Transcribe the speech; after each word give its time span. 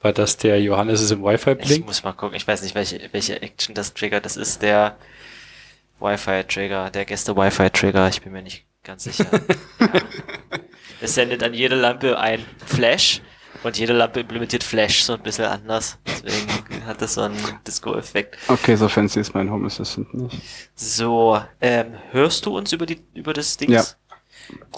War 0.00 0.12
das 0.12 0.36
der 0.36 0.60
Johannes 0.62 1.00
ist 1.02 1.10
im 1.10 1.22
Wi-Fi 1.22 1.52
Ich 1.52 1.58
Blink? 1.66 1.86
muss 1.86 2.04
mal 2.04 2.12
gucken. 2.12 2.36
Ich 2.36 2.46
weiß 2.46 2.62
nicht, 2.62 2.74
welche, 2.74 3.08
welche 3.12 3.42
Action 3.42 3.74
das 3.74 3.94
triggert. 3.94 4.24
Das 4.24 4.36
ist 4.36 4.62
der 4.62 4.96
Wi-Fi-Trigger, 6.00 6.90
der 6.90 7.04
Gäste-Wi-Fi-Trigger. 7.04 8.08
Ich 8.08 8.22
bin 8.22 8.32
mir 8.32 8.42
nicht 8.42 8.64
ganz 8.84 9.04
sicher. 9.04 9.26
ja. 9.80 9.88
Es 11.00 11.14
sendet 11.14 11.42
an 11.42 11.52
jede 11.54 11.74
Lampe 11.74 12.18
ein 12.18 12.44
Flash 12.64 13.20
und 13.64 13.76
jede 13.76 13.92
Lampe 13.92 14.20
implementiert 14.20 14.62
Flash 14.62 15.02
so 15.02 15.14
ein 15.14 15.20
bisschen 15.22 15.46
anders. 15.46 15.98
Deswegen 16.24 16.86
hat 16.86 17.02
das 17.02 17.14
so 17.14 17.22
einen 17.22 17.36
Disco-Effekt. 17.66 18.38
Okay, 18.46 18.76
so 18.76 18.88
fancy 18.88 19.18
ist 19.20 19.34
mein 19.34 19.50
Home 19.50 19.66
Assistant 19.66 20.14
nicht. 20.14 20.40
So, 20.76 21.40
ähm, 21.60 21.94
hörst 22.12 22.46
du 22.46 22.56
uns 22.56 22.72
über 22.72 22.86
die 22.86 23.00
über 23.14 23.32
das 23.32 23.56
Ding? 23.56 23.70
Ja. 23.72 23.84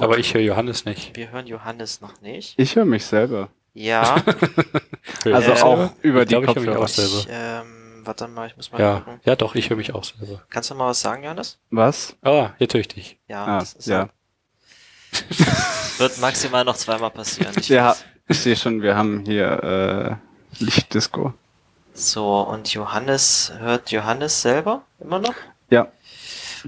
Aber 0.01 0.19
ich 0.19 0.33
höre 0.33 0.41
Johannes 0.41 0.87
nicht. 0.87 1.15
Wir 1.15 1.31
hören 1.31 1.47
Johannes 1.47 2.01
noch 2.01 2.21
nicht. 2.23 2.55
Ich 2.59 2.75
höre 2.77 2.87
mich 2.87 3.05
selber. 3.05 3.51
Ja, 3.75 4.17
Also 5.25 5.53
Äh, 5.53 5.63
auch 5.63 5.91
über 6.03 6.25
die 6.25 6.35
Kopfhörer. 6.35 6.79
auch 6.81 6.89
selber. 6.89 7.19
ich, 7.21 7.29
ähm, 7.31 8.03
warte 8.05 8.27
mal, 8.29 8.47
ich 8.49 8.57
muss 8.57 8.73
mal 8.73 8.81
Ja, 8.81 8.99
gucken. 9.01 9.21
ja 9.25 9.37
doch, 9.37 9.55
ich 9.55 9.71
höre 9.71 9.77
mich 9.77 9.95
auch 9.95 10.05
selber. 10.05 10.43
Kannst 10.51 10.71
du 10.71 10.75
mal 10.75 10.89
was 10.89 11.01
sagen, 11.01 11.23
Johannes? 11.23 11.59
Was? 11.71 12.17
Ah, 12.23 12.51
jetzt 12.59 12.75
höre 12.75 12.81
ich 12.81 12.89
dich. 12.89 13.19
Ja, 13.29 13.45
Ah, 13.45 13.59
das 13.61 13.75
ist 13.75 13.87
ja. 13.89 14.09
Wird 15.99 16.19
maximal 16.19 16.65
noch 16.65 16.77
zweimal 16.77 17.11
passieren. 17.11 17.53
Ich 17.59 17.69
Ja, 17.69 17.91
weiß. 17.91 18.05
ich 18.29 18.41
sehe 18.41 18.57
schon, 18.57 18.83
wir 18.83 18.97
haben 18.97 19.25
hier 19.27 20.19
äh, 20.61 20.63
Lichtdisco. 20.65 21.35
So, 21.95 22.41
und 22.43 22.73
Johannes, 22.73 23.53
hört 23.59 23.91
Johannes 23.91 24.41
selber 24.43 24.83
immer 25.01 25.19
noch? 25.19 25.35
Ja. 25.71 25.89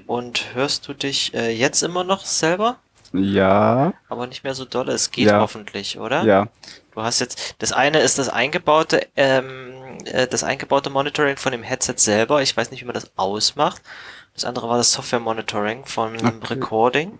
Und 0.07 0.55
hörst 0.55 0.88
du 0.88 0.95
dich 0.95 1.32
äh, 1.34 1.51
jetzt 1.51 1.82
immer 1.82 2.05
noch 2.05 2.24
selber? 2.24 2.79
Ja, 3.12 3.93
Aber 4.09 4.27
nicht 4.27 4.43
mehr 4.43 4.55
so 4.55 4.65
dolle. 4.65 4.93
Es 4.93 5.10
geht 5.10 5.27
Ja. 5.29 5.41
hoffentlich, 5.41 5.98
oder? 5.98 6.24
ja. 6.24 6.48
Du 6.95 7.02
hast 7.02 7.20
jetzt, 7.20 7.56
das 7.59 7.73
eine 7.73 8.01
ist 8.01 8.19
das 8.19 8.28
eingebaute, 8.28 9.06
ähm, 9.16 9.98
äh, 10.05 10.27
das 10.27 10.45
eingebaute 10.45 10.91
Monitoring 10.91 11.37
von 11.37 11.52
dem 11.52 11.62
Headset 11.62 11.95
selber. 11.96 12.43
Ich 12.43 12.57
weiß 12.57 12.71
nicht, 12.71 12.82
wie 12.82 12.87
man 12.87 12.95
das 12.95 13.10
ausmacht. 13.16 13.82
Das 14.34 14.45
andere 14.45 14.68
war 14.68 14.76
das 14.76 14.93
Software-Monitoring 14.93 15.84
von 15.84 16.16
dem 16.16 16.26
Okay. 16.26 16.54
Recording. 16.54 17.18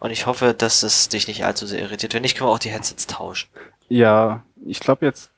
Und 0.00 0.10
ich 0.10 0.26
hoffe, 0.26 0.54
dass 0.54 0.82
es 0.82 1.08
dich 1.08 1.26
nicht 1.26 1.44
allzu 1.44 1.66
sehr 1.66 1.80
irritiert. 1.80 2.14
Wenn 2.14 2.22
nicht, 2.22 2.36
können 2.36 2.48
wir 2.48 2.54
auch 2.54 2.58
die 2.60 2.70
Headsets 2.70 3.06
tauschen. 3.06 3.48
Ja, 3.88 4.44
ich 4.64 4.80
glaube 4.80 5.06
jetzt. 5.06 5.30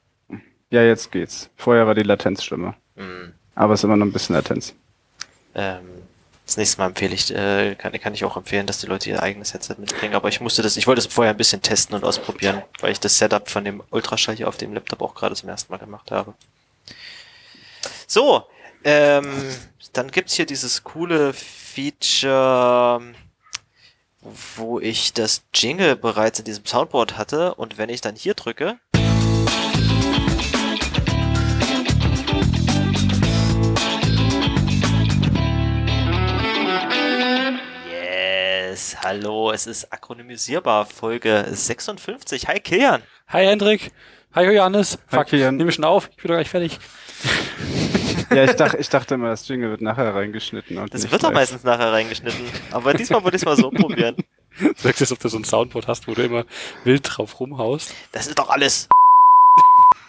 Ja, 0.70 0.83
jetzt 0.83 1.11
geht's. 1.11 1.50
Vorher 1.56 1.87
war 1.87 1.94
die 1.94 2.03
Latenz 2.03 2.44
schlimmer. 2.44 2.75
Hm. 2.97 3.33
Aber 3.55 3.75
es 3.75 3.81
ist 3.81 3.84
immer 3.84 3.97
noch 3.97 4.06
ein 4.06 4.12
bisschen 4.12 4.37
Latenz. 4.37 4.75
Ähm, 5.55 6.00
das 6.51 6.56
nächste 6.56 6.79
Mal 6.79 6.87
empfehle 6.87 7.15
ich, 7.15 7.33
äh, 7.33 7.77
kann, 7.77 7.93
kann 8.01 8.12
ich 8.12 8.25
auch 8.25 8.37
empfehlen, 8.37 8.67
dass 8.67 8.81
die 8.81 8.87
Leute 8.87 9.09
ihr 9.09 9.23
eigenes 9.23 9.55
Headset 9.55 9.77
mitbringen. 9.79 10.17
Aber 10.17 10.29
ich 10.29 10.41
musste 10.41 10.62
das, 10.62 10.77
ich 10.77 10.89
wollte 10.89 10.98
es 10.98 11.06
vorher 11.06 11.33
ein 11.33 11.37
bisschen 11.37 11.62
testen 11.62 11.95
und 11.95 12.03
ausprobieren, 12.03 12.62
weil 12.81 12.91
ich 12.91 12.98
das 12.98 13.19
Setup 13.19 13.48
von 13.48 13.65
dem 13.65 13.84
Ultraschall 13.91 14.34
hier 14.34 14.48
auf 14.48 14.56
dem 14.56 14.75
Laptop 14.75 15.01
auch 15.01 15.15
gerade 15.15 15.37
zum 15.37 15.48
ersten 15.48 15.73
Mal 15.73 15.78
gemacht 15.78 16.11
habe. 16.11 16.34
So, 18.09 18.43
ähm, 18.83 19.31
dann 19.93 20.11
gibt's 20.11 20.34
hier 20.34 20.45
dieses 20.45 20.83
coole 20.83 21.33
Feature, 21.34 23.01
wo 24.56 24.81
ich 24.81 25.12
das 25.12 25.45
Jingle 25.55 25.95
bereits 25.95 26.41
in 26.41 26.47
diesem 26.47 26.67
Soundboard 26.67 27.17
hatte 27.17 27.55
und 27.55 27.78
wenn 27.78 27.91
ich 27.91 28.01
dann 28.01 28.17
hier 28.17 28.34
drücke, 28.34 28.81
hallo, 39.03 39.51
es 39.53 39.67
ist 39.67 39.93
akronymisierbar, 39.93 40.87
Folge 40.87 41.47
56. 41.51 42.48
Hi 42.48 42.61
Kilian. 42.61 43.03
Hi 43.29 43.45
Hendrik. 43.47 43.93
Hi 44.34 44.45
Johannes. 44.45 44.98
Hi, 45.11 45.19
Fuck, 45.19 45.27
Kian. 45.29 45.56
nehme 45.56 45.73
schon 45.73 45.84
auf. 45.84 46.09
Ich 46.11 46.17
bin 46.23 46.29
doch 46.29 46.34
gleich 46.37 46.48
fertig. 46.51 46.79
Ja, 48.33 48.45
ich 48.45 48.53
dachte, 48.53 48.77
ich 48.77 48.89
dachte 48.89 49.15
immer, 49.15 49.31
das 49.31 49.48
Jingle 49.48 49.71
wird 49.71 49.81
nachher 49.81 50.15
reingeschnitten. 50.15 50.78
Und 50.78 50.95
Das 50.95 51.11
wird 51.11 51.21
doch 51.25 51.33
meistens 51.33 51.65
nachher 51.65 51.91
reingeschnitten. 51.91 52.45
Aber 52.71 52.94
diesmal 52.94 53.25
wollte 53.25 53.37
ich 53.37 53.43
es 53.43 53.47
mal 53.47 53.56
so 53.56 53.71
probieren. 53.72 54.15
Du 54.56 54.72
sagst 54.77 55.00
jetzt, 55.00 55.11
ob 55.11 55.19
du 55.19 55.28
so 55.28 55.37
ein 55.37 55.43
Soundboard 55.43 55.88
hast, 55.88 56.06
wo 56.06 56.15
du 56.15 56.22
immer 56.22 56.44
wild 56.84 57.03
drauf 57.05 57.41
rumhaust. 57.41 57.93
Das 58.12 58.28
ist 58.28 58.38
doch 58.38 58.49
alles. 58.50 58.88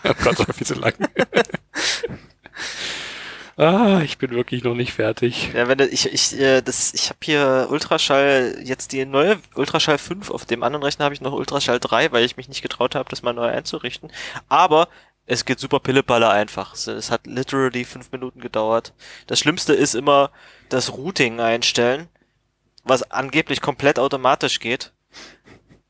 Oh 0.03 0.13
Gott, 0.23 0.38
war 0.47 0.53
viel 0.53 0.66
zu 0.68 0.73
lang. 0.75 0.94
Ah, 3.61 4.01
ich 4.03 4.17
bin 4.17 4.31
wirklich 4.31 4.63
noch 4.63 4.75
nicht 4.75 4.94
fertig. 4.94 5.51
Ja, 5.53 5.67
wenn 5.67 5.77
du, 5.77 5.88
ich, 5.88 6.11
ich, 6.11 6.39
äh, 6.39 6.61
das, 6.61 6.94
ich 6.94 7.09
habe 7.09 7.19
hier 7.23 7.67
Ultraschall, 7.69 8.57
jetzt 8.63 8.91
die 8.91 9.05
neue 9.05 9.39
Ultraschall 9.55 9.97
5. 9.97 10.31
Auf 10.31 10.45
dem 10.45 10.63
anderen 10.63 10.83
Rechner 10.83 11.05
habe 11.05 11.16
ich 11.16 11.22
noch 11.22 11.33
Ultraschall 11.33 11.79
3, 11.79 12.11
weil 12.11 12.25
ich 12.25 12.38
mich 12.38 12.49
nicht 12.49 12.61
getraut 12.61 12.95
habe, 12.95 13.09
das 13.09 13.22
mal 13.22 13.33
neu 13.33 13.47
einzurichten. 13.47 14.11
Aber 14.49 14.88
es 15.27 15.45
geht 15.45 15.59
super 15.59 15.79
pillepalle 15.79 16.29
einfach. 16.29 16.73
Es, 16.73 16.88
es 16.88 17.11
hat 17.11 17.27
literally 17.27 17.85
fünf 17.85 18.11
Minuten 18.11 18.41
gedauert. 18.41 18.94
Das 19.27 19.39
Schlimmste 19.39 19.73
ist 19.73 19.93
immer 19.93 20.31
das 20.69 20.93
Routing 20.93 21.39
einstellen, 21.39 22.07
was 22.83 23.09
angeblich 23.11 23.61
komplett 23.61 23.99
automatisch 23.99 24.59
geht. 24.59 24.91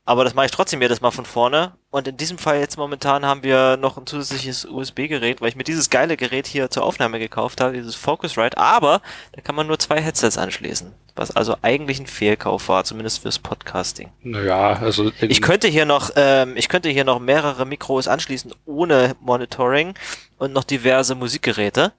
Aber 0.04 0.24
das 0.24 0.34
mache 0.34 0.46
ich 0.46 0.52
trotzdem 0.52 0.82
jedes 0.82 1.00
Mal 1.00 1.12
von 1.12 1.24
vorne. 1.24 1.72
Und 1.90 2.08
in 2.08 2.16
diesem 2.16 2.36
Fall 2.36 2.58
jetzt 2.58 2.76
momentan 2.76 3.24
haben 3.24 3.44
wir 3.44 3.76
noch 3.76 3.96
ein 3.96 4.06
zusätzliches 4.06 4.64
USB-Gerät, 4.64 5.40
weil 5.40 5.48
ich 5.48 5.56
mir 5.56 5.62
dieses 5.62 5.90
geile 5.90 6.16
Gerät 6.16 6.48
hier 6.48 6.70
zur 6.70 6.82
Aufnahme 6.82 7.20
gekauft 7.20 7.60
habe, 7.60 7.74
dieses 7.74 7.94
Focusrite. 7.94 8.58
Aber 8.58 9.00
da 9.32 9.40
kann 9.42 9.54
man 9.54 9.68
nur 9.68 9.78
zwei 9.78 10.00
Headsets 10.00 10.38
anschließen. 10.38 10.92
Was 11.14 11.36
also 11.36 11.56
eigentlich 11.62 12.00
ein 12.00 12.06
Fehlkauf 12.06 12.68
war, 12.68 12.84
zumindest 12.84 13.22
fürs 13.22 13.38
Podcasting. 13.38 14.10
Naja, 14.22 14.72
also. 14.72 15.12
Ich 15.20 15.40
könnte 15.40 15.68
hier 15.68 15.84
noch, 15.84 16.10
ähm, 16.16 16.56
ich 16.56 16.68
könnte 16.68 16.88
hier 16.88 17.04
noch 17.04 17.20
mehrere 17.20 17.64
Mikros 17.64 18.08
anschließen 18.08 18.54
ohne 18.64 19.14
Monitoring 19.20 19.94
und 20.38 20.52
noch 20.52 20.64
diverse 20.64 21.14
Musikgeräte. 21.14 21.92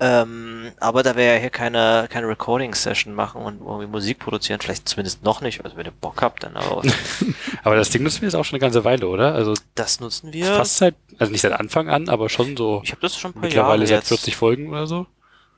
Ähm, 0.00 0.70
aber 0.78 1.02
da 1.02 1.16
wir 1.16 1.24
ja 1.24 1.40
hier 1.40 1.50
keine, 1.50 2.06
keine 2.08 2.28
Recording-Session 2.28 3.12
machen 3.14 3.42
und 3.42 3.60
irgendwie 3.60 3.86
Musik 3.86 4.20
produzieren, 4.20 4.60
vielleicht 4.60 4.88
zumindest 4.88 5.24
noch 5.24 5.40
nicht, 5.40 5.64
also 5.64 5.76
wenn 5.76 5.86
ihr 5.86 5.92
Bock 5.92 6.22
habt, 6.22 6.44
dann 6.44 6.56
aber 6.56 6.82
aber 7.64 7.74
das 7.74 7.90
Ding 7.90 8.04
nutzen 8.04 8.20
wir 8.20 8.28
jetzt 8.28 8.36
auch 8.36 8.44
schon 8.44 8.56
eine 8.56 8.60
ganze 8.60 8.84
Weile, 8.84 9.08
oder? 9.08 9.34
Also 9.34 9.54
das 9.74 9.98
nutzen 9.98 10.32
wir. 10.32 10.46
fast 10.46 10.76
seit, 10.76 10.94
also 11.18 11.32
nicht 11.32 11.40
seit 11.40 11.52
Anfang 11.52 11.88
an, 11.88 12.08
aber 12.08 12.28
schon 12.28 12.56
so 12.56 12.80
Ich 12.84 12.92
habe 12.92 13.00
das 13.00 13.16
schon 13.16 13.30
ein 13.30 13.34
paar 13.34 13.42
mittlerweile 13.42 13.84
Jahre 13.84 13.86
seit 13.86 13.98
jetzt. 13.98 14.08
40 14.08 14.36
Folgen 14.36 14.68
oder 14.68 14.86
so. 14.86 15.06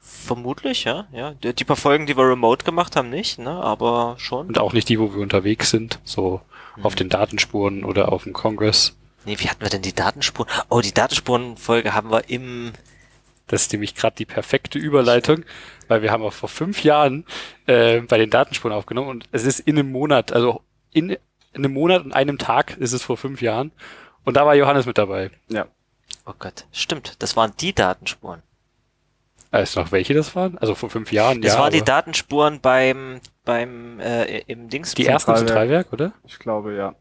Vermutlich, 0.00 0.84
ja, 0.84 1.06
ja. 1.12 1.34
Die, 1.34 1.64
paar 1.64 1.76
Folgen, 1.76 2.06
die 2.06 2.16
wir 2.16 2.24
remote 2.24 2.64
gemacht 2.64 2.96
haben, 2.96 3.10
nicht, 3.10 3.38
ne, 3.38 3.50
aber 3.50 4.14
schon. 4.18 4.48
Und 4.48 4.58
auch 4.58 4.72
nicht 4.72 4.88
die, 4.88 4.98
wo 4.98 5.14
wir 5.14 5.20
unterwegs 5.20 5.70
sind, 5.70 6.00
so 6.04 6.40
auf 6.82 6.94
den 6.94 7.10
Datenspuren 7.10 7.84
oder 7.84 8.10
auf 8.10 8.24
dem 8.24 8.32
Kongress. 8.32 8.96
Nee, 9.26 9.36
wie 9.38 9.50
hatten 9.50 9.60
wir 9.60 9.68
denn 9.68 9.82
die 9.82 9.94
Datenspuren? 9.94 10.50
Oh, 10.70 10.80
die 10.80 10.94
Datenspuren-Folge 10.94 11.92
haben 11.92 12.10
wir 12.10 12.30
im, 12.30 12.72
Das 13.50 13.62
ist 13.62 13.72
nämlich 13.72 13.97
gerade 13.97 14.15
die 14.15 14.27
perfekte 14.27 14.78
Überleitung, 14.78 15.44
weil 15.88 16.03
wir 16.03 16.12
haben 16.12 16.22
auch 16.22 16.33
vor 16.33 16.49
fünf 16.49 16.84
Jahren 16.84 17.25
äh, 17.66 18.00
bei 18.00 18.16
den 18.16 18.31
Datenspuren 18.31 18.72
aufgenommen 18.72 19.09
und 19.09 19.25
es 19.33 19.44
ist 19.44 19.59
in 19.59 19.77
einem 19.77 19.91
Monat, 19.91 20.33
also 20.33 20.62
in, 20.93 21.11
in 21.11 21.19
einem 21.55 21.72
Monat 21.72 22.05
und 22.05 22.12
einem 22.12 22.38
Tag 22.38 22.77
ist 22.77 22.93
es 22.93 23.03
vor 23.03 23.16
fünf 23.16 23.43
Jahren. 23.43 23.72
Und 24.25 24.37
da 24.37 24.47
war 24.47 24.55
Johannes 24.55 24.87
mit 24.87 24.99
dabei. 24.99 25.31
Ja. 25.49 25.66
oh 26.27 26.34
Gott, 26.38 26.66
stimmt, 26.71 27.16
das 27.19 27.34
waren 27.34 27.53
die 27.59 27.75
Datenspuren. 27.75 28.43
Weißt 29.50 29.75
du 29.75 29.81
noch, 29.81 29.91
welche 29.91 30.15
das 30.15 30.37
waren? 30.37 30.59
Also 30.59 30.77
vor 30.77 30.91
fünf 30.91 31.11
Jahren, 31.11 31.43
Das 31.43 31.55
ja. 31.55 31.59
waren 31.59 31.72
die 31.72 31.78
aber 31.78 31.87
Datensspuren 31.87 32.61
beim, 32.61 33.21
beim, 33.44 33.99
äh, 33.99 34.38
im 34.43 34.69
Dings. 34.69 34.94
die 34.94 35.06
ersten 35.06 35.34
Zentralwerk. 35.34 35.88
Zentralwerk, 35.88 35.93
oder? 35.93 36.12
Ich 36.25 36.38
glaube, 36.38 36.77
ja. 36.77 36.94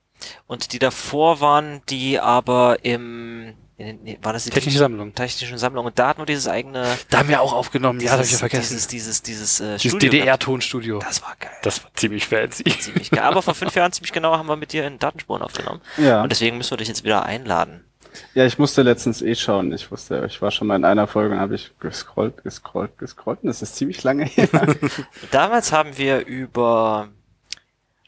Und 0.48 0.74
die 0.74 0.80
davor 0.80 1.42
waren 1.42 1.82
die 1.90 2.20
aber 2.20 2.84
im, 2.84 3.54
in, 3.80 3.86
den- 3.88 4.04
nee, 4.04 4.20
war 4.22 4.34
das 4.34 4.44
die 4.44 4.50
Technische 4.52 4.78
Sammlung. 4.78 5.16
technischen 5.16 5.58
Sammlung. 5.58 5.86
Und 5.86 5.98
da 5.98 6.10
hatten 6.10 6.22
wir 6.22 6.26
dieses 6.28 6.48
eigene, 6.48 6.86
Da 7.10 7.20
haben 7.20 7.30
wir 7.30 7.42
auch 7.42 7.54
aufgenommen, 7.54 8.00
ja, 8.02 8.16
das 8.18 8.42
hab 8.42 8.48
ich 8.48 8.54
ja 8.54 8.60
dieses, 8.60 8.86
vergessen. 8.86 8.92
dieses, 8.92 9.22
dieses, 9.22 9.22
dieses, 9.24 9.60
äh, 9.62 9.78
Dieses 9.78 9.82
Studio 9.92 10.10
gehabt. 10.12 10.22
DDR-Tonstudio. 10.44 11.00
Das 11.00 11.22
war 11.24 11.36
geil. 11.40 11.50
Das 11.64 11.84
war 11.84 11.90
ziemlich 11.96 12.28
fancy. 12.28 12.64
ziemlich 12.66 13.10
geil. 13.10 13.24
Aber 13.24 13.42
vor 13.42 13.56
fünf 13.56 13.74
Jahren 13.76 13.92
ziemlich 13.92 14.12
genau 14.12 14.38
haben 14.38 14.48
wir 14.48 14.56
mit 14.58 14.74
dir 14.74 14.86
in 14.86 15.00
Datenspuren 15.00 15.42
aufgenommen. 15.42 15.82
Ja. 15.98 16.22
Und 16.22 16.32
deswegen 16.32 16.58
müssen 16.58 16.72
wir 16.72 16.78
dich 16.78 16.90
jetzt 16.90 17.04
wieder 17.04 17.26
einladen. 17.26 17.84
Ja, 18.34 18.46
ich 18.46 18.58
musste 18.58 18.82
letztens 18.82 19.22
eh 19.22 19.36
schauen. 19.36 19.72
Ich 19.72 19.92
wusste, 19.92 20.26
ich 20.28 20.42
war 20.42 20.50
schon 20.52 20.68
mal 20.68 20.76
in 20.76 20.84
einer 20.84 21.08
Folge 21.08 21.36
und 21.36 21.40
habe 21.40 21.56
ich 21.56 21.72
gescrollt, 21.80 22.44
gescrollt, 22.44 22.98
gescrollt. 22.98 23.44
Und 23.44 23.48
das 23.48 23.62
ist 23.62 23.76
ziemlich 23.76 24.04
lange 24.04 24.26
her. 24.26 24.50
Damals 25.32 25.72
haben 25.72 25.98
wir 25.98 26.26
über 26.26 27.10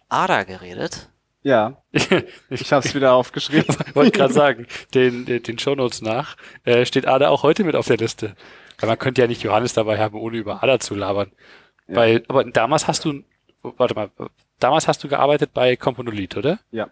ADA 0.10 0.44
geredet. 0.44 1.08
Ja. 1.44 1.78
Ich 2.50 2.72
habe 2.72 2.86
es 2.86 2.94
wieder 2.96 3.14
aufgeschrieben. 3.14 3.76
Wollte 3.94 4.12
gerade 4.12 4.34
sagen, 4.34 4.68
den, 4.94 5.26
den, 5.26 5.44
den 5.44 5.60
Shownotes 5.60 6.02
nach 6.02 6.38
äh, 6.64 6.86
steht 6.86 7.08
Ada 7.08 7.30
auch 7.30 7.44
heute 7.44 7.64
mit 7.64 7.76
auf 7.76 7.88
der 7.88 7.98
Liste. 7.98 8.36
Weil 8.80 8.90
man 8.90 9.00
könnte 9.00 9.22
ja 9.22 9.28
nicht 9.28 9.44
Johannes 9.44 9.74
dabei 9.74 10.00
haben, 10.00 10.18
ohne 10.18 10.38
über 10.38 10.64
Ada 10.64 10.80
zu 10.80 10.96
labern. 10.96 11.32
Ja. 11.88 11.96
Weil, 11.96 12.24
aber 12.28 12.44
damals 12.46 12.88
hast 12.88 13.06
du, 13.06 13.24
warte 13.62 13.96
mal, 13.96 14.10
damals 14.60 14.88
hast 14.88 15.04
du 15.04 15.08
gearbeitet 15.08 15.52
bei 15.54 15.76
Componolit, 15.76 16.38
oder? 16.38 16.60
Ja. 16.72 16.90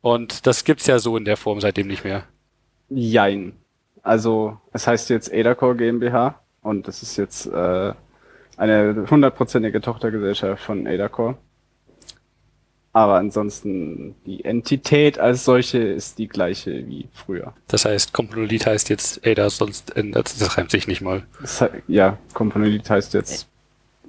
Und 0.00 0.46
das 0.46 0.64
gibt's 0.64 0.86
ja 0.86 0.98
so 0.98 1.16
in 1.16 1.24
der 1.24 1.36
Form 1.36 1.60
seitdem 1.60 1.88
nicht 1.88 2.04
mehr. 2.04 2.24
Jein. 2.88 3.56
Also, 4.02 4.60
es 4.72 4.86
heißt 4.86 5.10
jetzt 5.10 5.32
Adacore 5.32 5.74
GmbH 5.74 6.40
und 6.62 6.86
das 6.86 7.02
ist 7.02 7.16
jetzt 7.16 7.46
äh, 7.46 7.92
eine 8.56 9.06
hundertprozentige 9.10 9.80
Tochtergesellschaft 9.80 10.62
von 10.62 10.86
Adacore. 10.86 11.36
Aber 12.96 13.16
ansonsten, 13.16 14.14
die 14.24 14.42
Entität 14.46 15.18
als 15.18 15.44
solche 15.44 15.76
ist 15.76 16.18
die 16.18 16.28
gleiche 16.28 16.88
wie 16.88 17.06
früher. 17.12 17.52
Das 17.68 17.84
heißt, 17.84 18.14
Component 18.14 18.64
heißt 18.64 18.88
jetzt 18.88 19.26
Ada, 19.26 19.50
sonst 19.50 19.94
ändert 19.94 20.40
das 20.40 20.56
reimt 20.56 20.70
sich 20.70 20.86
nicht 20.86 21.02
mal. 21.02 21.22
Das, 21.42 21.62
ja, 21.88 22.16
Component 22.32 22.88
heißt 22.88 23.12
jetzt 23.12 23.48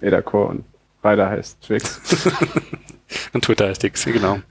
Ada 0.01 0.21
Core 0.21 0.47
und 0.51 0.63
Rider 1.03 1.29
heißt 1.29 1.61
Twix. 1.61 1.99
Und 3.33 3.43
Twitter 3.43 3.67
heißt 3.67 3.83
X, 3.83 4.05
genau. 4.05 4.39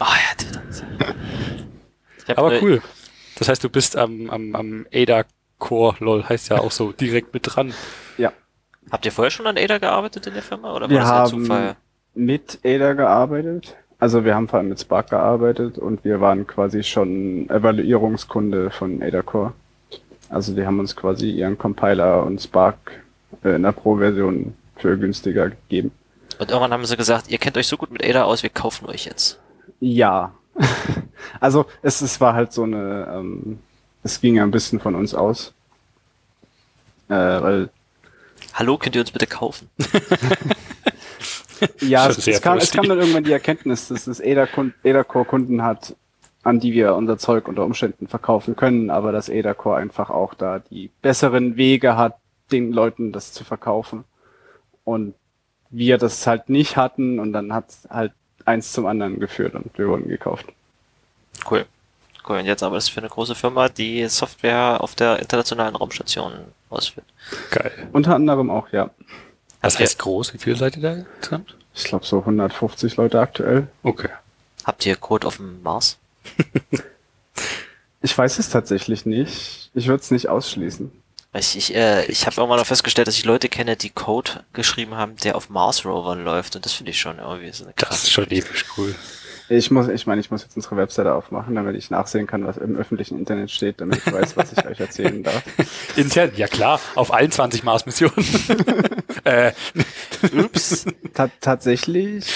Ah 0.00 0.14
ja, 0.14 0.34
Twitter. 0.36 1.14
Aber 2.38 2.60
cool. 2.60 2.82
Das 3.38 3.48
heißt, 3.48 3.64
du 3.64 3.70
bist 3.70 3.96
am, 3.96 4.28
am, 4.28 4.54
am 4.54 4.86
Ada 4.92 5.24
Core, 5.58 5.96
lol, 6.00 6.28
heißt 6.28 6.50
ja 6.50 6.58
auch 6.58 6.72
so 6.72 6.92
direkt 6.92 7.32
mit 7.32 7.44
dran. 7.46 7.72
ja. 8.18 8.34
Habt 8.90 9.06
ihr 9.06 9.12
vorher 9.12 9.30
schon 9.30 9.46
an 9.46 9.56
Ada 9.56 9.78
gearbeitet 9.78 10.26
in 10.26 10.34
der 10.34 10.42
Firma 10.42 10.74
oder 10.74 10.82
war 10.82 10.90
Wir 10.90 10.98
das 10.98 11.08
ein 11.08 11.14
haben 11.14 11.30
Zufall? 11.30 11.76
Mit 12.16 12.58
Ada 12.64 12.94
gearbeitet. 12.94 13.76
Also 13.98 14.24
wir 14.24 14.34
haben 14.34 14.48
vor 14.48 14.58
allem 14.58 14.70
mit 14.70 14.80
Spark 14.80 15.10
gearbeitet 15.10 15.78
und 15.78 16.04
wir 16.04 16.20
waren 16.20 16.46
quasi 16.46 16.82
schon 16.82 17.48
Evaluierungskunde 17.48 18.70
von 18.70 19.02
Ada 19.02 19.22
Core. 19.22 19.52
Also 20.28 20.54
die 20.54 20.66
haben 20.66 20.80
uns 20.80 20.96
quasi 20.96 21.30
ihren 21.30 21.56
Compiler 21.56 22.24
und 22.24 22.40
Spark 22.40 23.04
äh, 23.44 23.56
in 23.56 23.62
der 23.62 23.72
Pro-Version 23.72 24.54
für 24.76 24.98
günstiger 24.98 25.50
gegeben. 25.50 25.92
Und 26.38 26.50
irgendwann 26.50 26.72
haben 26.72 26.84
sie 26.84 26.96
gesagt, 26.96 27.30
ihr 27.30 27.38
kennt 27.38 27.56
euch 27.56 27.68
so 27.68 27.76
gut 27.76 27.90
mit 27.90 28.04
Ada 28.04 28.24
aus, 28.24 28.42
wir 28.42 28.50
kaufen 28.50 28.86
euch 28.86 29.06
jetzt. 29.06 29.38
Ja. 29.80 30.34
also 31.40 31.66
es, 31.82 32.00
es 32.02 32.20
war 32.20 32.34
halt 32.34 32.52
so 32.52 32.64
eine, 32.64 33.08
ähm, 33.14 33.58
es 34.02 34.20
ging 34.20 34.36
ja 34.36 34.42
ein 34.42 34.50
bisschen 34.50 34.80
von 34.80 34.94
uns 34.94 35.14
aus. 35.14 35.54
Äh, 37.08 37.14
weil 37.14 37.70
Hallo, 38.54 38.78
könnt 38.78 38.94
ihr 38.96 39.02
uns 39.02 39.10
bitte 39.10 39.26
kaufen? 39.26 39.70
Ja, 41.80 42.08
es, 42.08 42.26
es, 42.26 42.40
kam, 42.40 42.58
es 42.58 42.70
kam 42.70 42.88
dann 42.88 42.98
irgendwann 42.98 43.24
die 43.24 43.32
Erkenntnis, 43.32 43.88
dass 43.88 44.06
es 44.06 44.20
Ada-Core-Kunden 44.20 45.62
hat, 45.62 45.94
an 46.42 46.60
die 46.60 46.72
wir 46.72 46.94
unser 46.94 47.18
Zeug 47.18 47.48
unter 47.48 47.64
Umständen 47.64 48.08
verkaufen 48.08 48.56
können, 48.56 48.90
aber 48.90 49.12
dass 49.12 49.30
Ada-Core 49.30 49.76
einfach 49.76 50.10
auch 50.10 50.34
da 50.34 50.58
die 50.58 50.90
besseren 51.02 51.56
Wege 51.56 51.96
hat, 51.96 52.16
den 52.52 52.72
Leuten 52.72 53.12
das 53.12 53.32
zu 53.32 53.44
verkaufen. 53.44 54.04
Und 54.84 55.14
wir 55.70 55.98
das 55.98 56.26
halt 56.26 56.48
nicht 56.48 56.76
hatten 56.76 57.18
und 57.18 57.32
dann 57.32 57.52
hat 57.52 57.66
halt 57.90 58.12
eins 58.44 58.72
zum 58.72 58.86
anderen 58.86 59.18
geführt 59.18 59.54
und 59.54 59.76
wir 59.76 59.88
wurden 59.88 60.08
gekauft. 60.08 60.46
Cool. 61.50 61.66
Cool. 62.28 62.38
Und 62.38 62.46
jetzt 62.46 62.62
aber 62.62 62.76
ist 62.76 62.88
für 62.88 63.00
eine 63.00 63.08
große 63.08 63.34
Firma, 63.34 63.68
die 63.68 64.06
Software 64.08 64.80
auf 64.80 64.94
der 64.94 65.20
internationalen 65.20 65.76
Raumstation 65.76 66.32
ausführt. 66.70 67.06
Geil. 67.50 67.72
Unter 67.92 68.14
anderem 68.14 68.50
auch, 68.50 68.68
ja. 68.72 68.90
Das 69.62 69.74
Habt 69.74 69.80
ihr- 69.80 69.84
heißt 69.86 69.98
groß, 69.98 70.34
wie 70.34 70.38
viele 70.38 70.56
seid 70.56 70.76
ihr 70.76 70.82
da 70.82 70.92
insgesamt? 70.94 71.54
Ich 71.74 71.84
glaube 71.84 72.06
so 72.06 72.18
150 72.20 72.96
Leute 72.96 73.20
aktuell. 73.20 73.68
Okay. 73.82 74.08
Habt 74.64 74.84
ihr 74.86 74.96
Code 74.96 75.26
auf 75.26 75.36
dem 75.36 75.62
Mars? 75.62 75.98
Ich 78.02 78.16
weiß 78.16 78.38
es 78.38 78.48
tatsächlich 78.50 79.06
nicht. 79.06 79.70
Ich 79.74 79.88
würde 79.88 80.00
es 80.02 80.10
nicht 80.10 80.28
ausschließen. 80.28 80.90
Ich, 81.34 81.56
ich, 81.56 81.74
äh, 81.74 82.06
ich 82.06 82.24
habe 82.26 82.36
irgendwann 82.36 82.58
noch 82.58 82.66
festgestellt, 82.66 83.08
dass 83.08 83.16
ich 83.16 83.24
Leute 83.24 83.48
kenne, 83.48 83.76
die 83.76 83.90
Code 83.90 84.44
geschrieben 84.54 84.94
haben, 84.94 85.16
der 85.16 85.36
auf 85.36 85.50
Mars 85.50 85.84
Rovern 85.84 86.24
läuft. 86.24 86.56
Und 86.56 86.64
das 86.64 86.72
finde 86.72 86.92
ich 86.92 87.00
schon 87.00 87.18
irgendwie 87.18 87.52
so 87.52 87.64
eine 87.64 87.74
Das 87.76 87.88
krasse 87.88 88.06
ist 88.06 88.12
schon 88.12 88.30
episch 88.30 88.64
cool. 88.76 88.94
Ich 89.48 89.70
muss, 89.70 89.88
ich 89.88 90.06
meine, 90.06 90.20
ich 90.20 90.30
muss 90.30 90.42
jetzt 90.42 90.56
unsere 90.56 90.76
Webseite 90.76 91.14
aufmachen, 91.14 91.54
damit 91.54 91.76
ich 91.76 91.90
nachsehen 91.90 92.26
kann, 92.26 92.46
was 92.46 92.56
im 92.56 92.76
öffentlichen 92.76 93.18
Internet 93.18 93.50
steht, 93.50 93.80
damit 93.80 93.98
ich 94.04 94.12
weiß, 94.12 94.36
was 94.36 94.52
ich 94.52 94.66
euch 94.66 94.80
erzählen 94.80 95.22
darf. 95.22 95.42
Intern, 95.96 96.32
ja 96.36 96.48
klar, 96.48 96.80
auf 96.96 97.12
allen 97.12 97.30
20 97.30 97.62
Mars-Missionen. 97.62 98.14
äh, 99.24 99.52
Ups. 100.36 100.86
Ta 101.14 101.30
tatsächlich 101.40 102.32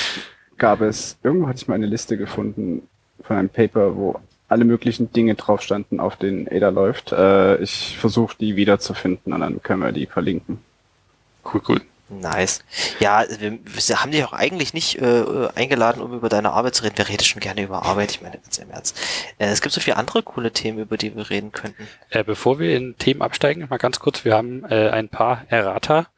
gab 0.57 0.81
es, 0.83 1.19
irgendwo 1.25 1.49
hatte 1.49 1.59
ich 1.59 1.69
mal 1.69 1.75
eine 1.75 1.87
Liste 1.87 2.17
gefunden 2.17 2.87
von 3.23 3.37
einem 3.37 3.49
Paper, 3.49 3.97
wo 3.97 4.21
alle 4.49 4.65
möglichen 4.65 5.13
Dinge 5.13 5.35
drauf 5.35 5.63
standen, 5.63 6.01
auf 6.01 6.17
denen 6.17 6.49
Ada 6.49 6.69
läuft. 6.69 7.13
Äh, 7.13 7.57
ich 7.63 7.97
versuche 7.99 8.37
die 8.39 8.57
wiederzufinden 8.57 9.33
und 9.33 9.41
dann 9.41 9.63
können 9.63 9.83
wir 9.83 9.93
die 9.93 10.07
verlinken. 10.07 10.59
cool, 11.45 11.63
cool. 11.69 11.81
Nice. 12.11 12.65
Ja, 12.99 13.25
wir, 13.39 13.59
wir 13.65 14.03
haben 14.03 14.11
dich 14.11 14.25
auch 14.25 14.33
eigentlich 14.33 14.75
nicht 14.75 15.01
äh, 15.01 15.49
eingeladen, 15.55 16.03
um 16.03 16.13
über 16.13 16.29
deine 16.29 16.51
Arbeit 16.51 16.75
zu 16.75 16.83
reden. 16.83 16.99
Wir 16.99 17.09
reden 17.09 17.23
schon 17.23 17.41
gerne 17.41 17.63
über 17.63 17.85
Arbeit, 17.85 18.11
ich 18.11 18.21
meine 18.21 18.39
ganz 18.39 18.59
im 18.59 18.71
Ernst. 18.71 18.99
Äh, 19.39 19.47
es 19.47 19.63
gibt 19.63 19.73
so 19.73 19.81
viele 19.81 19.97
andere 19.97 20.23
coole 20.25 20.51
Themen, 20.51 20.81
über 20.81 20.97
die 20.97 21.15
wir 21.15 21.31
reden 21.31 21.53
könnten. 21.53 21.87
Äh, 22.09 22.25
bevor 22.25 22.59
wir 22.59 22.77
in 22.77 22.97
Themen 22.99 23.23
absteigen, 23.23 23.67
mal 23.71 23.79
ganz 23.79 24.01
kurz, 24.01 24.25
wir 24.25 24.35
haben 24.35 24.65
äh, 24.65 24.91
ein 24.91 25.09
paar 25.09 25.45
Errata. 25.49 26.09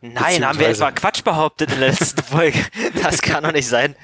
Nein, 0.00 0.46
haben 0.46 0.58
wir 0.58 0.68
etwa 0.68 0.90
Quatsch 0.92 1.24
behauptet 1.24 1.72
in 1.72 1.80
der 1.80 1.88
letzten 1.90 2.22
Folge. 2.22 2.58
Das 3.02 3.20
kann 3.20 3.42
doch 3.42 3.52
nicht 3.52 3.66
sein. 3.66 3.96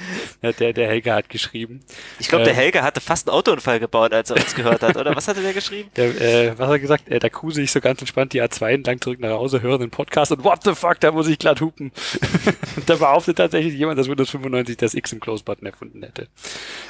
Ja, 0.42 0.52
der, 0.52 0.72
der 0.72 0.88
Helge 0.88 1.12
hat 1.14 1.28
geschrieben. 1.28 1.80
Ich 2.18 2.28
glaube, 2.28 2.42
Äh. 2.42 2.46
der 2.46 2.54
Helge 2.54 2.82
hatte 2.82 3.00
fast 3.00 3.28
einen 3.28 3.36
Autounfall 3.36 3.78
gebaut, 3.78 4.12
als 4.12 4.30
er 4.30 4.36
uns 4.36 4.54
gehört 4.54 4.82
hat, 4.82 4.96
oder? 4.96 5.14
Was 5.14 5.28
hatte 5.28 5.42
der 5.42 5.52
geschrieben? 5.52 5.90
Der, 5.96 6.20
äh, 6.20 6.58
was 6.58 6.66
hat 6.66 6.74
er 6.74 6.78
gesagt? 6.80 7.08
Äh, 7.08 7.18
da 7.18 7.28
cruise 7.28 7.60
ich 7.62 7.70
so 7.70 7.80
ganz 7.80 8.00
entspannt 8.00 8.32
die 8.32 8.42
A2 8.42 8.70
entlang 8.70 9.00
zurück 9.00 9.20
nach 9.20 9.30
Hause, 9.30 9.62
höre 9.62 9.78
den 9.78 9.90
Podcast 9.90 10.32
und 10.32 10.42
what 10.44 10.64
the 10.64 10.74
fuck, 10.74 10.98
da 11.00 11.12
muss 11.12 11.28
ich 11.28 11.38
glatt 11.38 11.60
hupen. 11.60 11.92
da 12.86 12.96
behauptet 12.96 13.36
tatsächlich 13.38 13.74
jemand, 13.74 13.98
dass 13.98 14.08
Windows 14.08 14.30
95 14.30 14.76
das 14.76 14.94
X 14.94 15.12
im 15.12 15.20
Close-Button 15.20 15.66
erfunden 15.66 16.02
hätte. 16.02 16.28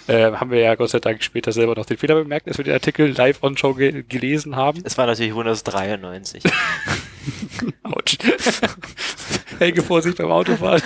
Äh, 0.07 0.33
haben 0.33 0.51
wir 0.51 0.61
ja 0.61 0.75
Gott 0.75 0.91
sei 0.91 1.01
Dank 1.01 1.23
später 1.23 1.53
selber 1.53 1.75
noch 1.75 1.87
den 1.87 1.99
Fehler 1.99 2.15
bemerkt, 2.15 2.49
als 2.49 2.59
wir 2.59 2.65
den 2.65 2.75
Artikel 2.75 3.09
live 3.11 3.43
on 3.43 3.57
Show 3.57 3.75
ge 3.75 4.05
gelesen 4.09 4.57
haben. 4.57 4.81
Es 4.85 4.97
war 4.97 5.07
natürlich 5.07 5.35
Windows 5.35 5.63
93. 5.65 6.43
Autsch. 7.83 8.19
Helge, 9.59 9.83
Vorsicht 9.83 10.19
beim 10.19 10.31
Autofahren. 10.31 10.83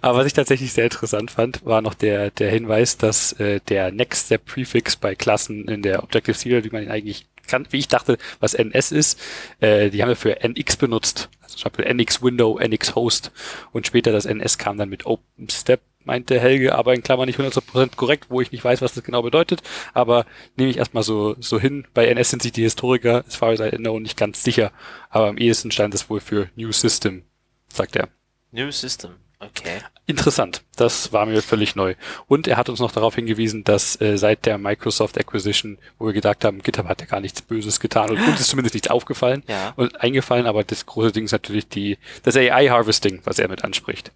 Aber 0.00 0.18
was 0.18 0.26
ich 0.26 0.32
tatsächlich 0.32 0.72
sehr 0.72 0.84
interessant 0.84 1.30
fand, 1.30 1.64
war 1.64 1.82
noch 1.82 1.94
der, 1.94 2.30
der 2.30 2.50
Hinweis, 2.50 2.96
dass 2.96 3.32
äh, 3.34 3.60
der 3.68 3.90
Next 3.90 4.26
Step 4.26 4.46
Prefix 4.46 4.96
bei 4.96 5.14
Klassen 5.14 5.68
in 5.68 5.82
der 5.82 6.02
Objective-C, 6.02 6.64
wie 6.64 6.70
man 6.70 6.82
ihn 6.82 6.90
eigentlich 6.90 7.26
kann, 7.46 7.66
wie 7.70 7.78
ich 7.78 7.88
dachte, 7.88 8.18
was 8.40 8.54
NS 8.54 8.92
ist, 8.92 9.20
äh, 9.60 9.90
die 9.90 10.02
haben 10.02 10.08
wir 10.08 10.16
für 10.16 10.42
NX 10.42 10.76
benutzt. 10.76 11.28
Also 11.42 11.56
zum 11.56 11.70
Beispiel 11.70 11.92
NX 11.92 12.22
Window, 12.22 12.58
NX 12.58 12.94
Host. 12.94 13.32
Und 13.72 13.86
später 13.86 14.12
das 14.12 14.26
NS 14.26 14.58
kam 14.58 14.78
dann 14.78 14.88
mit 14.88 15.06
Open 15.06 15.48
Step, 15.50 15.80
meinte 16.04 16.38
Helge, 16.40 16.74
aber 16.74 16.94
in 16.94 17.02
Klammern 17.02 17.26
nicht 17.26 17.38
100% 17.38 17.96
korrekt, 17.96 18.26
wo 18.28 18.40
ich 18.40 18.52
nicht 18.52 18.64
weiß, 18.64 18.82
was 18.82 18.94
das 18.94 19.04
genau 19.04 19.22
bedeutet. 19.22 19.62
Aber 19.94 20.26
nehme 20.56 20.70
ich 20.70 20.78
erstmal 20.78 21.02
so, 21.02 21.36
so 21.40 21.58
hin. 21.60 21.86
Bei 21.94 22.06
NS 22.06 22.30
sind 22.30 22.42
sich 22.42 22.52
die 22.52 22.62
Historiker, 22.62 23.24
as 23.26 23.36
far 23.36 23.50
as 23.50 23.60
I 23.60 23.76
nicht 23.78 24.16
ganz 24.16 24.42
sicher. 24.42 24.72
Aber 25.10 25.28
am 25.28 25.38
ehesten 25.38 25.70
stand 25.70 25.94
es 25.94 26.08
wohl 26.10 26.20
für 26.20 26.48
New 26.56 26.72
System, 26.72 27.24
sagt 27.68 27.96
er. 27.96 28.08
New 28.50 28.70
System. 28.70 29.12
Okay. 29.38 29.80
Interessant. 30.06 30.64
Das 30.74 31.12
war 31.12 31.26
mir 31.26 31.40
völlig 31.42 31.76
neu. 31.76 31.94
Und 32.26 32.48
er 32.48 32.56
hat 32.56 32.68
uns 32.68 32.80
noch 32.80 32.90
darauf 32.90 33.14
hingewiesen, 33.14 33.62
dass 33.62 34.00
äh, 34.00 34.18
seit 34.18 34.46
der 34.46 34.58
Microsoft 34.58 35.16
Acquisition, 35.16 35.78
wo 35.98 36.06
wir 36.06 36.12
gedacht 36.12 36.44
haben, 36.44 36.60
GitHub 36.60 36.86
hat 36.88 37.00
ja 37.00 37.06
gar 37.06 37.20
nichts 37.20 37.40
Böses 37.40 37.78
getan 37.78 38.10
und 38.10 38.18
uns 38.18 38.40
ist 38.40 38.48
zumindest 38.48 38.74
nichts 38.74 38.90
aufgefallen 38.90 39.44
Ja. 39.46 39.72
und 39.76 40.00
eingefallen, 40.00 40.46
aber 40.46 40.64
das 40.64 40.86
große 40.86 41.12
Ding 41.12 41.24
ist 41.26 41.32
natürlich 41.32 41.68
die, 41.68 41.98
das 42.24 42.36
AI-Harvesting, 42.36 43.20
was 43.24 43.38
er 43.38 43.48
mit 43.48 43.62
anspricht. 43.62 44.10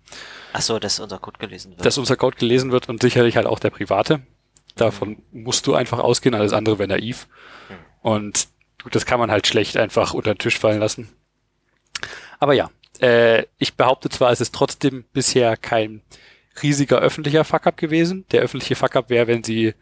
Ach 0.53 0.61
so, 0.61 0.79
dass 0.81 0.99
unser 0.99 1.19
Code 1.19 1.39
gelesen 1.39 1.71
wird. 1.77 1.85
Dass 1.87 1.99
unser 1.99 2.17
Code 2.17 2.37
gelesen 2.37 2.73
wird 2.73 2.89
und 2.89 3.01
sicherlich 3.01 3.37
halt 3.37 3.47
auch 3.47 3.61
der 3.61 3.71
private. 3.71 4.23
Davon 4.75 5.23
musst 5.33 5.67
du 5.69 5.75
einfach 5.75 6.01
ausgehen, 6.01 6.35
alles 6.35 6.53
andere 6.53 6.79
wäre 6.81 6.89
naiv. 6.89 7.29
Und 8.03 8.49
gut, 8.83 8.95
das 8.95 9.07
kann 9.07 9.21
man 9.21 9.31
halt 9.31 9.47
schlecht 9.47 9.77
einfach 9.77 10.15
unter 10.15 10.35
den 10.35 10.39
Tisch 10.39 10.59
fallen 10.59 10.81
lassen. 10.81 11.09
Aber 12.39 12.55
ja, 12.55 12.71
äh, 13.03 13.45
ich 13.59 13.75
behaupte 13.75 14.09
zwar, 14.09 14.31
es 14.33 14.41
ist 14.41 14.55
trotzdem 14.55 15.05
bisher 15.13 15.57
kein 15.57 16.03
riesiger 16.63 16.99
öffentlicher 16.99 17.45
Fuck-up 17.45 17.77
gewesen. 17.77 18.25
Der 18.33 18.43
öffentliche 18.43 18.77
Fuck-up 18.77 19.11
wäre, 19.11 19.27
wenn 19.27 19.45
sie 19.45 19.75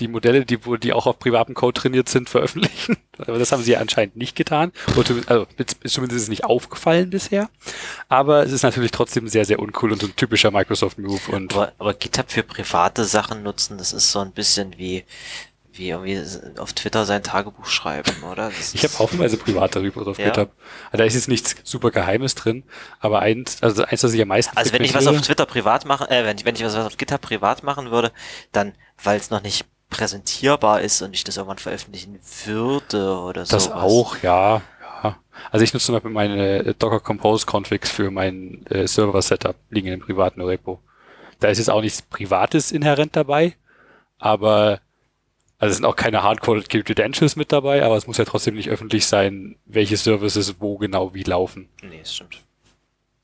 die 0.00 0.08
Modelle, 0.08 0.46
die, 0.46 0.56
die 0.78 0.92
auch 0.94 1.06
auf 1.06 1.18
privatem 1.18 1.54
Code 1.54 1.78
trainiert 1.78 2.08
sind, 2.08 2.30
veröffentlichen. 2.30 2.96
Aber 3.18 3.38
das 3.38 3.52
haben 3.52 3.62
sie 3.62 3.72
ja 3.72 3.80
anscheinend 3.80 4.16
nicht 4.16 4.34
getan. 4.34 4.72
Zumindest- 4.94 5.28
Also, 5.30 5.46
zumindest 5.84 6.16
ist 6.16 6.22
es 6.22 6.28
nicht 6.28 6.44
aufgefallen 6.44 7.10
bisher. 7.10 7.50
Aber 8.08 8.42
es 8.42 8.52
ist 8.52 8.62
natürlich 8.62 8.90
trotzdem 8.90 9.28
sehr, 9.28 9.44
sehr 9.44 9.58
uncool 9.58 9.92
und 9.92 10.00
so 10.00 10.06
ein 10.06 10.16
typischer 10.16 10.50
Microsoft-Move. 10.50 11.30
Und 11.32 11.52
aber, 11.54 11.72
aber 11.78 11.92
GitHub 11.92 12.30
für 12.30 12.42
private 12.42 13.04
Sachen 13.04 13.42
nutzen, 13.42 13.76
das 13.76 13.92
ist 13.92 14.10
so 14.10 14.20
ein 14.20 14.32
bisschen 14.32 14.78
wie, 14.78 15.04
wie 15.74 15.88
irgendwie 15.90 16.20
auf 16.58 16.72
Twitter 16.74 17.04
sein 17.06 17.22
Tagebuch 17.22 17.66
schreiben, 17.66 18.22
oder? 18.30 18.48
Das 18.50 18.74
Ich 18.74 18.84
habe 18.84 18.98
haufenweise 18.98 19.36
private 19.38 19.80
Repos 19.82 20.06
auf 20.06 20.18
Ja. 20.18 20.26
GitHub. 20.26 20.50
Also 20.90 20.98
Da 20.98 21.04
ist 21.04 21.14
jetzt 21.14 21.28
nichts 21.28 21.56
super 21.64 21.90
Geheimes 21.90 22.34
drin, 22.34 22.64
aber 23.00 23.20
eins, 23.20 23.62
also 23.62 23.84
eins, 23.84 24.00
das 24.02 24.12
ich 24.12 24.20
am 24.20 24.28
meisten 24.28 24.56
Also 24.56 24.72
wenn 24.72 24.82
ich 24.84 24.92
was 24.94 25.04
frequentiere- 25.04 25.20
auf 25.20 25.26
Twitter 25.26 25.46
privat 25.46 25.84
machen, 25.86 26.08
äh, 26.08 26.24
wenn 26.24 26.36
ich, 26.36 26.44
wenn 26.44 26.54
ich 26.54 26.62
was 26.64 26.74
auf 26.76 26.96
GitHub 26.96 27.20
privat 27.20 27.62
machen 27.62 27.90
würde, 27.90 28.12
dann, 28.52 28.74
weil 29.02 29.18
es 29.18 29.30
noch 29.30 29.42
nicht 29.42 29.64
präsentierbar 29.88 30.80
ist 30.80 31.00
und 31.02 31.14
ich 31.14 31.24
das 31.24 31.36
irgendwann 31.36 31.58
veröffentlichen 31.58 32.18
würde 32.44 33.16
oder 33.18 33.44
so. 33.46 33.56
Das 33.56 33.70
auch, 33.70 34.16
ja, 34.22 34.62
ja. 35.02 35.16
Also 35.50 35.64
ich 35.64 35.72
nutze 35.74 35.86
zum 35.86 35.94
Beispiel 35.94 36.10
meine 36.10 36.58
äh, 36.64 36.74
Docker 36.78 37.00
Compose 37.00 37.46
Configs 37.46 37.90
für 37.90 38.10
mein 38.10 38.64
äh, 38.66 38.86
Server-Setup, 38.86 39.56
liegen 39.70 39.88
in 39.88 39.92
einem 39.94 40.02
privaten 40.02 40.40
Repo. 40.42 40.80
Da 41.40 41.48
ist 41.48 41.58
jetzt 41.58 41.70
auch 41.70 41.80
nichts 41.80 42.02
Privates 42.02 42.72
inhärent 42.72 43.16
dabei, 43.16 43.54
aber 44.18 44.80
also 45.62 45.70
es 45.70 45.76
sind 45.76 45.86
auch 45.86 45.94
keine 45.94 46.24
Hardcoded 46.24 46.68
Credentials 46.68 47.36
mit 47.36 47.52
dabei, 47.52 47.84
aber 47.84 47.96
es 47.96 48.08
muss 48.08 48.18
ja 48.18 48.24
trotzdem 48.24 48.56
nicht 48.56 48.68
öffentlich 48.68 49.06
sein, 49.06 49.54
welche 49.64 49.96
Services 49.96 50.56
wo 50.58 50.76
genau 50.76 51.14
wie 51.14 51.22
laufen. 51.22 51.68
Nee, 51.82 52.00
das 52.00 52.16
stimmt. 52.16 52.40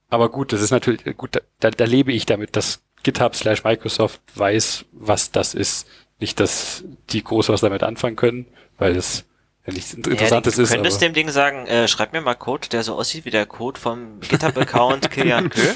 Aber 0.09 0.29
gut, 0.29 0.53
das 0.53 0.63
ist 0.63 0.71
natürlich, 0.71 1.03
gut, 1.17 1.43
da, 1.59 1.71
da 1.73 1.85
lebe 1.85 2.13
ich 2.13 2.27
damit, 2.27 2.55
dass 2.55 2.85
GitHub 3.03 3.35
slash 3.35 3.65
Microsoft 3.65 4.21
weiß, 4.37 4.85
was 4.93 5.33
das 5.33 5.53
ist. 5.55 5.89
Nicht, 6.21 6.39
dass 6.39 6.85
die 7.11 7.25
groß 7.25 7.49
was 7.49 7.61
damit 7.61 7.83
anfangen 7.83 8.15
können, 8.15 8.47
weil 8.79 8.95
es 8.95 9.25
ja 9.67 9.73
nichts 9.73 9.95
Interessantes 9.95 10.59
ja, 10.59 10.63
ist. 10.63 10.71
Du 10.71 10.75
könntest 10.77 10.99
aber- 10.99 11.09
dem 11.09 11.15
Ding 11.15 11.31
sagen, 11.31 11.67
äh, 11.67 11.89
schreib 11.89 12.13
mir 12.13 12.21
mal 12.21 12.37
Code, 12.37 12.69
der 12.69 12.85
so 12.85 12.95
aussieht 12.95 13.25
wie 13.25 13.31
der 13.31 13.47
Code 13.47 13.81
vom 13.81 14.21
GitHub-Account 14.21 15.11
Kilian 15.11 15.51
Kö. 15.51 15.75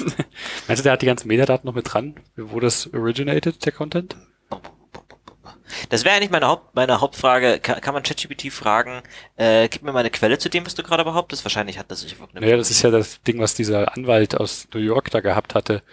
Meinst 0.69 0.79
du, 0.79 0.83
der 0.83 0.93
hat 0.93 1.01
die 1.01 1.07
ganzen 1.07 1.27
Metadaten 1.27 1.67
noch 1.67 1.75
mit 1.75 1.93
dran, 1.93 2.15
wo 2.37 2.61
das 2.61 2.89
originated, 2.93 3.65
der 3.65 3.73
Content? 3.73 4.15
Das 5.89 6.03
wäre 6.05 6.15
eigentlich 6.15 6.31
meine, 6.31 6.47
Haupt, 6.47 6.75
meine 6.75 7.01
Hauptfrage. 7.01 7.59
Kann, 7.59 7.81
kann 7.81 7.93
man 7.93 8.03
ChatGPT 8.03 8.51
fragen, 8.51 9.01
äh, 9.35 9.67
gib 9.69 9.83
mir 9.83 9.91
mal 9.91 9.99
eine 9.99 10.09
Quelle 10.09 10.37
zu 10.37 10.49
dem, 10.49 10.65
was 10.65 10.75
du 10.75 10.83
gerade 10.83 11.03
behauptest? 11.03 11.43
Wahrscheinlich 11.45 11.77
hat 11.77 11.91
das 11.91 12.01
sich 12.01 12.15
verknüpft. 12.15 12.41
Naja, 12.43 12.57
das 12.57 12.69
ist 12.71 12.81
ja 12.81 12.91
das 12.91 13.21
Ding, 13.23 13.39
was 13.39 13.53
dieser 13.53 13.95
Anwalt 13.95 14.35
aus 14.35 14.67
New 14.73 14.79
York 14.79 15.11
da 15.11 15.19
gehabt 15.19 15.55
hatte, 15.55 15.83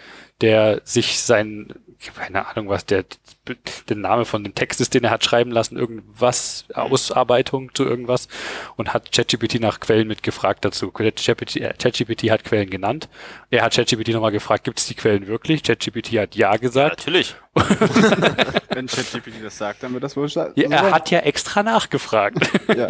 der 0.40 0.80
sich 0.84 1.18
sein, 1.20 1.74
keine 2.16 2.46
Ahnung 2.46 2.68
was, 2.68 2.86
der, 2.86 3.04
der 3.88 3.96
Name 3.96 4.24
von 4.24 4.42
dem 4.42 4.54
Text 4.54 4.80
ist, 4.80 4.94
den 4.94 5.04
er 5.04 5.10
hat 5.10 5.24
schreiben 5.24 5.50
lassen, 5.50 5.76
irgendwas, 5.76 6.64
Ausarbeitung 6.72 7.74
zu 7.74 7.84
irgendwas 7.84 8.28
und 8.76 8.94
hat 8.94 9.12
ChatGPT 9.12 9.60
nach 9.60 9.80
Quellen 9.80 10.08
mitgefragt 10.08 10.64
dazu. 10.64 10.90
ChatGPT, 10.90 11.56
äh, 11.56 11.74
ChatGPT 11.78 12.30
hat 12.30 12.44
Quellen 12.44 12.70
genannt. 12.70 13.08
Er 13.50 13.62
hat 13.62 13.74
ChatGPT 13.74 14.08
nochmal 14.08 14.32
gefragt, 14.32 14.64
gibt 14.64 14.78
es 14.78 14.86
die 14.86 14.94
Quellen 14.94 15.26
wirklich? 15.26 15.62
ChatGPT 15.62 16.12
hat 16.18 16.34
ja 16.34 16.52
Ja, 16.52 16.56
gesagt. 16.56 16.98
natürlich. 16.98 17.34
Wenn 18.70 18.86
ChatGPT 18.86 19.42
das 19.44 19.58
sagt, 19.58 19.82
dann 19.82 19.92
wird 19.92 20.02
das 20.04 20.16
wohl 20.16 20.26
scha- 20.26 20.52
Ja, 20.54 20.68
so 20.68 20.74
er 20.74 20.80
sein. 20.84 20.94
hat 20.94 21.10
ja 21.10 21.18
extra 21.20 21.62
nachgefragt. 21.62 22.50
ja. 22.76 22.88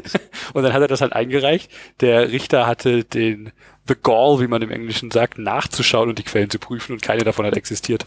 Und 0.52 0.62
dann 0.64 0.72
hat 0.72 0.82
er 0.82 0.88
das 0.88 1.00
halt 1.00 1.12
eingereicht. 1.12 1.70
Der 2.00 2.30
Richter 2.30 2.66
hatte 2.66 3.04
den 3.04 3.52
the 3.90 3.96
gall, 4.00 4.40
wie 4.40 4.46
man 4.46 4.62
im 4.62 4.70
Englischen 4.70 5.10
sagt, 5.10 5.36
nachzuschauen 5.36 6.08
und 6.08 6.18
die 6.18 6.22
Quellen 6.22 6.48
zu 6.48 6.58
prüfen 6.58 6.92
und 6.92 7.02
keine 7.02 7.24
davon 7.24 7.44
hat 7.44 7.56
existiert. 7.56 8.04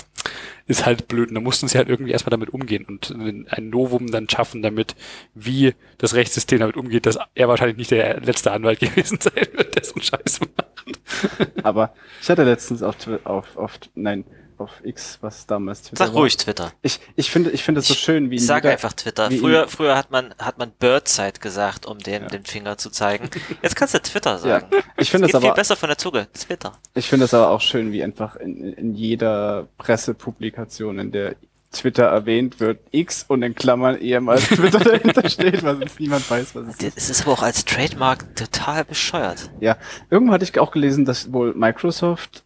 Ist 0.65 0.85
halt 0.85 1.09
blöd. 1.09 1.29
Und 1.29 1.35
da 1.35 1.41
mussten 1.41 1.67
sie 1.67 1.77
halt 1.77 1.89
irgendwie 1.89 2.13
erstmal 2.13 2.31
damit 2.31 2.49
umgehen 2.49 2.85
und 2.85 3.13
ein 3.13 3.69
Novum 3.69 4.09
dann 4.09 4.29
schaffen 4.29 4.61
damit, 4.61 4.95
wie 5.35 5.75
das 5.97 6.15
Rechtssystem 6.15 6.59
damit 6.59 6.77
umgeht, 6.77 7.05
dass 7.05 7.19
er 7.35 7.49
wahrscheinlich 7.49 7.77
nicht 7.77 7.91
der 7.91 8.21
letzte 8.21 8.51
Anwalt 8.51 8.79
gewesen 8.79 9.19
sein 9.19 9.47
wird, 9.53 9.75
der 9.75 9.83
so 9.83 9.95
einen 9.95 10.03
Scheiß 10.03 10.39
macht. 10.39 11.63
Aber 11.63 11.93
ich 12.21 12.29
hatte 12.29 12.43
letztens 12.43 12.81
auf, 12.81 12.95
auf, 13.25 13.57
auf, 13.57 13.79
nein, 13.93 14.23
auf 14.59 14.71
X, 14.83 15.17
was 15.21 15.45
damals 15.45 15.83
Twitter 15.83 16.05
Sag 16.05 16.13
war. 16.13 16.21
ruhig 16.21 16.37
Twitter. 16.37 16.71
Ich, 16.81 16.99
ich 17.15 17.29
finde, 17.31 17.51
ich 17.51 17.63
finde 17.63 17.79
es 17.81 17.87
so 17.87 17.93
schön, 17.93 18.29
wie 18.29 18.35
Ich 18.35 18.45
sag 18.45 18.63
jeder- 18.63 18.73
einfach 18.73 18.93
Twitter. 18.93 19.29
Früher, 19.31 19.67
früher 19.67 19.95
hat 19.97 20.11
man, 20.11 20.33
hat 20.39 20.57
man 20.57 20.71
Birdside 20.71 21.39
gesagt, 21.39 21.85
um 21.85 21.99
den, 21.99 22.23
Ja. 22.23 22.27
den 22.29 22.45
Finger 22.45 22.77
zu 22.77 22.89
zeigen. 22.89 23.29
Jetzt 23.61 23.75
kannst 23.75 23.93
du 23.93 24.01
Twitter 24.01 24.31
Ja, 24.31 24.37
sagen. 24.37 24.67
ich 24.97 25.09
finde 25.11 25.27
es 25.27 25.31
viel 25.37 25.45
aber, 25.45 25.53
besser 25.55 25.75
von 25.75 25.89
der 25.89 25.97
Zunge. 25.97 26.27
Twitter. 26.33 26.73
ich 26.93 27.07
finde 27.07 27.25
es 27.25 27.33
aber 27.33 27.49
auch 27.49 27.61
schön, 27.61 27.91
wie 27.91 28.03
einfach 28.03 28.35
in, 28.35 28.73
in 28.73 28.95
jeder 28.95 29.67
Pressepublikation, 29.77 30.99
in 30.99 31.11
der 31.11 31.35
Twitter 31.71 32.03
erwähnt 32.03 32.59
wird, 32.59 32.79
X 32.91 33.25
und 33.27 33.41
in 33.41 33.55
Klammern 33.55 33.97
ehemals 33.99 34.47
Twitter 34.47 34.77
dahinter 34.83 35.27
steht, 35.27 35.63
weil 35.63 35.77
sonst 35.77 35.99
niemand 35.99 36.29
weiß, 36.29 36.53
was 36.53 36.67
es 36.67 36.75
ist. 36.83 36.97
Es 36.97 37.09
ist 37.09 37.21
aber 37.23 37.31
auch 37.31 37.41
als 37.41 37.65
Trademark 37.65 38.35
total 38.35 38.85
bescheuert. 38.85 39.49
Ja, 39.59 39.77
irgendwo 40.11 40.33
hatte 40.33 40.43
ich 40.43 40.59
auch 40.59 40.69
gelesen, 40.71 41.03
dass 41.05 41.33
wohl 41.33 41.55
Microsoft 41.55 42.43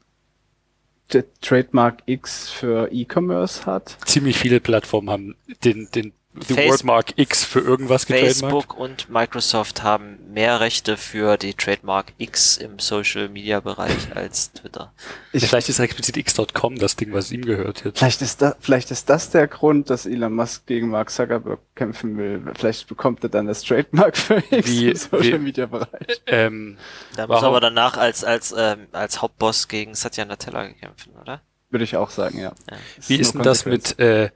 Trademark 1.41 2.03
X 2.05 2.49
für 2.49 2.91
E-Commerce 2.91 3.65
hat. 3.65 3.97
Ziemlich 4.05 4.37
viele 4.37 4.59
Plattformen 4.59 5.09
haben 5.09 5.35
den, 5.63 5.89
den 5.93 6.13
The 6.47 6.53
Face- 6.53 6.69
Wordmark 6.71 7.13
X 7.17 7.43
für 7.43 7.59
irgendwas 7.59 8.05
getrademarkt. 8.05 8.33
Facebook 8.39 8.77
und 8.77 9.09
Microsoft 9.09 9.83
haben 9.83 10.17
mehr 10.33 10.59
Rechte 10.59 10.97
für 10.97 11.37
die 11.37 11.53
Trademark 11.53 12.13
X 12.17 12.57
im 12.57 12.79
Social 12.79 13.29
Media 13.29 13.59
Bereich 13.59 14.15
als 14.15 14.51
Twitter. 14.53 14.93
Ich, 15.33 15.47
Vielleicht 15.47 15.69
ist 15.69 15.79
explizit 15.79 16.17
X.com 16.17 16.77
das 16.77 16.95
Ding, 16.95 17.13
was 17.13 17.31
ihm 17.31 17.45
gehört 17.45 17.83
jetzt. 17.85 17.99
Vielleicht 17.99 18.21
ist, 18.21 18.41
da, 18.41 18.55
vielleicht 18.59 18.91
ist 18.91 19.09
das 19.09 19.29
der 19.29 19.47
Grund, 19.47 19.89
dass 19.89 20.05
Elon 20.05 20.33
Musk 20.33 20.65
gegen 20.67 20.89
Mark 20.89 21.09
Zuckerberg 21.09 21.59
kämpfen 21.75 22.17
will. 22.17 22.41
Vielleicht 22.57 22.87
bekommt 22.87 23.23
er 23.23 23.29
dann 23.29 23.47
das 23.47 23.61
Trademark 23.63 24.17
für 24.17 24.43
X 24.51 24.67
Wie- 24.69 24.89
im 24.89 24.95
Social 24.95 25.21
wie- 25.23 25.37
Media 25.39 25.65
Bereich. 25.65 26.21
Ähm, 26.27 26.77
Da 27.15 27.27
muss 27.27 27.35
Warum? 27.35 27.45
aber 27.49 27.61
danach 27.61 27.97
als, 27.97 28.23
als, 28.23 28.53
ähm, 28.57 28.87
als 28.91 29.21
Hauptboss 29.21 29.67
gegen 29.67 29.95
Satya 29.95 30.25
Nadella 30.25 30.67
kämpfen, 30.69 31.13
oder? 31.21 31.41
Würde 31.69 31.83
ich 31.83 31.97
auch 31.97 32.11
sagen, 32.11 32.37
ja. 32.39 32.53
Ja. 32.71 32.77
Wie 33.07 33.15
ist 33.17 33.33
nur 33.35 33.43
denn 33.43 33.49
das 33.51 33.65
mit, 33.65 33.99
äh, 33.99 34.29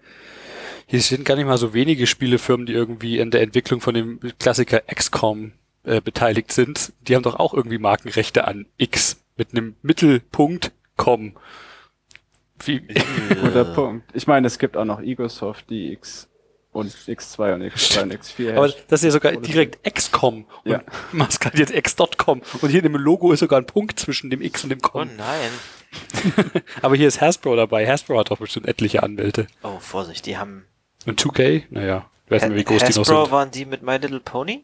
hier 0.91 1.01
sind 1.01 1.24
gar 1.24 1.36
nicht 1.38 1.45
mal 1.45 1.57
so 1.57 1.74
wenige 1.74 2.05
Spielefirmen, 2.05 2.65
die 2.65 2.74
irgendwie 2.74 3.17
in 3.17 3.31
der 3.31 3.41
Entwicklung 3.41 3.79
von 3.79 3.93
dem 3.93 4.19
Klassiker 4.39 4.81
XCOM 4.93 5.53
äh, 5.86 6.01
beteiligt 6.01 6.51
sind. 6.51 6.91
Die 7.07 7.15
haben 7.15 7.24
doch 7.24 7.36
auch 7.39 7.53
irgendwie 7.53 7.77
Markenrechte 7.77 8.45
an 8.45 8.65
X 8.77 9.24
mit 9.38 9.53
einem 9.53 9.75
Mittelpunkt 9.81 10.71
com. 10.98 11.33
Wie, 12.65 12.81
Guter 13.41 13.65
Punkt. 13.65 14.05
Ich 14.13 14.27
meine, 14.27 14.48
es 14.48 14.60
gibt 14.60 14.75
auch 14.75 14.86
noch 14.86 15.00
Egosoft, 15.01 15.69
die 15.69 15.93
X 15.93 16.27
und 16.74 16.93
X2 16.93 17.53
und 17.55 17.63
X3 17.63 18.03
und 18.03 18.13
X4 18.13 18.53
aber 18.55 18.67
das 18.88 19.00
ist 19.01 19.03
ja 19.05 19.12
sogar 19.12 19.31
direkt 19.33 19.83
XCOM. 19.83 20.45
Und 20.65 20.71
Ja. 20.71 20.83
Musk 21.13 21.45
hat 21.45 21.57
jetzt 21.57 21.74
X.com. 21.74 22.41
Und 22.62 22.69
hier 22.69 22.83
in 22.83 22.91
dem 22.91 22.95
Logo 23.01 23.31
ist 23.31 23.39
sogar 23.39 23.60
ein 23.60 23.65
Punkt 23.65 23.98
zwischen 24.00 24.29
dem 24.29 24.41
X 24.41 24.63
und 24.63 24.69
dem 24.69 24.79
Oh 24.83 24.89
Com. 24.89 25.10
nein. 25.15 26.51
Aber 26.81 26.95
hier 26.95 27.07
ist 27.07 27.19
Hasbro 27.21 27.55
dabei. 27.55 27.88
Hasbro 27.88 28.19
hat 28.19 28.31
doch 28.31 28.38
bestimmt 28.39 28.67
etliche 28.67 29.03
Anwälte. 29.03 29.48
Oh, 29.63 29.79
Vorsicht, 29.79 30.25
die 30.25 30.38
haben. 30.38 30.65
Und 31.05 31.22
2K? 31.22 31.63
Naja, 31.70 32.05
ich 32.25 32.31
weiß 32.31 32.48
nicht, 32.48 32.58
wie 32.58 32.63
groß 32.63 32.84
die 32.84 32.93
noch 32.93 33.00
Hasbro 33.00 33.24
sind. 33.25 33.31
waren 33.31 33.51
die 33.51 33.65
mit 33.65 33.81
My 33.81 33.98
Little 33.98 34.20
Pony? 34.20 34.63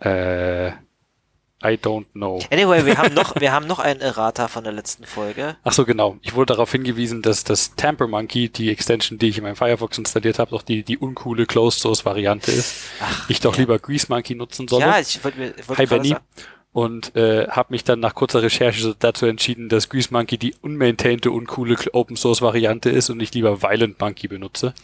Äh, 0.00 0.72
I 1.64 1.78
don't 1.78 2.04
know. 2.12 2.40
Anyway, 2.50 2.84
wir 2.84 2.98
haben 2.98 3.14
noch, 3.14 3.34
wir 3.40 3.52
haben 3.52 3.66
noch 3.66 3.78
einen 3.78 4.02
Errata 4.02 4.48
von 4.48 4.64
der 4.64 4.72
letzten 4.74 5.06
Folge. 5.06 5.56
Ach 5.64 5.72
so, 5.72 5.86
genau. 5.86 6.18
Ich 6.20 6.34
wurde 6.34 6.52
darauf 6.52 6.70
hingewiesen, 6.70 7.22
dass 7.22 7.42
das 7.42 7.74
Tamper 7.74 8.06
Monkey, 8.06 8.50
die 8.50 8.70
Extension, 8.70 9.18
die 9.18 9.28
ich 9.28 9.38
in 9.38 9.44
meinem 9.44 9.56
Firefox 9.56 9.96
installiert 9.96 10.38
habe, 10.38 10.50
doch 10.50 10.60
die, 10.60 10.82
die 10.82 10.98
uncoole 10.98 11.46
Closed 11.46 11.80
Source 11.80 12.04
Variante 12.04 12.50
ist. 12.50 12.82
ich 13.28 13.40
doch 13.40 13.54
ja. 13.54 13.60
lieber 13.60 13.78
Grease 13.78 14.06
Monkey 14.10 14.34
nutzen 14.34 14.68
solle. 14.68 14.84
Ja, 14.84 15.00
ich 15.00 15.24
wollte 15.24 15.38
mir, 15.38 15.54
wollte 15.66 15.78
Hi 15.78 15.86
Benny. 15.86 16.08
sagen, 16.10 16.24
Und 16.74 17.14
äh, 17.14 17.46
habe 17.48 17.68
mich 17.72 17.84
dann 17.84 18.00
nach 18.00 18.14
kurzer 18.16 18.42
Recherche 18.42 18.96
dazu 18.98 19.26
entschieden, 19.26 19.68
dass 19.68 19.88
Grease 19.88 20.08
Monkey 20.10 20.36
die 20.38 20.54
unmaintainte, 20.60 21.30
uncoole 21.30 21.76
Open 21.92 22.16
Source 22.16 22.42
Variante 22.42 22.90
ist 22.90 23.08
und 23.10 23.20
ich 23.20 23.32
lieber 23.32 23.62
Violent 23.62 24.00
Monkey 24.00 24.26
benutze. 24.26 24.74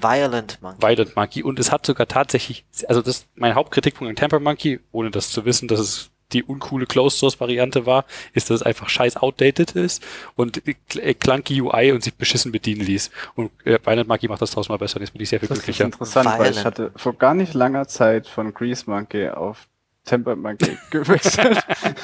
Violent 0.00 0.58
Monkey. 0.62 0.80
Violent 0.80 1.16
Monkey. 1.16 1.42
Und 1.42 1.58
es 1.58 1.72
hat 1.72 1.84
sogar 1.84 2.06
tatsächlich, 2.06 2.64
also 2.88 3.02
das 3.02 3.26
mein 3.34 3.56
Hauptkritikpunkt 3.56 4.08
an 4.08 4.14
Tamper 4.16 4.38
Monkey, 4.38 4.78
ohne 4.92 5.10
das 5.10 5.30
zu 5.32 5.44
wissen, 5.44 5.66
dass 5.66 5.80
es 5.80 6.10
die 6.32 6.44
uncoole 6.44 6.86
Closed 6.86 7.18
Source 7.18 7.40
Variante 7.40 7.84
war, 7.84 8.04
ist, 8.32 8.50
dass 8.50 8.60
es 8.60 8.62
einfach 8.62 8.88
scheiß 8.88 9.16
outdated 9.16 9.72
ist 9.72 10.04
und 10.36 10.62
kl- 10.88 11.14
clunky 11.14 11.60
UI 11.60 11.90
und 11.90 12.04
sich 12.04 12.14
beschissen 12.14 12.52
bedienen 12.52 12.82
ließ. 12.82 13.10
Und 13.34 13.50
äh, 13.66 13.80
Violent 13.84 14.06
Monkey 14.08 14.28
macht 14.28 14.40
das 14.40 14.52
tausendmal 14.52 14.78
besser 14.78 14.98
und 14.98 15.02
jetzt 15.02 15.10
bin 15.12 15.20
ich 15.20 15.28
sehr 15.28 15.40
viel 15.40 15.48
Das 15.48 15.58
ist 15.58 15.64
glücklicher. 15.64 15.86
interessant, 15.86 16.26
weil 16.38 16.52
ich 16.52 16.58
Violent. 16.58 16.64
hatte 16.64 16.92
vor 16.94 17.14
gar 17.14 17.34
nicht 17.34 17.54
langer 17.54 17.88
Zeit 17.88 18.28
von 18.28 18.54
Grease 18.54 18.84
Monkey 18.88 19.28
auf 19.30 19.66
Temper 20.04 20.34
Monkey 20.36 20.76
gewechselt, 20.90 21.62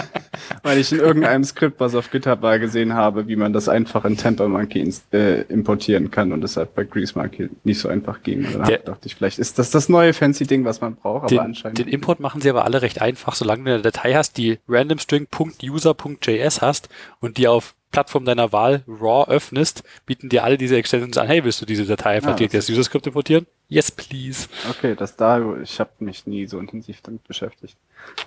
weil 0.63 0.79
ich 0.79 0.93
in 0.93 0.99
irgendeinem 1.01 1.45
Skript, 1.45 1.81
was 1.81 1.95
auf 1.95 2.11
GitHub 2.11 2.43
war, 2.43 2.59
gesehen 2.59 2.93
habe, 2.95 3.27
wie 3.29 3.37
man 3.37 3.53
das 3.53 3.69
einfach 3.69 4.05
in 4.05 4.17
Temper 4.17 4.49
Monkey 4.49 4.93
äh, 5.13 5.43
importieren 5.43 6.11
kann 6.11 6.33
und 6.33 6.41
deshalb 6.43 6.75
bei 6.75 6.85
Grease 6.85 7.19
Monkey 7.19 7.49
nicht 7.65 7.79
so 7.81 7.89
einfach 7.89 8.23
ging. 8.23 8.47
Der- 8.67 8.79
dachte 8.79 9.07
ich, 9.07 9.15
vielleicht 9.15 9.39
ist 9.39 9.59
das 9.59 9.71
das 9.71 9.89
neue 9.89 10.13
fancy 10.13 10.47
Ding, 10.47 10.65
was 10.65 10.81
man 10.81 10.97
braucht, 10.97 11.25
aber 11.25 11.29
Den, 11.29 11.39
anscheinend. 11.41 11.79
den 11.79 11.89
Import 11.89 12.21
machen 12.21 12.41
sie 12.41 12.51
aber 12.51 12.65
alle 12.65 12.83
recht 12.83 13.01
einfach, 13.01 13.35
solange 13.35 13.65
du 13.65 13.73
eine 13.75 13.83
Datei 13.83 14.15
hast, 14.15 14.37
die 14.37 14.59
randomstring.user.js 14.69 16.61
hast 16.61 16.89
und 17.21 17.39
die 17.39 17.49
auf 17.49 17.75
Plattform 17.93 18.25
deiner 18.25 18.53
Wahl 18.53 18.85
raw 18.87 19.29
öffnest, 19.31 19.83
bieten 20.05 20.29
dir 20.29 20.45
alle 20.45 20.59
diese 20.59 20.77
Extensions 20.77 21.17
an, 21.17 21.27
hey, 21.29 21.45
willst 21.45 21.61
du 21.61 21.67
diese 21.67 21.87
Datei 21.87 22.17
einfach 22.17 22.33
Ah, 22.33 22.35
direkt 22.35 22.55
das 22.55 22.65
als 22.65 22.71
User-Skript 22.71 23.07
importieren? 23.07 23.47
Yes, 23.69 23.91
please. 23.91 24.49
okay, 24.69 24.95
das 24.95 25.17
da, 25.17 25.57
ich 25.63 25.81
habe 25.81 25.91
mich 26.01 26.27
nie 26.27 26.47
so 26.47 26.59
intensiv 26.59 27.01
damit 27.03 27.25
beschäftigt. 27.27 27.77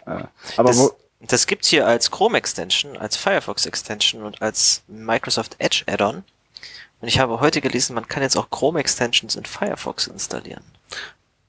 Äh, 0.06 0.24
aber 0.58 0.70
das, 0.70 0.80
wo, 0.80 0.92
das 1.22 1.46
gibt's 1.48 1.68
hier 1.68 1.86
als 1.86 2.10
Chrome 2.12 2.38
Extension, 2.38 2.98
als 2.98 3.16
Firefox 3.16 3.66
Extension 3.66 4.24
und 4.24 4.42
als 4.42 4.84
Microsoft 4.88 5.56
Edge 5.60 5.84
Add-on. 5.88 6.24
Und 7.02 7.08
ich 7.08 7.20
habe 7.20 7.40
heute 7.40 7.62
gelesen, 7.62 7.94
man 7.96 8.08
kann 8.08 8.24
jetzt 8.24 8.38
auch 8.38 8.50
Chrome 8.50 8.80
Extensions 8.80 9.36
in 9.36 9.46
Firefox 9.46 10.08
installieren. 10.08 10.64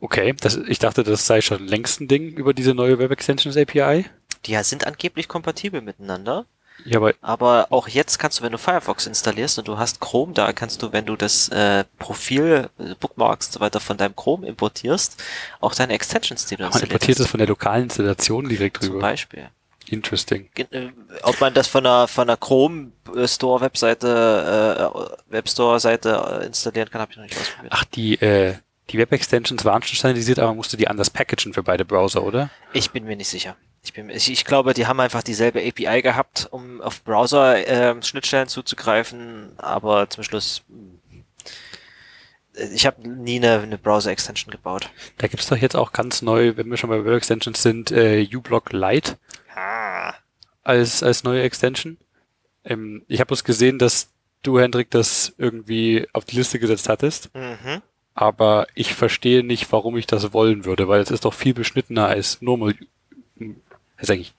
Okay, 0.00 0.35
das, 0.40 0.57
ich 0.57 0.79
dachte, 0.79 1.02
das 1.05 1.26
sei 1.26 1.40
schon 1.40 1.67
längst 1.67 2.00
ein 2.00 2.09
Ding 2.09 2.29
über 2.37 2.55
diese 2.55 2.75
neue 2.75 2.99
Web 2.99 3.11
Extensions 3.11 3.57
API. 3.57 4.07
Die 4.47 4.57
sind 4.62 4.87
angeblich 4.87 5.29
kompatibel 5.29 5.81
miteinander. 5.83 6.47
Ja, 6.84 6.99
aber 6.99 7.14
Aber 7.20 7.66
auch 7.70 7.88
jetzt 7.88 8.18
kannst 8.18 8.38
du, 8.38 8.42
wenn 8.42 8.52
du 8.52 8.58
Firefox 8.58 9.06
installierst 9.06 9.58
und 9.58 9.68
du 9.68 9.78
hast 9.78 10.00
Chrome 10.00 10.32
da, 10.32 10.52
kannst 10.52 10.82
du, 10.82 10.92
wenn 10.92 11.06
du 11.06 11.16
das 11.16 11.49
äh, 11.49 11.84
Profil, 11.99 12.68
äh, 12.78 12.94
Bookmarks 12.99 13.49
und 13.49 13.52
so 13.54 13.60
weiter 13.60 13.80
von 13.80 13.96
deinem 13.96 14.16
Chrome 14.16 14.46
importierst, 14.46 15.22
auch 15.60 15.75
deine 15.75 15.94
Extensions, 15.94 16.46
die 16.46 16.56
du 16.56 16.62
man 16.62 16.72
installiert 16.72 16.92
importiert 16.92 17.20
das 17.20 17.26
von 17.28 17.38
der 17.38 17.49
lokalen 17.49 17.84
Installation 17.84 18.49
direkt 18.49 18.82
zum 18.82 18.94
rüber. 18.94 19.02
Beispiel. 19.08 19.49
Interesting. 19.88 20.49
Äh, 20.56 20.88
Ob 21.22 21.40
man 21.40 21.52
das 21.54 21.66
von 21.66 21.84
einer, 21.84 22.06
von 22.06 22.28
einer 22.28 22.37
Chrome 22.37 22.92
äh, 23.14 23.26
Store 23.26 23.60
Webseite, 23.60 24.90
äh, 25.28 25.32
Web 25.32 25.49
Store 25.49 25.80
Seite 25.80 26.40
äh, 26.42 26.46
installieren 26.46 26.88
kann, 26.90 27.00
habe 27.00 27.10
ich 27.12 27.16
noch 27.16 27.25
nicht 27.25 27.37
ausprobiert. 27.37 27.72
Ach, 27.75 27.84
die, 27.84 28.14
äh, 28.20 28.54
die 28.90 28.99
Web 28.99 29.12
Extensions 29.12 29.64
waren 29.64 29.82
schon 29.82 29.96
standardisiert, 29.96 30.38
aber 30.38 30.49
man 30.49 30.56
musste 30.56 30.76
die 30.76 30.88
anders 30.88 31.10
packagen 31.10 31.54
für 31.54 31.62
beide 31.62 31.84
Browser, 31.84 32.22
oder? 32.22 32.50
Ich 32.72 32.90
bin 32.90 33.04
mir 33.04 33.16
nicht 33.16 33.28
sicher. 33.28 33.56
Ich, 33.82 33.92
bin, 33.94 34.10
ich, 34.10 34.30
ich 34.30 34.44
glaube, 34.44 34.75
die 34.75 34.87
haben 34.87 35.00
einfach 35.00 35.22
dieselbe 35.22 35.60
API 35.66 36.02
gehabt, 36.02 36.49
um 36.50 36.80
auf 36.82 37.02
Browser-Schnittstellen 37.02 38.49
zuzugreifen, 38.49 39.52
aber 39.56 40.10
zum 40.10 40.22
Schluss 40.22 40.62
äh, 42.54 42.68
ich 42.75 42.84
habe 42.87 43.08
nie 43.08 43.37
eine, 43.37 43.60
eine 43.60 43.78
Browser-Extension 43.78 44.50
gebaut. 44.50 44.90
Da 45.18 45.28
gibt's 45.28 45.49
doch 45.49 45.56
jetzt 45.56 45.76
auch 45.76 45.92
ganz 45.92 46.20
neu, 46.20 46.56
wenn 46.56 46.68
wir 46.70 46.76
schon 46.76 46.90
bei 46.90 47.02
Web-Extensions 47.04 47.62
sind, 47.62 47.90
äh, 47.90 48.26
uBlock 48.34 48.72
Lite 48.72 49.16
Ah. 49.56 50.14
als, 50.62 51.02
als 51.02 51.25
neue 51.25 51.42
Extension. 51.42 51.96
Ähm, 52.64 53.02
ich 53.08 53.20
habe 53.20 53.28
bloß 53.28 53.44
gesehen, 53.44 53.78
dass 53.78 54.10
du, 54.42 54.58
Hendrik, 54.60 54.90
das 54.90 55.32
irgendwie 55.38 56.06
auf 56.12 56.25
die 56.26 56.37
Liste 56.37 56.58
gesetzt 56.58 56.88
hattest, 56.90 57.30
Mhm. 57.34 57.80
aber 58.14 58.66
ich 58.75 58.94
verstehe 58.94 59.42
nicht, 59.42 59.72
warum 59.72 59.96
ich 59.96 60.06
das 60.06 60.32
wollen 60.34 60.66
würde, 60.66 60.87
weil 60.88 61.00
es 61.00 61.10
ist 61.10 61.25
doch 61.25 61.32
viel 61.34 61.54
beschnittener 61.54 62.06
als 62.08 62.42
normal. 62.42 62.75
Also 64.00 64.12
eigentlich, 64.14 64.35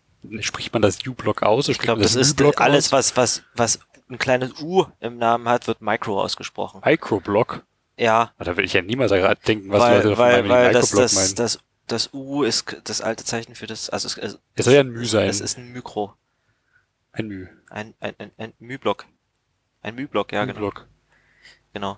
spricht 0.46 0.74
man 0.74 0.82
das 0.82 1.00
uBlock 1.08 1.42
aus? 1.44 1.70
Ich 1.70 1.80
glaube, 1.80 2.02
das 2.02 2.16
ist 2.16 2.34
U-Block 2.34 2.60
alles, 2.62 2.88
aus? 2.88 2.92
was, 2.92 3.16
was, 3.18 3.44
was 3.56 3.80
ein 4.10 4.18
kleines 4.18 4.60
U 4.62 4.86
im 5.00 5.18
Namen 5.18 5.48
hat, 5.48 5.68
wird 5.68 5.82
Micro 5.82 6.22
ausgesprochen. 6.22 6.82
Microblock? 6.84 7.64
Ja, 7.98 8.34
Ah, 8.38 8.44
Da 8.44 8.58
will 8.58 8.66
ich 8.66 8.74
ja 8.74 8.82
niemals 8.82 9.12
denken, 9.46 9.70
was 9.72 9.82
weil, 9.82 9.96
Leute 9.98 10.10
von 10.10 10.18
weil, 10.18 10.42
meinem 10.44 10.50
weil 10.50 10.74
das, 10.74 10.92
Microblock 10.92 11.04
das, 11.04 11.14
meinen. 11.16 11.36
das, 11.36 11.60
das 11.88 12.10
U 12.14 12.44
ist 12.44 12.78
das 12.86 13.02
alte 13.02 13.24
Zeichen 13.24 13.56
für 13.56 13.68
das, 13.68 13.90
also 13.90 14.08
es, 14.08 14.18
es, 14.18 14.40
Es 14.56 14.66
soll 14.66 14.74
ja 14.74 14.80
ein 14.82 14.90
Müh 14.90 15.06
sein. 15.06 15.30
es 15.30 15.40
ist 15.42 15.58
ein 15.58 15.72
Mikro, 15.72 16.14
ein 17.14 17.28
Müh. 17.28 17.48
ein, 17.70 17.94
ein, 18.00 18.16
ein, 18.18 18.32
ein 18.38 18.54
Mühblock. 18.60 19.06
Ein 19.82 19.96
Mühblock, 19.96 20.32
ja, 20.34 20.46
genau. 20.46 20.60
Block. 20.60 20.88
genau. 21.74 21.98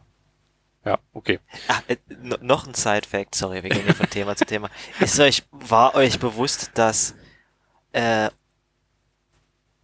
Ja, 0.86 1.00
okay. 1.14 1.40
Ah, 1.70 1.80
äh, 1.88 1.96
no- 2.22 2.38
noch 2.42 2.68
ein 2.68 2.74
Side-Fact, 2.74 3.36
sorry, 3.36 3.64
wir 3.64 3.70
gehen 3.70 3.84
hier 3.86 3.96
von 3.96 4.10
Thema 4.10 4.36
zu 4.36 4.46
Thema. 4.46 4.70
Ist 5.00 5.18
euch, 5.20 5.44
war 5.52 5.96
euch 5.96 6.20
bewusst, 6.20 6.72
dass 6.74 7.16
äh, 7.94 8.30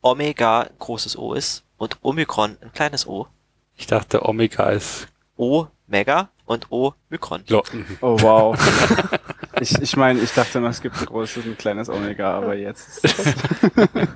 Omega 0.02 0.62
ein 0.62 0.70
großes 0.78 1.18
O 1.18 1.34
ist 1.34 1.64
und 1.78 1.98
Omikron 2.02 2.58
ein 2.62 2.74
kleines 2.74 3.08
O? 3.08 3.28
Ich 3.76 3.88
dachte, 3.88 4.26
Omega 4.26 4.70
ist. 4.70 5.08
O 5.38 5.68
Mega 5.88 6.30
und 6.46 6.72
O 6.72 6.94
Mykron. 7.10 7.44
Lo 7.48 7.64
mhm. 7.72 7.98
Oh 8.02 8.18
wow. 8.22 8.58
ich 9.62 9.78
ich 9.82 9.96
meine, 9.96 10.20
ich 10.20 10.32
dachte 10.34 10.60
immer, 10.60 10.70
es 10.70 10.82
gibt 10.82 11.00
ein 11.00 11.06
großes 11.06 11.46
und 11.46 11.52
ein 11.52 11.58
kleines 11.58 11.90
Omega, 11.90 12.38
aber 12.38 12.56
jetzt 12.56 13.06
ist 13.06 13.20
es. 13.20 13.34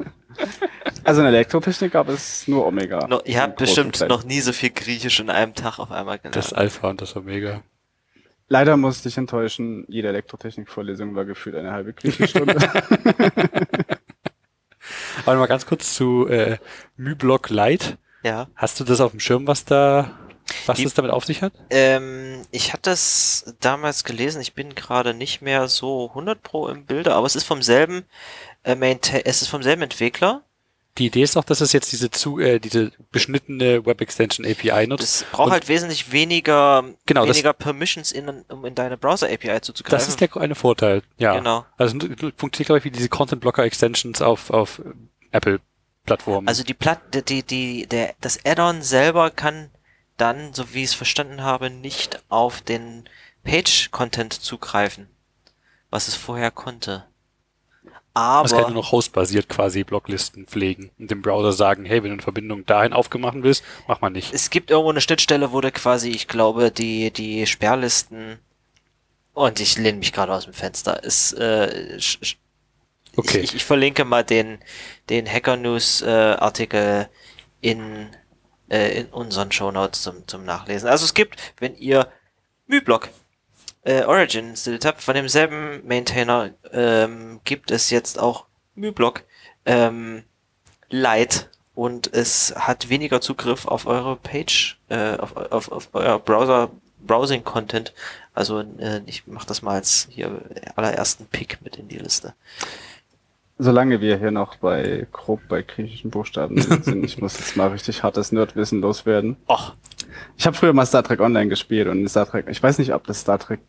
Also 1.05 1.21
in 1.21 1.27
Elektrotechnik 1.27 1.91
gab 1.91 2.07
es 2.09 2.47
nur 2.47 2.65
Omega. 2.65 3.07
No, 3.07 3.21
ihr 3.25 3.41
habt 3.41 3.57
bestimmt 3.57 3.99
noch 4.07 4.23
nie 4.23 4.39
so 4.39 4.53
viel 4.53 4.69
Griechisch 4.69 5.19
in 5.19 5.29
einem 5.29 5.53
Tag 5.53 5.77
auf 5.79 5.91
einmal 5.91 6.17
gelernt. 6.17 6.35
das 6.35 6.53
Alpha 6.53 6.89
und 6.89 7.01
das 7.01 7.15
Omega. 7.15 7.61
Leider 8.49 8.77
muss 8.77 8.97
ich 8.97 9.03
dich 9.03 9.17
enttäuschen, 9.17 9.85
jede 9.87 10.09
Elektrotechnik-Vorlesung 10.09 11.15
war 11.15 11.25
gefühlt 11.25 11.55
eine 11.55 11.71
halbe 11.71 11.93
Griechenstunde. 11.93 12.55
Aber 15.25 15.35
mal 15.39 15.45
ganz 15.47 15.65
kurz 15.65 15.95
zu 15.95 16.27
äh, 16.27 16.57
MyBlock 16.97 17.49
Lite. 17.49 17.97
ja. 18.23 18.47
Hast 18.55 18.79
du 18.79 18.83
das 18.83 19.01
auf 19.01 19.11
dem 19.11 19.19
Schirm, 19.19 19.47
was 19.47 19.65
da, 19.65 20.11
was 20.65 20.77
Die- 20.77 20.83
das 20.83 20.93
damit 20.93 21.11
auf 21.11 21.25
sich 21.25 21.41
hat? 21.41 21.53
Ähm, 21.69 22.41
ich 22.51 22.73
hatte 22.73 22.91
es 22.91 23.55
damals 23.61 24.03
gelesen, 24.03 24.41
ich 24.41 24.53
bin 24.53 24.75
gerade 24.75 25.13
nicht 25.13 25.41
mehr 25.41 25.67
so 25.67 26.09
100 26.09 26.41
pro 26.43 26.67
im 26.67 26.85
Bilde, 26.85 27.13
aber 27.15 27.25
es 27.25 27.35
ist 27.35 27.45
vom 27.45 27.61
selben 27.61 28.03
äh, 28.63 28.75
Maintain 28.75 29.21
es 29.25 29.41
ist 29.41 29.47
vom 29.47 29.63
selben 29.63 29.81
Entwickler. 29.83 30.43
Die 30.99 31.07
Idee 31.07 31.23
ist 31.23 31.35
auch, 31.37 31.43
dass 31.43 31.59
es 31.61 31.73
jetzt 31.73 31.91
diese 31.91 32.11
zu, 32.11 32.39
äh, 32.39 32.59
diese 32.59 32.91
beschnittene 33.11 33.83
Web 33.85 33.99
Extension 34.01 34.45
API 34.45 34.85
nutzt. 34.85 35.01
Das 35.03 35.23
braucht 35.31 35.51
halt 35.51 35.67
wesentlich 35.67 36.11
weniger, 36.11 36.83
Genau, 37.07 37.25
das- 37.25 37.35
weniger 37.37 37.53
Permissions, 37.53 38.11
in, 38.11 38.29
um 38.29 38.63
in 38.65 38.75
deine 38.75 38.95
Browser-API 38.97 39.61
zuzugreifen. 39.61 39.97
das 39.97 40.07
ist 40.07 40.21
der 40.21 40.35
eine 40.37 40.53
Vorteil. 40.53 41.01
Ja. 41.17 41.35
Genau. 41.35 41.65
Also 41.77 41.97
funktioniert, 42.37 42.67
glaube 42.67 42.77
ich, 42.77 42.83
wie 42.85 42.91
diese 42.91 43.09
Content 43.09 43.41
Blocker 43.41 43.63
Extensions 43.63 44.21
auf, 44.21 44.51
auf 44.51 44.81
Apple 45.31 45.61
Plattformen. 46.05 46.47
Also 46.47 46.63
die 46.63 46.73
Platt, 46.75 46.99
die, 47.15 47.23
die, 47.23 47.43
die, 47.43 47.87
der, 47.87 48.13
das 48.21 48.45
Add-on 48.45 48.81
selber 48.83 49.31
kann 49.31 49.71
dann, 50.17 50.53
so 50.53 50.73
wie 50.75 50.79
ich 50.83 50.89
es 50.89 50.93
verstanden 50.93 51.41
habe, 51.41 51.71
nicht 51.71 52.21
auf 52.29 52.61
den 52.61 53.09
Page-Content 53.43 54.33
zugreifen, 54.33 55.07
was 55.89 56.07
es 56.07 56.15
vorher 56.15 56.51
konnte. 56.51 57.05
Das 58.13 58.51
kann 58.51 58.59
nur 58.59 58.65
Aber 58.67 58.75
noch 58.75 58.91
hostbasiert 58.91 59.49
quasi 59.49 59.83
Blocklisten 59.83 60.45
pflegen 60.45 60.91
und 60.99 61.09
dem 61.09 61.23
Browser 61.23 61.51
sagen, 61.51 61.83
hey, 61.83 62.03
wenn 62.03 62.09
du 62.09 62.13
eine 62.13 62.21
Verbindung 62.21 62.63
dahin 62.65 62.93
aufgemacht 62.93 63.37
willst, 63.41 63.63
mach 63.87 64.01
mal 64.01 64.11
nicht. 64.11 64.33
es 64.33 64.51
gibt 64.51 64.69
irgendwo 64.69 64.91
eine 64.91 65.01
Schnittstelle, 65.01 65.51
wo 65.51 65.61
du 65.61 65.71
quasi, 65.71 66.09
ich 66.09 66.27
glaube, 66.27 66.69
die, 66.69 67.11
die 67.11 67.47
Sperrlisten 67.47 68.37
und 69.33 69.59
ich 69.59 69.77
lehne 69.77 69.97
mich 69.97 70.13
gerade 70.13 70.31
aus 70.31 70.45
dem 70.45 70.53
Fenster. 70.53 71.03
Ist, 71.03 71.33
äh, 71.33 71.97
Okay. 73.15 73.39
ich, 73.39 73.53
ich, 73.53 73.63
verlinke 73.63 74.05
mal 74.05 74.23
den, 74.23 74.59
den 75.09 75.27
Hacker 75.27 75.55
News 75.55 76.01
äh, 76.01 76.07
Artikel 76.07 77.07
in, 77.61 78.09
äh, 78.69 79.01
in 79.01 79.05
unseren 79.07 79.51
Shownotes 79.51 80.01
zum, 80.01 80.27
zum 80.27 80.45
Nachlesen. 80.45 80.89
Also 80.89 81.05
es 81.05 81.13
gibt, 81.13 81.39
wenn 81.59 81.75
ihr 81.75 82.11
MyBlock 82.65 83.09
äh, 83.83 84.03
Origin 84.03 84.49
installiert 84.49 85.01
von 85.01 85.13
demselben 85.13 85.85
Maintainer 85.85 86.51
ähm, 86.71 87.39
gibt 87.43 87.71
es 87.71 87.89
jetzt 87.89 88.19
auch 88.19 88.45
MyBlock 88.75 89.23
ähm, 89.65 90.23
Lite 90.89 91.47
und 91.75 92.13
es 92.13 92.53
hat 92.55 92.89
weniger 92.89 93.19
Zugriff 93.21 93.67
auf 93.67 93.87
eure 93.87 94.15
Page, 94.15 94.77
äh, 94.89 95.17
auf, 95.17 95.35
auf, 95.35 95.71
auf 95.71 95.89
euer 95.93 96.19
Browser 96.19 96.69
Browsing 97.05 97.43
Content. 97.43 97.93
Also 98.33 98.61
äh, 98.61 99.01
ich 99.05 99.23
mach 99.27 99.45
das 99.45 99.61
mal 99.61 99.75
als 99.75 100.07
hier 100.09 100.41
allerersten 100.75 101.25
Pick 101.25 101.59
mit 101.63 101.75
in 101.77 101.87
die 101.87 101.97
Liste. 101.97 102.33
Solange 103.59 104.01
wir 104.01 104.17
hier 104.17 104.31
noch 104.31 104.55
bei 104.55 105.07
grob 105.11 105.41
bei 105.47 105.61
griechischen 105.61 106.09
Buchstaben 106.09 106.59
sind, 106.59 106.87
ich 107.05 107.19
muss 107.19 107.37
jetzt 107.37 107.55
mal 107.55 107.69
richtig 107.69 108.03
hartes 108.03 108.31
Nerdwissen 108.31 108.81
loswerden. 108.81 109.37
Och, 109.47 109.73
Ich 110.37 110.45
habe 110.45 110.55
früher 110.57 110.73
mal 110.73 110.85
Star 110.85 111.03
Trek 111.03 111.19
Online 111.19 111.49
gespielt 111.49 111.87
und 111.87 112.07
Star 112.09 112.27
Trek, 112.27 112.47
ich 112.49 112.61
weiß 112.61 112.79
nicht, 112.79 112.93
ob 112.93 113.05
das 113.05 113.21
Star 113.21 113.37
Trek, 113.37 113.59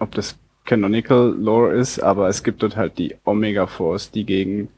ob 0.00 0.12
das 0.12 0.36
Canonical 0.64 1.34
Lore 1.38 1.74
ist, 1.74 1.98
aber 1.98 2.28
es 2.28 2.42
gibt 2.42 2.62
dort 2.62 2.76
halt 2.76 2.98
die 2.98 3.16
Omega 3.24 3.66
Force, 3.66 4.10
die 4.10 4.24
gegen 4.24 4.68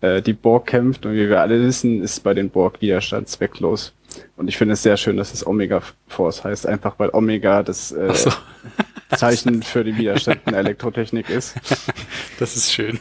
äh, 0.00 0.20
die 0.20 0.32
Borg 0.32 0.66
kämpft 0.66 1.06
und 1.06 1.12
wie 1.12 1.28
wir 1.28 1.40
alle 1.40 1.60
wissen, 1.62 2.02
ist 2.02 2.20
bei 2.24 2.34
den 2.34 2.50
Borg 2.50 2.80
Widerstand 2.80 3.28
zwecklos. 3.28 3.92
Und 4.36 4.48
ich 4.48 4.56
finde 4.56 4.74
es 4.74 4.82
sehr 4.82 4.96
schön, 4.96 5.16
dass 5.16 5.32
es 5.32 5.46
Omega 5.46 5.82
Force 6.08 6.42
heißt, 6.42 6.66
einfach 6.66 6.98
weil 6.98 7.10
Omega 7.12 7.62
das 7.62 7.92
äh, 7.92 8.12
so. 8.14 8.30
Zeichen 9.16 9.62
für 9.62 9.84
den 9.84 9.96
Widerstand 9.96 10.40
in 10.46 10.52
der 10.52 10.60
Elektrotechnik 10.60 11.30
ist. 11.30 11.54
Das 12.38 12.54
ist 12.54 12.72
schön. 12.72 13.00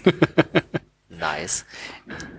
nice. 1.09 1.63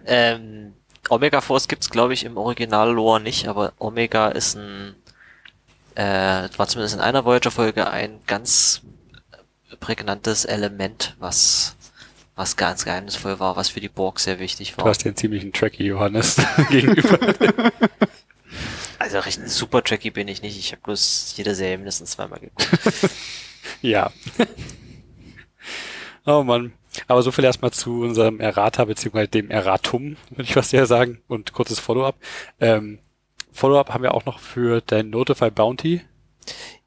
Ähm, 0.05 0.75
Omega 1.11 1.41
Force 1.41 1.69
gibt's 1.69 1.91
glaube 1.91 2.12
ich 2.12 2.25
im 2.25 2.37
Original-Lore 2.37 3.21
nicht, 3.21 3.47
aber 3.47 3.73
Omega 3.79 4.29
ist 4.29 4.57
ein, 4.57 4.97
äh, 5.95 6.49
war 6.57 6.67
zumindest 6.67 6.97
in 6.97 7.01
einer 7.01 7.25
Voyager-Folge 7.25 7.88
ein 7.88 8.19
ganz 8.27 8.83
prägnantes 9.81 10.45
Element, 10.45 11.17
was 11.19 11.75
was 12.35 12.57
ganz 12.57 12.85
geheimnisvoll 12.85 13.41
war, 13.41 13.57
was 13.57 13.69
für 13.69 13.81
die 13.81 13.88
Borg 13.88 14.21
sehr 14.21 14.38
wichtig 14.38 14.75
Du 14.77 14.83
war. 14.85 14.91
hast 14.91 15.05
den 15.05 15.17
ziemlichen 15.17 15.53
Tracky 15.53 15.85
Johannes 15.85 16.37
gegenüber. 16.71 17.19
Also 19.01 19.19
recht 19.19 19.49
super 19.49 19.83
tracky 19.83 20.11
bin 20.12 20.29
ich 20.29 20.41
nicht, 20.43 20.57
ich 20.57 20.71
habe 20.71 20.83
bloß 20.83 21.35
jede 21.37 21.57
Serie 21.57 21.79
mindestens 21.79 22.12
zweimal 22.12 22.38
geguckt. 22.38 22.69
Ja. 23.83 24.11
Oh 26.27 26.43
Mann. 26.43 26.73
Aber 27.07 27.23
so 27.23 27.31
viel 27.33 27.45
erstmal 27.45 27.71
zu 27.71 28.01
unserem 28.01 28.41
Errata, 28.41 28.85
beziehungsweise 28.85 29.29
dem 29.29 29.51
Erratum, 29.51 30.17
würde 30.31 30.43
ich 30.45 30.55
fast 30.55 30.73
eher 30.75 30.87
sagen. 30.87 31.21
Und 31.29 31.53
kurzes 31.53 31.79
Follow-up. 31.79 32.17
Ähm, 32.61 32.99
Follow-up 33.53 33.91
haben 33.93 34.03
wir 34.03 34.14
auch 34.14 34.25
noch 34.25 34.38
für 34.41 34.81
dein 34.81 35.11
Notify 35.11 35.51
Bounty. 35.51 36.01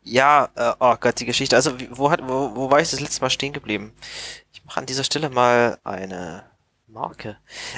Ja, 0.03 0.49
äh, 0.55 0.73
oh 0.79 0.95
Gott, 0.99 1.19
die 1.19 1.25
Geschichte. 1.25 1.55
Also, 1.55 1.73
wo, 1.91 2.09
hat, 2.09 2.21
wo, 2.23 2.55
wo 2.55 2.71
war 2.71 2.81
ich 2.81 2.89
das 2.89 2.99
letzte 2.99 3.21
Mal 3.21 3.29
stehen 3.29 3.53
geblieben? 3.53 3.93
Ich 4.53 4.63
mache 4.65 4.79
an 4.79 4.85
dieser 4.85 5.03
Stelle 5.03 5.29
mal 5.29 5.77
eine 5.83 6.43
Marke. 6.87 7.37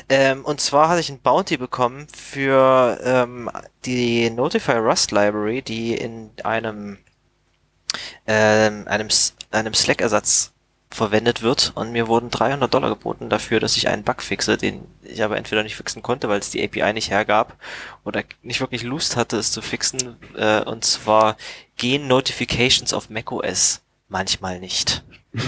Ähm, 0.10 0.46
und 0.46 0.62
zwar 0.62 0.90
hatte 0.90 1.02
ich 1.02 1.10
ein 1.10 1.20
Bounty 1.20 1.58
bekommen 1.58 2.08
für 2.08 3.00
ähm, 3.04 3.50
die 3.86 4.30
Notify 4.30 4.74
Rust 4.74 5.12
Library, 5.12 5.62
die 5.62 5.96
in 5.96 6.32
einem, 6.44 6.98
ähm, 8.26 8.88
einem, 8.88 9.10
einem 9.52 9.74
Slack-Ersatz 9.74 10.54
verwendet 10.94 11.42
wird 11.42 11.72
und 11.76 11.92
mir 11.92 12.08
wurden 12.08 12.30
300 12.30 12.74
Dollar 12.74 12.90
geboten 12.90 13.30
dafür, 13.30 13.60
dass 13.60 13.78
ich 13.78 13.88
einen 13.88 14.04
Bug 14.04 14.22
fixe, 14.22 14.58
den 14.58 14.86
ich 15.02 15.24
aber 15.24 15.38
entweder 15.38 15.64
nicht 15.64 15.76
fixen 15.76 16.02
konnte, 16.02 16.30
weil 16.30 16.40
es 16.40 16.50
die 16.50 16.64
API 16.64 16.94
nicht 16.94 17.10
hergab 17.10 17.58
oder 18.04 18.24
nicht 18.42 18.60
wirklich 18.60 18.84
Lust 18.84 19.16
hatte, 19.16 19.38
es 19.38 19.52
zu 19.52 19.62
fixen. 19.62 20.18
Äh, 20.36 20.62
und 20.64 20.86
zwar 20.86 21.38
gehen 21.78 22.08
Notifications 22.08 22.94
auf 22.94 23.10
macOS 23.10 23.82
manchmal 24.10 24.60
nicht. 24.60 25.04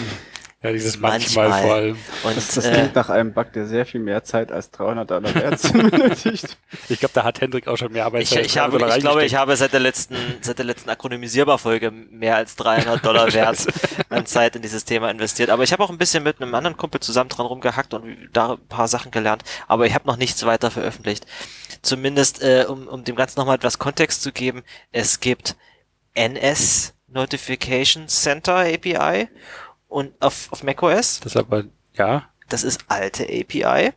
Ja, 0.66 0.72
dieses 0.72 1.00
manchmal, 1.00 1.50
manchmal. 1.50 1.68
vor 1.68 1.76
allem. 1.76 1.98
Und, 2.24 2.38
das, 2.38 2.56
das 2.56 2.66
äh, 2.66 2.72
klingt 2.72 2.96
nach 2.96 3.10
einem 3.10 3.34
Bug, 3.34 3.54
der 3.54 3.68
sehr 3.68 3.86
viel 3.86 4.00
mehr 4.00 4.24
Zeit 4.24 4.52
als 4.52 4.72
300 4.72 5.12
Dollar 5.12 5.36
wert 5.36 5.62
benötigt. 5.74 6.58
Ich 6.90 7.00
glaube, 7.00 7.14
da 7.14 7.24
hat 7.24 7.40
Hendrik 7.40 7.68
auch 7.68 7.78
schon 7.78 7.92
mehr 7.92 8.06
Arbeit. 8.06 8.24
Ich, 8.24 8.36
ich, 8.36 8.58
habe, 8.58 8.78
ich 8.78 9.00
glaube, 9.00 9.24
ich 9.24 9.36
habe 9.36 9.56
seit 9.56 9.74
der 9.74 9.80
letzten, 9.80 10.16
seit 10.42 10.58
der 10.58 10.66
letzten 10.66 10.90
Akronymisierbar-Folge 10.90 11.92
mehr 11.92 12.36
als 12.38 12.56
300 12.56 13.06
Dollar 13.06 13.32
wert 13.32 13.68
an 14.10 14.26
Zeit 14.26 14.56
in 14.56 14.64
dieses 14.64 14.86
Thema 14.86 15.12
investiert. 15.12 15.52
Aber 15.52 15.62
ich 15.62 15.72
habe 15.72 15.84
auch 15.84 15.92
ein 15.92 16.00
bisschen 16.00 16.24
mit 16.24 16.42
einem 16.42 16.56
anderen 16.56 16.78
Kumpel 16.78 17.00
zusammen 17.00 17.30
dran 17.30 17.46
rumgehackt 17.46 17.94
und 17.94 18.30
da 18.34 18.54
ein 18.54 18.68
paar 18.68 18.88
Sachen 18.88 19.12
gelernt. 19.12 19.44
Aber 19.68 19.86
ich 19.86 19.94
habe 19.94 20.08
noch 20.08 20.18
nichts 20.18 20.44
weiter 20.48 20.72
veröffentlicht. 20.72 21.28
Zumindest, 21.84 22.42
äh, 22.42 22.66
um, 22.68 22.88
um 22.88 23.04
dem 23.04 23.16
Ganzen 23.16 23.40
nochmal 23.40 23.58
etwas 23.58 23.78
Kontext 23.78 24.24
zu 24.24 24.32
geben, 24.32 24.64
es 24.92 25.20
gibt 25.20 25.56
NS 26.16 26.96
Notification 27.08 28.08
Center 28.08 28.56
API 28.56 29.30
und 29.96 30.12
auf, 30.20 30.52
auf 30.52 30.62
macOS. 30.62 31.22
Das 31.22 31.36
ist 31.36 31.38
aber, 31.38 31.64
ja. 31.94 32.30
Das 32.50 32.66
ist 32.66 32.84
alte 32.90 33.24
API. 33.24 33.94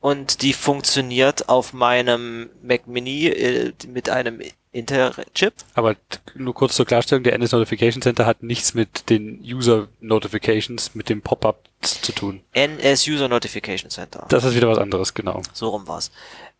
Und 0.00 0.42
die 0.42 0.52
funktioniert 0.52 1.48
auf 1.48 1.72
meinem 1.72 2.50
Mac 2.64 2.88
Mini 2.88 3.28
äh, 3.28 3.72
mit 3.86 4.08
einem 4.08 4.40
Intel-Chip. 4.72 5.54
Aber 5.74 5.94
nur 6.34 6.52
kurz 6.54 6.74
zur 6.74 6.84
Klarstellung, 6.84 7.22
der 7.22 7.34
NS 7.34 7.52
Notification 7.52 8.02
Center 8.02 8.26
hat 8.26 8.42
nichts 8.42 8.74
mit 8.74 9.08
den 9.08 9.40
User 9.40 9.86
Notifications, 10.00 10.96
mit 10.96 11.08
dem 11.08 11.22
Pop-ups 11.22 12.00
zu 12.00 12.10
tun. 12.10 12.40
NS 12.52 13.06
User 13.06 13.28
Notification 13.28 13.88
Center. 13.88 14.26
Das 14.30 14.42
ist 14.42 14.56
wieder 14.56 14.68
was 14.68 14.78
anderes, 14.78 15.14
genau. 15.14 15.42
So 15.52 15.68
rum 15.68 15.86
war's. 15.86 16.10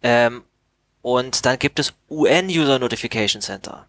Ähm, 0.05 0.45
und 1.03 1.45
dann 1.45 1.59
gibt 1.59 1.81
es 1.81 1.93
UN 2.09 2.47
User 2.47 2.79
Notification 2.79 3.43
Center. 3.43 3.89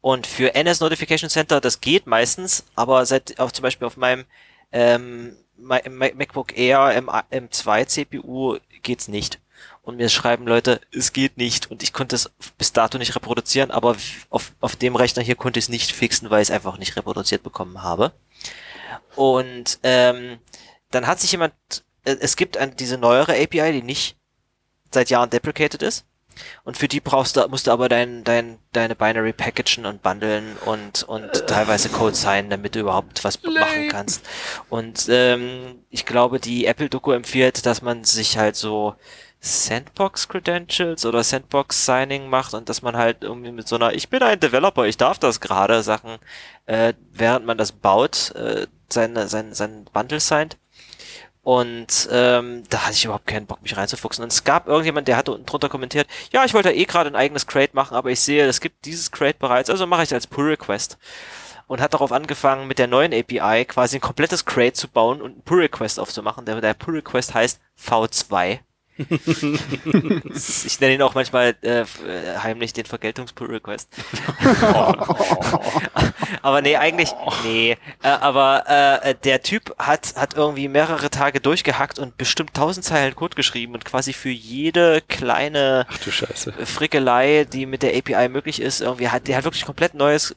Und 0.00 0.26
für 0.26 0.54
NS 0.54 0.80
Notification 0.80 1.30
Center, 1.30 1.60
das 1.60 1.80
geht 1.80 2.06
meistens, 2.06 2.64
aber 2.74 3.04
seit 3.06 3.38
auch 3.38 3.52
zum 3.52 3.62
Beispiel 3.62 3.86
auf 3.86 3.96
meinem 3.96 4.24
ähm, 4.72 5.36
MacBook 5.56 6.56
Air 6.56 6.94
M 6.94 7.08
M2 7.08 7.86
CPU 7.86 8.58
geht's 8.82 9.08
nicht. 9.08 9.40
Und 9.82 9.96
mir 9.96 10.08
schreiben 10.08 10.46
Leute, 10.46 10.80
es 10.92 11.12
geht 11.12 11.36
nicht. 11.36 11.70
Und 11.70 11.82
ich 11.82 11.92
konnte 11.92 12.16
es 12.16 12.30
bis 12.58 12.72
dato 12.72 12.98
nicht 12.98 13.14
reproduzieren, 13.16 13.70
aber 13.70 13.96
auf, 14.30 14.52
auf 14.60 14.76
dem 14.76 14.96
Rechner 14.96 15.22
hier 15.22 15.36
konnte 15.36 15.58
ich 15.58 15.66
es 15.66 15.68
nicht 15.68 15.92
fixen, 15.92 16.30
weil 16.30 16.42
ich 16.42 16.48
es 16.48 16.54
einfach 16.54 16.78
nicht 16.78 16.96
reproduziert 16.96 17.42
bekommen 17.42 17.82
habe. 17.82 18.12
Und 19.16 19.78
ähm, 19.82 20.38
dann 20.90 21.06
hat 21.06 21.20
sich 21.20 21.32
jemand, 21.32 21.54
äh, 22.04 22.16
es 22.20 22.36
gibt 22.36 22.56
ein, 22.56 22.76
diese 22.76 22.98
neuere 22.98 23.32
API, 23.32 23.72
die 23.72 23.82
nicht 23.82 24.16
seit 24.92 25.10
Jahren 25.10 25.30
deprecated 25.30 25.82
ist. 25.82 26.06
Und 26.64 26.76
für 26.76 26.88
die 26.88 27.00
brauchst 27.00 27.36
du, 27.36 27.46
musst 27.48 27.66
du 27.66 27.70
aber 27.70 27.88
dein, 27.88 28.24
dein, 28.24 28.58
deine 28.72 28.94
Binary 28.94 29.32
packagen 29.32 29.86
und 29.86 30.02
bundeln 30.02 30.56
und, 30.64 31.02
und 31.04 31.24
äh. 31.24 31.46
teilweise 31.46 31.88
Code 31.88 32.14
sein, 32.16 32.50
damit 32.50 32.74
du 32.74 32.80
überhaupt 32.80 33.22
was 33.24 33.42
Lame. 33.42 33.60
machen 33.60 33.88
kannst. 33.88 34.26
Und 34.68 35.06
ähm, 35.08 35.84
ich 35.90 36.06
glaube, 36.06 36.40
die 36.40 36.66
Apple-Doku 36.66 37.12
empfiehlt, 37.12 37.66
dass 37.66 37.82
man 37.82 38.04
sich 38.04 38.38
halt 38.38 38.56
so 38.56 38.94
Sandbox 39.40 40.28
Credentials 40.28 41.06
oder 41.06 41.24
Sandbox 41.24 41.86
Signing 41.86 42.28
macht 42.28 42.52
und 42.52 42.68
dass 42.68 42.82
man 42.82 42.96
halt 42.96 43.22
irgendwie 43.22 43.52
mit 43.52 43.66
so 43.66 43.76
einer 43.76 43.94
Ich 43.94 44.10
bin 44.10 44.22
ein 44.22 44.38
Developer, 44.38 44.84
ich 44.84 44.98
darf 44.98 45.18
das 45.18 45.40
gerade 45.40 45.82
Sachen, 45.82 46.18
äh, 46.66 46.92
während 47.12 47.46
man 47.46 47.56
das 47.56 47.72
baut, 47.72 48.34
äh, 48.34 48.66
sein, 48.90 49.16
sein, 49.28 49.54
sein 49.54 49.86
Bundle 49.92 50.20
signed. 50.20 50.58
Und 51.42 52.08
ähm, 52.12 52.64
da 52.68 52.82
hatte 52.82 52.92
ich 52.92 53.04
überhaupt 53.04 53.26
keinen 53.26 53.46
Bock, 53.46 53.62
mich 53.62 53.76
reinzufuchsen. 53.76 54.22
Und 54.22 54.32
es 54.32 54.44
gab 54.44 54.68
irgendjemand, 54.68 55.08
der 55.08 55.16
hatte 55.16 55.32
unten 55.32 55.46
drunter 55.46 55.68
kommentiert, 55.68 56.06
ja, 56.32 56.44
ich 56.44 56.52
wollte 56.52 56.70
eh 56.70 56.84
gerade 56.84 57.08
ein 57.10 57.16
eigenes 57.16 57.46
Crate 57.46 57.74
machen, 57.74 57.96
aber 57.96 58.10
ich 58.10 58.20
sehe, 58.20 58.46
es 58.46 58.60
gibt 58.60 58.84
dieses 58.84 59.10
Crate 59.10 59.38
bereits, 59.38 59.70
also 59.70 59.86
mache 59.86 60.02
ich 60.02 60.08
es 60.08 60.12
als 60.12 60.26
Pull 60.26 60.48
Request. 60.48 60.98
Und 61.66 61.80
hat 61.80 61.94
darauf 61.94 62.10
angefangen, 62.12 62.66
mit 62.66 62.80
der 62.80 62.88
neuen 62.88 63.14
API 63.14 63.64
quasi 63.64 63.96
ein 63.98 64.00
komplettes 64.00 64.44
Crate 64.44 64.72
zu 64.72 64.88
bauen 64.88 65.22
und 65.22 65.32
einen 65.32 65.42
Pull 65.42 65.60
Request 65.60 66.00
aufzumachen. 66.00 66.44
Der, 66.44 66.60
der 66.60 66.74
Pull 66.74 66.96
Request 66.96 67.32
heißt 67.32 67.60
V2 67.80 68.58
ich 70.66 70.80
nenne 70.80 70.94
ihn 70.94 71.02
auch 71.02 71.14
manchmal 71.14 71.56
äh, 71.62 71.84
heimlich 72.42 72.72
den 72.72 72.84
Vergeltungs-Pull-Request. 72.84 73.88
aber 76.42 76.62
nee, 76.62 76.76
eigentlich, 76.76 77.12
nee. 77.44 77.76
Äh, 78.02 78.08
aber 78.08 78.64
äh, 79.02 79.14
der 79.24 79.42
Typ 79.42 79.74
hat, 79.78 80.14
hat 80.16 80.34
irgendwie 80.34 80.68
mehrere 80.68 81.10
Tage 81.10 81.40
durchgehackt 81.40 81.98
und 81.98 82.16
bestimmt 82.16 82.54
tausend 82.54 82.84
Zeilen 82.84 83.14
Code 83.14 83.34
geschrieben 83.34 83.74
und 83.74 83.84
quasi 83.84 84.12
für 84.12 84.30
jede 84.30 85.02
kleine 85.02 85.86
Frickelei, 86.64 87.44
die 87.44 87.66
mit 87.66 87.82
der 87.82 87.96
API 87.96 88.28
möglich 88.28 88.60
ist, 88.60 88.80
irgendwie 88.80 89.08
hat 89.08 89.28
der 89.28 89.36
hat 89.36 89.44
wirklich 89.44 89.64
komplett 89.64 89.94
neues 89.94 90.36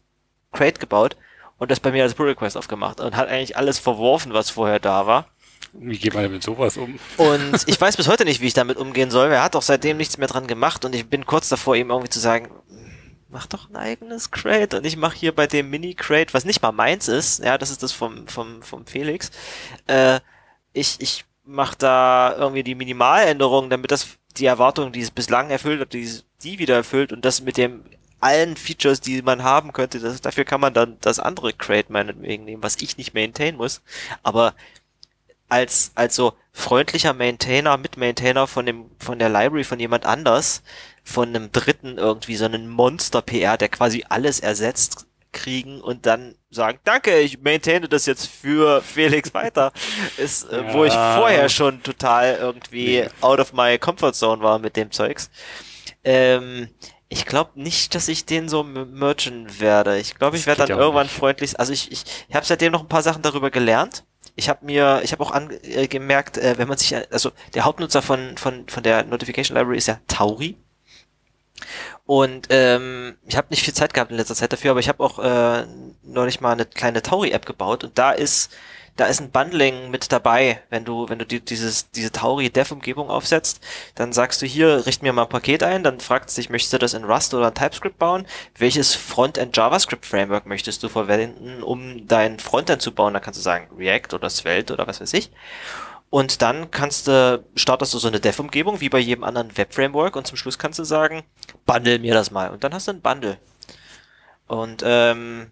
Crate 0.52 0.80
gebaut 0.80 1.16
und 1.58 1.72
das 1.72 1.80
bei 1.80 1.92
mir 1.92 2.04
als 2.04 2.14
Pull-Request 2.14 2.58
aufgemacht 2.58 3.00
und 3.00 3.16
hat 3.16 3.30
eigentlich 3.30 3.58
alles 3.58 3.80
verworfen, 3.80 4.34
was 4.34 4.50
vorher 4.50 4.80
da 4.80 5.08
war. 5.08 5.28
Wie 5.74 5.98
geht 5.98 6.14
man 6.14 6.24
denn 6.24 6.32
mit 6.32 6.44
sowas 6.44 6.78
um? 6.78 7.00
Und 7.18 7.64
ich 7.66 7.82
weiß 7.82 7.98
bis 7.98 8.08
heute 8.08 8.26
nicht, 8.26 8.42
wie 8.42 8.48
ich 8.48 8.54
damit 8.54 8.78
umgehen 8.78 9.10
soll. 9.10 9.32
Er 9.32 9.44
hat 9.44 9.56
auch 9.56 9.62
seitdem 9.64 9.98
nichts 9.98 10.18
mehr 10.20 10.28
dran 10.28 10.46
gemacht 10.46 10.86
und 10.86 10.94
ich 10.94 11.08
bin 11.08 11.26
kurz 11.26 11.50
davor, 11.50 11.76
ihm 11.76 11.90
irgendwie 11.90 12.10
zu 12.10 12.20
sagen, 12.20 12.50
mach 13.34 13.48
doch 13.48 13.70
ein 13.70 13.76
eigenes 13.76 14.32
Crate 14.32 14.78
und 14.78 14.86
ich 14.86 14.96
mache 14.96 15.18
hier 15.18 15.36
bei 15.36 15.48
dem 15.48 15.70
Mini-Crate, 15.70 16.34
was 16.34 16.46
nicht 16.46 16.62
mal 16.62 16.72
meins 16.72 17.08
ist, 17.08 17.44
ja, 17.44 17.58
das 17.58 17.72
ist 17.72 17.84
das 17.84 17.92
vom, 17.92 18.28
vom, 18.28 18.62
vom 18.62 18.86
Felix, 18.86 19.32
äh, 19.88 20.20
ich, 20.72 20.96
ich 21.00 21.26
mach 21.44 21.76
da 21.76 22.36
irgendwie 22.38 22.64
die 22.64 22.76
Minimaländerungen, 22.76 23.70
damit 23.70 23.92
das 23.92 24.18
die 24.38 24.46
Erwartungen, 24.46 24.94
die 24.94 25.02
es 25.02 25.12
bislang 25.12 25.50
erfüllt 25.50 25.82
hat, 25.82 25.94
die, 25.94 26.10
die 26.44 26.60
wieder 26.60 26.76
erfüllt 26.76 27.12
und 27.12 27.26
das 27.26 27.42
mit 27.42 27.58
dem 27.58 27.84
allen 28.20 28.56
Features, 28.56 29.02
die 29.02 29.22
man 29.22 29.44
haben 29.44 29.74
könnte, 29.74 30.00
das, 30.00 30.22
dafür 30.22 30.46
kann 30.46 30.62
man 30.62 30.74
dann 30.74 30.98
das 31.02 31.20
andere 31.20 31.54
Crate 31.54 31.92
meinetwegen 31.92 32.46
nehmen, 32.46 32.64
was 32.64 32.78
ich 32.82 32.98
nicht 32.98 33.14
maintain 33.14 33.58
muss. 33.58 33.82
Aber 34.24 34.54
als, 35.50 35.92
als 35.96 36.16
so 36.16 36.34
freundlicher 36.54 37.14
Maintainer, 37.14 37.78
Mitmaintainer 37.78 38.48
von 38.48 38.66
dem, 38.66 38.90
von 38.98 39.20
der 39.20 39.30
Library 39.30 39.66
von 39.66 39.80
jemand 39.80 40.06
anders, 40.06 40.64
von 41.04 41.30
einem 41.30 41.52
Dritten 41.52 41.98
irgendwie 41.98 42.36
so 42.36 42.46
einen 42.46 42.70
Monster-PR, 42.70 43.58
der 43.58 43.70
quasi 43.70 44.06
alles 44.08 44.40
ersetzt, 44.40 45.08
kriegen 45.34 45.82
und 45.82 46.06
dann 46.06 46.36
sagen, 46.52 46.80
danke, 46.84 47.20
ich 47.20 47.42
maintaine 47.42 47.90
das 47.90 48.06
jetzt 48.06 48.28
für 48.28 48.82
Felix 48.82 49.34
weiter, 49.34 49.74
ist, 50.18 50.44
äh, 50.50 50.62
ja. 50.62 50.74
wo 50.74 50.86
ich 50.86 50.94
vorher 50.94 51.50
schon 51.50 51.82
total 51.82 52.38
irgendwie 52.40 53.02
nee. 53.02 53.10
out 53.22 53.40
of 53.40 53.52
my 53.52 53.78
comfort 53.80 54.14
zone 54.14 54.42
war 54.44 54.60
mit 54.60 54.78
dem 54.78 54.92
Zeugs. 54.92 55.32
Ähm, 56.04 56.70
ich 57.10 57.26
glaube 57.26 57.52
nicht, 57.56 57.96
dass 57.96 58.08
ich 58.08 58.26
den 58.26 58.48
so 58.48 58.64
mergen 58.64 59.60
werde. 59.60 60.00
Ich 60.00 60.16
glaube, 60.16 60.38
ich 60.38 60.46
werde 60.46 60.68
dann 60.68 60.80
irgendwann 60.80 61.08
nicht. 61.08 61.16
freundlich. 61.16 61.60
Also 61.60 61.74
ich, 61.74 61.92
ich, 61.92 62.04
ich 62.28 62.36
habe 62.36 62.46
seitdem 62.46 62.72
noch 62.72 62.82
ein 62.82 62.88
paar 62.88 63.04
Sachen 63.04 63.22
darüber 63.22 63.52
gelernt 63.52 64.04
ich 64.36 64.50
habe 64.50 64.66
mir, 64.66 65.02
ich 65.04 65.12
habe 65.12 65.24
auch 65.24 65.32
angemerkt, 65.32 66.38
äh, 66.38 66.58
wenn 66.58 66.68
man 66.68 66.78
sich, 66.78 66.96
also 67.12 67.32
der 67.54 67.66
Hauptnutzer 67.66 68.02
von, 68.02 68.36
von, 68.38 68.68
von 68.68 68.84
der 68.84 69.04
Notification 69.04 69.58
Library 69.58 69.78
ist 69.78 69.88
ja 69.88 70.00
Tauri. 70.08 70.58
Und 72.06 72.48
ähm, 72.50 73.16
ich 73.28 73.38
habe 73.38 73.48
nicht 73.50 73.64
viel 73.64 73.74
Zeit 73.74 73.94
gehabt 73.94 74.12
in 74.12 74.18
letzter 74.18 74.36
Zeit 74.36 74.54
dafür, 74.54 74.72
aber 74.72 74.80
ich 74.80 74.90
habe 74.90 75.04
auch 75.04 75.20
äh, 75.20 75.66
neulich 76.04 76.42
mal 76.42 76.52
eine 76.52 76.66
kleine 76.66 77.02
Tauri-App 77.02 77.46
gebaut 77.46 77.84
und 77.84 77.98
da 77.98 78.12
ist 78.12 78.52
da 78.96 79.06
ist 79.06 79.22
ein 79.22 79.32
Bundling 79.32 79.90
mit 79.90 80.12
dabei. 80.12 80.62
Wenn 80.70 80.86
du, 80.86 81.10
wenn 81.10 81.18
du 81.18 81.26
die, 81.26 81.40
dieses, 81.40 81.90
diese 81.92 82.12
Tauri 82.12 82.50
Dev-Umgebung 82.50 83.10
aufsetzt, 83.10 83.60
dann 83.96 84.14
sagst 84.14 84.42
du 84.42 84.46
hier, 84.46 84.86
richt 84.86 85.02
mir 85.02 85.14
mal 85.14 85.24
ein 85.24 85.30
Paket 85.30 85.64
ein, 85.64 85.84
dann 85.84 86.00
fragt 86.00 86.30
es 86.30 86.36
dich, 86.36 86.50
möchtest 86.50 86.74
du 86.74 86.78
das 86.78 86.94
in 86.94 87.04
Rust 87.04 87.34
oder 87.34 87.54
TypeScript 87.54 87.98
bauen? 87.98 88.28
Welches 88.58 88.94
Frontend 88.94 89.58
JavaScript 89.58 90.06
Framework 90.06 90.46
möchtest 90.46 90.84
du 90.84 90.90
verwenden, 90.90 91.64
um 91.64 92.08
dein 92.08 92.40
Frontend 92.40 92.82
zu 92.82 92.94
bauen? 92.94 93.14
Da 93.14 93.20
kannst 93.20 93.40
du 93.40 93.44
sagen 93.44 93.68
React 93.76 94.14
oder 94.14 94.30
Svelte 94.30 94.74
oder 94.74 94.86
was 94.86 95.02
weiß 95.02 95.14
ich. 95.14 95.32
Und 96.14 96.44
dann 96.44 96.70
kannst 96.70 97.08
du, 97.08 97.44
startest 97.56 97.96
du 97.96 97.98
so 97.98 98.08
eine 98.08 98.20
Dev-Umgebung 98.20 98.82
wie 98.82 98.90
bei 98.90 99.00
jedem 99.00 99.24
anderen 99.24 99.58
Web-Framework 99.58 100.16
und 100.16 100.28
zum 100.28 100.38
Schluss 100.38 100.60
kannst 100.60 100.78
du 100.78 100.84
sagen, 100.84 101.24
bundle 101.66 101.98
mir 101.98 102.14
das 102.14 102.30
mal. 102.30 102.52
Und 102.52 102.64
dann 102.64 102.72
hast 102.72 102.88
du 102.88 102.92
ein 102.92 103.02
Bundle. 103.02 103.40
Und 104.46 104.84
ähm, 104.86 105.50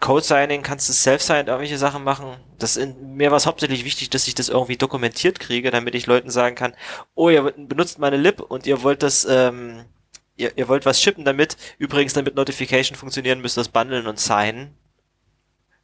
Code-Signing, 0.00 0.60
kannst 0.60 0.90
du 0.90 0.92
Self-Sign, 0.92 1.46
irgendwelche 1.46 1.78
Sachen 1.78 2.04
machen. 2.04 2.36
Das 2.58 2.76
in, 2.76 3.16
mir 3.16 3.30
war 3.30 3.38
es 3.38 3.46
hauptsächlich 3.46 3.86
wichtig, 3.86 4.10
dass 4.10 4.28
ich 4.28 4.34
das 4.34 4.50
irgendwie 4.50 4.76
dokumentiert 4.76 5.40
kriege, 5.40 5.70
damit 5.70 5.94
ich 5.94 6.06
Leuten 6.06 6.28
sagen 6.28 6.54
kann, 6.54 6.74
oh, 7.14 7.30
ihr 7.30 7.50
benutzt 7.56 7.98
meine 7.98 8.18
Lib 8.18 8.42
und 8.42 8.66
ihr 8.66 8.82
wollt 8.82 9.02
das, 9.02 9.24
ähm, 9.24 9.86
ihr, 10.36 10.58
ihr 10.58 10.68
wollt 10.68 10.84
was 10.84 11.00
shippen 11.00 11.24
damit. 11.24 11.56
Übrigens, 11.78 12.12
damit 12.12 12.34
Notification 12.34 12.98
funktionieren, 12.98 13.40
müsst 13.40 13.56
ihr 13.56 13.62
das 13.62 13.70
bundeln 13.70 14.08
und 14.08 14.20
signen. 14.20 14.74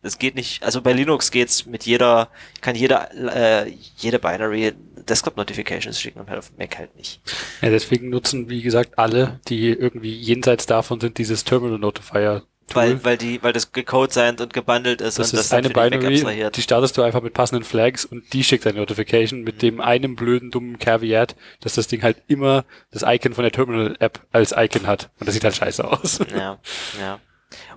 Das 0.05 0.19
geht 0.19 0.35
nicht, 0.35 0.63
also 0.63 0.83
bei 0.83 0.93
Linux 0.93 1.31
geht's 1.31 1.67
mit 1.67 1.85
jeder, 1.85 2.29
kann 2.61 2.77
jeder, 2.77 3.11
äh, 3.13 3.71
jede 3.97 4.19
Binary 4.19 4.75
Desktop 5.09 5.37
Notifications 5.37 6.01
schicken 6.01 6.21
und 6.21 6.29
halt 6.29 6.39
auf 6.39 6.53
Mac 6.57 6.79
halt 6.79 6.95
nicht. 6.97 7.21
Ja, 7.61 7.71
deswegen 7.71 8.11
nutzen, 8.11 8.49
wie 8.49 8.63
gesagt, 8.63 8.99
alle, 8.99 9.41
die 9.49 9.69
irgendwie 9.69 10.15
jenseits 10.15 10.67
davon 10.67 11.01
sind, 11.01 11.19
dieses 11.19 11.45
Terminal 11.45 11.79
Notifier 11.79 12.43
weil, 12.73 13.05
weil 13.05 13.19
die, 13.19 13.43
weil 13.43 13.53
das 13.53 13.73
gecodesigned 13.73 14.41
und 14.41 14.53
gebundelt 14.55 15.01
ist 15.01 15.19
das 15.19 15.33
und 15.33 15.39
ist 15.39 15.51
das 15.51 15.53
eine 15.53 15.69
Binary, 15.71 16.51
die 16.51 16.63
startest 16.63 16.97
du 16.97 17.03
einfach 17.03 17.23
mit 17.23 17.35
passenden 17.35 17.63
Flags 17.65 18.05
und 18.05 18.33
die 18.33 18.43
schickt 18.43 18.67
eine 18.67 18.79
Notification 18.79 19.43
mit 19.43 19.57
mhm. 19.57 19.61
dem 19.61 19.81
einen 19.81 20.17
blöden, 20.17 20.51
dummen 20.51 20.79
Caveat, 20.79 21.37
dass 21.61 21.75
das 21.75 21.89
Ding 21.89 22.03
halt 22.03 22.17
immer 22.27 22.65
das 22.91 23.03
Icon 23.07 23.35
von 23.35 23.43
der 23.43 23.53
Terminal-App 23.53 24.21
als 24.33 24.55
Icon 24.57 24.87
hat. 24.87 25.11
Und 25.21 25.27
das 25.27 25.35
sieht 25.35 25.45
halt 25.45 25.55
scheiße 25.55 25.85
aus. 25.87 26.21
Ja, 26.35 26.59
ja. 27.01 27.21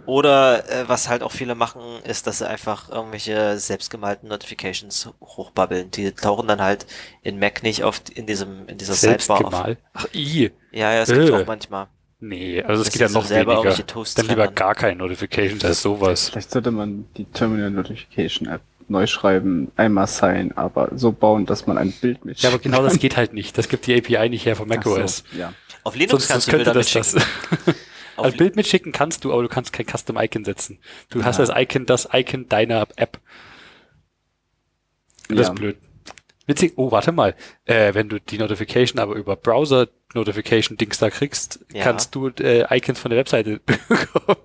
Oder 0.07 0.67
äh, 0.69 0.87
was 0.89 1.09
halt 1.09 1.21
auch 1.21 1.31
viele 1.31 1.53
machen, 1.53 1.81
ist, 2.03 2.25
dass 2.27 2.39
sie 2.39 2.47
einfach 2.47 2.89
irgendwelche 2.89 3.59
selbstgemalten 3.59 4.29
Notifications 4.29 5.09
hochbabbeln. 5.21 5.91
Die 5.91 6.11
tauchen 6.13 6.47
dann 6.47 6.61
halt 6.61 6.87
in 7.23 7.37
Mac 7.39 7.61
nicht 7.61 7.83
auf 7.83 8.01
in 8.15 8.25
diesem 8.25 8.67
in 8.67 8.77
dieser 8.77 8.93
Sidebar 8.93 9.13
auf. 9.13 9.21
Selbstgemalt. 9.53 9.77
Ach, 9.93 10.07
i. 10.15 10.51
Ja, 10.71 10.93
ja, 10.93 11.01
es 11.01 11.09
gibt 11.09 11.29
Äh. 11.29 11.33
auch 11.33 11.45
manchmal. 11.45 11.87
Nee, 12.19 12.63
also 12.63 12.81
es 12.81 12.89
geht 12.89 13.01
ja 13.01 13.09
noch 13.09 13.25
selber 13.25 13.63
weniger. 13.63 13.75
Dann 14.15 14.27
lieber 14.27 14.47
gar 14.47 14.73
keine 14.73 14.95
Notifications 14.95 15.63
als 15.63 15.81
sowas. 15.83 16.29
Vielleicht 16.29 16.49
sollte 16.51 16.71
man 16.71 17.05
die 17.15 17.25
Terminal 17.25 17.69
Notification 17.69 18.47
App 18.47 18.61
neu 18.87 19.05
schreiben, 19.05 19.71
einmal 19.75 20.07
sein, 20.07 20.55
aber 20.57 20.89
so 20.95 21.11
bauen, 21.11 21.45
dass 21.45 21.67
man 21.67 21.77
ein 21.77 21.91
Bild 21.91 22.23
mit. 22.25 22.39
Ja, 22.41 22.49
aber 22.49 22.59
genau 22.59 22.81
das 22.81 22.97
geht 22.97 23.17
halt 23.17 23.33
nicht. 23.33 23.57
Das 23.57 23.67
gibt 23.67 23.85
die 23.85 23.95
API 23.97 24.29
nicht 24.29 24.45
her 24.45 24.55
von 24.55 24.71
Ach 24.71 24.81
so, 24.83 24.89
macOS. 24.91 25.23
ja. 25.37 25.53
Auf 25.83 25.95
Linux 25.95 26.11
Sonst, 26.27 26.27
sonst 26.27 26.31
kannst 26.31 26.47
du 26.47 26.51
könnte 26.51 26.71
Bilder 26.71 26.79
das 26.79 27.13
das. 27.65 27.75
Auf 28.17 28.25
Als 28.25 28.37
Bild 28.37 28.55
mitschicken 28.55 28.91
kannst 28.91 29.23
du, 29.23 29.31
aber 29.31 29.43
du 29.43 29.47
kannst 29.49 29.71
kein 29.73 29.85
Custom 29.87 30.17
Icon 30.17 30.43
setzen. 30.43 30.79
Du 31.09 31.23
hast 31.23 31.37
Ja. 31.37 31.45
als 31.45 31.61
Icon 31.61 31.85
das 31.85 32.09
Icon 32.11 32.49
deiner 32.49 32.87
App. 32.95 33.19
Das 35.29 35.37
Ja. 35.37 35.43
ist 35.43 35.55
blöd. 35.55 35.77
Witzig, 36.47 36.73
oh, 36.77 36.91
warte 36.91 37.11
mal. 37.11 37.35
Äh, 37.65 37.93
wenn 37.93 38.07
du 38.07 38.19
die 38.19 38.37
Notification 38.37 38.99
aber 38.99 39.15
über 39.15 39.35
Browser 39.35 39.87
Notification 40.13 40.77
Dings 40.77 40.97
da 40.97 41.09
kriegst, 41.09 41.59
Ja. 41.73 41.83
kannst 41.83 42.15
du 42.15 42.29
äh, 42.29 42.65
Icons 42.77 42.99
von 42.99 43.11
der 43.11 43.19
Webseite 43.19 43.59
bekommen. 43.65 44.37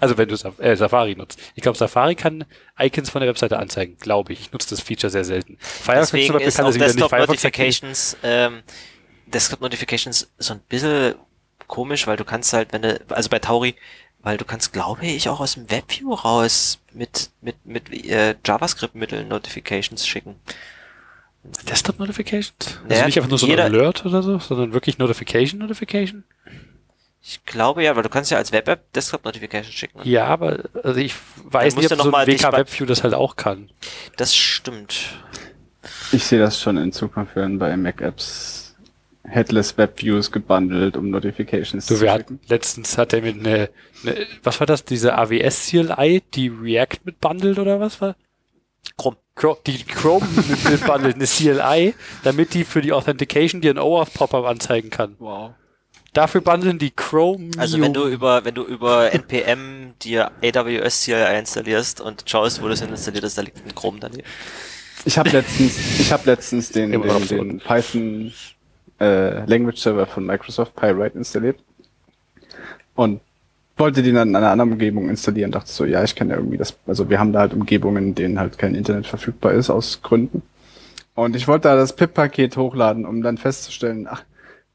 also 0.00 0.16
wenn 0.16 0.28
du 0.28 0.36
Saf 0.36 0.58
äh, 0.60 0.76
Safari 0.76 1.16
nutzt. 1.16 1.40
Ich 1.56 1.62
glaube, 1.62 1.76
Safari 1.76 2.14
kann 2.14 2.44
Icons 2.78 3.10
von 3.10 3.20
der 3.20 3.28
Webseite 3.28 3.58
anzeigen, 3.58 3.96
glaube 3.98 4.32
ich. 4.32 4.40
Ich 4.40 4.52
nutze 4.52 4.70
das 4.70 4.80
Feature 4.80 5.10
sehr 5.10 5.24
selten. 5.24 5.56
Firefox 5.60 6.10
Deswegen 6.12 6.26
zum 6.26 6.32
Beispiel 6.34 6.48
ist 6.48 6.56
kann 6.56 6.66
das 6.66 6.74
wieder 6.76 6.86
nicht. 6.86 6.98
Firefox 6.98 7.28
Notifications, 7.28 8.16
ähm, 8.22 8.62
Desktop 9.26 9.60
Notifications 9.60 10.30
so 10.38 10.54
ein 10.54 10.60
bisschen 10.68 11.14
komisch, 11.68 12.06
weil 12.06 12.16
du 12.16 12.24
kannst 12.24 12.52
halt, 12.52 12.72
wenn 12.72 12.82
du, 12.82 13.00
also 13.10 13.28
bei 13.30 13.38
Tauri, 13.38 13.76
weil 14.20 14.36
du 14.36 14.44
kannst, 14.44 14.72
glaube 14.72 15.06
ich, 15.06 15.28
auch 15.28 15.38
aus 15.40 15.54
dem 15.54 15.70
WebView 15.70 16.12
raus 16.12 16.80
mit, 16.92 17.30
mit, 17.40 17.64
mit 17.64 17.92
äh, 17.92 18.34
JavaScript-Mitteln 18.44 19.28
Notifications 19.28 20.06
schicken. 20.06 20.34
Desktop 21.68 21.98
Notifications? 21.98 22.56
Also 22.60 22.80
Naja, 22.88 23.06
nicht 23.06 23.16
einfach 23.16 23.30
nur 23.30 23.38
so 23.38 23.46
ein 23.46 23.58
Alert 23.60 24.04
oder 24.04 24.22
so, 24.22 24.38
sondern 24.38 24.72
wirklich 24.72 24.98
Notification 24.98 25.60
Notification? 25.60 26.24
Ich 27.22 27.44
glaube 27.44 27.82
ja, 27.84 27.94
weil 27.96 28.02
du 28.02 28.08
kannst 28.08 28.30
ja 28.30 28.38
als 28.38 28.52
Web-App 28.52 28.92
Desktop-Notifications 28.92 29.72
schicken. 29.74 30.00
Ja, 30.04 30.26
aber 30.26 30.64
also 30.82 30.98
ich 31.00 31.14
weiß 31.44 31.76
nicht, 31.76 31.90
ob 31.92 32.00
so 32.02 32.12
ein 32.12 32.26
dich 32.26 32.42
WK 32.42 32.50
bei- 32.50 32.58
WebView 32.58 32.86
das 32.86 33.02
halt 33.02 33.14
auch 33.14 33.36
kann. 33.36 33.70
Das 34.16 34.34
stimmt. 34.34 35.14
Ich 36.12 36.24
sehe 36.24 36.38
das 36.38 36.60
schon 36.60 36.76
in 36.76 36.92
Zukunft 36.92 37.36
werden 37.36 37.58
bei 37.58 37.76
Mac 37.76 38.00
Apps 38.00 38.67
Headless 39.28 39.76
Web 39.78 40.00
Views 40.02 40.30
gebundelt, 40.32 40.96
um 40.96 41.10
Notifications 41.10 41.86
Du, 41.86 41.94
zu 41.94 42.00
wir 42.00 42.10
schicken. 42.10 42.36
hatten, 42.36 42.40
letztens 42.48 42.98
hat 42.98 43.12
er 43.12 43.22
mit 43.22 43.38
eine, 43.38 43.70
eine, 44.02 44.26
was 44.42 44.60
war 44.60 44.66
das, 44.66 44.84
diese 44.84 45.16
AWS 45.16 45.68
CLI, 45.68 46.22
die 46.34 46.48
React 46.48 47.00
mit 47.04 47.20
bundelt 47.20 47.58
oder 47.58 47.80
was 47.80 48.00
war? 48.00 48.16
Krumm. 48.96 49.16
Chrome, 49.34 49.58
die 49.66 49.84
Chrome 49.84 50.26
mit, 50.48 50.70
mit 50.70 50.86
bundelt, 50.86 51.14
eine 51.16 51.26
CLI, 51.26 51.94
damit 52.24 52.54
die 52.54 52.64
für 52.64 52.80
die 52.80 52.92
Authentication 52.92 53.60
dir 53.60 53.72
ein 53.72 53.78
OAuth 53.78 54.12
Pop-up 54.14 54.44
anzeigen 54.44 54.90
kann. 54.90 55.14
Wow. 55.18 55.52
Dafür 56.14 56.40
bundeln 56.40 56.78
die 56.78 56.90
Chrome. 56.90 57.50
Also 57.58 57.80
wenn 57.80 57.92
du 57.92 58.06
über, 58.08 58.44
wenn 58.44 58.54
du 58.54 58.64
über 58.64 59.12
NPM 59.12 59.94
dir 60.02 60.32
AWS 60.42 61.04
CLI 61.04 61.38
installierst 61.38 62.00
und 62.00 62.24
schaust, 62.26 62.62
wo 62.62 62.66
du 62.66 62.72
es 62.72 62.80
installiert 62.80 63.24
hast, 63.24 63.38
da 63.38 63.42
liegt 63.42 63.64
ein 63.64 63.74
Chrome 63.74 64.00
daneben. 64.00 64.24
Ich 65.04 65.16
habe 65.16 65.30
letztens, 65.30 66.00
ich 66.00 66.12
habe 66.12 66.28
letztens 66.28 66.70
den, 66.70 66.90
den, 66.90 67.28
den 67.28 67.58
Python 67.60 68.32
äh, 69.00 69.44
Language 69.46 69.78
Server 69.78 70.06
von 70.06 70.26
Microsoft 70.26 70.74
Pyrite 70.74 71.16
installiert 71.16 71.58
und 72.94 73.20
wollte 73.76 74.02
den 74.02 74.16
dann 74.16 74.30
in 74.30 74.36
einer 74.36 74.50
anderen 74.50 74.72
Umgebung 74.72 75.08
installieren. 75.08 75.52
Dachte 75.52 75.70
so, 75.70 75.84
ja, 75.84 76.02
ich 76.02 76.14
kann 76.14 76.30
ja 76.30 76.36
irgendwie 76.36 76.56
das, 76.58 76.76
also 76.86 77.08
wir 77.08 77.18
haben 77.18 77.32
da 77.32 77.40
halt 77.40 77.54
Umgebungen, 77.54 78.08
in 78.08 78.14
denen 78.14 78.38
halt 78.38 78.58
kein 78.58 78.74
Internet 78.74 79.06
verfügbar 79.06 79.52
ist 79.52 79.70
aus 79.70 80.02
Gründen. 80.02 80.42
Und 81.14 81.36
ich 81.36 81.48
wollte 81.48 81.68
da 81.68 81.76
das 81.76 81.96
pip-Paket 81.96 82.56
hochladen, 82.56 83.06
um 83.06 83.22
dann 83.22 83.38
festzustellen, 83.38 84.06
ach, 84.08 84.24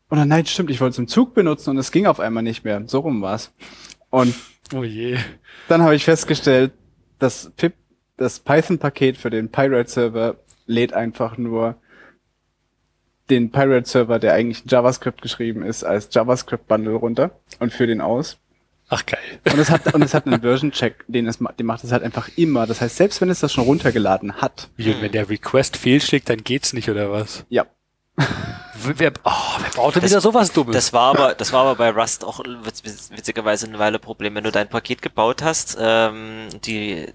oder 0.10 0.26
nein, 0.26 0.46
stimmt, 0.46 0.70
ich 0.70 0.80
wollte 0.80 0.92
es 0.92 1.00
im 1.00 1.08
Zug 1.08 1.34
benutzen 1.34 1.72
und 1.72 1.78
es 1.78 1.92
ging 1.92 2.06
auf 2.06 2.20
einmal 2.20 2.44
nicht 2.44 2.64
mehr. 2.64 2.84
So 2.88 3.00
rum 3.00 3.22
war's. 3.22 3.52
Und 4.10 4.36
oh 4.74 4.84
je. 4.84 5.18
dann 5.68 5.82
habe 5.82 5.96
ich 5.96 6.06
festgestellt, 6.06 6.72
das 7.20 7.52
Pip, 7.58 7.74
das 8.18 8.40
Python-Paket 8.40 9.18
für 9.18 9.30
den 9.30 9.50
Pirate-Server 9.50 10.36
lädt 10.66 10.94
einfach 10.94 11.38
nur 11.38 11.76
den 13.30 13.52
Pirate-Server, 13.52 14.20
der 14.20 14.34
eigentlich 14.34 14.64
in 14.64 14.70
JavaScript 14.70 15.22
geschrieben 15.22 15.64
ist, 15.64 15.84
als 15.84 16.10
JavaScript-Bundle 16.12 16.94
runter 16.96 17.32
und 17.60 17.72
führt 17.74 17.90
den 17.90 18.02
aus. 18.02 18.38
Ach 18.90 19.06
geil. 19.06 19.20
Und 19.52 19.58
es 19.60 19.70
hat, 19.72 19.94
und 19.94 20.02
es 20.02 20.14
hat 20.14 20.28
einen 20.28 20.42
Version-Check, 20.42 21.06
den 21.08 21.28
es, 21.28 21.40
den 21.40 21.66
macht 21.66 21.84
es 21.84 21.92
halt 21.92 22.04
einfach 22.04 22.30
immer. 22.36 22.68
Das 22.68 22.82
heißt, 22.82 22.98
selbst 22.98 23.22
wenn 23.22 23.30
es 23.30 23.40
das 23.40 23.54
schon 23.54 23.64
runtergeladen 23.64 24.42
hat, 24.42 24.70
Wie, 24.76 24.94
und 24.94 25.02
wenn 25.02 25.12
der 25.12 25.30
Request 25.30 25.78
fehlschlägt, 25.78 26.30
dann 26.30 26.44
geht's 26.44 26.74
nicht, 26.74 26.90
oder 26.90 27.10
was? 27.12 27.46
ja, 27.50 27.66
Wer, 28.76 29.14
oh, 29.24 29.32
wer 29.60 29.70
braucht 29.74 29.96
denn 29.96 30.02
Das- 30.02 30.12
wieder 30.12 30.22
sowas 30.22 30.52
Dummes? 30.52 30.76
Das 30.76 30.94
war 30.94 31.16
aber, 31.18 31.34
das 31.36 31.54
war 31.54 31.62
aber 31.62 31.76
bei 31.76 31.90
Rust 31.90 32.24
auch 32.26 32.40
witz- 32.42 33.10
witzigerweise 33.16 33.66
eine 33.68 33.80
Weile 33.80 33.98
Problem. 33.98 34.36
Wenn 34.36 34.44
du 34.44 34.52
dein 34.52 34.68
Paket 34.70 35.02
gebaut 35.02 35.42
hast, 35.42 35.78
ähm, 35.80 36.48
die, 36.66 37.08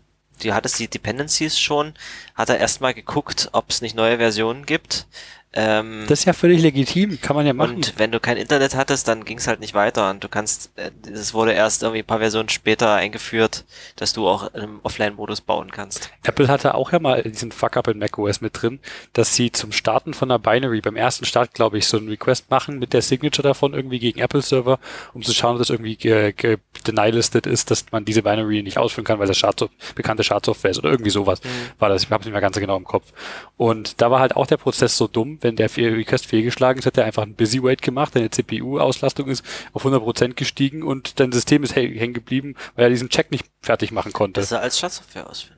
die 0.43 0.53
hattest 0.55 0.79
die 0.79 0.89
Dependencies 0.89 1.59
schon, 1.61 1.95
hat 2.35 2.49
er 2.49 2.59
erstmal 2.59 2.95
geguckt, 2.95 3.51
ob 3.53 3.71
es 3.71 3.83
nicht 3.83 3.95
neue 3.95 4.17
Versionen 4.17 4.67
gibt. 4.67 5.07
Ähm, 5.55 6.05
Das 6.09 6.21
ist 6.21 6.25
ja 6.27 6.35
völlig 6.35 6.61
legitim, 6.61 7.21
kann 7.23 7.35
man 7.35 7.47
ja 7.47 7.55
machen. 7.55 7.77
und 7.77 7.95
wenn 7.99 8.13
du 8.13 8.21
kein 8.21 8.37
Internet 8.37 8.75
hattest, 8.75 9.09
dann 9.09 9.25
ging 9.25 9.39
es 9.39 9.47
halt 9.47 9.61
nicht 9.61 9.73
weiter. 9.75 10.11
Und 10.11 10.23
du 10.23 10.29
kannst, 10.29 10.71
äh, 10.77 10.91
es 11.11 11.33
wurde 11.33 11.53
erst 11.53 11.83
irgendwie 11.83 12.01
ein 12.01 12.05
paar 12.07 12.19
Versionen 12.19 12.51
später 12.51 12.93
eingeführt, 12.95 13.65
dass 13.97 14.13
du 14.13 14.29
auch 14.29 14.53
im 14.55 14.81
Offline-Modus 14.83 15.41
bauen 15.41 15.71
kannst. 15.71 16.11
Apple 16.23 16.49
hatte 16.49 16.75
auch 16.75 16.93
ja 16.93 16.99
mal 16.99 17.23
diesen 17.23 17.51
Fuck-up 17.51 17.89
in 17.89 17.99
macOS 17.99 18.43
mit 18.43 18.61
drin, 18.61 18.79
dass 19.15 19.35
sie 19.35 19.51
zum 19.51 19.73
Starten 19.73 20.13
von 20.13 20.31
einer 20.31 20.39
Binary 20.39 20.83
beim 20.83 20.97
ersten 20.97 21.25
Start, 21.25 21.55
glaube 21.55 21.79
ich, 21.79 21.87
so 21.87 21.97
einen 21.97 22.09
Request 22.09 22.51
machen 22.51 22.79
mit 22.79 22.93
der 22.93 23.01
Signature 23.01 23.47
davon 23.49 23.73
irgendwie 23.73 23.99
gegen 23.99 24.21
Apple-Server, 24.21 24.79
um 25.15 25.23
zu 25.23 25.33
schauen, 25.33 25.53
ob 25.53 25.59
das 25.59 25.71
irgendwie 25.71 25.97
ge 25.97 26.33
ge 26.33 26.59
deny-listed 26.87 27.47
ist, 27.47 27.71
dass 27.71 27.87
man 27.91 28.05
diese 28.05 28.23
Binary 28.23 28.63
nicht 28.63 28.79
ausführen 28.79 29.05
kann, 29.05 29.19
weil 29.19 29.27
das 29.27 29.39
Schadsof 29.39 29.71
bekannte 29.95 30.23
Schadsoftware 30.23 30.71
ist 30.71 30.79
oder 30.79 30.91
irgendwie 30.91 31.11
sowas 31.11 31.41
war 31.79 31.89
das. 31.89 32.03
Ich 32.05 32.11
habe 32.11 32.23
nicht 32.23 32.33
mehr 32.33 32.41
ganz 32.41 32.57
genau 32.59 32.77
im 32.77 32.85
Kopf. 32.85 33.13
Und 33.57 34.01
da 34.01 34.11
war 34.11 34.21
halt 34.21 34.37
auch 34.37 34.47
der 34.47 34.59
Prozess 34.59 34.97
so 34.97 35.09
dumm, 35.09 35.38
wenn 35.41 35.57
der 35.57 35.75
Request 35.77 36.27
fehlgeschlagen 36.27 36.79
ist, 36.79 36.87
hat 36.87 36.97
er 36.99 37.05
einfach 37.05 37.23
einen 37.23 37.35
Busy 37.35 37.63
Wait 37.63 37.83
gemacht, 37.83 38.15
deine 38.17 38.31
CPU-Auslastung 38.31 39.29
ist 39.29 39.45
auf 39.73 39.85
100% 39.85 40.35
gestiegen 40.35 40.83
und 40.83 41.21
dein 41.21 41.33
System 41.33 41.63
ist 41.63 41.77
hä- 41.77 41.99
hängen 41.99 42.15
geblieben, 42.15 42.55
weil 42.75 42.85
er 42.85 42.91
diesen 42.91 43.09
Check 43.09 43.31
nicht 43.31 43.47
fertig 43.63 43.93
machen 43.93 44.13
konnte. 44.13 44.41
Das 44.41 44.53
er 44.53 44.61
als 44.61 44.79
Schadsoftware 44.79 45.29
ausführen. 45.29 45.57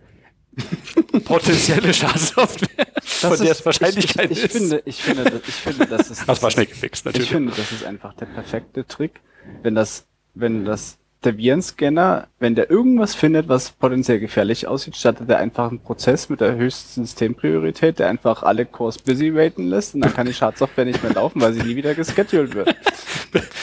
Potenzielle 1.24 1.94
Schadsoftware, 1.94 2.86
von 3.02 3.38
der 3.38 3.52
es 3.52 3.64
Wahrscheinlichkeit 3.64 4.30
ich, 4.30 4.38
ich, 4.38 4.44
ist. 4.44 4.54
ich 4.54 4.60
finde, 4.60 4.82
ich 4.84 5.02
finde, 5.02 5.24
das- 5.24 5.40
ich 5.48 5.54
finde, 5.54 5.86
das 5.86 6.10
ist, 6.10 6.28
das 6.28 6.42
war 6.42 6.50
schnell 6.50 6.66
gefixt, 6.66 7.00
Ich 7.00 7.04
natürlich. 7.06 7.30
finde, 7.30 7.52
das 7.56 7.72
ist 7.72 7.84
einfach 7.84 8.14
der 8.14 8.26
perfekte 8.26 8.86
Trick, 8.86 9.20
wenn 9.62 9.74
das, 9.74 10.06
wenn 10.34 10.64
das 10.64 10.98
der 11.24 11.36
Virenscanner, 11.36 12.28
wenn 12.38 12.54
der 12.54 12.70
irgendwas 12.70 13.14
findet, 13.14 13.48
was 13.48 13.72
potenziell 13.72 14.20
gefährlich 14.20 14.66
aussieht, 14.66 14.96
startet 14.96 15.28
er 15.28 15.38
einfach 15.38 15.68
einen 15.68 15.80
Prozess 15.80 16.30
mit 16.30 16.40
der 16.40 16.56
höchsten 16.56 17.04
Systempriorität, 17.04 17.98
der 17.98 18.08
einfach 18.08 18.42
alle 18.42 18.64
Cores 18.64 18.98
busy 18.98 19.34
waiten 19.34 19.68
lässt 19.68 19.94
und 19.94 20.00
dann 20.00 20.14
kann 20.14 20.26
die 20.26 20.32
Schadsoftware 20.32 20.86
nicht 20.86 21.02
mehr 21.02 21.12
laufen, 21.12 21.40
weil 21.42 21.52
sie 21.52 21.62
nie 21.62 21.76
wieder 21.76 21.94
gescheduled 21.94 22.54
wird. 22.54 22.74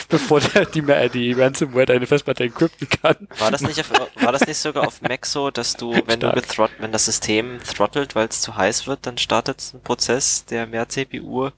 Bevor 0.10 0.39
der, 0.39 0.65
die, 0.65 0.82
die 1.10 1.34
Ransomware 1.34 1.88
deine 1.88 2.06
Festplatte 2.06 2.46
encrypten 2.46 2.88
kann. 2.88 3.28
War 3.39 3.52
das 3.52 3.62
nicht, 3.62 3.80
auf, 3.80 3.91
war 4.22 4.32
das 4.32 4.46
nicht 4.48 4.58
sogar 4.58 4.88
auf 4.88 5.02
Mac 5.02 5.26
so, 5.26 5.52
dass 5.52 5.76
du, 5.76 5.93
wenn 6.06 6.20
du 6.20 6.28
Stark. 6.28 6.36
gethrott, 6.36 6.72
wenn 6.80 6.91
das 6.91 7.06
System 7.06 7.58
throttelt, 7.60 8.15
weil 8.15 8.28
es 8.28 8.41
zu 8.41 8.56
heiß 8.56 8.88
wird, 8.88 9.06
dann 9.06 9.17
startet 9.17 9.74
ein 9.74 9.82
Prozess, 9.82 10.46
der 10.46 10.67
mehr 10.67 10.88
CPU 10.88 11.50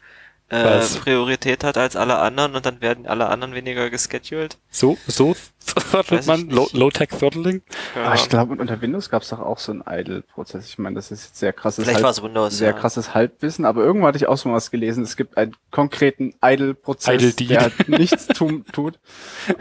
äh? 0.49 0.79
Priorität 1.03 1.63
hat 1.63 1.77
als 1.77 1.95
alle 1.95 2.17
anderen 2.17 2.55
und 2.55 2.65
dann 2.65 2.81
werden 2.81 3.05
alle 3.07 3.27
anderen 3.29 3.53
weniger 3.53 3.89
gescheduled? 3.89 4.57
So, 4.71 4.97
so 5.07 5.35
throttelt 5.65 6.25
man. 6.27 6.49
Low- 6.49 6.69
Low-Tech-Throttling. 6.73 7.61
Aber 7.95 8.15
ich 8.15 8.27
glaube, 8.29 8.55
unter 8.55 8.81
Windows 8.81 9.09
gab 9.09 9.21
es 9.21 9.29
doch 9.29 9.39
auch 9.39 9.59
so 9.59 9.71
einen 9.71 9.83
Idle-Prozess. 9.87 10.65
Ich 10.67 10.77
meine, 10.79 10.95
das 10.95 11.11
ist 11.11 11.25
jetzt 11.25 11.37
sehr 11.37 11.53
krasses, 11.53 11.83
Vielleicht 11.85 11.97
Halb- 11.97 12.03
war 12.03 12.11
es 12.11 12.23
Windows. 12.23 12.57
sehr 12.57 12.71
ja. 12.71 12.73
krasses 12.77 13.13
Halbwissen, 13.13 13.65
aber 13.65 13.83
irgendwo 13.83 14.07
hatte 14.07 14.17
ich 14.17 14.27
auch 14.27 14.37
schon 14.37 14.53
was 14.53 14.71
gelesen. 14.71 15.03
Es 15.03 15.15
gibt 15.15 15.37
einen 15.37 15.55
konkreten 15.71 16.33
Idle-Prozess, 16.43 17.15
Idle-Deed. 17.15 17.49
der 17.51 17.61
halt 17.61 17.89
nichts 17.89 18.27
tun, 18.27 18.65
tut. 18.71 18.99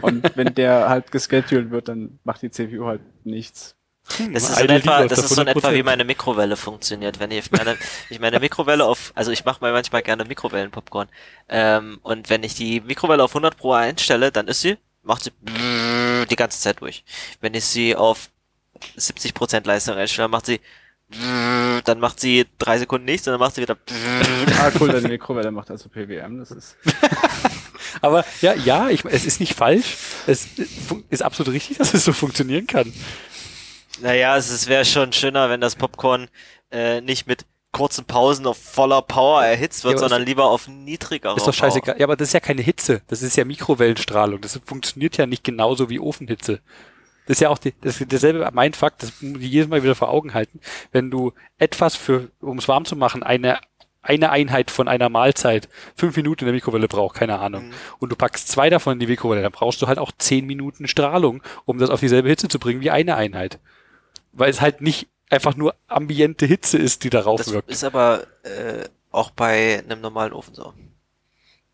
Und 0.01 0.35
wenn 0.35 0.53
der 0.55 0.89
halt 0.89 1.11
gescheduled 1.11 1.71
wird, 1.71 1.87
dann 1.87 2.19
macht 2.23 2.41
die 2.41 2.51
CPU 2.51 2.85
halt 2.85 3.01
nichts. 3.23 3.75
Das 4.33 4.49
ist, 4.49 4.59
in 4.59 4.69
etwa, 4.69 5.07
das 5.07 5.19
ist 5.19 5.29
so 5.29 5.41
in 5.41 5.47
etwa 5.47 5.69
100%. 5.69 5.73
wie 5.73 5.83
meine 5.83 6.03
Mikrowelle 6.03 6.57
funktioniert. 6.57 7.19
Wenn 7.19 7.31
ich 7.31 7.51
meine, 7.51 7.77
ich 8.09 8.19
meine 8.19 8.39
Mikrowelle 8.39 8.85
auf, 8.85 9.11
also 9.15 9.31
ich 9.31 9.45
mache 9.45 9.63
mir 9.63 9.71
manchmal 9.71 10.01
gerne 10.01 10.25
Mikrowellenpopcorn. 10.25 11.07
Ähm, 11.47 11.99
und 12.01 12.29
wenn 12.29 12.43
ich 12.43 12.55
die 12.55 12.81
Mikrowelle 12.81 13.23
auf 13.23 13.31
100 13.31 13.55
Pro 13.57 13.73
einstelle, 13.73 14.31
dann 14.31 14.47
ist 14.47 14.61
sie, 14.61 14.77
macht 15.03 15.23
sie 15.23 15.31
die 16.29 16.35
ganze 16.35 16.59
Zeit 16.59 16.81
durch. 16.81 17.03
Wenn 17.39 17.53
ich 17.53 17.65
sie 17.65 17.95
auf 17.95 18.29
70% 18.97 19.65
Leistung 19.65 19.95
einstelle, 19.95 20.27
macht 20.27 20.45
sie 20.45 20.59
dann 21.85 21.99
macht 21.99 22.19
sie 22.19 22.45
drei 22.59 22.77
Sekunden 22.77 23.05
nichts 23.05 23.27
und 23.27 23.31
dann 23.31 23.39
macht 23.39 23.55
sie 23.55 23.63
wieder 23.63 23.77
Ah, 24.59 24.71
cool, 24.79 24.89
deine 24.89 25.07
Mikrowelle 25.07 25.49
macht 25.49 25.71
also 25.71 25.89
PWM, 25.89 26.37
das 26.37 26.51
ist. 26.51 26.77
Aber 28.01 28.23
ja, 28.41 28.53
ja, 28.53 28.89
ich, 28.89 29.03
es 29.05 29.25
ist 29.25 29.39
nicht 29.39 29.55
falsch. 29.55 29.97
Es 30.27 30.47
ist 31.09 31.23
absolut 31.23 31.53
richtig, 31.53 31.77
dass 31.79 31.93
es 31.95 32.05
so 32.05 32.13
funktionieren 32.13 32.67
kann. 32.67 32.93
Naja, 34.01 34.37
es 34.37 34.67
wäre 34.67 34.85
schon 34.85 35.13
schöner, 35.13 35.49
wenn 35.49 35.61
das 35.61 35.75
Popcorn 35.75 36.29
äh, 36.71 37.01
nicht 37.01 37.27
mit 37.27 37.45
kurzen 37.71 38.05
Pausen 38.05 38.47
auf 38.47 38.57
voller 38.57 39.01
Power 39.01 39.43
erhitzt 39.43 39.83
wird, 39.83 39.95
Ja, 39.95 39.99
sondern 39.99 40.23
lieber 40.23 40.45
auf 40.45 40.67
niedriger 40.67 41.35
Ist 41.35 41.47
doch 41.47 41.53
scheißegal. 41.53 41.99
Ja, 41.99 42.05
aber 42.05 42.15
das 42.15 42.29
ist 42.29 42.33
ja 42.33 42.39
keine 42.39 42.61
Hitze. 42.61 43.01
Das 43.07 43.21
ist 43.21 43.35
ja 43.35 43.45
Mikrowellenstrahlung. 43.45 44.41
Das 44.41 44.59
funktioniert 44.65 45.17
ja 45.17 45.27
nicht 45.27 45.43
genauso 45.43 45.89
wie 45.89 45.99
Ofenhitze. 45.99 46.61
Das 47.27 47.37
ist 47.37 47.41
ja 47.41 47.49
auch 47.49 47.59
die, 47.59 47.75
das 47.81 48.01
ist 48.01 48.11
derselbe 48.11 48.49
Mindfuck, 48.51 48.97
das 48.97 49.21
muss 49.21 49.39
ich 49.39 49.51
jedes 49.51 49.69
Mal 49.69 49.83
wieder 49.83 49.93
vor 49.93 50.09
Augen 50.09 50.33
halten. 50.33 50.59
Wenn 50.91 51.11
du 51.11 51.33
etwas 51.59 51.95
für, 51.95 52.31
um 52.41 52.57
es 52.57 52.67
warm 52.67 52.85
zu 52.85 52.95
machen, 52.95 53.21
eine, 53.21 53.59
eine 54.01 54.31
Einheit 54.31 54.71
von 54.71 54.87
einer 54.87 55.09
Mahlzeit 55.09 55.69
fünf 55.95 56.15
Minuten 56.15 56.41
in 56.41 56.45
der 56.47 56.55
Mikrowelle 56.55 56.87
braucht, 56.87 57.17
keine 57.17 57.37
Ahnung. 57.37 57.67
Mhm. 57.67 57.73
Und 57.99 58.11
du 58.11 58.15
packst 58.15 58.47
zwei 58.47 58.71
davon 58.71 58.93
in 58.93 58.99
die 58.99 59.05
Mikrowelle, 59.05 59.43
dann 59.43 59.51
brauchst 59.51 59.79
du 59.79 59.85
halt 59.85 59.99
auch 59.99 60.11
zehn 60.17 60.47
Minuten 60.47 60.87
Strahlung, 60.87 61.43
um 61.65 61.77
das 61.77 61.91
auf 61.91 61.99
dieselbe 61.99 62.29
Hitze 62.29 62.47
zu 62.47 62.57
bringen 62.57 62.81
wie 62.81 62.89
eine 62.89 63.15
Einheit. 63.15 63.59
Weil 64.31 64.49
es 64.49 64.61
halt 64.61 64.81
nicht 64.81 65.07
einfach 65.29 65.55
nur 65.55 65.75
ambiente 65.87 66.45
Hitze 66.45 66.77
ist, 66.77 67.03
die 67.03 67.09
darauf 67.09 67.37
Das 67.39 67.51
wirkt. 67.51 67.69
ist 67.69 67.83
aber 67.83 68.23
äh, 68.43 68.87
auch 69.11 69.31
bei 69.31 69.79
einem 69.79 70.01
normalen 70.01 70.33
Ofen 70.33 70.53
so. 70.53 70.73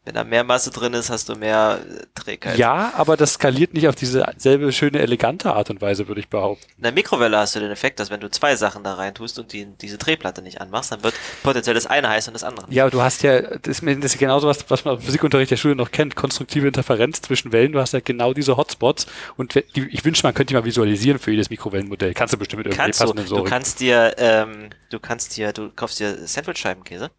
Wenn 0.05 0.13
da 0.13 0.23
mehr 0.23 0.43
Masse 0.43 0.69
drin 0.69 0.93
ist, 0.93 1.09
hast 1.09 1.29
du 1.29 1.35
mehr 1.35 1.79
äh, 1.81 2.03
Trägheit. 2.13 2.59
Ja, 2.59 2.93
aber 2.95 3.17
das 3.17 3.33
skaliert 3.33 3.73
nicht 3.73 3.87
auf 3.87 3.95
diese 3.95 4.23
selbe 4.37 4.71
schöne, 4.71 4.99
elegante 4.99 5.51
Art 5.51 5.71
und 5.71 5.81
Weise, 5.81 6.07
würde 6.07 6.21
ich 6.21 6.29
behaupten. 6.29 6.63
In 6.77 6.83
der 6.83 6.91
Mikrowelle 6.91 7.35
hast 7.39 7.55
du 7.55 7.59
den 7.59 7.71
Effekt, 7.71 7.99
dass 7.99 8.11
wenn 8.11 8.19
du 8.19 8.29
zwei 8.29 8.55
Sachen 8.55 8.83
da 8.83 8.93
rein 8.93 9.15
tust 9.15 9.39
und 9.39 9.51
die, 9.51 9.65
diese 9.81 9.97
Drehplatte 9.97 10.43
nicht 10.43 10.61
anmachst, 10.61 10.91
dann 10.91 11.03
wird 11.03 11.15
potenziell 11.41 11.73
das 11.73 11.87
eine 11.87 12.07
heiß 12.07 12.27
und 12.27 12.35
das 12.35 12.43
andere 12.43 12.67
nicht. 12.67 12.75
Ja, 12.75 12.83
aber 12.83 12.91
du 12.91 13.01
hast 13.01 13.23
ja, 13.23 13.41
das 13.41 13.79
ist, 13.79 14.19
genauso 14.19 14.47
was, 14.47 14.69
was 14.69 14.85
man 14.85 14.97
im 14.97 15.01
Physikunterricht 15.01 15.49
der 15.49 15.57
Schule 15.57 15.75
noch 15.75 15.89
kennt, 15.89 16.15
konstruktive 16.15 16.67
Interferenz 16.67 17.21
zwischen 17.21 17.51
Wellen. 17.51 17.71
Du 17.71 17.79
hast 17.79 17.93
ja 17.93 17.99
genau 17.99 18.35
diese 18.35 18.57
Hotspots 18.57 19.07
und 19.37 19.55
die, 19.55 19.87
ich 19.89 20.05
wünsche, 20.05 20.21
man 20.21 20.35
könnte 20.35 20.51
die 20.51 20.53
mal 20.53 20.65
visualisieren 20.65 21.17
für 21.17 21.31
jedes 21.31 21.49
Mikrowellenmodell. 21.49 22.13
Kannst 22.13 22.35
du 22.35 22.37
bestimmt 22.37 22.59
mit 22.59 22.67
irgendwie 22.67 22.83
Kannst 22.83 22.99
du, 22.99 23.05
passenden 23.05 23.23
du 23.23 23.29
Sensorik. 23.29 23.49
kannst 23.49 23.79
dir, 23.79 24.13
ähm, 24.19 24.69
du 24.91 24.99
kannst 24.99 25.35
dir, 25.35 25.51
du 25.51 25.71
kaufst 25.75 25.99
dir 25.99 26.27
Sandwichscheibenkäse 26.27 27.09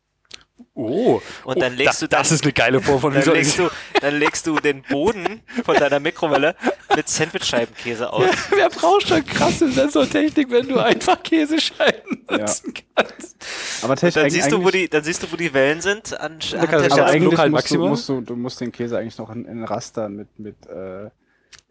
Oh, 0.79 1.23
Und 1.45 1.63
dann 1.63 1.73
oh, 1.73 1.77
legst 1.77 1.89
das, 1.95 1.99
du 2.01 2.07
dann- 2.09 2.21
das 2.21 2.33
ist 2.33 2.43
eine 2.45 2.53
geile 2.53 2.83
Form 2.83 3.01
von 3.01 3.15
dann 3.15 3.25
legst, 3.33 3.59
du, 3.59 3.71
dann 4.03 4.19
legst 4.19 4.47
du 4.47 4.57
den 4.61 4.83
Boden 4.83 5.41
von 5.65 5.75
deiner 5.75 6.01
Mikrowelle 6.01 6.55
mit 6.95 7.09
Sandwichscheibenkäse 7.09 8.13
aus. 8.13 8.29
Wer 8.51 8.69
braucht 8.69 9.09
schon 9.09 9.25
krasse 9.25 9.71
Sensortechnik, 9.73 10.51
wenn 10.51 10.69
du 10.69 10.79
einfach 10.79 11.23
Käsescheiben 11.23 12.25
Ja. 12.31 12.37
nutzen 12.39 12.75
kannst? 12.95 13.37
Aber 13.83 13.97
technisch 13.97 14.15
Dann 14.23 14.31
siehst 14.31 14.53
du, 14.53 14.63
wo 14.63 14.71
die, 14.71 14.87
dann 14.87 15.03
siehst 15.03 15.23
du, 15.23 15.33
wo 15.33 15.37
die 15.37 15.53
Wellen 15.55 15.81
sind 15.81 16.13
an, 16.21 16.33
an 16.33 16.39
du 16.41 16.59
aber 16.59 16.73
Also 16.75 16.85
Stelle. 16.91 17.07
eigentlich- 17.07 17.31
musst 17.33 17.45
du, 17.47 17.51
Maxima? 17.51 17.89
musst 17.89 18.09
du, 18.11 18.21
du 18.21 18.37
musst 18.37 18.61
den 18.61 18.71
Käse 18.71 18.99
eigentlich 18.99 19.17
noch 19.17 19.31
in, 19.35 19.47
in 19.47 19.65
Raster 19.65 20.11
mit, 20.11 20.29
mit 20.39 20.57
äh, 20.67 21.09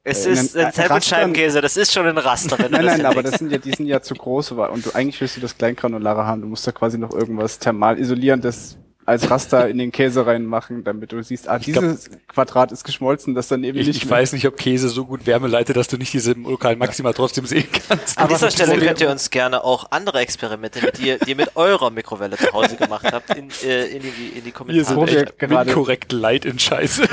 Es 0.03 0.25
äh, 0.25 0.31
ist 0.31 0.57
ein 0.57 0.71
Sandwichscheibenkäse, 0.71 1.61
das 1.61 1.77
ist 1.77 1.93
schon 1.93 2.07
ein 2.07 2.17
Raster, 2.17 2.57
wenn 2.57 2.71
du 2.71 2.77
Nein, 2.77 2.85
das 2.87 2.97
nein, 2.97 3.05
aber 3.05 3.21
das 3.21 3.35
sind 3.35 3.51
ja, 3.51 3.59
die 3.59 3.71
sind 3.71 3.85
ja 3.85 4.01
zu 4.01 4.15
groß, 4.15 4.57
weil- 4.57 4.71
und 4.71 4.83
du, 4.83 4.95
eigentlich 4.95 5.21
willst 5.21 5.37
du 5.37 5.41
das 5.41 5.55
Kleinkranulare 5.55 6.25
haben. 6.25 6.41
Du 6.41 6.47
musst 6.47 6.65
da 6.65 6.71
quasi 6.71 6.97
noch 6.97 7.13
irgendwas 7.13 7.59
thermal 7.59 7.99
isolierendes 7.99 8.77
als 9.05 9.29
Raster 9.29 9.69
in 9.69 9.77
den 9.77 9.91
Käse 9.91 10.25
reinmachen, 10.25 10.83
damit 10.83 11.11
du 11.11 11.21
siehst, 11.21 11.47
ah, 11.47 11.59
dieses 11.59 12.09
Quadrat 12.27 12.71
ist 12.71 12.83
geschmolzen, 12.83 13.35
das 13.35 13.47
daneben 13.47 13.77
Ich, 13.77 13.87
nicht 13.87 13.97
ich 13.97 14.05
mehr- 14.05 14.17
weiß 14.17 14.33
nicht, 14.33 14.47
ob 14.47 14.57
Käse 14.57 14.89
so 14.89 15.05
gut 15.05 15.27
Wärme 15.27 15.47
leitet, 15.47 15.75
dass 15.77 15.87
du 15.87 15.97
nicht 15.97 16.11
diese 16.11 16.33
lokalen 16.33 16.79
Maxima 16.79 17.13
trotzdem 17.13 17.45
sehen 17.45 17.67
kannst. 17.87 18.17
An 18.17 18.27
dieser 18.29 18.49
Stelle 18.49 18.77
könnt 18.83 18.99
ihr 19.01 19.09
uns 19.11 19.29
gerne 19.29 19.63
auch 19.63 19.91
andere 19.91 20.19
Experimente, 20.19 20.81
mit 20.83 20.97
die, 20.97 21.07
ihr- 21.09 21.19
die 21.19 21.29
ihr 21.31 21.35
mit 21.35 21.55
eurer 21.55 21.91
Mikrowelle 21.91 22.35
zu 22.37 22.51
Hause 22.51 22.75
gemacht 22.77 23.05
habt, 23.11 23.29
in, 23.35 23.49
äh, 23.63 23.85
in, 23.87 24.01
die, 24.01 24.07
in 24.07 24.43
die 24.43 24.45
Wir 24.45 24.51
Kommentare. 24.53 24.85
sind 24.85 25.07
wir 25.07 25.21
echt 25.23 25.39
gerade- 25.39 25.71
korrekt 25.71 26.11
leid 26.11 26.45
in 26.45 26.57
Scheiße. 26.57 27.03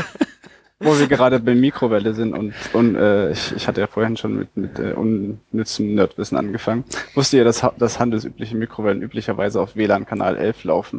Wo 0.83 0.99
wir 0.99 1.07
gerade 1.07 1.39
bei 1.41 1.55
Mikrowelle 1.55 2.15
sind 2.15 2.35
und, 2.35 2.55
und 2.73 2.97
äh, 2.97 3.31
ich, 3.33 3.53
ich 3.57 3.69
hatte 3.69 3.81
ja 3.81 3.87
vorhin 3.87 4.17
schon 4.17 4.37
mit, 4.39 4.57
mit 4.57 4.79
äh, 4.79 4.93
unnützem 4.93 5.95
Nerdwissen 5.95 6.37
angefangen. 6.39 6.85
Wusst 7.15 7.33
ihr, 7.33 7.45
dass, 7.45 7.65
dass 7.79 7.99
handelsübliche 7.99 8.57
Mikrowellen 8.57 9.03
üblicherweise 9.03 9.61
auf 9.61 9.77
WLAN-Kanal 9.77 10.37
11 10.37 10.65
laufen? 10.65 10.99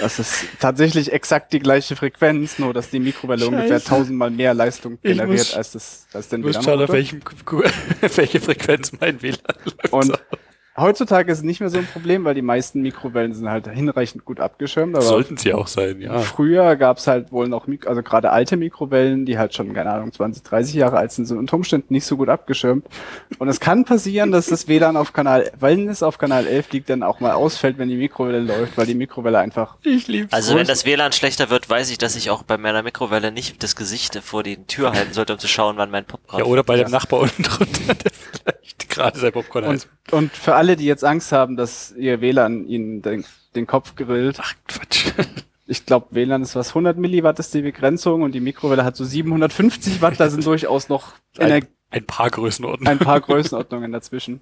Das 0.00 0.18
ist 0.18 0.46
tatsächlich 0.60 1.12
exakt 1.12 1.52
die 1.52 1.58
gleiche 1.58 1.94
Frequenz, 1.96 2.58
nur 2.58 2.72
dass 2.72 2.88
die 2.90 3.00
Mikrowelle 3.00 3.40
Scheiße. 3.44 3.54
ungefähr 3.54 3.80
tausendmal 3.84 4.30
mehr 4.30 4.54
Leistung 4.54 4.94
Ich 5.02 5.10
generiert 5.12 5.38
muss- 5.38 5.54
als 5.54 5.72
das 5.72 6.06
als 6.14 6.28
den 6.28 6.42
Du 6.42 6.48
musst 6.48 6.64
schauen, 6.64 6.74
auf 6.80 6.88
WLAN. 6.88 6.96
welchem, 6.96 7.20
welche 8.16 8.40
Frequenz 8.40 8.92
mein 8.98 9.20
WLAN 9.22 9.38
läuft. 9.64 9.92
Und 9.92 10.18
heutzutage 10.80 11.30
ist 11.30 11.38
es 11.38 11.44
nicht 11.44 11.60
mehr 11.60 11.70
so 11.70 11.78
ein 11.78 11.86
Problem, 11.86 12.24
weil 12.24 12.34
die 12.34 12.42
meisten 12.42 12.80
Mikrowellen 12.80 13.32
sind 13.34 13.48
halt 13.48 13.68
hinreichend 13.68 14.24
gut 14.24 14.40
abgeschirmt. 14.40 14.94
Aber 14.94 15.04
Sollten 15.04 15.36
sie 15.36 15.52
auch 15.52 15.66
sein, 15.66 16.00
ja. 16.00 16.18
Früher 16.18 16.76
gab's 16.76 17.06
halt 17.06 17.32
wohl 17.32 17.48
noch, 17.48 17.66
Mik 17.66 17.86
also 17.86 18.02
gerade 18.02 18.30
alte 18.30 18.56
Mikrowellen, 18.56 19.26
die 19.26 19.38
halt 19.38 19.54
schon, 19.54 19.72
keine 19.72 19.90
Ahnung, 19.90 20.12
20, 20.12 20.42
30 20.42 20.74
Jahre 20.74 20.98
alt 20.98 21.12
sind, 21.12 21.26
sind 21.26 21.38
unter 21.38 21.56
Umständen 21.56 21.92
nicht 21.92 22.06
so 22.06 22.16
gut 22.16 22.28
abgeschirmt. 22.28 22.86
Und 23.38 23.48
es 23.48 23.60
kann 23.60 23.84
passieren, 23.84 24.32
dass 24.32 24.46
das 24.46 24.68
WLAN 24.68 24.96
auf 24.96 25.12
Kanal, 25.12 25.50
wenn 25.58 25.88
es 25.88 26.02
auf 26.02 26.18
Kanal 26.18 26.46
11 26.46 26.72
liegt, 26.72 26.90
dann 26.90 27.02
auch 27.02 27.20
mal 27.20 27.32
ausfällt, 27.32 27.78
wenn 27.78 27.88
die 27.88 27.96
Mikrowelle 27.96 28.40
läuft, 28.40 28.76
weil 28.76 28.86
die 28.86 28.94
Mikrowelle 28.94 29.38
einfach, 29.38 29.76
Ich 29.82 30.08
lieb's. 30.08 30.32
Also 30.32 30.56
wenn 30.56 30.66
das 30.66 30.84
WLAN 30.84 31.12
schlechter 31.12 31.50
wird, 31.50 31.68
weiß 31.68 31.90
ich, 31.90 31.98
dass 31.98 32.16
ich 32.16 32.30
auch 32.30 32.42
bei 32.42 32.56
meiner 32.56 32.82
Mikrowelle 32.82 33.32
nicht 33.32 33.62
das 33.62 33.76
Gesicht 33.76 34.16
vor 34.16 34.42
die 34.42 34.56
Tür 34.66 34.92
halten 34.92 35.12
sollte, 35.12 35.32
um 35.32 35.38
zu 35.38 35.48
schauen, 35.48 35.76
wann 35.76 35.90
mein 35.90 36.04
Popcorn 36.04 36.40
ja, 36.40 36.46
oder 36.46 36.62
bei 36.62 36.76
dem 36.76 36.90
Nachbar 36.90 37.20
unten 37.20 37.42
drunter, 37.42 37.94
der 37.94 38.12
vielleicht 38.12 38.88
gerade 38.88 39.18
sein 39.18 39.32
Popcorn 39.32 39.64
und, 39.64 39.70
heißt. 39.72 39.88
und 40.10 40.32
für 40.32 40.54
alle, 40.54 40.69
die 40.76 40.84
jetzt 40.86 41.04
Angst 41.04 41.32
haben, 41.32 41.56
dass 41.56 41.92
ihr 41.92 42.20
WLAN 42.20 42.66
ihnen 42.66 43.02
den, 43.02 43.24
den 43.54 43.66
Kopf 43.66 43.94
grillt, 43.96 44.38
Ach, 44.40 44.54
Quatsch. 44.68 45.12
ich 45.66 45.86
glaube, 45.86 46.08
WLAN 46.10 46.42
ist 46.42 46.56
was, 46.56 46.68
100 46.70 46.96
Milliwatt 46.98 47.38
ist 47.38 47.54
die 47.54 47.62
Begrenzung 47.62 48.22
und 48.22 48.32
die 48.32 48.40
Mikrowelle 48.40 48.84
hat 48.84 48.96
so 48.96 49.04
750 49.04 50.00
Watt, 50.02 50.18
da 50.18 50.30
sind 50.30 50.44
durchaus 50.46 50.88
noch 50.88 51.14
Ein, 51.38 51.66
ein 51.90 52.04
paar 52.06 52.30
Größenordnungen. 52.30 52.88
ein 52.88 52.98
paar 53.04 53.20
Größenordnungen 53.20 53.92
dazwischen. 53.92 54.40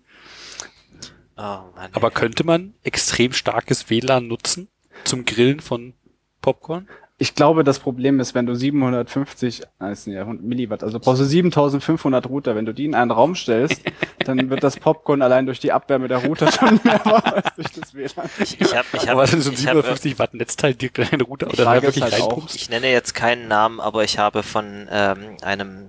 Oh 1.36 1.60
Mann. 1.76 1.90
Aber 1.92 2.10
könnte 2.10 2.44
man 2.44 2.74
extrem 2.82 3.32
starkes 3.32 3.90
WLAN 3.90 4.26
nutzen 4.26 4.68
zum 5.04 5.24
Grillen 5.24 5.60
von 5.60 5.94
Popcorn? 6.42 6.88
Ich 7.20 7.34
glaube, 7.34 7.64
das 7.64 7.80
Problem 7.80 8.20
ist, 8.20 8.36
wenn 8.36 8.46
du 8.46 8.54
750, 8.54 9.62
nein, 9.80 9.96
ja 10.06 10.20
100 10.20 10.44
Milliwatt, 10.44 10.84
also 10.84 11.00
brauchst 11.00 11.20
du 11.20 11.24
7500 11.24 12.28
Router. 12.28 12.54
Wenn 12.54 12.64
du 12.64 12.72
die 12.72 12.84
in 12.84 12.94
einen 12.94 13.10
Raum 13.10 13.34
stellst, 13.34 13.82
dann 14.24 14.50
wird 14.50 14.62
das 14.62 14.76
Popcorn 14.76 15.20
allein 15.20 15.44
durch 15.44 15.58
die 15.58 15.72
Abwärme 15.72 16.06
der 16.06 16.18
Router 16.18 16.52
schon 16.52 16.78
mehr 16.84 17.00
warm 17.04 17.24
als 17.34 17.56
durch 17.56 17.72
das 17.72 17.92
WLAN. 17.92 18.30
ich, 18.38 18.60
ich 18.60 18.72
habe 18.72 18.86
ich 18.92 19.10
Aber 19.10 19.22
hab, 19.22 19.30
dann 19.32 19.40
so 19.40 19.50
ein 19.50 19.54
ich, 19.54 19.66
hab, 19.66 19.74
750 19.74 20.18
Watt 20.20 20.34
Netzteil 20.34 20.74
direkt 20.74 21.12
in 21.12 21.20
Router 21.22 21.48
oder 21.48 21.64
da 21.64 21.74
wirklich 21.82 21.96
ist 21.96 22.02
halt 22.12 22.22
auch- 22.22 22.54
ich 22.54 22.70
nenne 22.70 22.88
jetzt 22.92 23.14
keinen 23.16 23.48
Namen, 23.48 23.80
aber 23.80 24.04
ich 24.04 24.18
habe 24.18 24.44
von 24.44 24.86
ähm, 24.88 25.36
einem, 25.42 25.88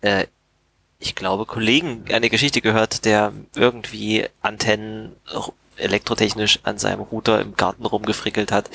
äh, 0.00 0.26
ich 0.98 1.14
glaube, 1.14 1.46
Kollegen 1.46 2.04
eine 2.12 2.30
Geschichte 2.30 2.60
gehört, 2.60 3.04
der 3.04 3.32
irgendwie 3.54 4.26
Antennen 4.42 5.12
elektrotechnisch 5.76 6.60
an 6.62 6.78
seinem 6.78 7.00
Router 7.00 7.40
im 7.40 7.54
Garten 7.56 7.84
rumgefrickelt 7.84 8.52
hat, 8.52 8.70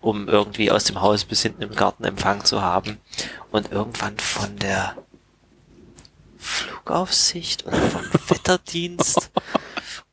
um 0.00 0.28
irgendwie 0.28 0.70
aus 0.70 0.84
dem 0.84 1.00
Haus 1.00 1.24
bis 1.24 1.42
hinten 1.42 1.62
im 1.62 1.74
Garten 1.74 2.04
Empfang 2.04 2.44
zu 2.44 2.62
haben 2.62 2.98
und 3.50 3.72
irgendwann 3.72 4.18
von 4.18 4.56
der 4.56 4.96
Flugaufsicht 6.38 7.66
oder 7.66 7.76
vom 7.76 8.02
Wetterdienst 8.28 9.30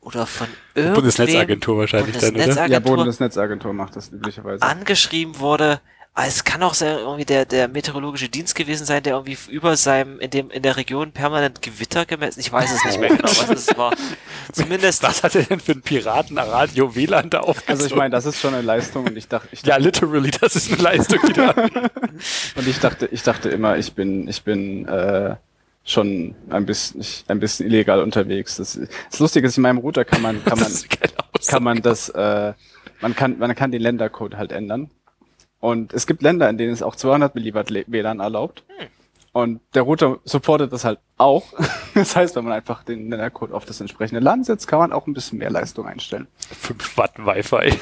oder 0.02 0.26
von 0.26 0.48
irgendwem 0.76 0.96
Bundesnetzagentur 0.96 1.78
wahrscheinlich 1.78 2.18
dann, 2.18 2.36
oder? 2.36 2.68
Ja, 2.68 2.80
Bundesnetzagentur 2.80 2.96
Bundesnetzagentur 2.98 3.74
macht 3.74 3.96
das 3.96 4.12
üblicherweise. 4.12 4.64
angeschrieben 4.64 5.40
wurde. 5.40 5.80
Ah, 6.16 6.26
Es 6.28 6.44
kann 6.44 6.62
auch 6.62 6.76
sein, 6.76 6.98
irgendwie 7.00 7.26
der, 7.26 7.46
der 7.46 7.68
meteorologische 7.68 8.30
Dienst 8.30 8.54
gewesen 8.54 8.86
sein, 8.86 9.02
der 9.02 9.14
irgendwie 9.14 9.36
über 9.50 9.76
seinem, 9.76 10.20
in 10.20 10.30
dem, 10.30 10.52
in 10.52 10.62
der 10.62 10.78
Region 10.78 11.12
permanent 11.12 11.64
Gewitter 11.64 12.06
gemessen. 12.06 12.40
Ich 12.40 12.52
weiß 12.52 12.72
es 12.72 12.86
nicht 12.86 13.00
mehr 13.00 13.10
genau, 13.10 13.24
was 13.24 13.50
es 13.50 13.76
war. 13.78 13.94
Zumindest, 14.52 15.02
Was 15.02 15.24
hat 15.24 15.34
er 15.34 15.42
denn 15.42 15.60
für 15.60 15.72
ein 15.72 15.82
Piratenradio 15.82 16.96
WLAN 16.96 17.32
da 17.32 17.40
aufgezogen? 17.40 17.72
Also 17.72 17.86
ich 17.88 17.96
meine, 17.96 18.12
das 18.12 18.28
ist 18.28 18.40
schon 18.40 18.54
eine 18.54 18.62
Leistung 18.62 19.06
und 19.08 19.18
ich 19.18 19.28
dachte, 19.28 19.48
ich 19.52 19.64
ja, 19.64 19.70
dachte, 19.80 19.84
literally, 19.86 20.30
das 20.30 20.56
ist 20.56 20.72
eine 20.72 20.84
Leistung, 20.84 21.18
die 21.28 21.34
da. 21.34 21.50
und 22.56 22.68
ich 22.68 22.80
dachte, 22.80 23.08
ich 23.12 23.24
dachte 23.24 23.50
immer, 23.50 23.78
ich 23.78 23.94
bin, 23.94 24.28
ich 24.28 24.44
bin 24.44 24.88
äh, 24.88 25.36
schon 25.84 26.36
ein 26.52 26.68
bisschen, 26.68 27.02
ich, 27.02 27.26
ein 27.28 27.40
bisschen 27.40 27.66
illegal 27.66 28.02
unterwegs. 28.04 28.58
Das, 28.58 28.80
das 29.10 29.20
Lustige 29.20 29.48
ist, 29.48 29.58
in 29.58 29.64
meinem 29.64 29.80
Router 29.80 30.06
kann 30.06 30.22
man, 30.22 30.44
kann 30.46 30.60
man, 30.60 30.68
Aussage. 30.68 30.98
kann 31.48 31.64
man 31.64 31.82
das, 31.82 32.10
äh, 32.10 32.54
man 33.02 33.16
kann, 33.16 33.40
man 33.40 33.56
kann 33.56 33.72
den 33.72 33.82
Ländercode 33.82 34.36
halt 34.38 34.52
ändern. 34.52 34.92
Und 35.64 35.94
es 35.94 36.08
gibt 36.08 36.22
Länder, 36.22 36.50
in 36.50 36.58
denen 36.58 36.74
es 36.74 36.84
auch 36.84 36.94
200 36.94 37.36
Milliwatt 37.36 37.70
WLAN 37.72 38.20
erlaubt. 38.20 38.66
Und 39.32 39.62
der 39.74 39.84
Router 39.84 40.20
supportet 40.26 40.74
das 40.74 40.84
halt 40.84 41.00
auch. 41.18 41.46
Das 41.94 42.18
heißt, 42.18 42.36
wenn 42.36 42.44
man 42.44 42.52
einfach 42.52 42.84
den 42.84 43.10
Ländercode 43.10 43.54
auf 43.54 43.64
das 43.64 43.80
entsprechende 43.80 44.20
Land 44.20 44.46
setzt, 44.46 44.68
kann 44.68 44.80
man 44.80 44.92
auch 44.92 45.08
ein 45.08 45.14
bisschen 45.14 45.40
mehr 45.40 45.50
Leistung 45.50 45.88
einstellen. 45.88 46.28
5 46.60 46.98
Watt 46.98 47.14
Wi-Fi. 47.18 47.80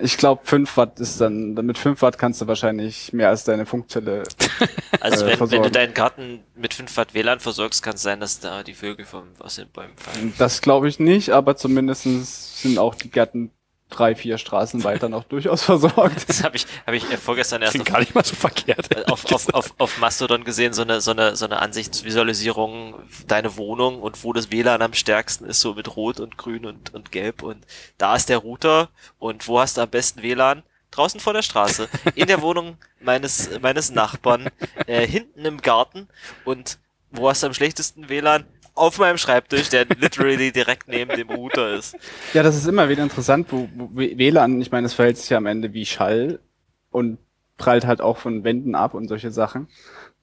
Ich 0.00 0.16
glaube, 0.16 0.42
5 0.44 0.76
Watt 0.76 1.00
ist 1.00 1.20
dann, 1.20 1.54
mit 1.54 1.76
5 1.76 2.02
Watt 2.02 2.18
kannst 2.18 2.40
du 2.40 2.46
wahrscheinlich 2.46 3.12
mehr 3.12 3.30
als 3.30 3.42
deine 3.42 3.66
Funkzelle. 3.66 4.22
also 5.00 5.24
äh, 5.24 5.26
wenn, 5.26 5.26
wenn 5.26 5.30
du 5.30 5.36
versorgen. 5.38 5.72
deinen 5.72 5.94
Garten 5.94 6.44
mit 6.54 6.72
5 6.72 6.96
Watt 6.96 7.14
WLAN 7.14 7.40
versorgst, 7.40 7.82
kann 7.82 7.94
es 7.94 8.02
sein, 8.02 8.20
dass 8.20 8.38
da 8.38 8.62
die 8.62 8.74
Vögel 8.74 9.06
vom, 9.06 9.24
aus 9.40 9.56
den 9.56 9.68
Bäumen 9.70 9.96
fallen. 9.96 10.34
Das 10.38 10.60
glaube 10.60 10.86
ich 10.86 11.00
nicht, 11.00 11.30
aber 11.30 11.56
zumindest 11.56 12.60
sind 12.60 12.78
auch 12.78 12.94
die 12.94 13.10
Gärten 13.10 13.50
drei, 13.94 14.14
vier 14.14 14.38
Straßen 14.38 14.84
weiter 14.84 15.08
noch 15.08 15.24
durchaus 15.24 15.62
versorgt. 15.62 16.28
Das 16.28 16.42
habe 16.42 16.56
ich, 16.56 16.66
hab 16.86 16.94
ich 16.94 17.10
äh, 17.10 17.16
vorgestern 17.16 17.62
erst 17.62 17.78
auf, 17.78 17.84
gar 17.86 18.00
nicht 18.00 18.14
mal 18.14 18.24
so 18.24 18.34
verkehrt. 18.34 19.10
auf, 19.10 19.30
auf, 19.32 19.54
auf, 19.54 19.74
auf 19.78 19.98
Mastodon 19.98 20.44
gesehen, 20.44 20.72
so 20.72 20.82
eine, 20.82 21.00
so 21.00 21.12
eine, 21.12 21.36
so 21.36 21.44
eine 21.44 21.60
Ansichtsvisualisierung, 21.60 22.94
deine 23.26 23.56
Wohnung 23.56 24.00
und 24.00 24.22
wo 24.24 24.32
das 24.32 24.50
WLAN 24.50 24.82
am 24.82 24.94
stärksten 24.94 25.44
ist, 25.44 25.60
so 25.60 25.74
mit 25.74 25.96
Rot 25.96 26.20
und 26.20 26.36
Grün 26.36 26.66
und, 26.66 26.92
und 26.94 27.12
Gelb 27.12 27.42
und 27.42 27.64
da 27.98 28.16
ist 28.16 28.28
der 28.28 28.38
Router 28.38 28.88
und 29.18 29.46
wo 29.48 29.60
hast 29.60 29.76
du 29.76 29.82
am 29.82 29.90
besten 29.90 30.22
WLAN? 30.22 30.62
Draußen 30.90 31.18
vor 31.18 31.32
der 31.32 31.42
Straße, 31.42 31.88
in 32.14 32.28
der 32.28 32.40
Wohnung 32.40 32.76
meines, 33.00 33.50
meines 33.60 33.90
Nachbarn, 33.90 34.48
äh, 34.86 35.06
hinten 35.06 35.44
im 35.44 35.60
Garten 35.60 36.08
und 36.44 36.78
wo 37.10 37.28
hast 37.28 37.42
du 37.42 37.46
am 37.46 37.54
schlechtesten 37.54 38.08
WLAN? 38.08 38.44
Auf 38.74 38.98
meinem 38.98 39.18
Schreibtisch, 39.18 39.68
der 39.68 39.86
literally 39.98 40.50
direkt 40.50 40.88
neben 40.88 41.14
dem 41.16 41.30
Router 41.30 41.74
ist. 41.74 41.96
Ja, 42.32 42.42
das 42.42 42.56
ist 42.56 42.66
immer 42.66 42.88
wieder 42.88 43.02
interessant, 43.04 43.46
wo, 43.50 43.68
wo 43.74 43.88
WLAN, 43.94 44.60
ich 44.60 44.72
meine, 44.72 44.86
es 44.86 44.94
verhält 44.94 45.16
sich 45.18 45.30
ja 45.30 45.36
am 45.38 45.46
Ende 45.46 45.72
wie 45.72 45.86
Schall 45.86 46.40
und 46.90 47.18
prallt 47.56 47.86
halt 47.86 48.00
auch 48.00 48.16
von 48.18 48.42
Wänden 48.42 48.74
ab 48.74 48.94
und 48.94 49.06
solche 49.08 49.30
Sachen. 49.30 49.68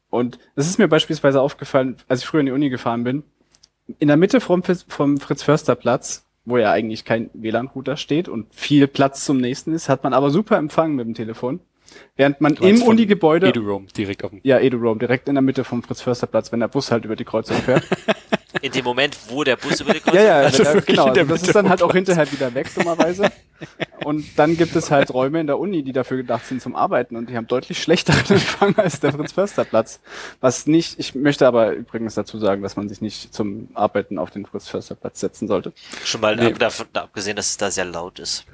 Und 0.09 0.37
es 0.55 0.67
ist 0.67 0.79
mir 0.79 0.89
beispielsweise 0.89 1.39
aufgefallen, 1.39 1.95
als 2.09 2.21
ich 2.21 2.25
früher 2.25 2.41
in 2.41 2.47
die 2.47 2.51
Uni 2.51 2.69
gefahren 2.69 3.05
bin, 3.05 3.23
in 3.99 4.09
der 4.09 4.17
Mitte 4.17 4.41
vom, 4.41 4.63
Fritz- 4.63 4.85
vom 4.89 5.17
Fritz-Förster-Platz, 5.17 6.25
wo 6.43 6.57
ja 6.57 6.71
eigentlich 6.71 7.05
kein 7.05 7.29
WLAN-Router 7.33 7.95
steht 7.95 8.27
und 8.27 8.53
viel 8.53 8.87
Platz 8.87 9.23
zum 9.23 9.37
nächsten 9.37 9.73
ist, 9.73 9.87
hat 9.87 10.03
man 10.03 10.13
aber 10.13 10.29
super 10.29 10.57
Empfang 10.57 10.95
mit 10.95 11.05
dem 11.05 11.13
Telefon. 11.13 11.61
Während 12.15 12.39
man 12.41 12.55
im 12.55 12.81
Uni-Gebäude, 12.83 13.47
EduRoam 13.47 13.87
direkt 13.87 14.23
auf 14.23 14.31
dem. 14.31 14.39
ja, 14.43 14.59
EduRoam, 14.59 14.99
direkt 14.99 15.27
in 15.27 15.35
der 15.35 15.41
Mitte 15.41 15.63
vom 15.63 15.83
Fritz-Förster-Platz, 15.83 16.51
wenn 16.51 16.61
der 16.61 16.67
Bus 16.69 16.91
halt 16.91 17.05
über 17.05 17.15
die 17.15 17.25
Kreuzung 17.25 17.57
fährt. 17.57 17.83
In 18.61 18.71
dem 18.71 18.83
Moment, 18.83 19.17
wo 19.29 19.43
der 19.43 19.55
Bus 19.55 19.79
über 19.79 19.93
die 19.93 19.99
Ja, 19.99 20.03
Kreuzung 20.03 20.25
ja, 20.25 20.39
Also 20.39 20.63
ja, 20.63 20.73
wirklich 20.73 20.95
genau. 20.97 21.07
in 21.07 21.13
der 21.13 21.23
Also 21.23 21.33
das 21.35 21.43
ist 21.43 21.55
dann 21.55 21.69
halt 21.69 21.81
auch 21.81 21.93
hinterher 21.93 22.29
wieder 22.31 22.53
weg, 22.53 22.73
dummerweise. 22.75 23.31
Und 24.03 24.25
dann 24.37 24.57
gibt 24.57 24.75
es 24.75 24.89
halt 24.91 25.13
Räume 25.13 25.39
in 25.39 25.47
der 25.47 25.59
Uni, 25.59 25.83
die 25.83 25.91
dafür 25.93 26.17
gedacht 26.17 26.45
sind 26.47 26.61
zum 26.61 26.75
Arbeiten 26.75 27.15
und 27.15 27.29
die 27.29 27.37
haben 27.37 27.47
deutlich 27.47 27.81
schlechteren 27.81 28.19
Empfang 28.29 28.75
als 28.77 28.99
der 28.99 29.13
Fritz-Förster-Platz. 29.13 29.99
Was 30.41 30.65
nicht, 30.67 30.99
ich 30.99 31.13
möchte 31.15 31.47
aber 31.47 31.71
übrigens 31.73 32.15
dazu 32.15 32.39
sagen, 32.39 32.63
dass 32.63 32.75
man 32.75 32.89
sich 32.89 33.01
nicht 33.01 33.33
zum 33.33 33.69
Arbeiten 33.75 34.17
auf 34.17 34.31
den 34.31 34.45
Fritz-Förster-Platz 34.45 35.19
setzen 35.19 35.47
sollte. 35.47 35.71
Schon 36.03 36.21
mal 36.21 36.35
Nee. 36.35 36.53
davon 36.53 36.87
abgesehen, 36.93 37.35
dass 37.35 37.49
es 37.49 37.57
da 37.57 37.69
sehr 37.71 37.85
laut 37.85 38.17
ist. 38.19 38.45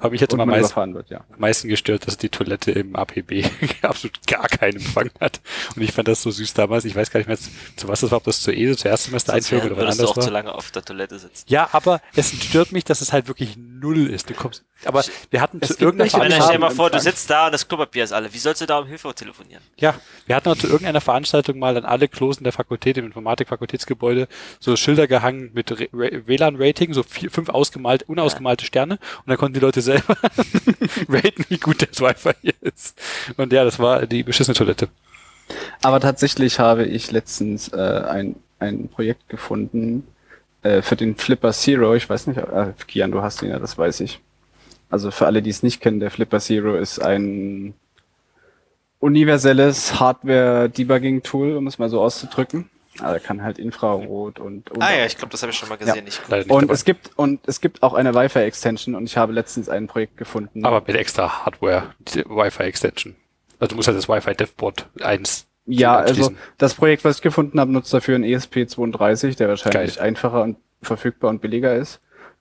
Habe 0.00 0.14
ich 0.14 0.20
jetzt 0.20 0.36
meist, 0.36 0.58
überfahren 0.58 0.94
wird, 0.94 1.10
ja. 1.10 1.24
am 1.32 1.40
meisten 1.40 1.68
gestört, 1.68 2.06
dass 2.06 2.16
die 2.16 2.28
Toilette 2.28 2.72
im 2.72 2.96
APB 2.96 3.44
absolut 3.82 4.26
gar 4.26 4.46
keinen 4.48 4.76
Empfang 4.76 5.10
hat. 5.20 5.40
Und 5.76 5.82
ich 5.82 5.92
fand 5.92 6.08
das 6.08 6.22
so 6.22 6.30
süß 6.30 6.54
damals. 6.54 6.84
Ich 6.84 6.94
weiß 6.94 7.10
gar 7.10 7.18
nicht 7.18 7.26
mehr, 7.28 7.38
zu 7.38 7.88
was 7.88 8.00
das 8.00 8.10
war, 8.10 8.18
ob 8.18 8.24
das 8.24 8.40
zur 8.40 8.54
ESO, 8.54 8.74
zur 8.74 8.90
Erstsemester 8.90 9.32
Sonst 9.32 9.52
Einführung 9.52 9.66
oder 9.66 9.76
wann 9.76 9.84
würdest 9.84 10.00
du 10.00 10.04
auch 10.04 10.10
anders 10.10 10.24
zu 10.24 10.32
war. 10.32 10.42
lange 10.42 10.54
auf 10.54 10.70
der 10.70 10.82
Toilette 10.82 11.18
sitzen. 11.18 11.44
Ja, 11.48 11.68
aber 11.72 12.00
es 12.14 12.32
stört 12.32 12.72
mich, 12.72 12.84
dass 12.84 13.00
es 13.00 13.12
halt 13.12 13.28
wirklich 13.28 13.56
null 13.82 14.08
ist. 14.08 14.30
Du 14.30 14.34
kommst, 14.34 14.64
aber 14.84 15.04
wir 15.30 15.40
hatten 15.40 15.58
Es 15.60 15.76
zu 15.76 15.84
irgendeiner 15.84 16.10
haben 16.12 16.30
stell 16.30 16.52
dir 16.52 16.58
mal 16.58 16.70
vor, 16.70 16.90
du 16.90 17.00
sitzt 17.00 17.28
da 17.28 17.46
und 17.46 17.52
das 17.52 17.68
Klopapier 17.68 18.04
ist 18.04 18.12
alle. 18.12 18.32
Wie 18.32 18.38
sollst 18.38 18.60
du 18.60 18.66
da 18.66 18.78
um 18.78 18.86
Hilfe 18.86 19.14
telefonieren? 19.14 19.62
Ja, 19.76 19.94
wir 20.26 20.36
hatten 20.36 20.48
auch 20.48 20.56
zu 20.56 20.66
irgendeiner 20.66 21.00
Veranstaltung 21.00 21.58
mal 21.58 21.76
an 21.76 21.84
alle 21.84 22.08
Klosen 22.08 22.44
der 22.44 22.52
Fakultät 22.52 22.96
im 22.96 23.06
Informatik-Fakultätsgebäude 23.06 24.28
so 24.60 24.76
Schilder 24.76 25.06
gehangen 25.06 25.50
mit 25.52 25.70
WLAN-Rating, 25.70 26.94
so 26.94 27.02
vier, 27.02 27.30
fünf 27.30 27.48
ausgemalte, 27.48 28.04
unausgemalte 28.06 28.64
Sterne 28.64 28.94
und 28.94 29.28
dann 29.28 29.36
konnten 29.36 29.54
die 29.54 29.60
Leute 29.60 29.82
selber 29.82 30.16
raten, 31.08 31.44
wie 31.48 31.58
gut 31.58 31.82
das 31.82 32.00
Wi-Fi 32.00 32.32
hier 32.40 32.54
ist. 32.60 33.00
Und 33.36 33.52
ja, 33.52 33.64
das 33.64 33.78
war 33.78 34.06
die 34.06 34.22
beschissene 34.22 34.54
Toilette. 34.54 34.88
Aber 35.82 36.00
tatsächlich 36.00 36.58
habe 36.58 36.84
ich 36.84 37.10
letztens 37.10 37.68
äh, 37.68 37.76
ein, 37.76 38.36
ein 38.58 38.88
Projekt 38.88 39.28
gefunden 39.28 40.06
äh, 40.62 40.82
für 40.82 40.96
den 40.96 41.16
Flipper 41.16 41.52
Zero. 41.52 41.94
Ich 41.94 42.08
weiß 42.08 42.26
nicht, 42.28 42.38
äh, 42.38 42.72
Kian, 42.86 43.10
du 43.12 43.22
hast 43.22 43.42
ihn 43.42 43.50
ja, 43.50 43.58
das 43.58 43.76
weiß 43.78 44.00
ich. 44.00 44.20
Also 44.90 45.10
für 45.10 45.26
alle, 45.26 45.42
die 45.42 45.50
es 45.50 45.62
nicht 45.62 45.80
kennen, 45.80 46.00
der 46.00 46.10
Flipper 46.10 46.38
Zero 46.40 46.76
ist 46.76 47.00
ein 47.00 47.74
universelles 49.00 49.98
Hardware-Debugging-Tool, 49.98 51.56
um 51.56 51.66
es 51.66 51.78
mal 51.78 51.88
so 51.88 52.00
auszudrücken. 52.00 52.68
Also 52.98 53.14
er 53.14 53.20
kann 53.20 53.42
halt 53.42 53.58
Infrarot 53.58 54.38
und, 54.38 54.70
und 54.70 54.82
Ah 54.82 54.92
ja, 54.94 55.06
ich 55.06 55.16
glaube, 55.16 55.32
das 55.32 55.42
habe 55.42 55.50
ich 55.50 55.56
schon 55.56 55.70
mal 55.70 55.76
gesehen. 55.78 56.06
Ich, 56.06 56.20
Leider 56.28 56.44
nicht 56.44 56.50
und 56.50 56.62
dabei. 56.62 56.74
es 56.74 56.84
gibt 56.84 57.10
und 57.16 57.40
es 57.48 57.62
gibt 57.62 57.82
auch 57.82 57.94
eine 57.94 58.14
Wi-Fi-Extension 58.14 58.94
und 58.94 59.04
ich 59.04 59.16
habe 59.16 59.32
letztens 59.32 59.70
ein 59.70 59.86
Projekt 59.86 60.18
gefunden. 60.18 60.64
aber 60.66 60.82
mit 60.86 60.94
extra 60.94 61.44
Hardware, 61.46 61.94
die 62.00 62.22
Wi-Fi-Extension. 62.26 63.16
Also 63.58 63.70
du 63.70 63.76
musst 63.76 63.88
halt 63.88 63.96
das 63.96 64.08
Wi-Fi-Devboard 64.10 64.90
eins 65.00 65.46
Ja, 65.66 65.96
also 65.96 66.32
das 66.58 66.74
Projekt, 66.74 67.04
was 67.04 67.16
ich 67.16 67.22
gefunden 67.22 67.60
habe, 67.60 67.70
nutzt 67.72 67.92
dafür 67.94 68.16
einen 68.16 68.24
ESP32, 68.24 69.36
der 69.36 69.48
wahrscheinlich 69.48 69.96
Geil. 69.96 70.04
einfacher 70.08 70.42
und 70.42 70.56
verfügbar 70.82 71.30
und 71.30 71.40
billiger 71.40 71.74
ist. 71.76 72.00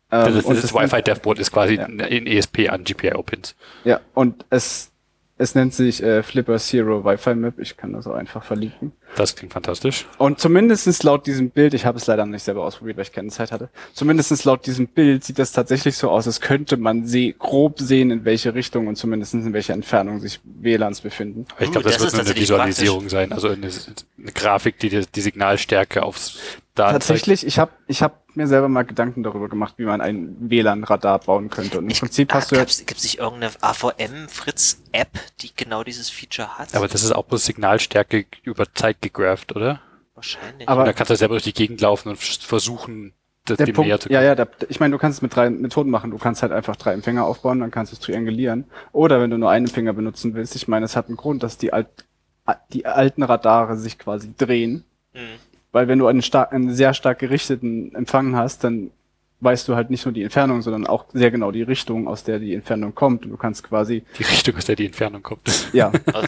Das, 0.09 0.27
Ähm, 0.27 0.37
ist, 0.39 0.45
und 0.45 0.55
das, 0.57 0.63
es 0.65 0.73
Wi-Fi-Devboard 0.73 1.39
ist 1.39 1.51
quasi 1.51 1.75
Ja. 1.75 1.85
in 1.85 2.25
ESP 2.27 2.69
an 2.69 2.83
GPIO-Pins. 2.83 3.55
Ja, 3.83 3.99
und 4.13 4.45
es, 4.49 4.91
es 5.37 5.55
nennt 5.55 5.73
sich 5.73 6.01
äh, 6.03 6.23
Flipper 6.23 6.57
Zero 6.57 7.05
Wi-Fi 7.05 7.35
Map. 7.35 7.59
Ich 7.59 7.77
kann 7.77 7.93
das 7.93 8.07
auch 8.07 8.15
einfach 8.15 8.43
verlinken. 8.43 8.91
Das 9.15 9.35
klingt 9.35 9.53
fantastisch. 9.53 10.05
Und 10.17 10.39
zumindestens 10.39 11.03
laut 11.03 11.27
diesem 11.27 11.49
Bild, 11.49 11.73
ich 11.73 11.85
habe 11.85 11.97
es 11.97 12.07
leider 12.07 12.25
noch 12.25 12.31
nicht 12.31 12.43
selber 12.43 12.63
ausprobiert, 12.63 12.97
weil 12.97 13.03
ich 13.03 13.11
keine 13.11 13.29
Zeit 13.29 13.51
hatte, 13.51 13.69
zumindestens 13.93 14.45
laut 14.45 14.65
diesem 14.65 14.87
Bild 14.87 15.23
sieht 15.23 15.37
das 15.37 15.51
tatsächlich 15.51 15.97
so 15.97 16.09
aus, 16.09 16.27
als 16.27 16.39
könnte 16.39 16.77
man 16.77 17.05
seh 17.05 17.35
grob 17.37 17.79
sehen, 17.79 18.11
in 18.11 18.25
welche 18.25 18.53
Richtung 18.53 18.87
und 18.87 18.95
zumindestens 18.95 19.45
in 19.45 19.53
welcher 19.53 19.73
Entfernung 19.73 20.19
sich 20.19 20.39
WLANs 20.43 21.01
befinden. 21.01 21.45
Ich 21.59 21.71
glaube, 21.71 21.89
das, 21.89 21.97
das 21.97 22.13
wird 22.13 22.27
eine 22.27 22.35
Visualisierung 22.35 23.09
sein, 23.09 23.33
also 23.33 23.49
eine, 23.49 23.67
eine 23.67 24.31
Grafik, 24.31 24.79
die 24.79 24.89
die, 24.89 25.05
die 25.05 25.21
Signalstärke 25.21 26.03
aufs 26.03 26.39
Daten 26.73 26.93
Tatsächlich, 26.93 27.45
ich 27.45 27.59
habe 27.59 27.71
ich 27.87 28.01
hab 28.01 28.21
mir 28.33 28.47
selber 28.47 28.69
mal 28.69 28.83
Gedanken 28.83 29.23
darüber 29.23 29.49
gemacht, 29.49 29.73
wie 29.75 29.83
man 29.83 29.99
ein 29.99 30.37
WLAN-Radar 30.39 31.19
bauen 31.19 31.49
könnte. 31.49 31.79
Und 31.79 31.89
im 31.89 31.97
Prinzip 31.97 32.33
hast 32.33 32.51
du 32.51 32.55
ja, 32.55 32.63
Gibt 32.63 32.91
es 32.91 33.03
nicht 33.03 33.19
irgendeine 33.19 33.51
AVM-Fritz-App, 33.59 35.19
die 35.41 35.51
genau 35.53 35.83
dieses 35.83 36.09
Feature 36.09 36.57
hat? 36.57 36.73
Aber 36.73 36.87
das 36.87 37.03
ist 37.03 37.11
auch 37.11 37.25
bloß 37.25 37.43
Signalstärke 37.43 38.25
über 38.43 38.73
Zeit 38.73 39.00
gegrapht, 39.01 39.55
oder? 39.55 39.81
Wahrscheinlich. 40.15 40.67
Aber- 40.67 40.81
Und 40.81 40.87
da 40.87 40.93
kannst 40.93 41.09
du 41.09 41.15
selber 41.15 41.35
durch 41.35 41.43
die 41.43 41.53
Gegend 41.53 41.81
laufen 41.81 42.09
und 42.09 42.17
versuchen, 42.17 43.13
das 43.45 43.57
der 43.57 43.65
dem 43.65 43.75
näher 43.75 43.97
Punkt, 43.97 44.03
zu 44.03 44.09
ja, 44.09 44.19
kommen. 44.19 44.27
ja, 44.27 44.35
der, 44.35 44.47
ich 44.69 44.79
meine, 44.79 44.91
du 44.91 44.97
kannst 44.99 45.17
es 45.17 45.21
mit 45.21 45.35
drei 45.35 45.49
Methoden 45.49 45.89
machen. 45.89 46.11
Du 46.11 46.17
kannst 46.17 46.43
halt 46.43 46.51
einfach 46.51 46.75
drei 46.75 46.93
Empfänger 46.93 47.25
aufbauen, 47.25 47.59
dann 47.59 47.71
kannst 47.71 47.91
du 47.91 47.95
es 47.95 47.99
triangulieren. 47.99 48.65
Oder 48.91 49.19
wenn 49.19 49.31
du 49.31 49.37
nur 49.37 49.49
einen 49.49 49.65
Empfänger 49.65 49.93
benutzen 49.93 50.35
willst, 50.35 50.55
ich 50.55 50.67
meine, 50.67 50.85
es 50.85 50.95
hat 50.95 51.07
einen 51.07 51.17
Grund, 51.17 51.41
dass 51.41 51.57
die, 51.57 51.73
alt, 51.73 51.87
die 52.71 52.85
alten 52.85 53.23
Radare 53.23 53.77
sich 53.77 53.97
quasi 53.97 54.33
drehen. 54.37 54.83
Hm. 55.13 55.21
Weil 55.71 55.87
wenn 55.87 55.99
du 55.99 56.07
einen, 56.07 56.21
stark, 56.21 56.53
einen 56.53 56.73
sehr 56.73 56.93
stark 56.93 57.17
gerichteten 57.19 57.95
Empfang 57.95 58.35
hast, 58.35 58.63
dann 58.63 58.91
weißt 59.41 59.67
du 59.67 59.75
halt 59.75 59.89
nicht 59.89 60.05
nur 60.05 60.13
die 60.13 60.23
Entfernung, 60.23 60.61
sondern 60.61 60.87
auch 60.87 61.05
sehr 61.13 61.31
genau 61.31 61.51
die 61.51 61.63
Richtung, 61.63 62.07
aus 62.07 62.23
der 62.23 62.39
die 62.39 62.53
Entfernung 62.53 62.95
kommt. 62.95 63.25
Und 63.25 63.31
du 63.31 63.37
kannst 63.37 63.63
quasi, 63.63 64.03
Die 64.17 64.23
Richtung, 64.23 64.55
aus 64.55 64.65
der 64.65 64.75
die 64.75 64.85
Entfernung 64.85 65.21
kommt. 65.23 65.41
ja, 65.73 65.91
Also, 66.13 66.27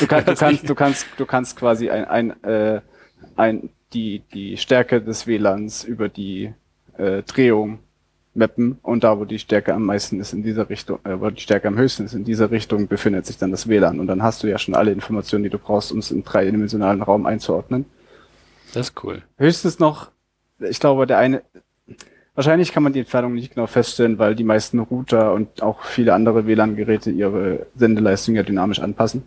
du, 0.00 0.06
kann, 0.06 0.24
du 0.24 0.34
kannst, 0.34 0.68
du 0.68 0.74
kannst, 0.74 1.06
du 1.16 1.26
kannst 1.26 1.56
quasi 1.56 1.90
ein, 1.90 2.04
ein, 2.04 2.44
äh, 2.44 2.80
ein, 3.36 3.70
die, 3.92 4.22
die 4.32 4.56
Stärke 4.56 5.00
des 5.00 5.26
WLANs 5.26 5.84
über 5.84 6.08
die 6.08 6.52
äh, 6.98 7.22
Drehung 7.22 7.78
mappen 8.34 8.78
und 8.82 9.02
da, 9.04 9.18
wo 9.18 9.24
die 9.24 9.38
Stärke 9.38 9.74
am 9.74 9.84
meisten 9.84 10.20
ist 10.20 10.32
in 10.32 10.42
dieser 10.42 10.68
Richtung, 10.70 10.98
äh, 11.04 11.20
wo 11.20 11.30
die 11.30 11.40
Stärke 11.40 11.68
am 11.68 11.76
höchsten 11.76 12.04
ist 12.04 12.14
in 12.14 12.24
dieser 12.24 12.50
Richtung, 12.50 12.86
befindet 12.86 13.26
sich 13.26 13.38
dann 13.38 13.50
das 13.50 13.68
WLAN 13.68 13.98
und 13.98 14.06
dann 14.06 14.22
hast 14.22 14.42
du 14.42 14.46
ja 14.46 14.58
schon 14.58 14.74
alle 14.74 14.92
Informationen, 14.92 15.44
die 15.44 15.50
du 15.50 15.58
brauchst, 15.58 15.92
um 15.92 15.98
es 15.98 16.10
im 16.10 16.24
dreidimensionalen 16.24 17.02
Raum 17.02 17.26
einzuordnen. 17.26 17.86
Das 18.72 18.90
ist 18.90 19.04
cool. 19.04 19.22
Höchstens 19.36 19.80
noch, 19.80 20.10
ich 20.60 20.78
glaube, 20.78 21.06
der 21.06 21.18
eine, 21.18 21.42
wahrscheinlich 22.40 22.72
kann 22.72 22.82
man 22.82 22.94
die 22.94 23.00
Entfernung 23.00 23.34
nicht 23.34 23.54
genau 23.54 23.66
feststellen, 23.66 24.18
weil 24.18 24.34
die 24.34 24.44
meisten 24.44 24.78
Router 24.78 25.34
und 25.34 25.62
auch 25.62 25.84
viele 25.84 26.14
andere 26.14 26.46
WLAN-Geräte 26.46 27.10
ihre 27.10 27.66
Sendeleistung 27.76 28.34
ja 28.34 28.42
dynamisch 28.42 28.78
anpassen. 28.80 29.24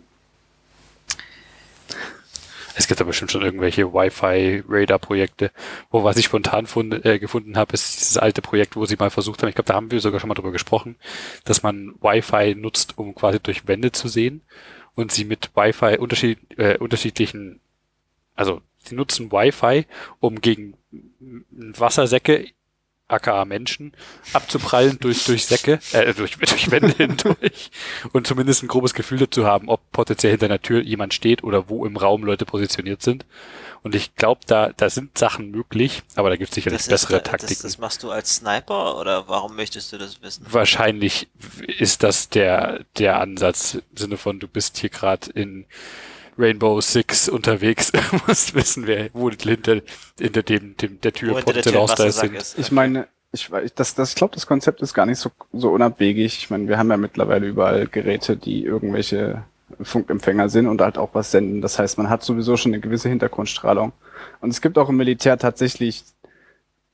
Es 2.74 2.88
gibt 2.88 3.00
aber 3.00 3.10
bestimmt 3.10 3.30
schon 3.30 3.42
irgendwelche 3.42 3.94
Wi-Fi-Radar-Projekte, 3.94 5.52
wo 5.92 6.02
was 6.02 6.16
ich 6.16 6.24
spontan 6.24 6.66
fund, 6.66 7.06
äh, 7.06 7.20
gefunden 7.20 7.56
habe, 7.56 7.74
ist 7.74 8.00
dieses 8.00 8.18
alte 8.18 8.42
Projekt, 8.42 8.74
wo 8.74 8.84
sie 8.84 8.96
mal 8.96 9.10
versucht 9.10 9.40
haben, 9.40 9.48
ich 9.48 9.54
glaube, 9.54 9.68
da 9.68 9.74
haben 9.74 9.92
wir 9.92 10.00
sogar 10.00 10.18
schon 10.18 10.26
mal 10.26 10.34
drüber 10.34 10.50
gesprochen, 10.50 10.96
dass 11.44 11.62
man 11.62 11.94
Wi-Fi 12.00 12.56
nutzt, 12.56 12.98
um 12.98 13.14
quasi 13.14 13.38
durch 13.38 13.68
Wände 13.68 13.92
zu 13.92 14.08
sehen 14.08 14.40
und 14.96 15.12
sie 15.12 15.24
mit 15.24 15.52
Wi-Fi 15.54 15.98
unterschied, 15.98 16.38
äh, 16.58 16.78
unterschiedlichen, 16.78 17.60
also 18.34 18.60
sie 18.78 18.96
nutzen 18.96 19.30
Wi-Fi, 19.30 19.86
um 20.18 20.40
gegen 20.40 20.74
Wassersäcke 21.78 22.48
aka 23.08 23.44
Menschen, 23.44 23.92
abzuprallen 24.32 24.98
durch, 25.00 25.24
durch 25.24 25.44
Säcke, 25.44 25.78
äh, 25.92 26.14
durch, 26.14 26.36
durch 26.38 26.70
Wände 26.70 26.94
hindurch 26.96 27.70
und 28.12 28.26
zumindest 28.26 28.62
ein 28.62 28.68
grobes 28.68 28.94
Gefühl 28.94 29.18
dazu 29.18 29.44
haben, 29.46 29.68
ob 29.68 29.92
potenziell 29.92 30.32
hinter 30.32 30.46
einer 30.46 30.62
Tür 30.62 30.80
jemand 30.80 31.12
steht 31.12 31.44
oder 31.44 31.68
wo 31.68 31.84
im 31.84 31.96
Raum 31.96 32.24
Leute 32.24 32.46
positioniert 32.46 33.02
sind. 33.02 33.26
Und 33.82 33.94
ich 33.94 34.16
glaube, 34.16 34.40
da, 34.46 34.70
da 34.74 34.88
sind 34.88 35.18
Sachen 35.18 35.50
möglich, 35.50 36.02
aber 36.16 36.30
da 36.30 36.36
gibt 36.36 36.48
es 36.48 36.54
sicherlich 36.54 36.78
das, 36.78 36.88
bessere 36.88 37.18
ist, 37.18 37.26
das, 37.26 37.30
Taktiken. 37.30 37.62
das 37.62 37.78
machst 37.78 38.02
du 38.02 38.10
als 38.10 38.36
Sniper 38.36 38.98
oder 38.98 39.28
warum 39.28 39.54
möchtest 39.56 39.92
du 39.92 39.98
das 39.98 40.22
wissen? 40.22 40.46
Wahrscheinlich 40.48 41.28
ist 41.66 42.02
das 42.02 42.30
der, 42.30 42.86
der 42.96 43.20
Ansatz 43.20 43.74
im 43.74 43.96
Sinne 43.96 44.16
von, 44.16 44.40
du 44.40 44.48
bist 44.48 44.78
hier 44.78 44.88
gerade 44.88 45.30
in 45.32 45.66
Rainbow 46.38 46.80
Six 46.80 47.28
unterwegs, 47.28 47.92
musst 48.26 48.54
wissen, 48.54 48.86
wer, 48.86 49.08
wo 49.12 49.30
hinter, 49.30 49.80
hinter 50.18 50.42
dem, 50.42 50.76
dem, 50.76 51.00
der 51.00 51.12
Tür 51.12 51.40
potenziell 51.40 51.76
Ausgleich 51.76 52.08
Wassersack 52.08 52.30
sind. 52.30 52.36
ist. 52.36 52.58
Ich 52.58 52.72
meine, 52.72 53.06
ich, 53.32 53.46
weiß- 53.46 53.72
das, 53.74 53.94
das, 53.94 54.10
ich 54.10 54.14
glaube, 54.16 54.34
das 54.34 54.46
Konzept 54.46 54.80
ist 54.82 54.94
gar 54.94 55.06
nicht 55.06 55.18
so, 55.18 55.30
so 55.52 55.70
unabwegig. 55.70 56.38
Ich 56.38 56.50
meine, 56.50 56.68
wir 56.68 56.78
haben 56.78 56.90
ja 56.90 56.96
mittlerweile 56.96 57.46
überall 57.46 57.86
Geräte, 57.86 58.36
die 58.36 58.64
irgendwelche 58.64 59.44
Funkempfänger 59.80 60.48
sind 60.48 60.66
und 60.66 60.80
halt 60.80 60.98
auch 60.98 61.10
was 61.14 61.30
senden. 61.30 61.60
Das 61.60 61.78
heißt, 61.78 61.98
man 61.98 62.10
hat 62.10 62.22
sowieso 62.22 62.56
schon 62.56 62.72
eine 62.72 62.80
gewisse 62.80 63.08
Hintergrundstrahlung. 63.08 63.92
Und 64.40 64.50
es 64.50 64.60
gibt 64.60 64.78
auch 64.78 64.88
im 64.88 64.96
Militär 64.96 65.38
tatsächlich 65.38 66.04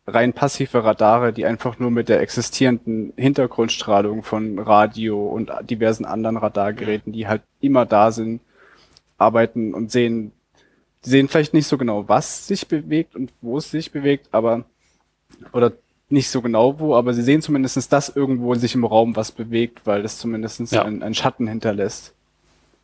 rein 0.06 0.32
passive 0.32 0.82
Radare, 0.82 1.32
die 1.32 1.44
einfach 1.44 1.78
nur 1.78 1.90
mit 1.90 2.08
der 2.08 2.20
existierenden 2.20 3.12
Hintergrundstrahlung 3.16 4.22
von 4.22 4.58
Radio 4.58 5.26
und 5.26 5.50
diversen 5.68 6.04
anderen 6.04 6.36
Radargeräten, 6.36 7.12
die 7.12 7.28
halt 7.28 7.42
immer 7.60 7.86
da 7.86 8.10
sind, 8.12 8.40
arbeiten 9.20 9.74
und 9.74 9.90
sehen, 9.90 10.32
die 11.04 11.10
sehen 11.10 11.28
vielleicht 11.28 11.54
nicht 11.54 11.66
so 11.66 11.78
genau, 11.78 12.08
was 12.08 12.46
sich 12.46 12.66
bewegt 12.68 13.14
und 13.14 13.32
wo 13.40 13.58
es 13.58 13.70
sich 13.70 13.90
bewegt, 13.92 14.28
aber 14.32 14.64
oder 15.52 15.72
nicht 16.08 16.28
so 16.28 16.42
genau 16.42 16.78
wo, 16.80 16.96
aber 16.96 17.14
sie 17.14 17.22
sehen 17.22 17.40
zumindestens, 17.40 17.88
dass 17.88 18.08
irgendwo 18.08 18.54
sich 18.54 18.74
im 18.74 18.84
Raum 18.84 19.14
was 19.14 19.30
bewegt, 19.30 19.82
weil 19.84 20.02
das 20.02 20.18
zumindestens 20.18 20.72
Ja. 20.72 20.82
ein, 20.84 21.02
ein 21.02 21.14
Schatten 21.14 21.46
hinterlässt. 21.46 22.12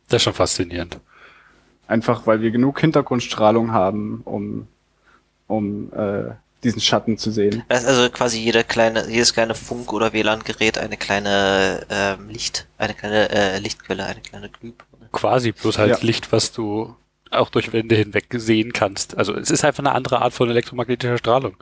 Das 0.07 0.17
ist 0.17 0.23
schon 0.23 0.33
faszinierend. 0.33 0.99
Einfach 1.87 2.25
weil 2.25 2.41
wir 2.41 2.51
genug 2.51 2.79
Hintergrundstrahlung 2.79 3.71
haben, 3.73 4.21
um, 4.23 4.67
um 5.47 5.91
äh, 5.93 6.31
diesen 6.63 6.81
Schatten 6.81 7.17
zu 7.17 7.31
sehen. 7.31 7.63
Da 7.67 7.77
ist 7.77 7.85
also 7.85 8.09
quasi 8.09 8.39
jeder 8.39 8.63
kleine, 8.63 9.09
jedes 9.09 9.33
kleine 9.33 9.55
Funk- 9.55 9.93
oder 9.93 10.13
WLAN-Gerät 10.13 10.77
eine 10.77 10.97
kleine 10.97 11.85
ähm, 11.89 12.29
Licht, 12.29 12.65
eine 12.77 12.93
kleine 12.93 13.29
äh, 13.29 13.59
Lichtquelle, 13.59 14.05
eine 14.05 14.21
kleine 14.21 14.49
Glühbirne. 14.49 14.86
Quasi 15.11 15.51
bloß 15.51 15.77
halt 15.77 15.89
Ja. 15.91 15.97
Licht, 16.01 16.31
was 16.31 16.51
du 16.51 16.95
auch 17.31 17.49
durch 17.49 17.73
Wände 17.73 17.95
hinweg 17.95 18.27
sehen 18.37 18.71
kannst. 18.73 19.17
Also 19.17 19.33
es 19.35 19.51
ist 19.51 19.65
einfach 19.65 19.79
eine 19.83 19.91
andere 19.93 20.21
Art 20.21 20.33
von 20.33 20.49
elektromagnetischer 20.49 21.17
Strahlung. 21.17 21.55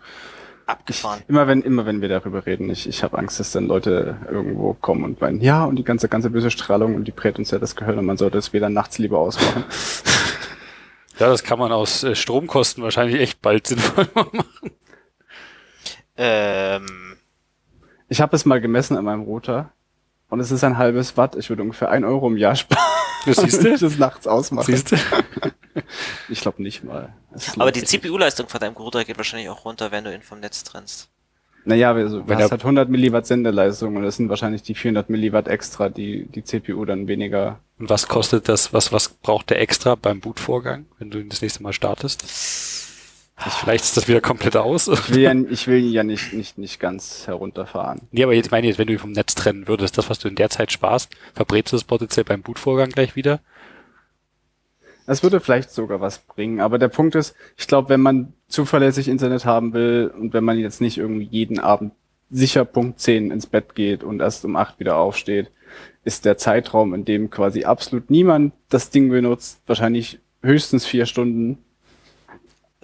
Abgefahren. 0.67 1.21
Immer 1.27 1.47
wenn, 1.47 1.61
immer 1.61 1.85
wenn 1.85 2.01
wir 2.01 2.09
darüber 2.09 2.45
reden, 2.45 2.69
ich, 2.71 2.87
ich 2.89 3.03
habe 3.03 3.17
Angst, 3.19 3.39
dass 3.39 3.51
dann 3.51 3.67
Leute 3.67 4.17
irgendwo 4.31 4.73
kommen 4.73 5.03
und 5.03 5.21
meinen, 5.21 5.39
ja, 5.41 5.63
und 5.63 5.75
die 5.75 5.83
ganze, 5.83 6.09
ganze 6.09 6.31
böse 6.31 6.49
Strahlung 6.49 6.95
und 6.95 7.05
die 7.05 7.11
brät 7.11 7.37
uns 7.37 7.51
ja 7.51 7.59
das 7.59 7.75
Gehirn 7.75 7.99
und 7.99 8.05
man 8.05 8.17
sollte 8.17 8.37
es 8.39 8.51
wieder 8.53 8.69
nachts 8.69 8.97
lieber 8.97 9.19
ausmachen. 9.19 9.63
Ja, 11.17 11.29
das 11.29 11.43
kann 11.45 11.57
man 11.59 11.71
aus 11.71 12.03
äh, 12.03 12.13
Stromkosten 12.13 12.83
wahrscheinlich 12.83 13.21
echt 13.21 13.41
bald 13.41 13.67
sinnvoll 13.67 14.05
machen. 14.15 14.41
Ähm, 16.17 17.15
Ich 18.07 18.21
habe 18.21 18.35
es 18.35 18.45
mal 18.45 18.59
gemessen 18.61 18.97
an 18.97 19.05
meinem 19.05 19.21
Router 19.21 19.71
und 20.29 20.41
es 20.41 20.51
ist 20.51 20.63
ein 20.65 20.77
halbes 20.77 21.15
Watt. 21.15 21.35
Ich 21.37 21.49
würde 21.49 21.61
ungefähr 21.63 21.89
ein 21.89 22.03
Euro 22.03 22.27
im 22.27 22.35
Jahr 22.37 22.55
sparen, 22.55 22.83
Das 23.25 23.37
siehst 23.37 23.63
du? 23.63 23.77
das 23.77 23.97
nachts 23.97 24.27
ausmache. 24.27 24.65
Siehst 24.71 24.91
du? 24.91 24.95
Ich 26.29 26.39
glaube 26.39 26.63
nicht 26.63 26.85
mal. 26.85 27.13
Es 27.33 27.59
aber 27.59 27.69
die. 27.71 27.83
CPU-Leistung 27.83 28.47
von 28.47 28.61
deinem 28.61 28.75
Router 28.77 29.03
geht 29.03 29.17
wahrscheinlich 29.17 29.49
auch 29.49 29.65
runter, 29.65 29.91
wenn 29.91 30.05
du 30.05 30.13
ihn 30.13 30.21
vom 30.21 30.39
Netz 30.39 30.63
trennst. 30.63 31.09
Naja, 31.65 31.91
also, 31.91 32.21
du 32.21 32.27
Wenn 32.29 32.37
hast 32.37 32.45
er- 32.45 32.51
halt 32.51 32.61
100 32.61 32.87
Milliwatt 32.89 33.25
Sendeleistung 33.27 33.97
und 33.97 34.03
das 34.03 34.15
sind 34.15 34.29
wahrscheinlich 34.29 34.61
die 34.63 34.73
400 34.73 35.09
Milliwatt 35.09 35.47
extra, 35.49 35.89
die 35.89 36.27
die 36.27 36.43
CPU 36.45 36.85
dann 36.85 37.07
weniger. 37.09 37.59
Und 37.77 37.89
was 37.89 38.07
kostet 38.07 38.47
das, 38.47 38.71
was, 38.71 38.93
was 38.93 39.09
braucht 39.09 39.49
der 39.49 39.59
extra 39.59 39.95
beim 39.95 40.21
Bootvorgang, 40.21 40.85
wenn 40.99 41.09
du 41.09 41.19
ihn 41.19 41.27
das 41.27 41.41
nächste 41.41 41.61
Mal 41.61 41.73
startest? 41.73 42.23
Vielleicht 43.37 43.83
ist 43.83 43.97
das 43.97 44.07
wieder 44.07 44.21
komplett 44.21 44.55
aus. 44.55 44.87
Ich 44.87 45.13
will 45.13 45.21
ja, 45.21 45.33
ich 45.33 45.67
will 45.67 45.83
ihn 45.83 45.91
ja 45.91 46.03
nicht, 46.03 46.33
nicht, 46.33 46.57
nicht 46.57 46.79
ganz 46.79 47.27
herunterfahren. 47.27 48.01
Nee, 48.11 48.23
aber 48.23 48.33
jetzt 48.33 48.49
meine 48.49 48.65
ich, 48.65 48.71
jetzt, 48.71 48.79
wenn 48.79 48.87
du 48.87 48.93
ihn 48.93 48.99
vom 48.99 49.11
Netz 49.11 49.35
trennen 49.35 49.67
würdest, 49.67 49.97
das, 49.97 50.09
was 50.09 50.19
du 50.19 50.29
in 50.29 50.35
der 50.35 50.49
Zeit 50.49 50.71
sparst, 50.71 51.11
verbrätst 51.33 51.73
du 51.73 51.75
das 51.75 51.83
potenziell 51.83 52.23
beim 52.23 52.41
Bootvorgang 52.41 52.89
gleich 52.89 53.15
wieder? 53.15 53.41
Das 55.05 55.21
würde 55.21 55.39
vielleicht 55.39 55.69
sogar 55.69 56.01
was 56.01 56.19
bringen, 56.19 56.61
aber 56.61 56.79
der 56.79 56.87
Punkt 56.87 57.13
ist, 57.15 57.35
ich 57.57 57.67
glaube, 57.67 57.89
wenn 57.89 58.01
man 58.01 58.33
zuverlässig 58.47 59.07
Internet 59.07 59.45
haben 59.45 59.73
will 59.73 60.11
und 60.17 60.33
wenn 60.33 60.43
man 60.43 60.57
jetzt 60.57 60.81
nicht 60.81 60.97
irgendwie 60.97 61.27
jeden 61.29 61.59
Abend 61.59 61.91
sicher 62.31 62.65
Punkt 62.65 62.99
10 62.99 63.31
ins 63.31 63.45
Bett 63.45 63.75
geht 63.75 64.03
und 64.03 64.21
erst 64.21 64.45
um 64.45 64.55
8 64.55 64.79
wieder 64.79 64.97
aufsteht, 64.97 65.51
ist 66.03 66.25
der 66.25 66.37
Zeitraum, 66.37 66.93
in 66.93 67.05
dem 67.05 67.29
quasi 67.29 67.65
absolut 67.65 68.09
niemand 68.09 68.53
das 68.69 68.89
Ding 68.89 69.09
benutzt, 69.09 69.61
wahrscheinlich 69.67 70.19
höchstens 70.41 70.85
vier 70.85 71.05
Stunden. 71.05 71.59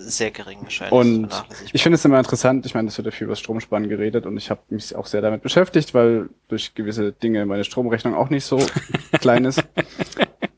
Sehr 0.10 0.32
gering 0.32 0.60
wahrscheinlich. 0.62 0.92
Und 0.94 1.30
ich 1.74 1.84
finde 1.84 1.96
es 1.96 2.06
immer 2.06 2.18
interessant, 2.18 2.66
ich 2.66 2.74
meine, 2.74 2.88
es 2.88 2.98
wird 2.98 3.06
ja 3.06 3.12
viel 3.12 3.26
über 3.26 3.36
Stromsparen 3.36 3.88
geredet 3.90 4.26
und 4.26 4.38
ich 4.38 4.50
habe 4.50 4.62
mich 4.70 4.96
auch 4.96 5.06
sehr 5.06 5.22
damit 5.22 5.42
beschäftigt, 5.42 5.94
weil 5.94 6.30
durch 6.48 6.74
gewisse 6.74 7.12
Dinge 7.12 7.46
meine 7.46 7.64
Stromrechnung 7.64 8.16
auch 8.16 8.30
nicht 8.30 8.46
so 8.46 8.58
klein 9.20 9.46
ist. 9.46 9.64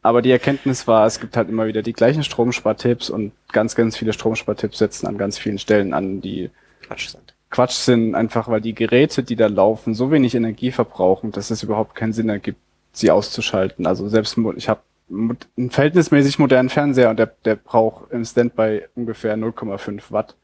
Aber 0.01 0.21
die 0.21 0.31
Erkenntnis 0.31 0.87
war, 0.87 1.05
es 1.05 1.19
gibt 1.19 1.37
halt 1.37 1.49
immer 1.49 1.65
wieder 1.65 1.81
die 1.81 1.93
gleichen 1.93 2.23
Stromspartipps 2.23 3.09
und 3.09 3.31
ganz, 3.51 3.75
ganz 3.75 3.97
viele 3.97 4.13
Stromspartipps 4.13 4.77
setzen 4.77 5.07
an 5.07 5.17
ganz 5.17 5.37
vielen 5.37 5.59
Stellen 5.59 5.93
an, 5.93 6.21
die 6.21 6.49
Quatsch 6.85 7.09
sind. 7.09 7.33
Quatsch 7.49 7.73
sind, 7.73 8.15
einfach 8.15 8.47
weil 8.47 8.61
die 8.61 8.73
Geräte, 8.73 9.23
die 9.23 9.35
da 9.35 9.47
laufen, 9.47 9.93
so 9.93 10.11
wenig 10.11 10.35
Energie 10.35 10.71
verbrauchen, 10.71 11.31
dass 11.31 11.51
es 11.51 11.63
überhaupt 11.63 11.95
keinen 11.95 12.11
Sinn 12.11 12.29
ergibt, 12.29 12.59
sie 12.91 13.11
auszuschalten. 13.11 13.85
Also 13.85 14.09
selbst 14.09 14.37
ich 14.57 14.69
habe 14.69 14.81
einen 15.13 15.69
verhältnismäßig 15.69 16.39
modernen 16.39 16.69
Fernseher 16.69 17.09
und 17.09 17.17
der, 17.17 17.27
der 17.45 17.55
braucht 17.55 18.11
im 18.11 18.25
Standby 18.25 18.83
ungefähr 18.95 19.37
0,5 19.37 20.11
Watt. 20.11 20.35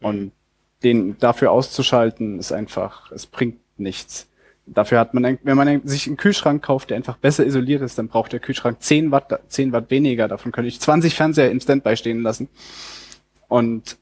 Und 0.00 0.32
den 0.82 1.18
dafür 1.18 1.50
auszuschalten, 1.50 2.38
ist 2.38 2.52
einfach, 2.52 3.10
es 3.12 3.26
bringt 3.26 3.58
nichts. 3.76 4.28
Dafür 4.66 5.00
hat 5.00 5.14
man, 5.14 5.38
wenn 5.42 5.56
man 5.56 5.86
sich 5.86 6.06
einen 6.06 6.18
Kühlschrank 6.18 6.62
kauft, 6.62 6.90
der 6.90 6.98
einfach 6.98 7.16
besser 7.16 7.46
isoliert 7.46 7.82
ist, 7.82 7.98
dann 7.98 8.08
braucht 8.08 8.32
der 8.32 8.40
Kühlschrank 8.40 8.82
10 8.82 9.10
Watt, 9.10 9.40
10 9.48 9.72
Watt 9.72 9.90
weniger. 9.90 10.28
Davon 10.28 10.52
könnte 10.52 10.68
ich 10.68 10.80
20 10.80 11.14
Fernseher 11.14 11.50
im 11.50 11.60
Standby 11.60 11.96
stehen 11.96 12.22
lassen. 12.22 12.48
Und 13.48 13.96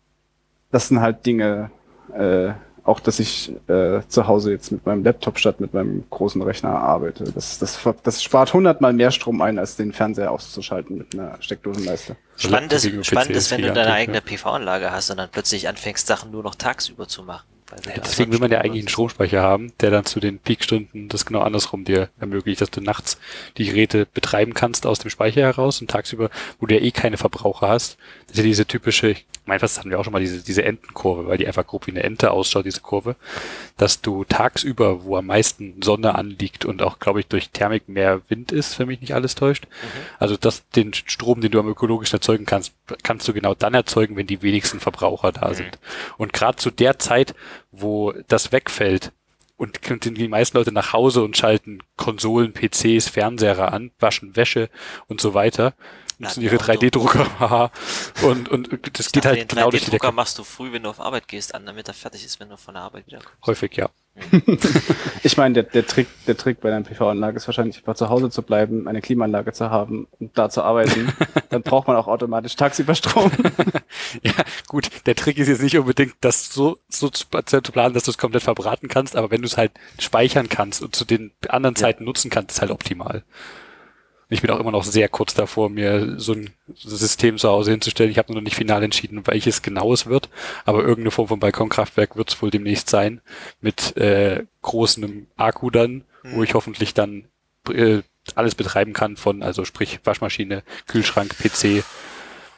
das 0.72 0.88
sind 0.88 1.00
halt 1.00 1.24
Dinge, 1.24 1.70
äh, 2.12 2.52
auch 2.86 3.00
dass 3.00 3.18
ich 3.18 3.52
äh, 3.68 4.00
zu 4.08 4.26
Hause 4.26 4.52
jetzt 4.52 4.70
mit 4.70 4.86
meinem 4.86 5.02
Laptop 5.02 5.38
statt 5.38 5.60
mit 5.60 5.74
meinem 5.74 6.04
großen 6.10 6.40
Rechner 6.40 6.70
arbeite. 6.70 7.24
Das, 7.24 7.58
das, 7.58 7.78
das 8.02 8.22
spart 8.22 8.54
hundertmal 8.54 8.92
mehr 8.92 9.10
Strom 9.10 9.42
ein, 9.42 9.58
als 9.58 9.76
den 9.76 9.92
Fernseher 9.92 10.30
auszuschalten 10.30 10.98
mit 10.98 11.14
einer 11.14 11.36
Steckdosenleiste. 11.40 12.16
Spannend 12.36 12.72
ist, 12.72 13.06
spannend 13.06 13.36
ist, 13.36 13.50
wenn 13.50 13.62
du 13.62 13.72
deine 13.72 13.92
eigene 13.92 14.20
PV-Anlage 14.20 14.92
hast 14.92 15.10
und 15.10 15.16
dann 15.16 15.28
plötzlich 15.30 15.68
anfängst, 15.68 16.06
Sachen 16.06 16.30
nur 16.30 16.42
noch 16.42 16.54
tagsüber 16.54 17.08
zu 17.08 17.22
machen. 17.22 17.44
Da 17.66 17.92
Deswegen 17.96 18.32
will 18.32 18.38
man 18.38 18.50
ja 18.50 18.60
eigentlich 18.60 18.82
einen. 18.82 18.88
Stromspeicher 18.88 19.42
haben, 19.42 19.72
der 19.80 19.90
dann 19.90 20.04
zu 20.04 20.20
den 20.20 20.38
Peakstunden 20.38 21.08
das 21.08 21.26
genau 21.26 21.40
andersrum 21.40 21.84
dir 21.84 22.08
ermöglicht, 22.18 22.60
dass 22.60 22.70
du 22.70 22.80
nachts 22.80 23.18
die 23.56 23.66
Geräte 23.66 24.06
betreiben 24.06 24.54
kannst 24.54 24.86
aus 24.86 25.00
dem 25.00 25.10
Speicher 25.10 25.42
heraus 25.42 25.80
und 25.80 25.90
tagsüber, 25.90 26.30
wo 26.60 26.66
du 26.66 26.74
ja 26.74 26.80
eh 26.80 26.92
keine 26.92 27.16
Verbraucher 27.16 27.68
hast. 27.68 27.98
Das 28.26 28.32
ist 28.32 28.38
ja 28.38 28.44
diese 28.44 28.66
typische, 28.66 29.10
ich 29.10 29.26
meine, 29.44 29.60
das 29.60 29.78
hatten 29.78 29.90
wir 29.90 29.98
auch 29.98 30.04
schon 30.04 30.12
mal, 30.12 30.20
diese, 30.20 30.42
diese 30.42 30.64
Entenkurve, 30.64 31.26
weil 31.26 31.38
die 31.38 31.46
einfach 31.46 31.66
grob 31.66 31.86
wie 31.86 31.90
eine 31.90 32.02
Ente 32.02 32.30
ausschaut, 32.30 32.64
diese 32.64 32.80
Kurve, 32.80 33.16
dass 33.76 34.00
du 34.00 34.24
tagsüber, 34.24 35.04
wo 35.04 35.16
am 35.16 35.26
meisten 35.26 35.82
Sonne 35.82 36.14
anliegt 36.14 36.64
und 36.64 36.82
auch, 36.82 36.98
glaube 36.98 37.20
ich, 37.20 37.26
durch 37.26 37.50
Thermik 37.50 37.88
mehr 37.88 38.22
Wind 38.28 38.52
ist, 38.52 38.78
wenn 38.78 38.88
mich 38.88 39.00
nicht 39.00 39.14
alles 39.14 39.34
täuscht, 39.34 39.66
also 40.18 40.36
dass 40.36 40.68
den 40.70 40.94
Strom, 40.94 41.40
den 41.40 41.50
du 41.50 41.60
am 41.60 41.68
ökologischen 41.68 42.16
erzeugen 42.16 42.46
kannst, 42.46 42.72
kannst 43.02 43.26
du 43.28 43.32
genau 43.32 43.54
dann 43.54 43.74
erzeugen, 43.74 44.16
wenn 44.16 44.26
die 44.26 44.42
wenigsten 44.42 44.80
Verbraucher 44.80 45.32
da 45.32 45.52
sind. 45.54 45.78
Und 46.16 46.32
gerade 46.32 46.56
zu 46.56 46.70
der 46.70 46.98
Zeit, 46.98 47.34
wo 47.70 48.12
das 48.28 48.52
wegfällt 48.52 49.12
und 49.56 49.80
die 50.04 50.28
meisten 50.28 50.56
Leute 50.56 50.72
nach 50.72 50.92
Hause 50.92 51.22
und 51.22 51.36
schalten 51.36 51.78
Konsolen, 51.96 52.52
PCs, 52.52 53.08
Fernseher 53.08 53.72
an, 53.72 53.90
waschen 53.98 54.36
Wäsche 54.36 54.68
und 55.08 55.20
so 55.20 55.34
weiter, 55.34 55.74
nutzen 56.18 56.42
ihre 56.42 56.56
Laden 56.56 56.76
3D-Drucker 56.76 57.26
haha, 57.40 57.70
und, 58.22 58.48
und 58.48 58.98
das 58.98 59.06
Ich 59.06 59.12
geht 59.12 59.24
dachte, 59.24 59.28
halt 59.28 59.50
den 59.50 59.56
genau 59.56 59.70
durch 59.70 59.84
die 59.84 59.90
3D-Drucker 59.90 60.06
Decke. 60.08 60.16
machst 60.16 60.38
du 60.38 60.44
früh, 60.44 60.72
wenn 60.72 60.82
du 60.82 60.90
auf 60.90 61.00
Arbeit 61.00 61.28
gehst, 61.28 61.54
an, 61.54 61.66
damit 61.66 61.88
er 61.88 61.94
fertig 61.94 62.24
ist, 62.24 62.40
wenn 62.40 62.50
du 62.50 62.56
von 62.56 62.74
der 62.74 62.82
Arbeit 62.82 63.06
wiederkommst. 63.06 63.46
Häufig, 63.46 63.76
ja. 63.76 63.88
Ich 65.22 65.36
meine, 65.36 65.54
der, 65.54 65.62
der 65.64 65.86
Trick, 65.86 66.06
der 66.26 66.36
Trick 66.36 66.60
bei 66.60 66.72
einer 66.72 66.84
PV-Anlage 66.84 67.36
ist 67.36 67.48
wahrscheinlich 67.48 67.78
einfach 67.78 67.96
zu 67.96 68.08
Hause 68.08 68.30
zu 68.30 68.42
bleiben, 68.42 68.88
eine 68.88 69.00
Klimaanlage 69.00 69.52
zu 69.52 69.70
haben 69.70 70.06
und 70.18 70.36
da 70.38 70.48
zu 70.48 70.62
arbeiten. 70.62 71.12
Dann 71.50 71.62
braucht 71.62 71.88
man 71.88 71.96
auch 71.96 72.06
automatisch 72.06 72.56
tagsüber 72.56 72.94
Strom. 72.94 73.30
Ja, 74.22 74.32
gut, 74.66 74.88
der 75.06 75.14
Trick 75.14 75.38
ist 75.38 75.48
jetzt 75.48 75.62
nicht 75.62 75.76
unbedingt, 75.76 76.14
das 76.20 76.52
so, 76.52 76.78
so 76.88 77.08
zu, 77.08 77.26
zu 77.44 77.72
planen, 77.72 77.94
dass 77.94 78.04
du 78.04 78.10
es 78.10 78.18
komplett 78.18 78.42
verbraten 78.42 78.88
kannst, 78.88 79.16
aber 79.16 79.30
wenn 79.30 79.42
du 79.42 79.46
es 79.46 79.56
halt 79.56 79.72
speichern 79.98 80.48
kannst 80.48 80.82
und 80.82 80.94
zu 80.94 81.04
den 81.04 81.32
anderen 81.48 81.76
Zeiten 81.76 82.04
nutzen 82.04 82.30
kannst, 82.30 82.52
ist 82.52 82.60
halt 82.60 82.70
optimal. 82.70 83.24
Ich 84.28 84.42
bin 84.42 84.50
auch 84.50 84.58
immer 84.58 84.72
noch 84.72 84.82
sehr 84.82 85.08
kurz 85.08 85.34
davor, 85.34 85.70
mir 85.70 86.18
so 86.18 86.32
ein 86.32 86.50
System 86.74 87.38
zu 87.38 87.48
Hause 87.48 87.70
hinzustellen. 87.70 88.10
Ich 88.10 88.18
habe 88.18 88.34
noch 88.34 88.40
nicht 88.40 88.56
final 88.56 88.82
entschieden, 88.82 89.24
welches 89.26 89.62
genau 89.62 89.92
es 89.92 90.06
wird, 90.06 90.28
aber 90.64 90.80
irgendeine 90.80 91.12
Form 91.12 91.28
von 91.28 91.38
Balkonkraftwerk 91.38 92.16
wird 92.16 92.30
es 92.30 92.42
wohl 92.42 92.50
demnächst 92.50 92.90
sein, 92.90 93.20
mit 93.60 93.96
äh, 93.96 94.44
großem 94.62 95.28
Akku 95.36 95.70
dann, 95.70 96.04
wo 96.24 96.42
ich 96.42 96.54
hoffentlich 96.54 96.92
dann 96.92 97.28
äh, 97.72 98.02
alles 98.34 98.56
betreiben 98.56 98.92
kann 98.92 99.16
von, 99.16 99.44
also 99.44 99.64
sprich 99.64 100.00
Waschmaschine, 100.02 100.64
Kühlschrank, 100.88 101.36
PC, 101.38 101.84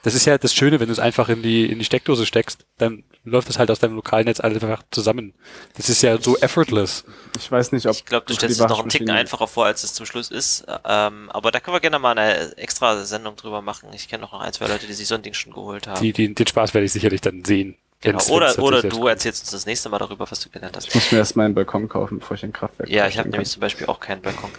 das 0.09 0.15
ist 0.15 0.25
ja 0.27 0.39
das 0.39 0.55
Schöne, 0.55 0.81
wenn 0.81 0.87
du 0.89 0.93
es 0.93 0.99
einfach 0.99 1.29
in 1.29 1.43
die, 1.43 1.71
in 1.71 1.79
die 1.79 1.85
Steckdose 1.85 2.27
steckst, 2.27 2.65
dann 2.79 3.05
läuft 3.25 3.51
es 3.51 3.59
halt 3.59 3.71
aus 3.71 3.79
deinem 3.79 3.95
Lokalnetz 3.97 4.41
alles 4.41 4.63
einfach 4.63 4.83
zusammen. 4.91 5.35
Das 5.77 5.89
ist 5.89 6.03
ja 6.03 6.21
so 6.21 6.37
effortless. 6.39 7.05
Ich 7.39 7.51
weiß 7.51 7.73
nicht, 7.73 7.87
ob 7.87 7.95
Ich 7.95 8.05
glaube, 8.07 8.27
du 8.27 8.35
stellst 8.35 8.61
es 8.61 8.67
noch 8.67 8.81
einen 8.81 8.89
Ticken 8.89 9.11
einfacher 9.11 9.47
vor, 9.47 9.67
als 9.67 9.85
es 9.85 9.93
zum 9.95 10.07
Schluss 10.07 10.31
ist. 10.31 10.65
Ähm, 10.85 11.31
aber 11.31 11.51
da 11.51 11.61
können 11.61 11.75
wir 11.77 11.81
gerne 11.81 11.99
mal 11.99 12.13
eine 12.17 12.57
extra 12.57 13.05
Sendung 13.05 13.37
drüber 13.37 13.61
machen. 13.63 13.91
Ich 13.93 14.09
kenne 14.09 14.23
noch 14.23 14.33
ein, 14.33 14.53
zwei 14.53 14.67
Leute, 14.67 14.87
die 14.87 14.95
sich 14.95 15.07
so 15.09 15.15
ein 15.15 15.23
Ding 15.23 15.35
schon 15.35 15.53
geholt 15.53 15.87
haben. 15.87 16.01
Die, 16.01 16.13
die, 16.13 16.35
den 16.35 16.47
Spaß 16.47 16.75
werde 16.75 16.87
ich 16.87 16.93
sicherlich 16.93 17.21
dann 17.21 17.45
sehen, 17.45 17.77
Genau. 18.01 18.19
Wenn's- 18.19 18.31
Oder, 18.31 18.47
wenn's 18.47 18.59
oder 18.59 18.83
du 18.83 19.07
erzählst 19.09 19.43
uns 19.43 19.51
das 19.51 19.67
nächste 19.67 19.89
Mal 19.89 19.99
darüber, 19.99 20.31
was 20.31 20.39
du 20.41 20.49
gelernt 20.51 20.77
hast. 20.77 20.87
Ich 20.89 20.95
muss 20.95 21.11
mir 21.11 21.19
erstmal 21.19 21.47
einen 21.47 21.55
Balkon 21.55 21.89
kaufen, 21.89 22.21
bevor 22.21 22.37
ich 22.37 22.45
ein 22.45 22.53
Kraftwerk 22.53 22.89
Ja, 22.89 23.09
ich 23.09 23.19
habe 23.19 23.29
nämlich 23.29 23.49
zum 23.51 23.61
Beispiel 23.61 23.87
auch 23.89 23.99
keinen 24.01 24.23
Balkon. 24.23 24.51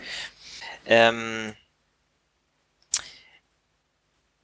Ähm, 0.85 1.53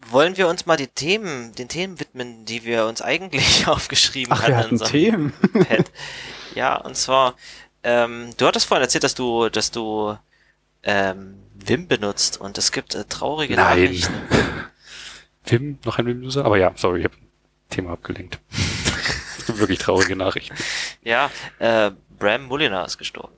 wollen 0.10 0.38
wir 0.38 0.48
uns 0.48 0.66
mal 0.66 0.78
die 0.78 0.88
Themen, 0.88 1.54
den 1.56 1.68
Themen 1.68 2.00
widmen, 2.00 2.46
die 2.46 2.64
wir 2.64 2.86
uns 2.86 3.02
eigentlich 3.02 3.68
aufgeschrieben 3.68 4.34
Ach, 4.34 4.48
wir 4.48 4.58
hatten 4.58 4.76
in 4.76 4.82
hatten 4.82 4.92
Themen. 4.92 5.34
Pad? 5.68 5.92
Ja, 6.54 6.78
und 6.78 6.96
zwar, 6.96 7.36
ähm, 7.84 8.30
du 8.38 8.48
hattest 8.48 8.68
vorhin 8.68 8.84
erzählt, 8.84 9.04
dass 9.04 9.16
du, 9.16 9.50
dass 9.50 9.72
du 9.72 10.18
ähm, 10.84 11.36
Vim 11.54 11.88
benutzt 11.88 12.40
und 12.40 12.58
es 12.58 12.72
gibt 12.72 12.96
äh, 12.96 13.06
traurige 13.06 13.56
Nein. 13.56 13.84
Nachrichten. 13.84 14.14
Wim, 15.46 15.80
noch 15.84 16.00
ein 16.00 16.06
Wim-User? 16.06 16.46
Aber 16.46 16.58
ja, 16.58 16.72
sorry, 16.76 17.00
ich 17.00 17.06
habe 17.06 17.16
Thema 17.70 17.92
abgelenkt. 17.94 18.40
Das 19.38 19.54
sind 19.54 19.60
wirklich 19.60 19.78
traurige 19.78 20.16
Nachrichten. 20.16 20.56
Ja, 21.04 21.30
äh, 21.60 21.92
Bram 22.18 22.46
Mulliner 22.46 22.84
ist 22.84 22.98
gestorben. 22.98 23.36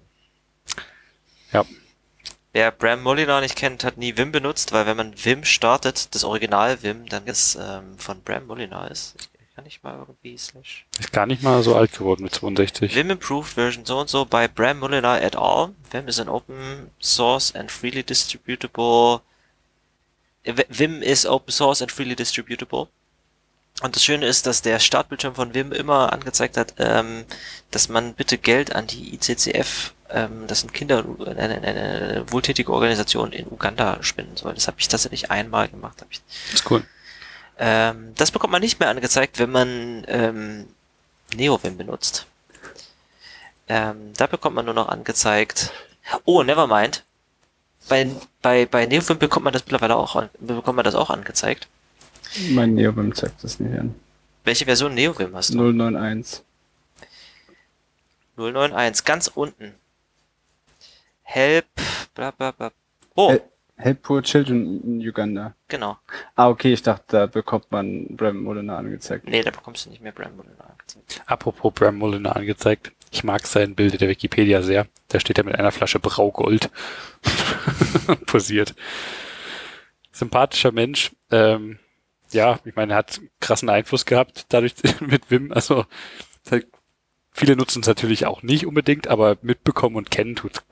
Ja. 1.51 1.65
Wer 2.57 2.71
Bram 2.71 3.03
Mulliner 3.03 3.39
nicht 3.39 3.55
kennt, 3.55 3.83
hat 3.83 3.97
nie 3.97 4.17
Vim 4.17 4.31
benutzt, 4.31 4.71
weil 4.71 4.87
wenn 4.87 4.97
man 4.97 5.13
Vim 5.15 5.43
startet, 5.43 6.15
das 6.15 6.23
Original 6.23 6.81
Vim, 6.81 7.07
dann 7.07 7.27
ist 7.27 7.55
ähm, 7.61 7.99
von 7.99 8.19
Bram 8.23 8.47
Mulliner 8.47 8.89
ist. 8.89 9.13
Kann 9.53 9.67
ich 9.67 9.83
mal 9.83 9.95
irgendwie 9.95 10.35
slash. 10.39 10.87
Ist 10.97 11.13
gar 11.13 11.27
nicht 11.27 11.43
mal 11.43 11.61
so 11.61 11.75
alt 11.75 11.93
geworden 11.93 12.23
mit 12.23 12.33
62. 12.33 12.95
Vim 12.95 13.11
improved 13.11 13.53
version 13.53 13.85
so 13.85 13.99
und 13.99 14.09
so 14.09 14.25
by 14.25 14.47
Bram 14.47 14.79
Mulliner 14.79 15.21
et 15.21 15.35
al. 15.35 15.75
Vim 15.91 16.07
is 16.07 16.19
an 16.19 16.29
open 16.29 16.89
source 16.99 17.53
and 17.53 17.71
freely 17.71 18.01
distributable. 18.01 19.21
Vim 20.43 21.03
is 21.03 21.27
open 21.27 21.51
source 21.51 21.83
and 21.83 21.91
freely 21.91 22.15
distributable. 22.15 22.87
Und 23.83 23.95
das 23.95 24.03
Schöne 24.03 24.25
ist, 24.25 24.47
dass 24.47 24.63
der 24.63 24.79
Startbildschirm 24.79 25.35
von 25.35 25.53
Vim 25.53 25.71
immer 25.71 26.11
angezeigt 26.11 26.57
hat, 26.57 26.73
ähm, 26.79 27.25
dass 27.69 27.87
man 27.87 28.15
bitte 28.15 28.39
Geld 28.39 28.75
an 28.75 28.87
die 28.87 29.13
ICCF, 29.13 29.93
ähm, 30.09 30.47
das 30.47 30.61
sind 30.61 30.73
Kinder, 30.73 31.03
eine, 31.25 31.39
eine, 31.39 31.61
eine 31.61 32.25
wohltätige 32.31 32.71
Organisation 32.71 33.31
in 33.31 33.47
Uganda 33.47 34.01
spenden 34.01 34.37
soll. 34.37 34.53
Das 34.53 34.67
habe 34.67 34.77
ich 34.79 34.87
tatsächlich 34.87 35.31
einmal 35.31 35.67
gemacht. 35.67 36.01
Hab 36.01 36.07
ich. 36.11 36.21
ist 36.53 36.69
cool. 36.71 36.83
Ähm, 37.59 38.13
das 38.15 38.31
bekommt 38.31 38.51
man 38.51 38.61
nicht 38.61 38.79
mehr 38.79 38.89
angezeigt, 38.89 39.39
wenn 39.39 39.51
man 39.51 40.05
ähm, 40.07 40.67
NeoVim 41.35 41.77
benutzt. 41.77 42.27
Ähm, 43.67 44.13
da 44.15 44.27
bekommt 44.27 44.55
man 44.55 44.65
nur 44.65 44.73
noch 44.73 44.89
angezeigt. 44.89 45.71
Oh, 46.25 46.43
nevermind. 46.43 47.03
Bei, 47.89 48.09
bei, 48.41 48.65
bei 48.65 48.85
NeoVim 48.85 49.17
bekommt 49.17 49.45
man 49.45 49.53
das 49.53 49.65
mittlerweile 49.65 49.95
auch 49.95 50.15
an, 50.15 50.29
bekommt 50.39 50.75
man 50.75 50.85
das 50.85 50.95
auch 50.95 51.09
angezeigt. 51.09 51.67
Mein 52.49 52.75
Neobim 52.75 53.15
zeigt 53.15 53.43
das 53.43 53.59
nicht 53.59 53.77
an. 53.79 53.95
Welche 54.43 54.65
Version 54.65 54.93
NeoVim 54.93 55.35
hast 55.35 55.53
du? 55.53 55.57
091. 55.57 56.43
091, 58.37 59.05
ganz 59.05 59.27
unten. 59.27 59.73
Help, 61.29 61.65
bla 62.15 62.31
bla 62.31 62.51
bla. 62.51 62.71
Oh, 63.15 63.31
Hel- 63.31 63.41
Help 63.79 64.01
Poor 64.01 64.23
Children 64.23 64.81
in 64.83 65.07
Uganda. 65.07 65.53
genau. 65.67 65.97
Ah, 66.35 66.49
okay, 66.49 66.73
ich 66.73 66.81
dachte, 66.81 67.03
da 67.09 67.25
bekommt 67.27 67.69
man 67.71 68.07
Bram 68.15 68.37
Molina 68.41 68.77
angezeigt. 68.77 69.27
Nee, 69.27 69.43
da 69.43 69.51
bekommst 69.51 69.85
du 69.85 69.89
nicht 69.91 70.01
mehr 70.01 70.11
Bram 70.13 70.35
Mulliner 70.35 70.69
angezeigt. 70.71 71.21
Apropos 71.27 71.73
Bram 71.73 71.95
Mulliner 71.97 72.35
angezeigt. 72.35 72.91
Ich 73.11 73.23
mag 73.23 73.45
sein 73.45 73.75
Bild 73.75 73.93
in 73.93 73.99
der 73.99 74.09
Wikipedia 74.09 74.61
sehr. 74.63 74.87
Da 75.09 75.19
steht 75.19 75.37
er 75.37 75.43
mit 75.43 75.55
einer 75.59 75.71
Flasche 75.71 75.99
Braugold. 75.99 76.71
Posiert. 78.25 78.73
Sympathischer 80.11 80.71
Mensch. 80.71 81.11
Ähm, 81.31 81.77
ja, 82.31 82.59
ich 82.65 82.75
meine, 82.75 82.93
er 82.93 82.97
hat 82.97 83.21
krassen 83.39 83.69
Einfluss 83.69 84.05
gehabt 84.05 84.45
dadurch 84.49 84.73
mit 85.01 85.29
Wim. 85.29 85.51
Also 85.51 85.85
viele 87.31 87.55
nutzen 87.55 87.81
es 87.81 87.87
natürlich 87.87 88.25
auch 88.25 88.41
nicht 88.41 88.65
unbedingt, 88.65 89.07
aber 89.07 89.37
mitbekommen 89.41 89.95
und 89.97 90.09
kennen 90.09 90.35
tut, 90.35 90.63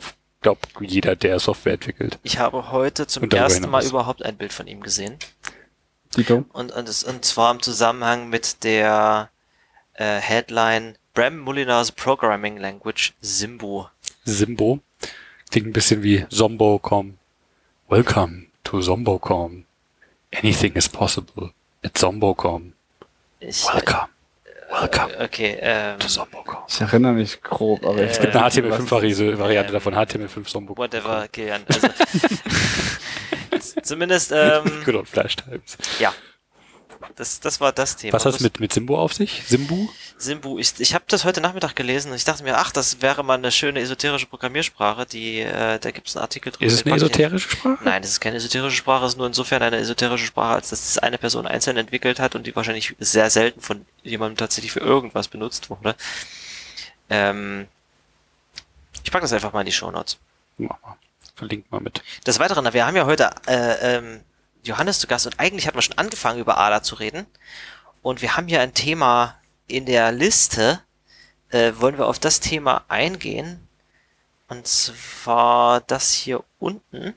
glaub 0.45 0.59
jeder, 0.79 1.15
der 1.15 1.39
Software 1.39 1.73
entwickelt. 1.73 2.19
Ich 2.21 2.37
habe 2.37 2.71
heute 2.71 3.07
zum 3.07 3.23
ersten 3.31 3.63
Mal 3.63 3.79
hinaus. 3.79 3.89
überhaupt 3.89 4.23
ein 4.23 4.37
Bild 4.37 4.53
von 4.53 4.67
ihm 4.67 4.81
gesehen. 4.81 5.17
Dito? 6.15 6.45
Und, 6.53 6.71
und, 6.71 6.87
es, 6.87 7.03
und 7.03 7.25
zwar 7.25 7.51
im 7.51 7.63
Zusammenhang 7.63 8.29
mit 8.29 8.63
der 8.63 9.31
äh, 9.93 10.19
Headline 10.19 10.97
Bram 11.15 11.39
Mullinar's 11.39 11.91
Programming 11.91 12.57
Language 12.57 13.13
Simbu. 13.21 13.85
Simbo. 14.23 14.81
Klingt 15.49 15.67
ein 15.67 15.73
bisschen 15.73 16.03
wie 16.03 16.27
Zombocom. 16.29 17.17
Welcome 17.89 18.45
to 18.65 18.81
Zombocom. 18.81 19.65
Anything 20.31 20.73
is 20.73 20.87
possible 20.87 21.53
at 21.83 21.97
Zombocom. 21.97 22.73
Ich, 23.39 23.65
Welcome. 23.65 24.09
Welcome 24.69 25.13
äh, 25.13 25.23
okay, 25.25 25.57
ähm, 25.61 25.99
to 25.99 26.07
Zombocom. 26.07 26.57
Ich 26.67 26.81
erinnere 26.81 27.13
mich 27.13 27.41
grob, 27.41 27.85
aber 27.85 28.03
ich 28.03 28.11
Es 28.11 28.19
gibt 28.19 28.35
eine 28.35 28.45
weiß 28.45 28.55
nicht, 28.55 28.69
was- 28.69 28.79
HTML5-Variante 28.81 29.67
Ähm, 29.69 29.73
davon, 29.73 29.93
HTML5 29.95 30.43
Zombocom. 30.45 30.83
whatever, 30.83 31.23
okay, 31.23 31.47
Jan, 31.49 31.63
also, 31.67 31.87
zumindest, 33.83 34.31
ähm, 34.33 34.63
Good 34.83 34.95
old 34.95 35.07
Flash 35.07 35.35
Times. 35.35 35.77
ja. 35.99 36.13
Das, 37.15 37.39
das 37.39 37.61
war 37.61 37.71
das 37.71 37.95
Thema. 37.95 38.13
Was 38.13 38.25
hat 38.25 38.35
es 38.35 38.39
mit, 38.41 38.59
mit 38.59 38.73
Simbo 38.73 38.99
auf 38.99 39.13
sich? 39.13 39.43
Simbu? 39.47 39.89
Simbu, 40.17 40.59
ich, 40.59 40.79
ich 40.79 40.93
habe 40.93 41.05
das 41.07 41.25
heute 41.25 41.41
Nachmittag 41.41 41.75
gelesen 41.75 42.11
und 42.11 42.17
ich 42.17 42.23
dachte 42.23 42.43
mir, 42.43 42.57
ach, 42.57 42.71
das 42.71 43.01
wäre 43.01 43.23
mal 43.23 43.35
eine 43.35 43.51
schöne 43.51 43.79
esoterische 43.79 44.27
Programmiersprache, 44.27 45.05
die, 45.05 45.41
äh, 45.41 45.79
da 45.79 45.91
gibt 45.91 46.07
es 46.07 46.15
einen 46.15 46.23
Artikel 46.23 46.51
drüber. 46.51 46.65
Ist 46.65 46.73
es 46.73 46.85
eine 46.85 46.95
esoterische 46.95 47.49
Sprache? 47.49 47.83
Nein, 47.83 48.03
es 48.03 48.11
ist 48.11 48.19
keine 48.19 48.37
esoterische 48.37 48.77
Sprache, 48.77 49.05
es 49.05 49.13
ist 49.13 49.17
nur 49.17 49.27
insofern 49.27 49.61
eine 49.61 49.77
esoterische 49.77 50.25
Sprache, 50.25 50.55
als 50.55 50.69
dass 50.69 50.93
das 50.93 50.97
eine 50.97 51.17
Person 51.17 51.47
einzeln 51.47 51.77
entwickelt 51.77 52.19
hat 52.19 52.35
und 52.35 52.45
die 52.47 52.55
wahrscheinlich 52.55 52.95
sehr 52.99 53.29
selten 53.29 53.61
von 53.61 53.85
jemandem 54.03 54.37
tatsächlich 54.37 54.71
für 54.71 54.79
irgendwas 54.81 55.27
benutzt 55.27 55.69
wurde. 55.69 55.95
Ähm, 57.09 57.67
ich 59.03 59.11
packe 59.11 59.23
das 59.23 59.33
einfach 59.33 59.53
mal 59.53 59.61
in 59.61 59.67
die 59.67 59.71
Shownotes. 59.71 60.17
Mach 60.57 60.81
mal. 60.81 60.95
Verlinkt 61.35 61.69
mal 61.71 61.81
mit. 61.81 62.01
Des 62.25 62.39
Weiteren, 62.39 62.73
wir 62.73 62.85
haben 62.85 62.95
ja 62.95 63.05
heute 63.05 63.29
äh, 63.47 63.97
ähm, 63.97 64.21
Johannes 64.65 64.99
zu 64.99 65.07
Gast 65.07 65.25
und 65.25 65.39
eigentlich 65.39 65.67
hatten 65.67 65.77
wir 65.77 65.81
schon 65.81 65.97
angefangen 65.97 66.39
über 66.39 66.57
ADA 66.57 66.81
zu 66.83 66.95
reden. 66.95 67.25
Und 68.01 68.21
wir 68.21 68.35
haben 68.37 68.47
hier 68.47 68.61
ein 68.61 68.73
Thema 68.73 69.35
in 69.67 69.85
der 69.85 70.11
Liste. 70.11 70.81
Äh, 71.49 71.73
wollen 71.77 71.97
wir 71.97 72.07
auf 72.07 72.19
das 72.19 72.39
Thema 72.39 72.83
eingehen? 72.87 73.67
Und 74.47 74.67
zwar 74.67 75.81
das 75.81 76.11
hier 76.11 76.43
unten. 76.59 77.15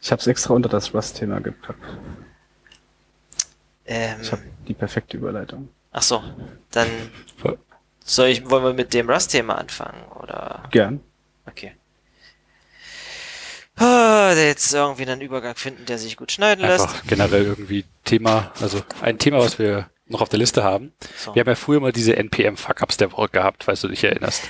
Ich 0.00 0.10
habe 0.12 0.20
es 0.20 0.26
extra 0.26 0.54
unter 0.54 0.68
das 0.68 0.92
Rust-Thema 0.94 1.40
gepackt. 1.40 1.82
Ähm, 3.86 4.20
Ich 4.20 4.30
habe 4.32 4.42
die 4.68 4.74
perfekte 4.74 5.16
Überleitung. 5.16 5.68
ach 5.92 6.02
so, 6.02 6.22
dann 6.70 6.88
soll 8.04 8.28
ich, 8.28 8.48
wollen 8.48 8.64
wir 8.64 8.72
mit 8.74 8.94
dem 8.94 9.08
Rust-Thema 9.10 9.56
anfangen 9.58 10.02
oder? 10.20 10.64
Gern. 10.70 11.00
Okay. 11.46 11.74
Ah, 13.82 14.32
jetzt 14.36 14.72
irgendwie 14.72 15.02
einen 15.02 15.20
Übergang 15.20 15.56
finden, 15.56 15.86
der 15.86 15.98
sich 15.98 16.16
gut 16.16 16.30
schneiden 16.30 16.64
lässt. 16.64 16.84
Einfach 16.84 17.06
generell 17.06 17.44
irgendwie 17.44 17.84
Thema, 18.04 18.52
also 18.60 18.80
ein 19.00 19.18
Thema, 19.18 19.38
was 19.38 19.58
wir 19.58 19.90
noch 20.06 20.20
auf 20.20 20.28
der 20.28 20.38
Liste 20.38 20.62
haben. 20.62 20.92
So. 21.18 21.34
Wir 21.34 21.40
haben 21.40 21.48
ja 21.48 21.54
früher 21.56 21.80
mal 21.80 21.92
diese 21.92 22.16
NPM-Fuck-Ups 22.16 22.96
der 22.98 23.12
Woche 23.12 23.30
gehabt, 23.30 23.64
falls 23.64 23.80
du 23.80 23.88
dich 23.88 24.04
erinnerst. 24.04 24.44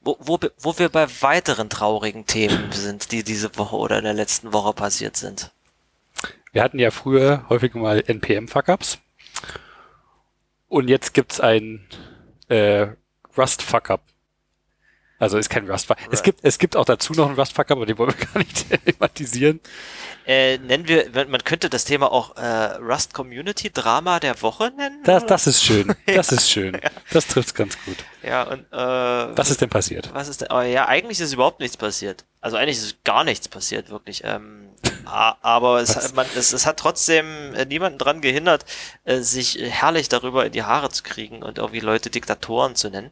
Wo, 0.00 0.16
wo, 0.20 0.38
wo 0.58 0.78
wir 0.78 0.88
bei 0.88 1.06
weiteren 1.20 1.68
traurigen 1.68 2.26
Themen 2.26 2.72
sind, 2.72 3.12
die 3.12 3.22
diese 3.22 3.56
Woche 3.56 3.76
oder 3.76 3.98
in 3.98 4.04
der 4.04 4.14
letzten 4.14 4.52
Woche 4.52 4.72
passiert 4.72 5.16
sind. 5.16 5.50
Wir 6.52 6.62
hatten 6.62 6.78
ja 6.78 6.90
früher 6.90 7.44
häufig 7.48 7.74
mal 7.74 8.02
NPM-Fuck-Ups. 8.06 8.98
Und 10.68 10.88
jetzt 10.88 11.14
gibt's 11.14 11.40
ein 11.40 11.86
äh, 12.48 12.88
Rust-Fuck-Up. 13.36 14.02
Also 15.22 15.38
ist 15.38 15.50
kein 15.50 15.70
Rust. 15.70 15.88
Es 15.88 16.18
Right. 16.18 16.24
gibt, 16.24 16.40
es 16.42 16.58
gibt 16.58 16.74
auch 16.76 16.84
dazu 16.84 17.12
noch 17.12 17.28
einen 17.28 17.38
Rust-Fuck-Up, 17.38 17.76
aber 17.76 17.86
den 17.86 17.96
wollen 17.96 18.12
wir 18.18 18.26
gar 18.34 18.38
nicht 18.40 18.66
thematisieren. 18.84 19.60
Äh, 20.26 20.58
nennen 20.58 20.88
wir, 20.88 21.10
man 21.14 21.30
man 21.30 21.44
könnte 21.44 21.70
das 21.70 21.84
Thema 21.84 22.10
auch 22.10 22.34
äh, 22.36 22.44
Rust 22.80 23.14
Community 23.14 23.70
Drama 23.72 24.18
der 24.18 24.42
Woche 24.42 24.72
nennen? 24.76 25.00
Das, 25.04 25.24
das 25.26 25.46
ist 25.46 25.62
schön. 25.62 25.94
Das 26.06 26.32
ist 26.32 26.50
schön. 26.50 26.76
Das 27.12 27.28
trifft's 27.28 27.54
ganz 27.54 27.78
gut. 27.84 27.98
Ja, 28.24 28.42
und 28.42 28.60
äh, 28.72 28.76
Was 28.76 29.50
ist 29.50 29.60
denn 29.60 29.68
passiert? 29.70 30.10
was 30.12 30.26
ist 30.26 30.40
denn? 30.40 30.50
Aber 30.50 30.64
ja, 30.64 30.88
eigentlich 30.88 31.20
ist 31.20 31.32
überhaupt 31.32 31.60
nichts 31.60 31.76
passiert. 31.76 32.24
Also 32.40 32.56
eigentlich 32.56 32.78
ist 32.78 33.04
gar 33.04 33.22
nichts 33.22 33.46
passiert, 33.46 33.90
wirklich. 33.90 34.22
Ähm, 34.24 34.61
aber 35.06 35.80
es, 35.80 35.96
hat- 35.96 36.14
man, 36.14 36.26
es, 36.36 36.52
es 36.52 36.66
hat 36.66 36.78
trotzdem 36.78 37.54
äh, 37.54 37.64
niemanden 37.64 37.98
dran 37.98 38.20
gehindert, 38.20 38.64
äh, 39.04 39.20
sich 39.20 39.58
herrlich 39.60 40.08
darüber 40.08 40.46
in 40.46 40.52
die 40.52 40.62
Haare 40.62 40.90
zu 40.90 41.02
kriegen 41.02 41.42
und 41.42 41.58
irgendwie 41.58 41.80
Leute 41.80 42.10
Diktatoren 42.10 42.76
zu 42.76 42.90
nennen. 42.90 43.10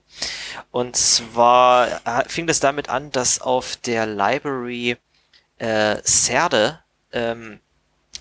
Und 0.71 0.97
zwar 0.97 1.89
äh, 2.05 2.29
fing 2.29 2.47
das 2.47 2.61
damit 2.61 2.89
an, 2.89 3.11
dass 3.13 3.41
auf 3.41 3.77
der 3.77 4.07
Library 4.07 4.97
äh, 5.59 5.97
Serde 6.05 6.81
ähm, 7.13 7.61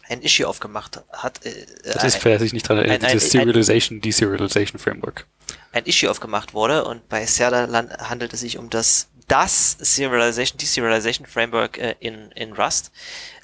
ein 0.08 0.22
Issue 0.22 0.48
aufgemacht 0.48 1.02
hat. 1.12 1.46
Äh, 1.46 1.66
Das 1.84 2.04
ist, 2.04 2.24
wer 2.26 2.40
sich 2.40 2.54
nicht 2.54 2.68
dran 2.68 2.78
erinnert, 2.80 3.12
dieses 3.14 3.32
Serialization, 3.32 4.02
Deserialization 4.02 4.80
Framework. 4.80 5.26
ein 5.72 5.86
Issue 5.86 6.10
aufgemacht 6.10 6.54
wurde 6.54 6.86
und 6.86 7.08
bei 7.10 7.26
Serda 7.26 7.68
handelt 8.10 8.34
es 8.34 8.40
sich 8.40 8.58
um 8.58 8.70
das 8.70 9.08
das 9.28 9.78
Serialization 9.80 10.58
Deserialization 10.58 11.28
Framework 11.28 11.78
äh, 11.78 11.94
in 12.00 12.32
in 12.32 12.54
Rust. 12.54 12.92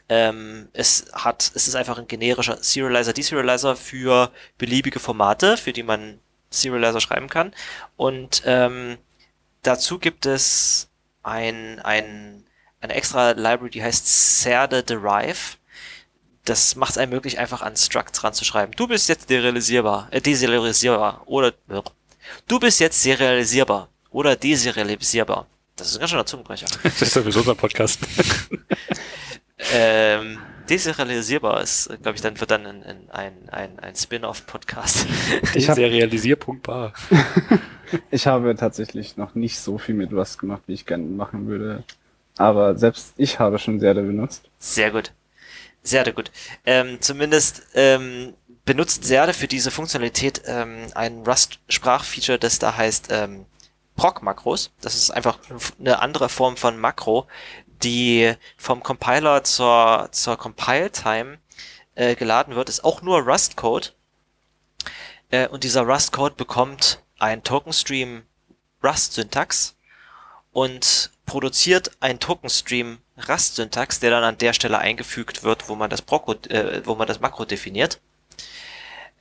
Ähm, 0.08 0.70
es 0.74 1.06
hat 1.14 1.52
es 1.56 1.68
ist 1.68 1.76
einfach 1.76 1.98
ein 1.98 2.08
generischer 2.08 2.58
Serializer 2.62 3.14
Deserializer 3.14 3.76
für 3.76 4.32
beliebige 4.58 5.00
Formate, 5.00 5.58
für 5.58 5.74
die 5.74 5.84
man 5.84 6.20
Serializer 6.52 7.02
schreiben 7.02 7.30
kann. 7.30 7.54
Und 7.96 8.44
ähm, 8.46 8.98
dazu 9.64 10.00
gibt 10.00 10.26
es 10.26 10.90
ein, 11.24 11.80
ein, 11.80 12.46
eine 12.82 12.94
extra 12.94 13.32
Library, 13.32 13.72
die 13.72 13.84
heißt 13.84 14.42
Cerde 14.42 14.84
Derive. 14.84 15.58
Das 16.46 16.76
macht 16.76 16.92
es 16.92 16.98
einem 17.00 17.12
möglich, 17.12 17.40
einfach 17.40 17.64
an 17.64 17.76
Structs 17.76 18.24
ranzuschreiben. 18.24 18.76
Du 18.76 18.88
bist 18.88 19.10
jetzt 19.10 19.30
derealisierbar, 19.30 20.08
äh, 20.12 20.22
deserialisierbar 20.22 21.24
oder 21.26 21.54
du 22.48 22.60
bist 22.60 22.80
jetzt 22.80 23.02
serialisierbar 23.02 23.90
oder 24.12 24.36
deserialisierbar. 24.36 25.48
Das 25.76 25.88
ist 25.88 25.96
ein 25.96 26.00
ganz 26.00 26.12
schöner 26.12 26.26
Zungenbrecher. 26.26 26.68
Das 26.84 27.02
ist 27.02 27.14
sowieso 27.14 27.40
unser 27.40 27.56
Podcast. 27.56 28.00
ähm, 29.58 30.40
deserialisierbar 30.70 31.62
ist, 31.62 31.88
glaube 32.02 32.16
ich, 32.16 32.22
dann 32.22 32.40
wird 32.40 32.52
dann 32.52 32.66
ein, 32.66 33.10
ein, 33.12 33.50
ein, 33.50 33.80
ein 33.80 33.96
Spin-off-Podcast. 33.96 35.08
Deserialisierbar. 35.54 36.94
Ich 38.10 38.26
habe 38.26 38.56
tatsächlich 38.56 39.16
noch 39.16 39.36
nicht 39.36 39.60
so 39.60 39.78
viel 39.78 39.94
mit 39.94 40.12
Rust 40.12 40.40
gemacht, 40.40 40.64
wie 40.66 40.74
ich 40.74 40.88
gerne 40.88 41.06
machen 41.06 41.48
würde. 41.48 41.84
Aber 42.38 42.76
selbst 42.78 43.14
ich 43.16 43.40
habe 43.40 43.60
schon 43.60 43.80
Serde 43.80 44.02
benutzt. 44.02 44.50
Sehr 44.58 44.92
gut. 44.92 45.14
Sehr 45.84 46.12
gut. 46.12 46.32
Ähm, 46.66 46.98
zumindest 47.00 47.68
ähm, 47.76 48.34
benutzt 48.66 49.04
Serde 49.04 49.34
für 49.34 49.48
diese 49.48 49.70
Funktionalität 49.70 50.42
ähm, 50.46 50.88
ein 50.96 51.24
Rust-Sprachfeature, 51.26 52.40
das 52.40 52.58
da 52.58 52.76
heißt 52.76 53.10
ähm, 53.12 53.46
Proc-Makros. 53.96 54.72
Das 54.82 54.96
ist 54.96 55.12
einfach 55.12 55.38
eine 55.80 56.00
andere 56.00 56.28
Form 56.28 56.58
von 56.58 56.80
Makro, 56.80 57.28
die 57.86 58.34
vom 58.58 58.84
Compiler 58.84 59.44
zur, 59.44 60.10
zur 60.12 60.38
Compile-Time 60.38 61.38
äh, 61.94 62.16
geladen 62.16 62.56
wird. 62.56 62.68
Ist 62.68 62.84
auch 62.84 63.02
nur 63.02 63.20
Rust-Code. 63.20 63.90
Äh, 65.30 65.48
und 65.48 65.64
dieser 65.64 65.84
Rust-Code 65.84 66.36
bekommt 66.36 67.02
ein 67.20 67.44
Token-Stream 67.44 68.24
Rust-Syntax 68.84 69.76
und 70.52 71.12
produziert 71.26 71.92
ein 72.00 72.20
Token-Stream 72.20 72.98
Rust-Syntax, 73.30 74.00
der 74.00 74.12
dann 74.12 74.24
an 74.24 74.38
der 74.38 74.54
Stelle 74.54 74.80
eingefügt 74.80 75.44
wird, 75.44 75.70
wo 75.70 75.76
man 75.76 75.90
das, 75.90 76.02
Proc 76.02 76.50
äh, 76.50 76.86
wo 76.86 76.96
man 76.96 77.08
das 77.08 77.20
Makro 77.20 77.46
definiert. 77.46 78.02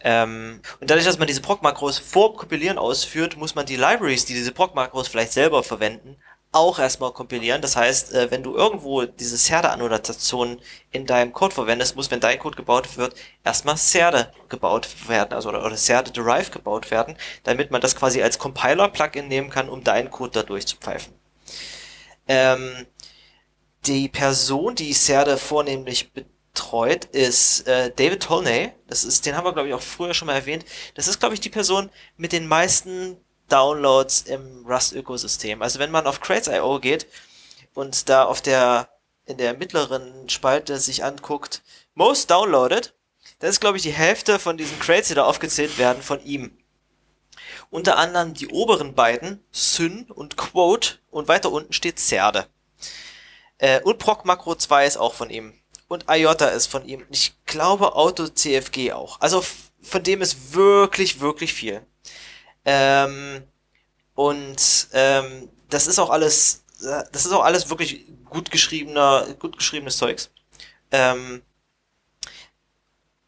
Ähm, 0.00 0.60
und 0.80 0.90
dadurch, 0.90 1.06
dass 1.06 1.18
man 1.18 1.28
diese 1.28 1.40
Proc-Makros 1.40 1.98
vor 1.98 2.36
Kompilieren 2.36 2.78
ausführt, 2.78 3.36
muss 3.36 3.54
man 3.54 3.66
die 3.66 3.76
Libraries, 3.76 4.24
die 4.24 4.34
diese 4.34 4.52
Proc-Makros 4.52 5.08
vielleicht 5.08 5.32
selber 5.32 5.62
verwenden, 5.62 6.16
auch 6.55 6.78
erstmal 6.78 7.12
kompilieren. 7.12 7.61
Das 7.62 7.76
heißt, 7.76 8.14
äh, 8.14 8.30
wenn 8.30 8.42
du 8.42 8.55
irgendwo 8.57 9.05
diese 9.05 9.36
Cerde-Annotation 9.36 10.61
in 10.92 11.07
deinem 11.07 11.32
Code 11.32 11.55
verwendest, 11.55 11.96
muss, 11.96 12.11
wenn 12.11 12.20
dein 12.20 12.38
Code 12.38 12.57
gebaut 12.57 12.96
wird, 12.96 13.14
erstmal 13.44 13.76
Cerde 13.76 14.32
gebaut 14.48 14.88
werden, 15.09 15.32
also 15.32 15.48
oder, 15.48 15.64
oder 15.64 15.76
Cerde 15.76 16.12
Derive 16.12 16.50
gebaut 16.50 16.90
werden, 16.90 17.16
damit 17.42 17.70
man 17.70 17.80
das 17.80 17.96
quasi 17.96 18.22
als 18.22 18.38
Compiler-Plugin 18.38 19.28
nehmen 19.28 19.50
kann, 19.50 19.68
um 19.68 19.82
deinen 19.82 20.11
Code 20.11 20.30
da 20.32 20.42
durchzupfeifen. 20.42 21.12
Ähm, 22.28 22.86
die 23.86 24.09
Person, 24.09 24.74
die 24.74 24.92
Cerde 24.94 25.36
vornehmlich 25.36 26.12
betreut, 26.12 27.07
ist 27.07 27.66
äh, 27.66 27.90
David 27.94 28.22
Tolnay. 28.22 28.72
Das 28.86 29.05
ist, 29.05 29.26
den 29.26 29.36
haben 29.36 29.44
wir, 29.44 29.52
glaube 29.52 29.68
ich, 29.68 29.74
auch 29.74 29.82
früher 29.82 30.14
schon 30.14 30.26
mal 30.26 30.34
erwähnt. 30.34 30.64
Das 30.94 31.09
ist, 31.09 31.20
glaube 31.20 31.34
ich, 31.34 31.40
die 31.40 31.50
Person 31.50 31.90
mit 32.16 32.32
den 32.32 32.46
meisten 32.46 33.16
Downloads 33.49 34.22
im 34.22 34.64
Rust-Ökosystem. 34.66 35.62
Also 35.62 35.78
wenn 35.78 35.90
man 35.90 36.07
auf 36.07 36.20
Crates.io 36.20 36.80
geht 36.80 37.07
und 37.74 38.09
da 38.09 38.24
auf 38.24 38.40
der 38.40 38.88
in 39.26 39.38
der 39.38 39.55
mittleren 39.55 40.28
Spalte 40.28 40.78
sich 40.78 41.05
anguckt, 41.05 41.62
most 41.95 42.30
downloaded, 42.30 42.95
das 43.38 43.51
ist, 43.51 43.61
glaube 43.61 43.76
ich, 43.76 43.82
die 43.82 43.92
Hälfte 43.92 44.38
von 44.38 44.57
diesen 44.57 44.78
Crates, 44.78 45.09
die 45.09 45.14
da 45.14 45.24
aufgezählt 45.24 45.78
werden, 45.78 46.03
von 46.03 46.22
ihm. 46.24 46.57
Unter 47.70 47.97
anderem 47.97 48.34
die 48.34 48.49
oberen 48.49 48.95
beiden, 48.95 49.42
Syn 49.51 50.11
und 50.11 50.36
Quote, 50.36 50.99
und 51.11 51.28
weiter 51.28 51.51
unten 51.51 51.72
steht 51.72 51.99
Cerde. 51.99 52.47
Äh, 53.59 53.80
und 53.80 53.99
Proc 53.99 54.24
Macro 54.24 54.55
2 54.55 54.86
ist 54.86 54.97
auch 54.97 55.14
von 55.14 55.30
ihm. 55.30 55.55
Und 55.88 56.07
IOTA 56.09 56.49
ist 56.49 56.66
von 56.66 56.86
ihm. 56.86 57.05
Ich 57.11 57.34
glaube 57.47 57.95
Auto 57.95 58.28
CFG 58.28 58.92
auch. 58.92 59.20
Also 59.20 59.45
von 59.82 60.03
dem 60.03 60.22
ist 60.22 60.55
wirklich, 60.55 61.20
wirklich 61.20 61.53
viel. 61.53 61.86
Ähm, 62.64 63.42
und 64.14 64.88
ähm, 64.92 65.48
das 65.68 65.86
ist 65.86 65.98
auch 65.98 66.10
alles, 66.10 66.64
das 66.80 67.26
ist 67.26 67.32
auch 67.32 67.44
alles 67.44 67.68
wirklich 67.70 68.06
gut 68.24 68.50
geschriebener, 68.50 69.26
gut 69.38 69.56
geschriebenes 69.56 69.96
Zeugs. 69.96 70.30
Ähm, 70.90 71.42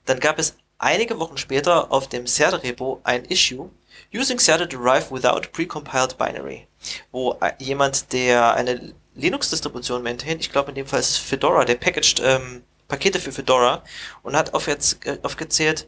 Dann 0.06 0.20
gab 0.20 0.40
es 0.40 0.56
einige 0.80 1.20
Wochen 1.20 1.38
später 1.38 1.92
auf 1.92 2.08
dem 2.08 2.28
Cerde-Repo 2.28 3.02
ein 3.04 3.26
Issue, 3.26 3.70
Using 4.14 4.40
Cerde 4.40 4.68
Derive 4.68 5.12
Without 5.12 5.52
Precompiled 5.52 6.18
Binary, 6.18 6.68
wo 7.12 7.38
jemand, 7.60 8.14
der 8.14 8.54
eine 8.54 8.94
Linux-Distribution 9.16 10.04
maintaint, 10.04 10.42
ich 10.42 10.52
glaube 10.52 10.70
in 10.70 10.76
dem 10.76 10.86
Fall 10.86 11.00
ist 11.00 11.18
Fedora, 11.18 11.66
der 11.66 11.76
packaged 11.76 12.22
ähm, 12.24 12.64
Pakete 12.88 13.20
für 13.20 13.32
Fedora 13.32 13.84
und 14.24 14.36
hat 14.36 14.54
auf 14.54 14.68
jetzt, 14.68 15.06
äh, 15.06 15.18
aufgezählt, 15.24 15.88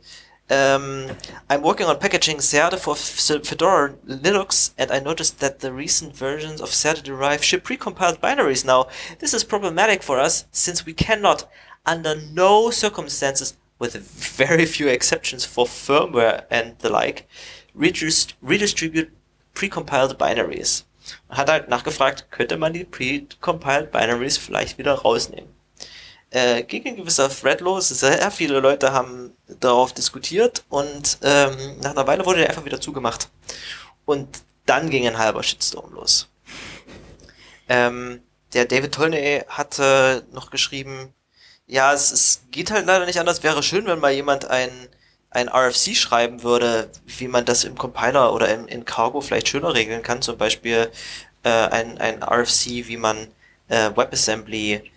um, 0.50 1.06
I'm 1.48 1.62
working 1.62 1.86
on 1.86 2.00
packaging 2.00 2.42
Cerde 2.42 2.78
for 2.78 2.96
Fedora 2.96 3.94
Linux, 4.06 4.74
and 4.78 4.92
I 4.92 5.00
noticed 5.00 5.40
that 5.40 5.62
the 5.62 5.72
recent 5.72 6.16
versions 6.16 6.60
of 6.60 6.74
Cerde 6.74 7.04
Derive 7.04 7.44
ship 7.44 7.64
precompiled 7.64 8.20
binaries 8.20 8.66
now. 8.66 8.88
This 9.20 9.34
is 9.34 9.44
problematic 9.44 10.02
for 10.02 10.20
us 10.20 10.48
since 10.52 10.86
we 10.86 10.94
cannot, 10.94 11.48
under 11.86 12.16
no 12.34 12.72
circumstances, 12.72 13.56
with 13.80 13.96
very 13.96 14.66
few 14.66 14.88
exceptions 14.88 15.46
for 15.46 15.66
firmware 15.66 16.44
and 16.50 16.76
the 16.82 16.90
like, 16.90 17.28
redist 17.76 18.36
redistribute 18.42 19.12
precompiled 19.54 20.18
binaries. 20.18 20.86
Und 21.28 21.38
hat 21.38 21.50
halt 21.50 21.70
nachgefragt, 21.70 22.30
könnte 22.30 22.58
man 22.58 22.74
die 22.74 22.84
precompiled 22.84 23.92
binaries 23.92 24.38
vielleicht 24.38 24.78
wieder 24.78 24.94
rausnehmen? 24.94 25.50
Äh, 26.32 26.64
ging 26.64 26.86
ein 26.86 26.96
gewisser 26.96 27.30
Thread 27.30 27.62
los, 27.62 27.90
sehr 27.90 28.30
viele 28.30 28.60
Leute 28.60 28.92
haben 28.94 29.32
darauf 29.48 29.94
diskutiert 29.94 30.64
und 30.70 31.18
ähm, 31.24 31.80
nach 31.82 31.92
einer 31.92 32.06
Weile 32.06 32.26
wurde 32.26 32.40
der 32.40 32.50
einfach 32.50 32.66
wieder 32.66 32.80
zugemacht. 32.80 33.30
Und 34.06 34.44
dann 34.68 34.92
ging 34.92 35.08
ein 35.08 35.18
halber 35.18 35.42
Shitstorm 35.42 35.92
los. 35.94 36.30
Ähm, 37.68 38.22
der 38.54 38.66
David 38.66 38.94
Tolney 38.94 39.42
hatte 39.48 40.26
noch 40.32 40.52
geschrieben, 40.52 41.14
ja, 41.70 41.94
es, 41.94 42.12
es 42.12 42.42
geht 42.52 42.72
halt 42.72 42.88
leider 42.88 43.06
nicht 43.06 43.20
anders. 43.20 43.44
Wäre 43.44 43.64
schön, 43.64 43.86
wenn 43.86 44.00
mal 44.00 44.12
jemand 44.12 44.50
ein, 44.50 44.72
ein 45.30 45.48
RFC 45.48 45.96
schreiben 45.96 46.44
würde, 46.44 46.90
wie 47.06 47.28
man 47.28 47.46
das 47.46 47.64
im 47.64 47.78
Compiler 47.78 48.34
oder 48.34 48.54
in, 48.54 48.68
in 48.68 48.86
Cargo 48.86 49.22
vielleicht 49.22 49.48
schöner 49.48 49.74
regeln 49.74 50.02
kann. 50.02 50.22
Zum 50.24 50.38
Beispiel 50.38 50.92
äh, 51.44 51.50
ein, 51.50 52.00
ein 52.00 52.24
RFC, 52.24 52.88
wie 52.88 52.98
man 52.98 53.28
äh, 53.68 53.92
WebAssembly 53.96 54.92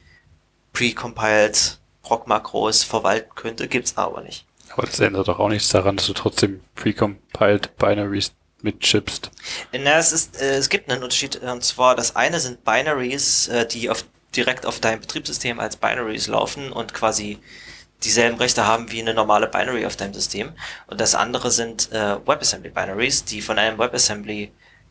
precompiled 0.72 1.78
Proc-Makros 2.02 2.82
verwalten 2.82 3.34
könnte, 3.34 3.68
gibt's 3.68 3.96
aber 3.96 4.22
nicht. 4.22 4.46
Aber 4.72 4.86
das 4.86 4.98
ändert 4.98 5.28
doch 5.28 5.38
auch 5.38 5.50
nichts 5.50 5.68
daran, 5.68 5.96
dass 5.96 6.06
du 6.06 6.14
trotzdem 6.14 6.62
precompiled 6.74 7.76
Binaries 7.76 8.32
mitchippst. 8.62 9.30
Na, 9.72 9.98
es 9.98 10.12
ist, 10.12 10.40
äh, 10.40 10.56
es 10.56 10.70
gibt 10.70 10.90
einen 10.90 11.02
Unterschied, 11.02 11.36
und 11.36 11.62
zwar 11.62 11.94
das 11.94 12.16
eine 12.16 12.40
sind 12.40 12.64
Binaries, 12.64 13.48
äh, 13.48 13.66
die 13.66 13.90
auf, 13.90 14.06
direkt 14.36 14.66
auf 14.66 14.80
deinem 14.80 15.00
Betriebssystem 15.00 15.60
als 15.60 15.76
Binaries 15.76 16.26
laufen 16.26 16.72
und 16.72 16.94
quasi 16.94 17.38
dieselben 18.04 18.38
Rechte 18.38 18.66
haben 18.66 18.90
wie 18.90 19.00
eine 19.00 19.14
normale 19.14 19.46
Binary 19.46 19.86
auf 19.86 19.96
deinem 19.96 20.14
System. 20.14 20.52
Und 20.86 21.00
das 21.00 21.14
andere 21.14 21.50
sind 21.50 21.92
äh, 21.92 22.16
WebAssembly 22.26 22.70
Binaries, 22.70 23.24
die 23.24 23.40
von 23.40 23.58
einem 23.58 23.78
WebAssembly 23.78 24.50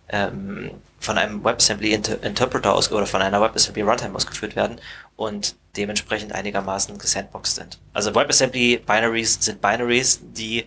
ähm, 0.09 0.71
von 0.99 1.17
einem 1.17 1.43
WebAssembly 1.43 1.93
Inter 1.93 2.21
Interpreter 2.23 2.73
aus 2.73 2.91
oder 2.91 3.07
von 3.07 3.21
einer 3.21 3.41
WebAssembly 3.41 3.81
Runtime 3.81 4.15
ausgeführt 4.15 4.55
werden 4.55 4.79
und 5.15 5.55
dementsprechend 5.77 6.33
einigermaßen 6.33 6.97
gesandboxed 6.97 7.55
sind. 7.55 7.79
Also 7.93 8.13
WebAssembly 8.13 8.77
Binaries 8.77 9.37
sind 9.39 9.61
Binaries, 9.61 10.19
die 10.21 10.65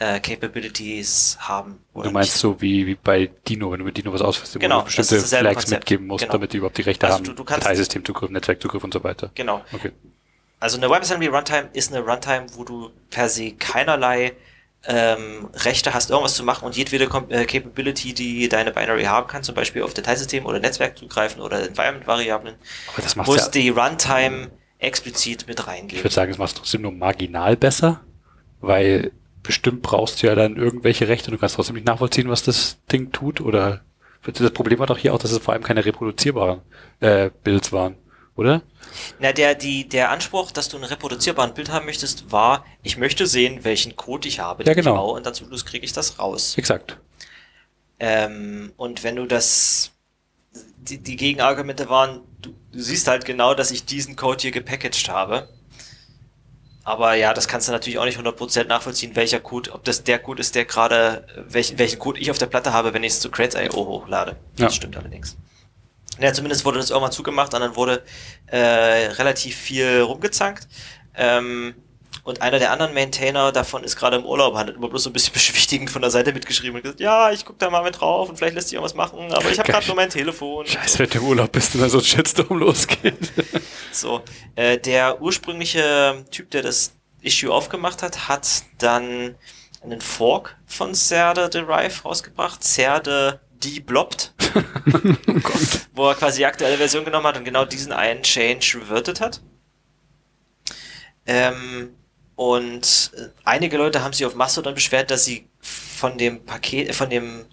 äh, 0.00 0.18
Capabilities 0.18 1.36
haben. 1.40 1.78
Du 1.94 2.10
meinst 2.10 2.32
nicht. 2.32 2.40
so 2.40 2.60
wie, 2.60 2.86
wie 2.86 2.94
bei 2.94 3.30
Dino, 3.46 3.70
wenn 3.70 3.80
du 3.80 3.84
mit 3.84 3.96
Dino 3.96 4.12
was 4.12 4.22
ausführst, 4.22 4.58
genau, 4.58 4.80
du 4.80 4.86
bestimmte 4.86 5.20
Flags 5.20 5.56
Konzept. 5.56 5.70
mitgeben 5.82 6.06
musst, 6.06 6.22
genau. 6.22 6.32
damit 6.32 6.52
die 6.52 6.56
überhaupt 6.56 6.78
die 6.78 6.82
Rechte 6.82 7.06
also 7.06 7.18
haben, 7.18 7.24
du, 7.24 7.34
du 7.34 7.44
kannst, 7.44 7.66
Dateisystemzugriff, 7.66 8.30
Netzwerkzugriff 8.30 8.82
und 8.82 8.94
so 8.94 9.04
weiter. 9.04 9.30
Genau. 9.34 9.62
Okay. 9.72 9.92
Also 10.58 10.78
eine 10.78 10.88
WebAssembly 10.90 11.28
Runtime 11.28 11.68
ist 11.74 11.92
eine 11.94 12.04
Runtime, 12.04 12.46
wo 12.54 12.64
du 12.64 12.90
per 13.10 13.28
se 13.28 13.52
keinerlei 13.52 14.32
ähm, 14.86 15.50
Rechte 15.52 15.92
hast, 15.92 16.08
irgendwas 16.08 16.34
zu 16.34 16.44
machen 16.44 16.64
und 16.64 16.76
jedwede 16.76 17.04
äh, 17.28 17.44
Capability, 17.44 18.14
die 18.14 18.48
deine 18.48 18.72
Binary 18.72 19.04
haben 19.04 19.26
kann, 19.26 19.42
zum 19.42 19.54
Beispiel 19.54 19.82
auf 19.82 19.92
Dateisystem 19.92 20.46
oder 20.46 20.60
Netzwerk 20.60 20.96
zugreifen 20.96 21.42
oder 21.42 21.62
Environment-Variablen, 21.62 22.54
muss 23.16 23.36
ja, 23.36 23.48
die 23.48 23.68
Runtime 23.68 24.50
explizit 24.78 25.46
mit 25.46 25.66
reingeben. 25.66 25.98
Ich 25.98 26.04
würde 26.04 26.14
sagen, 26.14 26.32
es 26.32 26.38
macht 26.38 26.52
es 26.52 26.54
trotzdem 26.54 26.82
nur 26.82 26.92
marginal 26.92 27.58
besser, 27.58 28.00
weil 28.60 29.12
bestimmt 29.42 29.82
brauchst 29.82 30.22
du 30.22 30.26
ja 30.26 30.34
dann 30.34 30.56
irgendwelche 30.56 31.08
Rechte, 31.08 31.30
du 31.30 31.38
kannst 31.38 31.56
trotzdem 31.56 31.74
nicht 31.74 31.86
nachvollziehen, 31.86 32.28
was 32.28 32.42
das 32.42 32.78
Ding 32.90 33.12
tut, 33.12 33.40
oder 33.40 33.82
das 34.22 34.50
Problem 34.50 34.78
war 34.78 34.86
doch 34.86 34.98
hier 34.98 35.14
auch, 35.14 35.18
dass 35.18 35.32
es 35.32 35.38
vor 35.38 35.54
allem 35.54 35.62
keine 35.62 35.84
reproduzierbaren 35.84 36.60
äh, 37.00 37.30
Builds 37.42 37.72
waren, 37.72 37.96
oder? 38.36 38.62
Na, 39.18 39.32
der, 39.32 39.54
die, 39.54 39.88
der 39.88 40.10
Anspruch, 40.10 40.50
dass 40.50 40.68
du 40.68 40.76
ein 40.76 40.84
reproduzierbaren 40.84 41.54
Bild 41.54 41.70
haben 41.70 41.86
möchtest, 41.86 42.30
war, 42.32 42.64
ich 42.82 42.96
möchte 42.96 43.26
sehen, 43.26 43.64
welchen 43.64 43.96
Code 43.96 44.28
ich 44.28 44.40
habe, 44.40 44.64
ja, 44.64 44.74
genau. 44.74 44.90
ich 44.92 44.96
baue, 44.96 45.16
und 45.16 45.26
dann 45.26 45.34
zum 45.34 45.46
Schluss 45.46 45.64
kriege 45.64 45.84
ich 45.84 45.92
das 45.92 46.18
raus. 46.18 46.56
Exakt. 46.58 46.98
Ähm, 47.98 48.72
und 48.76 49.04
wenn 49.04 49.16
du 49.16 49.26
das, 49.26 49.92
die, 50.78 50.98
die 50.98 51.16
Gegenargumente 51.16 51.88
waren, 51.88 52.22
du, 52.40 52.54
du 52.72 52.80
siehst 52.80 53.08
halt 53.08 53.24
genau, 53.24 53.54
dass 53.54 53.70
ich 53.70 53.84
diesen 53.84 54.16
Code 54.16 54.40
hier 54.40 54.50
gepackaged 54.50 55.08
habe. 55.08 55.48
Aber 56.82 57.14
ja, 57.14 57.34
das 57.34 57.46
kannst 57.46 57.68
du 57.68 57.72
natürlich 57.72 57.98
auch 57.98 58.04
nicht 58.04 58.18
100% 58.18 58.64
nachvollziehen, 58.64 59.14
welcher 59.14 59.40
Code, 59.40 59.72
ob 59.72 59.84
das 59.84 60.02
der 60.02 60.18
Code 60.18 60.40
ist, 60.40 60.54
der 60.54 60.64
gerade, 60.64 61.26
welchen, 61.36 61.78
welchen 61.78 61.98
Code 61.98 62.18
ich 62.18 62.30
auf 62.30 62.38
der 62.38 62.46
Platte 62.46 62.72
habe, 62.72 62.94
wenn 62.94 63.04
ich 63.04 63.12
es 63.12 63.20
zu 63.20 63.30
Crates.io 63.30 63.86
hochlade. 63.86 64.36
Ja. 64.56 64.66
Das 64.66 64.76
stimmt 64.76 64.96
allerdings. 64.96 65.36
Ja, 66.18 66.32
zumindest 66.32 66.64
wurde 66.64 66.78
das 66.78 66.90
irgendwann 66.90 67.12
zugemacht 67.12 67.54
und 67.54 67.60
dann 67.60 67.76
wurde 67.76 68.02
äh, 68.46 68.58
relativ 68.58 69.56
viel 69.56 70.00
rumgezankt. 70.00 70.68
Ähm, 71.14 71.74
und 72.22 72.42
einer 72.42 72.58
der 72.58 72.70
anderen 72.70 72.94
Maintainer 72.94 73.52
davon 73.52 73.84
ist 73.84 73.96
gerade 73.96 74.16
im 74.16 74.24
Urlaub, 74.24 74.54
hat 74.56 74.70
immer 74.70 74.88
bloß 74.88 75.04
so 75.04 75.10
ein 75.10 75.12
bisschen 75.12 75.32
beschwichtigend 75.34 75.90
von 75.90 76.02
der 76.02 76.10
Seite 76.10 76.32
mitgeschrieben 76.32 76.76
und 76.76 76.82
gesagt, 76.82 77.00
ja, 77.00 77.30
ich 77.30 77.44
guck 77.44 77.58
da 77.58 77.70
mal 77.70 77.82
mit 77.82 78.00
drauf 78.00 78.28
und 78.28 78.36
vielleicht 78.36 78.54
lässt 78.54 78.68
sich 78.68 78.74
irgendwas 78.74 78.94
machen, 78.94 79.32
aber 79.32 79.50
ich 79.50 79.58
habe 79.58 79.70
gerade 79.70 79.86
nur 79.86 79.96
mein 79.96 80.10
Telefon. 80.10 80.66
Scheiße, 80.66 80.98
wenn 80.98 81.10
du 81.10 81.18
im 81.18 81.24
Urlaub 81.24 81.52
bist 81.52 81.74
und 81.74 81.80
dann 81.80 81.90
so 81.90 81.98
ein 81.98 82.04
Shitstorm 82.04 82.58
losgeht. 82.58 83.32
So, 83.92 84.22
äh, 84.54 84.78
der 84.78 85.20
ursprüngliche 85.20 86.24
Typ, 86.30 86.48
der 86.52 86.62
das 86.62 86.94
Issue 87.22 87.52
aufgemacht 87.52 88.04
hat, 88.04 88.28
hat 88.28 88.62
dann 88.78 89.34
einen 89.82 90.00
Fork 90.00 90.56
von 90.66 90.94
Cerde 90.94 91.48
Derive 91.48 92.02
rausgebracht, 92.04 92.62
Cerde 92.62 93.40
deblobbt, 93.64 94.32
oh 94.54 95.52
wo 95.94 96.08
er 96.08 96.14
quasi 96.14 96.38
die 96.38 96.46
aktuelle 96.46 96.76
Version 96.76 97.04
genommen 97.04 97.26
hat 97.26 97.36
und 97.36 97.44
genau 97.44 97.64
diesen 97.64 97.92
einen 97.92 98.22
Change 98.22 98.78
reverted 98.80 99.20
hat. 99.20 99.40
Ähm, 101.26 101.94
und 102.40 103.10
äh, 103.18 103.28
einige 103.44 103.76
Leute 103.76 104.02
haben 104.02 104.14
sich 104.14 104.24
auf 104.24 104.34
Mastodon 104.34 104.74
beschwert, 104.74 105.10
dass 105.10 105.26
sie 105.26 105.44
von 105.60 106.16
dem 106.16 106.46
Paket, 106.46 106.94
von 106.94 107.10
dem 107.10 107.44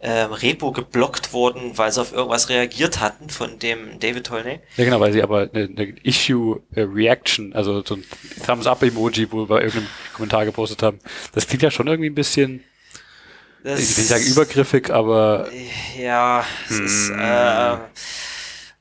ähm, 0.00 0.32
Repo 0.32 0.72
geblockt 0.72 1.34
wurden, 1.34 1.76
weil 1.76 1.92
sie 1.92 2.00
auf 2.00 2.14
irgendwas 2.14 2.48
reagiert 2.48 2.98
hatten 2.98 3.28
von 3.28 3.58
dem 3.58 4.00
David 4.00 4.24
Tolney. 4.26 4.60
Ja, 4.78 4.84
genau, 4.86 5.00
weil 5.00 5.12
sie 5.12 5.22
aber 5.22 5.50
eine, 5.52 5.64
eine 5.64 5.84
Issue-Reaction, 6.02 7.52
also 7.52 7.82
so 7.84 7.96
ein 7.96 8.04
Thumbs-Up-Emoji, 8.46 9.30
wo 9.30 9.46
wir 9.50 9.60
irgendeinem 9.60 9.88
Kommentar 10.14 10.46
gepostet 10.46 10.82
haben, 10.82 10.98
das 11.34 11.46
klingt 11.46 11.62
ja 11.62 11.70
schon 11.70 11.86
irgendwie 11.86 12.08
ein 12.08 12.14
bisschen, 12.14 12.64
Das 13.62 13.80
ich 13.80 13.90
will 13.90 14.04
nicht 14.04 14.08
sagen 14.08 14.24
übergriffig, 14.24 14.90
aber 14.90 15.50
Ja, 16.00 16.46
es 16.70 16.78
ist, 16.80 17.08
Hm. 17.10 17.18
äh, 17.20 17.76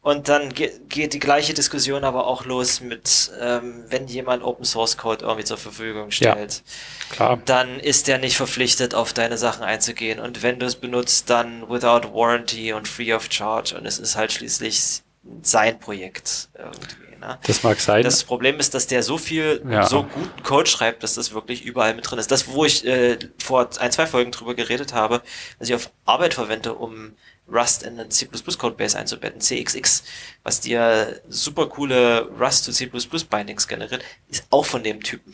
und 0.03 0.29
dann 0.29 0.51
ge 0.53 0.71
geht 0.89 1.13
die 1.13 1.19
gleiche 1.19 1.53
Diskussion 1.53 2.03
aber 2.03 2.25
auch 2.25 2.45
los 2.45 2.81
mit, 2.81 3.31
ähm, 3.39 3.85
wenn 3.87 4.07
jemand 4.07 4.43
Open 4.43 4.65
Source 4.65 4.97
Code 4.97 5.23
irgendwie 5.23 5.43
zur 5.43 5.57
Verfügung 5.57 6.09
stellt, 6.09 6.63
klar. 7.11 7.39
dann 7.45 7.79
ist 7.79 8.07
der 8.07 8.17
nicht 8.17 8.35
verpflichtet, 8.35 8.95
auf 8.95 9.13
deine 9.13 9.37
Sachen 9.37 9.63
einzugehen. 9.63 10.19
Und 10.19 10.41
wenn 10.41 10.57
du 10.57 10.65
es 10.65 10.75
benutzt, 10.75 11.29
dann 11.29 11.69
without 11.69 12.13
warranty 12.13 12.73
und 12.73 12.87
free 12.87 13.13
of 13.13 13.27
charge. 13.29 13.77
Und 13.77 13.85
es 13.85 13.99
ist 13.99 14.15
halt 14.15 14.31
schließlich 14.31 15.03
sein 15.43 15.79
Projekt 15.79 16.49
irgendwie. 16.57 17.10
Ne? 17.21 17.39
Das 17.47 17.63
mag 17.63 17.79
sein. 17.79 18.03
Das 18.03 18.23
Problem 18.23 18.59
ist, 18.59 18.73
dass 18.73 18.87
der 18.87 19.03
so 19.03 19.17
viel, 19.17 19.61
Ja. 19.69 19.85
so 19.87 20.03
guten 20.03 20.43
Code 20.43 20.69
schreibt, 20.69 21.03
dass 21.03 21.13
das 21.13 21.33
wirklich 21.33 21.63
überall 21.63 21.93
mit 21.95 22.09
drin 22.09 22.19
ist. 22.19 22.31
Das, 22.31 22.47
wo 22.49 22.65
ich 22.65 22.85
äh, 22.85 23.17
vor 23.41 23.69
ein, 23.79 23.91
zwei 23.91 24.07
Folgen 24.07 24.31
drüber 24.31 24.55
geredet 24.55 24.93
habe, 24.93 25.21
was 25.59 25.69
ich 25.69 25.75
auf 25.75 25.91
Arbeit 26.05 26.33
verwende, 26.33 26.73
um 26.73 27.13
Rust 27.47 27.83
in 27.83 27.99
einen 27.99 28.11
C++-Codebase 28.11 28.97
einzubetten, 28.97 29.41
CXX, 29.41 30.03
was 30.43 30.61
dir 30.61 31.21
super 31.29 31.67
coole 31.67 32.29
Rust 32.39 32.63
zu 32.65 32.71
C++ 32.71 32.89
Bindings 33.29 33.67
generiert, 33.67 34.03
ist 34.29 34.45
auch 34.49 34.65
von 34.65 34.83
dem 34.83 35.01
Typen. 35.03 35.33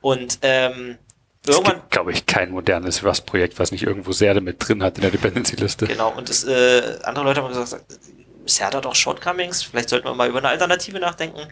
Und 0.00 0.38
ähm, 0.42 0.98
es 1.44 1.54
irgendwann 1.54 1.76
gibt, 1.76 1.90
glaube 1.90 2.12
ich, 2.12 2.26
kein 2.26 2.50
modernes 2.50 3.04
Rust-Projekt, 3.04 3.58
was 3.58 3.70
nicht 3.72 3.84
irgendwo 3.84 4.12
Serde 4.12 4.40
mit 4.40 4.56
drin 4.66 4.82
hat 4.82 4.96
in 4.96 5.02
der 5.02 5.10
Dependency-Liste. 5.10 5.86
Genau, 5.86 6.12
und 6.16 6.28
das, 6.28 6.44
äh, 6.44 6.98
andere 7.04 7.24
Leute 7.24 7.42
haben 7.42 7.48
gesagt, 7.52 7.84
Bisher 8.46 8.68
hat 8.68 8.74
er 8.74 8.80
doch 8.80 8.94
Shortcomings, 8.94 9.64
vielleicht 9.64 9.90
sollten 9.90 10.06
wir 10.06 10.14
mal 10.14 10.28
über 10.28 10.38
eine 10.38 10.48
Alternative 10.48 11.00
nachdenken. 11.00 11.48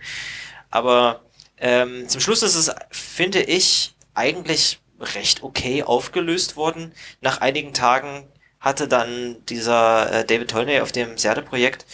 Aber 0.70 1.22
ähm, 1.58 2.08
zum 2.08 2.20
Schluss 2.20 2.42
ist 2.42 2.54
es, 2.54 2.74
finde 2.90 3.42
ich, 3.42 3.94
eigentlich 4.14 4.80
recht 5.00 5.42
okay 5.42 5.82
aufgelöst 5.82 6.56
worden. 6.56 6.92
Nach 7.20 7.40
einigen 7.40 7.74
Tagen 7.74 8.28
hatte 8.60 8.88
dann 8.88 9.44
dieser 9.46 10.20
äh, 10.20 10.24
David 10.24 10.50
Tolney 10.50 10.80
auf 10.80 10.92
dem 10.92 11.18
Serde-Projekt 11.18 11.84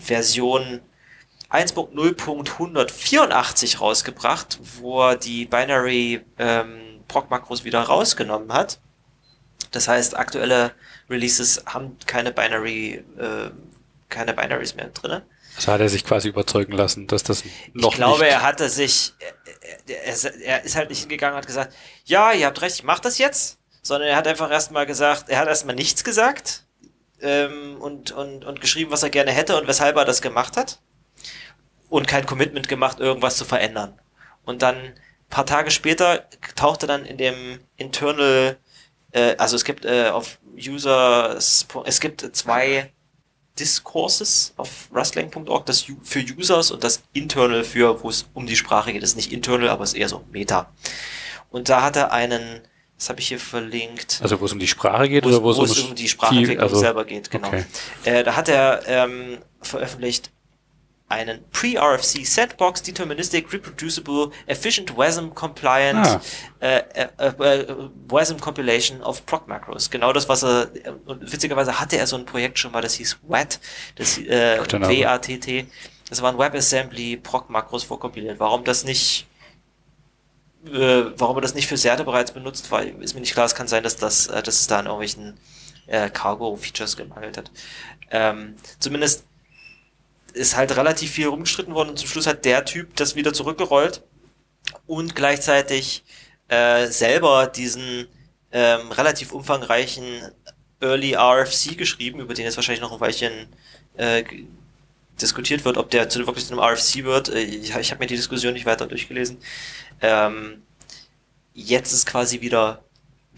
Version 0.00 0.80
1.0.184 1.50 3.78
rausgebracht, 3.78 4.60
wo 4.80 5.08
er 5.08 5.16
die 5.16 5.46
Binary 5.46 6.24
ähm, 6.38 7.00
Proc-Makros 7.08 7.64
wieder 7.64 7.82
rausgenommen 7.82 8.52
hat. 8.52 8.78
Das 9.72 9.88
heißt, 9.88 10.16
aktuelle 10.16 10.72
Releases 11.08 11.64
haben 11.66 11.96
keine 12.06 12.30
Binary, 12.32 13.04
äh, 13.18 13.50
keine 14.10 14.34
Binaries 14.34 14.74
mehr 14.74 14.88
drinne. 14.88 15.22
Also 15.56 15.72
hat 15.72 15.80
er 15.80 15.88
sich 15.88 16.04
quasi 16.04 16.28
überzeugen 16.28 16.72
lassen, 16.72 17.06
dass 17.06 17.22
das 17.22 17.44
noch 17.72 17.90
ich 17.90 17.96
glaube, 17.96 18.24
nicht... 18.24 18.32
er 18.32 18.42
hatte 18.42 18.68
sich, 18.68 19.14
er, 19.86 20.40
er, 20.42 20.64
ist 20.64 20.76
halt 20.76 20.90
nicht 20.90 21.00
hingegangen 21.00 21.34
und 21.34 21.38
hat 21.38 21.46
gesagt, 21.46 21.74
ja, 22.04 22.32
ihr 22.32 22.46
habt 22.46 22.60
recht, 22.60 22.76
ich 22.76 22.84
mach 22.84 23.00
das 23.00 23.18
jetzt, 23.18 23.58
sondern 23.82 24.08
er 24.08 24.16
hat 24.16 24.26
einfach 24.26 24.50
erstmal 24.50 24.86
gesagt, 24.86 25.28
er 25.28 25.38
hat 25.38 25.48
erstmal 25.48 25.74
nichts 25.74 26.04
gesagt 26.04 26.66
ähm, 27.20 27.76
und, 27.80 28.12
und, 28.12 28.44
und 28.44 28.60
geschrieben, 28.60 28.90
was 28.90 29.02
er 29.02 29.10
gerne 29.10 29.32
hätte 29.32 29.60
und 29.60 29.66
weshalb 29.66 29.96
er 29.96 30.04
das 30.04 30.22
gemacht 30.22 30.56
hat 30.56 30.80
und 31.88 32.06
kein 32.06 32.26
Commitment 32.26 32.68
gemacht, 32.68 33.00
irgendwas 33.00 33.36
zu 33.36 33.44
verändern. 33.44 34.00
Und 34.44 34.62
dann 34.62 34.94
paar 35.30 35.46
Tage 35.46 35.70
später 35.70 36.28
tauchte 36.56 36.86
dann 36.86 37.04
in 37.04 37.16
dem 37.16 37.60
Internal, 37.76 38.58
äh, 39.12 39.36
also 39.36 39.56
es 39.56 39.64
gibt 39.64 39.84
äh, 39.84 40.08
auf 40.08 40.38
Users, 40.56 41.66
es 41.84 42.00
gibt 42.00 42.36
zwei 42.36 42.92
Discourses 43.60 44.52
auf 44.56 44.88
rustlang.org, 44.94 45.66
das 45.66 45.88
U- 45.88 45.96
für 46.02 46.20
Users 46.20 46.70
und 46.70 46.82
das 46.82 47.02
Internal 47.12 47.62
für, 47.64 48.02
wo 48.02 48.08
es 48.08 48.26
um 48.34 48.46
die 48.46 48.56
Sprache 48.56 48.92
geht. 48.92 49.02
Das 49.02 49.10
ist 49.10 49.16
nicht 49.16 49.32
Internal, 49.32 49.68
aber 49.68 49.84
es 49.84 49.90
ist 49.92 49.98
eher 49.98 50.08
so 50.08 50.24
Meta. 50.32 50.72
Und 51.50 51.68
da 51.68 51.82
hat 51.82 51.96
er 51.96 52.12
einen 52.12 52.62
Das 52.98 53.08
habe 53.08 53.20
ich 53.20 53.28
hier 53.28 53.38
verlinkt. 53.40 54.18
Also 54.22 54.38
wo 54.40 54.44
es 54.46 54.52
um 54.52 54.58
die 54.58 54.68
Sprache 54.68 55.08
geht 55.08 55.24
oder 55.24 55.42
wo 55.42 55.50
es, 55.52 55.56
wo 55.56 55.64
es 55.64 55.78
um 55.78 55.90
um 55.90 55.94
die 55.94 56.08
Sprachentwicklung 56.08 56.60
also- 56.60 56.78
selber 56.78 57.04
geht, 57.06 57.30
genau. 57.30 57.48
Okay. 57.48 57.64
Äh, 58.04 58.24
da 58.24 58.36
hat 58.36 58.48
er 58.48 58.82
ähm, 58.86 59.38
veröffentlicht 59.62 60.30
einen 61.10 61.44
Pre-RFC 61.50 62.24
Sandbox 62.24 62.82
Deterministic 62.82 63.52
Reproducible 63.52 64.30
Efficient 64.46 64.96
WASM 64.96 65.34
Compliant 65.34 66.06
Ah. 66.06 66.20
äh, 66.60 66.78
äh, 66.94 67.26
äh, 67.26 67.66
WASM 68.08 68.38
Compilation 68.38 69.02
of 69.02 69.26
Proc 69.26 69.48
Macros. 69.48 69.90
Genau 69.90 70.12
das, 70.12 70.28
was 70.28 70.42
er 70.44 70.70
und 71.06 71.32
witzigerweise 71.32 71.80
hatte 71.80 71.98
er 71.98 72.06
so 72.06 72.16
ein 72.16 72.24
Projekt 72.24 72.58
schon 72.58 72.72
mal, 72.72 72.80
das 72.80 72.94
hieß 72.94 73.18
WAT, 73.26 73.60
das 73.96 74.18
äh. 74.18 74.60
W-A-T-T. 74.60 75.66
Das 76.08 76.22
waren 76.22 76.38
WebAssembly 76.38 77.16
Proc 77.16 77.50
Macros 77.50 77.84
vorkompiliert. 77.84 78.38
Warum 78.38 78.64
das 78.64 78.84
nicht 78.84 79.26
äh, 80.66 81.04
warum 81.16 81.38
er 81.38 81.40
das 81.40 81.54
nicht 81.54 81.66
für 81.66 81.76
Serde 81.76 82.04
bereits 82.04 82.32
benutzt, 82.32 82.70
war, 82.70 82.82
ist 82.82 83.14
mir 83.14 83.20
nicht 83.20 83.32
klar. 83.32 83.46
Es 83.46 83.54
kann 83.54 83.66
sein, 83.66 83.82
dass 83.82 83.96
das, 83.96 84.26
äh, 84.28 84.42
dass 84.42 84.60
es 84.60 84.66
da 84.66 84.78
an 84.78 84.86
irgendwelchen 84.86 85.38
äh, 85.86 86.08
Cargo-Features 86.10 86.96
gemangelt 86.96 87.36
hat. 87.36 87.50
Ähm, 88.10 88.54
zumindest 88.78 89.24
ist 90.30 90.56
halt 90.56 90.76
relativ 90.76 91.10
viel 91.12 91.28
rumgestritten 91.28 91.74
worden 91.74 91.90
und 91.90 91.98
zum 91.98 92.08
Schluss 92.08 92.26
hat 92.26 92.44
der 92.44 92.64
Typ 92.64 92.96
das 92.96 93.14
wieder 93.14 93.32
zurückgerollt 93.32 94.02
und 94.86 95.14
gleichzeitig 95.16 96.04
äh, 96.48 96.86
selber 96.88 97.46
diesen 97.46 98.08
ähm, 98.52 98.92
relativ 98.92 99.32
umfangreichen 99.32 100.04
Early 100.80 101.14
RFC 101.14 101.76
geschrieben, 101.76 102.20
über 102.20 102.34
den 102.34 102.44
jetzt 102.44 102.56
wahrscheinlich 102.56 102.80
noch 102.80 102.92
ein 102.92 103.00
Weilchen 103.00 103.48
äh, 103.96 104.24
diskutiert 105.20 105.64
wird, 105.64 105.76
ob 105.76 105.90
der 105.90 106.08
zu, 106.08 106.26
wirklich 106.26 106.46
zu 106.46 106.52
einem 106.54 106.62
RFC 106.62 107.04
wird. 107.04 107.28
Äh, 107.28 107.42
Ich, 107.42 107.74
ich 107.74 107.90
habe 107.90 108.00
mir 108.00 108.06
die 108.06 108.16
Diskussion 108.16 108.54
nicht 108.54 108.66
weiter 108.66 108.86
durchgelesen. 108.86 109.38
Ähm, 110.00 110.62
jetzt 111.54 111.92
ist 111.92 112.06
quasi 112.06 112.40
wieder 112.40 112.82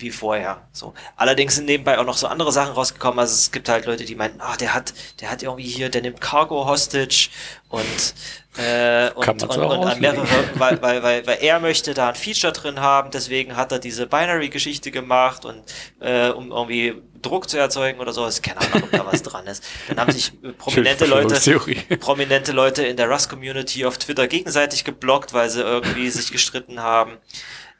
wie 0.03 0.11
vorher. 0.11 0.63
So. 0.73 0.95
Allerdings 1.17 1.57
sind 1.57 1.65
nebenbei 1.65 1.99
auch 1.99 2.05
noch 2.05 2.17
so 2.17 2.27
andere 2.27 2.53
Sachen 2.53 2.75
rausgekommen. 2.75 3.19
Also 3.19 3.35
es 3.35 3.51
gibt 3.53 3.69
halt 3.69 3.87
Leute, 3.87 4.05
die 4.05 4.15
meinen, 4.15 4.41
ah, 4.41 4.57
der 4.57 4.75
hat, 4.75 4.93
der 5.21 5.31
hat 5.31 5.43
irgendwie 5.43 5.65
hier, 5.65 5.89
der 5.89 6.03
nimmt 6.03 6.21
Cargo 6.21 6.67
Hostage 6.67 7.31
und 7.69 8.15
äh, 8.59 9.11
und, 9.15 9.43
und, 9.45 9.59
und 9.59 10.01
mehrere, 10.01 10.27
weil, 10.57 10.83
weil, 10.83 11.03
weil, 11.03 11.27
weil 11.27 11.39
er 11.41 11.59
möchte 11.59 11.95
da 11.95 12.11
ein 12.11 12.15
Feature 12.15 12.53
drin 12.53 12.81
haben, 12.81 13.11
deswegen 13.11 13.57
hat 13.57 13.73
er 13.73 13.79
diese 13.79 14.07
Binary-Geschichte 14.07 14.91
gemacht 14.91 15.47
und 15.47 15.63
äh, 16.01 16.29
um 16.29 16.51
irgendwie 16.51 17.01
Druck 17.23 17.49
zu 17.49 17.57
erzeugen 17.57 18.01
oder 18.01 18.13
sowas. 18.13 18.43
Keine 18.43 18.61
Ahnung, 18.61 18.83
ob 18.83 18.91
da 18.91 19.07
was 19.07 19.23
dran 19.23 19.47
ist. 19.47 19.65
Dann 19.89 20.01
haben 20.01 20.13
sich 20.13 20.33
äh, 20.43 20.53
prominente 20.53 21.07
Leute 21.07 21.97
prominente 21.99 22.53
Leute 22.53 22.85
in 22.85 22.99
der 22.99 23.09
Rust-Community 23.09 23.87
auf 23.87 23.97
Twitter 23.97 24.29
gegenseitig 24.29 24.85
geblockt, 24.85 25.33
weil 25.33 25.49
sie 25.49 25.63
irgendwie 25.63 26.11
sich 26.11 26.31
gestritten 26.31 26.81
haben. 26.81 27.17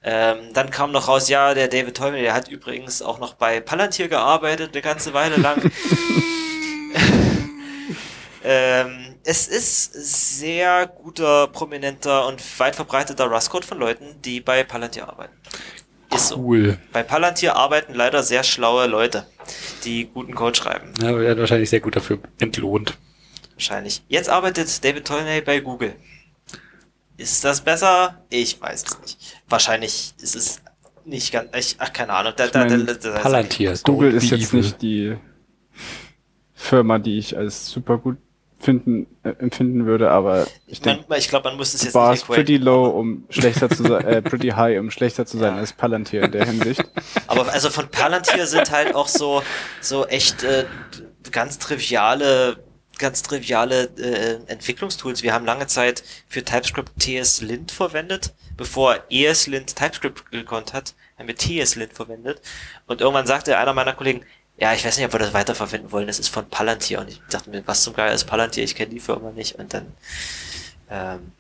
Ähm, 0.05 0.53
dann 0.53 0.71
kam 0.71 0.91
noch 0.91 1.09
raus, 1.09 1.29
ja, 1.29 1.55
der 1.55 1.69
David 1.69 1.97
Tolman, 1.97 2.21
der 2.21 2.35
hat 2.35 2.49
übrigens 2.49 3.03
auch 3.03 3.21
noch 3.21 3.35
bei 3.35 3.61
Palantir 3.61 4.09
gearbeitet, 4.09 4.71
eine 4.73 4.83
ganze 4.83 5.15
Weile 5.15 5.37
lang. 5.37 5.63
ähm, 8.45 9.15
es 9.25 9.47
ist 9.47 9.93
sehr 9.93 10.87
guter, 10.87 11.47
prominenter 11.49 12.27
und 12.27 12.43
weit 12.59 12.75
verbreiteter 12.75 13.27
Rust-Code 13.27 13.67
von 13.67 13.79
Leuten, 13.79 14.21
die 14.25 14.41
bei 14.41 14.65
Palantir 14.65 15.09
arbeiten. 15.09 15.35
Ist 16.15 16.29
so. 16.29 16.37
Cool. 16.37 16.79
Bei 16.93 17.03
Palantir 17.03 17.57
arbeiten 17.57 17.95
leider 17.95 18.23
sehr 18.23 18.45
schlaue 18.45 18.87
Leute, 18.87 19.27
die 19.85 20.07
guten 20.07 20.35
Code 20.35 20.57
schreiben. 20.57 20.93
Ja, 21.01 21.19
er 21.19 21.31
hat 21.31 21.39
wahrscheinlich 21.39 21.71
sehr 21.71 21.81
gut 21.81 21.97
dafür 21.97 22.19
entlohnt. 22.39 22.99
Wahrscheinlich. 23.55 24.03
Jetzt 24.09 24.29
arbeitet 24.29 24.85
David 24.85 25.07
Tolnay 25.07 25.41
bei 25.41 25.61
Google. 25.61 25.95
Ist 27.17 27.45
das 27.45 27.61
besser? 27.61 28.23
Ich 28.31 28.61
weiß 28.61 28.85
es 28.85 29.01
nicht. 29.01 29.42
Wahrscheinlich 29.53 30.15
ist 30.19 30.35
es 30.35 30.63
nicht 31.05 31.33
ganz. 31.33 31.51
Ich, 31.57 31.77
ach, 31.79 31.93
keine 31.93 32.15
Ahnung. 32.15 32.33
Da, 32.37 32.47
da, 32.47 32.65
da, 32.65 32.77
da, 32.77 32.95
da, 32.95 33.19
Palantir. 33.19 33.75
Google 33.85 34.15
ist 34.15 34.31
jetzt 34.31 34.55
nicht 34.55 34.81
die 34.81 35.17
Firma, 36.55 36.99
die 36.99 37.19
ich 37.19 37.37
als 37.37 37.69
super 37.69 37.99
gut 37.99 38.17
finden, 38.59 39.07
äh, 39.25 39.31
empfinden 39.41 39.85
würde, 39.87 40.11
aber 40.11 40.47
ich 40.67 40.81
denke, 40.81 41.05
ich 41.19 41.29
glaube, 41.29 41.49
man 41.49 41.59
muss 41.59 41.75
es 41.75 41.83
jetzt 41.83 41.95
war 41.95 42.13
nicht 42.13 42.27
pretty 42.27 42.57
low, 42.57 42.87
um 42.87 43.25
schlechter 43.29 43.69
zu 43.69 43.83
sein, 43.83 44.05
äh, 44.07 44.23
pretty 44.23 44.49
high, 44.57 44.79
um 44.79 44.91
schlechter 44.91 45.27
zu 45.27 45.37
sein 45.37 45.55
Ja. 45.55 45.59
als 45.61 45.73
Palantir 45.73 46.23
in 46.23 46.33
der 46.33 46.47
Hinsicht. 46.47 46.83
Aber 47.27 47.53
also 47.53 47.69
von 47.71 47.89
Palantir 47.89 48.47
sind 48.47 48.71
halt 48.71 48.95
auch 48.95 49.09
so, 49.09 49.43
so 49.81 50.07
echt 50.07 50.45
äh, 50.45 50.65
ganz 51.31 51.59
triviale, 51.59 52.57
ganz 52.99 53.23
triviale 53.23 53.91
äh, 53.99 54.39
Entwicklungstools. 54.47 55.23
Wir 55.25 55.35
haben 55.35 55.45
lange 55.45 55.67
Zeit 55.67 56.05
für 56.29 56.45
TypeScript 56.45 56.93
TS-Lint 57.01 57.73
verwendet. 57.73 58.33
Bevor 58.63 59.01
ESLint 59.11 59.75
TypeScript 59.75 60.31
gekonnt 60.31 60.73
hat, 60.73 60.95
haben 61.19 61.27
wir 61.27 61.35
TS-Lint 61.35 61.95
verwendet. 61.95 62.41
Und 62.87 63.01
irgendwann 63.01 63.27
sagte 63.27 63.59
einer 63.59 63.75
meiner 63.75 63.93
Kollegen, 63.93 64.21
ja, 64.57 64.73
ich 64.73 64.85
weiß 64.85 64.97
nicht, 64.97 65.07
ob 65.07 65.13
wir 65.13 65.19
das 65.19 65.35
weiterverwenden 65.35 65.91
wollen. 65.91 66.07
Das 66.07 66.21
ist 66.21 66.29
von 66.29 66.49
Palantir. 66.49 67.01
Und 67.01 67.09
ich 67.09 67.21
dachte 67.29 67.51
mir, 67.51 67.67
was 67.67 67.83
zum 67.83 67.93
Geier 67.95 68.13
ist 68.13 68.23
Palantir? 68.27 68.63
Ich 68.63 68.77
kenne 68.77 68.91
die 68.91 69.01
Firma 69.01 69.33
nicht. 69.33 69.57
Und 69.57 69.75
dann, 69.75 69.87
ähm, 70.89 71.33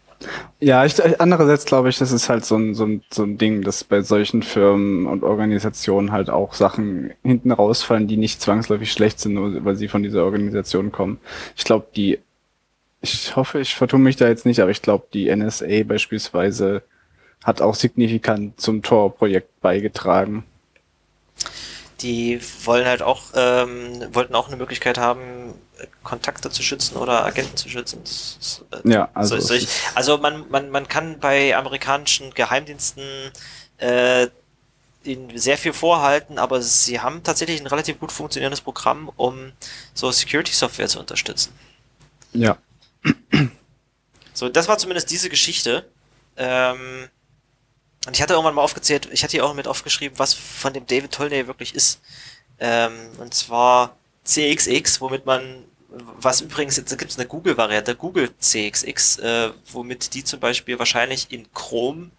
Ja, 0.61 0.85
ich, 0.85 0.95
andererseits 1.20 1.64
glaube 1.64 1.91
ich, 1.91 1.99
das 1.99 2.11
ist 2.12 2.29
halt 2.29 2.45
so 2.45 2.57
ein, 2.57 2.75
so, 2.75 2.87
ein, 2.87 3.05
so 3.11 3.25
ein 3.25 3.39
Ding, 3.39 3.62
dass 3.62 3.85
bei 3.85 4.03
solchen 4.03 4.43
Firmen 4.43 5.07
und 5.07 5.23
Organisationen 5.25 6.11
halt 6.12 6.31
auch 6.31 6.55
Sachen 6.55 7.12
hinten 7.23 7.53
rausfallen, 7.53 8.09
die 8.09 8.16
nicht 8.16 8.43
zwangsläufig 8.43 8.93
schlecht 8.93 9.20
sind, 9.20 9.35
nur 9.35 9.64
weil 9.64 9.77
sie 9.77 9.89
von 9.89 10.03
dieser 10.03 10.25
Organisation 10.25 10.93
kommen. 10.93 11.20
Ich 11.57 11.64
glaube, 11.64 11.87
die, 11.95 12.18
ich 13.01 13.37
hoffe, 13.37 13.61
ich 13.61 13.75
vertue 13.77 14.01
mich 14.01 14.16
da 14.16 14.29
jetzt 14.29 14.47
nicht, 14.47 14.61
aber 14.61 14.70
ich 14.73 14.83
glaube, 14.83 15.07
die 15.12 15.35
NSA 15.35 15.85
beispielsweise 15.85 16.83
hat 17.43 17.61
auch 17.61 17.74
signifikant 17.74 18.61
zum 18.61 18.82
Tor-Projekt 18.82 19.61
beigetragen. 19.61 20.45
die 22.01 22.40
wollen 22.64 22.84
halt 22.84 23.01
auch, 23.01 23.22
ähm, 23.34 24.09
wollten 24.12 24.34
auch 24.34 24.49
eine 24.49 24.57
Möglichkeit 24.57 24.99
haben, 24.99 25.55
Kontakte 26.03 26.51
zu 26.51 26.62
schützen 26.62 26.97
oder 26.97 27.24
Agenten 27.24 27.57
zu 27.57 27.68
schützen. 27.68 28.03
Ist, 28.03 28.64
äh, 28.72 28.88
Ja, 28.88 29.09
also, 29.14 29.38
so, 29.38 29.57
so 29.57 29.66
also 29.95 30.18
man, 30.18 30.49
man, 30.51 30.70
man 30.70 30.88
kann 30.88 31.20
bei 31.20 31.57
amerikanischen 31.57 32.32
Geheimdiensten 32.34 33.05
äh, 33.78 34.28
ihnen 35.05 35.36
sehr 35.38 35.59
viel 35.59 35.72
vorhalten, 35.72 36.38
aber 36.38 36.62
sie 36.62 37.01
haben 37.01 37.22
tatsächlich 37.22 37.61
ein 37.61 37.66
relativ 37.66 37.99
gut 37.99 38.12
funktionierendes 38.12 38.61
Programm, 38.61 39.11
um 39.16 39.53
so 39.95 40.11
Security-Software 40.11 40.88
zu 40.88 41.01
unterstützen. 41.01 41.53
ja. 42.32 42.59
So, 44.34 44.49
das 44.49 44.66
war 44.66 44.78
zumindest 44.78 45.11
diese 45.11 45.28
Geschichte. 45.28 45.88
Ähm, 46.36 47.09
und 48.07 48.14
ich 48.14 48.22
hatte 48.22 48.34
irgendwann 48.34 48.55
mal 48.55 48.62
aufgezählt, 48.62 49.09
ich 49.12 49.22
hatte 49.22 49.32
hier 49.32 49.46
auch 49.46 49.55
mit 49.55 49.68
aufgeschrieben, 49.68 50.18
was 50.18 50.34
von 50.34 50.72
dem 50.72 50.86
David 50.86 51.12
Tolnay 51.12 51.46
wirklich 51.46 51.74
ist. 51.74 52.00
Ähm, 52.59 53.11
und 53.18 53.34
zwar 53.34 53.96
CXX, 54.24 55.00
womit 55.00 55.26
man, 55.26 55.64
was 55.88 56.40
übrigens, 56.40 56.76
jetzt 56.76 56.96
gibt 56.98 57.11
es 57.11 57.18
eine 57.18 57.28
Google-Variante, 57.28 57.94
Google 57.94 58.30
CXX, 58.38 59.18
äh, 59.18 59.50
womit 59.72 60.14
die 60.14 60.24
zum 60.24 60.40
Beispiel 60.40 60.78
wahrscheinlich 60.78 61.30
in 61.32 61.53
Chrome 61.53 62.11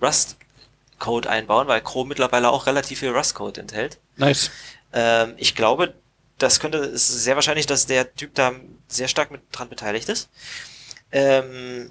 Rust-Code 0.00 1.28
einbauen, 1.28 1.66
weil 1.66 1.80
Chrome 1.80 2.08
mittlerweile 2.08 2.50
auch 2.50 2.66
relativ 2.66 3.00
viel 3.00 3.10
Rust-Code 3.10 3.60
enthält. 3.60 3.98
Nice. 4.16 4.50
Ähm, 4.92 5.34
ich 5.36 5.54
glaube, 5.54 5.94
das 6.38 6.60
könnte, 6.60 6.78
es 6.78 7.10
ist 7.10 7.24
sehr 7.24 7.36
wahrscheinlich, 7.36 7.66
dass 7.66 7.86
der 7.86 8.14
Typ 8.14 8.34
da 8.34 8.52
sehr 8.88 9.08
stark 9.08 9.30
mit 9.30 9.42
dran 9.52 9.68
beteiligt 9.68 10.08
ist. 10.08 10.28
Ähm, 11.12 11.90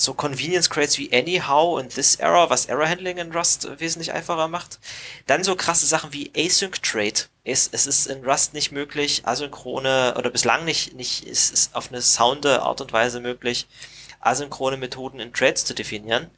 so 0.00 0.14
Convenience 0.14 0.70
Crates 0.70 0.96
wie 0.98 1.12
Anyhow 1.12 1.78
und 1.78 1.94
This 1.94 2.14
Error, 2.14 2.48
was 2.48 2.66
Error 2.66 2.88
Handling 2.88 3.18
in 3.18 3.32
Rust 3.32 3.68
wesentlich 3.80 4.12
einfacher 4.12 4.48
macht. 4.48 4.78
Dann 5.26 5.44
so 5.44 5.54
krasse 5.56 5.84
Sachen 5.86 6.14
wie 6.14 6.30
Async 6.34 6.82
Trade. 6.82 7.26
Es, 7.44 7.68
es 7.70 7.86
ist 7.86 8.06
in 8.06 8.24
Rust 8.24 8.54
nicht 8.54 8.72
möglich, 8.72 9.22
asynchrone 9.26 10.14
oder 10.16 10.30
bislang 10.30 10.64
nicht, 10.64 10.94
nicht, 10.94 11.26
es 11.26 11.50
ist 11.50 11.74
auf 11.74 11.88
eine 11.88 12.00
sounde 12.00 12.62
Art 12.62 12.80
und 12.80 12.94
Weise 12.94 13.20
möglich, 13.20 13.66
asynchrone 14.20 14.78
Methoden 14.78 15.20
in 15.20 15.34
Trades 15.34 15.66
zu 15.66 15.74
definieren. 15.74 16.30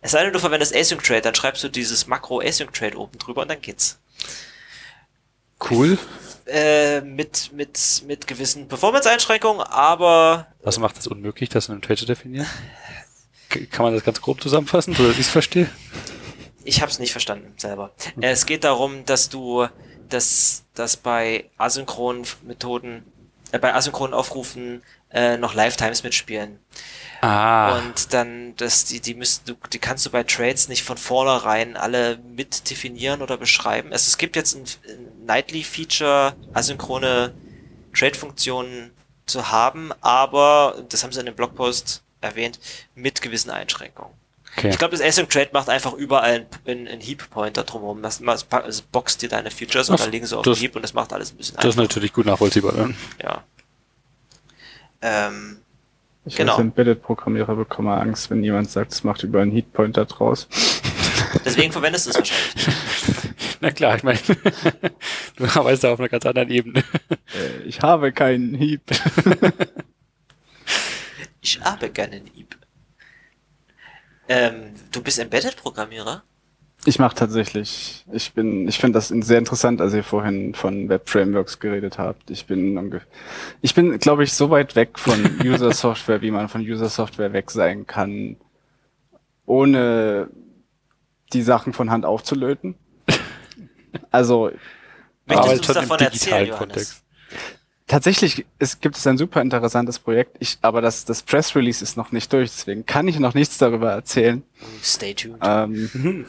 Es 0.00 0.10
sei 0.10 0.24
denn, 0.24 0.32
du 0.32 0.40
verwendest 0.40 0.74
Async 0.74 1.02
Trade, 1.04 1.22
dann 1.22 1.34
schreibst 1.34 1.62
du 1.62 1.68
dieses 1.68 2.08
Makro 2.08 2.40
Async 2.40 2.72
Trade 2.72 2.98
oben 2.98 3.18
drüber 3.18 3.42
und 3.42 3.48
dann 3.48 3.62
geht's 3.62 3.98
Cool. 5.70 5.96
Äh, 6.46 7.00
mit, 7.00 7.52
mit, 7.52 8.04
mit 8.06 8.26
gewissen 8.26 8.68
Performance-Einschränkungen, 8.68 9.62
aber 9.62 10.48
Was 10.62 10.78
macht 10.78 10.98
es 10.98 11.06
unmöglich, 11.06 11.48
das 11.48 11.68
in 11.68 11.72
einem 11.72 11.82
Trade 11.82 11.98
zu 11.98 12.06
definieren? 12.06 12.46
Kann 13.70 13.84
man 13.84 13.94
das 13.94 14.04
ganz 14.04 14.20
grob 14.20 14.40
zusammenfassen, 14.42 14.94
so 14.94 15.06
dass 15.06 15.14
ich 15.14 15.20
es 15.20 15.28
verstehe? 15.28 15.68
ich 16.66 16.82
habe 16.82 16.90
es 16.90 16.98
nicht 16.98 17.12
verstanden 17.12 17.54
selber. 17.56 17.92
Äh, 18.20 18.30
es 18.30 18.44
geht 18.44 18.64
darum, 18.64 19.04
dass 19.04 19.28
du, 19.28 19.66
dass, 20.08 20.64
dass 20.74 20.96
bei 20.96 21.48
asynchronen 21.56 22.26
Methoden, 22.42 23.04
äh, 23.52 23.58
bei 23.58 23.74
asynchronen 23.74 24.12
Aufrufen 24.12 24.82
äh, 25.10 25.36
noch 25.36 25.54
Lifetimes 25.54 26.02
mitspielen. 26.02 26.58
Ah. 27.22 27.78
Und 27.78 28.12
dann, 28.12 28.54
dass 28.56 28.84
die, 28.84 29.00
die 29.00 29.14
müssen, 29.14 29.42
du, 29.46 29.54
die 29.72 29.78
kannst 29.78 30.04
du 30.04 30.10
bei 30.10 30.22
Trades 30.24 30.68
nicht 30.68 30.82
von 30.82 30.98
vornherein 30.98 31.76
alle 31.76 32.18
mit 32.18 32.68
definieren 32.68 33.22
oder 33.22 33.38
beschreiben. 33.38 33.92
Also 33.92 34.08
es 34.08 34.18
gibt 34.18 34.36
jetzt 34.36 34.54
ein, 34.54 34.64
ein 34.64 35.15
Nightly-Feature, 35.26 36.34
asynchrone 36.54 37.34
Trade-Funktionen 37.94 38.90
zu 39.26 39.50
haben, 39.50 39.90
aber, 40.00 40.82
das 40.88 41.02
haben 41.02 41.12
sie 41.12 41.20
in 41.20 41.26
dem 41.26 41.34
Blogpost 41.34 42.02
erwähnt, 42.20 42.58
mit 42.94 43.20
gewissen 43.22 43.50
Einschränkungen. 43.50 44.12
Okay. 44.56 44.70
Ich 44.70 44.78
glaube, 44.78 44.92
das 44.96 45.02
Async 45.04 45.28
Trade 45.28 45.50
macht 45.52 45.68
einfach 45.68 45.92
überall 45.92 46.46
einen, 46.64 46.88
einen 46.88 47.00
Heap-Pointer 47.02 47.64
drumherum. 47.64 48.00
Das, 48.02 48.20
das, 48.24 48.46
das 48.48 48.80
boxt 48.80 49.20
dir 49.20 49.28
deine 49.28 49.50
Features 49.50 49.90
und 49.90 49.96
Ach, 49.96 50.00
dann 50.00 50.10
legen 50.12 50.24
sie 50.24 50.34
auf 50.36 50.44
das- 50.44 50.56
den 50.58 50.62
Heap 50.62 50.76
und 50.76 50.82
das 50.82 50.94
macht 50.94 51.12
alles 51.12 51.32
ein 51.32 51.36
bisschen 51.36 51.56
Das 51.56 51.66
ist 51.66 51.76
natürlich 51.76 52.12
gut 52.12 52.24
nachvollziehbar. 52.24 52.72
Ne? 52.72 52.94
Ja. 53.22 53.44
Ähm, 55.02 55.58
Ich 56.24 56.36
Genau. 56.36 56.52
als 56.52 56.60
Embedded-Programmierer 56.60 57.54
bekomme 57.54 57.92
Angst, 57.94 58.30
wenn 58.30 58.42
jemand 58.42 58.70
sagt, 58.70 58.92
es 58.92 59.04
macht 59.04 59.22
über 59.22 59.42
einen 59.42 59.52
Heatpointer 59.52 60.06
draus. 60.06 60.48
deswegen 61.44 61.70
verwendest 61.70 62.06
du 62.06 62.10
es 62.10 62.16
wahrscheinlich. 62.16 62.66
Na 63.60 63.70
klar, 63.70 63.96
ich 63.96 64.02
meine, 64.02 64.18
du 65.36 65.44
arbeitest 65.44 65.84
da 65.84 65.92
auf 65.92 65.98
einer 65.98 66.08
ganz 66.08 66.26
anderen 66.26 66.50
Ebene. 66.50 66.80
Äh, 67.34 67.62
ich 67.64 67.80
habe 67.80 68.12
keinen 68.12 68.54
Heap. 68.54 68.82
Ich 71.42 71.60
habe 71.60 71.90
gerne 71.90 72.16
einen 72.16 72.26
Heap. 72.34 72.56
Ähm, 74.28 74.72
du 74.90 75.00
bist 75.00 75.20
Embedded-Programmierer? 75.20 76.24
Ich 76.84 76.98
mache 76.98 77.14
tatsächlich, 77.14 78.04
ich 78.12 78.32
bin, 78.32 78.66
ich 78.66 78.78
finde 78.78 78.96
das 78.96 79.08
sehr 79.08 79.38
interessant, 79.38 79.80
als 79.80 79.94
ihr 79.94 80.02
vorhin 80.02 80.54
von 80.54 80.88
Web 80.88 81.08
Frameworks 81.08 81.60
geredet 81.60 81.98
habt. 81.98 82.32
Ich 82.32 82.46
bin 82.46 83.00
ich 83.62 83.74
bin, 83.76 83.96
glaube 83.98 84.24
ich, 84.24 84.32
so 84.32 84.50
weit 84.50 84.74
weg 84.74 84.98
von 84.98 85.38
User 85.44 85.72
Software, 85.72 86.20
wie 86.20 86.32
man 86.32 86.48
von 86.48 86.62
User 86.62 86.88
Software 86.88 87.32
weg 87.32 87.52
sein 87.52 87.86
kann, 87.86 88.36
ohne 89.46 90.28
die 91.32 91.42
Sachen 91.42 91.72
von 91.72 91.92
Hand 91.92 92.04
aufzulöten. 92.04 92.74
Also 94.10 94.50
Möchtest 95.26 95.38
Aber 95.38 95.46
du 95.48 95.56
uns 95.58 95.66
schon 95.66 95.76
im 95.76 95.82
davon 95.82 95.98
digitalen 95.98 96.12
erzählen, 96.12 96.46
Johannes? 96.46 96.58
Kontext. 96.58 97.02
tatsächlich 97.86 98.46
es 98.58 98.80
gibt 98.80 98.96
es 98.96 99.06
ein 99.06 99.18
super 99.18 99.42
interessantes 99.42 99.98
Projekt, 99.98 100.36
ich, 100.40 100.58
aber 100.62 100.80
das, 100.80 101.04
das 101.04 101.22
Press 101.22 101.54
Release 101.56 101.82
ist 101.82 101.96
noch 101.96 102.12
nicht 102.12 102.32
durch, 102.32 102.50
deswegen 102.50 102.86
kann 102.86 103.08
ich 103.08 103.18
noch 103.18 103.34
nichts 103.34 103.58
darüber 103.58 103.90
erzählen. 103.90 104.42
Stay 104.82 105.14
tuned. 105.14 105.38
Ähm, 105.42 106.26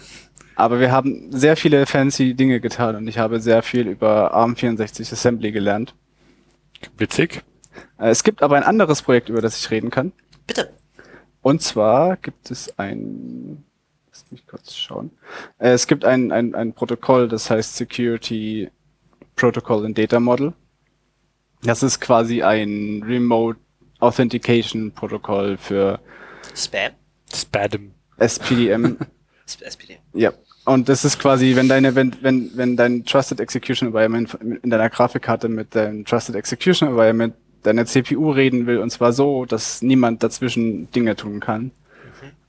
aber 0.55 0.79
wir 0.79 0.91
haben 0.91 1.31
sehr 1.31 1.55
viele 1.55 1.85
fancy 1.85 2.33
Dinge 2.33 2.59
getan 2.59 2.95
und 2.95 3.07
ich 3.07 3.19
habe 3.19 3.39
sehr 3.39 3.61
viel 3.61 3.87
über 3.87 4.35
ARM64 4.35 5.13
Assembly 5.13 5.51
gelernt. 5.51 5.93
Witzig. 6.97 7.43
Äh, 7.99 8.09
Es 8.09 8.23
gibt 8.23 8.41
aber 8.41 8.57
ein 8.57 8.63
anderes 8.63 9.03
Projekt, 9.03 9.29
über 9.29 9.41
das 9.41 9.59
ich 9.59 9.69
reden 9.69 9.91
kann. 9.91 10.11
Bitte. 10.47 10.73
Und 11.41 11.61
zwar 11.61 12.17
gibt 12.17 12.49
es 12.49 12.77
ein, 12.79 13.63
lass 14.27 14.31
mich 14.31 14.47
kurz 14.47 14.75
schauen. 14.75 15.11
Äh, 15.59 15.69
Es 15.71 15.87
gibt 15.87 16.03
ein, 16.05 16.31
ein, 16.31 16.53
ein 16.55 16.73
Protokoll, 16.73 17.27
das 17.27 17.49
heißt 17.49 17.75
Security 17.77 18.69
Protocol 19.35 19.85
and 19.85 19.97
Data 19.97 20.19
Model. 20.19 20.53
Das 21.63 21.83
ist 21.83 21.99
quasi 22.01 22.43
ein 22.43 23.03
Remote 23.05 23.59
Authentication 23.99 24.91
Protokoll 24.91 25.57
für 25.57 25.99
Spam? 26.55 26.91
Spadem. 27.33 27.91
SPDM. 28.17 28.97
Sp- 29.47 29.63
SPD. 29.65 29.97
Ja. 30.13 30.33
Und 30.65 30.89
das 30.89 31.05
ist 31.05 31.19
quasi, 31.19 31.55
wenn 31.55 31.69
deine, 31.69 31.95
wenn, 31.95 32.13
wenn, 32.21 32.51
wenn 32.55 32.75
dein 32.75 33.05
Trusted 33.05 33.39
Execution 33.39 33.87
Environment 33.87 34.33
in 34.63 34.69
deiner 34.69 34.89
Grafikkarte 34.89 35.47
mit 35.47 35.73
deinem 35.73 36.03
Trusted 36.03 36.35
Execution 36.35 36.89
Environment 36.89 37.33
deiner 37.63 37.85
CPU 37.85 38.31
reden 38.31 38.65
will, 38.67 38.79
und 38.79 38.89
zwar 38.91 39.13
so, 39.13 39.45
dass 39.45 39.81
niemand 39.81 40.23
dazwischen 40.23 40.91
Dinge 40.91 41.15
tun 41.15 41.39
kann. 41.39 41.71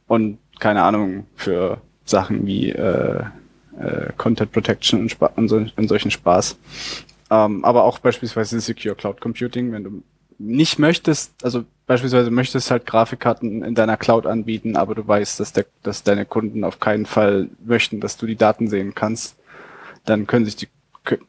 Und 0.09 0.39
keine 0.59 0.83
Ahnung, 0.83 1.27
für 1.37 1.81
Sachen 2.05 2.47
wie 2.47 2.71
äh, 2.71 3.23
äh, 3.79 4.13
Content 4.17 4.53
Protection 4.53 5.01
und, 5.01 5.17
und, 5.37 5.49
so, 5.49 5.65
und 5.77 5.89
solchen 5.89 6.11
Spaß. 6.11 6.59
Ähm, 7.31 7.65
aber 7.65 7.85
auch 7.85 7.99
beispielsweise 7.99 8.59
Secure 8.61 8.95
Cloud 8.95 9.21
Computing, 9.21 9.73
wenn 9.73 9.85
du 9.85 10.03
nicht 10.39 10.79
möchtest, 10.79 11.33
also 11.43 11.65
beispielsweise 11.87 12.31
möchtest 12.31 12.71
halt 12.71 12.87
Grafikkarten 12.87 13.65
in 13.65 13.75
deiner 13.75 13.97
Cloud 13.97 14.27
anbieten, 14.27 14.77
aber 14.77 14.95
du 14.95 15.07
weißt, 15.07 15.41
dass, 15.41 15.53
der, 15.53 15.67
dass 15.83 16.05
deine 16.05 16.25
Kunden 16.25 16.65
auf 16.65 16.79
keinen 16.79 17.07
Fall 17.07 17.49
möchten, 17.65 18.01
dass 18.01 18.17
du 18.17 18.27
die 18.27 18.37
Daten 18.37 18.69
sehen 18.69 18.95
kannst, 18.95 19.37
dann 20.05 20.27
können 20.27 20.45
sich 20.45 20.57
die 20.57 20.69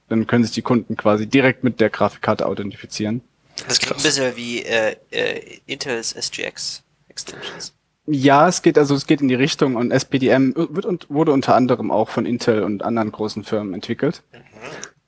dann 0.10 0.28
können 0.28 0.44
sich 0.44 0.54
die 0.54 0.62
Kunden 0.62 0.98
quasi 0.98 1.26
direkt 1.26 1.64
mit 1.64 1.80
der 1.80 1.90
Grafikkarte 1.90 2.46
authentifizieren. 2.46 3.22
Das 3.66 3.80
klingt 3.80 3.98
ein 3.98 4.04
bisschen 4.04 4.36
wie 4.36 4.62
äh, 4.64 4.98
äh, 5.12 5.60
Intel's 5.68 6.12
SGX 6.12 6.84
Extensions. 7.08 7.74
Ja, 8.12 8.48
es 8.48 8.64
geht 8.64 8.80
also 8.80 8.96
es 8.96 9.06
geht 9.06 9.22
in 9.22 9.28
die 9.28 9.36
Richtung 9.36 9.76
und 9.76 9.92
SPDM 9.92 10.56
wird 10.56 10.86
und 10.86 11.08
wurde 11.12 11.32
unter 11.32 11.56
anderem 11.56 11.92
auch 11.92 12.10
von 12.10 12.26
Intel 12.26 12.64
und 12.64 12.82
anderen 12.82 13.12
großen 13.12 13.44
Firmen 13.44 13.76
entwickelt. 13.76 14.24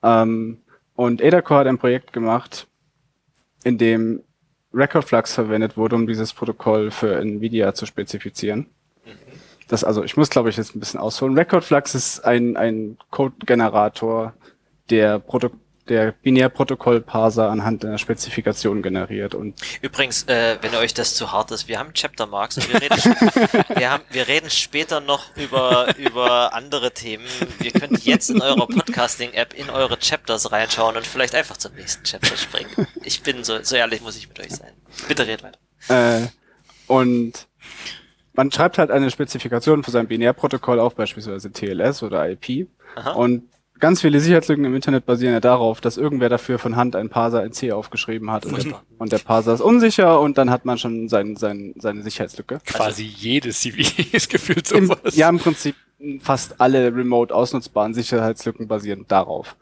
Ähm, 0.03 0.59
und 0.95 1.19
Adacor 1.19 1.59
hat 1.59 1.67
ein 1.67 1.79
Projekt 1.79 2.13
gemacht, 2.13 2.67
in 3.63 3.79
dem 3.79 4.21
Record 4.71 5.03
Flux 5.05 5.33
verwendet 5.33 5.77
wurde, 5.77 5.95
um 5.95 6.05
dieses 6.05 6.31
Protokoll 6.31 6.91
für 6.91 7.19
Nvidia 7.19 7.73
zu 7.73 7.87
spezifizieren. 7.87 8.67
Das 9.67 9.83
also, 9.83 10.03
ich 10.03 10.15
muss 10.15 10.29
glaube 10.29 10.49
ich 10.49 10.57
jetzt 10.57 10.75
ein 10.75 10.79
bisschen 10.79 10.99
ausholen. 10.99 11.35
Record 11.35 11.63
Flux 11.63 11.95
ist 11.95 12.19
ein, 12.19 12.55
ein 12.55 12.99
Code-Generator, 13.09 14.33
der 14.91 15.17
Proto 15.17 15.49
der 15.89 16.11
Binärprotokoll-Parser 16.11 17.49
anhand 17.49 17.83
einer 17.85 17.97
Spezifikation 17.97 18.81
generiert 18.81 19.35
und 19.35 19.55
Übrigens, 19.81 20.23
äh, 20.23 20.57
wenn 20.61 20.75
euch 20.75 20.93
das 20.93 21.15
zu 21.15 21.31
hart 21.31 21.51
ist, 21.51 21.67
wir 21.67 21.79
haben 21.79 21.93
Chapter 21.93 22.27
Marks 22.27 22.57
und 22.57 22.71
wir 22.71 22.81
reden, 22.81 22.97
wir 23.75 23.91
haben, 23.91 24.03
wir 24.11 24.27
reden 24.27 24.49
später 24.49 24.99
noch 24.99 25.35
über, 25.35 25.95
über 25.97 26.53
andere 26.53 26.91
Themen. 26.91 27.25
Ihr 27.63 27.71
könnt 27.71 28.03
jetzt 28.05 28.29
in 28.29 28.41
eurer 28.41 28.67
Podcasting-App 28.67 29.53
in 29.53 29.69
eure 29.69 29.97
Chapters 29.97 30.51
reinschauen 30.51 30.95
und 30.95 31.05
vielleicht 31.05 31.35
einfach 31.35 31.57
zum 31.57 31.73
nächsten 31.73 32.03
Chapter 32.03 32.37
springen. 32.37 32.87
Ich 33.03 33.23
bin 33.23 33.43
so, 33.43 33.61
so 33.63 33.75
ehrlich 33.75 34.01
muss 34.01 34.17
ich 34.17 34.27
mit 34.27 34.39
euch 34.39 34.51
sein. 34.51 34.71
Bitte 35.07 35.27
red 35.27 35.43
weiter. 35.43 35.59
Äh, 35.89 36.27
und 36.87 37.47
man 38.33 38.51
schreibt 38.51 38.77
halt 38.77 38.91
eine 38.91 39.11
Spezifikation 39.11 39.83
für 39.83 39.91
sein 39.91 40.07
Binärprotokoll 40.07 40.79
auf, 40.79 40.95
beispielsweise 40.95 41.51
TLS 41.51 42.03
oder 42.03 42.29
IP. 42.29 42.67
Aha. 42.95 43.11
Und 43.11 43.43
ganz 43.81 44.01
viele 44.01 44.19
Sicherheitslücken 44.19 44.63
im 44.63 44.75
Internet 44.75 45.05
basieren 45.05 45.33
ja 45.33 45.39
darauf, 45.41 45.81
dass 45.81 45.97
irgendwer 45.97 46.29
dafür 46.29 46.59
von 46.59 46.77
Hand 46.77 46.95
einen 46.95 47.09
Parser 47.09 47.43
in 47.43 47.51
C 47.51 47.71
aufgeschrieben 47.73 48.31
hat 48.31 48.45
und 48.45 48.63
der, 48.63 48.81
und 48.97 49.11
der 49.11 49.17
Parser 49.17 49.53
ist 49.53 49.61
unsicher 49.61 50.21
und 50.21 50.37
dann 50.37 50.49
hat 50.49 50.63
man 50.63 50.77
schon 50.77 51.09
sein, 51.09 51.35
sein, 51.35 51.73
seine 51.77 52.03
Sicherheitslücke. 52.03 52.61
Quasi 52.65 53.03
jedes 53.03 53.59
CV 53.59 53.81
ist 54.13 54.29
gefühlt 54.29 54.71
Im, 54.71 54.87
sowas. 54.87 55.15
ja, 55.15 55.27
im 55.27 55.39
Prinzip 55.39 55.75
fast 56.21 56.61
alle 56.61 56.95
remote 56.95 57.33
ausnutzbaren 57.33 57.93
Sicherheitslücken 57.93 58.67
basieren 58.67 59.05
darauf. 59.07 59.57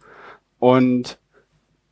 Und 0.60 1.18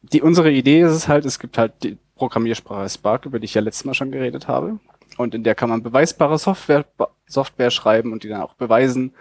die, 0.01 0.21
unsere 0.21 0.51
Idee 0.51 0.81
ist 0.81 0.91
es 0.91 1.07
halt, 1.07 1.25
es 1.25 1.39
gibt 1.39 1.57
halt 1.57 1.73
die 1.83 1.97
Programmiersprache 2.15 2.89
Spark, 2.89 3.25
über 3.25 3.39
die 3.39 3.45
ich 3.45 3.53
ja 3.53 3.61
letztes 3.61 3.85
Mal 3.85 3.93
schon 3.93 4.11
geredet 4.11 4.47
habe. 4.47 4.79
Und 5.17 5.33
in 5.33 5.43
der 5.43 5.55
kann 5.55 5.69
man 5.69 5.83
beweisbare 5.83 6.37
Software, 6.37 6.85
Software 7.25 7.71
schreiben 7.71 8.13
und 8.13 8.23
die 8.23 8.29
dann 8.29 8.41
auch 8.41 8.53
beweisen. 8.53 9.13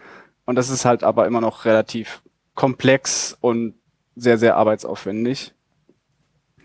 Und 0.45 0.57
das 0.57 0.71
ist 0.71 0.85
halt 0.85 1.03
aber 1.03 1.27
immer 1.27 1.41
noch 1.41 1.65
relativ 1.65 2.23
komplex 2.57 3.37
und 3.41 3.75
sehr, 4.17 4.39
sehr 4.39 4.57
arbeitsaufwendig. 4.57 5.55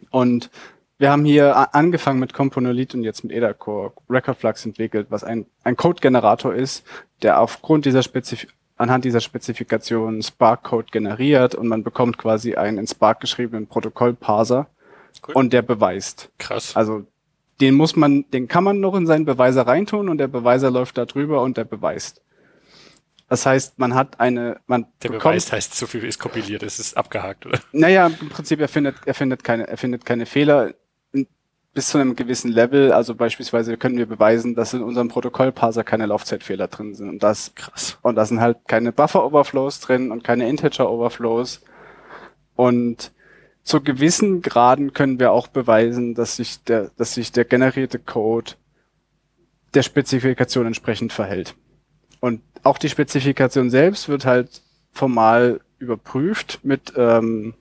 Und 0.10 0.50
wir 0.98 1.12
haben 1.12 1.26
hier 1.26 1.74
angefangen 1.76 2.20
mit 2.20 2.34
Componolith 2.34 2.96
und 2.96 3.04
jetzt 3.04 3.24
mit 3.24 3.34
Edacore 3.34 3.94
Record 4.10 4.38
Flux 4.38 4.66
entwickelt, 4.66 5.08
was 5.10 5.24
ein, 5.24 5.46
ein 5.64 5.76
Code-Generator 5.76 6.54
ist, 6.54 6.84
der 7.22 7.40
aufgrund 7.40 7.86
dieser 7.86 8.04
Spezif 8.04 8.48
anhand 8.78 9.06
dieser 9.06 9.20
Spezifikation 9.20 10.24
Spark-Code 10.24 10.88
generiert 10.92 11.54
und 11.54 11.68
man 11.68 11.84
bekommt 11.84 12.18
quasi 12.18 12.56
einen 12.56 12.80
in 12.80 12.88
Spark 12.88 13.20
geschriebenen 13.20 13.68
Protokoll-Parser 13.68 14.68
Cool. 15.28 15.36
und 15.36 15.54
der 15.54 15.62
beweist. 15.62 16.32
Krass. 16.40 16.76
Also 16.76 17.06
den 17.60 17.76
muss 17.76 17.96
man, 17.96 18.26
den 18.32 18.48
kann 18.48 18.64
man 18.64 18.80
noch 18.80 18.96
in 18.96 19.06
seinen 19.06 19.26
Beweiser 19.26 19.68
reintun 19.68 20.10
und 20.10 20.18
der 20.18 20.28
Beweiser 20.28 20.72
läuft 20.72 20.98
da 20.98 21.06
drüber 21.06 21.44
und 21.44 21.58
der 21.58 21.64
beweist. 21.64 22.22
Das 23.32 23.46
heißt, 23.46 23.80
man 23.80 23.96
hat 23.96 24.20
eine, 24.20 24.60
man 24.68 24.88
Der 25.04 25.08
bekommt, 25.08 25.24
Beweis 25.24 25.54
heißt, 25.54 25.74
so 25.74 25.88
viel 25.88 26.04
ist 26.04 26.20
kompiliert, 26.20 26.64
es 26.64 26.80
ist 26.80 26.98
abgehakt, 26.98 27.46
oder? 27.46 27.62
naja, 27.72 28.08
im 28.08 28.28
Prinzip, 28.28 28.60
er 28.60 28.68
findet, 28.68 28.98
er 29.06 29.14
findet 29.14 29.46
keine, 29.46 29.70
er 29.70 29.78
findet 29.78 30.06
keine 30.06 30.26
Fehler 30.26 30.74
bis 31.74 31.88
zu 31.88 31.98
einem 31.98 32.18
gewissen 32.18 32.52
Level. 32.52 32.92
Also 32.92 33.16
beispielsweise 33.16 33.78
können 33.78 33.98
wir 33.98 34.06
beweisen, 34.06 34.54
dass 34.54 34.74
in 34.74 34.84
unserem 34.84 35.08
Protokollparser 35.08 35.86
keine 35.86 36.08
Laufzeitfehler 36.08 36.68
drin 36.68 36.94
sind. 36.94 37.08
Und 37.08 37.24
das, 37.24 37.56
Krass. 37.56 37.98
und 38.02 38.16
da 38.16 38.26
sind 38.26 38.42
halt 38.42 38.68
keine 38.68 38.92
Buffer-Overflows 38.92 39.80
drin 39.80 40.12
und 40.12 40.26
keine 40.26 40.50
Integer-Overflows. 40.50 41.62
Und 42.58 43.14
zu 43.64 43.80
gewissen 43.80 44.42
Graden 44.42 44.92
können 44.92 45.22
wir 45.22 45.32
auch 45.32 45.48
beweisen, 45.48 46.16
dass 46.16 46.36
sich 46.36 46.66
der, 46.66 46.92
dass 46.98 47.14
sich 47.14 47.32
der 47.32 47.46
generierte 47.46 47.98
Code 47.98 48.56
der 49.74 49.84
Spezifikation 49.84 50.66
entsprechend 50.66 51.14
verhält. 51.14 51.56
Und 52.20 52.42
auch 52.64 52.78
die 52.78 52.90
Spezifikation 52.90 53.70
selbst 53.70 54.10
wird 54.10 54.26
halt 54.26 54.62
formal 54.92 55.62
überprüft 55.80 56.60
mit 56.64 56.94
ähm, 56.96 57.54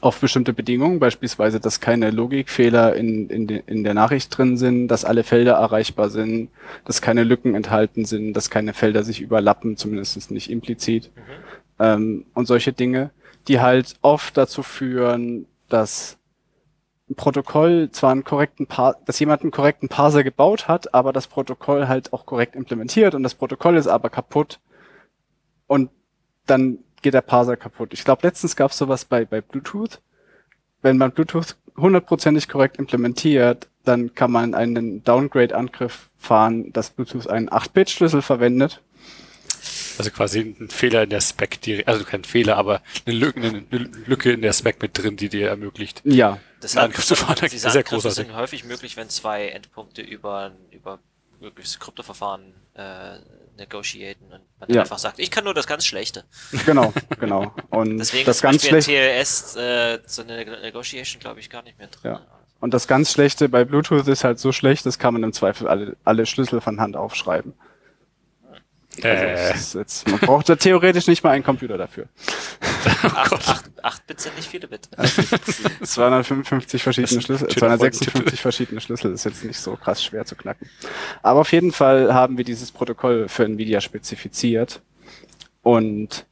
auf 0.00 0.20
bestimmte 0.20 0.52
Bedingungen, 0.52 1.00
beispielsweise, 1.00 1.60
dass 1.60 1.80
keine 1.80 2.10
Logikfehler 2.10 2.94
in, 2.94 3.28
in, 3.30 3.46
de, 3.46 3.62
in 3.66 3.84
der 3.84 3.94
Nachricht 3.94 4.36
drin 4.36 4.56
sind, 4.56 4.88
dass 4.88 5.04
alle 5.04 5.24
Felder 5.24 5.54
erreichbar 5.54 6.10
sind, 6.10 6.50
dass 6.84 7.02
keine 7.02 7.24
Lücken 7.24 7.54
enthalten 7.54 8.04
sind, 8.04 8.34
dass 8.34 8.50
keine 8.50 8.74
Felder 8.74 9.02
sich 9.02 9.20
überlappen, 9.20 9.76
zumindest 9.76 10.30
nicht 10.30 10.50
implizit. 10.50 11.10
Ähm, 11.78 12.26
und 12.34 12.46
solche 12.46 12.72
Dinge, 12.72 13.10
die 13.48 13.60
halt 13.60 13.94
oft 14.02 14.36
dazu 14.36 14.62
führen, 14.62 15.46
dass 15.68 16.17
ein 17.10 17.14
Protokoll 17.14 17.90
zwar 17.90 18.12
einen 18.12 18.24
korrekten 18.24 18.66
Par 18.66 18.96
dass 19.06 19.18
jemand 19.18 19.42
einen 19.42 19.50
korrekten 19.50 19.88
Parser 19.88 20.24
gebaut 20.24 20.68
hat, 20.68 20.94
aber 20.94 21.12
das 21.12 21.26
Protokoll 21.26 21.88
halt 21.88 22.12
auch 22.12 22.26
korrekt 22.26 22.54
implementiert 22.54 23.14
und 23.14 23.22
das 23.22 23.34
Protokoll 23.34 23.76
ist 23.76 23.86
aber 23.86 24.10
kaputt 24.10 24.60
und 25.66 25.90
dann 26.46 26.78
geht 27.02 27.14
der 27.14 27.22
Parser 27.22 27.56
kaputt. 27.56 27.92
Ich 27.92 28.04
glaube, 28.04 28.26
letztens 28.26 28.56
gab 28.56 28.72
es 28.72 28.78
sowas 28.78 29.04
bei, 29.04 29.24
bei 29.24 29.40
Bluetooth. 29.40 30.00
Wenn 30.82 30.96
man 30.96 31.12
Bluetooth 31.12 31.56
hundertprozentig 31.76 32.48
korrekt 32.48 32.76
implementiert, 32.78 33.68
dann 33.84 34.14
kann 34.14 34.30
man 34.30 34.54
einen 34.54 35.02
Downgrade-Angriff 35.04 36.10
fahren, 36.18 36.72
dass 36.72 36.90
Bluetooth 36.90 37.28
einen 37.28 37.48
8-Bit-Schlüssel 37.48 38.22
verwendet. 38.22 38.82
Also 39.98 40.10
quasi 40.10 40.56
ein 40.60 40.68
Fehler 40.68 41.04
in 41.04 41.10
der 41.10 41.20
Spec, 41.20 41.58
also 41.86 42.04
kein 42.04 42.24
Fehler, 42.24 42.56
aber 42.56 42.82
eine 43.06 43.16
Lücke, 43.16 43.40
eine 43.40 43.64
Lücke 44.06 44.32
in 44.32 44.42
der 44.42 44.52
Spec 44.52 44.80
mit 44.80 44.96
drin, 44.96 45.16
die 45.16 45.28
dir 45.28 45.48
ermöglicht. 45.48 46.02
Ja. 46.04 46.38
Christopher, 46.60 47.34
das 47.34 47.50
diese 47.50 47.66
ist 47.68 47.72
sehr 47.72 47.80
Angriffe 47.82 47.94
großartig. 48.02 48.26
sind 48.26 48.36
häufig 48.36 48.64
möglich, 48.64 48.96
wenn 48.96 49.08
zwei 49.08 49.48
Endpunkte 49.48 50.02
über, 50.02 50.52
über 50.70 50.98
mögliches 51.40 51.78
Kryptoverfahren 51.78 52.52
äh, 52.74 53.18
negotiaten 53.56 54.24
und 54.32 54.40
man 54.60 54.70
Ja. 54.70 54.82
einfach 54.82 54.98
sagt, 54.98 55.18
ich 55.18 55.30
kann 55.30 55.44
nur 55.44 55.54
das 55.54 55.66
ganz 55.66 55.84
Schlechte. 55.86 56.24
Genau, 56.66 56.92
genau. 57.20 57.52
Und 57.70 57.98
Deswegen 57.98 58.26
das 58.26 58.36
ist 58.36 58.42
ganz 58.42 58.62
Beispiel 58.62 58.76
in 58.76 58.82
schlecht. 58.82 59.18
TLS 59.20 59.56
äh, 59.56 59.98
so 60.06 60.22
eine 60.22 60.44
Negotiation, 60.62 61.20
glaube 61.20 61.40
ich, 61.40 61.50
gar 61.50 61.62
nicht 61.62 61.78
mehr 61.78 61.88
drin. 61.88 62.12
Ja. 62.12 62.26
Und 62.60 62.74
das 62.74 62.88
ganz 62.88 63.12
Schlechte 63.12 63.48
bei 63.48 63.64
Bluetooth 63.64 64.08
ist 64.08 64.24
halt 64.24 64.40
so 64.40 64.50
schlecht, 64.52 64.84
das 64.84 64.98
kann 64.98 65.14
man 65.14 65.22
im 65.22 65.32
Zweifel 65.32 65.68
alle, 65.68 65.96
alle 66.04 66.26
Schlüssel 66.26 66.60
von 66.60 66.80
Hand 66.80 66.96
aufschreiben. 66.96 67.54
Also 69.02 69.78
Äh, 69.78 69.80
jetzt, 69.80 70.08
man 70.08 70.18
braucht 70.20 70.48
da 70.48 70.56
theoretisch 70.56 71.06
nicht 71.06 71.22
mal 71.22 71.30
einen 71.30 71.44
Computer 71.44 71.78
dafür. 71.78 72.06
Acht, 73.02 73.48
acht, 73.48 73.64
acht 73.82 74.06
Bit 74.06 74.20
sind 74.20 74.36
nicht 74.36 74.48
viele 74.48 74.66
Bit. 74.66 74.88
255 75.82 76.82
verschiedene 76.82 77.20
Schlüssel, 77.20 77.46
ein 77.46 77.50
schöner 77.50 77.76
256 77.78 78.40
verschiedene 78.40 78.80
Schlüssel 78.80 79.12
ist 79.12 79.24
jetzt 79.24 79.44
nicht 79.44 79.58
so 79.58 79.76
krass 79.76 80.02
schwer 80.02 80.24
zu 80.24 80.36
knacken. 80.36 80.68
Aber 81.22 81.40
auf 81.40 81.52
jeden 81.52 81.72
Fall 81.72 82.14
haben 82.14 82.38
wir 82.38 82.44
dieses 82.44 82.72
Protokoll 82.72 83.28
für 83.28 83.44
Nvidia 83.44 83.80
spezifiziert 83.80 84.80
und 85.62 86.26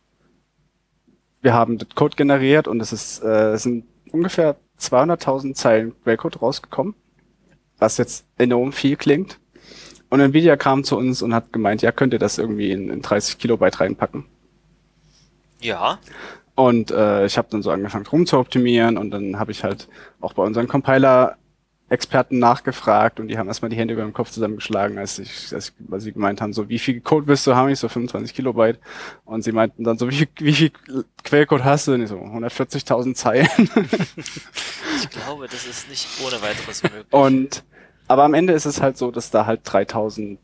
wir 1.43 1.53
haben 1.53 1.79
den 1.79 1.89
Code 1.95 2.17
generiert 2.17 2.69
und 2.69 2.81
es 2.81 2.93
ist, 2.93 3.23
äh, 3.23 3.53
es 3.53 3.65
sind 3.65 3.85
ungefähr 4.13 4.57
200.000 4.81 5.55
Zeilen 5.55 5.95
Quellcode 6.03 6.43
rausgekommen, 6.43 6.95
was 7.79 7.99
jetzt 7.99 8.25
enorm 8.39 8.73
viel 8.73 8.97
klingt. 8.97 9.39
Und 10.17 10.23
Nvidia 10.23 10.57
kam 10.57 10.83
zu 10.83 10.97
uns 10.97 11.21
und 11.21 11.35
hat 11.35 11.53
gemeint, 11.53 11.83
ja, 11.83 11.93
könnt 11.93 12.15
ihr 12.15 12.19
das 12.19 12.39
irgendwie 12.39 12.71
in, 12.71 12.89
in 12.89 13.03
30 13.03 13.37
Kilobyte 13.37 13.81
reinpacken? 13.81 14.25
Ja, 15.61 15.99
Und 16.55 16.91
äh, 16.91 17.27
ich 17.27 17.37
habe 17.37 17.49
dann 17.51 17.63
so 17.63 17.71
angefangen 17.71 18.07
rum 18.07 18.25
zu 18.25 18.39
optimieren 18.39 18.97
und 18.97 19.11
dann 19.11 19.39
habe 19.39 19.53
ich 19.53 19.63
halt 19.63 19.89
auch 20.23 20.33
bei 20.33 20.43
unseren 20.43 20.69
Compiler-Experten 20.69 22.39
nachgefragt 22.39 23.21
und 23.21 23.29
die 23.29 23.37
haben 23.37 23.47
erstmal 23.47 23.69
die 23.69 23.77
Hände 23.77 23.93
über 23.93 24.05
dem 24.05 24.15
Kopf 24.15 24.31
zusammengeschlagen, 24.31 24.97
als 24.97 25.19
ich, 25.19 25.53
als, 25.53 25.75
ich, 25.79 25.93
als 25.93 26.05
sie 26.05 26.13
gemeint 26.13 26.41
haben, 26.41 26.55
so 26.55 26.71
wie 26.71 26.79
viel 26.79 27.03
Code 27.03 27.27
willst 27.27 27.47
du 27.47 27.55
haben? 27.55 27.69
Ich 27.69 27.79
so 27.79 27.91
25 27.91 28.35
Kilobyte. 28.35 28.79
Und 29.27 29.45
sie 29.45 29.53
meinten 29.53 29.85
dann 29.85 29.99
so, 29.99 30.09
wie 30.09 30.17
viel, 30.17 30.29
wie 30.39 30.55
viel 30.55 30.73
Quellcode 31.25 31.63
hast 31.63 31.89
du? 31.89 31.93
Und 31.93 32.05
ich 32.05 32.09
so 32.09 32.17
140.000 32.17 33.15
Zeilen. 33.15 33.49
ich 33.59 35.11
glaube, 35.11 35.47
das 35.47 35.67
ist 35.67 35.91
nicht 35.91 36.09
ohne 36.25 36.41
weiteres 36.41 36.83
möglich. 36.83 37.05
Und 37.11 37.65
aber 38.09 38.25
am 38.25 38.35
Ende 38.35 38.53
ist 38.53 38.67
es 38.67 38.81
halt 38.81 38.97
so, 38.97 39.11
dass 39.11 39.31
da 39.31 39.47
halt 39.47 39.61
3000, 39.65 40.39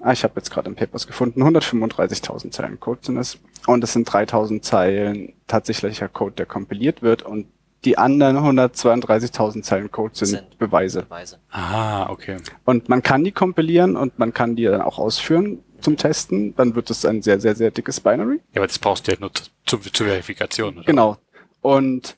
ah, 0.00 0.12
ich 0.12 0.24
habe 0.24 0.34
jetzt 0.36 0.50
gerade 0.50 0.68
im 0.68 0.76
Papers 0.76 1.06
gefunden, 1.06 1.42
135.000 1.42 2.50
Zeilen 2.50 2.80
Code 2.80 3.00
sind 3.02 3.18
es. 3.18 3.38
Und 3.66 3.82
es 3.84 3.92
sind 3.92 4.04
3000 4.12 4.64
Zeilen 4.64 5.32
tatsächlicher 5.46 6.08
Code, 6.08 6.34
der 6.36 6.46
kompiliert 6.46 7.02
wird. 7.02 7.22
Und 7.22 7.46
die 7.84 7.98
anderen 7.98 8.36
132.000 8.38 9.62
Zeilen 9.62 9.90
Code 9.90 10.14
sind, 10.14 10.28
Sind. 10.28 10.58
Beweise. 10.58 11.02
Beweise. 11.02 11.38
ah, 11.50 12.08
okay. 12.10 12.38
Und 12.64 12.88
man 12.88 13.02
kann 13.02 13.24
die 13.24 13.32
kompilieren 13.32 13.96
und 13.96 14.18
man 14.18 14.32
kann 14.32 14.56
die 14.56 14.64
dann 14.64 14.80
auch 14.80 14.98
ausführen 14.98 15.60
zum 15.80 15.96
Testen. 15.96 16.54
Dann 16.56 16.74
wird 16.74 16.90
es 16.90 17.04
ein 17.04 17.22
sehr, 17.22 17.40
sehr, 17.40 17.54
sehr 17.54 17.70
dickes 17.70 18.00
Binary. 18.00 18.40
Ja, 18.52 18.60
aber 18.60 18.66
das 18.66 18.78
brauchst 18.78 19.06
du 19.06 19.12
ja 19.12 19.18
nur 19.20 19.32
zu, 19.34 19.44
zu, 19.66 19.78
zur 19.78 20.06
Verifikation. 20.06 20.76
Oder? 20.78 20.84
Genau. 20.86 21.16
Und 21.60 22.16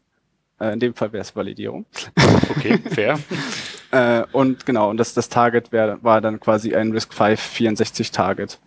äh, 0.60 0.72
in 0.72 0.80
dem 0.80 0.94
Fall 0.94 1.12
wäre 1.12 1.22
es 1.22 1.34
Validierung. 1.34 1.86
Okay, 2.56 2.78
fair. 2.78 3.18
Äh, 3.92 4.24
und 4.32 4.66
genau, 4.66 4.90
und 4.90 4.96
das, 4.96 5.14
das 5.14 5.28
Target 5.28 5.70
wär, 5.70 6.02
war 6.02 6.20
dann 6.20 6.40
quasi 6.40 6.74
ein 6.74 6.90
RISC-V 6.90 7.36
64 7.36 8.10
Target. 8.10 8.58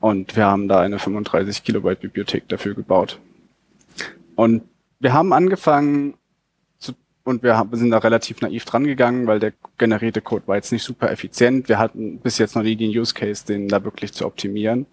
Und 0.00 0.34
wir 0.34 0.46
haben 0.46 0.66
da 0.66 0.80
eine 0.80 0.98
35 0.98 1.62
Kilobyte 1.62 2.00
Bibliothek 2.00 2.48
dafür 2.48 2.74
gebaut. 2.74 3.20
Und 4.34 4.62
wir 4.98 5.12
haben 5.12 5.34
angefangen 5.34 6.14
zu, 6.78 6.94
und 7.22 7.42
wir 7.42 7.58
haben, 7.58 7.76
sind 7.76 7.90
da 7.90 7.98
relativ 7.98 8.40
naiv 8.40 8.64
dran 8.64 8.84
gegangen, 8.84 9.26
weil 9.26 9.40
der 9.40 9.52
generierte 9.76 10.22
Code 10.22 10.48
war 10.48 10.56
jetzt 10.56 10.72
nicht 10.72 10.84
super 10.84 11.10
effizient. 11.10 11.68
Wir 11.68 11.78
hatten 11.78 12.18
bis 12.18 12.38
jetzt 12.38 12.56
noch 12.56 12.62
nie 12.62 12.74
den 12.74 12.90
Use 12.90 13.12
Case, 13.12 13.44
den 13.44 13.68
da 13.68 13.84
wirklich 13.84 14.14
zu 14.14 14.24
optimieren. 14.24 14.86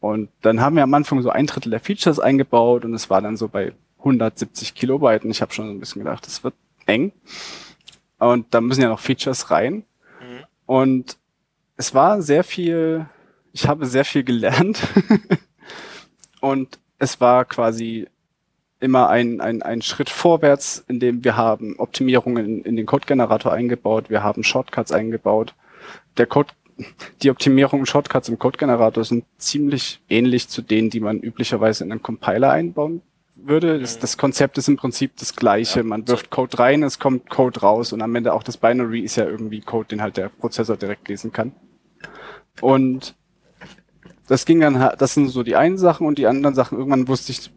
Und 0.00 0.30
dann 0.40 0.60
haben 0.60 0.74
wir 0.74 0.82
am 0.82 0.94
Anfang 0.94 1.22
so 1.22 1.30
ein 1.30 1.46
Drittel 1.46 1.70
der 1.70 1.80
Features 1.80 2.18
eingebaut 2.18 2.84
und 2.84 2.92
es 2.92 3.08
war 3.08 3.22
dann 3.22 3.36
so 3.36 3.46
bei 3.46 3.72
170 4.02 4.74
Kilobyte. 4.74 5.24
Und 5.24 5.30
ich 5.30 5.40
habe 5.40 5.52
schon 5.52 5.66
so 5.66 5.72
ein 5.72 5.80
bisschen 5.80 6.04
gedacht, 6.04 6.26
das 6.26 6.44
wird 6.44 6.54
eng. 6.86 7.12
Und 8.18 8.46
da 8.54 8.60
müssen 8.60 8.82
ja 8.82 8.88
noch 8.88 9.00
Features 9.00 9.50
rein. 9.50 9.84
Mhm. 10.20 10.44
Und 10.66 11.18
es 11.76 11.94
war 11.94 12.22
sehr 12.22 12.44
viel, 12.44 13.06
ich 13.52 13.66
habe 13.66 13.86
sehr 13.86 14.04
viel 14.04 14.24
gelernt. 14.24 14.82
und 16.40 16.78
es 16.98 17.20
war 17.20 17.44
quasi 17.44 18.06
immer 18.78 19.08
ein, 19.08 19.40
ein, 19.40 19.62
ein 19.62 19.82
Schritt 19.82 20.10
vorwärts, 20.10 20.84
in 20.88 21.00
dem 21.00 21.24
wir 21.24 21.36
haben 21.36 21.78
Optimierungen 21.78 22.44
in, 22.44 22.62
in 22.62 22.76
den 22.76 22.86
Code-Generator 22.86 23.52
eingebaut, 23.52 24.10
wir 24.10 24.22
haben 24.24 24.42
Shortcuts 24.42 24.90
eingebaut. 24.90 25.54
Der 26.16 26.26
Code, 26.26 26.52
die 27.22 27.30
Optimierungen 27.30 27.82
und 27.82 27.86
Shortcuts 27.86 28.28
im 28.28 28.40
Code-Generator 28.40 29.04
sind 29.04 29.24
ziemlich 29.38 30.00
ähnlich 30.08 30.48
zu 30.48 30.62
denen, 30.62 30.90
die 30.90 31.00
man 31.00 31.20
üblicherweise 31.20 31.84
in 31.84 31.92
einen 31.92 32.02
Compiler 32.02 32.50
einbauen 32.50 33.02
würde. 33.46 33.78
Das, 33.78 33.98
das 33.98 34.16
Konzept 34.16 34.58
ist 34.58 34.68
im 34.68 34.76
Prinzip 34.76 35.16
das 35.16 35.36
gleiche. 35.36 35.80
Ja, 35.80 35.84
Man 35.84 36.06
wirft 36.08 36.30
Code 36.30 36.58
rein, 36.58 36.82
es 36.82 36.98
kommt 36.98 37.30
Code 37.30 37.60
raus 37.60 37.92
und 37.92 38.02
am 38.02 38.14
Ende 38.14 38.32
auch 38.32 38.42
das 38.42 38.56
Binary 38.56 39.00
ist 39.00 39.16
ja 39.16 39.24
irgendwie 39.24 39.60
Code, 39.60 39.88
den 39.88 40.02
halt 40.02 40.16
der 40.16 40.28
Prozessor 40.28 40.76
direkt 40.76 41.08
lesen 41.08 41.32
kann. 41.32 41.52
Und 42.60 43.14
das 44.28 44.44
ging 44.44 44.60
dann, 44.60 44.92
das 44.98 45.14
sind 45.14 45.28
so 45.28 45.42
die 45.42 45.56
einen 45.56 45.78
Sachen 45.78 46.06
und 46.06 46.18
die 46.18 46.26
anderen 46.26 46.54
Sachen, 46.54 46.78
irgendwann 46.78 47.08
wusste 47.08 47.32
ich, 47.32 47.50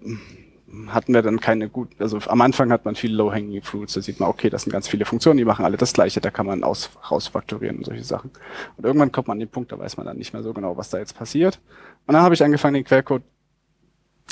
hatten 0.88 1.14
wir 1.14 1.22
dann 1.22 1.40
keine 1.40 1.70
gut, 1.70 1.90
also 2.00 2.20
am 2.28 2.42
Anfang 2.42 2.72
hat 2.72 2.86
man 2.86 2.96
viele 2.96 3.16
Low-Hanging 3.16 3.62
Fruits, 3.62 3.94
da 3.94 4.02
sieht 4.02 4.20
man, 4.20 4.30
okay, 4.30 4.50
das 4.50 4.64
sind 4.64 4.72
ganz 4.72 4.88
viele 4.88 5.06
Funktionen, 5.06 5.38
die 5.38 5.46
machen 5.46 5.64
alle 5.64 5.78
das 5.78 5.94
Gleiche, 5.94 6.22
da 6.22 6.32
kann 6.32 6.46
man 6.46 6.64
aus, 6.64 6.90
rausfaktorieren 7.10 7.78
und 7.78 7.86
solche 7.86 8.04
Sachen. 8.04 8.32
Und 8.78 8.86
irgendwann 8.86 9.12
kommt 9.12 9.28
man 9.28 9.36
an 9.36 9.40
den 9.40 9.50
Punkt, 9.50 9.72
da 9.72 9.80
weiß 9.80 9.98
man 9.98 10.06
dann 10.06 10.18
nicht 10.18 10.34
mehr 10.34 10.44
so 10.44 10.54
genau, 10.54 10.76
was 10.76 10.90
da 10.90 10.98
jetzt 10.98 11.18
passiert. 11.18 11.60
Und 12.08 12.14
dann 12.14 12.24
habe 12.24 12.36
ich 12.36 12.44
angefangen, 12.44 12.74
den 12.74 12.84
Quellcode 12.84 13.24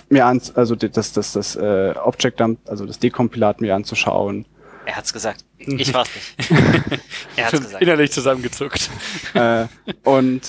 mir 0.09 0.25
an, 0.25 0.41
also 0.55 0.75
das, 0.75 1.13
das, 1.13 1.33
das 1.33 1.55
äh, 1.55 1.93
Object 2.03 2.39
Dump, 2.39 2.59
also 2.67 2.85
das 2.85 2.99
Dekompilat 2.99 3.61
mir 3.61 3.75
anzuschauen. 3.75 4.45
Er 4.85 4.97
hat's 4.97 5.13
gesagt. 5.13 5.45
Ich 5.57 5.93
war's 5.93 6.09
nicht. 6.13 6.51
er 7.35 7.45
hat's 7.45 7.51
Schon 7.51 7.63
gesagt. 7.63 7.81
innerlich 7.81 8.11
zusammengezuckt. 8.11 8.89
äh, 9.33 9.65
und 10.03 10.41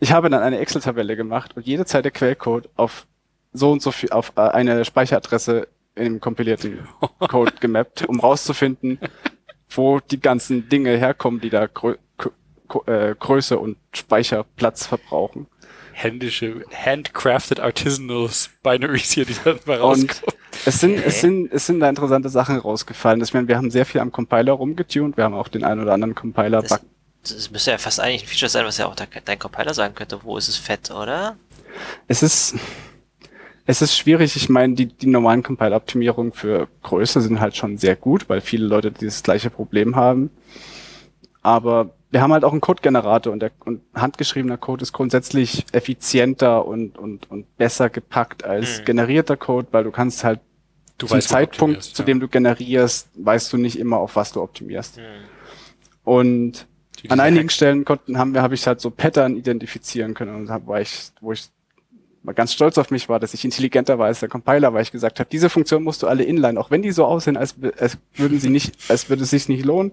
ich 0.00 0.12
habe 0.12 0.28
dann 0.30 0.42
eine 0.42 0.58
Excel-Tabelle 0.58 1.16
gemacht 1.16 1.56
und 1.56 1.66
jede 1.66 1.86
Zeile 1.86 2.10
Quellcode 2.10 2.68
auf 2.76 3.06
so 3.52 3.72
und 3.72 3.82
so 3.82 3.90
viel, 3.90 4.10
auf 4.10 4.32
äh, 4.36 4.40
eine 4.40 4.84
Speicheradresse 4.84 5.68
in 5.94 6.04
dem 6.04 6.20
kompilierten 6.20 6.86
Code 7.18 7.54
gemappt, 7.58 8.06
um 8.06 8.20
rauszufinden, 8.20 8.98
wo 9.70 10.00
die 10.00 10.20
ganzen 10.20 10.68
Dinge 10.68 10.96
herkommen, 10.96 11.40
die 11.40 11.50
da 11.50 11.66
Grö 11.66 11.96
äh, 12.86 13.14
Größe 13.14 13.58
und 13.58 13.76
Speicherplatz 13.92 14.86
verbrauchen. 14.86 15.46
Händische, 15.98 16.62
handcrafted 16.74 17.58
artisanals 17.58 18.50
Binaries 18.62 19.12
hier, 19.12 19.24
die 19.24 19.34
dann 19.44 19.58
mal 19.64 19.80
Und 19.80 20.10
rauskommen. 20.10 20.36
es 20.66 20.78
sind, 20.78 20.98
es 20.98 21.22
sind, 21.22 21.50
es 21.50 21.66
sind 21.66 21.80
da 21.80 21.88
interessante 21.88 22.28
Sachen 22.28 22.58
rausgefallen. 22.58 23.22
Ich 23.22 23.32
meine, 23.32 23.48
wir 23.48 23.56
haben 23.56 23.70
sehr 23.70 23.86
viel 23.86 24.02
am 24.02 24.12
Compiler 24.12 24.52
rumgetunt. 24.52 25.16
Wir 25.16 25.24
haben 25.24 25.32
auch 25.32 25.48
den 25.48 25.64
einen 25.64 25.80
oder 25.80 25.94
anderen 25.94 26.14
Compiler 26.14 26.60
Das, 26.60 26.82
das 27.22 27.50
müsste 27.50 27.70
ja 27.70 27.78
fast 27.78 27.98
eigentlich 27.98 28.24
ein 28.24 28.26
Feature 28.28 28.50
sein, 28.50 28.66
was 28.66 28.76
ja 28.76 28.86
auch 28.86 28.94
der, 28.94 29.08
dein 29.24 29.38
Compiler 29.38 29.72
sagen 29.72 29.94
könnte, 29.94 30.22
wo 30.22 30.36
ist 30.36 30.48
es 30.48 30.58
fett, 30.58 30.90
oder? 30.90 31.36
Es 32.08 32.22
ist, 32.22 32.56
es 33.64 33.80
ist 33.80 33.96
schwierig. 33.96 34.36
Ich 34.36 34.50
meine, 34.50 34.74
die, 34.74 34.86
die 34.86 35.06
normalen 35.06 35.42
Compile-Optimierungen 35.42 36.32
für 36.34 36.68
Größe 36.82 37.22
sind 37.22 37.40
halt 37.40 37.56
schon 37.56 37.78
sehr 37.78 37.96
gut, 37.96 38.28
weil 38.28 38.42
viele 38.42 38.66
Leute 38.66 38.90
dieses 38.92 39.22
gleiche 39.22 39.48
Problem 39.48 39.96
haben. 39.96 40.28
Aber 41.40 41.95
wir 42.10 42.22
haben 42.22 42.32
halt 42.32 42.44
auch 42.44 42.52
einen 42.52 42.60
Code-Generator 42.60 43.32
und, 43.32 43.40
der, 43.40 43.50
und 43.64 43.80
handgeschriebener 43.94 44.56
Code 44.56 44.82
ist 44.82 44.92
grundsätzlich 44.92 45.66
effizienter 45.72 46.64
und, 46.64 46.96
und, 46.98 47.30
und 47.30 47.56
besser 47.56 47.90
gepackt 47.90 48.44
als 48.44 48.80
Mhm. 48.80 48.84
generierter 48.84 49.36
Code, 49.36 49.68
weil 49.72 49.84
du 49.84 49.90
kannst 49.90 50.22
halt 50.24 50.40
Du 50.98 51.06
zum 51.06 51.16
weißt, 51.18 51.28
Zeitpunkt, 51.28 51.82
zu 51.82 52.02
ja. 52.02 52.06
dem 52.06 52.20
du 52.20 52.28
generierst, 52.28 53.08
weißt 53.16 53.52
du 53.52 53.58
nicht 53.58 53.78
immer, 53.78 53.98
auf 53.98 54.16
was 54.16 54.32
du 54.32 54.40
optimierst. 54.40 54.96
Hm. 54.96 55.02
Und 56.04 56.66
Die- 57.02 57.10
an 57.10 57.20
einigen 57.20 57.44
Hack- 57.48 57.52
Stellen 57.52 57.84
konnten, 57.84 58.18
haben 58.18 58.32
wir, 58.34 58.42
habe 58.42 58.54
ich 58.54 58.66
halt 58.66 58.80
so 58.80 58.90
Pattern 58.90 59.36
identifizieren 59.36 60.14
können 60.14 60.34
und 60.34 60.50
hab, 60.50 60.66
war 60.66 60.80
ich, 60.80 61.10
wo 61.20 61.32
ich 61.32 61.48
mal 62.22 62.32
ganz 62.32 62.52
stolz 62.54 62.78
auf 62.78 62.90
mich 62.90 63.08
war, 63.08 63.20
dass 63.20 63.34
ich 63.34 63.44
intelligenter 63.44 63.98
war 63.98 64.06
als 64.06 64.20
der 64.20 64.28
Compiler, 64.28 64.72
weil 64.72 64.82
ich 64.82 64.90
gesagt 64.90 65.20
habe, 65.20 65.28
diese 65.30 65.48
Funktion 65.50 65.82
musst 65.84 66.02
du 66.02 66.06
alle 66.06 66.24
inline, 66.24 66.58
auch 66.58 66.70
wenn 66.70 66.82
die 66.82 66.90
so 66.92 67.04
aussehen, 67.04 67.36
als, 67.36 67.54
als 67.78 67.98
würden 68.14 68.40
sie 68.40 68.48
nicht, 68.50 68.74
als 68.90 69.08
würde 69.10 69.22
es 69.24 69.30
sich 69.30 69.48
nicht 69.48 69.64
lohnen. 69.64 69.92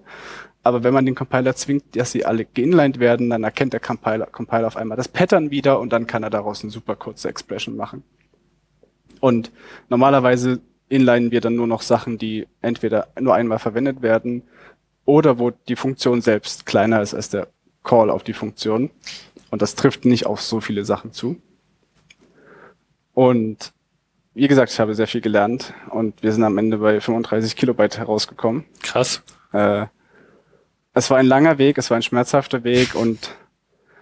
Aber 0.64 0.82
wenn 0.82 0.94
man 0.94 1.04
den 1.04 1.14
Compiler 1.14 1.54
zwingt, 1.54 1.94
dass 1.94 2.10
sie 2.10 2.24
alle 2.24 2.46
geinlined 2.46 2.98
werden, 2.98 3.28
dann 3.30 3.44
erkennt 3.44 3.74
der 3.74 3.80
Compiler, 3.80 4.26
Compiler 4.26 4.66
auf 4.66 4.78
einmal 4.78 4.96
das 4.96 5.08
Pattern 5.08 5.50
wieder 5.50 5.78
und 5.78 5.92
dann 5.92 6.06
kann 6.06 6.22
er 6.22 6.30
daraus 6.30 6.62
eine 6.62 6.70
super 6.70 6.96
kurze 6.96 7.28
Expression 7.28 7.76
machen. 7.76 8.02
Und 9.20 9.52
normalerweise 9.90 10.60
inlinen 10.88 11.30
wir 11.30 11.42
dann 11.42 11.54
nur 11.54 11.66
noch 11.66 11.82
Sachen, 11.82 12.16
die 12.16 12.46
entweder 12.62 13.08
nur 13.20 13.34
einmal 13.34 13.58
verwendet 13.58 14.00
werden 14.00 14.42
oder 15.04 15.38
wo 15.38 15.50
die 15.50 15.76
Funktion 15.76 16.22
selbst 16.22 16.64
kleiner 16.64 17.02
ist 17.02 17.14
als 17.14 17.28
der 17.28 17.48
Call 17.82 18.08
auf 18.08 18.22
die 18.22 18.32
Funktion. 18.32 18.90
Und 19.50 19.60
das 19.60 19.74
trifft 19.74 20.06
nicht 20.06 20.24
auf 20.24 20.40
so 20.40 20.60
viele 20.60 20.86
Sachen 20.86 21.12
zu. 21.12 21.36
Und 23.12 23.72
wie 24.32 24.48
gesagt, 24.48 24.72
ich 24.72 24.80
habe 24.80 24.94
sehr 24.94 25.06
viel 25.06 25.20
gelernt 25.20 25.74
und 25.90 26.22
wir 26.22 26.32
sind 26.32 26.42
am 26.42 26.56
Ende 26.58 26.78
bei 26.78 27.00
35 27.00 27.54
Kilobyte 27.54 27.98
herausgekommen. 27.98 28.64
Krass. 28.82 29.22
Äh, 29.52 29.86
es 30.94 31.10
war 31.10 31.18
ein 31.18 31.26
langer 31.26 31.58
Weg, 31.58 31.76
es 31.76 31.90
war 31.90 31.96
ein 31.96 32.02
schmerzhafter 32.02 32.64
Weg 32.64 32.94
und 32.94 33.34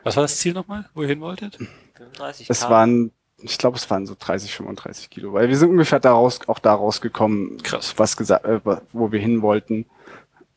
Was 0.05 0.17
war 0.17 0.23
das 0.23 0.37
Ziel 0.39 0.53
nochmal, 0.53 0.89
wo 0.95 1.03
ihr 1.03 1.09
hin 1.09 1.21
wolltet? 1.21 1.59
35 1.97 2.51
es 2.51 2.69
waren, 2.69 3.11
ich 3.39 3.59
glaube, 3.59 3.77
es 3.77 3.91
waren 3.91 4.07
so 4.07 4.15
30, 4.19 4.55
35 4.55 5.11
Kilo, 5.11 5.33
weil 5.33 5.49
wir 5.49 5.57
sind 5.57 5.71
ungefähr 5.71 6.01
daraus, 6.01 6.47
auch 6.49 6.59
da 6.59 6.75
rausgekommen, 6.75 7.63
Krass. 7.63 7.95
was 7.97 8.17
gesagt, 8.17 8.45
äh, 8.45 8.61
wo 8.93 9.11
wir 9.11 9.21
hin 9.21 9.43
wollten. 9.43 9.87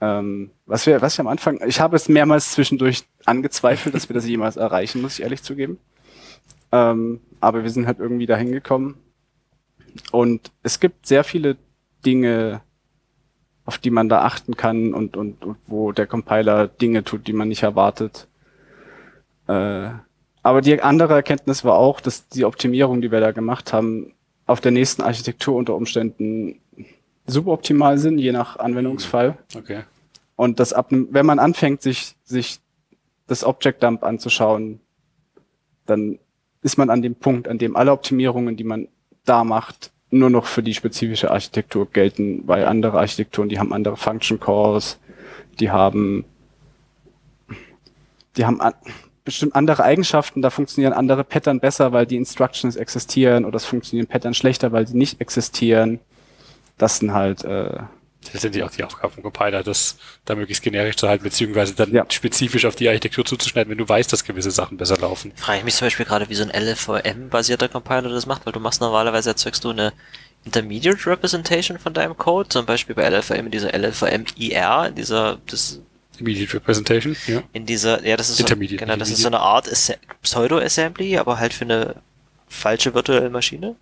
Ähm, 0.01 0.51
was 0.65 0.85
wir, 0.85 1.01
was 1.01 1.13
ich 1.13 1.19
am 1.21 1.27
Anfang, 1.27 1.61
ich 1.65 1.79
habe 1.79 1.95
es 1.95 2.09
mehrmals 2.09 2.51
zwischendurch 2.51 3.05
angezweifelt, 3.23 3.95
dass 3.95 4.09
wir 4.09 4.13
das 4.13 4.27
jemals 4.27 4.57
erreichen, 4.57 5.01
muss 5.01 5.17
ich 5.17 5.23
ehrlich 5.23 5.41
zugeben. 5.41 5.79
Ähm, 6.71 7.21
aber 7.39 7.63
wir 7.63 7.69
sind 7.69 7.87
halt 7.87 7.99
irgendwie 7.99 8.25
dahin 8.25 8.51
gekommen. 8.51 8.97
Und 10.11 10.51
es 10.63 10.81
gibt 10.81 11.05
sehr 11.07 11.23
viele 11.23 11.55
Dinge, 12.05 12.61
auf 13.65 13.79
die 13.79 13.89
man 13.89 14.09
da 14.09 14.21
achten 14.21 14.55
kann 14.55 14.93
und, 14.93 15.17
und, 15.17 15.43
und 15.43 15.57
wo 15.67 15.91
der 15.91 16.07
Compiler 16.07 16.67
Dinge 16.67 17.03
tut, 17.03 17.27
die 17.27 17.33
man 17.33 17.47
nicht 17.47 17.63
erwartet. 17.63 18.27
Äh, 19.47 19.89
aber 20.43 20.61
die 20.61 20.81
andere 20.81 21.15
Erkenntnis 21.15 21.65
war 21.65 21.75
auch, 21.75 21.99
dass 21.99 22.27
die 22.27 22.45
Optimierung, 22.45 23.01
die 23.01 23.11
wir 23.11 23.19
da 23.19 23.31
gemacht 23.31 23.73
haben, 23.73 24.13
auf 24.45 24.61
der 24.61 24.71
nächsten 24.71 25.01
Architektur 25.01 25.55
unter 25.55 25.75
Umständen 25.75 26.59
suboptimal 27.25 27.97
sind, 27.97 28.19
je 28.19 28.31
nach 28.31 28.57
Anwendungsfall. 28.57 29.37
Okay. 29.55 29.83
Und 30.35 30.59
das 30.59 30.73
ab, 30.73 30.87
wenn 30.91 31.25
man 31.25 31.39
anfängt, 31.39 31.81
sich, 31.81 32.15
sich 32.23 32.59
das 33.25 33.43
Object 33.43 33.81
Dump 33.81 34.03
anzuschauen, 34.03 34.81
dann 35.87 36.19
ist 36.61 36.77
man 36.77 36.91
an 36.91 37.01
dem 37.01 37.15
Punkt, 37.15 37.47
an 37.47 37.57
dem 37.57 37.75
alle 37.75 37.91
Optimierungen, 37.91 38.55
die 38.55 38.63
man 38.63 38.87
da 39.23 39.43
macht, 39.43 39.91
nur 40.19 40.29
noch 40.29 40.45
für 40.45 40.63
die 40.63 40.73
spezifische 40.73 41.31
Architektur 41.31 41.89
gelten, 41.91 42.47
weil 42.47 42.65
andere 42.65 42.99
Architekturen, 42.99 43.49
die 43.49 43.59
haben 43.59 43.73
andere 43.73 43.97
Function 43.97 44.39
Calls, 44.39 44.99
die 45.59 45.71
haben, 45.71 46.25
die 48.37 48.45
haben 48.45 48.61
an, 48.61 48.73
bestimmt 49.23 49.55
andere 49.55 49.83
Eigenschaften, 49.83 50.41
da 50.41 50.49
funktionieren 50.49 50.93
andere 50.93 51.23
Pattern 51.23 51.59
besser, 51.59 51.91
weil 51.91 52.05
die 52.05 52.15
Instructions 52.15 52.75
existieren 52.75 53.45
oder 53.45 53.57
es 53.57 53.65
funktionieren 53.65 54.07
Pattern 54.07 54.33
schlechter, 54.33 54.71
weil 54.71 54.87
sie 54.87 54.97
nicht 54.97 55.19
existieren. 55.19 55.99
Das 56.77 56.99
sind 56.99 57.13
halt, 57.13 57.43
äh, 57.43 57.79
Das 58.33 58.41
sind 58.41 58.55
ja 58.55 58.65
auch 58.65 58.71
die 58.71 58.83
Aufgaben 58.83 59.13
vom 59.13 59.23
Compiler, 59.23 59.63
das 59.63 59.97
da 60.25 60.35
möglichst 60.35 60.63
generisch 60.63 60.95
zu 60.95 61.07
halten, 61.07 61.23
beziehungsweise 61.23 61.75
dann 61.75 61.93
Ja. 61.93 62.05
spezifisch 62.09 62.65
auf 62.65 62.75
die 62.75 62.87
Architektur 62.87 63.25
zuzuschneiden, 63.25 63.71
wenn 63.71 63.77
du 63.77 63.87
weißt, 63.87 64.11
dass 64.11 64.23
gewisse 64.23 64.51
Sachen 64.51 64.77
besser 64.77 64.97
laufen. 64.97 65.31
Frage 65.35 65.59
ich 65.59 65.65
mich 65.65 65.75
zum 65.75 65.85
Beispiel 65.87 66.05
gerade, 66.05 66.29
wie 66.29 66.35
so 66.35 66.43
ein 66.43 66.51
LLVM-basierter 66.51 67.69
Compiler 67.69 68.09
das 68.09 68.25
macht, 68.25 68.45
weil 68.45 68.53
du 68.53 68.59
machst 68.59 68.81
normalerweise 68.81 69.29
erzeugst 69.29 69.63
du 69.63 69.69
eine 69.69 69.93
Intermediate 70.45 71.05
Representation 71.07 71.79
von 71.79 71.93
deinem 71.93 72.17
Code, 72.17 72.49
zum 72.49 72.65
Beispiel 72.65 72.95
bei 72.95 73.03
LLVM 73.03 73.45
in 73.45 73.51
dieser 73.51 73.73
LLVM-IR, 73.73 74.87
in 74.89 74.95
dieser, 74.95 75.39
das, 75.47 75.81
Immediate 76.19 76.53
Representation, 76.53 77.15
ja. 77.27 77.43
in 77.51 77.65
dieser, 77.65 78.05
ja, 78.05 78.15
das 78.15 78.29
ist 78.29 78.37
so, 78.37 78.43
Intermediate, 78.43 78.85
genau, 78.85 78.95
das 78.95 79.09
ist 79.09 79.21
so 79.21 79.27
eine 79.27 79.39
Art 79.39 79.69
Pseudo-Assembly, 80.21 81.17
aber 81.17 81.39
halt 81.39 81.53
für 81.53 81.65
eine 81.65 81.95
falsche 82.47 82.93
virtuelle 82.93 83.29
Maschine. 83.29 83.75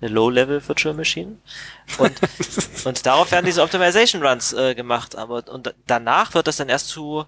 Eine 0.00 0.10
Low-Level 0.10 0.66
Virtual 0.66 0.94
Machine. 0.94 1.36
Und, 1.98 2.12
und 2.84 3.06
darauf 3.06 3.30
werden 3.32 3.46
diese 3.46 3.62
Optimization 3.62 4.22
Runs 4.22 4.52
äh, 4.52 4.74
gemacht, 4.74 5.16
aber 5.16 5.44
und 5.48 5.74
danach 5.86 6.34
wird 6.34 6.46
das 6.46 6.56
dann 6.56 6.68
erst 6.68 6.88
zu 6.88 7.26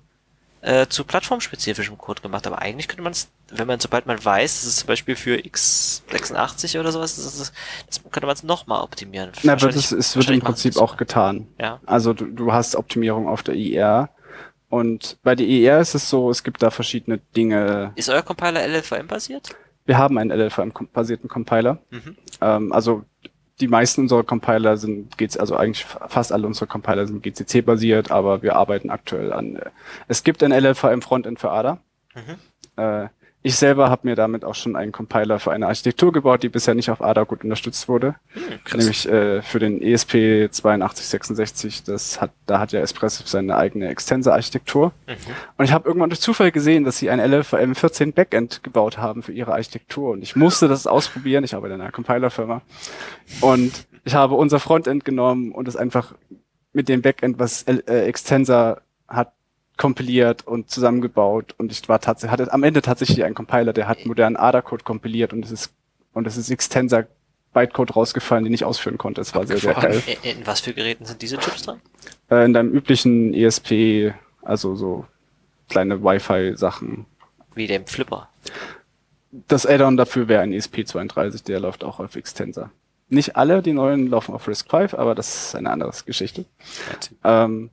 äh, 0.62 0.86
zu 0.88 1.04
plattformspezifischem 1.04 1.96
Code 1.98 2.22
gemacht. 2.22 2.46
Aber 2.46 2.60
eigentlich 2.60 2.88
könnte 2.88 3.02
man 3.02 3.12
es, 3.12 3.28
wenn 3.50 3.66
man, 3.66 3.80
sobald 3.80 4.06
man 4.06 4.22
weiß, 4.22 4.60
das 4.60 4.64
ist 4.64 4.76
zum 4.80 4.88
Beispiel 4.88 5.16
für 5.16 5.36
x86 5.36 6.78
oder 6.78 6.92
sowas, 6.92 7.16
das, 7.16 7.24
ist, 7.24 7.52
das 7.86 8.02
könnte 8.02 8.26
man 8.26 8.34
es 8.34 8.42
nochmal 8.42 8.82
optimieren. 8.82 9.32
na, 9.42 9.60
wird 9.60 9.74
es, 9.74 9.92
es 9.92 10.16
wird 10.16 10.30
im 10.30 10.40
Prinzip 10.40 10.76
auch 10.76 10.96
getan. 10.96 11.48
Ja. 11.58 11.80
Also 11.86 12.12
du, 12.12 12.26
du 12.26 12.52
hast 12.52 12.76
Optimierung 12.76 13.28
auf 13.28 13.42
der 13.42 13.54
IR 13.54 14.10
und 14.68 15.18
bei 15.22 15.34
der 15.34 15.46
IR 15.46 15.80
ist 15.80 15.94
es 15.94 16.08
so, 16.08 16.30
es 16.30 16.44
gibt 16.44 16.62
da 16.62 16.70
verschiedene 16.70 17.18
Dinge. 17.36 17.92
Ist 17.96 18.08
euer 18.08 18.22
Compiler 18.22 18.66
LLVM 18.66 19.06
basiert? 19.06 19.56
Wir 19.86 19.98
haben 19.98 20.18
einen 20.18 20.30
LLVM-basierten 20.30 21.28
Compiler. 21.28 21.78
Mhm. 21.90 22.16
Ähm, 22.40 22.72
also 22.72 23.04
die 23.60 23.68
meisten 23.68 24.02
unserer 24.02 24.22
Compiler 24.24 24.76
sind, 24.76 25.18
geht's, 25.18 25.36
also 25.36 25.56
eigentlich 25.56 25.84
fa- 25.84 26.08
fast 26.08 26.32
alle 26.32 26.46
unsere 26.46 26.66
Compiler 26.66 27.06
sind 27.06 27.22
GCC-basiert, 27.22 28.10
aber 28.10 28.42
wir 28.42 28.56
arbeiten 28.56 28.88
aktuell 28.90 29.32
an. 29.32 29.56
Äh, 29.56 29.70
es 30.08 30.22
gibt 30.24 30.42
ein 30.42 30.52
LLVM-Frontend 30.52 31.38
für 31.38 31.50
ADA. 31.50 31.78
Mhm. 32.14 32.82
Äh, 32.82 33.08
ich 33.42 33.56
selber 33.56 33.88
habe 33.88 34.06
mir 34.06 34.16
damit 34.16 34.44
auch 34.44 34.54
schon 34.54 34.76
einen 34.76 34.92
Compiler 34.92 35.38
für 35.38 35.50
eine 35.50 35.66
Architektur 35.66 36.12
gebaut, 36.12 36.42
die 36.42 36.50
bisher 36.50 36.74
nicht 36.74 36.90
auf 36.90 37.00
ADA 37.00 37.24
gut 37.24 37.42
unterstützt 37.42 37.88
wurde. 37.88 38.16
Krass. 38.64 38.78
Nämlich 38.78 39.08
äh, 39.08 39.40
für 39.40 39.58
den 39.58 39.80
ESP 39.80 40.48
8266, 40.50 41.84
das 41.84 42.20
hat, 42.20 42.32
da 42.44 42.58
hat 42.58 42.72
ja 42.72 42.80
Espresso 42.80 43.24
seine 43.24 43.56
eigene 43.56 43.88
Extensor-Architektur. 43.88 44.92
Mhm. 45.06 45.14
Und 45.56 45.64
ich 45.64 45.72
habe 45.72 45.88
irgendwann 45.88 46.10
durch 46.10 46.20
Zufall 46.20 46.52
gesehen, 46.52 46.84
dass 46.84 46.98
sie 46.98 47.08
ein 47.08 47.18
LLVM 47.18 47.74
14 47.74 48.12
Backend 48.12 48.62
gebaut 48.62 48.98
haben 48.98 49.22
für 49.22 49.32
ihre 49.32 49.52
Architektur. 49.52 50.10
Und 50.10 50.22
ich 50.22 50.36
musste 50.36 50.68
das 50.68 50.86
ausprobieren. 50.86 51.42
Ich 51.42 51.54
arbeite 51.54 51.74
in 51.74 51.80
einer 51.80 51.92
Compilerfirma. 51.92 52.60
Und 53.40 53.86
ich 54.04 54.14
habe 54.14 54.34
unser 54.34 54.60
Frontend 54.60 55.06
genommen 55.06 55.52
und 55.52 55.66
es 55.66 55.76
einfach 55.76 56.14
mit 56.74 56.90
dem 56.90 57.00
Backend, 57.00 57.38
was 57.38 57.62
L 57.62 57.82
äh, 57.86 58.04
Extensor 58.04 58.82
hat, 59.08 59.32
kompiliert 59.80 60.46
und 60.46 60.68
zusammengebaut. 60.70 61.54
Und 61.56 61.72
ich 61.72 61.88
war 61.88 62.00
tatsächlich, 62.00 62.38
hatte 62.38 62.52
am 62.52 62.62
Ende 62.62 62.82
tatsächlich 62.82 63.24
einen 63.24 63.34
Compiler, 63.34 63.72
der 63.72 63.88
hat 63.88 64.04
modernen 64.04 64.36
ADA-Code 64.36 64.84
kompiliert 64.84 65.32
und 65.32 65.42
es 65.42 65.50
ist, 65.50 65.72
und 66.12 66.26
es 66.26 66.36
ist 66.36 66.50
Extensor 66.50 67.06
Bytecode 67.54 67.96
rausgefallen, 67.96 68.44
den 68.44 68.52
ich 68.52 68.64
ausführen 68.64 68.98
konnte. 68.98 69.22
Es 69.22 69.34
war 69.34 69.46
sehr, 69.46 69.56
sehr 69.56 69.72
geil. 69.74 70.02
In, 70.22 70.38
in 70.38 70.46
was 70.46 70.60
für 70.60 70.74
Geräten 70.74 71.06
sind 71.06 71.22
diese 71.22 71.38
Chips 71.38 71.62
dran? 71.62 71.80
Äh, 72.30 72.44
in 72.44 72.52
deinem 72.52 72.72
üblichen 72.72 73.32
ESP, 73.32 74.12
also 74.42 74.76
so 74.76 75.06
kleine 75.70 76.04
Wi-Fi-Sachen. 76.04 77.06
Wie 77.54 77.66
dem 77.66 77.86
Flipper. 77.86 78.28
Das 79.48 79.64
Add-on 79.64 79.96
dafür 79.96 80.28
wäre 80.28 80.42
ein 80.42 80.52
E 80.52 80.58
ESP32, 80.58 81.44
der 81.44 81.58
läuft 81.58 81.84
auch 81.84 82.00
auf 82.00 82.16
Extensor. 82.16 82.70
Nicht 83.08 83.34
alle, 83.34 83.62
die 83.62 83.72
neuen 83.72 84.08
laufen 84.08 84.34
auf 84.34 84.46
RISC-V, 84.46 84.96
aber 84.96 85.14
das 85.14 85.46
ist 85.46 85.54
eine 85.56 85.70
andere 85.70 85.90
Geschichte. 86.04 86.44
Ähm, 87.24 87.70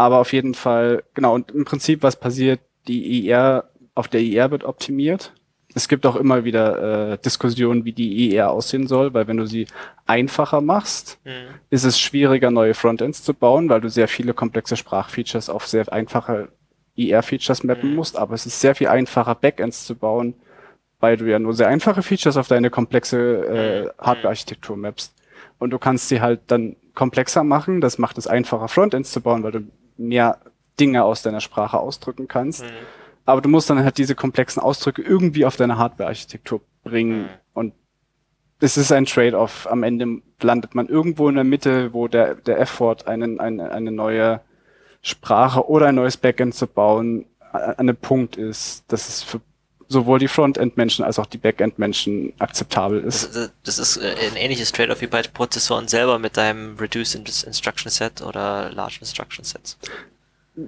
aber 0.00 0.18
auf 0.18 0.32
jeden 0.32 0.54
Fall, 0.54 1.02
genau, 1.12 1.34
und 1.34 1.50
im 1.50 1.66
Prinzip, 1.66 2.02
was 2.02 2.16
passiert, 2.16 2.60
die 2.88 3.26
IR, 3.26 3.64
auf 3.94 4.08
der 4.08 4.22
IR 4.22 4.50
wird 4.50 4.64
optimiert. 4.64 5.34
Es 5.74 5.88
gibt 5.88 6.06
auch 6.06 6.16
immer 6.16 6.44
wieder 6.44 7.12
äh, 7.12 7.18
Diskussionen, 7.18 7.84
wie 7.84 7.92
die 7.92 8.30
IR 8.32 8.50
aussehen 8.50 8.86
soll, 8.88 9.12
weil 9.12 9.28
wenn 9.28 9.36
du 9.36 9.46
sie 9.46 9.66
einfacher 10.06 10.62
machst, 10.62 11.18
Mhm. 11.24 11.54
ist 11.68 11.84
es 11.84 12.00
schwieriger, 12.00 12.50
neue 12.50 12.72
Frontends 12.72 13.22
zu 13.22 13.34
bauen, 13.34 13.68
weil 13.68 13.82
du 13.82 13.90
sehr 13.90 14.08
viele 14.08 14.32
komplexe 14.32 14.76
Sprachfeatures 14.76 15.50
auf 15.50 15.66
sehr 15.66 15.92
einfache 15.92 16.48
IR-Features 16.96 17.62
mappen 17.62 17.90
Mhm. 17.90 17.96
musst, 17.96 18.16
aber 18.16 18.34
es 18.34 18.46
ist 18.46 18.58
sehr 18.58 18.74
viel 18.74 18.88
einfacher, 18.88 19.34
Backends 19.34 19.84
zu 19.86 19.94
bauen, 19.94 20.34
weil 20.98 21.18
du 21.18 21.26
ja 21.30 21.38
nur 21.38 21.52
sehr 21.52 21.68
einfache 21.68 22.02
Features 22.02 22.38
auf 22.38 22.48
deine 22.48 22.70
komplexe 22.70 23.18
äh, 23.18 23.82
Mhm. 23.84 23.90
Hardware-Architektur 24.06 24.76
mappst. 24.78 25.14
Und 25.58 25.70
du 25.70 25.78
kannst 25.78 26.08
sie 26.08 26.22
halt 26.22 26.40
dann 26.46 26.76
komplexer 26.94 27.44
machen, 27.44 27.80
das 27.82 27.98
macht 27.98 28.16
es 28.18 28.26
einfacher, 28.26 28.66
Frontends 28.68 29.12
zu 29.12 29.20
bauen, 29.20 29.42
weil 29.42 29.52
du 29.52 29.60
mehr 30.00 30.38
Dinge 30.78 31.04
aus 31.04 31.22
deiner 31.22 31.40
Sprache 31.40 31.78
ausdrücken 31.78 32.28
kannst. 32.28 32.64
Mhm. 32.64 32.68
Aber 33.26 33.40
du 33.40 33.48
musst 33.48 33.70
dann 33.70 33.84
halt 33.84 33.98
diese 33.98 34.14
komplexen 34.14 34.62
Ausdrücke 34.62 35.02
irgendwie 35.02 35.44
auf 35.44 35.56
deine 35.56 35.78
Hardware-Architektur 35.78 36.62
bringen. 36.82 37.22
Mhm. 37.22 37.28
Und 37.52 37.74
es 38.60 38.76
ist 38.76 38.90
ein 38.92 39.06
Trade-off. 39.06 39.68
Am 39.70 39.82
Ende 39.82 40.22
landet 40.40 40.74
man 40.74 40.88
irgendwo 40.88 41.28
in 41.28 41.34
der 41.34 41.44
Mitte, 41.44 41.92
wo 41.92 42.08
der, 42.08 42.34
der 42.34 42.58
Effort, 42.58 43.06
einen, 43.06 43.40
eine, 43.40 43.70
eine 43.70 43.92
neue 43.92 44.40
Sprache 45.02 45.68
oder 45.68 45.86
ein 45.86 45.94
neues 45.94 46.16
Backend 46.16 46.54
zu 46.54 46.66
bauen, 46.66 47.26
an 47.52 47.74
einem 47.78 47.96
Punkt 47.96 48.36
ist, 48.36 48.84
dass 48.92 49.08
es 49.08 49.22
für 49.22 49.40
sowohl 49.90 50.20
die 50.20 50.28
Frontend-Menschen 50.28 51.04
als 51.04 51.18
auch 51.18 51.26
die 51.26 51.36
Backend-Menschen 51.36 52.32
akzeptabel 52.38 53.02
ist. 53.02 53.34
Das, 53.34 53.50
das 53.64 53.78
ist 53.80 53.96
äh, 53.96 54.14
ein 54.30 54.36
ähnliches 54.36 54.70
Trade-off 54.70 55.00
wie 55.00 55.08
bei 55.08 55.20
Prozessoren 55.22 55.88
selber 55.88 56.20
mit 56.20 56.36
deinem 56.36 56.76
Reduced 56.78 57.16
Instruction 57.16 57.90
Set 57.90 58.22
oder 58.22 58.70
Large 58.70 58.98
Instruction 59.00 59.44
Sets. 59.44 59.76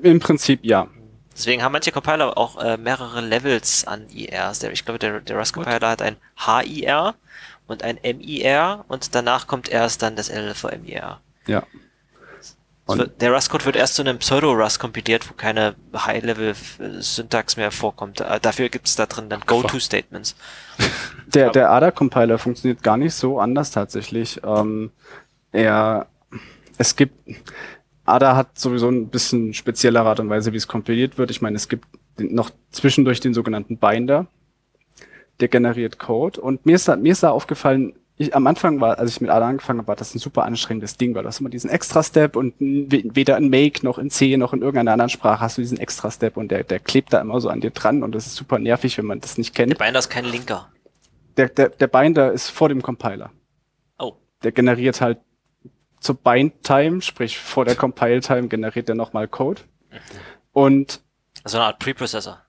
Im 0.02 0.18
Prinzip 0.18 0.60
ja. 0.64 0.88
Deswegen 1.32 1.62
haben 1.62 1.72
manche 1.72 1.92
Compiler 1.92 2.36
auch 2.36 2.60
äh, 2.62 2.76
mehrere 2.76 3.20
Levels 3.20 3.86
an 3.86 4.08
IRs. 4.10 4.64
Ich 4.64 4.84
glaube, 4.84 4.98
der, 4.98 5.20
der 5.20 5.38
Rust-Compiler 5.38 5.88
hat 5.88 6.02
ein 6.02 6.16
HIR 6.44 7.14
und 7.68 7.84
ein 7.84 8.00
MIR 8.02 8.84
und 8.88 9.14
danach 9.14 9.46
kommt 9.46 9.68
erst 9.68 10.02
dann 10.02 10.16
das 10.16 10.30
LLVMIR. 10.30 11.20
Ja. 11.46 11.62
Wird- 12.86 13.20
Der 13.20 13.32
Rust-Code 13.32 13.64
wird 13.64 13.76
erst 13.76 13.94
zu 13.94 14.02
einem 14.02 14.18
Pseudo-Rust 14.18 14.80
kompiliert, 14.80 15.28
wo 15.30 15.34
keine 15.34 15.76
High-Level-Syntax 15.94 17.56
mehr 17.56 17.70
vorkommt. 17.70 18.20
Äh, 18.20 18.40
Dafür 18.40 18.68
gibt 18.68 18.86
es 18.88 18.96
da 18.96 19.06
drin 19.06 19.28
dann 19.28 19.40
Go-To-Statements. 19.46 20.34
Der, 21.32 21.48
der 21.50 21.70
ADA-Compiler 21.70 22.36
funktioniert 22.38 22.82
gar 22.82 22.98
nicht 22.98 23.14
so 23.14 23.40
anders 23.40 23.70
tatsächlich. 23.70 24.40
Ähm, 24.44 24.90
er, 25.50 26.06
es 26.76 26.94
gibt, 26.94 27.14
ADA 28.04 28.36
hat 28.36 28.58
sowieso 28.58 28.90
ein 28.90 29.08
bisschen 29.08 29.54
speziellere 29.54 30.06
Art 30.06 30.20
und 30.20 30.28
Weise, 30.28 30.52
wie 30.52 30.58
es 30.58 30.68
kompiliert 30.68 31.16
wird. 31.16 31.30
Ich 31.30 31.40
meine, 31.40 31.56
es 31.56 31.68
gibt 31.70 31.86
noch 32.18 32.50
zwischendurch 32.70 33.20
den 33.20 33.32
sogenannten 33.32 33.78
Binder, 33.78 34.26
der 35.40 35.48
generiert 35.48 35.98
Code. 35.98 36.38
Und 36.38 36.66
mir 36.66 36.74
ist 36.74 36.86
da, 36.88 36.96
mir 36.96 37.12
ist 37.12 37.22
da 37.22 37.30
aufgefallen, 37.30 37.94
ich, 38.18 38.34
am 38.34 38.46
Anfang 38.46 38.80
war, 38.80 38.98
als 38.98 39.12
ich 39.12 39.20
mit 39.20 39.30
ADA 39.30 39.48
angefangen 39.48 39.80
habe, 39.80 39.88
war 39.88 39.96
das 39.96 40.14
ein 40.14 40.18
super 40.18 40.44
anstrengendes 40.44 40.96
Ding, 40.96 41.14
weil 41.14 41.22
du 41.22 41.28
hast 41.28 41.40
immer 41.40 41.48
diesen 41.48 41.70
Extra-Step 41.70 42.36
und 42.36 42.54
weder 42.58 43.36
in 43.38 43.48
Make 43.48 43.84
noch 43.84 43.98
in 43.98 44.10
C 44.10 44.36
noch 44.36 44.52
in 44.52 44.60
irgendeiner 44.60 44.92
anderen 44.92 45.08
Sprache 45.08 45.40
hast 45.40 45.56
du 45.56 45.62
diesen 45.62 45.78
Extra-Step 45.78 46.36
und 46.36 46.50
der, 46.50 46.62
der 46.64 46.78
klebt 46.78 47.12
da 47.12 47.20
immer 47.20 47.40
so 47.40 47.48
an 47.48 47.60
dir 47.60 47.70
dran 47.70 48.02
und 48.02 48.14
das 48.14 48.26
ist 48.26 48.36
super 48.36 48.58
nervig, 48.58 48.98
wenn 48.98 49.06
man 49.06 49.20
das 49.20 49.38
nicht 49.38 49.54
kennt 49.54 49.72
Der 49.72 49.84
Binder 49.84 49.98
ist 49.98 50.10
kein 50.10 50.26
Linker. 50.26 50.70
der, 51.36 51.48
der, 51.48 51.70
der 51.70 51.86
Binder 51.86 52.32
ist 52.32 52.50
vor 52.50 52.68
dem 52.68 52.82
Compiler. 52.82 53.30
Oh. 53.98 54.12
Der 54.42 54.52
generiert 54.52 55.00
halt 55.00 55.18
zur 56.00 56.16
Bind-Time, 56.16 57.00
sprich 57.00 57.38
vor 57.38 57.64
der 57.64 57.76
Compile-Time 57.76 58.48
generiert 58.48 58.88
er 58.88 58.94
nochmal 58.94 59.26
Code. 59.28 59.62
Und 60.52 61.00
Also 61.44 61.58
eine 61.58 61.66
Art 61.66 61.78
Preprocessor. 61.78 62.42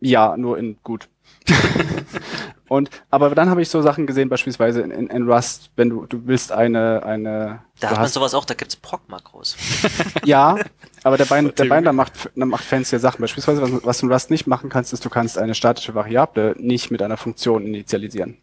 ja, 0.00 0.36
nur 0.36 0.58
in 0.58 0.78
gut. 0.82 1.08
und 2.70 2.88
aber 3.10 3.34
dann 3.34 3.50
habe 3.50 3.60
ich 3.62 3.68
so 3.68 3.82
Sachen 3.82 4.06
gesehen, 4.06 4.28
beispielsweise 4.28 4.80
in, 4.82 4.92
in, 4.92 5.08
in 5.08 5.28
Rust, 5.28 5.72
wenn 5.74 5.90
du 5.90 6.06
du 6.06 6.28
willst 6.28 6.52
eine 6.52 7.02
eine 7.04 7.64
Da 7.80 7.80
du 7.80 7.86
hat 7.86 7.92
man 7.94 8.00
hast, 8.02 8.14
sowas 8.14 8.32
auch, 8.32 8.44
da 8.44 8.54
gibt's 8.54 8.76
Proc-Makros. 8.76 9.56
ja, 10.24 10.56
aber 11.02 11.16
der, 11.16 11.24
Bind, 11.24 11.58
der. 11.58 11.64
Binder 11.64 11.92
macht 11.92 12.30
macht 12.36 12.62
fancy 12.62 13.00
Sachen. 13.00 13.22
Beispielsweise 13.22 13.60
was, 13.60 13.84
was 13.84 13.98
du 13.98 14.06
in 14.06 14.12
Rust 14.12 14.30
nicht 14.30 14.46
machen 14.46 14.70
kannst, 14.70 14.92
ist 14.92 15.04
du 15.04 15.10
kannst 15.10 15.36
eine 15.36 15.56
statische 15.56 15.96
Variable 15.96 16.54
nicht 16.58 16.92
mit 16.92 17.02
einer 17.02 17.16
Funktion 17.16 17.66
initialisieren. 17.66 18.36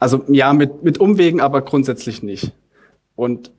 Also 0.00 0.24
ja, 0.26 0.52
mit, 0.52 0.82
mit 0.82 0.98
Umwegen, 0.98 1.40
aber 1.40 1.62
grundsätzlich 1.62 2.20
nicht. 2.20 2.50
Und 3.14 3.52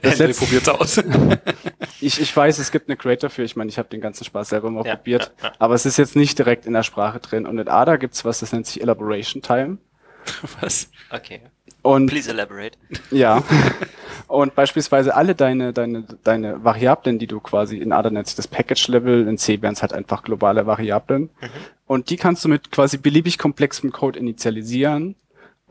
Das 0.00 0.18
Henry 0.18 0.32
probiert's 0.34 0.68
aus. 0.68 0.98
ich, 2.00 2.20
ich 2.20 2.36
weiß, 2.36 2.58
es 2.58 2.70
gibt 2.72 2.88
eine 2.88 2.96
Crate 2.96 3.20
dafür. 3.22 3.44
Ich 3.44 3.56
meine, 3.56 3.68
ich 3.70 3.78
habe 3.78 3.88
den 3.88 4.00
ganzen 4.00 4.24
Spaß 4.24 4.48
selber 4.48 4.70
mal 4.70 4.86
Ja, 4.86 4.96
probiert. 4.96 5.32
ja, 5.42 5.48
ja. 5.48 5.54
Aber 5.58 5.74
es 5.74 5.86
ist 5.86 5.96
jetzt 5.98 6.16
nicht 6.16 6.38
direkt 6.38 6.66
in 6.66 6.72
der 6.72 6.82
Sprache 6.82 7.18
drin. 7.20 7.46
Und 7.46 7.58
in 7.58 7.68
ADA 7.68 7.96
gibt's 7.96 8.24
was, 8.24 8.40
das 8.40 8.52
nennt 8.52 8.66
sich 8.66 8.80
Elaboration 8.80 9.42
Time. 9.42 9.78
Was? 10.60 10.88
Okay. 11.10 11.40
Und 11.82 12.06
Please 12.06 12.30
elaborate. 12.30 12.78
Ja. 13.10 13.42
Und 14.28 14.54
beispielsweise 14.54 15.16
alle 15.16 15.34
deine, 15.34 15.72
deine, 15.72 16.04
deine 16.22 16.62
Variablen, 16.62 17.18
die 17.18 17.26
du 17.26 17.40
quasi 17.40 17.76
in 17.78 17.92
ADA 17.92 18.10
nennst, 18.10 18.38
das 18.38 18.46
Package-Level, 18.46 19.26
in 19.26 19.36
C 19.36 19.60
wären 19.62 19.72
es 19.74 19.82
halt 19.82 19.92
einfach 19.92 20.22
globale 20.22 20.64
Variablen. 20.64 21.28
Und 21.86 22.08
die 22.08 22.16
kannst 22.16 22.44
du 22.44 22.48
mit 22.48 22.70
quasi 22.70 22.98
beliebig 22.98 23.36
komplexem 23.36 23.90
Code 23.90 24.18
initialisieren. 24.18 25.16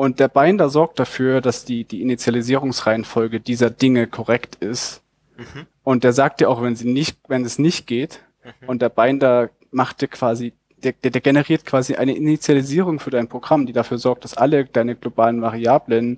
Und 0.02 0.20
der 0.20 0.30
Binder 0.30 0.68
sorgt 0.72 0.98
dafür, 0.98 1.42
dass 1.42 1.64
die, 1.64 1.84
die 1.84 2.02
Initialisierungsreihenfolge 2.02 3.40
dieser 3.40 3.70
Dinge 3.70 4.08
korrekt 4.08 4.56
ist. 4.56 5.04
Mhm. 5.38 5.68
Und 5.84 6.04
der 6.04 6.12
sagt 6.12 6.40
dir 6.40 6.50
auch, 6.50 6.60
wenn 6.64 6.76
sie 6.76 6.90
nicht, 6.92 7.20
wenn 7.28 7.46
es 7.46 7.60
nicht 7.60 7.86
geht. 7.86 8.24
Mhm. 8.44 8.70
Und 8.70 8.82
der 8.82 8.90
Binder 8.90 9.52
macht 9.70 10.02
dir 10.02 10.08
quasi, 10.08 10.54
der, 10.84 10.94
der, 10.94 11.12
der 11.12 11.22
generiert 11.22 11.68
quasi 11.68 11.94
eine 11.94 12.16
Initialisierung 12.16 13.00
für 13.00 13.12
dein 13.12 13.28
Programm, 13.28 13.68
die 13.68 13.74
dafür 13.74 14.00
sorgt, 14.00 14.24
dass 14.24 14.34
alle 14.34 14.66
deine 14.66 14.96
globalen 14.96 15.44
Variablen 15.44 16.18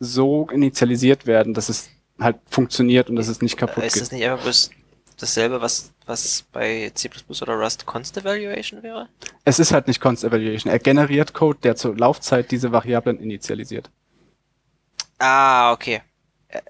so 0.00 0.48
initialisiert 0.52 1.24
werden, 1.24 1.54
dass 1.54 1.68
es 1.68 1.90
halt 2.18 2.38
funktioniert 2.50 3.10
und 3.10 3.14
dass 3.14 3.28
es 3.28 3.40
nicht 3.40 3.56
kaputt 3.56 3.84
Äh, 3.84 3.86
Ist 3.86 3.92
geht. 3.92 4.02
das 4.02 4.10
nicht 4.10 4.24
einfach 4.24 4.42
bloß 4.42 4.70
dasselbe, 5.18 5.60
was, 5.60 5.92
was 6.06 6.44
bei 6.52 6.90
C++ 6.94 7.10
oder 7.40 7.54
Rust 7.54 7.86
Const 7.86 8.16
Evaluation 8.16 8.82
wäre? 8.82 9.08
Es 9.44 9.58
ist 9.58 9.72
halt 9.72 9.86
nicht 9.86 10.00
Const 10.00 10.24
Evaluation. 10.24 10.72
Er 10.72 10.78
generiert 10.78 11.34
Code, 11.34 11.58
der 11.62 11.76
zur 11.76 11.96
Laufzeit 11.96 12.50
diese 12.50 12.72
Variablen 12.72 13.18
initialisiert. 13.18 13.90
Ah, 15.18 15.72
okay. 15.72 16.02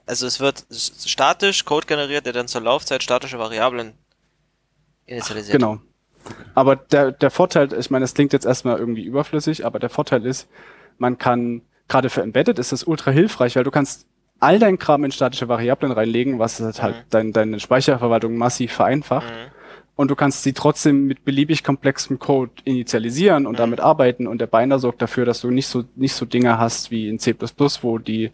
Also 0.06 0.26
es 0.26 0.40
wird 0.40 0.64
statisch 0.70 1.64
Code 1.64 1.86
generiert, 1.86 2.26
der 2.26 2.32
dann 2.32 2.48
zur 2.48 2.62
Laufzeit 2.62 3.02
statische 3.02 3.38
Variablen 3.38 3.92
initialisiert. 5.06 5.58
Genau. 5.58 5.80
Aber 6.54 6.76
der, 6.76 7.12
der 7.12 7.30
Vorteil, 7.30 7.72
ich 7.72 7.90
meine, 7.90 8.04
das 8.04 8.14
klingt 8.14 8.32
jetzt 8.32 8.46
erstmal 8.46 8.78
irgendwie 8.78 9.04
überflüssig, 9.04 9.66
aber 9.66 9.78
der 9.78 9.90
Vorteil 9.90 10.24
ist, 10.24 10.48
man 10.96 11.18
kann, 11.18 11.62
gerade 11.88 12.08
für 12.08 12.22
Embedded 12.22 12.58
ist 12.58 12.72
das 12.72 12.84
ultra 12.84 13.10
hilfreich, 13.10 13.56
weil 13.56 13.64
du 13.64 13.70
kannst 13.70 14.06
all 14.44 14.58
dein 14.58 14.78
Kram 14.78 15.04
in 15.04 15.10
statische 15.12 15.48
Variablen 15.48 15.92
reinlegen, 15.92 16.38
was 16.38 16.60
halt, 16.60 16.82
halt 16.82 16.94
Mhm. 16.96 17.00
dein, 17.10 17.32
deine 17.32 17.60
Speicherverwaltung 17.60 18.36
massiv 18.36 18.72
vereinfacht. 18.72 19.32
Mhm. 19.32 19.50
Und 19.96 20.10
du 20.10 20.16
kannst 20.16 20.42
sie 20.42 20.52
trotzdem 20.52 21.06
mit 21.06 21.24
beliebig 21.24 21.62
komplexem 21.62 22.18
Code 22.18 22.50
initialisieren 22.64 23.46
und 23.46 23.52
Mhm. 23.54 23.58
damit 23.58 23.80
arbeiten. 23.80 24.26
Und 24.26 24.40
der 24.40 24.46
Binder 24.48 24.78
sorgt 24.78 25.00
dafür, 25.02 25.24
dass 25.24 25.40
du 25.40 25.50
nicht 25.50 25.68
so, 25.68 25.84
nicht 25.94 26.14
so 26.14 26.26
Dinge 26.26 26.58
hast 26.58 26.90
wie 26.90 27.08
in 27.08 27.18
C++, 27.18 27.34
wo 27.82 27.98
die, 27.98 28.30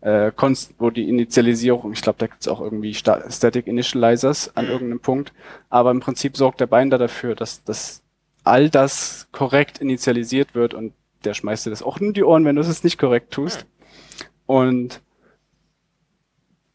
äh, 0.00 0.32
Konst, 0.34 0.74
wo 0.78 0.90
die 0.90 1.08
Initialisierung, 1.08 1.92
ich 1.92 2.02
glaube, 2.02 2.18
da 2.18 2.26
gibt's 2.26 2.48
auch 2.48 2.60
irgendwie 2.60 2.92
Sta 2.94 3.30
Static 3.30 3.66
Initializers 3.68 4.56
an 4.56 4.64
Mhm. 4.64 4.70
irgendeinem 4.72 5.00
Punkt. 5.00 5.32
Aber 5.70 5.90
im 5.90 6.00
Prinzip 6.00 6.36
sorgt 6.36 6.60
der 6.60 6.66
Binder 6.66 6.98
dafür, 6.98 7.34
dass, 7.34 7.62
dass 7.62 8.02
all 8.42 8.68
das 8.70 9.28
korrekt 9.32 9.78
initialisiert 9.78 10.54
wird 10.56 10.74
und 10.74 10.92
der 11.24 11.34
schmeißt 11.34 11.66
dir 11.66 11.70
das 11.70 11.82
auch 11.84 11.98
in 11.98 12.14
die 12.14 12.24
Ohren, 12.24 12.44
wenn 12.44 12.56
du 12.56 12.62
es 12.62 12.82
nicht 12.82 12.98
korrekt 12.98 13.32
tust. 13.32 13.64
Und 14.46 15.00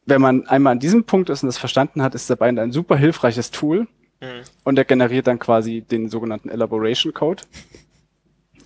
wenn 0.08 0.22
man 0.22 0.48
einmal 0.48 0.72
an 0.72 0.80
diesem 0.80 1.04
Punkt 1.04 1.30
ist 1.30 1.44
und 1.44 1.48
das 1.48 1.58
verstanden 1.60 2.02
hat, 2.02 2.16
ist 2.16 2.30
der 2.30 2.36
Binder 2.38 2.64
ein 2.64 2.72
super 2.72 2.98
hilfreiches 2.98 3.52
Tool, 3.52 3.88
Mhm. 4.20 4.42
und 4.64 4.80
er 4.80 4.86
generiert 4.86 5.28
dann 5.28 5.38
quasi 5.38 5.82
den 5.82 6.10
sogenannten 6.10 6.50
Elaboration 6.50 7.14
Code. 7.14 7.44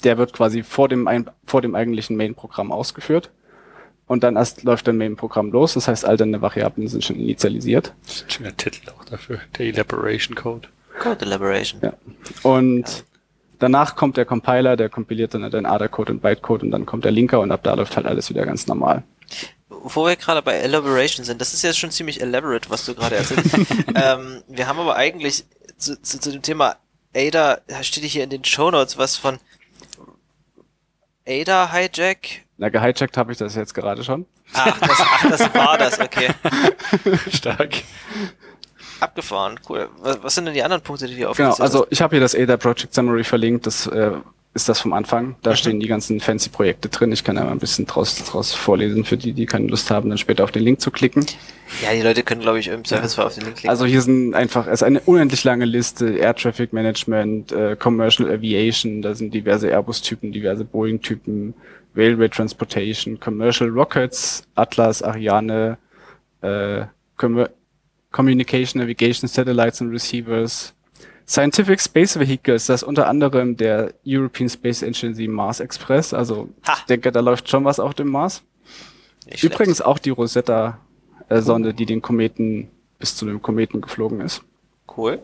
Der 0.05 0.17
wird 0.17 0.31
quasi 0.31 0.63
vor 0.63 0.87
dem, 0.87 1.07
ein, 1.09 1.29
vor 1.45 1.61
dem 1.61 1.75
eigentlichen 1.75 2.15
Main-Programm 2.15 2.71
ausgeführt. 2.71 3.31
Und 4.07 4.23
dann 4.23 4.35
erst 4.37 4.63
läuft 4.63 4.87
dein 4.87 4.97
Main-Programm 4.97 5.51
los. 5.51 5.73
Das 5.73 5.87
heißt, 5.89 6.05
all 6.05 6.15
deine 6.15 6.41
Variablen 6.41 6.87
sind 6.87 7.03
schon 7.03 7.17
initialisiert. 7.17 7.93
Das 8.05 8.15
ist 8.21 8.31
schon 8.33 8.43
der 8.45 8.55
Titel 8.55 8.89
auch 8.91 9.03
dafür. 9.03 9.39
Der 9.57 9.65
Elaboration 9.67 10.35
Code. 10.35 10.69
Code 10.99 11.25
Elaboration. 11.25 11.81
Ja. 11.81 11.93
Und 12.43 13.03
danach 13.59 13.95
kommt 13.97 14.15
der 14.17 14.25
Compiler, 14.25 14.75
der 14.77 14.87
kompiliert 14.89 15.33
dann 15.33 15.49
dein 15.51 15.65
ADA-Code 15.65 16.13
und 16.13 16.21
Bytecode 16.21 16.63
und 16.63 16.71
dann 16.71 16.85
kommt 16.85 17.03
der 17.03 17.11
Linker 17.11 17.41
und 17.41 17.51
ab 17.51 17.61
da 17.63 17.73
läuft 17.73 17.95
halt 17.97 18.05
alles 18.07 18.29
wieder 18.29 18.45
ganz 18.45 18.67
normal. 18.67 19.03
Wo 19.83 20.05
wir 20.05 20.15
gerade 20.15 20.41
bei 20.41 20.53
Elaboration 20.53 21.25
sind, 21.25 21.41
das 21.41 21.53
ist 21.53 21.63
jetzt 21.63 21.79
schon 21.79 21.91
ziemlich 21.91 22.21
elaborate, 22.21 22.69
was 22.69 22.85
du 22.85 22.93
gerade 22.93 23.15
erzählst. 23.15 23.53
ähm, 23.95 24.43
wir 24.47 24.67
haben 24.67 24.79
aber 24.79 24.95
eigentlich 24.95 25.45
zu, 25.77 26.01
zu, 26.01 26.19
zu 26.19 26.31
dem 26.31 26.41
Thema 26.41 26.77
Ada, 27.15 27.61
da 27.67 27.83
steht 27.83 28.03
hier 28.03 28.23
in 28.23 28.29
den 28.29 28.43
Shownotes 28.45 28.97
was 28.97 29.17
von 29.17 29.39
Ada 31.27 31.71
Hijack. 31.71 32.45
Na, 32.57 32.69
gehijackt 32.69 33.17
habe 33.17 33.31
ich 33.31 33.37
das 33.37 33.55
jetzt 33.55 33.73
gerade 33.73 34.03
schon. 34.03 34.25
Ach 34.53 34.79
das, 34.79 34.99
ach, 34.99 35.29
das 35.29 35.53
war 35.53 35.77
das, 35.77 35.99
okay. 35.99 36.29
Stark. 37.31 37.75
Abgefahren, 38.99 39.59
cool. 39.69 39.89
Was, 39.99 40.23
was 40.23 40.35
sind 40.35 40.45
denn 40.45 40.53
die 40.53 40.63
anderen 40.63 40.83
Punkte, 40.83 41.07
die 41.07 41.15
Genau, 41.15 41.29
aufgezählt 41.31 41.61
also 41.61 41.87
ich 41.89 42.01
habe 42.01 42.15
hier 42.15 42.21
das 42.21 42.35
ADA 42.35 42.57
Project 42.57 42.93
Summary 42.93 43.23
verlinkt, 43.23 43.65
das 43.65 43.87
äh, 43.87 44.11
ist 44.53 44.67
das 44.67 44.81
vom 44.81 44.91
Anfang. 44.91 45.35
Da 45.43 45.55
stehen 45.55 45.79
die 45.79 45.87
ganzen 45.87 46.19
fancy 46.19 46.49
Projekte 46.49 46.89
drin. 46.89 47.11
Ich 47.13 47.23
kann 47.23 47.37
da 47.37 47.45
mal 47.45 47.51
ein 47.51 47.59
bisschen 47.59 47.85
draus, 47.85 48.23
draus 48.25 48.53
vorlesen 48.53 49.05
für 49.05 49.15
die, 49.15 49.31
die 49.31 49.45
keine 49.45 49.67
Lust 49.67 49.89
haben, 49.89 50.09
dann 50.09 50.17
später 50.17 50.43
auf 50.43 50.51
den 50.51 50.63
Link 50.63 50.81
zu 50.81 50.91
klicken. 50.91 51.25
Ja, 51.81 51.93
die 51.93 52.01
Leute 52.01 52.21
können, 52.23 52.41
glaube 52.41 52.59
ich, 52.59 52.67
im 52.67 52.83
Zweifelsfall 52.83 53.27
auf 53.27 53.33
den 53.33 53.45
Link 53.45 53.55
klicken. 53.55 53.69
Also 53.69 53.85
hier 53.85 54.01
sind 54.01 54.33
einfach, 54.33 54.67
es 54.67 54.81
ist 54.81 54.83
eine 54.83 54.99
unendlich 55.01 55.45
lange 55.45 55.63
Liste, 55.63 56.17
Air 56.17 56.35
Traffic 56.35 56.73
Management, 56.73 57.53
äh, 57.53 57.77
Commercial 57.77 58.29
Aviation, 58.29 59.01
da 59.01 59.15
sind 59.15 59.33
diverse 59.33 59.69
Airbus-Typen, 59.69 60.33
diverse 60.33 60.65
Boeing-Typen, 60.65 61.53
Railway 61.95 62.27
Transportation, 62.27 63.19
Commercial 63.19 63.69
Rockets, 63.69 64.45
Atlas, 64.55 65.01
Ariane, 65.01 65.77
äh, 66.41 66.85
Com 67.15 67.45
Communication, 68.11 68.81
Navigation, 68.81 69.29
Satellites 69.29 69.79
and 69.79 69.93
Receivers, 69.93 70.73
Scientific 71.31 71.79
Space 71.79 72.19
Vehicles, 72.19 72.65
das 72.65 72.81
ist 72.81 72.87
unter 72.87 73.07
anderem 73.07 73.55
der 73.55 73.93
European 74.05 74.49
Space 74.49 74.83
Agency 74.83 75.27
Mars 75.29 75.61
Express, 75.61 76.13
also 76.13 76.49
Ha. 76.67 76.73
ich 76.79 76.83
denke, 76.85 77.09
da 77.11 77.21
läuft 77.21 77.47
schon 77.47 77.63
was 77.63 77.79
auf 77.79 77.93
dem 77.93 78.09
Mars. 78.09 78.43
Nicht 79.25 79.39
schlecht. 79.39 79.53
Übrigens 79.53 79.81
auch 79.81 79.97
die 79.97 80.09
Rosetta-Sonde, 80.09 81.73
die 81.73 81.85
den 81.85 82.01
Kometen 82.01 82.69
bis 82.99 83.15
zu 83.15 83.25
dem 83.25 83.41
Kometen 83.41 83.79
geflogen 83.79 84.19
ist. 84.19 84.41
Cool. 84.97 85.21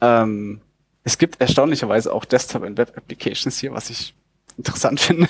Ähm, 0.00 0.60
es 1.02 1.18
gibt 1.18 1.40
erstaunlicherweise 1.40 2.12
auch 2.12 2.24
Desktop- 2.24 2.62
und 2.62 2.78
Web-Applications 2.78 3.58
hier, 3.58 3.72
was 3.72 3.90
ich 3.90 4.14
interessant 4.56 5.00
finde. 5.06 5.28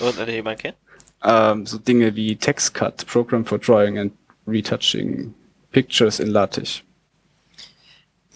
Und 0.00 0.28
jemand 0.28 0.60
kennt? 0.60 0.76
ähm, 1.24 1.66
so 1.66 1.78
Dinge 1.78 2.14
wie 2.14 2.36
TextCut, 2.36 3.04
Program 3.06 3.44
for 3.44 3.58
Drawing 3.58 3.98
and 3.98 4.12
Retouching 4.46 5.34
Pictures 5.72 6.20
in 6.20 6.28
LaTeX. 6.28 6.82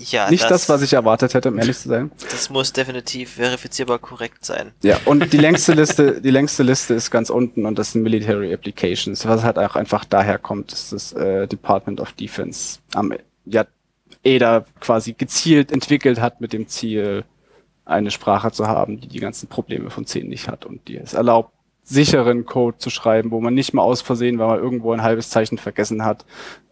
Ja, 0.00 0.30
Nicht 0.30 0.50
das, 0.50 0.68
was 0.68 0.80
ich 0.80 0.94
erwartet 0.94 1.34
hätte, 1.34 1.50
um 1.50 1.58
ehrlich 1.58 1.78
zu 1.78 1.88
sein. 1.88 2.10
Das 2.30 2.48
muss 2.48 2.72
definitiv 2.72 3.32
verifizierbar 3.32 3.98
korrekt 3.98 4.44
sein. 4.44 4.72
Ja, 4.82 4.98
und 5.04 5.30
die 5.32 5.36
längste 5.36 5.74
Liste, 5.74 6.20
die 6.22 6.30
längste 6.30 6.62
Liste 6.62 6.94
ist 6.94 7.10
ganz 7.10 7.28
unten 7.28 7.66
und 7.66 7.78
das 7.78 7.92
sind 7.92 8.02
Military 8.02 8.52
Applications, 8.52 9.26
was 9.26 9.42
halt 9.42 9.58
auch 9.58 9.76
einfach 9.76 10.06
daher 10.06 10.38
kommt, 10.38 10.72
dass 10.72 10.90
das 10.90 11.12
äh, 11.12 11.46
Department 11.46 12.00
of 12.00 12.12
Defense 12.12 12.78
am 12.94 13.12
ja 13.44 13.66
EDA 14.22 14.64
quasi 14.80 15.12
gezielt 15.12 15.70
entwickelt 15.70 16.20
hat 16.20 16.40
mit 16.40 16.52
dem 16.52 16.66
Ziel, 16.66 17.24
eine 17.84 18.10
Sprache 18.10 18.52
zu 18.52 18.68
haben, 18.68 19.00
die 19.00 19.08
die 19.08 19.20
ganzen 19.20 19.48
Probleme 19.48 19.90
von 19.90 20.06
10 20.06 20.28
nicht 20.28 20.48
hat 20.48 20.64
und 20.64 20.86
die 20.88 20.96
es 20.96 21.12
erlaubt, 21.12 21.52
sicheren 21.82 22.46
Code 22.46 22.78
zu 22.78 22.88
schreiben, 22.88 23.30
wo 23.32 23.40
man 23.40 23.54
nicht 23.54 23.74
mal 23.74 23.82
aus 23.82 24.00
Versehen, 24.00 24.38
weil 24.38 24.46
man 24.46 24.58
irgendwo 24.60 24.92
ein 24.92 25.02
halbes 25.02 25.28
Zeichen 25.28 25.58
vergessen 25.58 26.04
hat, 26.04 26.24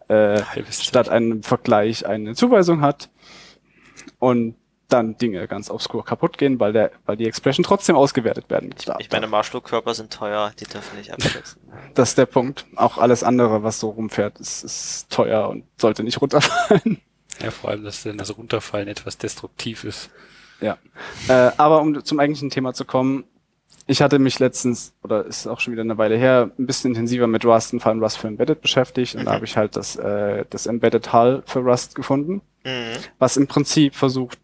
äh, 0.07 0.41
Halbes 0.41 0.83
statt 0.83 1.09
einem 1.09 1.43
Vergleich 1.43 2.05
eine 2.05 2.35
Zuweisung 2.35 2.81
hat 2.81 3.09
und 4.19 4.55
dann 4.87 5.17
Dinge 5.17 5.47
ganz 5.47 5.69
obskur 5.69 6.03
kaputt 6.03 6.37
gehen, 6.39 6.59
weil 6.59 6.73
der, 6.73 6.91
weil 7.05 7.15
die 7.15 7.27
Expression 7.27 7.63
trotzdem 7.63 7.95
ausgewertet 7.95 8.49
werden 8.49 8.73
darf. 8.85 8.97
Ich 8.99 9.11
meine, 9.11 9.27
Marschflugkörper 9.27 9.93
sind 9.93 10.11
teuer, 10.11 10.51
die 10.59 10.65
dürfen 10.65 10.97
nicht 10.97 11.13
abstürzen. 11.13 11.61
das 11.93 12.09
ist 12.09 12.17
der 12.17 12.25
Punkt. 12.25 12.65
Auch 12.75 12.97
alles 12.97 13.23
andere, 13.23 13.61
was 13.61 13.79
so 13.79 13.89
rumfährt, 13.89 14.39
ist, 14.39 14.63
ist 14.63 15.09
teuer 15.11 15.47
und 15.47 15.63
sollte 15.77 16.03
nicht 16.03 16.19
runterfallen. 16.21 16.99
Ja, 17.41 17.51
vor 17.51 17.69
allem, 17.69 17.83
dass 17.83 18.01
dann 18.03 18.17
das 18.17 18.35
Runterfallen 18.35 18.87
etwas 18.87 19.17
destruktiv 19.19 19.83
ist. 19.83 20.09
ja. 20.59 20.77
Äh, 21.27 21.51
aber 21.57 21.81
um 21.81 22.03
zum 22.03 22.19
eigentlichen 22.19 22.49
Thema 22.49 22.73
zu 22.73 22.83
kommen, 22.83 23.25
ich 23.85 24.01
hatte 24.01 24.17
mich 24.19 24.39
letztens, 24.39 24.93
oder 25.03 25.25
ist 25.25 25.47
auch 25.47 25.59
schon 25.59 25.71
wieder 25.73 25.83
eine 25.83 25.97
Weile 25.99 26.17
her, 26.17 26.49
ein 26.57 26.65
bisschen 26.65 26.91
intensiver 26.91 27.27
mit 27.27 27.45
Rust 27.45 27.73
und 27.73 27.79
vor 27.79 27.91
allem 27.91 28.01
Rust 28.03 28.17
für 28.17 28.27
Embedded 28.27 28.61
beschäftigt 28.61 29.15
und 29.15 29.25
da 29.25 29.31
Mhm. 29.31 29.35
habe 29.35 29.45
ich 29.45 29.55
halt 29.55 29.75
das, 29.75 29.95
äh, 29.97 30.45
das 30.49 30.65
Embedded 30.65 31.13
Hull 31.13 31.43
für 31.45 31.59
Rust 31.59 31.93
gefunden, 31.95 32.41
Mhm. 32.63 32.97
was 33.19 33.37
im 33.37 33.47
Prinzip 33.47 33.95
versucht, 33.95 34.37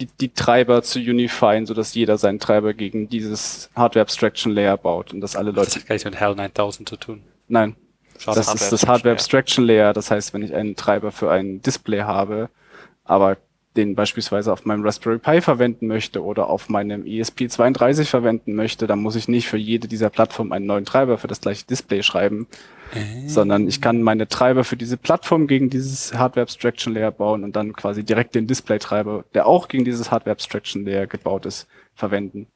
die, 0.00 0.06
die 0.06 0.30
Treiber 0.30 0.82
zu 0.82 0.98
unifieren, 0.98 1.66
sodass 1.66 1.94
jeder 1.94 2.18
seinen 2.18 2.40
Treiber 2.40 2.74
gegen 2.74 3.08
dieses 3.08 3.70
Hardware 3.76 4.02
Abstraction 4.02 4.52
Layer 4.52 4.76
baut 4.76 5.12
und 5.12 5.20
dass 5.20 5.36
alle 5.36 5.52
Das 5.52 5.66
Leute, 5.66 5.80
hat 5.80 5.86
gar 5.86 5.94
nichts 5.94 6.04
mit 6.04 6.20
HAL 6.20 6.34
9000 6.34 6.88
zu 6.88 6.96
tun. 6.96 7.22
nein, 7.48 7.76
Schade. 8.18 8.38
das 8.38 8.52
ist 8.54 8.72
das 8.72 8.86
Hardware 8.86 9.12
Abstraction 9.14 9.64
Layer. 9.64 9.92
Das 9.92 10.10
heißt, 10.10 10.34
wenn 10.34 10.42
ich 10.42 10.54
einen 10.54 10.74
Treiber 10.76 11.12
für 11.12 11.30
ein 11.30 11.60
Display 11.62 12.00
habe, 12.02 12.48
aber 13.04 13.36
den 13.76 13.94
beispielsweise 13.96 14.52
auf 14.52 14.64
meinem 14.64 14.84
Raspberry 14.84 15.18
Pi 15.18 15.40
verwenden 15.40 15.86
möchte 15.88 16.22
oder 16.22 16.48
auf 16.48 16.68
meinem 16.68 17.02
ESP32 17.02 18.04
verwenden 18.04 18.54
möchte, 18.54 18.86
dann 18.86 19.00
muss 19.00 19.16
ich 19.16 19.26
nicht 19.26 19.48
für 19.48 19.56
jede 19.56 19.88
dieser 19.88 20.10
Plattformen 20.10 20.52
einen 20.52 20.66
neuen 20.66 20.84
Treiber 20.84 21.18
für 21.18 21.26
das 21.26 21.40
gleiche 21.40 21.66
Display 21.66 22.02
schreiben, 22.02 22.46
sondern 23.26 23.66
ich 23.66 23.80
kann 23.80 24.02
meine 24.02 24.28
Treiber 24.28 24.62
für 24.62 24.76
diese 24.76 24.96
Plattform 24.96 25.48
gegen 25.48 25.70
dieses 25.70 26.14
Hardware 26.14 26.42
Abstraction 26.44 26.94
Layer 26.94 27.10
bauen 27.10 27.42
und 27.42 27.56
dann 27.56 27.72
quasi 27.72 28.04
direkt 28.04 28.36
den 28.36 28.46
Display-Treiber, 28.46 29.24
der 29.34 29.46
auch 29.46 29.66
gegen 29.66 29.84
dieses 29.84 30.12
Hardware 30.12 30.32
Abstraction 30.32 30.84
Layer 30.84 31.06
gebaut 31.08 31.44
ist, 31.46 31.66
verwenden. 31.94 32.46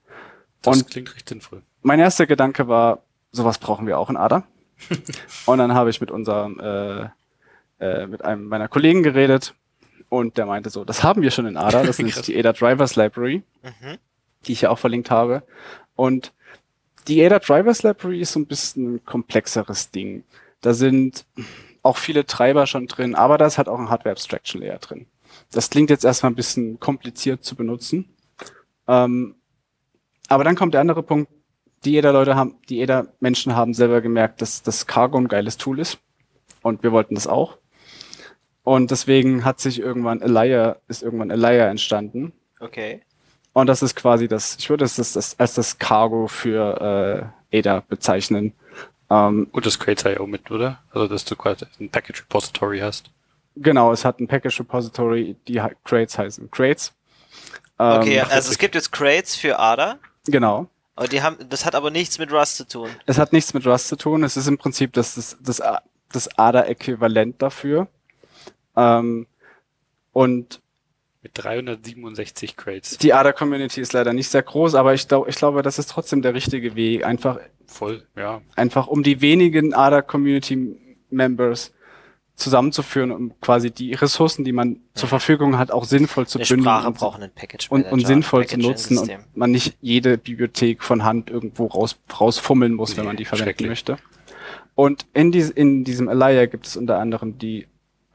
Das 0.62 0.76
Und- 0.82 0.90
klingt 0.90 1.12
recht 1.14 1.28
sinnvoll. 1.28 1.62
mein 1.82 1.98
erster 1.98 2.26
Gedanke 2.26 2.68
war, 2.68 3.02
sowas 3.32 3.58
brauchen 3.58 3.86
wir 3.88 3.98
auch 3.98 4.10
in 4.10 4.16
ADA. 4.16 4.44
und 5.46 5.58
dann 5.58 5.74
habe 5.74 5.90
ich 5.90 6.00
mit 6.00 6.12
unserem, 6.12 6.60
äh, 6.60 7.08
äh, 7.80 8.06
mit 8.06 8.24
einem 8.24 8.46
meiner 8.46 8.68
Kollegen 8.68 9.02
geredet 9.02 9.54
und 10.08 10.36
der 10.38 10.46
meinte 10.46 10.70
so, 10.70 10.84
das 10.84 11.02
haben 11.02 11.22
wir 11.22 11.30
schon 11.30 11.46
in 11.46 11.56
ADA, 11.56 11.82
das 11.82 11.98
ist 11.98 12.28
die 12.28 12.38
ADA 12.38 12.52
Drivers 12.52 12.96
Library, 12.96 13.42
Mhm. 13.62 13.98
die 14.46 14.52
ich 14.52 14.62
ja 14.62 14.70
auch 14.70 14.78
verlinkt 14.78 15.10
habe. 15.10 15.42
Und 15.96 16.32
die 17.08 17.24
ADA 17.24 17.38
Drivers 17.38 17.82
Library 17.82 18.20
ist 18.20 18.32
so 18.32 18.40
ein 18.40 18.46
bisschen 18.46 18.94
ein 18.96 19.04
komplexeres 19.04 19.90
Ding. 19.90 20.24
Da 20.60 20.74
sind 20.74 21.24
auch 21.82 21.96
viele 21.96 22.26
Treiber 22.26 22.66
schon 22.66 22.86
drin, 22.86 23.14
aber 23.14 23.38
da 23.38 23.46
ist 23.46 23.58
halt 23.58 23.68
auch 23.68 23.78
ein 23.78 23.88
Hardware 23.90 24.12
Abstraction 24.12 24.60
Layer 24.60 24.78
drin. 24.78 25.06
Das 25.52 25.70
klingt 25.70 25.90
jetzt 25.90 26.04
erstmal 26.04 26.32
ein 26.32 26.36
bisschen 26.36 26.78
kompliziert 26.80 27.44
zu 27.44 27.54
benutzen. 27.56 28.08
Ähm, 28.86 29.34
aber 30.28 30.44
dann 30.44 30.56
kommt 30.56 30.74
der 30.74 30.80
andere 30.80 31.02
Punkt, 31.02 31.30
die 31.84 31.92
jeder 31.92 32.12
Leute 32.12 32.34
haben, 32.34 32.56
die 32.68 32.76
jeder 32.76 33.06
Menschen 33.20 33.54
haben 33.54 33.72
selber 33.72 34.00
gemerkt, 34.00 34.42
dass 34.42 34.62
das 34.62 34.86
Cargo 34.86 35.16
ein 35.18 35.28
geiles 35.28 35.56
Tool 35.56 35.78
ist. 35.78 35.98
Und 36.62 36.82
wir 36.82 36.92
wollten 36.92 37.14
das 37.14 37.26
auch. 37.26 37.56
Und 38.68 38.90
deswegen 38.90 39.44
hat 39.46 39.60
sich 39.60 39.80
irgendwann 39.80 40.20
Elia, 40.20 40.76
ist 40.88 41.02
irgendwann 41.02 41.30
Elia 41.30 41.68
entstanden. 41.68 42.32
Okay. 42.60 43.00
Und 43.54 43.66
das 43.66 43.82
ist 43.82 43.96
quasi 43.96 44.28
das, 44.28 44.56
ich 44.58 44.68
würde 44.68 44.84
es 44.84 44.96
das, 44.96 45.14
das 45.14 45.38
als 45.40 45.54
das 45.54 45.78
Cargo 45.78 46.26
für 46.28 47.32
äh, 47.50 47.58
ADA 47.58 47.82
bezeichnen. 47.88 48.52
Ähm, 49.08 49.48
Und 49.52 49.64
das 49.64 49.78
Crates.io 49.78 50.26
mit, 50.26 50.50
oder? 50.50 50.80
Also, 50.92 51.08
dass 51.08 51.24
du 51.24 51.34
quasi 51.34 51.64
ein 51.80 51.88
Package 51.88 52.20
Repository 52.24 52.80
hast. 52.80 53.10
genau, 53.56 53.90
es 53.90 54.04
hat 54.04 54.20
ein 54.20 54.28
Package 54.28 54.60
Repository, 54.60 55.34
die 55.48 55.62
Crates 55.84 56.18
heißen 56.18 56.50
Crates. 56.50 56.92
Ähm, 57.78 58.00
Okay, 58.00 58.20
also 58.20 58.50
es 58.50 58.58
gibt 58.58 58.74
jetzt 58.74 58.92
Crates 58.92 59.34
für 59.34 59.58
ADA, 59.58 59.98
Genau. 60.26 60.68
aber 60.94 61.08
die 61.08 61.22
haben, 61.22 61.36
das 61.48 61.64
hat 61.64 61.74
aber 61.74 61.90
nichts 61.90 62.18
mit 62.18 62.30
Rust 62.32 62.56
zu 62.58 62.68
tun. 62.68 62.90
Es 63.06 63.16
hat 63.18 63.32
nichts 63.32 63.54
mit 63.54 63.66
Rust 63.66 63.88
zu 63.88 63.96
tun. 63.96 64.24
Es 64.24 64.36
ist 64.36 64.46
im 64.46 64.58
Prinzip 64.58 64.92
das, 64.92 65.14
das, 65.14 65.38
das, 65.40 65.62
das 66.12 66.38
ADA-Äquivalent 66.38 67.40
dafür. 67.40 67.88
Ähm, 68.78 69.26
und 70.12 70.60
Mit 71.22 71.32
367 71.34 72.56
Crates. 72.56 72.98
die 72.98 73.12
ADA-Community 73.12 73.80
ist 73.80 73.92
leider 73.92 74.12
nicht 74.12 74.28
sehr 74.28 74.42
groß, 74.42 74.74
aber 74.74 74.94
ich, 74.94 75.06
glaub, 75.08 75.28
ich 75.28 75.34
glaube, 75.36 75.62
das 75.62 75.78
ist 75.78 75.90
trotzdem 75.90 76.22
der 76.22 76.34
richtige 76.34 76.74
Weg. 76.76 77.04
Einfach, 77.04 77.38
Voll, 77.66 78.06
ja. 78.16 78.40
einfach 78.56 78.86
um 78.86 79.02
die 79.02 79.20
wenigen 79.20 79.74
ADA-Community-Members 79.74 81.72
zusammenzuführen, 82.34 83.10
um 83.10 83.32
quasi 83.40 83.70
die 83.72 83.94
Ressourcen, 83.94 84.44
die 84.44 84.52
man 84.52 84.80
zur 84.94 85.08
Verfügung 85.08 85.58
hat, 85.58 85.72
auch 85.72 85.84
sinnvoll 85.84 86.26
zu 86.28 86.38
Eine 86.38 86.46
bündeln 86.46 86.64
Sprache 86.64 86.86
und, 86.86 86.96
braucht 86.98 87.20
einen 87.20 87.32
Package 87.32 87.68
und, 87.70 87.80
Manager, 87.80 87.92
und 87.92 88.06
sinnvoll 88.06 88.46
zu 88.46 88.50
Packaging 88.56 88.70
nutzen 88.70 88.98
und 88.98 89.10
man 89.34 89.50
nicht 89.50 89.76
jede 89.80 90.18
Bibliothek 90.18 90.84
von 90.84 91.02
Hand 91.02 91.30
irgendwo 91.30 91.66
raus, 91.66 91.98
rausfummeln 92.18 92.74
muss, 92.74 92.96
wenn 92.96 93.02
Nee, 93.04 93.08
man 93.08 93.16
die 93.16 93.24
verwenden 93.24 93.66
möchte. 93.66 93.98
Und 94.76 95.06
in, 95.14 95.32
dies, 95.32 95.50
in 95.50 95.82
diesem 95.82 96.08
Alaya 96.08 96.46
gibt 96.46 96.68
es 96.68 96.76
unter 96.76 97.00
anderem 97.00 97.38
die 97.38 97.66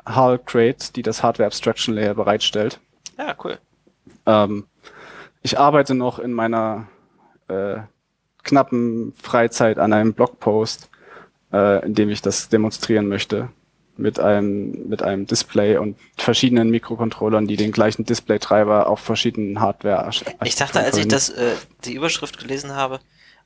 HAL 0.05 0.39
Crate, 0.39 0.93
die 0.95 1.01
das 1.01 1.23
Hardware 1.23 1.47
Abstraction 1.47 1.93
Layer 1.93 2.13
bereitstellt. 2.13 2.79
Ja, 3.17 3.35
cool. 3.43 3.57
Ähm, 4.25 4.67
ich 5.41 5.59
arbeite 5.59 5.93
noch 5.95 6.19
in 6.19 6.33
meiner 6.33 6.87
äh, 7.47 7.77
knappen 8.43 9.13
Freizeit 9.15 9.77
an 9.79 9.93
einem 9.93 10.13
Blogpost, 10.13 10.89
äh, 11.51 11.85
in 11.85 11.93
dem 11.93 12.09
ich 12.09 12.21
das 12.21 12.49
demonstrieren 12.49 13.07
möchte. 13.07 13.49
Mit 13.95 14.19
einem, 14.19 14.89
mit 14.89 15.03
einem 15.03 15.27
Display 15.27 15.77
und 15.77 15.99
verschiedenen 16.17 16.71
Mikrocontrollern, 16.71 17.45
die 17.45 17.57
den 17.57 17.71
gleichen 17.71 18.05
Display-Treiber 18.05 18.87
auf 18.87 18.99
verschiedenen 18.99 19.59
hardware 19.59 20.09
Ich 20.43 20.55
dachte, 20.55 20.79
als 20.79 20.97
ich 20.97 21.07
das, 21.07 21.29
äh, 21.29 21.55
die 21.85 21.93
Überschrift 21.93 22.39
gelesen 22.39 22.73
habe, 22.73 22.99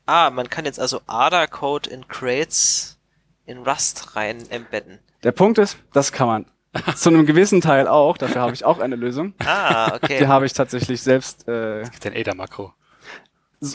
ah, 0.05 0.29
man 0.29 0.49
kann 0.49 0.63
jetzt 0.63 0.79
also 0.79 1.01
ADA-Code 1.05 1.89
in 1.89 2.07
Crates 2.07 2.97
in 3.45 3.57
Rust 3.57 4.15
rein 4.15 4.49
embedden. 4.49 4.99
Der 5.23 5.31
Punkt 5.31 5.57
ist, 5.57 5.77
das 5.93 6.11
kann 6.11 6.27
man 6.27 6.45
zu 6.95 7.09
einem 7.09 7.25
gewissen 7.25 7.61
Teil 7.61 7.87
auch, 7.87 8.17
dafür 8.17 8.41
habe 8.41 8.53
ich 8.53 8.63
auch 8.65 8.79
eine 8.79 8.95
Lösung. 8.95 9.33
Ah, 9.39 9.95
okay. 9.95 10.19
Die 10.19 10.27
habe 10.27 10.45
ich 10.45 10.53
tatsächlich 10.53 11.01
selbst, 11.01 11.47
äh, 11.47 11.83
Den 12.03 12.13
ADA-Makro. 12.15 12.73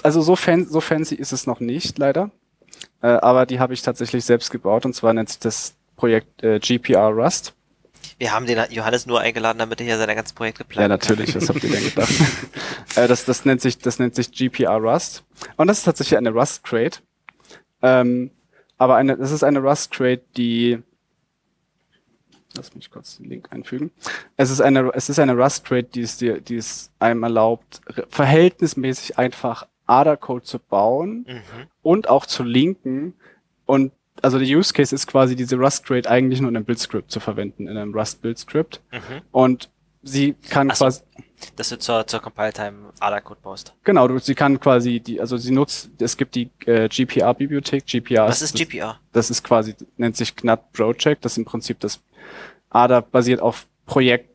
also 0.02 0.20
so, 0.22 0.36
fan 0.36 0.66
so 0.66 0.80
fancy 0.80 1.14
ist 1.14 1.32
es 1.32 1.46
noch 1.46 1.60
nicht, 1.60 1.98
leider. 1.98 2.30
Äh, 3.02 3.08
aber 3.08 3.46
die 3.46 3.58
habe 3.58 3.74
ich 3.74 3.82
tatsächlich 3.82 4.24
selbst 4.24 4.50
gebaut 4.50 4.84
und 4.86 4.94
zwar 4.94 5.12
nennt 5.14 5.28
sich 5.30 5.40
das 5.40 5.74
Projekt 5.96 6.42
äh, 6.42 6.58
GPR 6.60 7.08
Rust. 7.08 7.54
Wir 8.18 8.32
haben 8.32 8.46
den 8.46 8.58
Johannes 8.70 9.06
nur 9.06 9.20
eingeladen, 9.20 9.58
damit 9.58 9.80
er 9.80 9.86
hier 9.86 9.98
seine 9.98 10.14
ganzen 10.14 10.34
Projekte 10.34 10.62
Ja, 10.62 10.68
plant. 10.68 10.88
natürlich, 10.90 11.34
was 11.34 11.48
habt 11.48 11.62
ihr 11.64 11.70
denn 11.70 11.82
gedacht? 11.84 12.12
äh, 12.96 13.08
das, 13.08 13.24
das 13.24 13.44
nennt 13.44 13.60
sich, 13.60 13.78
das 13.78 13.98
nennt 13.98 14.14
sich 14.14 14.30
GPR 14.30 14.76
Rust. 14.76 15.24
Und 15.56 15.66
das 15.68 15.78
ist 15.78 15.84
tatsächlich 15.84 16.16
eine 16.16 16.30
Rust 16.30 16.62
Crate. 16.64 17.00
Ähm, 17.82 18.30
aber 18.78 18.96
eine, 18.96 19.16
das 19.16 19.32
ist 19.32 19.42
eine 19.42 19.60
Rust 19.60 19.92
Crate, 19.92 20.22
die, 20.36 20.82
lass 22.56 22.74
mich 22.74 22.90
kurz 22.90 23.16
den 23.18 23.26
Link 23.28 23.48
einfügen. 23.52 23.90
Es 24.36 24.50
ist 24.50 24.60
eine, 24.60 24.90
es 24.94 25.08
ist 25.08 25.18
eine 25.18 25.36
Rust 25.36 25.64
Crate, 25.64 25.88
die 25.94 26.02
es 26.02 26.16
dir, 26.18 26.40
die 26.40 26.56
es 26.56 26.90
einem 26.98 27.22
erlaubt, 27.22 27.80
verhältnismäßig 28.08 29.18
einfach 29.18 29.66
ADA-Code 29.86 30.44
zu 30.44 30.58
bauen 30.58 31.26
Mhm. 31.28 31.66
und 31.82 32.08
auch 32.08 32.26
zu 32.26 32.42
linken. 32.44 33.14
Und 33.66 33.92
also 34.22 34.38
der 34.38 34.46
Use 34.48 34.72
Case 34.72 34.94
ist 34.94 35.06
quasi 35.06 35.34
diese 35.36 35.56
Rust 35.56 35.84
Crate 35.84 36.08
eigentlich 36.08 36.40
nur 36.40 36.50
in 36.50 36.56
einem 36.56 36.64
Build-Script 36.64 37.10
zu 37.10 37.20
verwenden, 37.20 37.66
in 37.68 37.76
einem 37.76 37.92
Rust 37.94 38.22
Build-Script. 38.22 38.80
Mhm. 38.92 39.22
Und 39.32 39.70
sie 40.02 40.34
kann 40.50 40.68
so. 40.70 40.84
quasi, 40.84 41.02
Dass 41.56 41.68
du 41.70 41.78
zur, 41.78 42.06
zur 42.06 42.20
Compile-Time 42.20 42.92
ADA-Code 43.00 43.40
baust. 43.42 43.74
genau, 43.84 44.06
du, 44.08 44.18
sie 44.18 44.34
kann 44.36 44.60
quasi 44.60 45.00
die, 45.00 45.20
also 45.20 45.36
sie 45.36 45.50
nutzt, 45.50 45.90
es 46.00 46.16
gibt 46.16 46.34
die 46.36 46.50
äh, 46.66 46.88
GPR-Bibliothek, 46.88 47.84
GPR 47.86 48.28
Was 48.28 48.42
ist 48.42 48.54
GPR? 48.56 49.00
das 49.12 49.30
ist 49.30 49.42
quasi, 49.42 49.74
nennt 49.96 50.16
sich 50.16 50.34
GNAT 50.36 50.72
Project, 50.72 51.24
das 51.24 51.32
ist 51.32 51.38
im 51.38 51.44
Prinzip 51.44 51.80
das 51.80 52.00
ADA 52.74 53.00
basiert 53.00 53.40
auf 53.40 53.66
Projekt, 53.86 54.30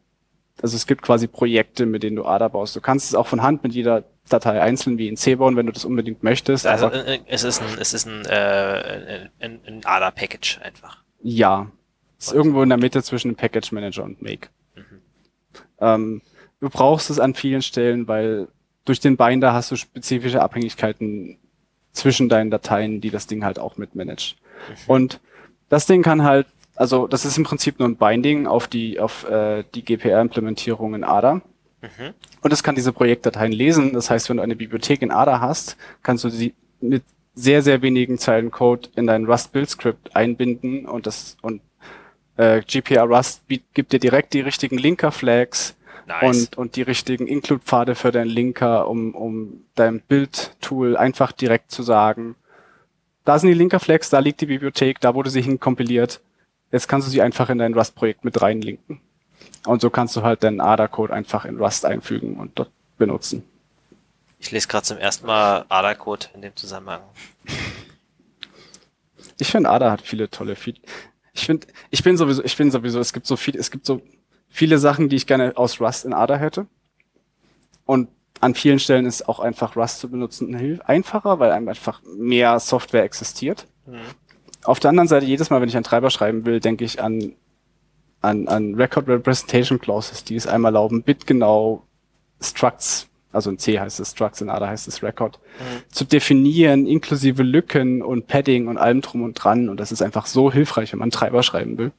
also 0.61 0.75
es 0.75 0.87
gibt 0.87 1.01
quasi 1.01 1.27
Projekte, 1.27 1.85
mit 1.85 2.03
denen 2.03 2.15
du 2.15 2.25
ADA 2.25 2.47
baust. 2.47 2.75
Du 2.75 2.81
kannst 2.81 3.07
es 3.09 3.15
auch 3.15 3.27
von 3.27 3.41
Hand 3.41 3.63
mit 3.63 3.73
jeder 3.73 4.03
Datei 4.29 4.61
einzeln 4.61 4.97
wie 4.97 5.07
in 5.07 5.17
C 5.17 5.35
bauen, 5.35 5.55
wenn 5.55 5.65
du 5.65 5.71
das 5.71 5.85
unbedingt 5.85 6.23
möchtest. 6.23 6.65
Also 6.67 6.87
aber 6.87 7.05
äh, 7.05 7.19
es 7.27 7.43
ist 7.43 7.61
ein, 7.61 7.77
es 7.79 7.93
ist 7.93 8.05
ein, 8.07 8.25
äh, 8.25 9.29
ein, 9.39 9.59
ein 9.65 9.81
ADA-Package 9.85 10.59
einfach. 10.61 11.03
ja, 11.21 11.71
ist 12.19 12.33
irgendwo 12.33 12.63
in 12.63 12.69
der 12.69 12.79
Mitte 12.79 13.03
zwischen 13.03 13.35
Package 13.35 13.71
Manager 13.71 14.03
und 14.03 14.21
Make. 14.21 14.49
Mhm. 14.75 15.01
Ähm, 15.79 16.21
du 16.59 16.69
brauchst 16.69 17.09
es 17.09 17.19
an 17.19 17.35
vielen 17.35 17.61
Stellen, 17.61 18.07
weil 18.07 18.47
durch 18.85 18.99
den 18.99 19.17
Binder 19.17 19.53
hast 19.53 19.71
du 19.71 19.75
spezifische 19.75 20.41
Abhängigkeiten 20.41 21.37
zwischen 21.91 22.29
deinen 22.29 22.49
Dateien, 22.51 23.01
die 23.01 23.11
das 23.11 23.27
Ding 23.27 23.43
halt 23.43 23.59
auch 23.59 23.77
mitmanagt. 23.77 24.35
Mhm. 24.69 24.75
Und 24.87 25.19
das 25.69 25.85
Ding 25.85 26.01
kann 26.01 26.23
halt, 26.23 26.47
also 26.77 27.07
das 27.07 27.25
ist 27.25 27.37
im 27.37 27.43
Prinzip 27.43 27.79
nur 27.79 27.87
ein 27.87 27.97
Binding 27.97 28.47
auf 28.47 28.67
die 28.67 28.99
auf 28.99 29.29
äh, 29.29 29.63
die 29.75 29.83
GPR-Implementierung 29.83 30.95
in 30.95 31.03
ADA. 31.03 31.35
Mhm. 31.81 32.13
Und 32.41 32.53
es 32.53 32.63
kann 32.63 32.75
diese 32.75 32.93
Projektdateien 32.93 33.51
lesen. 33.51 33.93
Das 33.93 34.09
heißt, 34.09 34.29
wenn 34.29 34.37
du 34.37 34.43
eine 34.43 34.55
Bibliothek 34.55 35.01
in 35.01 35.11
ADA 35.11 35.41
hast, 35.41 35.77
kannst 36.03 36.23
du 36.23 36.29
sie 36.29 36.53
mit 36.79 37.03
sehr, 37.33 37.61
sehr 37.61 37.81
wenigen 37.81 38.17
Zeilen 38.17 38.51
Code 38.51 38.89
in 38.95 39.07
dein 39.07 39.25
Rust 39.25 39.51
Build 39.51 39.69
Script 39.69 40.15
einbinden 40.15 40.85
und 40.85 41.05
das 41.05 41.37
und 41.41 41.61
äh, 42.37 42.61
GPR 42.61 43.03
Rust 43.03 43.43
gibt 43.73 43.93
dir 43.93 43.99
direkt 43.99 44.33
die 44.33 44.41
richtigen 44.41 44.77
Linker 44.77 45.11
Flags 45.11 45.75
nice. 46.07 46.23
und, 46.23 46.57
und 46.57 46.75
die 46.75 46.81
richtigen 46.81 47.27
Include 47.27 47.61
Pfade 47.63 47.95
für 47.95 48.11
deinen 48.11 48.29
Linker, 48.29 48.87
um, 48.87 49.13
um 49.13 49.65
dein 49.75 50.01
Build 50.01 50.55
Tool 50.61 50.97
einfach 50.97 51.31
direkt 51.31 51.71
zu 51.71 51.83
sagen, 51.83 52.35
da 53.25 53.37
sind 53.37 53.49
die 53.49 53.55
Linker 53.55 53.79
Flags, 53.79 54.09
da 54.09 54.19
liegt 54.19 54.41
die 54.41 54.45
Bibliothek, 54.45 54.99
da 55.01 55.13
wurde 55.13 55.29
sie 55.29 55.41
hinkompiliert. 55.41 56.21
Jetzt 56.71 56.87
kannst 56.87 57.07
du 57.07 57.11
sie 57.11 57.21
einfach 57.21 57.49
in 57.49 57.57
dein 57.57 57.73
Rust 57.73 57.95
Projekt 57.95 58.25
mit 58.25 58.41
reinlinken. 58.41 59.01
Und 59.65 59.81
so 59.81 59.89
kannst 59.89 60.15
du 60.15 60.23
halt 60.23 60.43
deinen 60.43 60.61
ADA-Code 60.61 61.13
einfach 61.13 61.45
in 61.45 61.57
Rust 61.57 61.85
einfügen 61.85 62.37
und 62.37 62.57
dort 62.59 62.71
benutzen. 62.97 63.43
Ich 64.39 64.51
lese 64.51 64.67
gerade 64.67 64.83
zum 64.83 64.97
ersten 64.97 65.27
Mal 65.27 65.65
ADA-Code 65.69 66.27
in 66.33 66.41
dem 66.41 66.55
Zusammenhang. 66.55 67.01
Ich 69.39 69.49
finde, 69.49 69.69
ADA 69.69 69.91
hat 69.91 70.01
viele 70.01 70.29
tolle 70.29 70.55
Feed. 70.55 70.81
Ich 71.33 71.45
finde, 71.45 71.67
ich 71.91 72.03
bin 72.03 72.17
sowieso, 72.17 72.43
ich 72.43 72.57
bin 72.57 72.71
sowieso, 72.71 72.99
es 72.99 73.13
gibt 73.13 73.27
so 73.27 73.35
viel, 73.35 73.55
es 73.55 73.71
gibt 73.71 73.85
so 73.85 74.01
viele 74.49 74.79
Sachen, 74.79 75.09
die 75.09 75.15
ich 75.15 75.27
gerne 75.27 75.55
aus 75.55 75.79
Rust 75.79 76.05
in 76.05 76.13
ADA 76.13 76.37
hätte. 76.37 76.67
Und 77.85 78.09
an 78.39 78.55
vielen 78.55 78.79
Stellen 78.79 79.05
ist 79.05 79.27
auch 79.27 79.39
einfach 79.39 79.75
Rust 79.75 79.99
zu 79.99 80.09
benutzen 80.09 80.81
einfacher, 80.81 81.39
weil 81.39 81.51
einem 81.51 81.69
einfach 81.69 82.01
mehr 82.03 82.59
Software 82.59 83.03
existiert. 83.03 83.67
Mhm. 83.85 84.01
Auf 84.63 84.79
der 84.79 84.89
anderen 84.89 85.07
Seite, 85.07 85.25
jedes 85.25 85.49
Mal, 85.49 85.61
wenn 85.61 85.69
ich 85.69 85.75
einen 85.75 85.83
Treiber 85.83 86.09
schreiben 86.09 86.45
will, 86.45 86.59
denke 86.59 86.83
ich 86.83 87.01
an 87.01 87.33
an, 88.21 88.47
an 88.47 88.75
Record 88.75 89.07
Representation 89.07 89.79
Clauses, 89.79 90.23
die 90.23 90.35
es 90.35 90.47
einmal 90.47 90.73
erlauben, 90.73 91.03
bitgenau 91.03 91.83
Structs, 92.41 93.07
also 93.31 93.49
in 93.49 93.57
C 93.57 93.79
heißt 93.79 93.99
es 93.99 94.11
Structs, 94.11 94.41
in 94.41 94.49
ADA 94.49 94.67
heißt 94.67 94.87
es 94.87 95.03
Record, 95.03 95.39
mhm. 95.59 95.93
zu 95.93 96.05
definieren, 96.05 96.87
inklusive 96.87 97.43
Lücken 97.43 98.01
und 98.01 98.27
Padding 98.27 98.67
und 98.67 98.77
allem 98.77 99.01
drum 99.01 99.23
und 99.23 99.33
dran. 99.33 99.69
Und 99.69 99.79
das 99.79 99.91
ist 99.91 100.01
einfach 100.01 100.25
so 100.25 100.51
hilfreich, 100.51 100.91
wenn 100.91 100.99
man 100.99 101.11
Treiber 101.11 101.43
schreiben 101.43 101.77
will. 101.77 101.91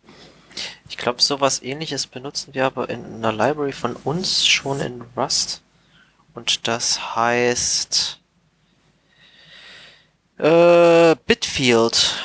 Ich 0.89 0.97
glaube, 0.97 1.23
sowas 1.23 1.63
ähnliches 1.63 2.07
benutzen 2.07 2.55
wir 2.55 2.67
aber 2.67 2.89
in 2.89 3.05
einer 3.05 3.33
Library 3.33 3.73
von 3.73 3.95
uns 3.95 4.47
schon 4.47 4.81
in 4.81 5.03
Rust. 5.17 5.63
Und 6.35 6.67
das 6.67 7.17
heißt 7.17 8.21
äh, 10.39 11.17
Bitfield 11.27 12.17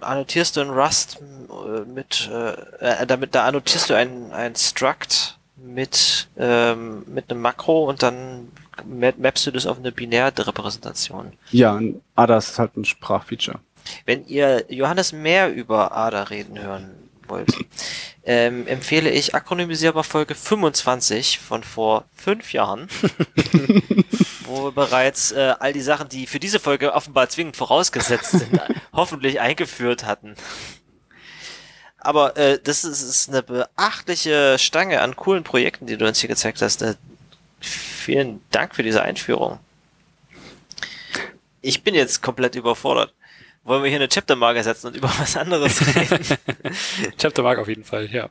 annotierst 0.00 0.56
du 0.56 0.60
in 0.60 0.70
Rust 0.70 1.20
äh, 1.20 1.80
mit, 1.90 2.30
äh, 2.32 3.02
äh, 3.02 3.06
damit, 3.06 3.34
da 3.34 3.44
annotierst 3.44 3.90
du 3.90 3.94
ein, 3.94 4.32
ein 4.32 4.54
Struct 4.56 5.38
mit, 5.56 6.28
ähm, 6.36 7.04
mit 7.06 7.30
einem 7.30 7.40
Makro 7.40 7.88
und 7.88 8.02
dann 8.02 8.50
mappst 8.86 9.46
du 9.46 9.50
das 9.50 9.66
auf 9.66 9.78
eine 9.78 9.92
binäre 9.92 10.32
Repräsentation. 10.46 11.32
Ja, 11.50 11.80
ADA 12.14 12.38
ist 12.38 12.58
halt 12.58 12.76
ein 12.76 12.84
Sprachfeature. 12.84 13.58
Wenn 14.04 14.26
ihr 14.26 14.64
Johannes 14.68 15.12
mehr 15.12 15.52
über 15.52 15.96
ADA 15.96 16.24
reden 16.24 16.60
hören 16.60 17.07
wollt, 17.28 17.52
ähm, 18.24 18.66
empfehle 18.66 19.10
ich 19.10 19.34
akronymisierbar 19.34 20.04
Folge 20.04 20.34
25 20.34 21.38
von 21.38 21.62
vor 21.62 22.04
fünf 22.14 22.52
Jahren, 22.52 22.88
wo 24.44 24.64
wir 24.64 24.72
bereits 24.72 25.32
äh, 25.32 25.54
all 25.58 25.72
die 25.72 25.80
Sachen, 25.80 26.08
die 26.08 26.26
für 26.26 26.40
diese 26.40 26.60
Folge 26.60 26.92
offenbar 26.92 27.28
zwingend 27.28 27.56
vorausgesetzt 27.56 28.32
sind, 28.32 28.60
hoffentlich 28.92 29.40
eingeführt 29.40 30.04
hatten. 30.04 30.34
Aber 31.98 32.36
äh, 32.36 32.58
das 32.62 32.84
ist, 32.84 33.02
ist 33.02 33.28
eine 33.28 33.42
beachtliche 33.42 34.58
Stange 34.58 35.00
an 35.00 35.16
coolen 35.16 35.44
Projekten, 35.44 35.86
die 35.86 35.96
du 35.96 36.06
uns 36.06 36.20
hier 36.20 36.28
gezeigt 36.28 36.62
hast. 36.62 36.82
Äh, 36.82 36.94
vielen 37.60 38.40
Dank 38.50 38.74
für 38.74 38.82
diese 38.82 39.02
Einführung. 39.02 39.58
Ich 41.60 41.82
bin 41.82 41.94
jetzt 41.94 42.22
komplett 42.22 42.54
überfordert. 42.54 43.12
Wollen 43.68 43.82
wir 43.82 43.90
hier 43.90 43.98
eine 43.98 44.08
Chaptermarke 44.08 44.62
setzen 44.62 44.86
und 44.86 44.96
über 44.96 45.08
was 45.18 45.36
anderes 45.36 45.94
reden? 45.94 46.24
Chaptermarke 47.18 47.60
auf 47.60 47.68
jeden 47.68 47.84
Fall, 47.84 48.10
ja. 48.10 48.30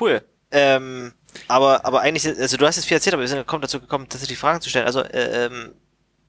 Cool. 0.00 0.22
Ähm, 0.50 1.12
aber, 1.48 1.84
aber 1.84 2.00
eigentlich, 2.00 2.26
also 2.26 2.56
du 2.56 2.66
hast 2.66 2.76
jetzt 2.76 2.86
viel 2.86 2.96
erzählt, 2.96 3.12
aber 3.12 3.20
wir 3.20 3.28
sind 3.28 3.44
dazu 3.46 3.78
gekommen, 3.78 4.08
tatsächlich 4.08 4.38
Fragen 4.38 4.62
zu 4.62 4.70
stellen. 4.70 4.86
Also, 4.86 5.02
äh, 5.02 5.46
ähm, 5.46 5.74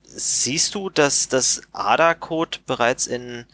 siehst 0.04 0.76
du, 0.76 0.90
dass 0.90 1.30
das 1.30 1.62
ADA-Code 1.72 2.60
bereits 2.66 3.08
in, 3.08 3.46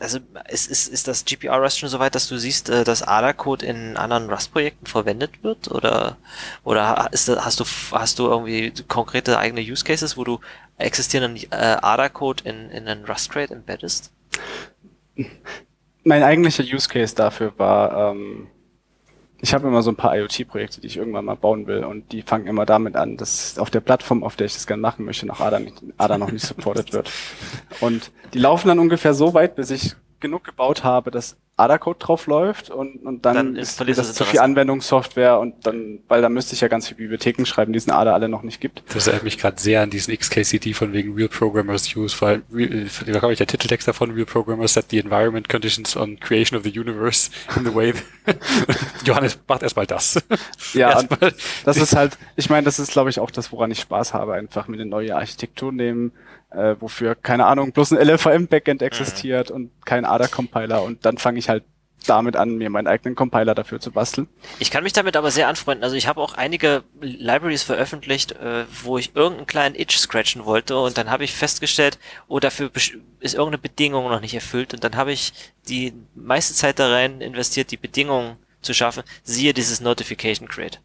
also 0.00 0.18
ist, 0.48 0.70
ist, 0.70 0.88
ist 0.88 1.08
das 1.08 1.24
GPR 1.24 1.60
Rust 1.60 1.78
schon 1.78 1.88
so 1.88 1.98
weit, 1.98 2.14
dass 2.14 2.28
du 2.28 2.36
siehst, 2.38 2.68
äh, 2.68 2.84
dass 2.84 3.02
ADA-Code 3.02 3.66
in 3.66 3.96
anderen 3.96 4.30
Rust-Projekten 4.30 4.86
verwendet 4.86 5.42
wird? 5.42 5.70
Oder, 5.70 6.16
oder 6.64 7.08
ist 7.12 7.28
hast 7.28 7.60
du, 7.60 7.64
hast 7.92 8.18
du 8.18 8.26
irgendwie 8.26 8.72
konkrete 8.88 9.38
eigene 9.38 9.60
Use 9.60 9.84
Cases, 9.84 10.16
wo 10.16 10.24
du 10.24 10.40
existierenden 10.78 11.50
äh, 11.50 11.76
ADA-Code 11.80 12.44
in, 12.44 12.70
in 12.70 12.88
einen 12.88 13.04
Rust-Crate 13.04 13.52
embeddest? 13.52 14.12
Mein 16.04 16.22
eigentlicher 16.22 16.64
Use 16.64 16.88
Case 16.88 17.14
dafür 17.14 17.52
war, 17.58 18.12
ähm, 18.12 18.48
ich 19.42 19.54
habe 19.54 19.68
immer 19.68 19.82
so 19.82 19.90
ein 19.90 19.96
paar 19.96 20.16
IoT-Projekte, 20.16 20.80
die 20.80 20.86
ich 20.86 20.96
irgendwann 20.96 21.24
mal 21.24 21.36
bauen 21.36 21.66
will 21.66 21.84
und 21.84 22.12
die 22.12 22.22
fangen 22.22 22.46
immer 22.46 22.66
damit 22.66 22.96
an, 22.96 23.16
dass 23.16 23.58
auf 23.58 23.70
der 23.70 23.80
Plattform, 23.80 24.22
auf 24.22 24.36
der 24.36 24.46
ich 24.46 24.54
das 24.54 24.66
gerne 24.66 24.82
machen 24.82 25.04
möchte, 25.04 25.26
noch 25.26 25.40
ADA, 25.40 25.60
nicht, 25.60 25.82
ADA 25.96 26.18
noch 26.18 26.30
nicht 26.30 26.46
supported 26.46 26.92
wird. 26.92 27.10
Und 27.80 28.10
die 28.34 28.38
laufen 28.38 28.68
dann 28.68 28.78
ungefähr 28.78 29.14
so 29.14 29.32
weit, 29.32 29.56
bis 29.56 29.70
ich 29.70 29.96
genug 30.20 30.44
gebaut 30.44 30.84
habe, 30.84 31.10
dass 31.10 31.36
ADA-Code 31.60 31.98
drauf 31.98 32.26
läuft 32.26 32.70
und, 32.70 32.96
und 33.06 33.24
dann, 33.24 33.36
dann 33.36 33.56
ist 33.56 33.80
das 33.80 34.14
zu 34.14 34.24
viel 34.24 34.40
Anwendungssoftware 34.40 35.38
und 35.38 35.66
dann, 35.66 36.00
weil 36.08 36.22
da 36.22 36.28
müsste 36.28 36.54
ich 36.54 36.60
ja 36.60 36.68
ganz 36.68 36.88
viele 36.88 36.98
Bibliotheken 36.98 37.44
schreiben, 37.44 37.72
die 37.72 37.78
es 37.78 37.86
in 37.86 37.92
ADA 37.92 38.12
alle 38.12 38.28
noch 38.28 38.42
nicht 38.42 38.60
gibt. 38.60 38.82
Das 38.94 39.06
erinnert 39.06 39.24
mich 39.24 39.38
gerade 39.38 39.60
sehr 39.60 39.82
an 39.82 39.90
diesen 39.90 40.16
XKCD 40.16 40.72
von 40.72 40.92
wegen 40.92 41.14
Real 41.14 41.28
Programmers 41.28 41.94
Use, 41.94 42.16
weil 42.20 42.42
da 42.50 43.18
glaube 43.18 43.32
ich 43.32 43.38
der 43.38 43.46
Titeltext 43.46 43.86
davon, 43.88 44.10
Real 44.12 44.26
Programmers 44.26 44.74
set 44.74 44.86
the 44.90 44.98
environment 44.98 45.48
conditions 45.48 45.96
on 45.96 46.18
creation 46.18 46.58
of 46.58 46.64
the 46.64 46.70
universe 46.70 47.30
in 47.56 47.64
the 47.64 47.74
way. 47.74 47.92
Johannes 49.04 49.38
macht 49.46 49.62
erstmal 49.62 49.86
das. 49.86 50.22
Ja, 50.74 50.90
erstmal. 50.90 51.32
das 51.64 51.76
ist 51.76 51.94
halt, 51.96 52.18
ich 52.36 52.50
meine, 52.50 52.64
das 52.64 52.78
ist 52.78 52.92
glaube 52.92 53.10
ich 53.10 53.20
auch 53.20 53.30
das, 53.30 53.52
woran 53.52 53.70
ich 53.70 53.80
Spaß 53.80 54.14
habe, 54.14 54.34
einfach 54.34 54.68
mir 54.68 54.76
eine 54.76 54.86
neue 54.86 55.14
Architektur 55.16 55.72
nehmen, 55.72 56.12
äh, 56.50 56.76
wofür, 56.80 57.14
keine 57.14 57.46
Ahnung, 57.46 57.72
bloß 57.72 57.92
ein 57.92 57.98
LLVM-Backend 57.98 58.82
existiert 58.82 59.50
mhm. 59.50 59.56
und 59.56 59.70
kein 59.84 60.04
ADA-Compiler 60.04 60.82
und 60.82 61.04
dann 61.04 61.18
fange 61.18 61.38
ich 61.38 61.48
halt 61.48 61.64
damit 62.06 62.36
an, 62.36 62.56
mir 62.56 62.70
meinen 62.70 62.86
eigenen 62.86 63.14
Compiler 63.14 63.54
dafür 63.54 63.80
zu 63.80 63.92
basteln. 63.92 64.28
Ich 64.58 64.70
kann 64.70 64.84
mich 64.84 64.92
damit 64.92 65.16
aber 65.16 65.30
sehr 65.30 65.48
anfreunden. 65.48 65.84
Also 65.84 65.96
ich 65.96 66.06
habe 66.06 66.20
auch 66.20 66.34
einige 66.34 66.82
Libraries 67.00 67.62
veröffentlicht, 67.62 68.32
äh, 68.32 68.64
wo 68.82 68.98
ich 68.98 69.14
irgendeinen 69.14 69.46
kleinen 69.46 69.74
Itch 69.74 69.98
scratchen 69.98 70.44
wollte 70.44 70.78
und 70.78 70.96
dann 70.96 71.10
habe 71.10 71.24
ich 71.24 71.34
festgestellt, 71.34 71.98
oh, 72.28 72.40
dafür 72.40 72.70
ist 72.74 73.34
irgendeine 73.34 73.58
Bedingung 73.58 74.08
noch 74.08 74.20
nicht 74.20 74.34
erfüllt 74.34 74.74
und 74.74 74.82
dann 74.82 74.96
habe 74.96 75.12
ich 75.12 75.32
die 75.68 75.92
meiste 76.14 76.54
Zeit 76.54 76.78
da 76.78 76.90
rein 76.90 77.20
investiert, 77.20 77.70
die 77.70 77.76
Bedingungen 77.76 78.36
zu 78.62 78.74
schaffen. 78.74 79.02
Siehe 79.22 79.54
dieses 79.54 79.80
Notification 79.80 80.48
Crate. 80.48 80.78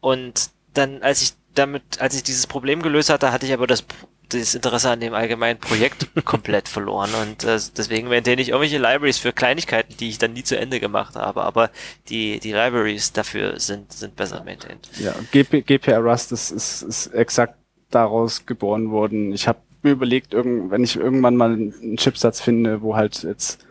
Und 0.00 0.50
dann, 0.74 1.02
als 1.02 1.22
ich 1.22 1.32
damit, 1.54 2.00
als 2.00 2.16
ich 2.16 2.22
dieses 2.22 2.46
Problem 2.46 2.82
gelöst 2.82 3.10
hatte, 3.10 3.32
hatte 3.32 3.46
ich 3.46 3.52
aber 3.52 3.66
das 3.66 3.84
das 4.28 4.54
Interesse 4.54 4.90
an 4.90 5.00
dem 5.00 5.14
allgemeinen 5.14 5.58
Projekt 5.58 6.08
komplett 6.24 6.68
verloren 6.68 7.10
und 7.22 7.44
äh, 7.44 7.58
deswegen 7.76 8.08
maintaine 8.08 8.40
ich 8.40 8.48
irgendwelche 8.48 8.78
Libraries 8.78 9.18
für 9.18 9.32
Kleinigkeiten, 9.32 9.96
die 9.98 10.08
ich 10.08 10.18
dann 10.18 10.32
nie 10.32 10.44
zu 10.44 10.58
Ende 10.58 10.80
gemacht 10.80 11.16
habe, 11.16 11.42
aber 11.42 11.70
die, 12.08 12.40
die 12.40 12.52
Libraries 12.52 13.12
dafür 13.12 13.58
sind, 13.58 13.92
sind 13.92 14.16
besser 14.16 14.42
maintained. 14.44 14.88
Ja, 14.98 15.14
GP, 15.32 15.62
GPR 15.66 15.98
Rust 15.98 16.32
ist, 16.32 16.50
ist, 16.50 16.82
ist 16.82 17.06
exakt 17.08 17.56
daraus 17.90 18.46
geboren 18.46 18.90
worden. 18.90 19.32
Ich 19.32 19.46
habe 19.46 19.58
mir 19.82 19.92
überlegt, 19.92 20.34
irgend, 20.34 20.70
wenn 20.70 20.82
ich 20.82 20.96
irgendwann 20.96 21.36
mal 21.36 21.52
einen 21.52 21.96
Chipsatz 21.96 22.40
finde, 22.40 22.82
wo 22.82 22.96
halt 22.96 23.22
jetzt 23.22 23.64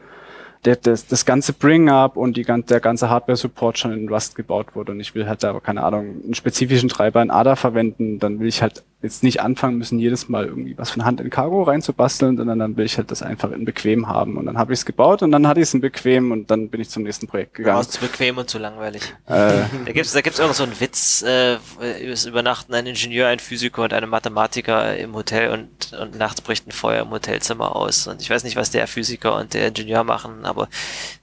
der, 0.66 0.78
das, 0.78 1.08
das 1.08 1.26
ganze 1.26 1.54
Bring-up 1.54 2.16
und 2.16 2.38
die, 2.38 2.44
der 2.44 2.80
ganze 2.80 3.10
Hardware-Support 3.10 3.78
schon 3.78 3.92
in 3.92 4.08
Rust 4.08 4.36
gebaut 4.36 4.76
wurde 4.76 4.94
und 4.94 5.00
ich 5.00 5.14
will 5.14 5.28
halt 5.28 5.44
da, 5.44 5.60
keine 5.60 5.84
Ahnung, 5.84 6.22
einen 6.24 6.36
spezifischen 6.36 6.90
Treiber 6.90 7.22
in 7.22 7.32
ADA 7.32 7.56
verwenden, 7.56 8.20
dann 8.20 8.40
will 8.40 8.48
ich 8.48 8.62
halt 8.62 8.84
jetzt 9.04 9.22
nicht 9.22 9.42
anfangen 9.42 9.78
müssen, 9.78 10.00
jedes 10.00 10.30
Mal 10.30 10.46
irgendwie 10.46 10.78
was 10.78 10.90
von 10.90 11.04
Hand 11.04 11.20
in 11.20 11.30
Cargo 11.30 11.64
reinzubasteln, 11.64 12.38
sondern 12.38 12.58
dann 12.58 12.78
will 12.78 12.86
ich 12.86 12.98
halt 12.98 13.12
das 13.12 13.22
einfach 13.22 13.52
in 13.52 13.66
bequem 13.66 14.08
haben. 14.08 14.38
Und 14.38 14.46
dann 14.46 14.58
habe 14.58 14.72
ich 14.72 14.80
es 14.80 14.86
gebaut 14.86 15.22
und 15.22 15.32
dann 15.32 15.46
hatte 15.46 15.60
ich 15.60 15.68
es 15.68 15.74
in 15.74 15.82
bequem 15.82 16.32
und 16.32 16.50
dann 16.50 16.70
bin 16.70 16.80
ich 16.80 16.90
zum 16.90 17.04
nächsten 17.04 17.28
Projekt 17.28 17.54
gegangen. 17.56 17.84
Ja, 17.84 17.88
zu 17.88 18.00
bequem 18.00 18.38
und 18.38 18.50
zu 18.50 18.58
langweilig. 18.58 19.04
Äh, 19.28 19.64
Da 19.86 19.92
gibt's 19.92 20.14
da 20.14 20.22
gibt's 20.22 20.40
irgend 20.40 20.56
so 20.56 20.64
einen 20.64 20.80
Witz, 20.80 21.22
äh, 21.22 21.58
es 21.82 22.26
übernachten 22.26 22.74
ein 22.74 22.86
Ingenieur, 22.88 23.28
ein 23.28 23.40
Physiker 23.40 23.84
und 23.84 23.94
ein 23.94 24.08
Mathematiker 24.08 24.96
im 24.98 25.14
Hotel 25.14 25.52
und, 25.52 25.94
und 26.00 26.18
nachts 26.18 26.40
bricht 26.42 26.66
ein 26.68 26.72
Feuer 26.72 27.02
im 27.04 27.10
Hotelzimmer 27.12 27.76
aus. 27.76 28.08
Und 28.08 28.22
ich 28.22 28.30
weiß 28.30 28.46
nicht, 28.46 28.56
was 28.56 28.72
der 28.72 28.88
Physiker 28.88 29.36
und 29.36 29.54
der 29.54 29.68
Ingenieur 29.68 30.06
machen, 30.06 30.46
aber 30.46 30.70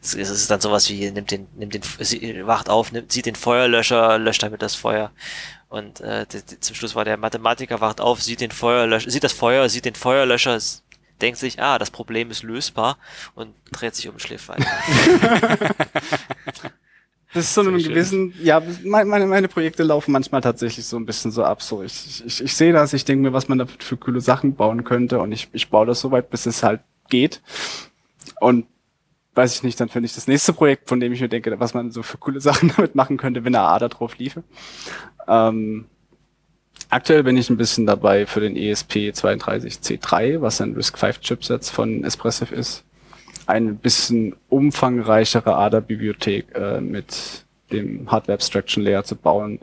es, 0.03 0.15
es 0.15 0.29
ist 0.29 0.51
dann 0.51 0.61
sowas 0.61 0.91
wie, 0.91 1.11
nimmt 1.11 1.31
den, 1.31 1.47
nimmt 1.57 1.73
den, 1.73 2.47
wacht 2.47 2.69
auf, 2.69 2.93
nimmt, 2.93 3.11
sieht 3.11 3.25
den 3.25 3.37
Feuerlöscher, 3.37 4.19
löscht 4.19 4.43
damit 4.43 4.61
das 4.61 4.75
Feuer. 4.75 5.11
Und 5.71 6.01
äh, 6.01 6.27
die, 6.27 6.43
die, 6.43 6.61
zum 6.61 6.75
Schluss 6.75 6.97
war 6.97 7.05
der 7.05 7.17
Mathematiker 7.17 7.81
wacht 7.81 8.01
auf, 8.01 8.21
sieht 8.21 8.41
den 8.41 8.51
Feuerlöscher, 8.51 9.09
sieht 9.09 9.23
das 9.23 9.33
Feuer, 9.33 9.69
sieht 9.69 9.85
den 9.85 9.95
Feuerlöscher, 9.95 10.59
denkt 11.23 11.39
sich, 11.39 11.63
ah, 11.63 11.79
das 11.79 11.93
Problem 11.93 12.31
ist 12.31 12.43
lösbar 12.43 12.99
und 13.37 13.55
dreht 13.71 13.95
sich 13.95 14.09
um 14.09 14.17
den 14.17 14.21
Schliff 14.21 14.49
weiter. 14.49 14.67
Das 17.33 17.45
ist 17.45 17.55
so 17.55 17.61
einem 17.61 17.79
gewissen, 17.79 18.35
ja, 18.43 18.61
meine, 18.83 19.09
meine, 19.09 19.27
meine 19.27 19.47
Projekte 19.47 19.85
laufen 19.85 20.11
manchmal 20.11 20.41
tatsächlich 20.41 20.85
so 20.85 20.97
ein 20.97 21.07
bisschen 21.07 21.31
so 21.31 21.45
ab. 21.45 21.63
So, 21.63 21.81
ich, 21.81 22.25
ich, 22.27 22.43
ich 22.43 22.57
sehe 22.57 22.73
das, 22.73 22.93
ich 22.93 23.05
denke 23.05 23.23
mir, 23.23 23.33
was 23.33 23.47
man 23.47 23.59
da 23.59 23.67
für 23.79 23.97
coole 23.97 24.21
Sachen 24.21 24.57
bauen 24.57 24.83
könnte 24.83 25.21
und 25.21 25.31
ich, 25.31 25.49
ich 25.53 25.71
baue 25.71 25.87
das 25.87 26.01
so 26.01 26.11
weit, 26.11 26.29
bis 26.31 26.47
es 26.47 26.65
halt 26.65 26.81
geht. 27.09 27.41
Und 28.41 28.67
weiß 29.35 29.55
ich 29.55 29.63
nicht, 29.63 29.81
dann 29.81 29.89
finde 29.89 30.07
ich 30.07 30.15
das 30.15 30.27
nächste 30.27 30.53
Projekt, 30.53 30.89
von 30.89 31.01
dem 31.01 31.13
ich 31.13 31.21
mir 31.21 31.29
denke, 31.29 31.59
was 31.61 31.75
man 31.75 31.91
so 31.91 32.03
für 32.03 32.19
coole 32.19 32.41
Sachen 32.41 32.73
damit 32.77 32.95
machen 32.95 33.17
könnte, 33.17 33.45
wenn 33.45 33.55
eine 33.55 33.65
A 33.67 33.79
da 33.79 33.89
drauf 33.89 34.19
liefe. 34.19 34.43
Ähm, 35.29 35.87
aktuell 36.89 37.23
bin 37.23 37.37
ich 37.37 37.51
ein 37.51 37.57
bisschen 37.57 37.87
dabei 37.87 38.27
für 38.27 38.41
den 38.41 38.57
E 38.57 38.73
ESP32C3, 38.73 40.41
was 40.41 40.61
ein 40.61 40.75
RISC-V-Chipsatz 40.75 41.71
von 41.71 42.05
Espressif 42.05 42.53
ist 42.53 42.85
eine 43.51 43.73
bisschen 43.73 44.37
umfangreichere 44.49 45.57
ADA-Bibliothek 45.57 46.55
äh, 46.55 46.81
mit 46.81 47.45
dem 47.73 48.11
Hardware 48.11 48.35
Abstraction 48.35 48.83
Layer 48.83 49.05
zu 49.05 49.17
bauen. 49.17 49.59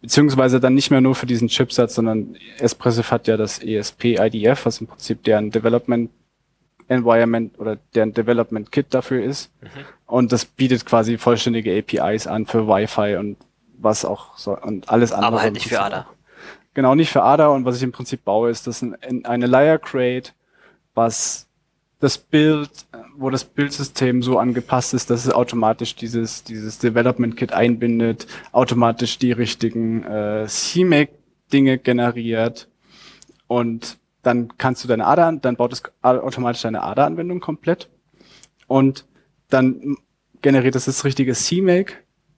Beziehungsweise 0.00 0.60
dann 0.60 0.74
nicht 0.74 0.90
mehr 0.90 1.00
nur 1.00 1.14
für 1.14 1.26
diesen 1.26 1.48
Chipsatz, 1.48 1.94
sondern 1.94 2.36
Espressif 2.58 3.10
hat 3.10 3.26
ja 3.26 3.36
das 3.36 3.58
ESP 3.58 4.18
IDF, 4.18 4.66
was 4.66 4.80
im 4.80 4.86
Prinzip 4.86 5.24
deren 5.24 5.50
Development 5.50 6.10
Environment 6.90 7.58
oder 7.58 7.78
deren 7.94 8.12
Development 8.12 8.70
Kit 8.72 8.86
dafür 8.90 9.22
ist. 9.22 9.50
Und 10.06 10.32
das 10.32 10.44
bietet 10.44 10.84
quasi 10.84 11.18
vollständige 11.18 11.76
APIs 11.78 12.26
an 12.26 12.46
für 12.46 12.66
Wi-Fi 12.66 13.16
und 13.16 13.36
was 13.78 14.04
auch 14.04 14.36
so 14.36 14.58
und 14.58 14.90
alles 14.90 15.12
andere. 15.12 15.28
Aber 15.28 15.42
halt 15.42 15.54
nicht 15.54 15.68
für 15.68 15.80
ADA. 15.80 16.06
Genau, 16.74 16.94
nicht 16.94 17.10
für 17.10 17.22
ADA. 17.22 17.48
Und 17.48 17.64
was 17.64 17.76
ich 17.76 17.82
im 17.84 17.92
Prinzip 17.92 18.24
baue, 18.24 18.50
ist 18.50 18.66
das 18.66 18.82
ein, 18.82 19.24
eine 19.24 19.46
Layer 19.46 19.78
Crate, 19.78 20.32
was 20.94 21.46
das 22.00 22.18
Bild, 22.18 22.70
wo 23.16 23.30
das 23.30 23.44
Bildsystem 23.44 24.22
so 24.22 24.38
angepasst 24.38 24.92
ist, 24.92 25.10
dass 25.10 25.26
es 25.26 25.32
automatisch 25.32 25.94
dieses, 25.94 26.42
dieses 26.42 26.78
Development 26.78 27.36
Kit 27.36 27.52
einbindet, 27.52 28.26
automatisch 28.52 29.18
die 29.18 29.32
richtigen 29.32 30.02
äh, 30.04 30.46
CMake-Dinge 30.48 31.78
generiert 31.78 32.68
und 33.46 33.99
dann 34.22 34.56
kannst 34.58 34.84
du 34.84 34.88
deine 34.88 35.06
ADA, 35.06 35.32
dann 35.32 35.56
baut 35.56 35.72
es 35.72 35.82
automatisch 36.02 36.62
deine 36.62 36.82
ADA-Anwendung 36.82 37.40
komplett 37.40 37.88
und 38.66 39.06
dann 39.48 39.96
generiert 40.42 40.76
es 40.76 40.84
das 40.84 41.04
richtige 41.04 41.34
CMake 41.34 41.94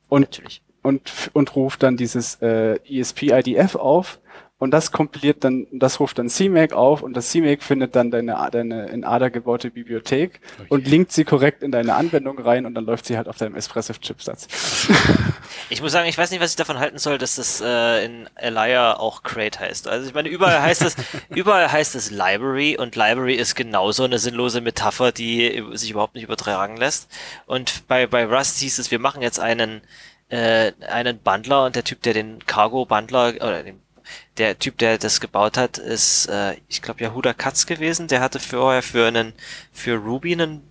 und 0.08 0.22
Natürlich. 0.22 0.62
und, 0.82 1.30
und 1.32 1.56
ruft 1.56 1.82
dann 1.82 1.96
dieses 1.96 2.36
äh, 2.42 2.78
ESP-IDF 2.88 3.76
auf 3.76 4.20
und 4.62 4.70
das 4.70 4.92
kompiliert 4.92 5.42
dann, 5.42 5.66
das 5.72 5.98
ruft 5.98 6.20
dann 6.20 6.28
CMake 6.28 6.76
auf 6.76 7.02
und 7.02 7.16
das 7.16 7.30
CMake 7.30 7.64
findet 7.64 7.96
dann 7.96 8.12
deine, 8.12 8.48
deine 8.52 8.86
in 8.90 9.02
ADA 9.02 9.28
gebaute 9.28 9.72
Bibliothek 9.72 10.40
Oh 10.60 10.74
und 10.74 10.86
linkt 10.86 11.10
sie 11.10 11.24
korrekt 11.24 11.64
in 11.64 11.72
deine 11.72 11.96
Anwendung 11.96 12.38
rein 12.38 12.64
und 12.64 12.74
dann 12.74 12.84
läuft 12.84 13.06
sie 13.06 13.16
halt 13.16 13.26
auf 13.26 13.36
deinem 13.36 13.56
Espressif-Chipsatz. 13.56 14.46
Ich 15.68 15.82
muss 15.82 15.92
sagen, 15.92 16.08
ich 16.08 16.16
weiß 16.16 16.30
nicht, 16.30 16.40
was 16.40 16.50
ich 16.50 16.56
davon 16.56 16.78
halten 16.78 16.98
soll, 16.98 17.18
dass 17.18 17.36
das 17.36 17.60
äh, 17.60 18.04
in 18.04 18.28
Elia 18.36 18.98
auch 18.98 19.22
Crate 19.22 19.58
heißt. 19.58 19.88
Also 19.88 20.06
ich 20.06 20.14
meine, 20.14 20.28
überall 20.28 20.62
heißt 20.62 20.82
es, 20.82 20.96
überall 21.30 21.70
heißt 21.70 21.94
es 21.94 22.10
Library 22.10 22.76
und 22.78 22.94
Library 22.94 23.34
ist 23.34 23.54
genauso 23.54 24.04
eine 24.04 24.18
sinnlose 24.18 24.60
Metapher, 24.60 25.12
die 25.12 25.64
sich 25.72 25.90
überhaupt 25.90 26.14
nicht 26.14 26.24
übertragen 26.24 26.76
lässt. 26.76 27.10
Und 27.46 27.86
bei, 27.88 28.06
bei 28.06 28.24
Rust 28.26 28.58
hieß 28.58 28.78
es, 28.78 28.90
wir 28.90 28.98
machen 28.98 29.22
jetzt 29.22 29.40
einen, 29.40 29.80
äh, 30.28 30.72
einen 30.88 31.18
Bundler 31.18 31.64
und 31.64 31.74
der 31.74 31.84
Typ, 31.84 32.02
der 32.02 32.14
den 32.14 32.44
Cargo-Bundler 32.46 33.34
oder 33.36 33.62
den 33.62 33.81
der 34.38 34.58
Typ, 34.58 34.78
der 34.78 34.98
das 34.98 35.20
gebaut 35.20 35.56
hat, 35.56 35.78
ist, 35.78 36.26
äh, 36.26 36.56
ich 36.68 36.82
glaube, 36.82 37.02
Yahuda 37.02 37.34
Katz 37.34 37.66
gewesen. 37.66 38.08
Der 38.08 38.20
hatte 38.20 38.40
vorher 38.40 38.82
für 38.82 39.06
einen, 39.06 39.32
für 39.72 39.96
Ruby 39.96 40.32
einen, 40.32 40.62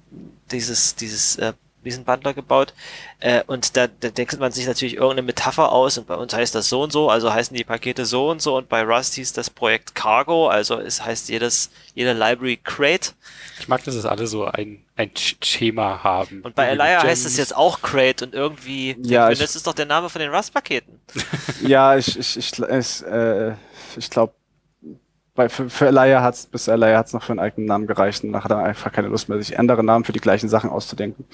dieses, 0.52 0.96
dieses, 0.96 1.38
äh, 1.38 1.54
diesen 1.84 2.04
Bundler 2.06 2.34
gebaut. 2.34 2.74
Äh, 3.20 3.44
und 3.48 3.76
da, 3.78 3.88
da 3.88 4.10
denkt 4.10 4.40
man 4.40 4.52
sich 4.52 4.66
natürlich 4.68 4.96
irgendeine 4.96 5.24
Metapher 5.24 5.72
aus 5.72 5.98
und 5.98 6.08
bei 6.08 6.16
uns 6.16 6.34
heißt 6.34 6.54
das 6.56 6.70
so 6.70 6.82
und 6.84 6.92
so, 6.92 7.10
also 7.10 7.34
heißen 7.34 7.56
die 7.56 7.64
Pakete 7.64 8.06
so 8.06 8.30
und 8.30 8.42
so 8.42 8.58
und 8.58 8.70
bei 8.70 8.84
Rust 8.84 9.14
hieß 9.16 9.34
das 9.34 9.50
Projekt 9.50 9.96
Cargo, 9.96 10.48
also 10.48 10.80
es 10.80 11.04
heißt 11.04 11.30
jedes, 11.30 11.70
jede 11.94 12.14
Library 12.14 12.58
Crate. 12.64 13.14
Ich 13.60 13.68
mag, 13.68 13.84
dass 13.84 13.96
es 13.96 14.06
alle 14.06 14.28
so 14.28 14.46
ein, 14.46 14.84
ein 14.96 15.10
Sch- 15.12 15.44
Schema 15.44 16.04
haben. 16.04 16.42
Und 16.42 16.56
bei 16.56 16.72
mit 16.72 16.82
heißt 16.82 17.26
es 17.26 17.38
jetzt 17.38 17.56
auch 17.56 17.82
Crate 17.82 18.26
und 18.26 18.34
irgendwie, 18.34 18.96
Ja, 19.04 19.26
ja, 19.26 19.32
ich- 19.32 19.40
das 19.40 19.56
ist 19.56 19.68
doch 19.68 19.74
der 19.74 19.86
Name 19.86 20.10
von 20.10 20.20
den 20.22 20.34
Rust-Paketen. 20.34 21.00
ja, 21.62 21.96
ich, 21.98 22.18
ich, 22.18 22.38
ich, 22.38 22.60
ich, 22.60 23.04
äh, 23.06 23.56
ich 23.98 24.10
glaube, 24.10 24.34
bei, 25.34 25.48
für, 25.48 25.70
für 25.70 25.88
Elia 25.88 26.22
hat's, 26.22 26.46
bis 26.46 26.68
Elia 26.68 26.98
hat's 26.98 27.14
noch 27.14 27.24
für 27.24 27.32
einen 27.32 27.40
eigenen 27.40 27.68
Namen 27.68 27.88
gereicht 27.88 28.24
und 28.24 28.32
danach 28.32 28.44
hat 28.44 28.52
er 28.52 28.64
einfach 28.64 28.92
keine 28.92 29.08
Lust 29.08 29.30
mehr, 29.30 29.42
sich 29.42 29.58
andere 29.58 29.84
Namen 29.84 30.04
für 30.04 30.12
die 30.12 30.20
gleichen 30.20 30.50
Sachen 30.50 30.70
auszudenken. 30.70 31.26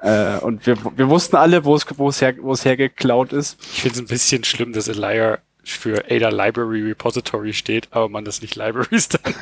Äh, 0.00 0.38
und 0.38 0.66
wir, 0.66 0.76
wir 0.96 1.08
wussten 1.08 1.36
alle, 1.36 1.64
wo 1.64 1.74
es, 1.74 1.86
wo 1.96 2.08
es 2.08 2.20
her, 2.20 2.34
wo 2.40 2.52
es 2.52 2.64
hergeklaut 2.64 3.32
ist. 3.32 3.60
Ich 3.72 3.82
finde 3.82 3.96
es 3.96 4.00
ein 4.02 4.06
bisschen 4.08 4.44
schlimm, 4.44 4.72
dass 4.72 4.88
Elia 4.88 5.38
für 5.76 6.04
Ada 6.10 6.28
Library 6.30 6.82
Repository 6.82 7.52
steht, 7.52 7.88
aber 7.90 8.08
man 8.08 8.24
das 8.24 8.40
nicht 8.42 8.56
Libraries 8.56 9.08
dann. 9.10 9.34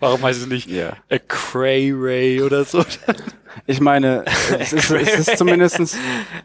Warum 0.00 0.22
heißt 0.22 0.40
es 0.40 0.46
nicht 0.46 0.68
Ja. 0.68 0.96
a 1.10 1.18
Cray 1.18 1.92
Ray 1.94 2.42
oder 2.42 2.64
so? 2.64 2.84
Ich 3.66 3.80
meine, 3.80 4.24
es 4.58 4.72
ist, 4.72 4.90
es 4.90 5.28
ist 5.28 5.38
zumindestens, 5.38 5.96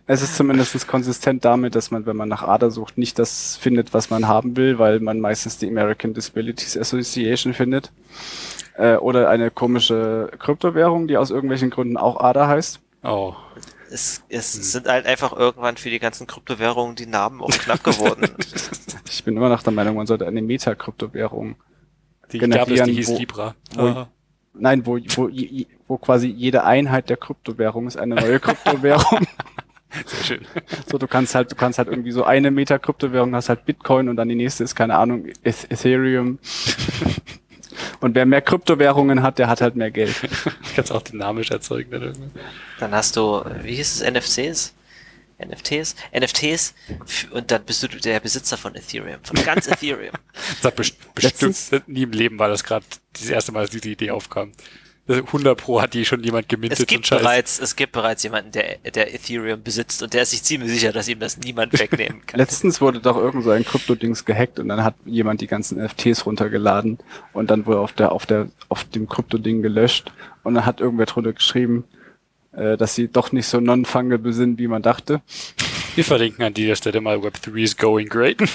es 0.06 0.22
ist 0.22 0.36
zumindestens 0.36 0.88
konsistent 0.88 1.44
damit, 1.46 1.76
dass 1.76 1.92
man, 1.92 2.06
wenn 2.06 2.16
man 2.16 2.30
nach 2.30 2.44
ADA 2.44 2.70
sucht, 2.70 2.98
nicht 2.98 3.18
das 3.20 3.58
findet, 3.58 3.94
was 3.94 4.10
man 4.10 4.28
haben 4.28 4.56
will, 4.58 4.80
weil 4.80 5.00
man 5.00 5.20
meistens 5.20 5.58
die 5.58 5.68
American 5.68 6.14
Disabilities 6.14 6.78
Association 6.78 7.54
findet. 7.54 7.92
Äh, 8.78 8.96
oder 8.98 9.30
eine 9.30 9.50
komische 9.52 10.30
Kryptowährung, 10.40 11.08
die 11.08 11.18
aus 11.18 11.32
irgendwelchen 11.32 11.70
Gründen 11.70 11.98
auch 11.98 12.20
ADA 12.20 12.48
heißt. 12.48 12.80
Oh. 13.04 13.34
Es, 13.90 14.22
es 14.30 14.52
sind 14.72 14.88
halt 14.88 15.06
einfach 15.06 15.32
irgendwann 15.34 15.78
für 15.78 15.90
die 15.90 16.00
ganzen 16.00 16.28
Kryptowährungen 16.28 16.96
die 16.96 17.06
Namen 17.06 17.42
auch 17.42 17.50
knapp 17.52 17.84
geworden. 17.84 18.30
Ich 19.10 19.24
bin 19.24 19.38
immer 19.38 19.48
noch 19.50 19.64
der 19.64 19.72
Meinung, 19.72 19.96
man 19.96 20.06
sollte 20.06 20.28
eine 20.28 20.42
Meta-Kryptowährung 20.42 21.56
Die 22.34 22.40
gab 22.40 22.50
es, 22.50 22.56
Generieren, 22.66 22.88
die 22.88 22.94
hieß 22.96 23.10
wo- 23.10 23.18
Libra. 23.18 23.56
wo- 23.76 23.82
Ah. 23.82 24.10
Nein, 24.54 24.86
wo, 24.86 24.98
wo, 25.16 25.30
wo 25.88 25.98
quasi 25.98 26.28
jede 26.28 26.66
Einheit 26.66 27.10
der 27.10 27.16
Kryptowährung 27.18 27.88
ist 27.88 27.96
eine 27.98 28.16
neue 28.16 28.40
Kryptowährung. 28.42 29.26
Sehr 30.06 30.24
schön. 30.26 30.46
so, 30.92 30.98
du 30.98 31.08
kannst 31.08 31.36
halt, 31.36 31.52
du 31.52 31.56
kannst 31.56 31.80
halt 31.80 31.88
irgendwie 31.88 32.12
so 32.12 32.26
eine 32.26 32.52
Meta-Kryptowährung 32.52 33.34
hast 33.34 33.48
halt 33.50 33.66
Bitcoin 33.66 34.10
und 34.10 34.18
dann 34.18 34.28
die 34.28 34.36
nächste 34.36 34.64
ist, 34.66 34.76
keine 34.76 34.96
Ahnung, 34.98 35.28
Eth 35.44 35.68
Ethereum. 35.72 36.40
und 38.00 38.16
wer 38.16 38.26
mehr 38.26 38.42
Kryptowährungen 38.42 39.22
hat, 39.24 39.40
der 39.40 39.48
hat 39.48 39.62
halt 39.62 39.76
mehr 39.76 39.92
Geld. 39.92 40.16
Kannst 40.76 40.92
auch 40.92 41.02
dynamisch 41.02 41.52
erzeugen. 41.52 41.92
Dann 41.92 42.02
irgendwie. 42.04 42.30
Dann 42.80 42.92
hast 42.92 43.16
du, 43.16 43.44
wie 43.64 43.76
hieß 43.76 44.02
es, 44.02 44.12
NFCs? 44.12 44.74
NFTs? 45.40 45.96
NFTs 46.20 46.74
und 47.32 47.52
dann 47.52 47.64
bist 47.64 47.84
du 47.84 47.88
der 47.88 48.20
Besitzer 48.20 48.58
von 48.58 48.74
Ethereum, 48.76 49.20
von 49.24 49.36
ganz 49.44 49.68
Ethereum. 49.68 50.14
Das 50.56 50.66
hat 50.66 50.76
best 50.76 51.14
bestimmt 51.14 51.34
Letztens- 51.42 51.72
nie 51.88 52.04
im 52.04 52.12
Leben 52.12 52.40
war 52.40 52.48
das 52.50 52.64
gerade 52.64 52.86
das 53.14 53.30
erste 53.30 53.52
Mal, 53.52 53.62
dass 53.62 53.70
diese 53.70 53.90
Idee 53.90 54.10
aufkam. 54.12 54.52
100 55.10 55.58
Pro 55.58 55.82
hat 55.82 55.94
die 55.94 56.04
schon 56.04 56.22
jemand 56.22 56.50
gemintet 56.50 56.80
Es 56.80 56.86
gibt 56.86 57.10
bereits, 57.10 57.60
es 57.60 57.76
gibt 57.76 57.94
bereits 57.94 58.24
jemanden, 58.24 58.52
der, 58.52 58.78
der 58.78 59.14
Ethereum 59.14 59.64
besitzt 59.64 60.04
und 60.04 60.14
der 60.14 60.24
ist 60.24 60.32
sich 60.32 60.44
ziemlich 60.44 60.70
sicher, 60.72 60.92
dass 60.92 61.08
ihm 61.08 61.20
das 61.20 61.38
niemand 61.38 61.80
wegnehmen 61.80 62.26
kann. 62.26 62.38
Letztens 62.38 62.82
wurde 62.82 63.00
doch 63.00 63.16
irgend 63.16 63.44
so 63.44 63.52
ein 63.52 63.64
Krypto-Dings 63.64 64.26
gehackt 64.26 64.60
und 64.60 64.68
dann 64.68 64.84
hat 64.84 64.96
jemand 65.06 65.40
die 65.42 65.48
ganzen 65.48 65.82
NFTs 65.82 66.26
runtergeladen 66.26 67.00
und 67.34 67.50
dann 67.50 67.66
wurde 67.66 67.80
auf 67.80 67.94
der, 67.94 68.12
auf 68.12 68.26
der, 68.26 68.50
auf 68.68 68.84
dem 68.84 69.08
Krypto-Ding 69.08 69.62
gelöscht 69.62 70.12
und 70.44 70.56
dann 70.56 70.66
hat 70.66 70.82
irgendwer 70.82 71.06
drunter 71.06 71.32
geschrieben, 71.32 71.86
äh, 72.52 72.76
dass 72.76 72.96
sie 72.96 73.08
doch 73.08 73.32
nicht 73.32 73.48
so 73.48 73.62
non-fungible 73.62 74.34
sind, 74.34 74.60
wie 74.60 74.68
man 74.68 74.82
dachte. 74.82 75.22
Wir 75.96 76.04
verlinken 76.04 76.44
an 76.44 76.54
dieser 76.54 76.76
Stelle 76.76 77.00
mal 77.02 77.18
Web3 77.18 77.58
is 77.58 77.78
going 77.78 78.08
great. 78.08 78.38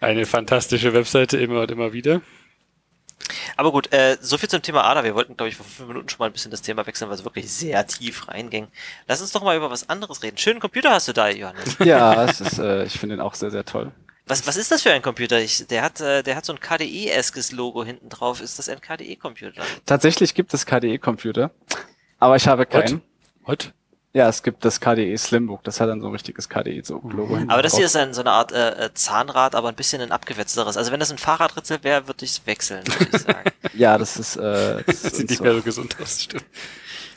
Eine 0.00 0.26
fantastische 0.26 0.94
Webseite 0.94 1.36
immer 1.38 1.62
und 1.62 1.70
immer 1.72 1.92
wieder. 1.92 2.22
Aber 3.56 3.72
gut, 3.72 3.92
äh, 3.92 4.16
so 4.20 4.38
viel 4.38 4.48
zum 4.48 4.62
Thema 4.62 4.84
ADA. 4.84 5.04
Wir 5.04 5.14
wollten, 5.14 5.36
glaube 5.36 5.48
ich, 5.48 5.56
vor 5.56 5.66
fünf 5.66 5.88
Minuten 5.88 6.08
schon 6.08 6.18
mal 6.18 6.26
ein 6.26 6.32
bisschen 6.32 6.50
das 6.50 6.62
Thema 6.62 6.86
wechseln, 6.86 7.08
weil 7.10 7.16
es 7.16 7.24
wirklich 7.24 7.50
sehr 7.50 7.86
tief 7.86 8.28
reinging. 8.28 8.68
Lass 9.06 9.20
uns 9.20 9.32
doch 9.32 9.42
mal 9.42 9.56
über 9.56 9.70
was 9.70 9.88
anderes 9.88 10.22
reden. 10.22 10.38
Schönen 10.38 10.60
Computer 10.60 10.90
hast 10.90 11.08
du 11.08 11.12
da, 11.12 11.28
Johannes. 11.28 11.76
Ja, 11.84 12.24
es 12.24 12.40
ist, 12.40 12.58
äh, 12.58 12.84
ich 12.84 12.98
finde 12.98 13.16
ihn 13.16 13.20
auch 13.20 13.34
sehr, 13.34 13.50
sehr 13.50 13.64
toll. 13.64 13.92
Was, 14.26 14.46
was 14.46 14.56
ist 14.56 14.70
das 14.70 14.82
für 14.82 14.92
ein 14.92 15.00
Computer? 15.02 15.40
Ich, 15.40 15.66
der 15.66 15.82
hat, 15.82 16.00
äh, 16.00 16.22
der 16.22 16.36
hat 16.36 16.44
so 16.44 16.52
ein 16.52 16.60
KDE-eskes 16.60 17.52
Logo 17.52 17.82
hinten 17.84 18.10
drauf. 18.10 18.42
Ist 18.42 18.58
das 18.58 18.68
ein 18.68 18.80
KDE-Computer? 18.80 19.62
Tatsächlich 19.86 20.34
gibt 20.34 20.52
es 20.52 20.66
KDE-Computer, 20.66 21.50
aber 22.18 22.36
ich 22.36 22.46
habe 22.46 22.66
keinen. 22.66 23.02
What? 23.44 23.72
Ja, 24.18 24.28
es 24.28 24.42
gibt 24.42 24.64
das 24.64 24.80
KDE 24.80 25.16
Slimbook, 25.16 25.62
das 25.62 25.80
hat 25.80 25.88
dann 25.88 26.00
so 26.00 26.08
ein 26.08 26.12
richtiges 26.12 26.48
KDE-Logo 26.48 27.38
Aber 27.46 27.62
das 27.62 27.76
hier 27.76 27.86
ist 27.86 27.94
ein, 27.94 28.12
so 28.14 28.20
eine 28.20 28.32
Art 28.32 28.50
äh, 28.50 28.86
äh, 28.86 28.90
Zahnrad, 28.92 29.54
aber 29.54 29.68
ein 29.68 29.76
bisschen 29.76 30.02
ein 30.02 30.10
abgewetzteres. 30.10 30.76
Also 30.76 30.90
wenn 30.90 30.98
das 30.98 31.12
ein 31.12 31.18
Fahrradritzel 31.18 31.84
wäre, 31.84 32.08
würde 32.08 32.24
ich 32.24 32.32
es 32.32 32.44
wechseln, 32.44 32.84
würde 32.88 33.16
ich 33.16 33.22
sagen. 33.22 33.50
Ja, 33.74 33.96
das 33.96 34.16
ist, 34.16 34.34
äh, 34.34 34.82
das 34.84 35.02
Das 35.02 35.02
sieht 35.02 35.12
ist 35.12 35.30
nicht 35.30 35.36
so. 35.38 35.44
mehr 35.44 35.54
so 35.54 35.62
gesund 35.62 35.96
aus, 36.02 36.20
stimmt. 36.20 36.44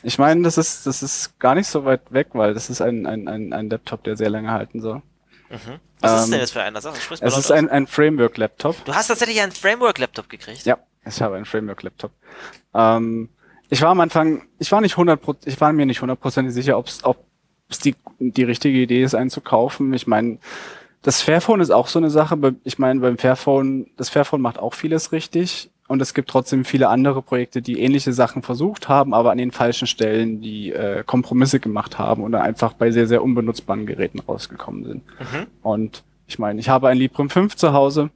Ich 0.04 0.16
meine, 0.16 0.42
das 0.44 0.58
ist, 0.58 0.86
das 0.86 1.02
ist 1.02 1.40
gar 1.40 1.56
nicht 1.56 1.66
so 1.66 1.84
weit 1.84 2.12
weg, 2.12 2.28
weil 2.34 2.54
das 2.54 2.70
ist 2.70 2.80
ein, 2.80 3.04
ein, 3.04 3.26
ein, 3.26 3.52
ein 3.52 3.68
Laptop, 3.68 4.04
der 4.04 4.16
sehr 4.16 4.30
lange 4.30 4.52
halten 4.52 4.80
soll. 4.80 5.02
Mhm. 5.50 5.80
Was 6.00 6.20
ist 6.20 6.24
Ähm, 6.26 6.30
denn 6.30 6.40
jetzt 6.40 6.52
für 6.52 6.62
einer? 6.62 6.80
Sag, 6.80 6.92
mal 6.94 7.00
Es 7.20 7.20
ist 7.20 7.46
aus. 7.46 7.50
ein, 7.50 7.68
ein 7.68 7.88
Framework-Laptop. 7.88 8.84
Du 8.84 8.94
hast 8.94 9.08
tatsächlich 9.08 9.40
einen 9.40 9.50
Framework-Laptop 9.50 10.28
gekriegt. 10.28 10.64
Ja, 10.66 10.78
ich 11.04 11.20
habe 11.20 11.34
einen 11.34 11.46
Framework-Laptop. 11.46 12.12
Ähm, 12.74 13.28
ich 13.72 13.80
war 13.80 13.88
am 13.88 14.00
Anfang, 14.00 14.42
ich 14.58 14.70
war 14.70 14.82
nicht 14.82 14.98
100, 14.98 15.46
ich 15.46 15.58
war 15.58 15.72
mir 15.72 15.86
nicht 15.86 16.02
hundertprozentig 16.02 16.52
sicher, 16.52 16.76
ob's, 16.76 17.04
ob 17.04 17.24
es 17.70 17.78
die, 17.78 17.94
die 18.18 18.44
richtige 18.44 18.78
Idee 18.78 19.02
ist, 19.02 19.14
einen 19.14 19.30
zu 19.30 19.40
kaufen. 19.40 19.94
Ich 19.94 20.06
meine, 20.06 20.36
das 21.00 21.22
Fairphone 21.22 21.62
ist 21.62 21.70
auch 21.70 21.88
so 21.88 21.98
eine 21.98 22.10
Sache. 22.10 22.54
Ich 22.64 22.78
meine, 22.78 23.00
beim 23.00 23.16
Fairphone, 23.16 23.86
das 23.96 24.10
Fairphone 24.10 24.42
macht 24.42 24.58
auch 24.58 24.74
vieles 24.74 25.10
richtig. 25.10 25.70
Und 25.88 26.02
es 26.02 26.12
gibt 26.12 26.28
trotzdem 26.28 26.66
viele 26.66 26.90
andere 26.90 27.22
Projekte, 27.22 27.62
die 27.62 27.80
ähnliche 27.80 28.12
Sachen 28.12 28.42
versucht 28.42 28.90
haben, 28.90 29.14
aber 29.14 29.30
an 29.30 29.38
den 29.38 29.52
falschen 29.52 29.86
Stellen 29.86 30.42
die 30.42 30.70
äh, 30.70 31.02
Kompromisse 31.04 31.58
gemacht 31.58 31.98
haben 31.98 32.22
dann 32.32 32.42
einfach 32.42 32.74
bei 32.74 32.90
sehr, 32.90 33.06
sehr 33.06 33.22
unbenutzbaren 33.22 33.86
Geräten 33.86 34.20
rausgekommen 34.20 34.84
sind. 34.84 35.02
Mhm. 35.18 35.46
Und 35.62 36.02
ich 36.26 36.38
meine, 36.38 36.60
ich 36.60 36.68
habe 36.68 36.88
ein 36.88 36.98
Librem 36.98 37.30
5 37.30 37.56
zu 37.56 37.72
Hause. 37.72 38.10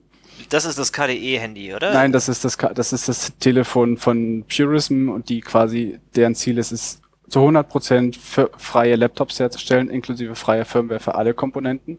Das 0.48 0.64
ist 0.64 0.78
das 0.78 0.92
KDE-Handy, 0.92 1.74
oder? 1.74 1.92
Nein, 1.92 2.12
das 2.12 2.28
ist 2.28 2.44
das, 2.44 2.56
das 2.56 2.92
ist 2.92 3.08
das 3.08 3.36
Telefon 3.38 3.96
von 3.96 4.44
Purism 4.44 5.08
und 5.08 5.28
die 5.28 5.40
quasi, 5.40 5.98
deren 6.14 6.34
Ziel 6.34 6.58
ist 6.58 6.72
es, 6.72 7.00
zu 7.28 7.40
100% 7.40 8.16
für 8.18 8.50
freie 8.56 8.94
Laptops 8.96 9.40
herzustellen, 9.40 9.90
inklusive 9.90 10.36
freie 10.36 10.64
Firmware 10.64 11.00
für 11.00 11.16
alle 11.16 11.34
Komponenten. 11.34 11.98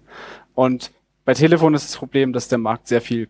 Und 0.55 0.91
bei 1.25 1.33
Telefon 1.33 1.73
ist 1.73 1.85
das 1.85 1.97
Problem, 1.97 2.31
dass 2.31 2.47
der 2.47 2.57
Markt 2.57 2.87
sehr 2.87 3.01
viel 3.01 3.27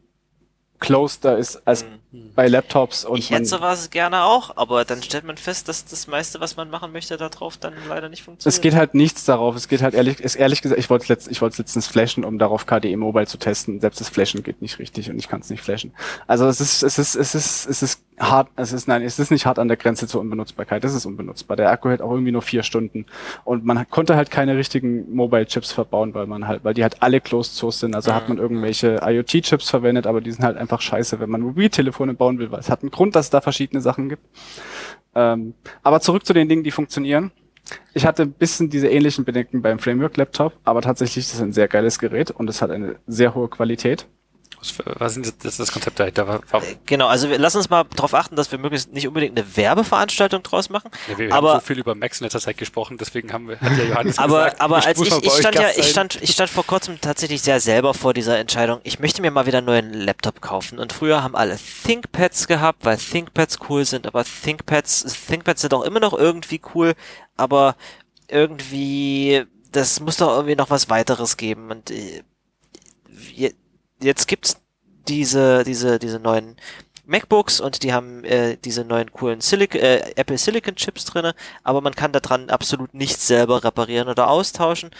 closer 0.79 1.37
ist 1.37 1.67
als 1.67 1.83
Hm. 1.83 1.89
Bei 2.11 2.47
Laptops 2.47 3.03
und 3.03 3.17
Ich 3.17 3.31
hätte 3.31 3.45
sowas 3.45 3.89
gerne 3.89 4.23
auch, 4.23 4.55
aber 4.55 4.85
dann 4.85 5.03
stellt 5.03 5.25
man 5.25 5.35
fest, 5.35 5.67
dass 5.67 5.83
das 5.83 6.07
meiste, 6.07 6.39
was 6.39 6.55
man 6.55 6.69
machen 6.69 6.93
möchte, 6.93 7.17
da 7.17 7.27
drauf 7.27 7.57
dann 7.57 7.73
leider 7.89 8.07
nicht 8.07 8.23
funktioniert. 8.23 8.55
es 8.55 8.61
geht 8.61 8.75
halt 8.75 8.93
nichts 8.93 9.25
darauf. 9.25 9.55
Es 9.57 9.67
geht 9.67 9.81
halt 9.81 9.93
ehrlich, 9.93 10.21
ist 10.21 10.35
ehrlich 10.35 10.61
gesagt, 10.61 10.79
ich 10.79 10.89
wollte 10.89 11.03
es 11.03 11.09
letzt, 11.09 11.27
ich 11.29 11.41
wollte 11.41 11.57
letztens 11.57 11.87
flashen, 11.87 12.23
um 12.23 12.39
darauf 12.39 12.65
KDE 12.65 12.95
Mobile 12.95 13.27
zu 13.27 13.37
testen. 13.37 13.81
Selbst 13.81 13.99
das 13.99 14.07
Flashen 14.07 14.41
geht 14.41 14.61
nicht 14.61 14.79
richtig 14.79 15.09
und 15.09 15.19
ich 15.19 15.27
kann 15.27 15.41
es 15.41 15.49
nicht 15.49 15.61
flashen. 15.61 15.91
Also 16.27 16.47
es 16.47 16.61
ist, 16.61 16.81
es 16.81 16.97
ist, 16.97 17.15
es 17.15 17.35
ist, 17.35 17.65
es 17.67 17.83
ist 17.83 18.01
hart, 18.19 18.49
es 18.55 18.71
ist, 18.71 18.87
nein, 18.87 19.03
es 19.03 19.19
ist 19.19 19.29
nicht 19.29 19.45
hart 19.45 19.59
an 19.59 19.67
der 19.67 19.77
Grenze 19.77 20.07
zur 20.07 20.21
Unbenutzbarkeit. 20.21 20.83
Es 20.85 20.95
ist 20.95 21.05
unbenutzbar. 21.05 21.57
Der 21.57 21.71
Akku 21.71 21.89
hält 21.89 22.01
auch 22.01 22.11
irgendwie 22.11 22.31
nur 22.31 22.41
vier 22.41 22.63
Stunden 22.63 23.05
und 23.43 23.65
man 23.65 23.87
konnte 23.89 24.15
halt 24.15 24.31
keine 24.31 24.55
richtigen 24.55 25.13
Mobile 25.13 25.45
Chips 25.45 25.73
verbauen, 25.73 26.13
weil 26.13 26.25
man 26.25 26.47
halt, 26.47 26.63
weil 26.63 26.73
die 26.73 26.83
halt 26.83 27.03
alle 27.03 27.21
closed 27.21 27.55
source 27.55 27.79
sind. 27.79 27.95
Also 27.95 28.13
hat 28.13 28.29
man 28.29 28.37
irgendwelche 28.37 29.01
IoT 29.03 29.43
Chips 29.43 29.69
verwendet, 29.69 30.07
aber 30.07 30.21
die 30.21 30.31
sind 30.31 30.43
halt 30.43 30.57
einfach 30.57 30.81
scheiße, 30.81 31.19
wenn 31.19 31.29
man 31.29 31.41
Mobiltelefone 31.97 32.13
bauen 32.13 32.39
will, 32.39 32.51
weil 32.51 32.59
es 32.59 32.69
hat 32.69 32.81
einen 32.81 32.91
Grund, 32.91 33.15
dass 33.15 33.27
es 33.27 33.29
da 33.29 33.41
verschiedene 33.41 33.81
Sachen 33.81 34.09
gibt. 34.09 34.23
Ähm, 35.15 35.53
aber 35.83 35.99
zurück 35.99 36.25
zu 36.25 36.33
den 36.33 36.47
Dingen, 36.47 36.63
die 36.63 36.71
funktionieren. 36.71 37.31
Ich 37.93 38.05
hatte 38.05 38.23
ein 38.23 38.31
bisschen 38.31 38.69
diese 38.69 38.87
ähnlichen 38.87 39.25
Bedenken 39.25 39.61
beim 39.61 39.79
Framework-Laptop, 39.79 40.53
aber 40.63 40.81
tatsächlich 40.81 41.25
ist 41.25 41.33
es 41.33 41.41
ein 41.41 41.51
sehr 41.51 41.67
geiles 41.67 41.99
Gerät 41.99 42.31
und 42.31 42.49
es 42.49 42.61
hat 42.61 42.71
eine 42.71 42.95
sehr 43.07 43.35
hohe 43.35 43.49
Qualität. 43.49 44.07
Was, 44.59 45.15
ist 45.17 45.45
das, 45.45 45.57
das 45.57 45.71
Konzept 45.71 45.99
dahinter? 45.99 46.41
Warum? 46.49 46.67
Genau, 46.87 47.07
also 47.07 47.29
wir, 47.29 47.37
lass 47.37 47.55
uns 47.55 47.69
mal 47.69 47.83
darauf 47.95 48.13
achten, 48.15 48.35
dass 48.35 48.51
wir 48.51 48.57
möglichst 48.57 48.91
nicht 48.91 49.07
unbedingt 49.07 49.37
eine 49.37 49.55
Werbeveranstaltung 49.55 50.41
draus 50.43 50.69
machen. 50.69 50.89
Ja, 51.07 51.17
wir 51.17 51.33
aber- 51.33 51.53
haben 51.53 51.59
so 51.59 51.65
viel 51.67 51.79
über 51.79 51.93
Macs 51.95 52.19
in 52.19 52.25
letzter 52.25 52.39
Zeit 52.41 52.57
gesprochen, 52.57 52.97
deswegen 52.97 53.31
haben 53.31 53.47
wir, 53.47 53.59
hat 53.61 53.77
ja 53.77 53.83
Johannes 53.83 54.17
Aber, 54.17 54.45
gesagt, 54.45 54.61
aber 54.61 54.85
als 54.85 54.99
ich, 54.99 55.11
ich 55.23 55.31
stand 55.31 55.55
ja, 55.55 55.69
ich 55.75 55.89
stand, 55.89 56.21
ich 56.21 56.31
stand 56.31 56.49
vor 56.49 56.65
kurzem 56.65 56.99
tatsächlich 56.99 57.41
sehr 57.43 57.59
selber 57.59 57.93
vor 57.93 58.13
dieser 58.13 58.39
Entscheidung. 58.39 58.79
Ich 58.83 58.99
möchte 58.99 59.21
mir 59.21 59.29
mal 59.31 59.45
wieder 59.45 59.59
einen 59.59 59.67
neuen 59.67 59.93
Laptop 59.93 60.41
kaufen. 60.41 60.79
Und 60.79 60.91
früher 60.91 61.21
haben 61.23 61.35
alle 61.35 61.57
ThinkPads 61.85 62.47
gehabt, 62.47 62.83
weil 62.83 62.97
ThinkPads 62.97 63.59
cool 63.69 63.85
sind, 63.85 64.07
aber 64.07 64.23
ThinkPads, 64.25 65.05
ThinkPads 65.27 65.61
sind 65.61 65.73
auch 65.73 65.83
immer 65.83 65.99
noch 65.99 66.13
irgendwie 66.13 66.61
cool, 66.73 66.93
aber 67.35 67.75
irgendwie, 68.27 69.45
das 69.71 69.99
muss 69.99 70.17
doch 70.17 70.29
irgendwie 70.35 70.55
noch 70.55 70.69
was 70.69 70.89
weiteres 70.89 71.37
geben. 71.37 71.71
Und 71.71 71.91
äh, 71.91 72.23
je- 73.33 73.53
jetzt 74.01 74.27
gibt's 74.27 74.61
diese, 75.07 75.63
diese, 75.63 75.99
diese 75.99 76.19
neuen 76.19 76.57
MacBooks 77.05 77.61
und 77.61 77.83
die 77.83 77.93
haben 77.93 78.23
äh, 78.25 78.57
diese 78.57 78.83
neuen 78.83 79.11
coolen 79.11 79.39
Silic 79.41 79.75
äh, 79.75 80.11
Apple 80.15 80.37
Silicon 80.37 80.75
Chips 80.75 81.05
drinne, 81.05 81.33
aber 81.63 81.81
man 81.81 81.95
kann 81.95 82.11
daran 82.11 82.49
absolut 82.49 82.93
nichts 82.93 83.27
selber 83.27 83.63
reparieren 83.63 84.09
oder 84.09 84.29
austauschen. 84.29 84.91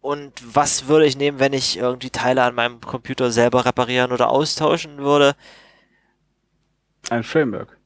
Und 0.00 0.32
was 0.42 0.88
würde 0.88 1.04
ich 1.04 1.18
nehmen, 1.18 1.38
wenn 1.40 1.52
ich 1.52 1.76
irgendwie 1.76 2.08
Teile 2.08 2.42
an 2.42 2.54
meinem 2.54 2.80
Computer 2.80 3.30
selber 3.30 3.66
reparieren 3.66 4.12
oder 4.12 4.30
austauschen 4.30 4.98
würde? 4.98 5.34
Ein 7.10 7.22
Framework. 7.22 7.76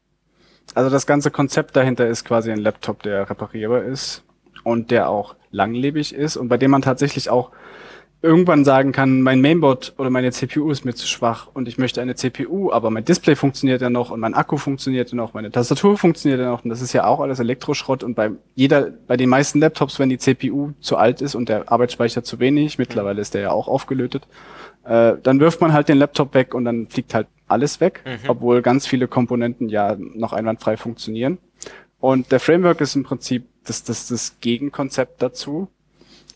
Also 0.75 0.91
das 0.91 1.07
ganze 1.07 1.33
Konzept 1.33 1.75
dahinter 1.75 2.07
ist 2.07 2.25
quasi 2.25 2.53
ein 2.53 2.59
Laptop, 2.59 3.03
der 3.03 3.29
reparierbar 3.29 3.83
ist 3.83 4.23
und 4.63 4.93
der 4.93 5.09
auch 5.09 5.35
langlebig 5.51 6.15
ist 6.15 6.37
und 6.37 6.49
bei 6.49 6.57
dem 6.57 6.71
man 6.71 6.83
tatsächlich 6.83 7.31
auch 7.31 7.51
irgendwann 8.25 8.65
sagen 8.65 8.91
kann, 8.93 9.21
mein 9.21 9.41
Mainboard 9.43 9.95
oder 9.99 10.09
meine 10.09 10.33
CPU 10.33 10.71
ist 10.71 10.85
mir 10.85 10.95
zu 10.95 11.07
schwach 11.07 11.49
und 11.53 11.69
ich 11.69 11.77
möchte 11.79 12.01
eine 12.01 12.15
CPU, 12.15 12.73
aber 12.73 12.91
mein 12.91 13.05
Display 13.05 13.37
funktioniert 13.37 13.83
ja 13.83 13.91
noch 13.91 14.11
und 14.11 14.19
mein 14.19 14.35
Akku 14.35 14.57
funktioniert 14.57 15.11
ja 15.11 15.17
noch, 15.17 15.35
meine 15.35 15.51
Tastatur 15.51 15.99
funktioniert 15.99 16.41
ja 16.41 16.51
noch 16.51 16.65
und 16.65 16.71
das 16.71 16.81
ist 16.81 16.95
ja 16.95 17.07
auch 17.07 17.21
alles 17.21 17.39
Elektroschrott 17.39 18.03
und 18.03 18.15
bei 18.15 18.31
jeder, 18.55 18.91
bei 19.07 19.17
den 19.19 19.29
meisten 19.29 19.61
Laptops, 19.61 19.99
wenn 19.99 20.09
die 20.09 20.19
CPU 20.19 20.73
zu 20.81 20.97
alt 20.97 21.21
ist 21.21 21.35
und 21.35 21.49
der 21.51 21.71
Arbeitsspeicher 21.71 22.25
zu 22.25 22.41
wenig, 22.41 22.79
mittlerweile 22.79 23.21
ist 23.21 23.35
der 23.35 23.43
ja 23.43 23.51
auch 23.53 23.69
aufgelötet, 23.69 24.27
äh, 24.85 25.15
dann 25.23 25.39
wirft 25.39 25.61
man 25.61 25.73
halt 25.75 25.89
den 25.91 25.99
Laptop 25.99 26.33
weg 26.35 26.55
und 26.55 26.65
dann 26.65 26.87
fliegt 26.89 27.15
halt 27.15 27.27
alles 27.47 27.81
weg, 27.81 28.01
Mhm. 28.07 28.31
obwohl 28.31 28.63
ganz 28.63 28.87
viele 28.87 29.07
Komponenten 29.07 29.69
ja 29.69 29.97
noch 29.99 30.33
einwandfrei 30.33 30.77
funktionieren. 30.79 31.37
Und 32.01 32.33
der 32.33 32.41
Framework 32.41 32.81
ist 32.81 32.97
im 32.97 33.03
Prinzip 33.05 33.45
das, 33.65 33.85
das, 33.85 34.09
das 34.09 34.41
Gegenkonzept 34.41 35.21
dazu. 35.23 35.69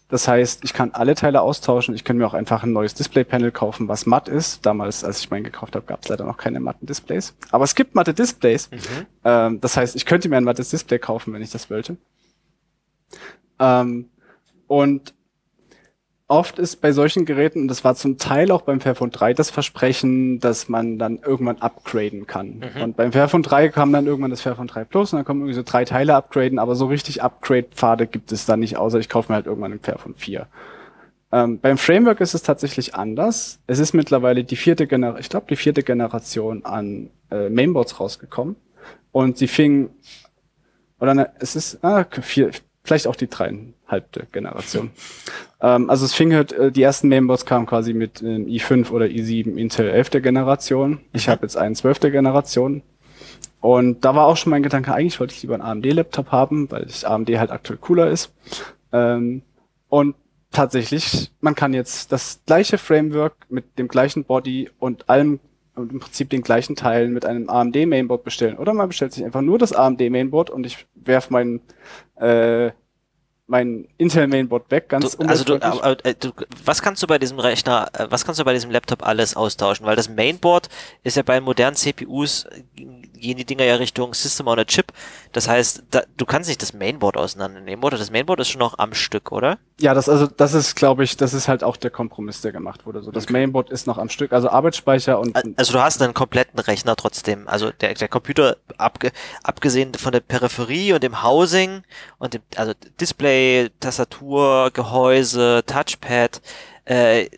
Das 0.08 0.26
heißt, 0.26 0.64
ich 0.64 0.72
kann 0.72 0.92
alle 0.92 1.14
Teile 1.14 1.42
austauschen. 1.42 1.94
Ich 1.94 2.02
kann 2.02 2.16
mir 2.16 2.26
auch 2.26 2.32
einfach 2.32 2.62
ein 2.62 2.72
neues 2.72 2.94
Displaypanel 2.94 3.52
kaufen, 3.52 3.88
was 3.88 4.06
matt 4.06 4.28
ist. 4.28 4.64
Damals, 4.64 5.04
als 5.04 5.20
ich 5.20 5.30
meinen 5.30 5.44
gekauft 5.44 5.76
habe, 5.76 5.84
gab 5.84 6.02
es 6.02 6.08
leider 6.08 6.24
noch 6.24 6.38
keine 6.38 6.60
matten 6.60 6.86
Displays. 6.86 7.34
Aber 7.50 7.64
es 7.64 7.74
gibt 7.74 7.94
matte 7.94 8.14
Displays. 8.14 8.70
Ähm, 9.24 9.60
das 9.60 9.76
heißt, 9.76 9.96
ich 9.96 10.06
könnte 10.06 10.30
mir 10.30 10.38
ein 10.38 10.44
mattes 10.44 10.70
Display 10.70 10.98
kaufen, 10.98 11.34
wenn 11.34 11.42
ich 11.42 11.50
das 11.50 11.68
wollte. 11.68 11.98
Ähm, 13.58 14.08
und 14.66 15.14
oft 16.28 16.58
ist 16.58 16.76
bei 16.82 16.92
solchen 16.92 17.24
Geräten, 17.24 17.62
und 17.62 17.68
das 17.68 17.84
war 17.84 17.94
zum 17.94 18.18
Teil 18.18 18.50
auch 18.50 18.62
beim 18.62 18.80
Fairphone 18.80 19.10
3 19.10 19.32
das 19.32 19.50
Versprechen, 19.50 20.38
dass 20.40 20.68
man 20.68 20.98
dann 20.98 21.18
irgendwann 21.18 21.60
upgraden 21.60 22.26
kann. 22.26 22.60
Und 22.82 22.96
beim 22.96 23.12
Fairphone 23.12 23.42
3 23.42 23.70
kam 23.70 23.92
dann 23.92 24.06
irgendwann 24.06 24.30
das 24.30 24.42
Fairphone 24.42 24.66
3 24.66 24.84
Plus 24.84 25.12
und 25.12 25.18
dann 25.18 25.24
kommen 25.24 25.40
irgendwie 25.40 25.54
so 25.54 25.62
drei 25.64 25.84
Teile 25.86 26.14
upgraden, 26.14 26.58
aber 26.58 26.76
so 26.76 26.86
richtig 26.86 27.22
Upgrade-Pfade 27.22 28.06
gibt 28.06 28.30
es 28.30 28.44
da 28.44 28.56
nicht, 28.56 28.76
außer 28.76 28.98
ich 28.98 29.08
kaufe 29.08 29.32
mir 29.32 29.36
halt 29.36 29.46
irgendwann 29.46 29.72
ein 29.72 29.80
Fairphone 29.80 30.14
4. 30.16 30.46
Ähm, 31.32 31.60
beim 31.60 31.78
Framework 31.78 32.20
ist 32.20 32.34
es 32.34 32.42
tatsächlich 32.42 32.94
anders. 32.94 33.60
Es 33.66 33.78
ist 33.78 33.92
mittlerweile 33.94 34.44
die 34.44 34.56
vierte 34.56 34.86
Generation, 34.86 35.20
ich 35.20 35.28
glaube 35.28 35.46
die 35.48 35.56
vierte 35.56 35.82
Generation 35.82 36.64
an 36.64 37.10
äh, 37.30 37.48
Mainboards 37.48 38.00
rausgekommen. 38.00 38.56
Und 39.12 39.38
sie 39.38 39.48
fing, 39.48 39.90
oder 41.00 41.14
ne, 41.14 41.30
es 41.38 41.56
ist, 41.56 41.82
ah, 41.82 42.04
vier, 42.20 42.50
vielleicht 42.84 43.06
auch 43.06 43.16
die 43.16 43.28
dreieinhalbte 43.28 44.26
Generation. 44.32 44.90
ähm, 45.60 45.90
also 45.90 46.04
es 46.04 46.14
fing 46.14 46.34
halt, 46.34 46.52
äh, 46.52 46.72
die 46.72 46.82
ersten 46.82 47.08
Mainboards 47.08 47.46
kamen 47.46 47.66
quasi 47.66 47.92
mit 47.92 48.22
ähm, 48.22 48.46
i5 48.46 48.90
oder 48.90 49.06
i7 49.06 49.56
Intel 49.56 49.88
11. 49.88 50.10
Generation. 50.22 51.00
Ich 51.12 51.28
habe 51.28 51.42
jetzt 51.42 51.56
einen 51.56 51.74
12. 51.74 52.00
Generation. 52.00 52.82
Und 53.60 54.04
da 54.04 54.14
war 54.14 54.26
auch 54.26 54.36
schon 54.36 54.50
mein 54.50 54.62
Gedanke, 54.62 54.94
eigentlich 54.94 55.18
wollte 55.18 55.34
ich 55.34 55.42
lieber 55.42 55.54
einen 55.54 55.62
AMD-Laptop 55.62 56.30
haben, 56.30 56.70
weil 56.70 56.86
ich 56.88 57.06
AMD 57.06 57.28
halt 57.38 57.50
aktuell 57.50 57.78
cooler 57.78 58.08
ist. 58.08 58.32
Ähm, 58.92 59.42
und 59.88 60.14
tatsächlich, 60.52 61.32
man 61.40 61.54
kann 61.54 61.74
jetzt 61.74 62.12
das 62.12 62.40
gleiche 62.46 62.78
Framework 62.78 63.34
mit 63.48 63.78
dem 63.78 63.88
gleichen 63.88 64.24
Body 64.24 64.70
und 64.78 65.08
allem 65.08 65.40
und 65.78 65.92
im 65.92 66.00
Prinzip 66.00 66.30
den 66.30 66.42
gleichen 66.42 66.76
Teilen 66.76 67.12
mit 67.12 67.24
einem 67.24 67.48
AMD 67.48 67.86
Mainboard 67.86 68.24
bestellen. 68.24 68.58
Oder 68.58 68.74
man 68.74 68.88
bestellt 68.88 69.12
sich 69.12 69.24
einfach 69.24 69.42
nur 69.42 69.58
das 69.58 69.72
AMD 69.72 70.00
Mainboard 70.10 70.50
und 70.50 70.66
ich 70.66 70.86
werf 70.94 71.30
mein 71.30 71.60
äh, 72.16 72.70
mein 73.48 73.88
Intel 73.96 74.26
Mainboard 74.28 74.70
weg, 74.70 74.88
ganz 74.90 75.16
Du, 75.16 75.24
also 75.26 75.42
du, 75.42 75.60
aber, 75.60 76.04
äh, 76.04 76.14
du, 76.14 76.30
was 76.64 76.82
kannst 76.82 77.02
du 77.02 77.06
bei 77.06 77.18
diesem 77.18 77.38
Rechner, 77.38 77.88
äh, 77.94 78.06
was 78.10 78.24
kannst 78.24 78.38
du 78.40 78.44
bei 78.44 78.52
diesem 78.52 78.70
Laptop 78.70 79.04
alles 79.06 79.34
austauschen? 79.36 79.86
Weil 79.86 79.96
das 79.96 80.08
Mainboard 80.08 80.68
ist 81.02 81.16
ja 81.16 81.22
bei 81.22 81.40
modernen 81.40 81.74
CPUs, 81.74 82.44
äh, 82.44 82.62
gehen 83.18 83.36
die 83.36 83.44
Dinger 83.44 83.64
ja 83.64 83.74
Richtung 83.76 84.14
System 84.14 84.46
on 84.46 84.58
a 84.60 84.64
Chip. 84.64 84.92
Das 85.32 85.48
heißt, 85.48 85.82
da, 85.90 86.02
du 86.16 86.24
kannst 86.26 86.48
nicht 86.48 86.62
das 86.62 86.72
Mainboard 86.72 87.16
auseinandernehmen, 87.16 87.82
oder? 87.84 87.98
Das 87.98 88.10
Mainboard 88.12 88.38
ist 88.40 88.48
schon 88.48 88.60
noch 88.60 88.78
am 88.78 88.94
Stück, 88.94 89.32
oder? 89.32 89.58
Ja, 89.80 89.94
das 89.94 90.08
also 90.08 90.26
das 90.26 90.54
ist, 90.54 90.76
glaube 90.76 91.02
ich, 91.04 91.16
das 91.16 91.34
ist 91.34 91.48
halt 91.48 91.64
auch 91.64 91.76
der 91.76 91.90
Kompromiss, 91.90 92.42
der 92.42 92.52
gemacht 92.52 92.86
wurde. 92.86 93.02
So, 93.02 93.10
das 93.10 93.28
Mainboard 93.28 93.70
ist 93.70 93.86
noch 93.86 93.98
am 93.98 94.08
Stück, 94.08 94.32
also 94.32 94.50
Arbeitsspeicher 94.50 95.18
und 95.18 95.34
Al- 95.34 95.54
Also 95.56 95.72
du 95.72 95.80
hast 95.80 96.00
einen 96.02 96.14
kompletten 96.14 96.58
Rechner 96.60 96.94
trotzdem. 96.96 97.48
Also 97.48 97.70
der, 97.72 97.94
der 97.94 98.08
Computer, 98.08 98.56
abge, 98.76 99.10
abgesehen 99.42 99.94
von 99.94 100.12
der 100.12 100.20
Peripherie 100.20 100.92
und 100.92 101.02
dem 101.02 101.22
Housing 101.22 101.82
und 102.18 102.34
dem, 102.34 102.42
also 102.56 102.72
Display, 103.00 103.37
Tastatur, 103.80 104.70
Gehäuse, 104.72 105.62
Touchpad, 105.66 106.40
äh, 106.84 107.28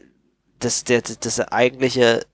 das, 0.58 0.84
der, 0.84 1.02
das 1.02 1.40
eigentliche, 1.40 2.26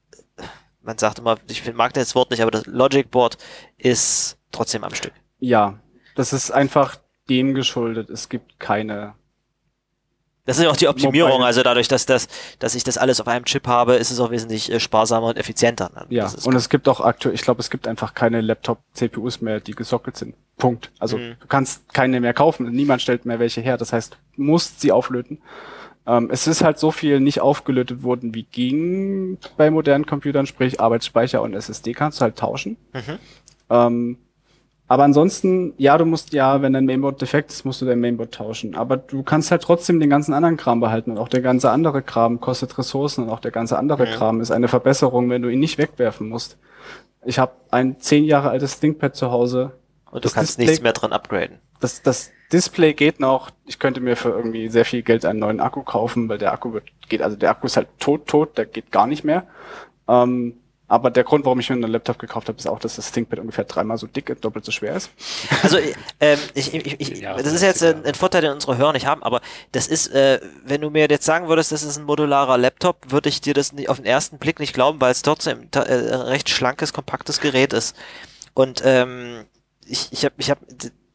man 0.82 0.98
sagt 0.98 1.18
immer, 1.18 1.36
ich 1.48 1.72
mag 1.74 1.92
das 1.94 2.14
Wort 2.14 2.30
nicht, 2.30 2.42
aber 2.42 2.50
das 2.50 2.66
Logic 2.66 3.10
Board 3.10 3.38
ist 3.78 4.38
trotzdem 4.52 4.84
am 4.84 4.94
Stück. 4.94 5.12
ja, 5.38 5.78
das 6.16 6.32
ist 6.32 6.50
einfach 6.50 6.96
dem 7.28 7.54
geschuldet. 7.54 8.10
Es 8.10 8.28
gibt 8.28 8.58
keine. 8.58 9.14
Das 10.46 10.56
ist 10.58 10.62
ja 10.64 10.70
auch 10.70 10.76
die 10.76 10.88
Optimierung, 10.88 11.42
also 11.42 11.62
dadurch, 11.62 11.88
dass 11.88 12.06
das, 12.06 12.28
dass 12.60 12.74
ich 12.74 12.84
das 12.84 12.96
alles 12.98 13.20
auf 13.20 13.26
einem 13.28 13.44
Chip 13.44 13.66
habe, 13.66 13.96
ist 13.96 14.10
es 14.10 14.20
auch 14.20 14.30
wesentlich 14.30 14.70
äh, 14.72 14.80
sparsamer 14.80 15.26
und 15.28 15.36
effizienter. 15.38 15.90
ne? 15.94 16.06
Ja, 16.10 16.30
und 16.44 16.54
es 16.54 16.68
gibt 16.68 16.88
auch 16.88 17.00
aktuell, 17.00 17.34
ich 17.34 17.42
glaube, 17.42 17.60
es 17.60 17.68
gibt 17.68 17.86
einfach 17.88 18.14
keine 18.14 18.40
Laptop-CPUs 18.40 19.40
mehr, 19.40 19.60
die 19.60 19.72
gesockelt 19.72 20.16
sind. 20.16 20.34
Punkt. 20.56 20.90
Also 20.98 21.18
Mhm. 21.18 21.36
du 21.40 21.46
kannst 21.48 21.92
keine 21.92 22.20
mehr 22.20 22.32
kaufen. 22.32 22.70
Niemand 22.70 23.02
stellt 23.02 23.26
mehr 23.26 23.38
welche 23.38 23.60
her. 23.60 23.76
Das 23.76 23.92
heißt, 23.92 24.16
du 24.36 24.42
musst 24.42 24.80
sie 24.80 24.90
auflöten. 24.92 25.38
Ähm, 26.06 26.30
es 26.30 26.46
ist 26.46 26.62
halt 26.62 26.78
so 26.78 26.92
viel 26.92 27.18
nicht 27.20 27.40
aufgelötet 27.40 28.02
worden, 28.04 28.32
wie 28.34 28.44
ging 28.44 29.38
bei 29.56 29.70
modernen 29.70 30.06
Computern, 30.06 30.46
sprich 30.46 30.80
Arbeitsspeicher 30.80 31.42
und 31.42 31.52
SSD 31.54 31.92
kannst 31.92 32.20
du 32.20 32.22
halt 32.22 32.36
tauschen. 32.36 32.76
Mhm. 32.94 33.18
Ähm, 33.68 34.18
aber 34.88 35.02
ansonsten, 35.04 35.74
ja, 35.78 35.98
du 35.98 36.04
musst 36.04 36.32
ja, 36.32 36.62
wenn 36.62 36.72
dein 36.72 36.84
Mainboard 36.86 37.20
defekt 37.20 37.50
ist, 37.50 37.64
musst 37.64 37.80
du 37.82 37.86
dein 37.86 38.00
Mainboard 38.00 38.32
tauschen. 38.32 38.74
Aber 38.76 38.96
du 38.96 39.22
kannst 39.22 39.50
halt 39.50 39.62
trotzdem 39.62 39.98
den 40.00 40.10
ganzen 40.10 40.32
anderen 40.32 40.56
Kram 40.56 40.80
behalten 40.80 41.10
und 41.10 41.18
auch 41.18 41.28
der 41.28 41.40
ganze 41.40 41.70
andere 41.70 42.02
Kram 42.02 42.40
kostet 42.40 42.76
Ressourcen 42.78 43.24
und 43.24 43.30
auch 43.30 43.40
der 43.40 43.50
ganze 43.50 43.78
andere 43.78 44.06
Mhm. 44.06 44.10
Kram 44.12 44.40
ist 44.40 44.50
eine 44.52 44.68
Verbesserung, 44.68 45.28
wenn 45.30 45.42
du 45.42 45.48
ihn 45.48 45.58
nicht 45.60 45.78
wegwerfen 45.78 46.28
musst. 46.28 46.56
Ich 47.24 47.38
habe 47.40 47.52
ein 47.70 47.98
zehn 47.98 48.24
Jahre 48.24 48.50
altes 48.50 48.78
ThinkPad 48.78 49.16
zu 49.16 49.30
Hause. 49.32 49.72
Und 50.10 50.16
du 50.24 50.28
Das 50.28 50.34
kannst 50.34 50.50
Display- 50.50 50.66
nichts 50.66 50.82
mehr 50.82 50.92
dran 50.92 51.12
upgraden. 51.12 51.58
Das, 51.80 52.00
das 52.02 52.30
Display 52.52 52.94
geht 52.94 53.18
noch. 53.18 53.50
Ich 53.66 53.80
könnte 53.80 54.00
mir 54.00 54.16
für 54.16 54.28
irgendwie 54.30 54.68
sehr 54.68 54.84
viel 54.84 55.02
Geld 55.02 55.24
einen 55.24 55.40
neuen 55.40 55.58
Akku 55.58 55.82
kaufen, 55.82 56.28
weil 56.28 56.38
der 56.38 56.52
Akku 56.52 56.72
wird, 56.72 56.84
geht, 57.08 57.20
also 57.22 57.36
der 57.36 57.50
Akku 57.50 57.66
ist 57.66 57.76
halt 57.76 57.88
tot, 57.98 58.26
tot, 58.28 58.56
der 58.56 58.66
geht 58.66 58.92
gar 58.92 59.08
nicht 59.08 59.24
mehr. 59.24 59.46
Ähm, 60.08 60.54
aber 60.88 61.10
der 61.10 61.24
Grund, 61.24 61.44
warum 61.44 61.58
ich 61.58 61.68
mir 61.68 61.74
einen 61.74 61.90
Laptop 61.90 62.18
gekauft 62.18 62.48
habe, 62.48 62.58
ist 62.58 62.66
auch, 62.66 62.78
dass 62.78 62.96
das 62.96 63.10
ThinkPad 63.10 63.40
ungefähr 63.40 63.64
dreimal 63.64 63.98
so 63.98 64.06
dick, 64.06 64.40
doppelt 64.40 64.64
so 64.64 64.70
schwer 64.70 64.94
ist. 64.94 65.10
Also 65.62 65.78
ähm, 66.20 66.38
ich, 66.54 66.72
ich, 66.74 67.00
ich, 67.00 67.20
Ja, 67.20 67.36
das 67.36 67.52
ist 67.52 67.62
jetzt 67.62 67.82
ein, 67.82 68.04
ein 68.04 68.14
Vorteil, 68.14 68.42
den 68.42 68.52
unsere 68.52 68.76
Hörer 68.76 68.92
nicht 68.92 69.06
haben, 69.06 69.22
aber 69.22 69.40
das 69.72 69.88
ist, 69.88 70.08
äh, 70.08 70.40
wenn 70.64 70.80
du 70.80 70.90
mir 70.90 71.08
jetzt 71.08 71.24
sagen 71.24 71.48
würdest, 71.48 71.72
das 71.72 71.82
ist 71.82 71.96
ein 71.96 72.04
modularer 72.04 72.56
Laptop, 72.56 73.10
würde 73.10 73.28
ich 73.28 73.40
dir 73.40 73.54
das 73.54 73.72
nicht, 73.72 73.88
auf 73.88 73.96
den 73.96 74.06
ersten 74.06 74.38
Blick 74.38 74.60
nicht 74.60 74.74
glauben, 74.74 75.00
weil 75.00 75.10
es 75.10 75.22
trotzdem 75.22 75.68
äh, 75.74 75.78
ein 75.78 76.20
recht 76.20 76.48
schlankes, 76.48 76.92
kompaktes 76.92 77.40
Gerät 77.40 77.72
ist. 77.72 77.96
Und 78.54 78.82
ähm, 78.84 79.44
ich, 79.84 80.12
ich 80.12 80.24
habe 80.24 80.34
ich 80.38 80.50
hab, 80.50 80.58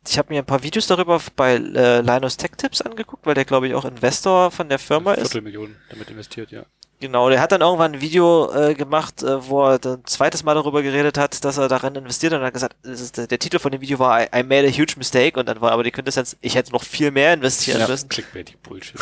ich 0.08 0.18
hab 0.18 0.30
mir 0.30 0.40
ein 0.40 0.46
paar 0.46 0.64
Videos 0.64 0.88
darüber 0.88 1.22
bei 1.36 1.54
äh, 1.54 2.02
Linus 2.02 2.36
Tech 2.36 2.52
Tips 2.58 2.82
angeguckt, 2.82 3.26
weil 3.26 3.36
der 3.36 3.46
glaube 3.46 3.68
ich 3.68 3.74
auch 3.74 3.86
Investor 3.86 4.52
von 4.52 4.68
der 4.68 4.80
Firma 4.80 5.14
ist. 5.14 5.32
Viertelmillionen 5.32 5.78
damit 5.90 6.10
investiert, 6.10 6.52
ja. 6.52 6.66
Genau, 7.02 7.32
der 7.32 7.42
hat 7.42 7.52
dann 7.52 7.62
irgendwann 7.62 7.96
ein 7.96 8.02
Video 8.02 8.54
äh, 8.54 8.76
gemacht, 8.76 9.24
äh, 9.24 9.50
wo 9.50 9.64
er 9.64 9.80
ein 9.84 10.06
zweites 10.06 10.44
Mal 10.44 10.54
darüber 10.54 10.84
geredet 10.84 11.18
hat, 11.18 11.44
dass 11.44 11.58
er 11.58 11.68
darin 11.68 11.96
investiert 11.96 12.32
und 12.32 12.42
hat 12.42 12.54
gesagt, 12.54 12.76
ist, 12.86 13.18
der, 13.18 13.26
der 13.26 13.40
Titel 13.40 13.58
von 13.58 13.72
dem 13.72 13.82
Video 13.82 13.98
war 13.98 14.22
I, 14.22 14.28
I 14.36 14.44
made 14.44 14.68
a 14.68 14.72
huge 14.72 14.94
mistake 14.98 15.40
und 15.40 15.50
dann 15.50 15.60
war 15.62 15.72
aber 15.72 15.84
die 15.84 15.90
Quintessenz, 15.90 16.38
ich 16.42 16.54
hätte 16.54 16.72
noch 16.72 16.84
viel 16.84 17.10
mehr 17.10 17.34
investieren 17.34 17.80
ja. 17.80 17.88
müssen. 17.88 18.08
Clickbait, 18.08 18.62
Bullshit. 18.62 19.00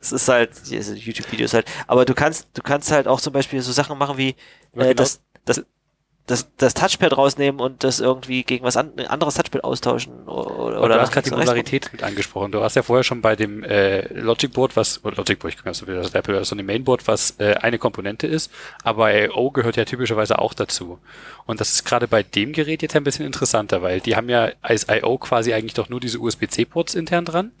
Es 0.00 0.10
ist 0.10 0.26
halt, 0.28 0.50
YouTube-Videos 0.64 1.52
halt, 1.52 1.66
aber 1.86 2.06
du 2.06 2.14
kannst, 2.14 2.48
du 2.54 2.62
kannst 2.62 2.90
halt 2.90 3.06
auch 3.06 3.20
zum 3.20 3.32
Beispiel 3.32 3.60
so 3.60 3.72
Sachen 3.72 3.98
machen 3.98 4.16
wie 4.16 4.30
äh, 4.30 4.34
genau. 4.72 4.94
das, 4.94 5.20
das, 5.44 5.64
das, 6.26 6.48
das 6.56 6.74
Touchpad 6.74 7.16
rausnehmen 7.16 7.60
und 7.60 7.84
das 7.84 8.00
irgendwie 8.00 8.42
gegen 8.42 8.64
was 8.64 8.76
an, 8.76 8.90
ein 8.96 9.06
anderes 9.06 9.34
Touchpad 9.34 9.62
austauschen 9.62 10.24
oder, 10.26 10.82
oder 10.82 10.94
du 10.96 11.00
hast 11.00 11.12
gerade 11.12 11.28
die 11.28 11.34
Modularität 11.34 11.92
mit 11.92 12.02
angesprochen. 12.02 12.50
Du 12.50 12.62
hast 12.62 12.74
ja 12.74 12.82
vorher 12.82 13.04
schon 13.04 13.20
bei 13.20 13.36
dem 13.36 13.62
äh, 13.62 14.08
Logic 14.12 14.52
Board, 14.52 14.74
was, 14.74 15.04
oder 15.04 15.16
Logic 15.16 15.38
Board, 15.38 15.54
ich 15.54 15.62
komme 15.62 15.72
so 15.72 15.86
wieder 15.86 16.02
das 16.02 16.14
Apple, 16.14 16.44
so 16.44 16.56
ein 16.56 16.66
Mainboard, 16.66 17.06
was 17.06 17.36
äh, 17.38 17.54
eine 17.54 17.78
Komponente 17.78 18.26
ist, 18.26 18.50
aber 18.82 19.14
I.O. 19.14 19.50
gehört 19.50 19.76
ja 19.76 19.84
typischerweise 19.84 20.40
auch 20.40 20.52
dazu. 20.52 20.98
Und 21.46 21.60
das 21.60 21.72
ist 21.72 21.84
gerade 21.84 22.08
bei 22.08 22.24
dem 22.24 22.52
Gerät 22.52 22.82
jetzt 22.82 22.96
ein 22.96 23.04
bisschen 23.04 23.24
interessanter, 23.24 23.82
weil 23.82 24.00
die 24.00 24.16
haben 24.16 24.28
ja 24.28 24.50
als 24.62 24.88
I.O. 24.90 25.18
quasi 25.18 25.54
eigentlich 25.54 25.74
doch 25.74 25.88
nur 25.88 26.00
diese 26.00 26.18
USB-C-Ports 26.18 26.96
intern 26.96 27.24
dran. 27.24 27.52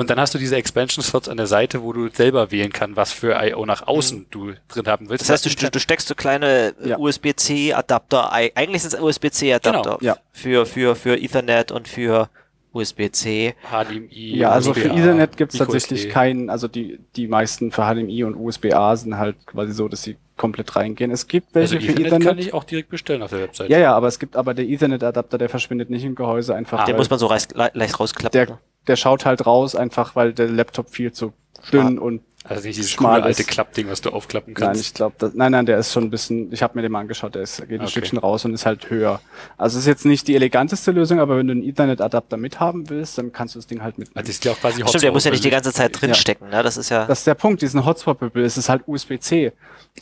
Und 0.00 0.08
dann 0.10 0.18
hast 0.18 0.34
du 0.34 0.38
diese 0.38 0.56
Expansion 0.56 1.02
Slots 1.04 1.28
an 1.28 1.36
der 1.36 1.46
Seite, 1.46 1.82
wo 1.82 1.92
du 1.92 2.08
selber 2.08 2.50
wählen 2.50 2.72
kannst, 2.72 2.96
was 2.96 3.12
für 3.12 3.38
I.O. 3.42 3.66
nach 3.66 3.86
außen 3.86 4.26
du 4.30 4.52
drin 4.68 4.86
haben 4.86 5.08
willst. 5.10 5.22
Das 5.28 5.30
heißt, 5.30 5.46
du, 5.46 5.50
du, 5.66 5.70
du 5.70 5.78
steckst 5.78 6.08
so 6.08 6.14
kleine 6.14 6.74
äh, 6.82 6.88
Ja. 6.90 6.98
USB-C-Adapter, 6.98 8.32
ei- 8.32 8.52
eigentlich 8.54 8.82
sind 8.82 8.94
es 8.94 9.00
USB-C-Adapter 9.00 9.98
Genau, 9.98 9.98
ja. 10.00 10.16
für, 10.32 10.64
für, 10.66 10.94
für 10.96 11.16
Ethernet 11.20 11.70
und 11.72 11.86
für 11.88 12.28
USB-C. 12.72 13.54
HDMI. 13.68 14.36
Ja, 14.38 14.50
also 14.50 14.72
für 14.74 14.88
USB-A, 14.88 14.94
Ethernet 15.00 15.36
gibt's 15.36 15.54
Micro 15.58 15.72
tatsächlich 15.72 16.08
keinen, 16.08 16.50
also 16.50 16.68
die, 16.68 17.00
die 17.16 17.26
meisten 17.26 17.72
für 17.72 17.82
HDMI 17.82 18.24
und 18.24 18.36
USB-A 18.36 18.96
sind 18.96 19.18
halt 19.18 19.36
quasi 19.46 19.72
so, 19.72 19.88
dass 19.88 20.02
sie 20.02 20.16
komplett 20.36 20.76
reingehen. 20.76 21.10
Es 21.10 21.26
gibt 21.26 21.48
welche 21.54 21.74
Also 21.76 21.86
für 21.86 21.92
Ethernet, 21.92 22.06
Ethernet. 22.06 22.28
kann 22.28 22.38
ich 22.38 22.54
auch 22.54 22.64
direkt 22.64 22.88
bestellen 22.88 23.22
auf 23.22 23.30
der 23.30 23.40
Webseite. 23.40 23.70
ja, 23.72 23.78
ja, 23.78 23.94
aber 23.94 24.06
es 24.06 24.18
gibt 24.18 24.36
aber 24.36 24.54
der 24.54 24.66
Ethernet-Adapter, 24.66 25.36
der 25.36 25.48
verschwindet 25.48 25.90
nicht 25.90 26.04
im 26.04 26.14
Gehäuse 26.14 26.54
einfach. 26.54 26.80
Ah, 26.80 26.84
Den 26.84 26.96
muss 26.96 27.10
man 27.10 27.18
so 27.18 27.28
leicht, 27.28 27.54
leicht 27.54 27.98
rausklappen. 28.00 28.46
der, 28.46 28.58
der 28.90 28.96
schaut 28.96 29.24
halt 29.24 29.46
raus, 29.46 29.74
einfach 29.74 30.14
weil 30.16 30.32
der 30.34 30.48
Laptop 30.48 30.90
viel 30.90 31.12
zu 31.12 31.32
dünn 31.72 31.98
und 31.98 32.22
Also 32.44 32.66
nicht 32.66 32.78
dieses 32.78 32.90
Schmal 32.90 33.20
coole 33.20 33.24
alte. 33.26 33.44
Klappding, 33.44 33.88
was 33.88 34.00
du 34.00 34.10
aufklappen 34.10 34.54
Nein, 34.54 34.62
kannst. 34.68 34.80
ich 34.82 34.94
glaube, 34.94 35.30
nein, 35.34 35.52
nein, 35.52 35.66
der 35.66 35.78
ist 35.78 35.92
schon 35.92 36.04
ein 36.04 36.10
bisschen, 36.10 36.50
ich 36.52 36.62
habe 36.62 36.74
mir 36.76 36.82
den 36.82 36.90
mal 36.90 37.00
angeschaut, 37.00 37.34
der 37.34 37.42
ist, 37.42 37.58
geht 37.68 37.72
ein 37.72 37.82
Okay. 37.82 37.90
Stückchen 37.90 38.18
raus 38.18 38.44
und 38.46 38.52
ist 38.54 38.64
halt 38.66 38.88
höher. 38.90 39.20
Also 39.58 39.78
ist 39.78 39.86
jetzt 39.86 40.04
nicht 40.06 40.26
die 40.26 40.34
eleganteste 40.34 40.90
Lösung, 40.90 41.20
aber 41.20 41.36
wenn 41.36 41.46
du 41.46 41.52
einen 41.52 41.62
Ethernet-Adapter 41.62 42.36
mithaben 42.38 42.88
willst, 42.90 43.18
dann 43.18 43.30
kannst 43.32 43.54
du 43.54 43.58
das 43.58 43.66
Ding 43.66 43.82
halt 43.82 43.98
mitnehmen. 43.98 44.16
Also 44.18 44.30
ist 44.30 44.44
ja 44.44 44.52
auch 44.52 44.58
quasi 44.58 44.82
Stimmt, 44.86 45.02
der 45.02 45.12
muss 45.12 45.24
ja 45.24 45.30
nicht 45.30 45.44
die 45.44 45.50
ganze 45.50 45.72
Zeit 45.72 45.92
Ja. 45.94 45.98
drinstecken, 46.00 46.48
ne? 46.48 46.62
Das 46.62 46.76
ist 46.76 46.88
ja. 46.88 47.06
Das 47.06 47.18
ist 47.20 47.26
der 47.26 47.34
Punkt, 47.34 47.62
diesen 47.62 47.84
Hotspot-Bubble, 47.84 48.42
es 48.44 48.56
ist 48.58 48.68
halt 48.68 48.82
USB-C. 48.86 49.52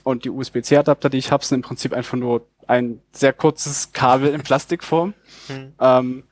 Und 0.05 0.24
die 0.24 0.31
USB-C-Adapter, 0.31 1.10
die 1.10 1.19
ich 1.19 1.31
habe, 1.32 1.44
sind 1.44 1.56
im 1.56 1.62
Prinzip 1.62 1.93
einfach 1.93 2.16
nur 2.16 2.47
ein 2.69 3.01
sehr 3.12 3.32
kurzes 3.32 3.93
Kabel 3.93 4.32
in 4.32 4.43
Plastikform. 4.43 5.15
Hm. 5.48 5.73
Ähm, 5.81 6.23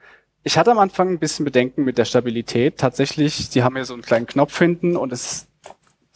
ich 0.46 0.56
hatte 0.56 0.70
am 0.70 0.78
Anfang 0.78 1.08
ein 1.08 1.18
bisschen 1.18 1.44
Bedenken 1.44 1.82
mit 1.82 1.98
der 1.98 2.04
Stabilität. 2.04 2.78
Tatsächlich, 2.78 3.50
die 3.50 3.64
haben 3.64 3.74
hier 3.74 3.84
so 3.84 3.94
einen 3.94 4.04
kleinen 4.04 4.28
Knopf 4.28 4.56
hinten 4.56 4.96
und 4.96 5.12
es, 5.12 5.48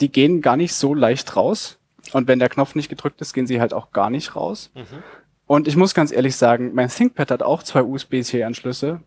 die 0.01 0.09
gehen 0.09 0.41
gar 0.41 0.57
nicht 0.57 0.73
so 0.73 0.95
leicht 0.95 1.35
raus. 1.35 1.81
Und 2.13 2.29
wenn 2.29 2.39
der 2.39 2.49
Knopf 2.49 2.77
nicht 2.77 2.89
gedrückt 2.89 3.21
ist, 3.21 3.33
gehen 3.33 3.49
sie 3.49 3.61
halt 3.61 3.75
auch 3.75 3.91
gar 3.91 4.09
nicht 4.09 4.37
raus. 4.37 4.71
Mhm. 4.77 5.03
Und 5.47 5.67
ich 5.67 5.75
muss 5.75 5.95
ganz 5.95 6.13
ehrlich 6.13 6.37
sagen, 6.37 6.71
mein 6.75 6.89
ThinkPad 6.89 7.33
hat 7.33 7.43
auch 7.43 7.65
zwei 7.65 7.83
USB-C-Anschlüsse. 7.83 9.01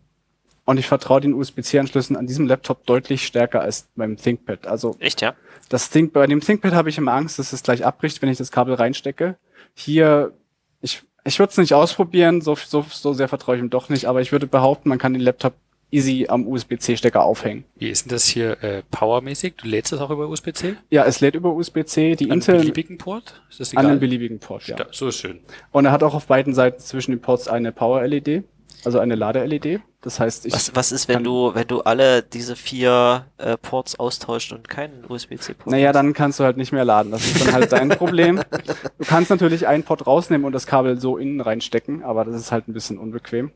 Und 0.66 0.76
ich 0.76 0.86
vertraue 0.86 1.22
den 1.22 1.32
USB-C-Anschlüssen 1.32 2.16
an 2.16 2.26
diesem 2.26 2.46
Laptop 2.46 2.84
deutlich 2.84 3.24
stärker 3.24 3.62
als 3.62 3.88
beim 3.96 4.18
ThinkPad. 4.18 4.66
Also 4.66 4.94
Echt, 4.98 5.22
ja? 5.22 5.34
das 5.70 5.88
Think, 5.88 6.12
bei 6.12 6.26
dem 6.26 6.42
ThinkPad 6.42 6.74
habe 6.74 6.90
ich 6.90 6.98
immer 6.98 7.14
Angst, 7.14 7.38
dass 7.38 7.54
es 7.54 7.62
gleich 7.62 7.86
abbricht, 7.86 8.20
wenn 8.20 8.28
ich 8.28 8.36
das 8.36 8.52
Kabel 8.52 8.74
reinstecke. 8.74 9.38
Hier, 9.72 10.34
ich, 10.82 11.02
ich 11.24 11.38
würde 11.38 11.50
es 11.50 11.58
nicht 11.58 11.74
ausprobieren, 11.74 12.40
so, 12.40 12.54
so, 12.54 12.84
so 12.88 13.12
sehr 13.12 13.28
vertraue 13.28 13.56
ich 13.56 13.62
ihm 13.62 13.70
doch 13.70 13.88
nicht, 13.88 14.06
aber 14.06 14.20
ich 14.20 14.32
würde 14.32 14.46
behaupten, 14.46 14.88
man 14.88 14.98
kann 14.98 15.14
den 15.14 15.22
Laptop 15.22 15.54
easy 15.90 16.26
am 16.28 16.46
USB-C-Stecker 16.46 17.22
aufhängen. 17.22 17.64
Wie 17.76 17.88
ist 17.88 18.04
denn 18.04 18.10
das 18.10 18.24
hier 18.26 18.62
äh, 18.62 18.82
powermäßig? 18.90 19.54
Du 19.56 19.68
lädst 19.68 19.92
das 19.92 20.00
auch 20.00 20.10
über 20.10 20.28
USB-C? 20.28 20.76
Ja, 20.90 21.04
es 21.04 21.20
lädt 21.20 21.36
über 21.36 21.52
USB-C, 21.54 22.16
die 22.16 22.24
An 22.24 22.32
einem 22.32 22.40
Intel 22.40 22.58
beliebigen 22.58 22.98
Port? 22.98 23.42
Ist 23.48 23.60
das 23.60 23.70
an 23.70 23.78
egal? 23.84 23.90
einem 23.92 24.00
beliebigen 24.00 24.40
Port, 24.40 24.66
ja. 24.66 24.76
Ja, 24.76 24.86
so 24.90 25.08
ist 25.08 25.18
schön. 25.18 25.40
Und 25.70 25.84
er 25.84 25.92
hat 25.92 26.02
auch 26.02 26.14
auf 26.14 26.26
beiden 26.26 26.52
Seiten 26.52 26.80
zwischen 26.80 27.12
den 27.12 27.20
Ports 27.20 27.46
eine 27.46 27.70
Power-LED, 27.70 28.42
also 28.84 28.98
eine 28.98 29.14
Lade-LED. 29.14 29.80
Das 30.00 30.20
heißt, 30.20 30.46
ich, 30.46 30.52
Was, 30.52 30.74
was 30.74 30.92
ist, 30.92 31.08
wenn 31.08 31.24
du, 31.24 31.54
wenn 31.54 31.66
du 31.66 31.80
alle 31.80 32.22
diese 32.22 32.56
vier 32.56 33.26
äh, 33.38 33.56
Ports 33.56 33.98
austauscht 33.98 34.52
und 34.52 34.68
keinen 34.68 35.04
USB-C-Port? 35.08 35.68
Naja, 35.68 35.92
dann 35.92 36.12
kannst 36.12 36.40
du 36.40 36.44
halt 36.44 36.56
nicht 36.56 36.72
mehr 36.72 36.84
laden. 36.84 37.10
Das 37.10 37.24
ist 37.24 37.46
dann 37.46 37.54
halt 37.54 37.72
dein 37.72 37.88
Problem. 37.90 38.40
Du 38.98 39.04
kannst 39.06 39.30
natürlich 39.30 39.66
einen 39.66 39.82
Port 39.82 40.06
rausnehmen 40.06 40.46
und 40.46 40.52
das 40.52 40.66
Kabel 40.66 41.00
so 41.00 41.16
innen 41.16 41.40
reinstecken, 41.40 42.02
aber 42.02 42.24
das 42.24 42.36
ist 42.36 42.52
halt 42.52 42.68
ein 42.68 42.72
bisschen 42.72 42.98
unbequem. 42.98 43.50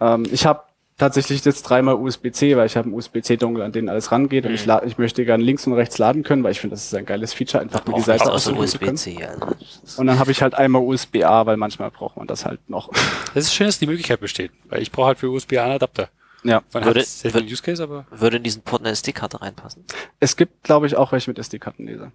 Ähm, 0.00 0.26
ich 0.30 0.46
habe 0.46 0.62
tatsächlich 1.04 1.44
jetzt 1.44 1.62
dreimal 1.62 1.94
USB-C, 1.94 2.56
weil 2.56 2.66
ich 2.66 2.76
habe 2.76 2.86
einen 2.86 2.94
USB-C-Dongle, 2.94 3.64
an 3.64 3.72
den 3.72 3.88
alles 3.88 4.10
rangeht 4.12 4.44
und 4.44 4.50
Mhm. 4.50 4.54
ich, 4.56 4.66
la 4.66 4.82
ich 4.84 4.98
möchte 4.98 5.24
gerne 5.24 5.42
links 5.44 5.66
und 5.66 5.72
rechts 5.74 5.98
laden 5.98 6.22
können, 6.22 6.42
weil 6.44 6.52
ich 6.52 6.60
finde, 6.60 6.74
das 6.74 6.84
ist 6.84 6.94
ein 6.94 7.06
geiles 7.06 7.32
Feature, 7.32 7.62
einfach 7.62 7.84
mit 7.86 7.96
die 7.96 8.00
Seite 8.00 8.30
außer 8.32 8.50
können. 8.52 8.62
USB-C. 8.64 9.24
Also, 9.24 10.00
Und 10.00 10.06
dann 10.06 10.18
habe 10.18 10.30
ich 10.30 10.42
halt 10.42 10.54
einmal 10.54 10.82
USB-A, 10.82 11.46
weil 11.46 11.56
manchmal 11.56 11.90
braucht 11.90 12.16
man 12.16 12.26
das 12.26 12.44
halt 12.44 12.68
noch. 12.68 12.90
Das 13.34 13.44
ist 13.44 13.54
schön, 13.54 13.66
dass 13.66 13.78
die 13.78 13.86
Möglichkeit 13.86 14.20
besteht, 14.20 14.52
weil 14.68 14.80
ich 14.82 14.90
brauche 14.92 15.08
halt 15.08 15.18
für 15.18 15.28
USB 15.30 15.58
einen 15.58 15.72
Adapter. 15.72 16.08
Ja. 16.44 16.62
Man 16.72 16.84
Würde- 16.84 17.02
viel 17.02 17.44
Use 17.52 17.62
Case, 17.62 17.82
aber 17.82 18.06
Würde 18.10 18.36
in 18.36 18.42
diesen 18.42 18.62
Port 18.62 18.82
eine 18.82 18.90
SD-Karte 18.90 19.40
reinpassen? 19.40 19.84
Es 20.20 20.36
gibt, 20.36 20.62
glaube 20.64 20.86
ich, 20.86 20.96
auch 20.96 21.10
welche 21.12 21.30
mit 21.30 21.38
SD-Kartenleser. 21.38 22.12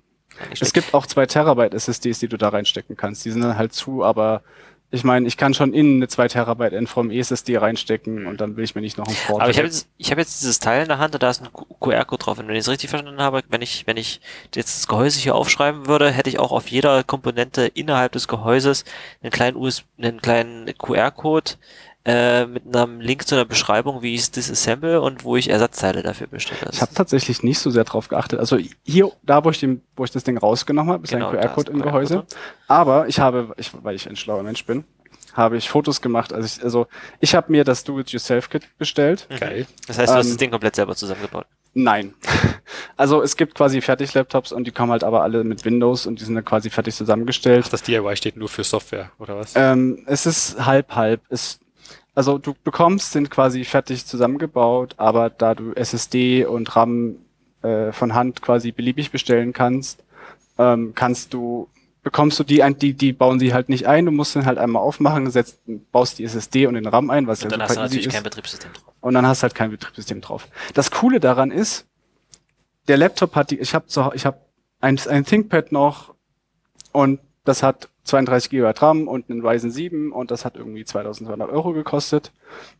Es 0.62 0.72
gibt 0.72 0.94
auch 0.94 1.06
zwei 1.08 1.26
Terabyte 1.26 1.74
SSDs, 1.74 2.20
die 2.20 2.28
du 2.28 2.38
da 2.38 2.50
reinstecken 2.50 2.96
kannst. 2.96 3.26
Die 3.26 3.32
sind 3.32 3.42
dann 3.42 3.58
halt 3.58 3.74
zu, 3.74 4.04
aber 4.06 4.42
ich 4.92 5.04
meine, 5.04 5.28
ich 5.28 5.38
kann 5.38 5.54
schon 5.54 5.74
innen 5.74 5.98
eine 5.98 6.08
2 6.08 6.30
Terabyte 6.30 6.74
NVMe 6.74 7.14
SSD 7.20 7.58
reinstecken 7.58 8.26
und 8.26 8.42
dann 8.42 8.58
will 8.58 8.64
ich 8.64 8.74
mir 8.74 8.82
nicht 8.82 8.98
noch 8.98 9.08
einen 9.08 9.18
Port. 9.28 9.42
Aber 9.42 9.52
ich 9.52 9.58
habe 9.58 9.68
jetzt, 9.68 9.88
ich 9.98 10.10
habe 10.10 10.20
jetzt 10.20 10.42
dieses 10.42 10.60
Teil 10.60 10.82
in 10.82 10.88
der 10.88 10.98
Hand 10.98 11.14
und 11.14 11.22
da 11.22 11.30
ist 11.30 11.44
ein 11.44 11.50
QR-Code 11.80 12.24
drauf. 12.24 12.40
Und 12.40 12.48
wenn 12.48 12.56
ich 12.56 12.62
es 12.62 12.70
richtig 12.70 12.90
verstanden 12.90 13.22
habe, 13.22 13.44
wenn 13.50 13.62
ich, 13.62 13.86
wenn 13.86 13.98
ich 13.98 14.20
jetzt 14.56 14.78
das 14.80 14.88
Gehäuse 14.88 15.20
hier 15.20 15.36
aufschreiben 15.36 15.86
würde, 15.86 16.10
hätte 16.10 16.32
ich 16.32 16.40
auch 16.40 16.52
auf 16.52 16.70
jeder 16.70 17.04
Komponente 17.04 17.68
innerhalb 17.68 18.14
des 18.14 18.28
Gehäuses 18.28 18.84
einen 19.22 19.32
kleinen 19.32 19.58
US, 19.58 19.84
einen 20.00 20.22
kleinen 20.22 20.66
QR-Code 20.76 21.52
äh, 22.10 22.48
mit 22.48 22.76
einem 22.76 23.00
Link 23.02 23.28
zu 23.28 23.36
einer 23.36 23.46
Beschreibung, 23.46 24.02
wie 24.02 24.16
ich 24.16 24.22
es 24.22 24.32
disassemble 24.32 25.00
und 25.00 25.24
wo 25.24 25.36
ich 25.36 25.48
Ersatzteile 25.50 26.02
dafür 26.02 26.26
bestelle. 26.26 26.72
Ich 26.72 26.82
habe 26.82 26.92
tatsächlich 26.94 27.44
nicht 27.44 27.60
so 27.60 27.70
sehr 27.70 27.84
drauf 27.84 28.08
geachtet. 28.08 28.40
Also 28.40 28.58
hier, 28.84 29.12
da 29.22 29.46
wo 29.46 29.52
ich, 29.52 29.60
den, 29.60 29.84
wo 29.96 30.04
ich 30.06 30.12
das 30.12 30.24
Ding 30.24 30.38
rausgenommen 30.38 30.92
habe, 30.92 31.04
ist 31.04 31.12
Genau, 31.12 31.30
ein 31.30 31.40
QR-Code 31.40 31.72
im 31.72 31.82
Gehäuse. 31.84 32.26
Aber 32.68 33.08
ich 33.08 33.20
habe, 33.20 33.54
ich, 33.58 33.72
weil 33.84 33.96
ich 33.96 34.10
ein 34.10 34.16
schlauer 34.16 34.42
Mensch 34.42 34.66
bin, 34.66 34.86
habe 35.34 35.58
ich 35.58 35.70
Fotos 35.70 36.02
gemacht. 36.02 36.34
Also 36.34 36.48
ich, 36.48 36.64
also 36.64 36.88
ich 37.20 37.36
habe 37.36 37.52
mir 37.52 37.64
das 37.64 37.84
Do-It-Yourself-Kit 37.84 38.78
bestellt. 38.80 39.28
geil. 39.40 39.68
Das 39.88 40.00
heißt, 40.00 40.12
du 40.12 40.18
hast 40.18 40.26
Ähm, 40.26 40.32
das 40.32 40.38
Ding 40.38 40.50
komplett 40.52 40.76
selber 40.76 40.96
zusammengebaut. 40.96 41.46
Nein. 41.74 42.14
Also 42.98 43.22
es 43.22 43.38
gibt 43.38 43.56
quasi 43.56 43.80
Fertig-Laptops 43.80 44.52
und 44.52 44.66
die 44.66 44.72
kommen 44.72 44.92
halt 44.92 45.06
aber 45.06 45.24
alle 45.24 45.46
mit 45.46 45.64
Windows 45.64 46.06
und 46.06 46.20
die 46.20 46.26
sind 46.26 46.36
dann 46.36 46.44
quasi 46.44 46.70
fertig 46.70 46.94
zusammengestellt. 46.96 47.64
Ach, 47.66 47.70
das 47.70 47.82
DIY 47.84 48.16
steht 48.18 48.36
nur 48.36 48.50
für 48.50 48.64
Software, 48.66 49.10
oder 49.20 49.38
was? 49.38 49.54
Ähm, 49.56 50.04
es 50.06 50.26
ist 50.26 50.66
halb 50.66 50.94
halb. 50.96 51.22
Es, 51.30 51.60
also 52.20 52.38
du 52.38 52.54
bekommst, 52.66 53.14
sind 53.14 53.32
quasi 53.32 53.64
fertig 53.64 54.06
zusammengebaut, 54.06 54.94
aber 54.98 55.30
da 55.30 55.56
du 55.56 55.72
SSD 55.72 56.44
und 56.44 56.76
RAM 56.76 57.16
äh, 57.62 57.94
von 57.94 58.14
Hand 58.14 58.42
quasi 58.42 58.74
beliebig 58.74 59.10
bestellen 59.10 59.54
kannst, 59.54 60.04
ähm, 60.58 60.92
kannst 60.96 61.34
du 61.34 61.70
bekommst 62.04 62.38
du 62.38 62.44
die 62.44 62.62
ein, 62.62 62.78
die 62.78 62.92
die 62.92 63.14
bauen 63.14 63.40
sie 63.40 63.54
halt 63.54 63.70
nicht 63.70 63.88
ein. 63.88 64.04
Du 64.06 64.12
musst 64.12 64.36
den 64.36 64.46
halt 64.46 64.58
einmal 64.58 64.82
aufmachen, 64.82 65.32
setzt, 65.32 65.62
baust 65.94 66.20
die 66.20 66.26
SSD 66.26 66.68
und 66.68 66.74
den 66.74 66.88
RAM 66.88 67.10
ein, 67.10 67.26
was 67.26 67.42
Und 67.42 67.52
ja 67.54 67.58
dann 67.58 67.62
hast 67.66 67.78
du 67.78 67.80
natürlich 67.80 68.08
ist. 68.08 68.14
kein 68.14 68.24
Betriebssystem 68.24 68.74
drauf. 68.74 68.94
und 69.00 69.14
dann 69.14 69.26
hast 69.26 69.40
du 69.40 69.44
halt 69.44 69.56
kein 69.56 69.72
Betriebssystem 69.72 70.20
drauf. 70.20 70.50
Das 70.74 70.92
Coole 70.92 71.22
daran 71.22 71.52
ist, 71.52 71.86
der 72.90 72.98
Laptop 72.98 73.34
hat 73.36 73.52
die, 73.52 73.60
ich 73.60 73.74
habe 73.74 73.86
ich 74.14 74.26
habe 74.26 74.40
ein, 74.82 75.00
ein 75.08 75.24
ThinkPad 75.24 75.72
noch 75.72 76.14
und 76.92 77.22
das 77.46 77.64
hat 77.64 77.88
32 78.10 78.50
GB 78.50 78.72
RAM 78.78 79.08
und 79.08 79.30
einen 79.30 79.46
Ryzen 79.46 79.72
7 79.72 80.12
und 80.12 80.32
das 80.32 80.46
hat 80.46 80.56
irgendwie 80.56 80.86
2200 80.86 81.50
Euro 81.50 81.74
gekostet. 81.74 82.32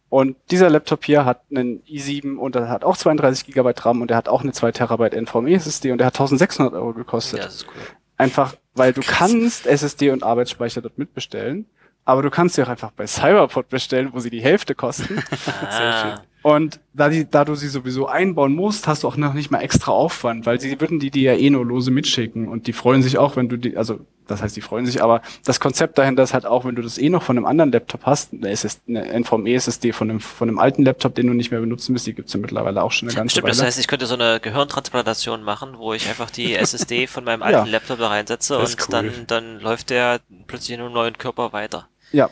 Und 0.10 0.36
dieser 0.52 0.70
Laptop 0.70 1.06
hier 1.06 1.26
hat 1.26 1.42
einen 1.52 1.84
i7 1.84 2.36
und 2.36 2.56
der 2.56 2.70
hat 2.70 2.84
auch 2.84 2.98
32 2.98 3.54
GB 3.54 3.74
RAM 3.80 4.02
und 4.02 4.10
der 4.10 4.18
hat 4.18 4.28
auch 4.28 4.42
eine 4.42 4.52
2 4.52 4.72
Terabyte 4.72 5.14
NVMe 5.14 5.54
SSD 5.54 5.92
und 5.92 6.00
der 6.00 6.08
hat 6.08 6.16
1600 6.16 6.74
Euro 6.74 6.94
gekostet. 6.94 7.40
Ja, 7.40 7.46
das 7.46 7.56
ist 7.56 7.68
cool. 7.68 7.82
Einfach, 8.18 8.56
weil 8.74 8.92
du 8.92 9.02
kannst 9.02 9.66
SSD 9.68 10.12
und 10.12 10.24
Arbeitsspeicher 10.24 10.82
dort 10.82 10.98
mitbestellen, 10.98 11.68
aber 12.06 12.24
du 12.24 12.30
kannst 12.30 12.56
sie 12.56 12.64
auch 12.64 12.68
einfach 12.68 12.92
bei 12.92 13.06
Cyberport 13.06 13.70
bestellen, 13.70 14.10
wo 14.12 14.20
sie 14.20 14.30
die 14.30 14.42
Hälfte 14.42 14.76
kosten. 14.76 15.24
Ah, 15.62 16.22
Und 16.42 16.80
da, 16.94 17.10
die, 17.10 17.30
da 17.30 17.44
du 17.44 17.56
sie 17.56 17.68
sowieso 17.68 18.08
einbauen 18.08 18.56
musst, 18.56 18.88
hast 18.88 19.04
du 19.04 19.08
auch 19.10 19.18
noch 19.18 19.34
nicht 19.34 19.52
mal 19.52 19.60
extra 19.60 19.92
Aufwand, 19.92 20.46
weil 20.46 20.60
sie 20.62 20.80
würden 20.80 21.00
die 21.00 21.12
dir 21.12 21.34
ja 21.34 21.38
eh 21.40 21.50
nur 21.50 21.66
lose 21.66 21.92
mitschicken 21.92 22.48
und 22.48 22.66
die 22.68 22.74
freuen 22.74 23.04
sich 23.04 23.18
auch, 23.18 23.36
wenn 23.36 23.50
du 23.50 23.58
die, 23.58 23.76
also 23.76 24.00
das 24.26 24.42
heißt, 24.42 24.56
die 24.56 24.62
freuen 24.62 24.86
sich, 24.86 25.02
aber 25.04 25.22
das 25.44 25.60
Konzept 25.60 25.98
dahinter 25.98 26.22
ist 26.24 26.34
halt 26.36 26.46
auch, 26.46 26.64
wenn 26.64 26.76
du 26.76 26.82
das 26.84 26.98
eh 27.00 27.10
noch 27.10 27.24
von 27.24 27.36
einem 27.36 27.46
anderen 27.48 27.72
Laptop 27.72 28.06
hast, 28.06 28.32
eine, 28.32 28.50
SS, 28.52 28.80
eine 28.88 29.06
NVMe 29.20 29.54
SSD 29.56 29.92
von 29.92 30.10
einem, 30.10 30.20
von 30.20 30.48
einem 30.48 30.60
alten 30.60 30.84
Laptop, 30.86 31.16
den 31.16 31.28
du 31.28 31.34
nicht 31.34 31.52
mehr 31.52 31.60
benutzen 31.60 31.94
willst, 31.94 32.06
die 32.08 32.14
gibt's 32.14 32.32
ja 32.34 32.40
mittlerweile 32.40 32.84
auch 32.84 32.92
schon 32.92 33.10
eine 33.10 33.18
ganze 33.18 33.34
Stimmt, 33.34 33.46
Weile. 33.46 33.56
das 33.58 33.66
heißt, 33.66 33.80
ich 33.80 33.88
könnte 33.88 34.06
so 34.06 34.14
eine 34.14 34.40
Gehirntransplantation 34.40 35.44
machen, 35.44 35.72
wo 35.78 35.94
ich 35.94 36.08
einfach 36.08 36.30
die 36.30 36.54
SSD 36.56 37.08
von 37.08 37.24
meinem 37.26 37.42
Ja. 37.42 37.48
alten 37.48 37.72
Laptop 37.72 38.00
da 38.00 38.08
reinsetze 38.08 38.60
und 38.60 38.68
cool. 38.80 38.86
dann, 38.92 39.12
dann 39.28 39.60
läuft 39.60 39.90
der 39.90 40.20
plötzlich 40.48 40.78
in 40.78 40.84
einem 40.86 40.94
neuen 40.94 41.18
Körper 41.18 41.52
weiter. 41.52 41.88
ja, 42.12 42.30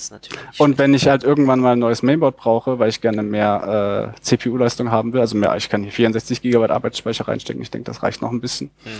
ist 0.00 0.12
natürlich 0.12 0.38
Und 0.58 0.78
wenn 0.78 0.94
ich 0.94 1.08
halt 1.08 1.24
irgendwann 1.24 1.60
mal 1.60 1.72
ein 1.72 1.78
neues 1.78 2.02
Mainboard 2.02 2.36
brauche, 2.36 2.78
weil 2.78 2.88
ich 2.88 3.00
gerne 3.00 3.22
mehr 3.22 4.14
äh, 4.16 4.20
CPU-Leistung 4.20 4.90
haben 4.90 5.12
will, 5.12 5.20
also 5.20 5.36
mehr, 5.36 5.56
ich 5.56 5.68
kann 5.68 5.82
hier 5.82 5.92
64 5.92 6.42
GB 6.42 6.68
Arbeitsspeicher 6.68 7.28
reinstecken, 7.28 7.62
ich 7.62 7.70
denke, 7.70 7.86
das 7.86 8.02
reicht 8.02 8.22
noch 8.22 8.30
ein 8.30 8.40
bisschen, 8.40 8.70
Hm. 8.84 8.92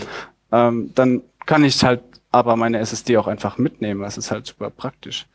ähm, 0.51 0.91
dann 0.95 1.21
kann 1.45 1.63
ich 1.63 1.83
halt 1.83 2.01
aber 2.31 2.55
meine 2.55 2.79
SSD 2.79 3.17
auch 3.17 3.27
einfach 3.27 3.57
mitnehmen. 3.57 4.01
Das 4.01 4.17
ist 4.17 4.31
halt 4.31 4.47
super 4.47 4.69
praktisch. 4.69 5.27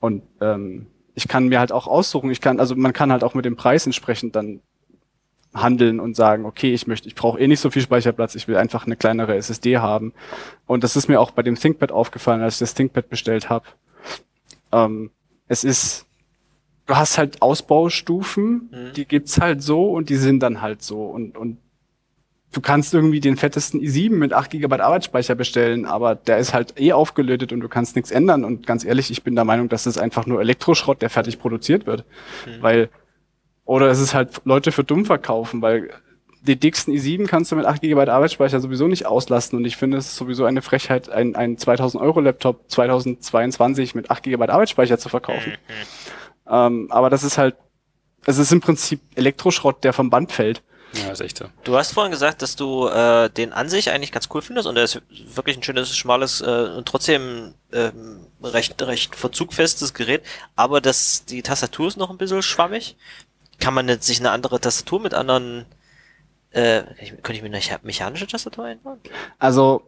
Und 0.00 0.22
ähm, 0.40 0.86
ich 1.14 1.26
kann 1.26 1.48
mir 1.48 1.58
halt 1.58 1.72
auch 1.72 1.86
aussuchen, 1.86 2.30
ich 2.30 2.40
kann, 2.40 2.60
also 2.60 2.76
man 2.76 2.92
kann 2.92 3.10
halt 3.10 3.24
auch 3.24 3.34
mit 3.34 3.44
dem 3.44 3.56
Preis 3.56 3.86
entsprechend 3.86 4.36
dann 4.36 4.60
handeln 5.54 5.98
und 5.98 6.14
sagen, 6.14 6.44
okay, 6.44 6.72
ich 6.74 6.86
möchte, 6.86 7.08
ich 7.08 7.14
brauche 7.14 7.40
eh 7.40 7.48
nicht 7.48 7.60
so 7.60 7.70
viel 7.70 7.82
Speicherplatz, 7.82 8.34
ich 8.34 8.46
will 8.46 8.56
einfach 8.56 8.86
eine 8.86 8.96
kleinere 8.96 9.34
SSD 9.36 9.78
haben. 9.78 10.12
Und 10.66 10.84
das 10.84 10.94
ist 10.94 11.08
mir 11.08 11.20
auch 11.20 11.30
bei 11.30 11.42
dem 11.42 11.56
ThinkPad 11.56 11.90
aufgefallen, 11.90 12.42
als 12.42 12.54
ich 12.54 12.60
das 12.60 12.74
ThinkPad 12.74 13.08
bestellt 13.08 13.48
habe. 13.48 13.64
Ähm, 14.72 15.10
es 15.48 15.64
ist, 15.64 16.06
du 16.86 16.96
hast 16.96 17.18
halt 17.18 17.40
Ausbaustufen, 17.42 18.68
Mhm. 18.70 18.92
die 18.94 19.04
gibt's 19.06 19.40
halt 19.40 19.62
so 19.62 19.90
und 19.92 20.08
die 20.10 20.16
sind 20.16 20.40
dann 20.40 20.60
halt 20.60 20.82
so 20.82 21.02
und, 21.04 21.36
und 21.36 21.58
du 22.52 22.60
kannst 22.62 22.94
irgendwie 22.94 23.20
den 23.20 23.36
fettesten 23.36 23.80
i7 23.80 24.10
mit 24.10 24.32
8 24.32 24.50
GB 24.50 24.76
Arbeitsspeicher 24.80 25.34
bestellen, 25.34 25.84
aber 25.84 26.14
der 26.14 26.38
ist 26.38 26.54
halt 26.54 26.80
eh 26.80 26.92
aufgelötet 26.92 27.52
und 27.52 27.60
du 27.60 27.68
kannst 27.68 27.94
nichts 27.96 28.10
ändern 28.10 28.44
und 28.44 28.66
ganz 28.66 28.84
ehrlich, 28.84 29.10
ich 29.10 29.22
bin 29.22 29.34
der 29.34 29.44
Meinung, 29.44 29.68
dass 29.68 29.84
das 29.84 29.98
einfach 29.98 30.26
nur 30.26 30.40
Elektroschrott, 30.40 31.02
der 31.02 31.10
fertig 31.10 31.38
produziert 31.38 31.86
wird, 31.86 32.04
Mhm. 32.46 32.62
weil 32.62 32.88
oder 33.64 33.88
es 33.90 34.00
ist 34.00 34.14
halt 34.14 34.40
Leute 34.44 34.72
für 34.72 34.82
dumm 34.82 35.04
verkaufen, 35.04 35.60
weil 35.60 35.90
die 36.42 36.56
dicksten 36.56 36.94
i7 36.94 37.26
kannst 37.26 37.52
du 37.52 37.56
mit 37.56 37.66
8 37.66 37.82
GB 37.82 38.08
Arbeitsspeicher 38.08 38.60
sowieso 38.60 38.88
nicht 38.88 39.06
auslasten 39.06 39.58
und 39.58 39.64
ich 39.64 39.76
finde 39.76 39.96
es 39.96 40.06
ist 40.06 40.16
sowieso 40.16 40.44
eine 40.44 40.62
Frechheit, 40.62 41.08
ein, 41.08 41.34
ein 41.34 41.58
2000 41.58 42.02
Euro 42.02 42.20
Laptop 42.20 42.70
2022 42.70 43.94
mit 43.94 44.10
8 44.10 44.22
GB 44.22 44.48
Arbeitsspeicher 44.48 44.98
zu 44.98 45.08
verkaufen. 45.08 45.52
Mhm. 45.52 46.52
Ähm, 46.52 46.86
aber 46.90 47.10
das 47.10 47.24
ist 47.24 47.38
halt, 47.38 47.56
es 48.26 48.38
ist 48.38 48.52
im 48.52 48.60
Prinzip 48.60 49.00
Elektroschrott, 49.14 49.84
der 49.84 49.92
vom 49.92 50.10
Band 50.10 50.32
fällt. 50.32 50.62
Ja, 50.94 51.10
ist 51.10 51.20
echt 51.20 51.38
so. 51.38 51.46
Du 51.64 51.76
hast 51.76 51.92
vorhin 51.92 52.10
gesagt, 52.10 52.40
dass 52.40 52.56
du 52.56 52.88
äh, 52.88 53.28
den 53.28 53.52
an 53.52 53.68
sich 53.68 53.90
eigentlich 53.90 54.12
ganz 54.12 54.28
cool 54.32 54.40
findest 54.40 54.66
und 54.66 54.76
er 54.76 54.84
ist 54.84 55.02
wirklich 55.34 55.56
ein 55.56 55.62
schönes, 55.62 55.94
schmales 55.94 56.40
äh, 56.40 56.70
und 56.76 56.88
trotzdem 56.88 57.54
ähm, 57.72 58.26
recht, 58.42 58.80
recht 58.80 59.14
verzugfestes 59.14 59.92
Gerät, 59.92 60.22
aber 60.56 60.80
das, 60.80 61.26
die 61.26 61.42
Tastatur 61.42 61.88
ist 61.88 61.96
noch 61.96 62.10
ein 62.10 62.16
bisschen 62.16 62.42
schwammig. 62.42 62.96
Kann 63.60 63.74
man 63.74 63.88
jetzt 63.88 64.06
sich 64.06 64.20
eine 64.20 64.30
andere 64.30 64.60
Tastatur 64.60 65.00
mit 65.00 65.14
anderen 65.14 65.66
äh, 66.50 66.82
könnte 67.22 67.32
ich 67.34 67.42
mir 67.42 67.46
eine 67.48 67.58
mecha- 67.58 67.80
mechanische 67.82 68.26
Tastatur 68.26 68.64
einbauen? 68.64 68.98
Also, 69.38 69.82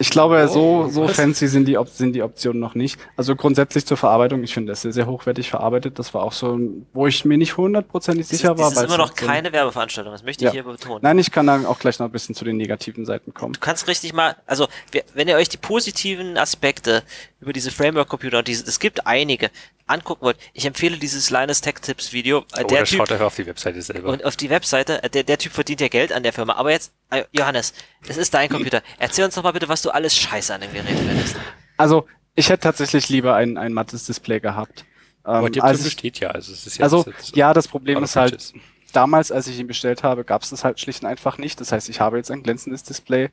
ich 0.00 0.10
glaube, 0.10 0.44
Oh, 0.50 0.52
so, 0.52 0.88
so 0.90 1.04
was? 1.04 1.12
fancy 1.16 1.46
sind 1.46 1.66
die, 1.66 1.78
sind 1.86 2.14
die 2.14 2.22
Optionen 2.22 2.58
noch 2.60 2.74
nicht. 2.74 2.98
Also 3.16 3.36
grundsätzlich 3.36 3.86
zur 3.86 3.96
Verarbeitung, 3.96 4.42
ich 4.42 4.52
finde 4.52 4.72
das 4.72 4.82
sehr, 4.82 4.92
sehr 4.92 5.06
hochwertig 5.06 5.48
verarbeitet. 5.50 6.00
Das 6.00 6.12
war 6.14 6.24
auch 6.24 6.32
so, 6.32 6.58
wo 6.92 7.06
ich 7.06 7.24
mir 7.24 7.38
nicht 7.38 7.56
hundertprozentig 7.56 8.26
sicher 8.26 8.52
ist, 8.54 8.58
war. 8.58 8.70
das 8.70 8.78
ist 8.78 8.84
immer 8.86 8.98
noch 8.98 9.10
halt 9.10 9.16
keine 9.16 9.52
Werbeveranstaltung, 9.52 10.12
das 10.12 10.24
möchte 10.24 10.44
Ja. 10.44 10.50
ich 10.50 10.54
hier 10.54 10.64
betonen. 10.64 10.98
Nein, 11.02 11.18
ich 11.20 11.30
kann 11.30 11.46
dann 11.46 11.64
auch 11.64 11.78
gleich 11.78 11.98
noch 12.00 12.06
ein 12.06 12.12
bisschen 12.12 12.34
zu 12.34 12.44
den 12.44 12.56
negativen 12.56 13.06
Seiten 13.06 13.34
kommen. 13.34 13.52
Du 13.52 13.60
kannst 13.60 13.86
richtig 13.86 14.12
mal, 14.12 14.34
also 14.46 14.66
wenn 15.14 15.28
ihr 15.28 15.36
euch 15.36 15.48
die 15.48 15.58
positiven 15.58 16.38
Aspekte 16.38 17.04
über 17.44 17.52
diese 17.52 17.70
Framework-Computer, 17.70 18.38
und 18.38 18.48
diese, 18.48 18.64
es 18.64 18.78
gibt 18.80 19.06
einige, 19.06 19.50
angucken 19.86 20.22
wollt, 20.22 20.36
ich 20.52 20.64
empfehle 20.66 20.96
dieses 20.96 21.30
Linus 21.30 21.60
Tech 21.60 21.74
Tips 21.80 22.12
Video. 22.12 22.38
Äh, 22.54 22.60
Oder 22.60 22.64
der 22.64 22.82
Oh, 22.82 22.84
schaut 22.86 23.06
Typ 23.08 23.12
einfach 23.12 23.26
auf 23.26 23.36
die 23.36 23.46
Webseite 23.46 23.82
selber. 23.82 24.08
und 24.10 24.24
auf 24.24 24.36
die 24.36 24.50
Webseite, 24.50 25.02
äh, 25.02 25.10
der, 25.10 25.22
der 25.24 25.38
Typ 25.38 25.52
verdient 25.52 25.80
ja 25.80 25.88
Geld 25.88 26.12
an 26.12 26.22
der 26.22 26.32
Firma. 26.32 26.54
Aber 26.54 26.70
jetzt, 26.72 26.92
äh, 27.10 27.24
Johannes, 27.32 27.74
es 28.08 28.16
ist 28.16 28.32
dein 28.34 28.48
Computer. 28.48 28.82
Erzähl 28.98 29.24
uns 29.24 29.34
doch 29.34 29.42
mal 29.42 29.52
bitte, 29.52 29.68
was 29.68 29.82
du 29.82 29.90
alles 29.90 30.16
Scheiße 30.16 30.54
an 30.54 30.62
dem 30.62 30.72
Gerät 30.72 30.98
findest. 30.98 31.36
Also, 31.76 32.06
ich 32.34 32.48
hätte 32.48 32.60
tatsächlich 32.60 33.08
lieber 33.08 33.34
ein, 33.36 33.56
ein 33.58 33.72
mattes 33.72 34.06
Display 34.06 34.40
gehabt. 34.40 34.84
Aber 35.22 35.46
Ähm, 35.46 35.52
die 35.52 35.60
als 35.60 35.72
Option 35.80 35.86
ich, 35.88 35.94
besteht 35.96 36.20
ja. 36.20 36.30
Also, 36.30 36.52
es 36.52 36.66
ist 36.66 36.78
ja 36.78 36.84
also, 36.84 37.04
ist- 37.04 37.36
ja, 37.36 37.52
das 37.54 37.68
Problem 37.68 38.02
ist 38.02 38.16
halt, 38.16 38.32
Patches. 38.32 38.54
damals, 38.92 39.30
als 39.32 39.46
ich 39.48 39.58
ihn 39.58 39.66
bestellt 39.66 40.02
habe, 40.02 40.24
gab 40.24 40.42
es 40.42 40.50
das 40.50 40.64
halt 40.64 40.80
schlicht 40.80 41.02
und 41.02 41.08
einfach 41.08 41.38
nicht. 41.38 41.60
Das 41.60 41.72
heißt, 41.72 41.88
ich 41.88 42.00
habe 42.00 42.16
jetzt 42.16 42.30
ein 42.30 42.42
glänzendes 42.42 42.82
Display. 42.84 43.30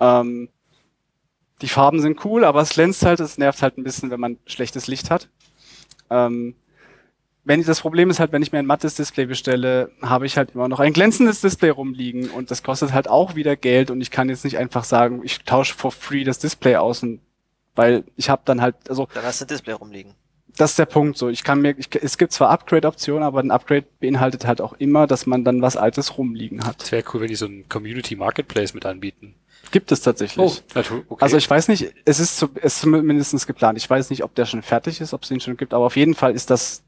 Ähm, 0.00 0.48
die 1.62 1.68
Farben 1.68 2.00
sind 2.02 2.24
cool, 2.24 2.44
aber 2.44 2.60
es 2.60 2.70
glänzt 2.70 3.04
halt, 3.04 3.20
es 3.20 3.38
nervt 3.38 3.62
halt 3.62 3.78
ein 3.78 3.84
bisschen, 3.84 4.10
wenn 4.10 4.20
man 4.20 4.38
schlechtes 4.46 4.86
Licht 4.88 5.10
hat. 5.10 5.28
Ähm, 6.10 6.54
wenn 7.44 7.60
ich, 7.60 7.66
das 7.66 7.80
Problem 7.80 8.10
ist 8.10 8.20
halt, 8.20 8.32
wenn 8.32 8.42
ich 8.42 8.52
mir 8.52 8.58
ein 8.58 8.66
mattes 8.66 8.94
Display 8.94 9.26
bestelle, 9.26 9.90
habe 10.02 10.26
ich 10.26 10.36
halt 10.36 10.52
immer 10.54 10.68
noch 10.68 10.78
ein 10.80 10.92
glänzendes 10.92 11.40
Display 11.40 11.70
rumliegen 11.70 12.30
und 12.30 12.50
das 12.50 12.62
kostet 12.62 12.92
halt 12.92 13.08
auch 13.08 13.34
wieder 13.34 13.56
Geld 13.56 13.90
und 13.90 14.00
ich 14.00 14.10
kann 14.10 14.28
jetzt 14.28 14.44
nicht 14.44 14.58
einfach 14.58 14.84
sagen, 14.84 15.22
ich 15.24 15.42
tausche 15.44 15.74
for 15.74 15.90
free 15.90 16.22
das 16.24 16.38
Display 16.38 16.76
aus 16.76 17.02
und 17.02 17.20
weil 17.74 18.04
ich 18.16 18.28
habe 18.28 18.42
dann 18.44 18.60
halt, 18.60 18.76
also 18.88 19.08
Dann 19.14 19.24
hast 19.24 19.40
du 19.40 19.44
ein 19.44 19.48
Display 19.48 19.72
rumliegen. 19.72 20.14
das 20.56 20.70
ist 20.70 20.78
der 20.78 20.86
Punkt 20.86 21.16
so. 21.18 21.30
Ich 21.30 21.42
kann 21.42 21.60
mir, 21.62 21.74
ich, 21.78 21.88
es 22.00 22.18
gibt 22.18 22.32
zwar 22.32 22.50
Upgrade-Optionen, 22.50 23.22
aber 23.24 23.40
ein 23.40 23.50
Upgrade 23.50 23.86
beinhaltet 23.98 24.46
halt 24.46 24.60
auch 24.60 24.74
immer, 24.74 25.06
dass 25.06 25.26
man 25.26 25.42
dann 25.44 25.62
was 25.62 25.76
Altes 25.76 26.18
rumliegen 26.18 26.64
hat. 26.64 26.82
Es 26.82 26.92
wäre 26.92 27.02
cool, 27.12 27.22
wenn 27.22 27.28
die 27.28 27.34
so 27.34 27.46
einen 27.46 27.68
Community 27.68 28.14
Marketplace 28.14 28.74
mit 28.74 28.84
anbieten. 28.86 29.34
Gibt 29.70 29.92
es 29.92 30.02
tatsächlich. 30.02 30.62
natürlich. 30.74 31.04
Okay. 31.08 31.24
Also 31.24 31.36
ich 31.36 31.48
weiß 31.48 31.68
nicht, 31.68 31.94
es 32.04 32.20
ist, 32.20 32.36
zu, 32.36 32.50
es 32.60 32.78
ist 32.78 32.86
mindestens 32.86 33.46
geplant. 33.46 33.78
Ich 33.78 33.88
weiß 33.88 34.10
nicht, 34.10 34.22
ob 34.24 34.34
der 34.34 34.44
schon 34.44 34.62
fertig 34.62 35.00
ist, 35.00 35.14
ob 35.14 35.22
es 35.22 35.30
ihn 35.30 35.40
schon 35.40 35.56
gibt, 35.56 35.72
aber 35.72 35.86
auf 35.86 35.96
jeden 35.96 36.14
Fall 36.14 36.34
ist 36.34 36.50
das 36.50 36.82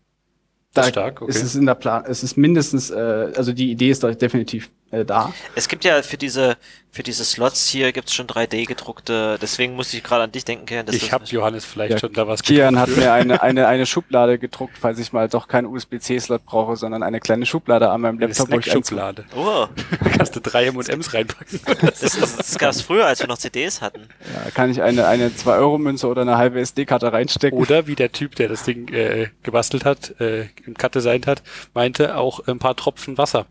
da 0.74 0.82
stark, 0.82 1.22
okay. 1.22 1.30
ist 1.30 1.42
es 1.42 1.55
in 1.55 1.66
der 1.66 1.76
Plan, 1.76 2.05
es 2.06 2.24
ist 2.24 2.36
mindestens, 2.36 2.90
äh, 2.90 3.32
also 3.36 3.52
die 3.52 3.70
Idee 3.70 3.90
ist 3.90 4.02
definitiv 4.02 4.70
äh, 4.94 5.04
da. 5.04 5.32
Es 5.54 5.68
gibt 5.68 5.84
ja 5.84 6.02
für 6.02 6.16
diese, 6.16 6.56
für 6.90 7.02
diese 7.02 7.24
Slots 7.24 7.68
hier 7.68 7.92
gibt's 7.92 8.14
schon 8.14 8.26
3D 8.26 8.66
gedruckte, 8.66 9.38
deswegen 9.42 9.74
musste 9.74 9.96
ich 9.96 10.04
gerade 10.04 10.22
an 10.24 10.32
dich 10.32 10.44
denken, 10.44 10.66
Kian. 10.66 10.86
dass 10.86 10.94
Ich 10.94 11.12
habe 11.12 11.24
Johannes 11.24 11.64
vielleicht 11.64 11.92
Ja, 11.94 11.98
schon 11.98 12.12
da 12.12 12.26
was 12.28 12.42
Kian 12.42 12.78
hat 12.78 12.88
mir 12.96 13.12
eine, 13.12 13.42
eine, 13.42 13.66
eine 13.66 13.84
Schublade 13.86 14.38
gedruckt, 14.38 14.76
falls 14.80 14.98
ich 14.98 15.12
mal 15.12 15.28
doch 15.28 15.48
keinen 15.48 15.66
USB-C-Slot 15.66 16.44
brauche, 16.46 16.76
sondern 16.76 17.02
eine 17.02 17.20
kleine 17.20 17.46
Schublade 17.46 17.90
an 17.90 18.00
meinem 18.00 18.18
eine 18.18 18.26
Laptop, 18.28 18.50
wo 18.50 18.58
ich 18.58 18.66
einzu- 18.66 18.70
Snackschublade. 18.86 19.24
Oh, 19.36 19.66
Da 20.04 20.10
kannst 20.10 20.36
du 20.36 20.40
drei 20.40 20.66
M&M's 20.66 21.12
reinpacken. 21.14 21.60
das, 21.80 22.00
das, 22.00 22.36
das 22.36 22.58
gab's 22.58 22.80
früher, 22.80 23.06
als 23.06 23.20
wir 23.20 23.26
noch 23.26 23.38
CDs 23.38 23.80
hatten. 23.80 24.08
ja, 24.32 24.50
kann 24.52 24.70
ich 24.70 24.80
eine, 24.82 25.06
eine 25.06 25.30
2-Euro-Münze 25.30 26.06
oder 26.06 26.22
eine 26.22 26.36
halbe 26.36 26.60
SD-Karte 26.60 27.12
reinstecken. 27.12 27.58
Oder 27.58 27.86
wie 27.86 27.96
der 27.96 28.12
Typ, 28.12 28.36
der 28.36 28.48
das 28.48 28.62
Ding 28.62 28.88
äh, 28.92 29.28
gebastelt 29.42 29.84
hat, 29.84 30.20
äh, 30.20 30.46
im 30.64 30.74
Cut 30.76 30.94
designt 30.94 31.26
hat, 31.26 31.42
meinte 31.74 32.16
auch 32.16 32.46
ein 32.46 32.58
paar 32.58 32.76
Tropfen 32.76 33.18
Wasser. 33.18 33.46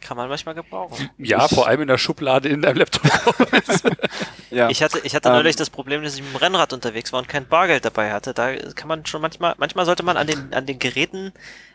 Kann 0.00 0.16
man 0.16 0.28
manchmal 0.28 0.54
gebrauchen. 0.54 1.10
Ja, 1.18 1.48
vor 1.48 1.66
allem 1.66 1.82
in 1.82 1.88
der 1.88 1.98
Schublade 1.98 2.48
in 2.48 2.62
deinem 2.62 2.76
Laptop. 2.78 3.02
ja. 4.50 4.68
Ich 4.70 4.82
hatte, 4.82 5.00
ich 5.02 5.14
hatte 5.14 5.28
Ähm. 5.28 5.34
neulich 5.34 5.56
das 5.56 5.70
Problem, 5.70 6.02
dass 6.02 6.14
ich 6.14 6.22
mit 6.22 6.32
dem 6.32 6.36
Rennrad 6.36 6.72
unterwegs 6.72 7.12
war 7.12 7.18
und 7.20 7.28
kein 7.28 7.46
Bargeld 7.48 7.84
dabei 7.84 8.12
hatte. 8.12 8.32
Da 8.32 8.54
kann 8.74 8.88
man 8.88 9.04
schon 9.06 9.20
manchmal, 9.20 9.54
manchmal 9.58 9.86
sollte 9.86 10.02
man 10.04 10.16
an 10.16 10.26
den, 10.26 10.54
an 10.54 10.66
den 10.66 10.78
Geräten, 10.78 11.32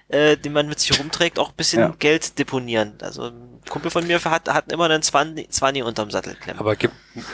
äh, 0.07 0.37
die 0.37 0.49
man 0.49 0.67
mit 0.67 0.79
sich 0.79 0.97
rumträgt, 0.97 1.37
auch 1.37 1.49
ein 1.49 1.55
bisschen 1.55 1.81
Ja. 1.81 1.93
Geld 1.99 2.39
deponieren. 2.39 2.93
Also 3.01 3.31
Kumpel 3.69 3.91
von 3.91 4.07
mir 4.07 4.23
hat, 4.23 4.49
hat 4.49 4.71
immer 4.71 4.85
einen 4.85 5.01
20, 5.01 5.49
20 5.49 5.83
unterm 5.83 6.11
Sattel 6.11 6.35
klemmen. 6.35 6.59
Aber 6.59 6.75
gibt 6.75 6.93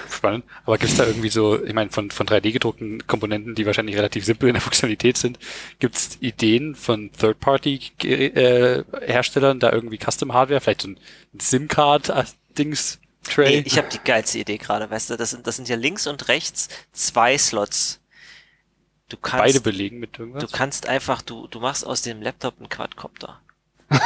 spannend. 0.10 0.46
Aber 0.66 0.78
gibt's 0.78 0.96
da 0.98 1.06
irgendwie 1.06 1.30
so, 1.30 1.64
ich 1.64 1.74
meine, 1.74 1.90
von, 1.90 2.12
von 2.12 2.28
3D 2.28 2.52
gedruckten 2.52 3.08
Komponenten, 3.08 3.56
die 3.56 3.66
wahrscheinlich 3.66 3.96
relativ 3.96 4.26
simpel 4.26 4.50
in 4.50 4.54
der 4.54 4.62
Funktionalität 4.62 5.18
sind, 5.18 5.40
gibt's 5.80 6.18
Ideen 6.20 6.76
von 6.76 7.12
Third-Party-Herstellern, 7.12 9.60
da 9.60 9.72
irgendwie 9.72 9.98
Custom-Hardware, 9.98 10.62
vielleicht 10.62 10.82
so 10.82 10.90
ein 10.90 11.00
SIM-Card-Dings 11.40 13.00
Tray? 13.24 13.58
Nee, 13.58 13.64
ich 13.66 13.78
habe 13.78 13.90
die 13.90 14.00
geilste 14.00 14.40
Idee 14.40 14.58
gerade, 14.58 14.90
weißt 14.90 15.12
du, 15.12 15.18
das 15.18 15.30
sind, 15.32 15.46
das 15.46 15.58
sind 15.58 15.68
ja 15.70 15.76
links 15.76 16.08
und 16.08 16.28
rechts 16.28 16.70
zwei 16.92 17.38
Slots. 17.38 18.00
Du 19.10 19.18
kannst, 19.18 19.46
Beide 19.46 19.62
belegen 19.62 20.00
mit 20.00 20.18
du 20.18 20.24
irgendwas. 20.24 20.52
kannst 20.52 20.88
einfach, 20.88 21.22
du, 21.22 21.46
du 21.48 21.60
machst 21.60 21.86
aus 21.86 22.02
dem 22.04 22.22
Laptop 22.22 22.58
einen 22.60 22.70
Quadcopter. 22.70 23.42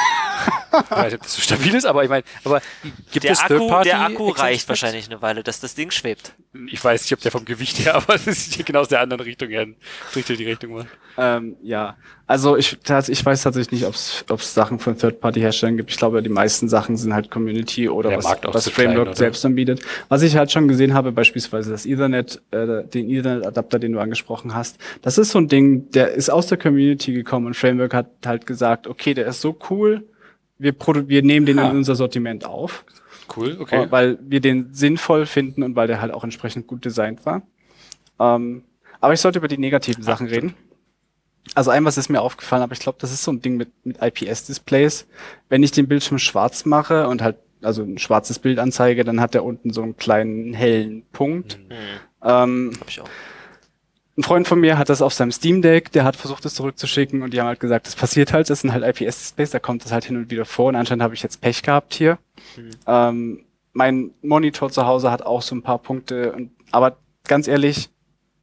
Ich 0.45 0.91
weiß 0.91 1.05
nicht, 1.05 1.15
ob 1.15 1.21
das 1.23 1.35
so 1.35 1.41
stabil 1.41 1.75
ist, 1.75 1.85
aber 1.85 2.03
ich 2.03 2.09
meine, 2.09 2.23
aber 2.43 2.61
gibt 3.11 3.23
Der 3.23 3.31
es 3.31 3.39
Akku, 3.41 3.57
Third-Party? 3.59 3.89
der 3.89 4.01
Akku 4.01 4.29
reicht 4.29 4.67
wahrscheinlich 4.69 5.05
eine 5.09 5.21
Weile, 5.21 5.43
dass 5.43 5.59
das 5.59 5.75
Ding 5.75 5.91
schwebt. 5.91 6.33
Ich 6.67 6.83
weiß 6.83 7.03
nicht, 7.03 7.13
ob 7.13 7.19
der 7.21 7.31
vom 7.31 7.45
Gewicht 7.45 7.79
her, 7.79 7.95
aber 7.95 8.15
es 8.15 8.27
ist 8.27 8.53
hier 8.55 8.65
genau 8.65 8.79
aus 8.81 8.87
der 8.89 9.01
anderen 9.01 9.21
Richtung 9.23 9.49
her. 9.49 9.67
Richtung 10.15 10.37
die 10.37 10.45
Richtung 10.45 10.75
war. 10.75 10.85
Ähm, 11.15 11.57
ja, 11.61 11.95
also 12.25 12.57
ich, 12.57 12.75
ich 13.07 13.25
weiß 13.25 13.43
tatsächlich 13.43 13.81
nicht, 13.81 13.85
ob 13.85 14.39
es 14.39 14.53
Sachen 14.53 14.79
von 14.79 14.97
Third-Party-Herstellern 14.97 15.77
gibt. 15.77 15.91
Ich 15.91 15.97
glaube, 15.97 16.23
die 16.23 16.29
meisten 16.29 16.67
Sachen 16.69 16.97
sind 16.97 17.13
halt 17.13 17.29
Community 17.29 17.87
oder 17.87 18.09
Der 18.09 18.17
was, 18.17 18.25
Markt 18.25 18.45
auch 18.47 18.53
was 18.53 18.65
klein, 18.65 18.87
Framework 18.87 19.09
oder? 19.09 19.15
selbst 19.15 19.45
anbietet. 19.45 19.81
Was 20.09 20.23
ich 20.23 20.35
halt 20.35 20.51
schon 20.51 20.67
gesehen 20.67 20.93
habe, 20.95 21.11
beispielsweise 21.11 21.69
das 21.71 21.85
Ethernet, 21.85 22.41
äh, 22.51 22.83
den 22.85 23.09
Ethernet-Adapter, 23.09 23.77
den 23.77 23.91
du 23.93 23.99
angesprochen 23.99 24.55
hast, 24.55 24.77
das 25.03 25.17
ist 25.19 25.31
so 25.31 25.39
ein 25.39 25.47
Ding, 25.47 25.91
der 25.91 26.11
ist 26.13 26.29
aus 26.31 26.47
der 26.47 26.57
Community 26.57 27.13
gekommen 27.13 27.45
und 27.47 27.55
Framework 27.55 27.93
hat 27.93 28.07
halt 28.25 28.47
gesagt, 28.47 28.87
okay, 28.87 29.13
der 29.13 29.27
ist 29.27 29.41
so 29.41 29.55
cool, 29.69 30.03
wir, 30.57 30.73
wir 31.07 31.23
nehmen 31.23 31.45
den 31.45 31.59
Ah. 31.59 31.69
in 31.69 31.77
unser 31.77 31.95
Sortiment 31.95 32.45
auf. 32.45 32.85
Cool, 33.35 33.57
okay. 33.59 33.87
weil 33.89 34.19
wir 34.21 34.41
den 34.41 34.73
sinnvoll 34.73 35.25
finden 35.25 35.63
und 35.63 35.75
weil 35.75 35.87
der 35.87 36.01
halt 36.01 36.13
auch 36.13 36.23
entsprechend 36.23 36.67
gut 36.67 36.83
designt 36.85 37.25
war. 37.25 37.41
Ähm, 38.19 38.63
aber 38.99 39.13
ich 39.13 39.19
sollte 39.21 39.39
über 39.39 39.47
die 39.47 39.57
negativen 39.57 40.03
Sachen 40.03 40.27
reden. 40.27 40.53
Also 41.55 41.71
ein, 41.71 41.83
was 41.83 41.97
ist 41.97 42.09
mir 42.09 42.21
aufgefallen, 42.21 42.63
aber 42.63 42.73
ich 42.73 42.79
glaube, 42.79 42.97
das 43.01 43.11
ist 43.11 43.23
so 43.23 43.31
ein 43.31 43.41
Ding 43.41 43.57
mit, 43.57 43.69
mit 43.83 43.97
IPS-Displays. 44.01 45.07
Wenn 45.49 45.63
ich 45.63 45.71
den 45.71 45.87
Bildschirm 45.87 46.19
schwarz 46.19 46.65
mache 46.65 47.07
und 47.07 47.21
halt 47.21 47.37
also 47.61 47.81
ein 47.83 47.97
schwarzes 47.97 48.39
Bild 48.39 48.59
anzeige, 48.59 49.03
dann 49.03 49.19
hat 49.21 49.33
der 49.33 49.43
unten 49.43 49.71
so 49.71 49.81
einen 49.81 49.95
kleinen 49.97 50.53
hellen 50.53 51.03
Punkt. 51.11 51.55
Hm, 51.55 51.77
Ähm, 52.23 52.71
hab 52.79 52.89
ich 52.89 53.01
auch. 53.01 53.09
Ein 54.17 54.23
Freund 54.23 54.47
von 54.47 54.59
mir 54.59 54.77
hat 54.77 54.89
das 54.89 55.01
auf 55.01 55.13
seinem 55.13 55.31
Steam 55.31 55.61
Deck, 55.61 55.91
der 55.91 56.03
hat 56.03 56.15
versucht, 56.15 56.45
es 56.45 56.53
zurückzuschicken 56.53 57.23
und 57.23 57.33
die 57.33 57.39
haben 57.39 57.47
halt 57.47 57.59
gesagt, 57.59 57.87
das 57.87 57.95
passiert 57.95 58.31
halt, 58.31 58.49
das 58.49 58.61
sind 58.61 58.71
halt 58.71 58.83
IPS-Displays, 58.83 59.51
da 59.51 59.59
kommt 59.59 59.83
das 59.83 59.91
halt 59.91 60.05
hin 60.05 60.17
und 60.17 60.29
wieder 60.29 60.45
vor 60.45 60.67
und 60.67 60.75
anscheinend 60.75 61.03
habe 61.03 61.15
ich 61.15 61.23
jetzt 61.23 61.41
Pech 61.41 61.63
gehabt 61.63 61.95
hier. 61.95 62.19
Hm. 62.55 62.69
Ähm, 62.85 63.45
mein 63.73 64.11
Monitor 64.21 64.69
zu 64.69 64.85
Hause 64.85 65.09
hat 65.09 65.23
auch 65.23 65.41
so 65.41 65.55
ein 65.55 65.63
paar 65.63 65.79
Punkte, 65.79 66.49
aber 66.71 66.97
ganz 67.27 67.47
ehrlich, 67.47 67.89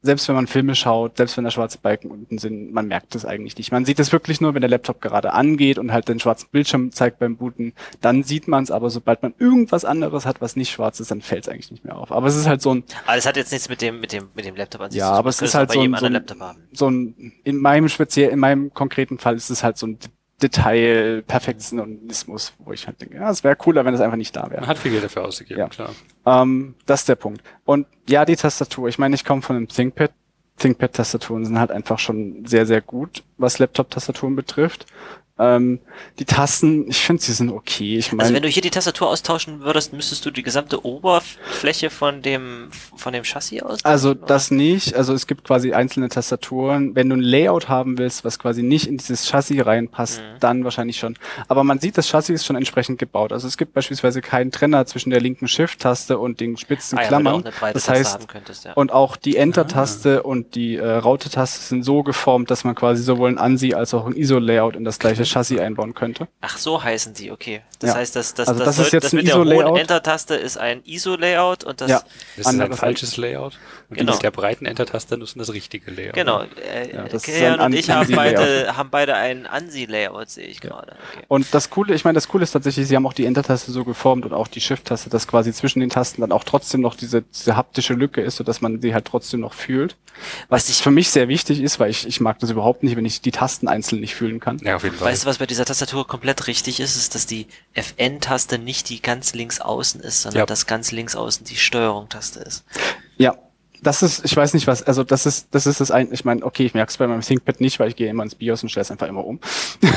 selbst 0.02 0.26
wenn 0.28 0.34
man 0.34 0.46
Filme 0.46 0.74
schaut, 0.74 1.16
selbst 1.18 1.36
wenn 1.36 1.44
da 1.44 1.50
schwarze 1.50 1.78
Balken 1.78 2.10
unten 2.10 2.38
sind, 2.38 2.72
man 2.72 2.88
merkt 2.88 3.14
es 3.14 3.24
eigentlich 3.26 3.56
nicht. 3.58 3.70
Man 3.70 3.84
sieht 3.84 3.98
es 4.00 4.12
wirklich 4.12 4.40
nur, 4.40 4.54
wenn 4.54 4.62
der 4.62 4.70
Laptop 4.70 5.00
gerade 5.00 5.32
angeht 5.34 5.78
und 5.78 5.92
halt 5.92 6.08
den 6.08 6.18
schwarzen 6.20 6.48
Bildschirm 6.50 6.90
zeigt 6.92 7.18
beim 7.18 7.36
Booten, 7.36 7.74
dann 8.00 8.22
sieht 8.22 8.48
man 8.48 8.62
es, 8.64 8.70
aber 8.70 8.88
sobald 8.88 9.22
man 9.22 9.34
irgendwas 9.38 9.84
anderes 9.84 10.24
hat, 10.24 10.40
was 10.40 10.56
nicht 10.56 10.70
schwarz 10.70 11.00
ist, 11.00 11.10
dann 11.10 11.20
fällt 11.20 11.44
es 11.44 11.48
eigentlich 11.50 11.70
nicht 11.70 11.84
mehr 11.84 11.96
auf. 11.98 12.12
Aber 12.12 12.26
es 12.28 12.36
ist 12.36 12.46
halt 12.46 12.62
so 12.62 12.74
ein, 12.74 12.84
Aber 13.06 13.16
das 13.16 13.26
hat 13.26 13.36
jetzt 13.36 13.52
nichts 13.52 13.68
mit 13.68 13.82
dem, 13.82 14.00
mit 14.00 14.12
dem, 14.12 14.28
mit 14.34 14.44
dem 14.46 14.56
Laptop 14.56 14.80
an 14.80 14.90
sich 14.90 14.98
Ja, 15.00 15.06
zu 15.06 15.10
tun. 15.12 15.18
aber 15.18 15.28
Das 15.28 15.36
es 15.42 15.48
ist 15.50 15.54
halt 15.54 15.70
so 15.72 15.80
ein- 15.80 15.94
so 15.94 16.06
ein- 16.06 16.12
Laptop 16.12 16.40
haben. 16.40 16.62
so 16.72 16.88
ein, 16.90 17.32
in 17.44 17.56
meinem 17.58 17.88
speziell, 17.88 18.30
in 18.30 18.38
meinem 18.38 18.72
konkreten 18.72 19.18
Fall 19.18 19.36
ist 19.36 19.50
es 19.50 19.62
halt 19.62 19.76
so 19.76 19.86
ein 19.86 19.98
Detail, 20.42 21.22
Perfektionismus, 21.26 22.52
wo 22.58 22.72
ich 22.72 22.86
halt 22.86 23.00
denke, 23.00 23.16
ja, 23.16 23.30
es 23.30 23.44
wäre 23.44 23.56
cooler, 23.56 23.84
wenn 23.84 23.94
es 23.94 24.00
einfach 24.00 24.16
nicht 24.16 24.34
da 24.34 24.42
Man 24.42 24.50
wäre. 24.52 24.66
hat 24.66 24.78
viel 24.78 24.92
Geld 24.92 25.04
dafür 25.04 25.24
ausgegeben, 25.24 25.60
Ja. 25.60 25.68
klar. 25.68 25.90
Ähm, 26.26 26.74
das 26.86 27.00
ist 27.00 27.08
der 27.08 27.16
Punkt. 27.16 27.42
Und 27.64 27.86
ja, 28.08 28.24
die 28.24 28.36
Tastatur. 28.36 28.88
Ich 28.88 28.98
meine, 28.98 29.14
ich 29.14 29.24
komme 29.24 29.42
von 29.42 29.56
einem 29.56 29.68
ThinkPad. 29.68 30.12
ThinkPad-Tastaturen 30.58 31.46
sind 31.46 31.58
halt 31.58 31.70
einfach 31.70 31.98
schon 31.98 32.44
sehr, 32.46 32.66
sehr 32.66 32.82
gut, 32.82 33.22
was 33.38 33.58
Laptop-Tastaturen 33.58 34.36
betrifft. 34.36 34.84
Ähm, 35.40 35.80
die 36.18 36.24
Tasten, 36.26 36.88
ich 36.88 36.98
finde, 37.00 37.22
sie 37.22 37.32
sind 37.32 37.50
okay. 37.50 37.96
Ich 37.96 38.06
Also 38.12 38.16
meine, 38.16 38.34
wenn 38.34 38.42
du 38.42 38.48
hier 38.48 38.62
die 38.62 38.70
Tastatur 38.70 39.08
austauschen 39.08 39.60
würdest, 39.60 39.92
müsstest 39.92 40.24
du 40.26 40.30
die 40.30 40.42
gesamte 40.42 40.84
Oberfläche 40.84 41.90
von 41.90 42.22
dem, 42.22 42.68
von 42.96 43.12
dem 43.12 43.24
Chassis 43.24 43.62
austauschen? 43.62 43.86
Also 43.86 44.10
oder? 44.10 44.26
das 44.26 44.50
nicht. 44.50 44.94
Also 44.94 45.14
es 45.14 45.26
gibt 45.26 45.44
quasi 45.44 45.72
einzelne 45.72 46.08
Tastaturen. 46.08 46.94
Wenn 46.94 47.08
du 47.08 47.16
ein 47.16 47.20
Layout 47.22 47.68
haben 47.68 47.98
willst, 47.98 48.24
was 48.24 48.38
quasi 48.38 48.62
nicht 48.62 48.86
in 48.86 48.98
dieses 48.98 49.28
Chassis 49.28 49.64
reinpasst, 49.64 50.20
Mhm. 50.20 50.24
dann 50.40 50.64
wahrscheinlich 50.64 50.98
schon. 50.98 51.16
Aber 51.48 51.64
man 51.64 51.78
sieht, 51.78 51.96
das 51.96 52.08
Chassis 52.08 52.34
ist 52.40 52.44
schon 52.46 52.56
entsprechend 52.56 52.98
gebaut. 52.98 53.32
Also 53.32 53.46
es 53.48 53.56
gibt 53.56 53.72
beispielsweise 53.72 54.20
keinen 54.20 54.50
Trenner 54.52 54.84
zwischen 54.86 55.10
der 55.10 55.20
linken 55.20 55.48
Shift-Taste 55.48 56.18
und 56.18 56.40
den 56.40 56.56
spitzen 56.56 56.98
ah, 56.98 57.02
ja, 57.02 57.08
Klammern. 57.08 57.44
das 57.72 57.88
heißt, 57.88 58.14
haben 58.14 58.26
könntest, 58.26 58.64
ja. 58.64 58.72
und 58.74 58.92
auch 58.92 59.16
die 59.16 59.36
Enter-Taste 59.36 60.22
und 60.22 60.54
die 60.54 60.76
äh, 60.76 60.86
Raute-Taste 60.86 61.62
sind 61.62 61.82
so 61.84 62.02
geformt, 62.02 62.50
dass 62.50 62.64
man 62.64 62.74
quasi 62.74 63.02
sowohl 63.02 63.28
ein 63.30 63.38
ANSI 63.38 63.74
als 63.74 63.94
auch 63.94 64.06
ein 64.06 64.14
ISO-Layout 64.14 64.76
in 64.76 64.84
das 64.84 64.98
gleiche 64.98 65.24
Chassis 65.30 65.58
einbauen 65.60 65.94
könnte. 65.94 66.28
Ach, 66.40 66.58
so 66.58 66.82
heißen 66.82 67.14
die, 67.14 67.30
okay. 67.30 67.62
Das 67.78 67.90
Ja. 67.90 67.96
heißt, 67.96 68.16
das, 68.16 68.34
das, 68.34 68.48
Also 68.48 68.64
das, 68.64 68.76
das 68.76 68.86
ist 68.86 68.92
jetzt 68.92 69.04
das 69.04 69.12
ein 69.12 69.16
mit 69.16 69.28
der 69.28 69.36
hohen. 69.38 69.76
Enter-Taste 69.76 70.34
ist 70.34 70.58
ein 70.58 70.82
ISO-Layout 70.84 71.64
und 71.64 71.80
das, 71.80 71.90
Ja. 71.90 72.02
Das 72.36 72.46
ist 72.52 72.60
ein 72.60 72.72
falsches 72.74 73.16
Layout. 73.16 73.58
Und 73.88 73.96
Genau. 73.98 74.12
die 74.12 74.16
mit 74.18 74.22
der 74.22 74.30
breiten 74.30 74.66
Enter-Taste 74.66 75.16
nutzen 75.16 75.38
das 75.40 75.52
richtige 75.52 75.90
Layout. 75.90 76.14
genau. 76.14 76.42
Äh, 76.42 76.94
Ja, 76.94 77.02
das 77.04 77.24
ist 77.26 77.34
Kian 77.34 77.58
ein 77.60 77.66
und 77.66 77.72
ich 77.74 77.90
haben 77.90 78.00
ANSI-Layout. 78.00 78.36
beide, 78.36 78.76
haben 78.76 78.90
beide 78.90 79.14
ein 79.16 79.46
ANSI-Layout, 79.46 80.28
sehe 80.30 80.46
ich 80.46 80.60
gerade. 80.60 80.92
Okay. 81.12 81.24
Und 81.28 81.52
das 81.54 81.70
Coole, 81.70 81.94
ich 81.94 82.04
meine, 82.04 82.14
das 82.14 82.28
Coole 82.28 82.44
ist 82.44 82.52
tatsächlich, 82.52 82.86
sie 82.88 82.96
haben 82.96 83.06
auch 83.06 83.12
die 83.12 83.26
Enter-Taste 83.26 83.72
so 83.72 83.84
geformt 83.84 84.24
und 84.26 84.32
auch 84.32 84.48
die 84.48 84.60
Shift-Taste, 84.60 85.10
dass 85.10 85.26
quasi 85.26 85.52
zwischen 85.52 85.80
den 85.80 85.90
Tasten 85.90 86.20
dann 86.20 86.32
auch 86.32 86.44
trotzdem 86.44 86.80
noch 86.80 86.94
diese, 86.94 87.22
diese 87.22 87.56
haptische 87.56 87.94
Lücke 87.94 88.20
ist, 88.20 88.36
sodass 88.36 88.60
man 88.60 88.80
sie 88.80 88.94
halt 88.94 89.04
trotzdem 89.06 89.40
noch 89.40 89.54
fühlt. 89.54 89.96
Was 90.48 90.60
Was 90.60 90.68
ich- 90.68 90.82
für 90.82 90.90
mich 90.90 91.08
sehr 91.10 91.28
wichtig 91.28 91.60
ist, 91.62 91.80
weil 91.80 91.90
ich, 91.90 92.06
ich 92.06 92.20
mag 92.20 92.38
das 92.40 92.50
überhaupt 92.50 92.82
nicht, 92.82 92.94
wenn 92.96 93.06
ich 93.06 93.22
die 93.22 93.30
Tasten 93.30 93.66
einzeln 93.66 94.00
nicht 94.00 94.14
fühlen 94.14 94.40
kann. 94.40 94.58
Ja, 94.58 94.76
auf 94.76 94.82
jeden 94.84 94.94
Fall. 94.96 95.09
Weißt 95.10 95.24
du, 95.24 95.28
was 95.28 95.38
bei 95.38 95.46
dieser 95.46 95.64
Tastatur 95.64 96.06
komplett 96.06 96.46
richtig 96.46 96.80
ist, 96.80 96.96
ist, 96.96 97.14
dass 97.14 97.26
die 97.26 97.46
FN-Taste 97.74 98.58
nicht 98.58 98.88
die 98.88 99.02
ganz 99.02 99.34
links 99.34 99.60
außen 99.60 100.00
ist, 100.00 100.22
sondern 100.22 100.40
Ja. 100.40 100.46
dass 100.46 100.66
ganz 100.66 100.92
links 100.92 101.16
außen 101.16 101.44
die 101.46 101.56
Steuerung-Taste 101.56 102.40
ist. 102.40 102.64
Ja. 103.16 103.36
Das 103.82 104.02
ist, 104.02 104.26
ich 104.26 104.36
weiß 104.36 104.52
nicht 104.52 104.66
was, 104.66 104.82
also 104.82 105.04
das 105.04 105.24
ist, 105.24 105.48
das 105.52 105.66
ist 105.66 105.80
das 105.80 105.90
ein, 105.90 106.12
ich 106.12 106.26
meine, 106.26 106.44
okay, 106.44 106.66
ich 106.66 106.74
merke 106.74 106.90
es 106.90 106.98
bei 106.98 107.06
meinem 107.06 107.22
ThinkPad 107.22 107.62
nicht, 107.62 107.80
weil 107.80 107.88
ich 107.88 107.96
gehe 107.96 108.10
immer 108.10 108.22
ins 108.24 108.34
BIOS 108.34 108.62
und 108.62 108.68
stelle 108.68 108.82
es 108.82 108.90
einfach 108.90 109.08
immer 109.08 109.24
um. 109.24 109.40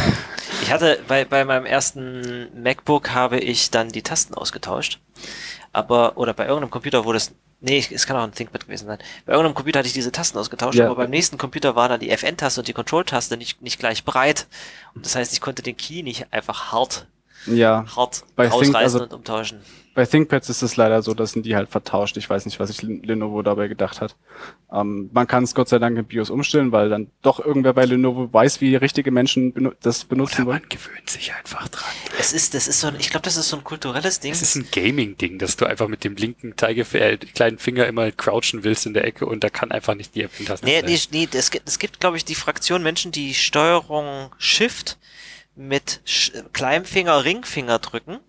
Ich 0.62 0.72
hatte 0.72 1.00
bei, 1.10 1.26
bei 1.26 1.44
meinem 1.44 1.66
ersten 1.66 2.48
MacBook 2.64 3.10
habe 3.10 3.40
ich 3.40 3.70
dann 3.72 3.90
die 3.90 4.02
Tasten 4.02 4.34
ausgetauscht. 4.36 5.02
Aber, 5.74 6.16
oder 6.18 6.34
bei 6.34 6.46
irgendeinem 6.46 6.70
Computer 6.72 7.04
wurde 7.04 7.18
es, 7.18 7.34
nee, 7.64 7.84
es 7.92 8.06
kann 8.06 8.16
auch 8.18 8.24
ein 8.24 8.32
ThinkPad 8.34 8.66
gewesen 8.66 8.86
sein. 8.88 9.00
Bei 9.26 9.34
irgendeinem 9.34 9.56
Computer 9.56 9.80
hatte 9.80 9.88
ich 9.88 9.94
diese 9.94 10.12
Tasten 10.12 10.38
ausgetauscht, 10.38 10.78
Ja. 10.78 10.86
aber 10.86 10.96
beim 10.96 11.10
nächsten 11.10 11.38
Computer 11.40 11.76
war 11.76 11.90
dann 11.90 12.00
die 12.00 12.12
FN-Taste 12.12 12.62
und 12.62 12.68
die 12.68 12.74
Control-Taste 12.74 13.38
nicht, 13.38 13.62
nicht 13.62 13.80
gleich 13.80 14.04
breit. 14.04 14.46
Und 14.94 15.06
das 15.06 15.16
heißt, 15.16 15.34
ich 15.34 15.42
konnte 15.42 15.64
den 15.64 15.76
Key 15.78 16.04
nicht 16.04 16.32
einfach 16.32 16.72
hart 16.72 17.08
Ja, 17.46 17.86
hart 17.96 18.24
Bei 18.36 18.44
Think- 18.48 18.54
rausreißen 18.56 18.76
also- 18.76 19.04
und 19.04 19.14
umtauschen. 19.14 19.60
bei 19.96 20.06
ThinkPads 20.06 20.50
ist 20.50 20.62
es 20.64 20.76
leider 20.76 21.02
so, 21.04 21.14
dass 21.14 21.34
sind 21.34 21.46
die 21.46 21.56
halt 21.56 21.70
vertauscht. 21.70 22.18
Ich 22.18 22.28
weiß 22.30 22.46
nicht, 22.46 22.60
was 22.60 22.70
sich 22.70 22.82
Lenovo 22.82 23.42
dabei 23.44 23.68
gedacht 23.68 24.02
hat. 24.02 24.16
Ähm, 24.72 25.10
man 25.14 25.28
kann 25.28 25.44
es 25.44 25.54
Gott 25.54 25.70
sei 25.70 25.78
Dank 25.78 25.96
im 26.00 26.06
BIOS 26.06 26.32
umstellen, 26.32 26.72
weil 26.72 26.90
dann 26.90 27.12
doch 27.22 27.40
irgendwer 27.40 27.74
bei 27.74 27.86
Lenovo 27.86 28.32
weiß, 28.34 28.60
wie 28.60 28.76
richtige 28.76 29.12
Menschen 29.12 29.54
benu 29.54 29.72
das 29.82 30.06
benutzen 30.06 30.42
Oder 30.44 30.46
wollen. 30.54 30.62
man 30.62 30.70
gewöhnt 30.70 31.10
sich 31.10 31.32
einfach 31.36 31.68
dran. 31.68 31.92
Es 32.20 32.34
ist, 32.34 32.56
das 32.56 32.68
ist 32.68 32.80
so 32.80 32.88
ein, 32.88 32.96
ich 32.98 33.12
glaube, 33.12 33.24
das 33.26 33.38
ist 33.38 33.50
so 33.50 33.58
ein 33.58 33.64
kulturelles 33.64 34.20
Ding. 34.20 34.32
Es 34.32 34.42
ist 34.42 34.56
ein 34.56 34.66
Gaming-Ding, 34.72 35.38
dass 35.38 35.58
du 35.58 35.66
einfach 35.66 35.88
mit 35.88 36.04
dem 36.04 36.16
linken 36.16 36.58
Zeigefinger, 36.58 37.06
äh, 37.06 37.18
kleinen 37.18 37.60
Finger 37.60 37.86
immer 37.86 38.12
crouchen 38.12 38.64
willst 38.64 38.88
in 38.88 38.96
der 38.96 39.06
Ecke 39.06 39.28
und 39.28 39.44
da 39.44 39.50
kann 39.52 39.70
einfach 39.72 39.94
nicht 39.94 40.16
die 40.16 40.24
F-Taste 40.24 40.66
Nee, 40.66 40.80
sein. 40.80 40.86
nee, 41.12 41.28
nee, 41.32 41.38
es 41.38 41.52
gibt, 41.52 41.68
es 41.68 41.78
gibt, 41.78 42.00
glaube 42.00 42.18
ich, 42.18 42.26
die 42.26 42.36
Fraktion 42.36 42.82
Menschen, 42.82 43.12
die 43.12 43.36
Steuerung 43.36 44.32
Shift 44.40 44.98
mit 45.56 46.02
Sch 46.06 46.32
kleinem 46.54 46.86
Finger, 46.86 47.24
Ringfinger 47.24 47.80
drücken. 47.80 48.20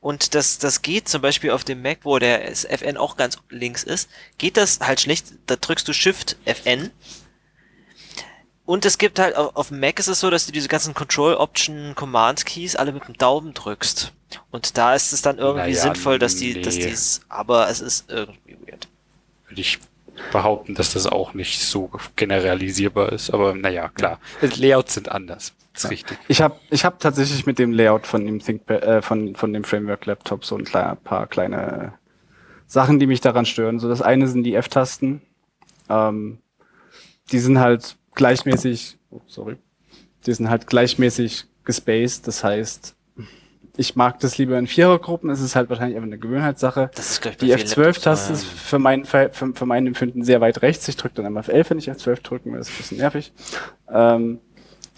Und 0.00 0.34
das, 0.34 0.58
das 0.58 0.82
geht 0.82 1.08
zum 1.08 1.22
Beispiel 1.22 1.50
auf 1.50 1.64
dem 1.64 1.82
Mac, 1.82 1.98
wo 2.04 2.18
der 2.18 2.48
FN 2.48 2.96
auch 2.96 3.16
ganz 3.16 3.38
links 3.50 3.82
ist, 3.82 4.08
geht 4.38 4.56
das 4.56 4.78
halt 4.80 5.00
schlecht, 5.00 5.26
da 5.46 5.56
drückst 5.56 5.88
du 5.88 5.92
Shift 5.92 6.36
FN. 6.44 6.92
Und 8.64 8.84
es 8.84 8.98
gibt 8.98 9.18
halt, 9.18 9.34
auf, 9.34 9.68
dem 9.68 9.80
Mac 9.80 9.98
ist 9.98 10.08
es 10.08 10.20
so, 10.20 10.30
dass 10.30 10.46
du 10.46 10.52
diese 10.52 10.68
ganzen 10.68 10.94
Control 10.94 11.34
Option 11.34 11.94
Command 11.96 12.46
Keys 12.46 12.76
alle 12.76 12.92
mit 12.92 13.08
dem 13.08 13.16
Daumen 13.16 13.54
drückst. 13.54 14.12
Und 14.50 14.76
da 14.76 14.94
ist 14.94 15.12
es 15.12 15.22
dann 15.22 15.38
irgendwie 15.38 15.70
Naja, 15.70 15.82
sinnvoll, 15.82 16.18
dass 16.18 16.36
die, 16.36 16.60
dass 16.60 16.76
nee. 16.76 16.88
dies, 16.88 17.22
aber 17.28 17.68
es 17.70 17.80
ist 17.80 18.10
irgendwie 18.10 18.58
weird. 18.66 18.86
Würde 19.48 19.62
ich 19.62 19.78
behaupten, 20.32 20.74
dass 20.74 20.92
das 20.92 21.06
auch 21.06 21.34
nicht 21.34 21.60
so 21.60 21.90
generalisierbar 22.16 23.12
ist. 23.12 23.30
Aber 23.30 23.54
naja, 23.54 23.88
klar. 23.88 24.18
Layouts 24.40 24.94
sind 24.94 25.10
anders. 25.10 25.54
Das 25.72 25.84
ist 25.84 25.90
richtig. 25.90 26.18
Ich 26.28 26.42
habe 26.42 26.56
ich 26.70 26.84
hab 26.84 26.98
tatsächlich 26.98 27.46
mit 27.46 27.58
dem 27.58 27.72
Layout 27.72 28.06
von 28.06 28.26
dem 28.26 28.40
ThinkPad, 28.40 28.82
äh, 28.82 29.02
von, 29.02 29.34
von 29.34 29.52
dem 29.52 29.64
Framework 29.64 30.06
Laptop 30.06 30.44
so 30.44 30.56
ein 30.56 30.64
kleiner, 30.64 30.96
paar 30.96 31.26
kleine 31.26 31.94
Sachen, 32.66 32.98
die 32.98 33.06
mich 33.06 33.20
daran 33.20 33.46
stören. 33.46 33.78
So 33.78 33.88
das 33.88 34.02
eine 34.02 34.26
sind 34.26 34.42
die 34.44 34.54
F-Tasten. 34.54 35.22
Ähm, 35.88 36.38
die 37.30 37.38
sind 37.38 37.58
halt 37.58 37.96
gleichmäßig, 38.14 38.98
oh, 39.10 39.20
sorry, 39.26 39.56
die 40.26 40.34
sind 40.34 40.50
halt 40.50 40.66
gleichmäßig 40.66 41.46
gespaced. 41.64 42.26
Das 42.26 42.42
heißt, 42.42 42.96
ich 43.78 43.96
mag 43.96 44.18
das 44.20 44.36
lieber 44.38 44.58
in 44.58 44.66
Vierergruppen. 44.66 45.30
Es 45.30 45.40
ist 45.40 45.54
halt 45.56 45.70
wahrscheinlich 45.70 45.96
einfach 45.96 46.08
eine 46.08 46.18
Gewöhnheitssache. 46.18 46.90
Das 46.94 47.10
ist, 47.12 47.24
ich, 47.24 47.36
Die 47.36 47.46
vielen 47.46 47.58
Laptops 47.58 47.76
F12-Taste 47.78 48.26
so, 48.26 48.32
ist 48.34 48.44
für 48.44 48.78
mein, 48.78 49.04
Ver- 49.04 49.30
für, 49.30 49.54
für 49.54 49.66
mein 49.66 49.86
Empfinden 49.86 50.24
sehr 50.24 50.40
weit 50.40 50.60
rechts. 50.62 50.86
Ich 50.88 50.96
drücke 50.96 51.14
dann 51.14 51.26
immer 51.26 51.40
F11, 51.40 51.70
wenn 51.70 51.78
ich 51.78 51.88
F12 51.90 52.22
drücken 52.22 52.52
will. 52.52 52.58
Das 52.58 52.68
ist 52.68 52.74
ein 52.74 52.78
bisschen 52.78 52.98
nervig. 52.98 53.32
Ähm, 53.90 54.40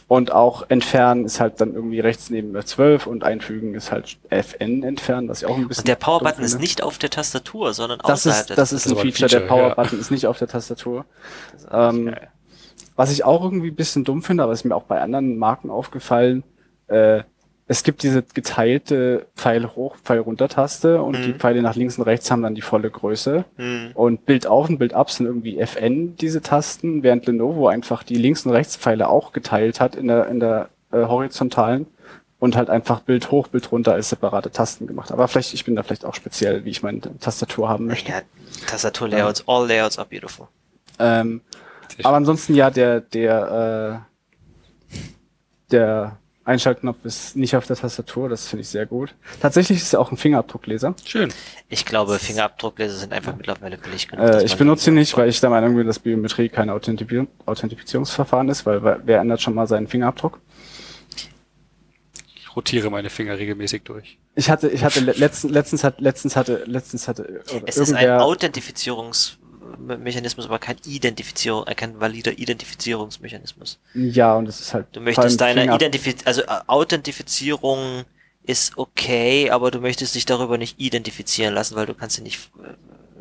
und 0.09 0.33
auch 0.33 0.65
entfernen 0.71 1.25
ist 1.27 1.39
halt 1.39 1.61
dann 1.61 1.75
irgendwie 1.75 2.01
rechts 2.01 2.31
neben 2.31 2.57
F12 2.57 3.07
und 3.07 3.23
einfügen 3.23 3.75
ist 3.75 3.93
halt 3.93 4.19
FN 4.31 4.83
entfernen, 4.83 5.29
was 5.29 5.43
ich 5.43 5.47
auch 5.47 5.57
ein 5.57 5.69
bisschen. 5.69 5.83
Und 5.83 5.89
der 5.89 5.95
Power-Button 5.97 6.43
ist 6.43 6.59
nicht 6.59 6.83
auf 6.83 6.99
der 6.99 7.11
Tastatur, 7.11 7.75
sondern 7.75 7.99
Das 8.01 8.27
außerhalb 8.27 8.41
ist, 8.41 8.49
der 8.49 8.57
das 8.57 8.73
ist 8.73 8.87
ein 8.87 8.97
Feature. 8.97 9.29
Der 9.29 9.41
Feature, 9.43 9.43
ja. 9.43 9.49
Power-Button 9.75 10.01
ist 10.01 10.11
nicht 10.11 10.27
auf 10.27 10.39
der 10.39 10.49
Tastatur. 10.49 11.05
Tastatur. 11.53 11.91
Ähm. 11.97 12.15
Was 12.97 13.13
ich 13.13 13.25
auch 13.25 13.45
irgendwie 13.45 13.69
ein 13.71 13.77
bisschen 13.77 14.05
dumm 14.05 14.23
finde, 14.23 14.43
aber 14.43 14.53
ist 14.53 14.65
mir 14.65 14.75
auch 14.75 14.83
bei 14.83 15.01
anderen 15.01 15.39
Marken 15.39 15.71
aufgefallen, 15.71 16.43
äh, 16.89 17.23
es 17.71 17.85
gibt 17.85 18.03
diese 18.03 18.25
geteilte 18.25 19.27
Pfeil 19.37 19.65
hoch, 19.77 19.95
Pfeil 20.03 20.19
runter 20.19 20.49
Taste 20.49 21.01
und 21.01 21.17
Mhm. 21.17 21.23
die 21.23 21.33
Pfeile 21.35 21.63
nach 21.63 21.77
links 21.77 21.99
und 21.99 22.03
rechts 22.03 22.29
haben 22.29 22.43
dann 22.43 22.57
die 22.57 22.63
volle 22.63 22.91
Größe. 22.91 23.45
Hm. 23.59 23.93
Und 23.95 24.27
Bild 24.27 24.49
auf 24.49 24.69
und 24.69 24.79
Bild 24.79 24.93
ab 24.93 25.09
sind 25.09 25.27
irgendwie 25.27 25.57
FN, 25.61 26.17
diese 26.17 26.43
Tasten, 26.43 27.05
während 27.05 27.27
Lenovo 27.27 27.69
einfach 27.69 28.03
die 28.03 28.17
links 28.17 28.45
und 28.45 28.51
rechts 28.51 28.75
Pfeile 28.77 29.09
auch 29.09 29.31
geteilt 29.33 29.79
hat 29.79 29.95
in 29.95 30.09
der, 30.09 30.27
in 30.27 30.41
der 30.41 30.69
äh, 30.91 31.05
horizontalen 31.05 31.87
und 32.41 32.57
halt 32.57 32.71
einfach 32.71 33.03
Bild 33.03 33.31
hoch, 33.31 33.47
Bild 33.47 33.71
runter 33.71 33.93
als 33.93 34.09
separate 34.09 34.51
Tasten 34.51 34.89
gemacht. 34.89 35.13
Aber 35.13 35.29
vielleicht, 35.29 35.55
ich 35.55 35.65
bin 35.65 35.77
da 35.77 35.85
vielleicht 35.85 36.05
auch 36.05 36.17
speziell, 36.17 36.65
wie 36.65 36.71
ich 36.71 36.83
meine 36.83 37.01
Tastatur 37.21 37.69
haben 37.69 37.87
möchte. 37.87 38.11
Ja, 38.11 38.23
Tastatur-Layouts, 38.67 39.45
all 39.47 39.69
Layouts 39.69 39.97
are 39.97 40.09
beautiful. 40.11 40.49
Ähm, 40.99 41.41
aber 42.03 42.17
ansonsten 42.17 42.57
ja, 42.57 42.69
der, 42.71 43.01
der, 43.01 44.03
äh, 44.03 44.97
der 45.71 46.17
Einschaltknopf 46.51 46.99
ist 47.05 47.37
nicht 47.37 47.57
auf 47.57 47.67
der 47.67 47.77
Tastatur, 47.77 48.29
das 48.29 48.49
finde 48.49 48.63
ich 48.63 48.69
sehr 48.69 48.85
gut. 48.87 49.15
Tatsächlich 49.41 49.79
ist 49.79 49.85
es 49.89 49.95
auch 49.95 50.11
ein 50.11 50.17
Fingerabdruckleser. 50.17 50.95
Schön. 51.05 51.33
Ich 51.69 51.85
glaube, 51.87 52.19
Fingerabdruckleser 52.19 52.97
sind 52.97 53.13
einfach 53.13 53.35
mittlerweile 53.37 53.79
billig 53.79 54.09
genug. 54.09 54.27
Äh, 54.29 54.45
ich 54.45 54.57
benutze 54.57 54.91
ihn 54.91 54.95
nicht, 54.95 55.17
weil 55.17 55.29
ich 55.29 55.41
der 55.41 55.51
Meinung 55.51 55.77
bin, 55.77 55.87
dass 55.87 55.99
Biometrie 55.99 56.49
kein 56.49 56.69
Authentifi- 56.71 57.27
Authentifizierungsverfahren 57.47 58.49
ist, 58.49 58.67
weil 58.67 58.83
wer 59.05 59.21
ändert 59.21 59.41
schon 59.41 59.55
mal 59.55 59.67
seinen 59.67 59.87
Fingerabdruck? 59.87 60.41
Ich 62.37 62.57
rotiere 62.57 62.91
meine 62.91 63.11
Finger 63.11 63.39
regelmäßig 63.39 63.85
durch. 63.85 64.19
Ich 64.35 64.51
hatte, 64.51 64.69
ich 64.69 64.83
hatte 64.83 65.01
le- 65.01 65.13
letztens, 65.13 65.53
letztens 65.53 65.85
hat, 65.85 66.01
letztens 66.01 66.37
hatte, 66.37 66.65
letztens 66.67 67.07
hatte, 67.07 67.43
Es 67.67 67.77
ist 67.77 67.93
ein 67.93 68.03
irgendwer, 68.05 68.19
Authentifizierungsmechanismus, 69.81 70.47
aber 70.47 70.59
kein 70.59 70.77
Identifizierung, 70.87 71.67
äh, 71.67 71.75
kein 71.75 72.01
valider 72.01 72.39
Identifizierungsmechanismus. 72.39 73.79
ja, 73.95 74.37
und 74.37 74.49
es 74.49 74.61
ist 74.61 74.75
halt, 74.75 74.87
Du 74.93 75.01
möchtest 75.01 75.41
deine 75.41 75.63
Finger- 75.63 75.75
Identifiz 75.75 76.23
also 76.27 76.43
äh, 76.43 76.47
Authentifizierung 76.67 78.05
ist 78.43 78.77
okay, 78.79 79.51
aber 79.51 79.71
du 79.71 79.81
möchtest 79.81 80.15
dich 80.15 80.25
darüber 80.27 80.59
nicht 80.59 80.81
identifizieren 80.81 81.55
lassen, 81.55 81.77
weil 81.77 81.87
du 81.87 81.95
kannst 81.95 82.17
sie 82.17 82.23
nicht. 82.23 82.51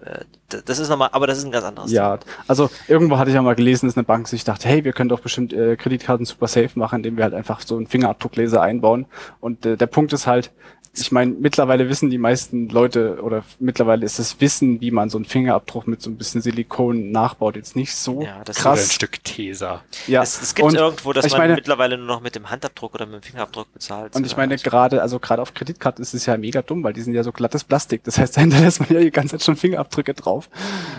Äh, 0.09 0.25
das 0.65 0.79
ist 0.79 0.89
nochmal, 0.89 1.09
aber 1.11 1.27
das 1.27 1.37
ist 1.37 1.45
ein 1.45 1.51
ganz 1.51 1.65
anderes. 1.65 1.91
Ja, 1.91 2.17
also 2.47 2.69
irgendwo 2.87 3.17
hatte 3.17 3.29
ich 3.29 3.35
ja 3.35 3.41
mal 3.41 3.55
gelesen, 3.55 3.87
dass 3.87 3.95
eine 3.97 4.03
Bank 4.03 4.27
sich 4.27 4.43
dachte, 4.43 4.67
hey, 4.67 4.83
wir 4.83 4.93
können 4.93 5.09
doch 5.09 5.19
bestimmt 5.19 5.53
äh, 5.53 5.75
Kreditkarten 5.75 6.25
super 6.25 6.47
safe 6.47 6.71
machen, 6.75 6.97
indem 6.97 7.17
wir 7.17 7.23
halt 7.23 7.33
einfach 7.35 7.61
so 7.61 7.77
einen 7.77 7.87
Fingerabdruckleser 7.87 8.61
einbauen. 8.61 9.05
Und 9.39 9.65
äh, 9.65 9.77
der 9.77 9.87
Punkt 9.87 10.11
ist 10.13 10.25
halt, 10.27 10.51
ich 10.97 11.11
meine, 11.11 11.31
mittlerweile 11.33 11.87
wissen 11.87 12.09
die 12.09 12.17
meisten 12.17 12.67
Leute 12.67 13.21
oder 13.21 13.43
mittlerweile 13.59 14.03
ist 14.03 14.17
das 14.17 14.41
Wissen, 14.41 14.81
wie 14.81 14.89
man 14.89 15.11
so 15.11 15.19
einen 15.19 15.25
Fingerabdruck 15.25 15.87
mit 15.87 16.01
so 16.01 16.09
ein 16.09 16.17
bisschen 16.17 16.41
Silikon 16.41 17.11
nachbaut, 17.11 17.55
jetzt 17.55 17.75
nicht 17.75 17.95
so 17.95 18.23
Ja, 18.23 18.41
das 18.43 18.57
ist 18.57 18.65
Oder 18.65 18.71
ein 18.71 18.77
krass. 18.77 18.93
Stück 18.93 19.23
Tesa. 19.23 19.83
Ja, 20.07 20.23
Es, 20.23 20.41
es 20.41 20.55
gibt 20.55 20.67
und 20.67 20.75
irgendwo, 20.75 21.13
dass 21.13 21.25
ich 21.25 21.31
man 21.33 21.41
meine- 21.41 21.53
mittlerweile 21.53 21.95
nur 21.95 22.07
noch 22.07 22.21
mit 22.21 22.33
dem 22.35 22.49
Handabdruck 22.49 22.95
oder 22.95 23.05
mit 23.05 23.15
dem 23.15 23.21
Fingerabdruck 23.21 23.71
bezahlt. 23.71 24.15
Und 24.15 24.25
ich 24.25 24.35
meine, 24.35 24.57
gerade, 24.57 25.03
also 25.03 25.19
gerade 25.19 25.43
auf 25.43 25.53
Kreditkarten 25.53 26.01
ist 26.01 26.15
es 26.15 26.25
ja 26.25 26.35
mega 26.37 26.63
dumm, 26.63 26.83
weil 26.83 26.93
die 26.93 27.01
sind 27.01 27.13
ja 27.13 27.23
so 27.23 27.31
glattes 27.31 27.63
Plastik. 27.63 28.03
Das 28.03 28.17
heißt, 28.17 28.35
da 28.37 28.41
hinterlässt 28.41 28.79
man 28.79 28.89
ja 28.91 28.99
die 28.99 29.11
ganze 29.11 29.37
Zeit 29.37 29.43
schon 29.45 29.57
Fingerabdrücke 29.99 30.13
drauf. 30.13 30.49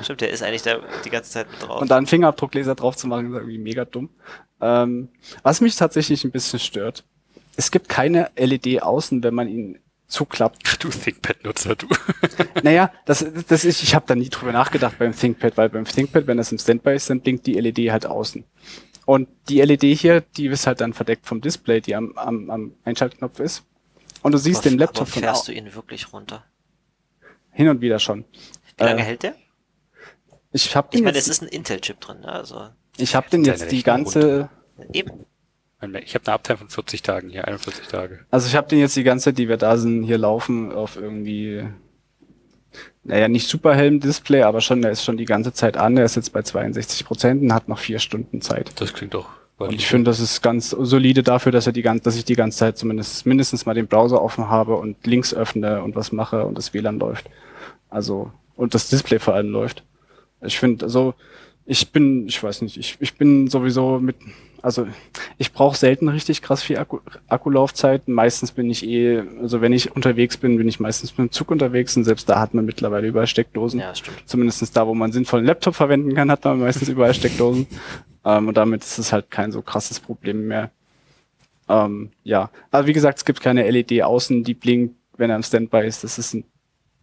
Stimmt, 0.03 0.21
der 0.21 0.31
ist 0.31 0.43
eigentlich 0.43 0.63
da 0.63 0.79
die 1.05 1.11
ganze 1.11 1.31
Zeit 1.31 1.51
mit 1.51 1.63
drauf. 1.63 1.81
Und 1.81 1.91
da 1.91 1.97
einen 1.97 2.07
Fingerabdruckleser 2.07 2.75
drauf 2.75 2.97
zu 2.97 3.07
machen, 3.07 3.27
ist 3.27 3.35
irgendwie 3.35 3.59
mega 3.59 3.85
dumm. 3.85 4.11
Ähm, 4.61 5.09
was 5.43 5.61
mich 5.61 5.77
tatsächlich 5.77 6.25
ein 6.25 6.31
bisschen 6.31 6.59
stört, 6.59 7.05
es 7.57 7.71
gibt 7.71 7.89
keine 7.89 8.31
LED 8.37 8.83
außen, 8.83 9.23
wenn 9.23 9.35
man 9.35 9.49
ihn 9.49 9.79
zuklappt. 10.07 10.83
Du 10.83 10.89
ThinkPad-Nutzer, 10.89 11.77
du. 11.77 11.87
Naja, 12.63 12.93
das, 13.07 13.25
das 13.49 13.65
ist, 13.65 13.83
ich 13.83 13.95
habe 13.95 14.07
da 14.07 14.15
nie 14.15 14.29
drüber 14.29 14.53
nachgedacht 14.53 14.99
beim 14.99 15.15
ThinkPad, 15.15 15.57
weil 15.57 15.69
beim 15.69 15.85
ThinkPad, 15.85 16.27
wenn 16.27 16.37
das 16.37 16.53
im 16.53 16.59
Standby 16.59 16.95
ist, 16.95 17.09
dann 17.11 17.21
blinkt 17.21 17.47
die 17.47 17.55
LED 17.55 17.91
halt 17.91 18.07
außen. 18.07 18.45
Und 19.07 19.29
die 19.49 19.61
LED 19.61 19.83
hier, 19.99 20.21
die 20.21 20.47
ist 20.47 20.67
halt 20.67 20.81
dann 20.81 20.93
verdeckt 20.93 21.27
vom 21.27 21.41
Display, 21.41 21.81
die 21.81 21.95
am, 21.95 22.17
am, 22.17 22.51
am 22.51 22.75
Einschaltknopf 22.85 23.41
ist. 23.41 23.65
Und 24.23 24.33
du 24.33 24.39
siehst 24.39 24.61
aber, 24.61 24.71
den 24.71 24.79
Laptop 24.79 25.03
aber 25.03 25.11
von 25.11 25.23
fährst 25.23 25.49
du 25.49 25.53
ihn 25.53 25.75
wirklich 25.75 26.13
runter? 26.13 26.45
hin 27.53 27.69
und 27.69 27.81
wieder 27.81 27.99
schon. 27.99 28.25
Wie 28.81 28.85
lange 28.85 29.01
Äh, 29.03 29.05
hält 29.05 29.23
der? 29.23 29.35
Ich 30.53 30.75
habe 30.75 30.89
Ich 30.93 31.03
meine, 31.03 31.17
es 31.19 31.29
ist 31.29 31.43
ein 31.43 31.49
Intel-Chip 31.49 32.01
drin, 32.01 32.21
ne? 32.21 32.29
also 32.33 32.69
ich 32.97 33.15
hab 33.15 33.31
den 33.31 33.45
jetzt 33.45 33.71
die 33.71 33.83
ganze, 33.83 34.49
eben. 34.93 35.27
Ich 36.05 36.15
habe 36.15 36.27
eine 36.27 36.35
Uptime 36.35 36.59
von 36.59 36.69
40 36.69 37.03
Tagen 37.03 37.31
hier, 37.31 37.47
41 37.47 37.87
Tage. 37.87 38.27
Also 38.31 38.47
ich 38.49 38.55
habe 38.57 38.69
den 38.69 38.81
jetzt 38.81 38.97
die 38.97 39.03
ganze 39.05 39.27
Zeit, 39.27 39.39
die 39.39 39.49
wir 39.49 39.57
da 39.57 39.79
sind, 39.79 40.03
hier 40.03 40.19
laufen 40.19 40.73
auf 40.73 40.97
irgendwie, 40.97 41.65
naja, 43.05 43.29
nicht 43.29 43.49
super 43.49 43.75
hellem 43.75 44.01
Display, 44.01 44.43
aber 44.43 44.61
schon, 44.61 44.83
der 44.83 44.91
ist 44.91 45.05
schon 45.05 45.17
die 45.17 45.25
ganze 45.25 45.55
Zeit 45.55 45.79
an. 45.79 45.97
Der 45.97 46.05
ist 46.05 46.17
jetzt 46.17 46.35
bei 46.35 46.43
62 46.43 47.07
Prozent 47.07 47.43
und 47.43 47.55
hat 47.55 47.69
noch 47.69 47.79
vier 47.79 47.99
Stunden 47.99 48.43
Zeit. 48.43 48.73
Das 48.79 48.93
klingt 48.93 49.15
doch. 49.15 49.29
Und 49.57 49.73
ich 49.73 49.87
finde, 49.87 50.11
das 50.11 50.21
ist 50.21 50.43
ganz 50.43 50.71
solide 50.71 51.23
dafür, 51.23 51.53
dass 51.53 51.67
er 51.67 51.73
die 51.73 51.83
ganze, 51.83 52.05
dass 52.05 52.17
ich 52.17 52.25
die 52.27 52.37
ganze 52.37 52.59
Zeit 52.59 52.77
zumindest 52.77 53.25
mindestens 53.25 53.65
mal 53.65 53.75
den 53.75 53.87
Browser 53.87 54.21
offen 54.21 54.49
habe 54.51 54.77
und 54.77 55.07
Links 55.07 55.33
öffne 55.33 55.83
und 55.83 55.95
was 55.97 56.13
mache 56.13 56.45
und 56.45 56.59
das 56.59 56.75
WLAN 56.75 56.99
läuft. 56.99 57.29
Also 57.89 58.33
und 58.61 58.75
das 58.75 58.89
Display 58.89 59.19
vor 59.19 59.35
allem 59.35 59.51
läuft. 59.51 59.83
Ich 60.43 60.59
finde, 60.59 60.85
also 60.85 61.15
ich 61.65 61.93
bin, 61.93 62.27
ich 62.27 62.43
weiß 62.43 62.63
nicht, 62.63 62.77
ich, 62.77 62.97
ich 63.01 63.15
bin 63.17 63.49
sowieso 63.49 64.01
mit, 64.01 64.17
also 64.61 64.87
ich 65.39 65.53
brauche 65.53 65.77
selten 65.77 66.09
richtig 66.09 66.43
krass 66.43 66.63
viel 66.63 66.77
Akku, 66.79 66.99
Akkulaufzeit. 67.29 68.07
Meistens 68.09 68.53
bin 68.53 68.69
ich 68.69 68.87
eh, 68.87 69.23
also 69.41 69.61
wenn 69.61 69.73
ich 69.73 69.95
unterwegs 69.97 70.37
bin, 70.37 70.59
bin 70.59 70.69
ich 70.69 70.79
meistens 70.79 71.17
mit 71.17 71.31
dem 71.31 71.33
Zug 71.33 71.51
unterwegs 71.51 71.97
und 71.97 72.05
selbst 72.05 72.29
da 72.29 72.39
hat 72.39 72.53
man 72.53 72.67
mittlerweile 72.67 73.09
überall 73.09 73.27
Steckdosen. 73.27 73.81
Ja, 73.81 73.95
stimmt. 73.95 74.23
Zumindest 74.27 74.77
da, 74.77 74.87
wo 74.87 74.95
man 74.95 75.13
sinnvollen 75.13 75.47
Laptop 75.47 75.75
verwenden 75.75 76.15
kann, 76.15 76.31
hat 76.31 76.45
man 76.45 76.61
meistens 76.61 76.89
überall 76.89 77.15
Steckdosen. 77.15 77.67
Ähm, 78.23 78.49
und 78.49 78.57
damit 78.59 78.85
ist 78.85 78.99
es 78.99 79.15
halt 79.15 79.31
kein 79.31 79.51
so 79.51 79.63
krasses 79.63 79.99
Problem 79.99 80.47
mehr. 80.47 80.71
Ähm, 81.71 82.11
ja, 82.23 82.51
aber 82.71 82.87
wie 82.87 82.93
gesagt, 82.93 83.17
es 83.17 83.25
gibt 83.25 83.41
keine 83.41 83.71
LED 83.71 84.03
außen, 84.03 84.45
die 84.45 84.53
blinkt, 84.53 84.95
wenn 85.17 85.31
er 85.31 85.37
im 85.37 85.43
Standby 85.43 85.87
ist. 85.87 86.05
Das 86.05 86.19
ist 86.19 86.35
ein, 86.35 86.45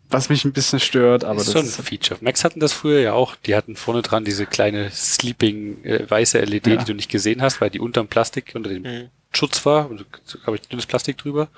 was 0.09 0.29
mich 0.29 0.45
ein 0.45 0.53
bisschen 0.53 0.79
stört, 0.79 1.23
aber 1.23 1.39
ist 1.39 1.47
das 1.47 1.53
schon 1.53 1.63
ein 1.63 1.67
ist 1.67 1.81
Feature. 1.81 2.19
Max 2.21 2.43
hatten 2.43 2.59
das 2.59 2.73
früher 2.73 2.99
ja 3.01 3.13
auch. 3.13 3.35
Die 3.35 3.55
hatten 3.55 3.75
vorne 3.75 4.01
dran 4.01 4.23
diese 4.25 4.45
kleine 4.45 4.89
sleeping 4.91 5.83
äh, 5.83 6.09
weiße 6.09 6.39
LED, 6.39 6.67
Ja. 6.67 6.75
die 6.77 6.85
du 6.85 6.93
nicht 6.93 7.09
gesehen 7.09 7.41
hast, 7.41 7.59
weil 7.61 7.69
die 7.69 7.79
unterm 7.79 8.07
Plastik, 8.07 8.51
unter 8.55 8.69
dem 8.69 8.83
Mhm. 8.83 9.09
Luftschutz 9.29 9.65
war, 9.65 9.89
habe 10.45 10.55
ich 10.55 10.61
dünnes 10.61 10.85
Plastik 10.85 11.17
drüber. 11.17 11.49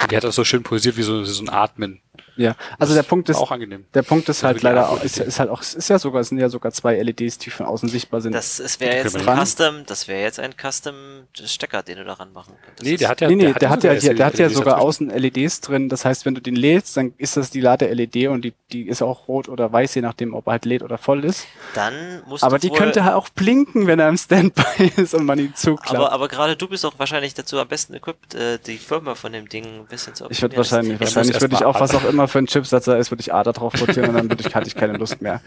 Und 0.00 0.10
die 0.10 0.16
hat 0.16 0.24
das 0.24 0.34
so 0.34 0.44
schön 0.44 0.62
posiert 0.62 0.96
wie 0.96 1.02
so, 1.02 1.24
so 1.24 1.42
ein 1.42 1.48
Atmen. 1.48 2.00
Ja, 2.36 2.56
also 2.78 2.94
der 2.94 3.04
Punkt 3.04 3.28
ist, 3.28 3.36
auch 3.36 3.50
angenehm. 3.50 3.84
der 3.94 4.02
Punkt 4.02 4.28
ist 4.28 4.42
halt 4.42 4.62
leider 4.62 4.88
auch, 4.88 5.02
ist, 5.02 5.18
ist 5.18 5.38
halt 5.38 5.50
auch, 5.50 5.60
es 5.60 5.74
ist 5.74 5.88
ja 5.88 5.98
sogar, 5.98 6.20
es 6.20 6.28
sind 6.30 6.38
ja 6.38 6.48
sogar 6.48 6.72
zwei 6.72 7.00
LEDs, 7.00 7.38
die 7.38 7.50
von 7.50 7.66
außen 7.66 7.88
sichtbar 7.88 8.20
sind. 8.20 8.32
Das 8.32 8.58
es 8.58 8.80
wäre 8.80 8.96
jetzt 8.96 9.14
ein 9.16 9.22
dran. 9.22 9.44
Custom, 9.44 9.86
das 9.86 10.08
wäre 10.08 10.22
jetzt 10.22 10.40
ein 10.40 10.52
Custom 10.60 10.94
Stecker, 11.32 11.82
den 11.82 11.98
du 11.98 12.04
daran 12.04 12.32
machen 12.32 12.54
könntest. 12.64 12.82
Nee, 12.82 12.96
der 12.96 13.08
hat 13.08 13.20
ja, 13.20 13.28
nee, 13.28 13.36
nee, 13.36 13.52
der, 13.52 13.70
hat 13.70 13.84
ja, 13.84 13.90
sogar 13.90 14.00
hier, 14.00 14.14
der 14.14 14.26
hat 14.26 14.38
ja 14.38 14.46
LEDs 14.46 14.56
sogar 14.56 14.80
außen 14.80 15.10
LEDs 15.10 15.60
drin. 15.60 15.88
Das 15.88 16.04
heißt, 16.04 16.26
wenn 16.26 16.34
du 16.34 16.40
den 16.40 16.56
lädst, 16.56 16.96
dann 16.96 17.14
ist 17.18 17.36
das 17.36 17.50
die 17.50 17.60
Lade-LED 17.60 18.28
und 18.28 18.42
die, 18.44 18.52
die 18.72 18.88
ist 18.88 19.02
auch 19.02 19.28
rot 19.28 19.48
oder 19.48 19.72
weiß, 19.72 19.94
je 19.94 20.02
nachdem, 20.02 20.34
ob 20.34 20.48
er 20.48 20.52
halt 20.52 20.64
lädt 20.64 20.82
oder 20.82 20.98
voll 20.98 21.24
ist. 21.24 21.46
Dann 21.74 22.22
musst 22.26 22.42
Aber 22.42 22.58
du 22.58 22.66
die 22.66 22.70
wohl, 22.70 22.78
könnte 22.78 23.04
halt 23.04 23.14
auch 23.14 23.28
blinken, 23.28 23.86
wenn 23.86 24.00
er 24.00 24.08
im 24.08 24.16
Standby 24.16 24.92
ist 24.96 25.14
und 25.14 25.24
man 25.24 25.38
ihn 25.38 25.54
zuklappt. 25.54 25.94
aber, 25.94 26.12
aber 26.12 26.28
gerade 26.28 26.56
du 26.56 26.68
bist 26.68 26.84
auch 26.84 26.94
wahrscheinlich 26.98 27.34
dazu 27.34 27.60
am 27.60 27.68
besten 27.68 27.94
equipped, 27.94 28.34
äh, 28.34 28.58
die 28.58 28.78
Firma 28.78 29.14
von 29.14 29.32
dem 29.32 29.48
Ding 29.48 29.64
ein 29.64 29.86
bisschen 29.86 30.14
zu 30.14 30.26
ich 30.30 30.42
würde 30.42 30.56
optimieren. 30.56 30.98
wahrscheinlich, 30.98 31.00
wahrscheinlich 31.00 31.40
würde 31.40 31.54
ich 31.54 31.64
auch, 31.64 31.78
was 31.80 31.94
auch 31.94 32.03
immer 32.08 32.28
für 32.28 32.38
ein 32.38 32.46
Chipsatz 32.46 32.84
da 32.84 32.96
ist, 32.96 33.10
würde 33.10 33.20
ich 33.20 33.32
A 33.32 33.42
da 33.42 33.52
drauf 33.52 33.80
rotieren 33.80 34.10
und 34.10 34.14
dann 34.14 34.30
würde 34.30 34.44
ich, 34.46 34.54
hatte 34.54 34.66
ich 34.66 34.74
keine 34.74 34.96
Lust 34.96 35.22
mehr. 35.22 35.40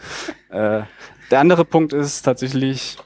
Äh, 0.49 0.81
der 1.31 1.39
andere 1.39 1.65
Punkt 1.65 1.93
ist 1.93 2.21
tatsächlich, 2.21 2.97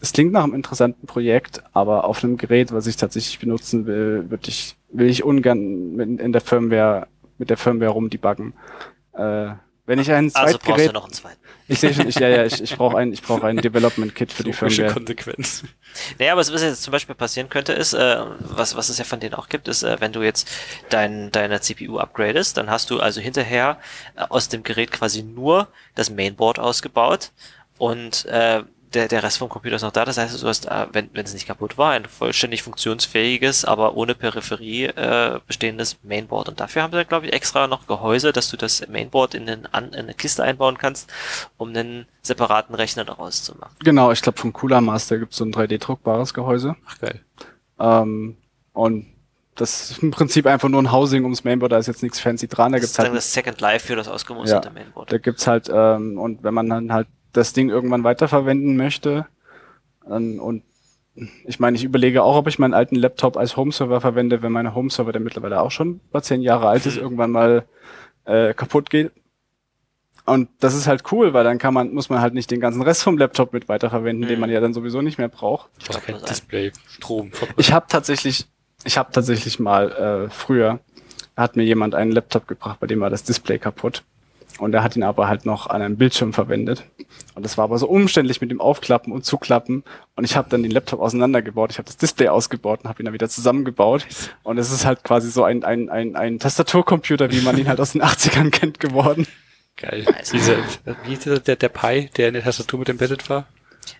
es 0.00 0.12
klingt 0.12 0.32
nach 0.32 0.44
einem 0.44 0.54
interessanten 0.54 1.06
Projekt, 1.06 1.62
aber 1.72 2.04
auf 2.04 2.22
einem 2.22 2.36
Gerät, 2.36 2.72
was 2.72 2.86
ich 2.86 2.96
tatsächlich 2.96 3.38
benutzen 3.38 3.86
will, 3.86 4.26
würde 4.28 4.48
ich, 4.48 4.76
will 4.90 5.08
ich 5.08 5.24
ungern 5.24 5.96
mit, 5.96 6.20
in 6.20 6.32
der 6.32 6.40
Firmware, 6.40 7.08
mit 7.38 7.50
der 7.50 7.56
Firmware 7.56 7.90
rumdebuggen. 7.90 8.54
Äh, 9.12 9.52
wenn 9.86 9.98
ich 9.98 10.10
ein 10.10 10.30
Also 10.34 10.34
brauchst 10.34 10.54
du 10.54 10.66
Zweitgerät, 10.66 10.92
noch 10.92 11.04
einen 11.04 11.12
zweiten. 11.12 11.40
ich 11.68 11.78
sehe 11.78 11.92
schon, 11.92 12.08
ich, 12.08 12.14
ja, 12.16 12.28
ja, 12.28 12.44
ich, 12.44 12.62
ich 12.62 12.76
brauche 12.76 12.96
ein, 12.96 13.12
ich 13.12 13.22
brauche 13.22 13.46
ein 13.46 13.58
Development 13.58 14.14
Kit 14.14 14.32
für 14.32 14.44
die 14.44 14.52
Firmware. 14.52 14.92
Konsequenz. 14.92 15.62
Naja, 16.18 16.32
aber 16.32 16.40
was 16.40 16.62
jetzt 16.62 16.82
zum 16.82 16.92
Beispiel 16.92 17.14
passieren 17.14 17.48
könnte, 17.48 17.72
ist, 17.72 17.92
äh, 17.92 18.16
was, 18.40 18.76
was 18.76 18.88
es 18.88 18.98
ja 18.98 19.04
von 19.04 19.20
denen 19.20 19.34
auch 19.34 19.48
gibt, 19.48 19.68
ist, 19.68 19.82
äh, 19.82 20.00
wenn 20.00 20.12
du 20.12 20.22
jetzt 20.22 20.48
dein, 20.88 21.30
deine 21.32 21.60
CPU 21.60 21.98
upgradest, 21.98 22.56
dann 22.56 22.70
hast 22.70 22.90
du 22.90 23.00
also 23.00 23.20
hinterher 23.20 23.78
äh, 24.16 24.24
aus 24.28 24.48
dem 24.48 24.62
Gerät 24.62 24.90
quasi 24.90 25.22
nur 25.22 25.68
das 25.94 26.10
Mainboard 26.10 26.58
ausgebaut 26.58 27.30
und 27.78 28.24
äh, 28.26 28.62
der, 28.94 29.08
der 29.08 29.22
Rest 29.22 29.38
vom 29.38 29.48
Computer 29.48 29.76
ist 29.76 29.82
noch 29.82 29.92
da. 29.92 30.04
Das 30.04 30.18
heißt, 30.18 30.42
du 30.42 30.46
hast, 30.46 30.66
äh, 30.66 30.86
wenn, 30.92 31.10
wenn 31.12 31.24
es 31.24 31.34
nicht 31.34 31.46
kaputt 31.46 31.76
war, 31.76 31.92
ein 31.92 32.04
vollständig 32.06 32.62
funktionsfähiges, 32.62 33.64
aber 33.64 33.96
ohne 33.96 34.14
Peripherie 34.14 34.84
äh, 34.84 35.40
bestehendes 35.46 35.98
Mainboard. 36.02 36.48
Und 36.48 36.60
dafür 36.60 36.82
haben 36.82 36.92
sie, 36.92 37.04
glaube 37.04 37.26
ich, 37.26 37.32
extra 37.32 37.66
noch 37.66 37.86
Gehäuse, 37.86 38.32
dass 38.32 38.50
du 38.50 38.56
das 38.56 38.86
Mainboard 38.88 39.34
in, 39.34 39.46
den, 39.46 39.66
an, 39.66 39.88
in 39.88 39.94
eine 40.00 40.14
Kiste 40.14 40.42
einbauen 40.42 40.78
kannst, 40.78 41.12
um 41.56 41.70
einen 41.70 42.06
separaten 42.22 42.74
Rechner 42.74 43.04
daraus 43.04 43.42
zu 43.42 43.54
machen. 43.56 43.74
Genau, 43.80 44.12
ich 44.12 44.22
glaube 44.22 44.38
vom 44.38 44.52
Cooler 44.52 44.80
Master 44.80 45.18
gibt 45.18 45.32
es 45.32 45.38
so 45.38 45.44
ein 45.44 45.52
3D-druckbares 45.52 46.32
Gehäuse. 46.32 46.76
Ach 46.86 46.98
geil. 47.00 47.20
Ähm, 47.78 48.36
und 48.72 49.06
das 49.56 49.90
ist 49.92 50.02
im 50.02 50.10
Prinzip 50.10 50.46
einfach 50.46 50.68
nur 50.68 50.82
ein 50.82 50.90
Housing 50.90 51.22
ums 51.22 51.44
Mainboard, 51.44 51.72
da 51.72 51.78
ist 51.78 51.86
jetzt 51.86 52.02
nichts 52.02 52.18
fancy 52.18 52.48
dran. 52.48 52.72
Da 52.72 52.78
Das 52.78 52.82
gibt's 52.82 52.92
ist 52.92 52.98
dann 52.98 53.06
halt, 53.06 53.16
das 53.16 53.32
Second 53.32 53.60
Life 53.60 53.86
für 53.86 53.96
das 53.96 54.08
ausgemusterte 54.08 54.70
Mainboard. 54.70 55.12
da 55.12 55.18
gibt's 55.18 55.46
halt, 55.46 55.70
ähm, 55.72 56.18
und 56.18 56.42
wenn 56.42 56.54
man 56.54 56.68
dann 56.68 56.92
halt 56.92 57.06
das 57.34 57.52
Ding 57.52 57.68
irgendwann 57.68 58.04
weiterverwenden 58.04 58.76
möchte, 58.76 59.26
ähm, 60.10 60.40
und 60.40 60.62
ich 61.44 61.60
meine, 61.60 61.76
ich 61.76 61.84
überlege 61.84 62.22
auch, 62.24 62.36
ob 62.36 62.48
ich 62.48 62.58
meinen 62.58 62.74
alten 62.74 62.96
Laptop 62.96 63.36
als 63.36 63.56
Homeserver 63.56 64.00
verwende, 64.00 64.42
wenn 64.42 64.50
mein 64.50 64.74
Homeserver, 64.74 65.12
der 65.12 65.20
mittlerweile 65.20 65.60
auch 65.60 65.70
schon 65.70 66.00
über 66.10 66.22
zehn 66.22 66.40
Jahre 66.42 66.68
alt 66.68 66.86
ist, 66.86 66.96
Mhm. 66.96 67.02
irgendwann 67.02 67.30
mal 67.30 67.64
äh, 68.24 68.52
kaputt 68.54 68.90
geht. 68.90 69.12
Und 70.26 70.48
das 70.60 70.74
ist 70.74 70.86
halt 70.86 71.04
cool, 71.12 71.34
weil 71.34 71.44
dann 71.44 71.58
kann 71.58 71.74
man, 71.74 71.92
muss 71.92 72.08
man 72.08 72.20
halt 72.20 72.32
nicht 72.34 72.50
den 72.50 72.58
ganzen 72.58 72.80
Rest 72.82 73.02
vom 73.02 73.18
Laptop 73.18 73.52
mit 73.52 73.68
weiterverwenden, 73.68 74.26
den 74.26 74.36
Mhm. 74.36 74.40
man 74.40 74.50
ja 74.50 74.60
dann 74.60 74.72
sowieso 74.72 75.02
nicht 75.02 75.18
mehr 75.18 75.28
braucht. 75.28 75.68
Ich 75.78 76.00
kein 76.00 76.16
ein. 76.16 76.24
Display, 76.24 76.72
Strom. 76.88 77.30
Ich 77.58 77.72
habe 77.72 77.86
tatsächlich, 77.88 78.46
ich 78.84 78.96
habe 78.98 79.12
tatsächlich 79.12 79.60
mal 79.60 79.92
äh, 80.26 80.30
früher 80.30 80.80
hat 81.36 81.56
mir 81.56 81.64
jemand 81.64 81.94
einen 81.94 82.10
Laptop 82.12 82.48
gebracht, 82.48 82.80
bei 82.80 82.86
dem 82.86 83.00
war 83.00 83.10
das 83.10 83.22
Display 83.24 83.58
kaputt. 83.58 84.02
Und 84.58 84.72
er 84.72 84.84
hat 84.84 84.94
ihn 84.96 85.02
aber 85.02 85.28
halt 85.28 85.46
noch 85.46 85.66
an 85.66 85.82
einem 85.82 85.96
Bildschirm 85.96 86.32
verwendet. 86.32 86.84
Und 87.34 87.44
das 87.44 87.58
war 87.58 87.64
aber 87.64 87.78
so 87.78 87.88
umständlich 87.88 88.40
mit 88.40 88.50
dem 88.50 88.60
Aufklappen 88.60 89.12
und 89.12 89.24
Zuklappen. 89.24 89.82
Und 90.14 90.24
ich 90.24 90.36
habe 90.36 90.48
dann 90.48 90.62
den 90.62 90.70
Laptop 90.70 91.00
auseinandergebaut. 91.00 91.72
Ich 91.72 91.78
habe 91.78 91.86
das 91.86 91.96
Display 91.96 92.28
ausgebaut 92.28 92.80
und 92.82 92.88
habe 92.88 93.02
ihn 93.02 93.06
dann 93.06 93.14
wieder 93.14 93.28
zusammengebaut. 93.28 94.06
Und 94.44 94.58
es 94.58 94.70
ist 94.70 94.84
halt 94.84 95.02
quasi 95.02 95.30
so 95.30 95.42
ein, 95.42 95.64
ein, 95.64 95.88
ein, 95.88 96.14
ein 96.14 96.38
Tastaturcomputer, 96.38 97.32
wie 97.32 97.40
man 97.40 97.58
ihn 97.58 97.68
halt 97.68 97.80
aus 97.80 97.92
den 97.92 98.02
80ern 98.02 98.50
kennt, 98.50 98.78
geworden. 98.78 99.26
Geil. 99.76 100.06
Diese, 100.32 100.56
wie 101.02 101.10
hieß 101.10 101.20
der, 101.20 101.40
der, 101.40 101.56
der 101.56 101.68
Pi, 101.68 102.10
der 102.16 102.28
in 102.28 102.34
der 102.34 102.44
Tastatur 102.44 102.78
mit 102.78 102.88
embedded 102.88 103.28
war? 103.28 103.46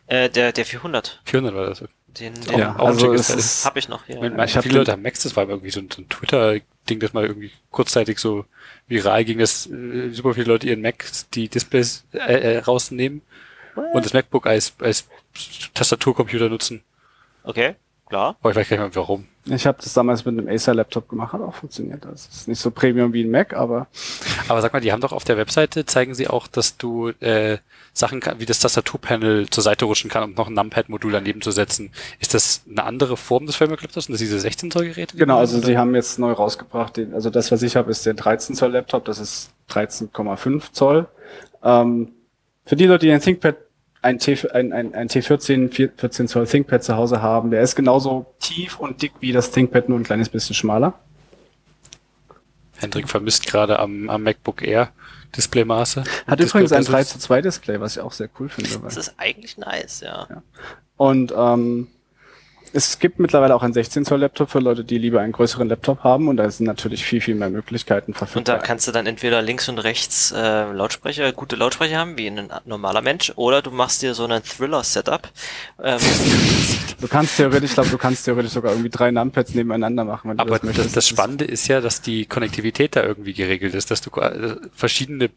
Äh, 0.06 0.30
der, 0.30 0.52
der 0.52 0.64
400. 0.64 1.20
400 1.24 1.54
war 1.54 1.66
das. 1.66 1.84
Den, 2.18 2.34
den 2.34 2.58
Ja, 2.58 2.76
also 2.76 3.00
schickes 3.06 3.20
es 3.22 3.26
Teil. 3.28 3.38
ist, 3.38 3.64
hab 3.66 3.76
ich 3.76 3.88
noch 3.88 4.04
hier. 4.06 4.16
Ich 4.16 4.20
meine, 4.22 4.44
ich 4.44 4.56
hab 4.56 4.62
viele 4.62 4.74
den- 4.74 4.78
Leute 4.80 4.92
haben 4.92 5.02
Max, 5.02 5.22
das 5.22 5.34
war 5.36 5.48
irgendwie 5.48 5.70
so 5.70 5.80
ein, 5.80 5.88
so 5.90 6.02
ein 6.02 6.08
Twitter-Ding, 6.08 7.00
das 7.00 7.12
mal 7.12 7.24
irgendwie 7.24 7.50
kurzzeitig 7.70 8.18
so 8.18 8.44
viral 8.86 9.24
ging, 9.24 9.38
dass 9.38 9.66
äh, 9.66 10.10
super 10.10 10.34
viele 10.34 10.46
Leute 10.46 10.66
ihren 10.68 10.80
Mac 10.80 11.04
die 11.34 11.48
Displays 11.48 12.04
äh, 12.12 12.18
äh, 12.18 12.58
rausnehmen 12.58 13.22
und 13.92 14.04
das 14.04 14.12
MacBook 14.12 14.46
als, 14.46 14.74
als 14.80 15.08
Tastaturcomputer 15.74 16.48
nutzen. 16.48 16.82
Okay, 17.42 17.74
klar. 18.08 18.36
Aber 18.40 18.50
ich 18.50 18.56
weiß 18.56 18.68
gar 18.68 18.76
nicht 18.78 18.94
mehr 18.94 19.02
warum. 19.02 19.26
ich 19.46 19.66
habe 19.66 19.78
das 19.82 19.92
damals 19.92 20.24
mit 20.24 20.38
einem 20.38 20.48
Acer-Laptop 20.48 21.08
gemacht, 21.08 21.32
hat 21.32 21.40
auch 21.40 21.54
funktioniert. 21.54 22.04
Das 22.04 22.26
ist 22.26 22.48
nicht 22.48 22.60
so 22.60 22.70
Premium 22.70 23.12
wie 23.12 23.24
ein 23.24 23.30
Mac, 23.30 23.54
aber 23.54 23.88
Aber 24.48 24.60
sag 24.62 24.72
mal, 24.72 24.80
die 24.80 24.92
haben 24.92 25.00
doch 25.00 25.12
auf 25.12 25.24
der 25.24 25.36
Webseite, 25.36 25.84
zeigen 25.84 26.14
sie 26.14 26.28
auch, 26.28 26.46
dass 26.46 26.76
du 26.76 27.08
äh, 27.20 27.58
Sachen 27.94 28.18
kann, 28.18 28.40
wie 28.40 28.44
das 28.44 28.58
Tastaturpanel 28.58 29.48
zur 29.48 29.62
Seite 29.62 29.84
rutschen 29.84 30.10
kann, 30.10 30.24
um 30.24 30.34
noch 30.34 30.48
ein 30.48 30.54
Numpad-Modul 30.54 31.12
daneben 31.12 31.40
zu 31.40 31.52
setzen. 31.52 31.92
Ist 32.18 32.34
das 32.34 32.62
eine 32.68 32.82
andere 32.82 33.16
Form 33.16 33.46
des 33.46 33.54
Framework 33.54 33.82
Laptops? 33.82 34.06
Sind 34.06 34.14
das 34.14 34.20
diese 34.20 34.40
16 34.40 34.72
Zoll 34.72 34.86
Geräte? 34.86 35.14
die 35.14 35.20
Genau, 35.20 35.38
also 35.38 35.56
hat, 35.56 35.64
sie 35.64 35.70
oder? 35.72 35.80
haben 35.80 35.94
jetzt 35.94 36.18
neu 36.18 36.32
rausgebracht, 36.32 36.96
den, 36.96 37.14
also 37.14 37.30
das, 37.30 37.52
was 37.52 37.62
ich 37.62 37.76
habe, 37.76 37.92
ist 37.92 38.04
der 38.04 38.14
13 38.14 38.56
Zoll 38.56 38.72
Laptop, 38.72 39.04
das 39.04 39.20
ist 39.20 39.52
13,5 39.70 40.72
Zoll. 40.72 41.06
Ähm, 41.62 42.10
für 42.66 42.74
die 42.74 42.86
Leute, 42.86 43.06
die 43.06 43.12
ein 43.12 43.20
ThinkPad, 43.20 43.56
ein, 44.02 44.18
T, 44.18 44.36
ein, 44.52 44.72
ein, 44.72 44.94
ein 44.94 45.08
T14, 45.08 45.72
4 45.72 45.92
14 45.96 46.26
Zoll 46.26 46.46
ThinkPad 46.48 46.82
zu 46.82 46.96
Hause 46.96 47.22
haben, 47.22 47.52
der 47.52 47.62
ist 47.62 47.76
genauso 47.76 48.26
tief 48.40 48.80
und 48.80 49.02
dick 49.02 49.12
wie 49.20 49.30
das 49.30 49.52
ThinkPad, 49.52 49.88
nur 49.88 50.00
ein 50.00 50.04
kleines 50.04 50.28
bisschen 50.28 50.54
schmaler. 50.56 50.94
Hendrik 52.76 53.08
vermisst 53.08 53.46
gerade 53.46 53.78
am, 53.78 54.10
am 54.10 54.24
MacBook 54.24 54.62
Air 54.62 54.90
Displaymaße. 55.36 56.04
Hat 56.26 56.38
Display 56.38 56.62
übrigens 56.62 56.72
ein 56.72 56.78
Bezels. 56.84 56.90
3 56.90 57.04
zu 57.04 57.18
2 57.18 57.42
Display, 57.42 57.80
was 57.80 57.96
ich 57.96 58.02
auch 58.02 58.12
sehr 58.12 58.28
cool 58.38 58.48
finde. 58.48 58.78
Das 58.82 58.96
ist 58.96 59.14
eigentlich 59.16 59.58
nice, 59.58 60.00
ja. 60.00 60.28
Und 60.96 61.32
ähm, 61.36 61.88
es 62.76 62.98
gibt 62.98 63.18
mittlerweile 63.20 63.54
auch 63.54 63.62
ein 63.62 63.72
16 63.72 64.04
Zoll 64.04 64.20
Laptop 64.20 64.50
für 64.50 64.58
Leute, 64.58 64.84
die 64.84 64.98
lieber 64.98 65.20
einen 65.20 65.32
größeren 65.32 65.68
Laptop 65.68 66.02
haben 66.04 66.28
und 66.28 66.36
da 66.36 66.50
sind 66.50 66.66
natürlich 66.66 67.04
viel, 67.04 67.20
viel 67.20 67.34
mehr 67.36 67.48
Möglichkeiten 67.48 68.10
Und 68.12 68.16
da 68.16 68.26
verfügbar. 68.26 68.58
kannst 68.58 68.86
du 68.88 68.92
dann 68.92 69.06
entweder 69.06 69.40
links 69.42 69.68
und 69.68 69.78
rechts 69.78 70.32
äh, 70.32 70.70
Lautsprecher, 70.72 71.32
gute 71.32 71.56
Lautsprecher 71.56 71.98
haben, 71.98 72.18
wie 72.18 72.26
ein 72.26 72.50
normaler 72.66 73.00
Mensch, 73.00 73.32
oder 73.36 73.62
du 73.62 73.70
machst 73.70 74.02
dir 74.02 74.14
so 74.14 74.24
einen 74.24 74.42
Thriller-Setup. 74.42 75.28
Ähm, 75.82 75.98
Du 77.00 77.08
kannst 77.08 77.36
theoretisch, 77.36 77.70
ich 77.70 77.74
glaube, 77.74 77.90
du 77.90 77.98
kannst 77.98 78.24
theoretisch 78.24 78.52
sogar 78.52 78.72
irgendwie 78.72 78.88
drei 78.88 79.10
Numpads 79.10 79.54
nebeneinander 79.54 80.04
machen, 80.04 80.30
wenn 80.30 80.36
du 80.38 80.42
Aber 80.42 80.50
das 80.52 80.60
das, 80.60 80.66
möchtest. 80.68 80.96
das 80.96 81.04
ist- 81.04 81.10
Spannende 81.10 81.44
ist 81.44 81.68
ja, 81.68 81.80
dass 81.82 82.00
die 82.00 82.24
Konnektivität 82.24 82.96
da 82.96 83.02
irgendwie 83.02 83.34
geregelt 83.34 83.74
ist, 83.74 83.90
dass 83.90 84.00
du 84.00 84.10
äh, 84.20 84.56
verschiedene 84.74 85.28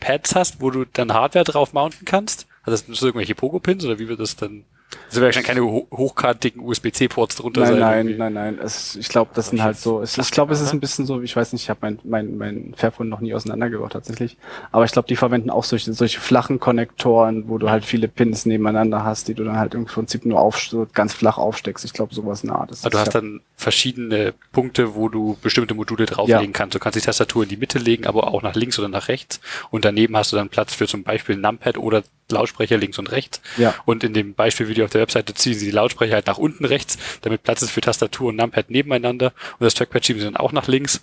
Pads 0.00 0.34
hast, 0.34 0.60
wo 0.60 0.70
du 0.70 0.84
dann 0.84 1.12
Hardware 1.12 1.44
drauf 1.44 1.72
mounten 1.74 2.04
kannst. 2.06 2.46
Also 2.62 2.76
das 2.78 2.86
sind 2.86 3.06
irgendwelche 3.06 3.34
Pogo-Pins 3.34 3.84
oder 3.84 3.98
wie 3.98 4.08
wird 4.08 4.20
das 4.20 4.36
dann? 4.36 4.64
Werden 5.12 5.24
wahrscheinlich 5.24 5.46
keine 5.48 5.62
ho 5.64 5.86
hochkantigen 5.90 6.62
USB-C-Ports 6.62 7.36
drunter 7.36 7.60
Nein, 7.62 7.70
sein. 7.72 7.78
nein, 7.80 7.96
irgendwie. 7.98 8.18
nein, 8.18 8.32
nein. 8.32 8.58
Es, 8.62 8.96
ich 8.96 9.08
glaube, 9.08 9.30
das 9.34 9.48
sind 9.50 9.62
halt 9.62 9.76
so. 9.78 10.00
Es, 10.00 10.16
ich 10.16 10.30
glaube, 10.30 10.52
es 10.54 10.60
ist 10.60 10.72
ein 10.72 10.80
bisschen 10.80 11.04
so, 11.06 11.20
ich 11.20 11.34
weiß 11.36 11.52
nicht, 11.52 11.62
ich 11.62 11.70
habe 11.70 11.80
mein, 11.82 11.98
mein, 12.04 12.38
mein 12.38 12.74
Fairphone 12.76 13.08
noch 13.08 13.20
nie 13.20 13.34
auseinandergebaut 13.34 13.92
tatsächlich. 13.92 14.36
Aber 14.70 14.84
ich 14.84 14.92
glaube, 14.92 15.08
die 15.08 15.16
verwenden 15.16 15.50
auch 15.50 15.64
solche, 15.64 15.92
solche 15.92 16.20
flachen 16.20 16.60
Konnektoren, 16.60 17.48
wo 17.48 17.58
du 17.58 17.70
halt 17.70 17.84
viele 17.84 18.08
Pins 18.08 18.46
nebeneinander 18.46 19.04
hast, 19.04 19.28
die 19.28 19.34
du 19.34 19.44
dann 19.44 19.58
halt 19.58 19.74
im 19.74 19.84
Prinzip 19.84 20.24
nur 20.24 20.40
auf, 20.40 20.58
so 20.58 20.86
ganz 20.92 21.12
flach 21.12 21.38
aufsteckst. 21.38 21.84
Ich 21.84 21.92
glaube, 21.92 22.14
sowas 22.14 22.42
in 22.42 22.48
der 22.48 22.58
Art 22.58 22.70
ist. 22.70 22.84
Aber 22.84 22.90
du 22.92 22.98
hast 22.98 23.14
dann 23.14 23.40
verschiedene 23.56 24.34
Punkte, 24.52 24.94
wo 24.94 25.08
du 25.08 25.36
bestimmte 25.42 25.74
Module 25.74 26.06
drauflegen 26.06 26.46
Ja. 26.46 26.50
kannst. 26.52 26.74
Du 26.74 26.78
kannst 26.78 26.96
die 26.96 27.02
Tastatur 27.04 27.44
in 27.44 27.48
die 27.48 27.56
Mitte 27.56 27.78
legen, 27.78 28.06
aber 28.06 28.28
auch 28.28 28.42
nach 28.42 28.54
links 28.54 28.78
oder 28.78 28.88
nach 28.88 29.08
rechts. 29.08 29.40
Und 29.70 29.84
daneben 29.84 30.16
hast 30.16 30.32
du 30.32 30.36
dann 30.36 30.48
Platz 30.48 30.74
für 30.74 30.86
zum 30.86 31.02
Beispiel 31.02 31.36
ein 31.36 31.40
Numpad 31.40 31.78
oder 31.78 32.02
Lautsprecher 32.32 32.76
links 32.76 32.98
und 32.98 33.12
rechts. 33.12 33.40
Ja. 33.56 33.74
Und 33.84 34.02
in 34.04 34.12
dem 34.14 34.34
Beispielvideo 34.34 34.84
auf 34.84 34.90
der 34.90 35.00
Webseite 35.02 35.34
ziehen 35.34 35.54
sie 35.54 35.66
die 35.66 35.70
Lautsprecher 35.70 36.14
halt 36.14 36.26
nach 36.26 36.38
unten 36.38 36.64
rechts, 36.64 36.98
damit 37.22 37.42
Platz 37.44 37.62
ist 37.62 37.70
für 37.70 37.80
Tastatur 37.80 38.30
und 38.30 38.36
Numpad 38.36 38.70
nebeneinander. 38.70 39.32
Und 39.58 39.64
das 39.64 39.74
Trackpad 39.74 40.04
schieben 40.04 40.20
sie 40.20 40.26
dann 40.26 40.36
auch 40.36 40.52
nach 40.52 40.66
links. 40.66 41.00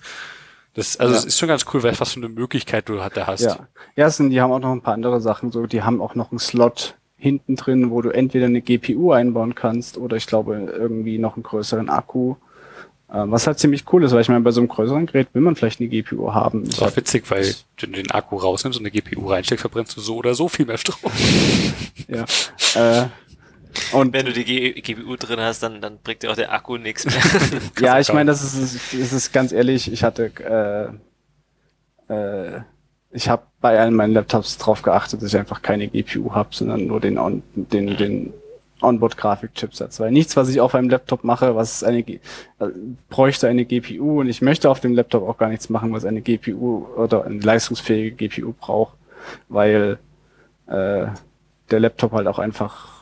Das, 0.74 0.98
also 1.00 1.14
Ja. 1.14 1.20
es 1.20 1.26
ist 1.26 1.40
schon 1.40 1.48
ganz 1.50 1.66
cool, 1.74 1.84
was 1.84 2.14
für 2.14 2.20
eine 2.20 2.30
Möglichkeit 2.30 2.90
du 2.90 2.96
da 2.96 3.28
hast. 3.28 3.42
Ja. 3.42 3.68
Ja, 3.96 4.10
sind, 4.10 4.30
die 4.30 4.42
haben 4.42 4.52
auch 4.52 4.60
noch 4.60 4.72
ein 4.72 4.82
paar 4.82 4.94
andere 4.94 5.20
Sachen. 5.22 5.52
So, 5.52 5.66
die 5.66 5.82
haben 5.82 6.02
auch 6.02 6.16
noch 6.16 6.32
einen 6.32 6.40
Slot 6.40 6.96
hinten 7.18 7.56
drin, 7.56 7.90
wo 7.92 8.02
du 8.02 8.10
entweder 8.10 8.46
eine 8.46 8.62
GPU 8.62 9.12
einbauen 9.12 9.56
kannst 9.56 9.98
oder 9.98 10.16
ich 10.16 10.26
glaube 10.26 10.56
irgendwie 10.56 11.18
noch 11.18 11.36
einen 11.36 11.44
größeren 11.44 11.90
Akku. 11.90 12.36
Ähm, 13.12 13.32
Was 13.32 13.48
halt 13.48 13.58
ziemlich 13.58 13.86
cool 13.92 14.04
ist, 14.04 14.12
weil 14.12 14.22
ich 14.22 14.30
meine, 14.30 14.42
bei 14.42 14.52
so 14.52 14.62
einem 14.62 14.68
größeren 14.68 15.08
Gerät 15.08 15.30
will 15.34 15.42
man 15.42 15.56
vielleicht 15.56 15.80
eine 15.80 15.90
GPU 15.90 16.32
haben. 16.34 16.66
Das 16.66 16.76
ist 16.76 16.82
auch 16.84 16.96
witzig, 16.96 17.30
weil 17.32 17.44
wenn 17.80 17.92
du 17.92 18.04
den 18.04 18.12
Akku 18.12 18.38
rausnimmst 18.38 18.80
und 18.80 18.86
eine 18.86 18.92
GPU 18.92 19.28
reinsteckst, 19.28 19.62
verbrennst 19.62 19.98
du 19.98 20.02
so 20.02 20.18
oder 20.18 20.36
so 20.36 20.48
viel 20.48 20.68
mehr 20.68 20.78
Strom. 20.78 21.12
ja, 22.08 22.26
äh, 22.76 23.08
Und 23.94 24.14
Wenn 24.14 24.28
du 24.28 24.34
die 24.34 24.46
G 24.46 24.82
GPU 24.82 25.16
drin 25.16 25.40
hast, 25.40 25.64
dann, 25.64 25.82
dann 25.82 25.98
bringt 26.04 26.22
dir 26.22 26.32
auch 26.32 26.36
der 26.36 26.52
Akku 26.54 26.78
nichts 26.78 27.06
mehr. 27.06 27.16
ja, 27.80 28.00
ich 28.00 28.14
meine, 28.14 28.30
das 28.30 28.44
ist, 28.44 28.94
das 28.94 29.14
ist 29.14 29.34
ganz 29.34 29.52
ehrlich, 29.52 29.92
ich 29.92 30.04
hatte, 30.04 31.00
äh, 32.10 32.14
äh, 32.14 32.62
ich 33.12 33.28
habe 33.28 33.44
bei 33.60 33.80
allen 33.80 33.96
meinen 33.96 34.14
Laptops 34.14 34.60
drauf 34.60 34.84
geachtet, 34.84 35.22
dass 35.22 35.34
ich 35.34 35.40
einfach 35.40 35.64
keine 35.64 35.88
GPU 35.88 36.34
habe, 36.34 36.50
sondern 36.52 36.86
nur 36.86 37.00
den, 37.00 37.42
den, 37.56 37.98
den 37.98 38.34
Onboard-Grafik-Chipsatz. 38.82 40.00
Weil 40.00 40.12
nichts, 40.12 40.36
was 40.36 40.50
ich 40.50 40.62
auf 40.62 40.76
einem 40.76 40.90
Laptop 40.90 41.24
mache, 41.24 41.56
was 41.56 41.84
eine, 41.84 42.00
äh, 42.00 42.20
bräuchte 43.10 43.48
eine 43.48 43.66
GPU 43.66 44.22
und 44.22 44.28
ich 44.28 44.42
möchte 44.42 44.70
auf 44.70 44.80
dem 44.80 44.94
Laptop 44.94 45.28
auch 45.28 45.38
gar 45.38 45.50
nichts 45.50 45.70
machen, 45.70 45.94
was 45.94 46.06
eine 46.06 46.22
GPU 46.22 46.88
oder 46.96 47.26
eine 47.26 47.40
leistungsfähige 47.40 48.28
GPU 48.28 48.54
braucht, 48.54 48.96
weil 49.48 50.00
äh, 50.68 51.08
der 51.72 51.80
Laptop 51.80 52.12
halt 52.14 52.28
auch 52.28 52.40
einfach 52.40 53.00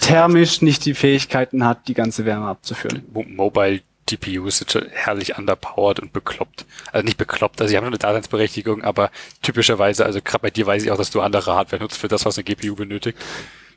thermisch 0.00 0.62
nicht 0.62 0.84
die 0.84 0.94
Fähigkeiten 0.94 1.64
hat, 1.64 1.88
die 1.88 1.94
ganze 1.94 2.24
Wärme 2.24 2.46
abzuführen. 2.46 3.04
Mo 3.12 3.24
Mobile 3.26 3.80
GPUs 4.06 4.58
sind 4.58 4.72
schon 4.72 4.88
herrlich 4.90 5.38
underpowered 5.38 6.00
und 6.00 6.12
bekloppt. 6.12 6.66
Also 6.90 7.04
nicht 7.04 7.18
bekloppt, 7.18 7.60
also 7.60 7.70
sie 7.70 7.76
haben 7.76 7.86
eine 7.86 7.98
Daseinsberechtigung, 7.98 8.82
aber 8.82 9.10
typischerweise, 9.42 10.04
also 10.04 10.20
gerade 10.22 10.42
bei 10.42 10.50
dir 10.50 10.66
weiß 10.66 10.82
ich 10.82 10.90
auch, 10.90 10.96
dass 10.96 11.10
du 11.10 11.20
andere 11.20 11.54
Hardware 11.54 11.82
nutzt 11.82 11.98
für 11.98 12.08
das, 12.08 12.24
was 12.24 12.36
eine 12.36 12.44
GPU 12.44 12.74
benötigt. 12.74 13.18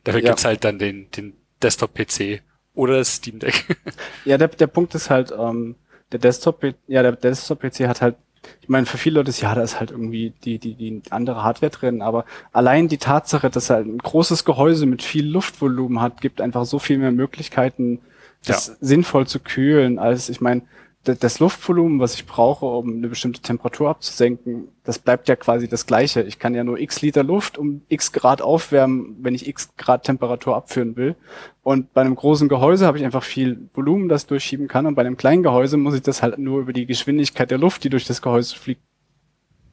Dafür 0.05 0.21
Ja. 0.21 0.29
gibt's 0.29 0.45
halt 0.45 0.63
dann 0.63 0.79
den, 0.79 1.11
den 1.11 1.33
Desktop-PC 1.61 2.41
oder 2.73 2.97
das 2.97 3.15
Steam 3.15 3.39
Deck. 3.39 3.65
Ja, 4.25 4.37
der, 4.37 4.47
der 4.47 4.67
Punkt 4.67 4.95
ist 4.95 5.09
halt, 5.09 5.33
ähm, 5.37 5.75
der 6.11 6.19
Desktop, 6.19 6.63
ja, 6.87 7.03
der 7.03 7.11
Desktop-PC 7.13 7.87
hat 7.87 8.01
halt, 8.01 8.15
ich 8.61 8.69
meine, 8.69 8.85
für 8.85 8.97
viele 8.97 9.15
Leute 9.19 9.29
ist 9.29 9.41
ja, 9.41 9.53
da 9.55 9.61
ist 9.63 9.79
halt 9.79 9.91
irgendwie 9.91 10.33
die, 10.43 10.59
die, 10.59 10.75
die 10.75 11.01
andere 11.09 11.43
Hardware 11.43 11.71
drin, 11.71 12.01
aber 12.01 12.25
allein 12.53 12.87
die 12.87 12.99
Tatsache, 12.99 13.49
dass 13.49 13.69
er 13.71 13.77
ein 13.77 13.97
großes 13.97 14.45
Gehäuse 14.45 14.85
mit 14.85 15.01
viel 15.01 15.27
Luftvolumen 15.27 15.99
hat, 16.01 16.21
gibt 16.21 16.41
einfach 16.41 16.65
so 16.65 16.77
viel 16.79 16.97
mehr 16.99 17.11
Möglichkeiten, 17.11 18.01
das 18.45 18.77
sinnvoll 18.79 19.25
zu 19.25 19.39
kühlen, 19.39 19.97
als 19.97 20.29
ich 20.29 20.41
meine, 20.41 20.61
das 21.05 21.39
Luftvolumen, 21.39 21.99
was 21.99 22.15
ich 22.15 22.25
brauche, 22.25 22.65
um 22.65 22.89
eine 22.89 23.07
bestimmte 23.07 23.41
Temperatur 23.41 23.89
abzusenken, 23.89 24.69
das 24.83 24.99
bleibt 24.99 25.27
ja 25.27 25.35
quasi 25.35 25.67
das 25.67 25.85
gleiche. 25.85 26.23
Ich 26.23 26.39
kann 26.39 26.55
ja 26.55 26.63
nur 26.63 26.79
x 26.79 27.01
Liter 27.01 27.23
Luft 27.23 27.57
um 27.57 27.83
x 27.89 28.11
Grad 28.11 28.41
aufwärmen, 28.41 29.15
wenn 29.19 29.35
ich 29.35 29.47
x 29.47 29.75
Grad 29.77 30.03
Temperatur 30.03 30.55
abführen 30.55 30.95
will. 30.95 31.15
Und 31.61 31.93
bei 31.93 32.01
einem 32.01 32.15
großen 32.15 32.49
Gehäuse 32.49 32.85
habe 32.87 32.97
ich 32.97 33.05
einfach 33.05 33.23
viel 33.23 33.69
Volumen, 33.73 34.09
das 34.09 34.25
durchschieben 34.25 34.67
kann. 34.67 34.85
Und 34.85 34.95
bei 34.95 35.01
einem 35.01 35.17
kleinen 35.17 35.43
Gehäuse 35.43 35.77
muss 35.77 35.95
ich 35.95 36.01
das 36.01 36.23
halt 36.23 36.37
nur 36.39 36.61
über 36.61 36.73
die 36.73 36.85
Geschwindigkeit 36.85 37.51
der 37.51 37.59
Luft, 37.59 37.83
die 37.83 37.89
durch 37.89 38.05
das 38.05 38.21
Gehäuse 38.21 38.55
fliegt, 38.55 38.81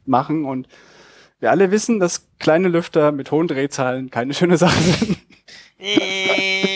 machen. 0.04 0.44
Und 0.44 0.68
wir 1.40 1.50
alle 1.50 1.70
wissen, 1.70 1.98
dass 1.98 2.28
kleine 2.38 2.68
Lüfter 2.68 3.10
mit 3.10 3.30
hohen 3.30 3.48
Drehzahlen 3.48 4.10
keine 4.10 4.34
schöne 4.34 4.56
Sache 4.58 4.80
sind. 4.80 5.18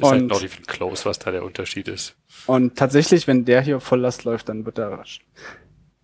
ist 0.00 0.10
halt 0.10 0.22
Und- 0.22 0.28
not 0.28 0.42
even 0.44 0.64
close, 0.66 1.04
was 1.04 1.18
da 1.18 1.30
der 1.30 1.44
Unterschied 1.44 1.88
ist. 1.88 2.14
Und 2.46 2.76
tatsächlich, 2.76 3.26
wenn 3.26 3.44
der 3.44 3.60
hier 3.62 3.80
Volllast 3.80 4.24
läuft, 4.24 4.48
dann 4.48 4.64
wird 4.64 4.78
er 4.78 5.02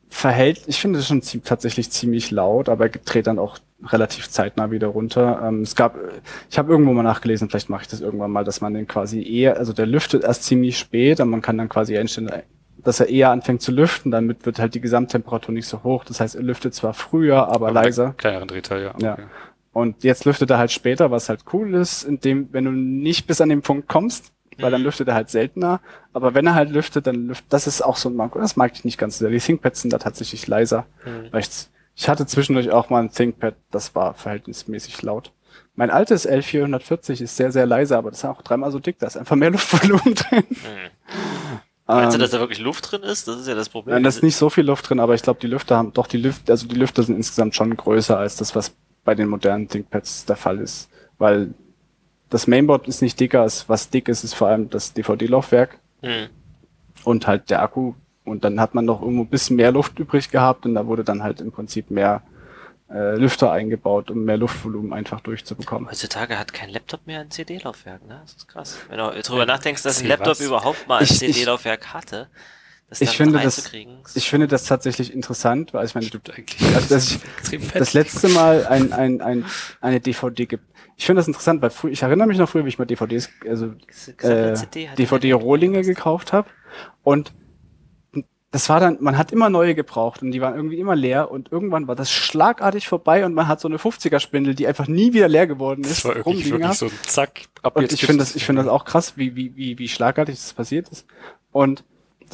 verhält, 0.08 0.62
ich 0.66 0.80
finde 0.80 0.98
das 1.00 1.08
schon 1.08 1.22
tatsächlich 1.42 1.90
ziemlich 1.90 2.30
laut, 2.30 2.68
aber 2.68 2.84
er 2.84 2.90
dreht 2.90 3.26
dann 3.26 3.38
auch 3.38 3.58
relativ 3.86 4.28
zeitnah 4.30 4.70
wieder 4.70 4.86
runter. 4.88 5.40
Ähm, 5.44 5.62
es 5.62 5.74
gab, 5.74 5.96
ich 6.50 6.56
habe 6.58 6.70
irgendwo 6.70 6.92
mal 6.92 7.02
nachgelesen, 7.02 7.50
vielleicht 7.50 7.68
mache 7.68 7.82
ich 7.82 7.88
das 7.88 8.00
irgendwann 8.00 8.30
mal, 8.30 8.44
dass 8.44 8.60
man 8.60 8.74
den 8.74 8.86
quasi 8.86 9.22
eher, 9.22 9.56
also 9.56 9.72
der 9.72 9.86
lüftet 9.86 10.22
erst 10.24 10.44
ziemlich 10.44 10.78
spät 10.78 11.20
und 11.20 11.30
man 11.30 11.42
kann 11.42 11.58
dann 11.58 11.68
quasi 11.68 11.98
einstellen, 11.98 12.30
dass 12.78 13.00
er 13.00 13.08
eher 13.08 13.30
anfängt 13.30 13.62
zu 13.62 13.72
lüften, 13.72 14.10
damit 14.10 14.46
wird 14.46 14.58
halt 14.58 14.74
die 14.74 14.80
Gesamttemperatur 14.80 15.52
nicht 15.52 15.66
so 15.66 15.82
hoch. 15.82 16.04
Das 16.04 16.20
heißt, 16.20 16.36
er 16.36 16.42
lüftet 16.42 16.74
zwar 16.74 16.94
früher, 16.94 17.48
aber, 17.48 17.66
bei 17.72 17.72
leiser. 17.72 18.14
Kleineren 18.16 18.48
Drehzahl, 18.48 18.82
ja. 18.82 18.94
Ja. 19.00 19.18
Und 19.74 20.04
jetzt 20.04 20.24
lüftet 20.24 20.50
er 20.50 20.58
halt 20.58 20.72
später, 20.72 21.10
was 21.10 21.28
halt 21.28 21.40
cool 21.52 21.74
ist, 21.74 22.04
indem, 22.04 22.48
wenn 22.52 22.64
du 22.64 22.70
nicht 22.70 23.26
bis 23.26 23.40
an 23.40 23.48
den 23.48 23.60
Punkt 23.60 23.88
kommst, 23.88 24.32
weil 24.58 24.70
dann 24.70 24.82
lüftet 24.82 25.08
er 25.08 25.14
halt 25.14 25.30
seltener. 25.30 25.80
Aber 26.12 26.32
wenn 26.34 26.46
er 26.46 26.54
halt 26.54 26.70
lüftet, 26.70 27.08
dann 27.08 27.26
lüftet, 27.26 27.52
das 27.52 27.66
ist 27.66 27.82
auch 27.82 27.96
so 27.96 28.08
ein 28.08 28.14
Manko. 28.14 28.38
Das 28.38 28.54
mag 28.54 28.70
ich 28.72 28.84
nicht 28.84 28.98
ganz 28.98 29.18
so 29.18 29.24
sehr. 29.24 29.30
Die 29.32 29.40
ThinkPads 29.40 29.82
sind 29.82 29.92
da 29.92 29.98
tatsächlich 29.98 30.46
leiser. 30.46 30.86
Hm. 31.02 31.28
Weil 31.32 31.40
ich, 31.40 31.48
ich 31.96 32.08
hatte 32.08 32.24
zwischendurch 32.24 32.70
auch 32.70 32.88
mal 32.88 33.02
ein 33.02 33.10
ThinkPad, 33.10 33.56
das 33.72 33.94
war 33.96 34.14
verhältnismäßig 34.14 35.02
laut. 35.02 35.32
Mein 35.74 35.90
altes 35.90 36.28
L440 36.28 37.20
ist 37.20 37.36
sehr, 37.36 37.50
sehr 37.50 37.66
leise, 37.66 37.98
aber 37.98 38.10
das 38.10 38.20
ist 38.20 38.24
auch 38.26 38.42
dreimal 38.42 38.70
so 38.70 38.78
dick, 38.78 39.00
da 39.00 39.08
ist 39.08 39.16
einfach 39.16 39.34
mehr 39.34 39.50
Luftvolumen 39.50 40.14
drin. 40.14 40.44
Meinst 41.86 42.12
du, 42.12 42.14
Ähm, 42.14 42.20
dass 42.20 42.30
da 42.30 42.38
wirklich 42.38 42.60
Luft 42.60 42.90
drin 42.90 43.02
ist? 43.02 43.26
Das 43.28 43.40
ist 43.40 43.48
ja 43.48 43.54
das 43.54 43.68
Problem. 43.68 43.94
Nein, 43.94 44.04
da 44.04 44.08
ist 44.08 44.22
nicht 44.22 44.36
so 44.36 44.50
viel 44.50 44.64
Luft 44.64 44.88
drin, 44.88 45.00
aber 45.00 45.14
ich 45.14 45.22
glaube, 45.22 45.40
die 45.40 45.48
Lüfter 45.48 45.76
haben, 45.76 45.92
doch, 45.92 46.06
die 46.06 46.16
Lüfter, 46.16 46.52
also 46.52 46.66
die 46.66 46.76
Lüfter 46.76 47.02
sind 47.02 47.16
insgesamt 47.16 47.54
schon 47.56 47.76
größer 47.76 48.16
als 48.16 48.36
das, 48.36 48.54
was 48.54 48.74
bei 49.04 49.14
den 49.14 49.28
modernen 49.28 49.68
ThinkPads 49.68 50.26
der 50.26 50.36
Fall 50.36 50.58
ist. 50.58 50.88
Weil 51.18 51.54
das 52.30 52.46
Mainboard 52.46 52.88
ist 52.88 53.02
nicht 53.02 53.18
dicker, 53.20 53.44
was 53.66 53.90
dick 53.90 54.08
ist, 54.08 54.24
ist 54.24 54.34
vor 54.34 54.48
allem 54.48 54.70
das 54.70 54.92
DVD-Laufwerk 54.92 55.78
Hm. 56.02 56.28
und 57.04 57.26
halt 57.26 57.50
der 57.50 57.62
Akku. 57.62 57.94
Und 58.24 58.44
dann 58.44 58.58
hat 58.60 58.74
man 58.74 58.84
noch 58.84 59.02
irgendwo 59.02 59.22
ein 59.22 59.28
bisschen 59.28 59.56
mehr 59.56 59.70
Luft 59.72 59.98
übrig 59.98 60.30
gehabt 60.30 60.64
und 60.66 60.74
da 60.74 60.86
wurde 60.86 61.04
dann 61.04 61.22
halt 61.22 61.40
im 61.40 61.52
Prinzip 61.52 61.90
mehr 61.90 62.22
äh, 62.90 63.16
Lüfter 63.16 63.52
eingebaut, 63.52 64.10
um 64.10 64.24
mehr 64.24 64.36
Luftvolumen 64.38 64.92
einfach 64.92 65.20
durchzubekommen. 65.20 65.88
Heutzutage 65.90 66.38
hat 66.38 66.52
kein 66.52 66.70
Laptop 66.70 67.06
mehr 67.06 67.20
ein 67.20 67.30
CD-Laufwerk, 67.30 68.06
ne? 68.06 68.20
Das 68.22 68.34
ist 68.34 68.48
krass. 68.48 68.78
Wenn 68.88 68.98
du 68.98 69.10
drüber 69.22 69.46
nachdenkst, 69.46 69.82
dass 69.82 70.00
ein 70.00 70.08
Laptop 70.08 70.32
was? 70.32 70.40
überhaupt 70.40 70.88
mal 70.88 71.00
ein 71.00 71.06
CD-Laufwerk 71.06 71.92
hatte, 71.92 72.28
Ich 73.00 73.16
finde 73.16 73.40
das, 73.40 73.70
ich 74.14 74.28
finde 74.28 74.48
das 74.48 74.64
tatsächlich 74.64 75.12
interessant, 75.12 75.74
weil 75.74 75.86
ich 75.86 75.94
meine, 75.94 76.06
Stimmt 76.06 76.30
eigentlich. 76.36 76.74
Also, 76.74 76.94
dass 76.94 77.12
ich 77.12 77.72
das 77.74 77.92
letzte 77.94 78.28
Mal 78.28 78.66
ein, 78.66 78.92
ein, 78.92 79.20
ein, 79.20 79.44
eine 79.80 80.00
DVD 80.00 80.46
gibt. 80.46 80.64
Ich 80.96 81.06
finde 81.06 81.20
das 81.20 81.26
interessant, 81.26 81.62
weil 81.62 81.70
früh, 81.70 81.90
ich 81.90 82.02
erinnere 82.02 82.28
mich 82.28 82.38
noch 82.38 82.48
früher, 82.48 82.64
wie 82.64 82.68
ich 82.68 82.78
mal 82.78 82.84
DVDs, 82.84 83.28
also 83.48 83.72
äh, 84.18 84.54
DVD-Rohlinge 84.96 85.82
gekauft 85.82 86.32
habe. 86.32 86.48
Und 87.02 87.32
das 88.54 88.68
war 88.68 88.78
dann, 88.78 88.98
man 89.00 89.18
hat 89.18 89.32
immer 89.32 89.50
neue 89.50 89.74
gebraucht 89.74 90.22
und 90.22 90.30
die 90.30 90.40
waren 90.40 90.54
irgendwie 90.54 90.78
immer 90.78 90.94
leer 90.94 91.28
und 91.28 91.50
irgendwann 91.50 91.88
war 91.88 91.96
das 91.96 92.12
schlagartig 92.12 92.86
vorbei 92.86 93.24
und 93.26 93.34
man 93.34 93.48
hat 93.48 93.58
so 93.58 93.66
eine 93.66 93.78
50er-Spindel, 93.78 94.54
die 94.54 94.68
einfach 94.68 94.86
nie 94.86 95.12
wieder 95.12 95.26
leer 95.26 95.48
geworden 95.48 95.82
ist, 95.82 96.04
das 96.04 96.16
war 96.16 96.22
rumliegen 96.22 96.60
wirklich 96.60 96.78
so 96.78 96.86
ein 96.86 96.92
Zack. 97.02 97.46
Ab 97.62 97.74
Und 97.74 97.82
jetzt 97.82 97.94
ich 97.94 98.06
finde 98.06 98.18
das, 98.18 98.36
ich 98.36 98.44
finde 98.44 98.62
das 98.62 98.70
auch 98.70 98.84
krass, 98.84 99.16
wie, 99.16 99.34
wie, 99.34 99.56
wie, 99.56 99.80
wie 99.80 99.88
schlagartig 99.88 100.36
das 100.36 100.52
passiert 100.52 100.88
ist. 100.88 101.04
Und 101.50 101.82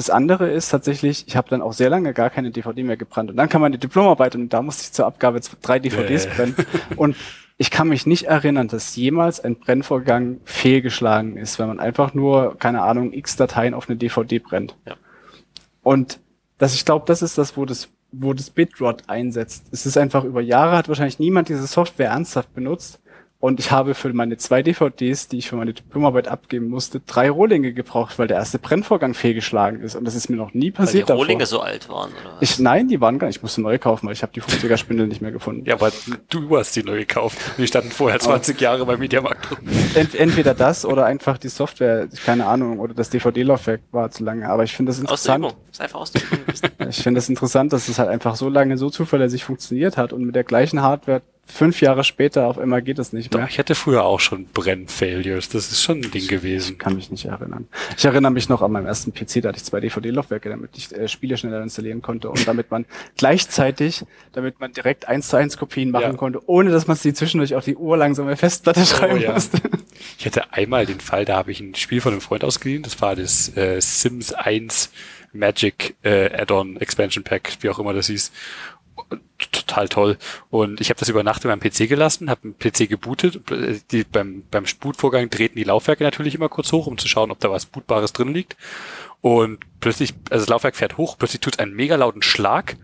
das 0.01 0.09
andere 0.09 0.51
ist 0.51 0.70
tatsächlich, 0.70 1.24
ich 1.28 1.36
habe 1.36 1.51
dann 1.51 1.60
auch 1.60 1.74
sehr 1.74 1.90
lange 1.90 2.14
gar 2.14 2.31
keine 2.31 2.51
DVD 2.51 2.82
mehr 2.82 2.97
gebrannt. 2.97 3.28
Und 3.31 3.36
dann 3.36 3.51
kam 3.51 3.60
meine 3.60 3.77
Diplomarbeit 3.77 4.35
und 4.35 4.48
da 4.48 4.62
musste 4.62 4.85
ich 4.85 4.93
zur 4.93 5.05
Abgabe 5.05 5.39
drei 5.60 5.78
DVDs 5.78 6.24
Bäh. 6.24 6.35
brennen. 6.35 6.55
Und 6.97 7.16
ich 7.59 7.70
kann 7.70 7.86
mich 7.86 8.06
nicht 8.06 8.24
erinnern, 8.24 8.68
dass 8.68 8.97
jemals 8.97 9.40
ein 9.40 9.56
Brennvorgang 9.56 10.40
fehlgeschlagen 10.44 11.36
ist, 11.36 11.59
wenn 11.59 11.68
man 11.68 11.81
einfach 11.81 12.14
nur, 12.14 12.56
keine 12.59 12.81
Ahnung, 12.81 13.12
x 13.12 13.36
Dateien 13.36 13.74
auf 13.74 13.90
eine 13.90 13.98
DVD 13.98 14.39
brennt. 14.39 14.74
Ja. 14.89 14.94
Und 15.82 16.18
das, 16.56 16.74
ich 16.74 16.86
glaube, 16.86 17.05
das 17.06 17.20
ist 17.20 17.36
das, 17.36 17.59
wo 17.59 17.66
das, 17.66 17.90
wo 18.10 18.32
das 18.32 18.48
Bitrot 18.48 19.02
einsetzt. 19.06 19.66
Es 19.70 19.85
ist 19.85 19.98
einfach 19.98 20.24
über 20.24 20.40
Jahre 20.40 20.78
hat 20.78 20.89
wahrscheinlich 20.89 21.18
niemand 21.18 21.51
diese 21.51 21.66
Software 21.66 22.09
ernsthaft 22.09 22.55
benutzt. 22.55 23.01
Und 23.40 23.58
ich 23.58 23.70
habe 23.70 23.94
für 23.94 24.12
meine 24.12 24.36
zwei 24.36 24.62
DVDs, 24.62 25.28
die 25.28 25.38
ich 25.38 25.48
für 25.48 25.56
meine 25.56 25.72
Diplomarbeit 25.72 26.28
abgeben 26.28 26.68
musste, 26.68 27.00
drei 27.00 27.30
Rohlinge 27.30 27.72
gebraucht, 27.72 28.18
weil 28.18 28.26
der 28.26 28.36
erste 28.36 28.58
Brennvorgang 28.58 29.14
fehlgeschlagen 29.14 29.80
ist. 29.80 29.96
Und 29.96 30.04
das 30.04 30.14
ist 30.14 30.28
mir 30.28 30.36
noch 30.36 30.52
nie 30.52 30.66
Weil 30.66 30.66
die 30.66 30.70
passiert 30.72 31.08
davor. 31.08 31.24
Rohlinge 31.24 31.46
so 31.46 31.60
alt 31.60 31.88
waren, 31.88 32.10
oder 32.10 32.34
was? 32.34 32.42
Ich, 32.42 32.58
nein, 32.58 32.88
die 32.88 33.00
waren 33.00 33.18
gar 33.18 33.28
nicht. 33.28 33.38
Ich 33.38 33.42
musste 33.42 33.62
neue 33.62 33.78
kaufen, 33.78 34.06
weil 34.06 34.12
ich 34.12 34.22
habe 34.22 34.32
die 34.34 34.42
50er 34.42 34.76
Spindel 34.76 35.06
nicht 35.06 35.22
mehr 35.22 35.32
gefunden. 35.32 35.64
Ja, 35.64 35.76
aber 35.76 35.90
du 36.28 36.54
hast 36.58 36.76
die 36.76 36.82
neu 36.82 36.98
gekauft. 36.98 37.38
Die 37.56 37.66
standen 37.66 37.90
vorher 37.90 38.20
20 38.20 38.60
Jahre 38.60 38.84
beim 38.84 38.98
Mediamarkt 38.98 39.50
rum. 39.50 39.58
Ent, 39.94 40.14
entweder 40.14 40.52
das 40.52 40.84
oder 40.84 41.06
einfach 41.06 41.38
die 41.38 41.48
Software, 41.48 42.08
keine 42.26 42.44
Ahnung, 42.44 42.78
oder 42.78 42.92
das 42.92 43.08
DVD-Laufwerk 43.08 43.80
war 43.90 44.10
zu 44.10 44.22
lange. 44.22 44.50
Aber 44.50 44.64
ich 44.64 44.76
finde 44.76 44.90
das 44.90 44.96
aus 44.96 45.22
der 45.22 45.36
interessant. 45.36 45.44
Übung. 45.46 45.56
Ist 45.72 45.80
einfach 45.80 46.00
aus 46.00 46.12
der 46.12 46.22
Übung. 46.24 46.90
Ich 46.90 47.02
finde 47.02 47.18
es 47.18 47.28
interessant, 47.30 47.72
dass 47.72 47.88
es 47.88 47.98
halt 47.98 48.10
einfach 48.10 48.36
so 48.36 48.50
lange 48.50 48.76
so 48.76 48.90
zuverlässig 48.90 49.44
funktioniert 49.44 49.96
hat 49.96 50.12
und 50.12 50.26
mit 50.26 50.34
der 50.34 50.44
gleichen 50.44 50.82
Hardware 50.82 51.22
fünf 51.46 51.80
Jahre 51.80 52.04
später 52.04 52.46
auf 52.46 52.58
einmal 52.58 52.80
geht 52.80 52.98
es 52.98 53.12
nicht 53.12 53.34
Doch, 53.34 53.40
mehr. 53.40 53.48
ich 53.50 53.58
hatte 53.58 53.74
früher 53.74 54.04
auch 54.04 54.20
schon 54.20 54.46
Brennfailures. 54.46 55.48
Das 55.48 55.72
ist 55.72 55.82
schon 55.82 55.98
ein 55.98 56.10
Ding 56.10 56.26
gewesen. 56.28 56.78
Kann 56.78 56.94
mich 56.94 57.10
nicht 57.10 57.24
erinnern. 57.24 57.66
Ich 57.96 58.04
erinnere 58.04 58.30
mich 58.30 58.48
noch 58.48 58.62
an 58.62 58.70
meinem 58.72 58.86
ersten 58.86 59.12
PC, 59.12 59.42
da 59.42 59.48
hatte 59.48 59.58
ich 59.58 59.64
zwei 59.64 59.80
DVD-Laufwerke, 59.80 60.48
damit 60.48 60.70
ich 60.76 60.92
äh, 60.92 61.08
Spiele 61.08 61.36
schneller 61.36 61.62
installieren 61.62 62.02
konnte 62.02 62.30
und 62.30 62.46
damit 62.46 62.70
man 62.70 62.86
gleichzeitig, 63.16 64.04
damit 64.32 64.60
man 64.60 64.72
direkt 64.72 65.08
eins 65.08 65.28
zu 65.28 65.36
eins 65.36 65.56
Kopien 65.56 65.90
machen 65.90 66.02
Ja. 66.02 66.12
konnte, 66.12 66.40
ohne 66.48 66.70
dass 66.70 66.86
man 66.86 66.96
sie 66.96 67.12
zwischendurch 67.14 67.54
auf 67.54 67.64
die 67.64 67.76
ursame 67.76 68.36
Festplatte 68.36 68.84
schreiben 68.86 69.20
ja. 69.20 69.32
musste. 69.32 69.58
Ich 70.18 70.26
hatte 70.26 70.52
einmal 70.52 70.86
den 70.86 71.00
Fall, 71.00 71.24
da 71.24 71.36
habe 71.36 71.50
ich 71.50 71.60
ein 71.60 71.74
Spiel 71.74 72.00
von 72.00 72.12
einem 72.12 72.20
Freund 72.20 72.44
ausgeliehen. 72.44 72.82
Das 72.82 73.00
war 73.02 73.16
das 73.16 73.56
äh, 73.56 73.80
Sims 73.80 74.32
1 74.32 74.90
Magic 75.32 75.94
äh, 76.02 76.26
Add-on 76.32 76.76
Expansion 76.78 77.22
Pack, 77.22 77.52
wie 77.60 77.68
auch 77.70 77.78
immer 77.78 77.92
das 77.92 78.06
hieß. 78.08 78.32
Total 79.52 79.89
toll. 79.89 80.18
Und 80.51 80.81
ich 80.81 80.90
habe 80.90 81.01
das 81.01 81.09
über 81.09 81.22
Nacht 81.22 81.44
in 81.44 81.51
meinem 81.51 81.60
PC 81.60 81.89
gelassen, 81.89 82.31
habe 82.31 82.43
einen 82.44 82.59
PC 82.59 82.89
gebootet. 82.89 83.40
Die, 83.90 84.05
beim, 84.05 84.44
beim 84.51 84.64
Bootvorgang 84.81 85.31
treten 85.31 85.56
die 85.56 85.64
Laufwerke 85.64 86.05
natürlich 86.05 86.35
immer 86.35 86.48
kurz 86.48 86.72
hoch, 86.72 86.86
um 86.86 86.98
zu 86.98 87.09
schauen, 87.09 87.31
ob 87.31 87.40
da 87.40 87.51
was 87.51 87.66
Bootbares 87.66 88.12
drin 88.12 88.35
liegt. 88.35 88.56
Und 89.20 89.59
plötzlich, 89.81 90.14
also 90.31 90.44
das 90.44 90.48
Laufwerk 90.48 90.77
fährt 90.77 90.97
hoch, 90.97 91.16
plötzlich 91.18 91.40
tut 91.40 91.55
es 91.55 91.59
einen 91.59 91.74
mega 91.74 91.97
lauten 91.97 92.22
Schlag. 92.22 92.77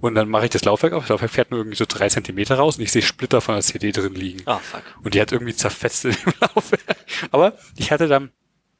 Und 0.00 0.14
dann 0.14 0.28
mache 0.28 0.44
ich 0.44 0.50
das 0.50 0.64
Laufwerk 0.64 0.92
auf. 0.92 1.04
Das 1.04 1.10
Laufwerk 1.10 1.30
fährt 1.30 1.50
nur 1.50 1.60
irgendwie 1.60 1.76
so 1.76 1.84
drei 1.88 2.08
Zentimeter 2.08 2.56
raus 2.56 2.76
und 2.76 2.82
ich 2.82 2.92
sehe 2.92 3.02
Splitter 3.02 3.40
von 3.40 3.54
der 3.54 3.62
CD 3.62 3.92
drin 3.92 4.14
liegen. 4.14 4.42
Oh, 4.46 4.58
fuck. 4.58 4.82
Und 5.02 5.14
die 5.14 5.20
hat 5.20 5.32
irgendwie 5.32 5.54
zerfetzt 5.54 6.04
in 6.04 6.12
dem 6.12 6.34
Laufwerk. 6.40 6.96
Aber 7.30 7.54
ich 7.76 7.90
hatte 7.90 8.08
dann, 8.08 8.30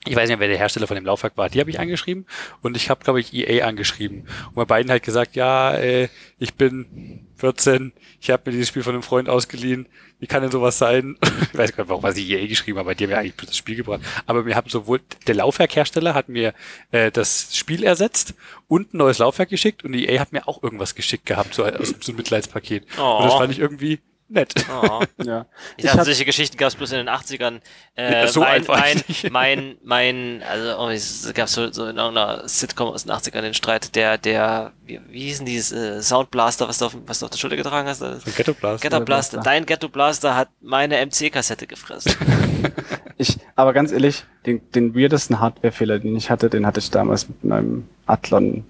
ich 0.06 0.16
weiß 0.16 0.28
nicht, 0.28 0.38
wer 0.38 0.48
der 0.48 0.58
Hersteller 0.58 0.86
von 0.86 0.94
dem 0.94 1.04
Laufwerk 1.04 1.36
war, 1.36 1.48
die 1.48 1.60
habe 1.60 1.70
ich 1.70 1.80
angeschrieben 1.80 2.26
und 2.62 2.76
ich 2.76 2.90
habe, 2.90 3.02
glaube 3.04 3.20
ich, 3.20 3.32
EA 3.34 3.66
angeschrieben. 3.66 4.26
Und 4.48 4.54
bei 4.54 4.64
beiden 4.64 4.90
halt 4.90 5.02
gesagt, 5.02 5.36
ja, 5.36 5.74
äh, 5.74 6.08
ich 6.38 6.54
bin 6.54 7.26
14, 7.36 7.92
ich 8.20 8.30
habe 8.30 8.42
mir 8.46 8.52
dieses 8.52 8.68
Spiel 8.68 8.82
von 8.82 8.94
einem 8.94 9.02
Freund 9.02 9.28
ausgeliehen, 9.28 9.86
wie 10.18 10.26
kann 10.26 10.42
denn 10.42 10.50
sowas 10.50 10.78
sein? 10.78 11.16
ich 11.52 11.58
weiß 11.58 11.72
gar 11.74 11.84
nicht, 11.84 11.90
warum 11.90 12.02
was 12.02 12.16
ich 12.16 12.30
EA 12.30 12.46
geschrieben 12.46 12.78
habe, 12.78 12.94
die 12.94 13.04
haben 13.04 13.10
ja 13.10 13.18
eigentlich 13.18 13.34
das 13.36 13.56
Spiel 13.56 13.76
gebracht. 13.76 14.00
Aber 14.26 14.42
mir 14.42 14.56
haben 14.56 14.70
sowohl, 14.70 15.00
der 15.26 15.34
Laufwerkhersteller 15.34 16.14
hat 16.14 16.28
mir 16.28 16.54
äh, 16.90 17.10
das 17.10 17.56
Spiel 17.56 17.84
ersetzt 17.84 18.34
und 18.68 18.94
ein 18.94 18.98
neues 18.98 19.18
Laufwerk 19.18 19.50
geschickt 19.50 19.84
und 19.84 19.94
EA 19.94 20.20
hat 20.20 20.32
mir 20.32 20.48
auch 20.48 20.62
irgendwas 20.62 20.94
geschickt 20.94 21.26
gehabt, 21.26 21.54
so, 21.54 21.64
aus 21.64 21.94
so 22.00 22.12
einem 22.12 22.16
Mitleidspaket. 22.16 22.86
Oh. 22.98 23.18
Und 23.18 23.24
das 23.26 23.34
fand 23.34 23.52
ich 23.52 23.58
irgendwie 23.58 24.00
nett. 24.28 24.54
Oh. 24.70 25.02
Ja. 25.24 25.46
Ich 25.76 25.84
dachte, 25.84 25.98
hab- 25.98 26.04
solche 26.04 26.24
Geschichten 26.24 26.56
gab 26.56 26.68
es 26.68 26.74
bloß 26.76 26.92
in 26.92 26.98
den 26.98 27.08
80ern. 27.08 27.60
Äh, 27.96 28.12
Ja, 28.22 28.28
so 28.28 28.40
mein, 28.40 28.62
ich 28.62 28.68
mein, 28.68 29.02
mein, 29.30 29.76
mein, 29.82 30.42
also 30.42 30.78
oh, 30.78 30.88
es 30.88 31.32
gab 31.34 31.48
so, 31.48 31.70
so 31.72 31.86
in 31.86 31.96
irgendeiner 31.96 32.48
Sitcom 32.48 32.88
aus 32.88 33.04
den 33.04 33.12
80ern 33.12 33.42
den 33.42 33.54
Streit, 33.54 33.94
der, 33.94 34.18
der, 34.18 34.72
wie, 34.84 35.00
wie 35.08 35.20
hieß 35.26 35.38
denn 35.38 35.46
dieses 35.46 35.72
äh, 35.72 36.02
Soundblaster, 36.02 36.68
was 36.68 36.78
du, 36.78 36.86
auf, 36.86 36.96
was 37.06 37.18
du 37.20 37.26
auf 37.26 37.30
der 37.30 37.38
Schulter 37.38 37.56
getragen 37.56 37.88
hast? 37.88 38.00
Das- 38.02 38.22
So 38.24 38.30
ein 38.30 38.34
Ghetto 38.36 38.54
Blast. 38.54 38.82
Ghetto 38.82 39.00
Blaster. 39.00 39.36
Blaster. 39.38 39.40
Dein 39.50 39.66
Ghetto 39.66 39.88
Blaster 39.88 40.34
hat 40.36 40.48
meine 40.60 40.96
MC-Kassette 41.04 41.66
gefressen. 41.66 42.12
Ich, 43.18 43.38
aber 43.54 43.72
ganz 43.72 43.92
ehrlich, 43.92 44.24
den, 44.44 44.60
den 44.72 44.94
weirdesten 44.94 45.40
Hardwarefehler, 45.40 45.98
den 46.00 46.14
ich 46.16 46.28
hatte, 46.28 46.50
den 46.50 46.66
hatte 46.66 46.80
ich 46.80 46.90
damals 46.90 47.26
mit 47.28 47.44
meinem 47.44 47.88
Athlon 48.04 48.66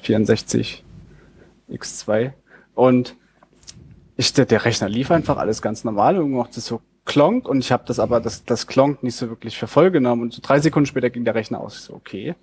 64 0.00 0.82
X2. 1.70 2.32
Und 2.74 3.14
ich, 4.16 4.32
der, 4.32 4.46
der 4.46 4.64
Rechner 4.64 4.88
lief 4.88 5.10
einfach 5.10 5.36
alles 5.38 5.62
ganz 5.62 5.84
normal 5.84 6.18
und 6.18 6.30
machte 6.32 6.60
so 6.60 6.80
Klonk 7.06 7.46
und 7.48 7.58
ich 7.58 7.70
habe 7.70 7.84
das 7.86 7.98
aber, 7.98 8.20
das, 8.20 8.44
das 8.44 8.66
Klonk 8.66 9.02
nicht 9.02 9.16
so 9.16 9.28
wirklich 9.28 9.58
für 9.58 9.66
voll 9.66 9.90
genommen 9.90 10.22
und 10.22 10.32
so 10.32 10.40
drei 10.42 10.58
Sekunden 10.60 10.86
später 10.86 11.10
ging 11.10 11.24
der 11.24 11.34
Rechner 11.34 11.60
aus. 11.60 11.74
Ich 11.76 11.80
so, 11.82 11.94
okay. 11.94 12.34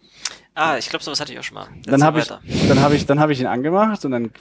ah, 0.54 0.78
ich 0.78 0.88
glaube, 0.90 1.04
sowas 1.04 1.20
hatte 1.20 1.34
ich 1.34 1.40
auch 1.40 1.44
schon 1.44 1.56
mal. 1.56 1.66
Dann 1.86 2.02
Erzähl 2.02 2.06
habe 2.06 2.20
ich, 2.20 2.68
dann 2.68 2.80
habe 2.80 2.96
ich, 2.96 3.06
dann 3.08 3.20
habe 3.20 3.34
ich 3.34 3.40
ihn 3.42 3.48
angemacht 3.48 4.06
und 4.06 4.12
dann 4.12 4.32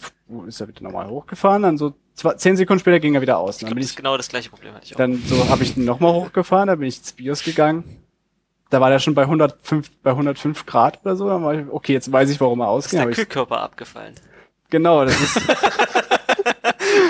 ist 0.47 0.61
er 0.61 0.69
wieder 0.69 0.83
normal 0.83 1.09
hochgefahren. 1.09 1.63
Dann 1.63 1.79
so 1.79 1.95
zwei, 2.15 2.35
zehn 2.35 2.57
Sekunden 2.57 2.81
später 2.81 3.01
ging 3.01 3.15
er 3.15 3.23
wieder 3.23 3.39
aus. 3.39 3.57
Ich 3.57 3.61
Dann 3.61 3.69
glaube, 3.69 3.75
bin 3.77 3.81
das 3.83 3.87
ich 3.87 3.93
ist 3.93 3.97
genau 3.97 4.17
das 4.19 4.29
gleiche 4.29 4.51
Problem 4.51 4.75
hatte 4.75 4.85
ich 4.85 4.93
auch. 4.93 4.99
dann 4.99 5.23
so 5.27 5.49
habe 5.49 5.63
ich 5.63 5.73
den 5.75 5.87
nochmal 5.87 6.13
hochgefahren, 6.13 6.67
dann 6.67 6.79
bin 6.79 6.89
ich 6.89 6.99
ins 6.99 7.13
BIOS 7.13 7.43
gegangen. 7.43 7.85
Da 8.69 8.81
war 8.81 8.91
der 8.91 8.99
schon 8.99 9.15
bei 9.15 9.23
105, 9.23 9.91
bei 10.03 10.11
105 10.11 10.67
Grad 10.67 11.01
oder 11.03 11.17
so. 11.17 11.29
Dann 11.29 11.43
war 11.43 11.55
ich, 11.55 11.65
okay, 11.71 11.95
jetzt 11.95 12.13
weiß 12.13 12.29
ich, 12.31 12.39
warum 12.43 12.61
er 12.61 12.67
ist 12.67 12.71
ausging. 12.71 12.99
der 12.99 13.03
Aber 13.05 13.11
ich, 13.13 13.17
Kühlkörper 13.17 13.61
abgefallen. 13.63 14.15
genau, 14.69 15.05
das 15.07 15.19
ist 15.19 15.41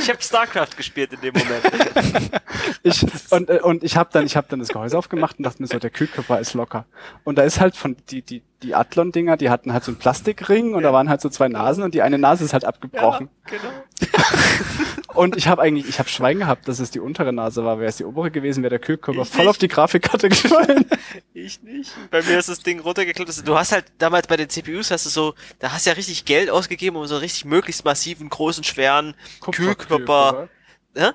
Ich 0.01 0.09
habe 0.09 0.23
StarCraft 0.23 0.77
gespielt 0.77 1.13
in 1.13 1.21
dem 1.21 1.35
Moment. 1.35 1.63
ich 2.83 3.07
und 3.31 3.51
äh, 3.51 3.61
und 3.63 3.85
ich 3.85 3.97
habe 3.97 4.11
dann 4.13 4.27
ich 4.27 4.37
habe 4.37 4.47
dann 4.49 4.61
das 4.61 4.69
Gehäuse 4.69 4.97
aufgemacht 4.97 5.39
und 5.39 5.45
dachte 5.45 5.63
mir 5.63 5.69
so, 5.69 5.79
der 5.79 5.91
Kühlkörper 5.91 6.41
ist 6.41 6.55
locker. 6.55 6.87
Und 7.25 7.37
da 7.37 7.43
ist 7.43 7.61
halt 7.61 7.77
von 7.77 7.97
die 8.11 8.23
die 8.23 8.43
die 8.63 8.75
Athlon 8.75 9.13
Dinger, 9.13 9.37
die 9.37 9.51
hatten 9.51 9.73
halt 9.73 9.85
so 9.85 9.91
einen 9.91 9.99
Plastikring 9.99 10.75
und 10.75 10.83
da 10.83 10.93
waren 10.93 11.09
halt 11.09 11.21
so 11.21 11.29
zwei 11.29 11.49
Nasen 11.49 11.83
und 11.83 11.95
die 11.95 12.03
eine 12.03 12.19
Nase 12.19 12.45
ist 12.45 12.53
halt 12.53 12.65
abgebrochen. 12.65 13.29
genau. 13.47 13.71
Und 15.15 15.37
ich 15.37 15.49
habe 15.49 15.61
eigentlich 15.61 15.89
ich 15.89 15.99
habe 15.99 16.09
Schwein 16.09 16.39
gehabt, 16.39 16.69
dass 16.69 16.79
es 16.79 16.93
die 16.93 17.01
untere 17.01 17.33
Nase 17.33 17.65
war. 17.65 17.79
Wäre 17.79 17.89
es 17.89 17.97
die 17.97 18.05
obere 18.05 18.31
gewesen, 18.31 18.63
wäre 18.63 18.71
der 18.71 18.79
Kühlkörper 18.79 19.25
voll 19.25 19.49
auf 19.49 19.59
die 19.59 19.69
Grafikkarte 19.69 20.29
gefallen. 20.29 20.87
Ich 21.33 21.63
nicht. 21.63 21.93
Bei 22.11 22.23
mir 22.23 22.39
ist 22.39 22.49
das 22.49 22.61
Ding 22.61 22.81
runtergeklappt. 22.81 23.49
Du 23.49 23.57
hast 23.57 23.73
halt 23.73 23.87
damals 23.99 24.27
bei 24.27 24.37
den 24.37 24.49
CPUs 24.49 24.91
hast 24.91 25.07
du 25.07 25.11
so, 25.11 25.35
da 25.59 25.73
hast 25.73 25.87
du 25.87 25.91
ja 25.91 25.97
richtig 25.97 26.25
Geld 26.25 26.51
ausgegeben, 26.51 26.97
um 26.97 27.07
so 27.07 27.15
einen 27.15 27.23
richtig 27.23 27.45
möglichst 27.47 27.85
massiven, 27.85 28.29
großen, 28.29 28.63
schweren 28.63 29.15
Kühlkörper. 29.41 30.49
Hä? 30.95 31.11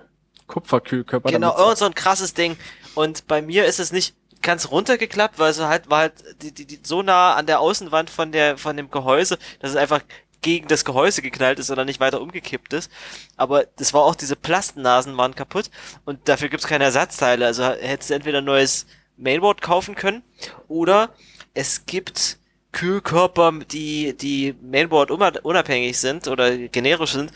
Kupferkühlkörper. 0.48 1.32
Genau, 1.32 1.58
irgend 1.58 1.78
so 1.78 1.86
ein 1.86 1.94
krasses 1.94 2.34
Ding. 2.34 2.58
Und 2.96 3.28
bei 3.28 3.42
mir 3.42 3.66
ist 3.66 3.80
es 3.80 3.92
nicht 3.92 4.16
ganz 4.46 4.72
runtergeklappt, 4.72 5.40
weil 5.40 5.52
es 5.52 5.60
halt 5.60 5.90
war 5.90 6.00
halt 6.00 6.14
die, 6.42 6.54
die, 6.54 6.66
die 6.66 6.80
so 6.84 7.02
nah 7.02 7.34
an 7.34 7.46
der 7.46 7.60
Außenwand 7.60 8.10
von 8.10 8.32
der 8.32 8.58
von 8.58 8.78
dem 8.78 8.90
Gehäuse, 8.90 9.38
dass 9.60 9.72
es 9.72 9.76
einfach 9.76 10.02
gegen 10.42 10.68
das 10.68 10.86
Gehäuse 10.86 11.22
geknallt 11.22 11.60
ist 11.60 11.72
oder 11.72 11.84
nicht 11.84 12.00
weiter 12.00 12.22
umgekippt 12.22 12.72
ist. 12.74 12.92
Aber 13.36 13.66
das 13.78 13.94
war 13.94 14.04
auch 14.04 14.16
diese 14.16 14.36
Plastnasen 14.36 15.18
waren 15.18 15.36
kaputt 15.36 15.72
und 16.06 16.30
dafür 16.30 16.50
gibt's 16.50 16.68
keine 16.68 16.86
Ersatzteile. 16.86 17.46
Also 17.46 17.64
hättest 17.64 18.12
du 18.12 18.14
entweder 18.14 18.38
ein 18.38 18.46
neues 18.46 18.86
Mainboard 19.18 19.62
kaufen 19.62 19.96
können 19.96 20.24
oder 20.68 21.10
es 21.54 21.86
gibt 21.86 22.38
Kühlkörper, 22.72 23.54
die 23.72 24.16
die 24.16 24.54
Mainboard 24.62 25.10
unab- 25.10 25.42
unabhängig 25.42 25.98
sind 25.98 26.28
oder 26.28 26.56
generisch 26.58 27.14
sind 27.14 27.32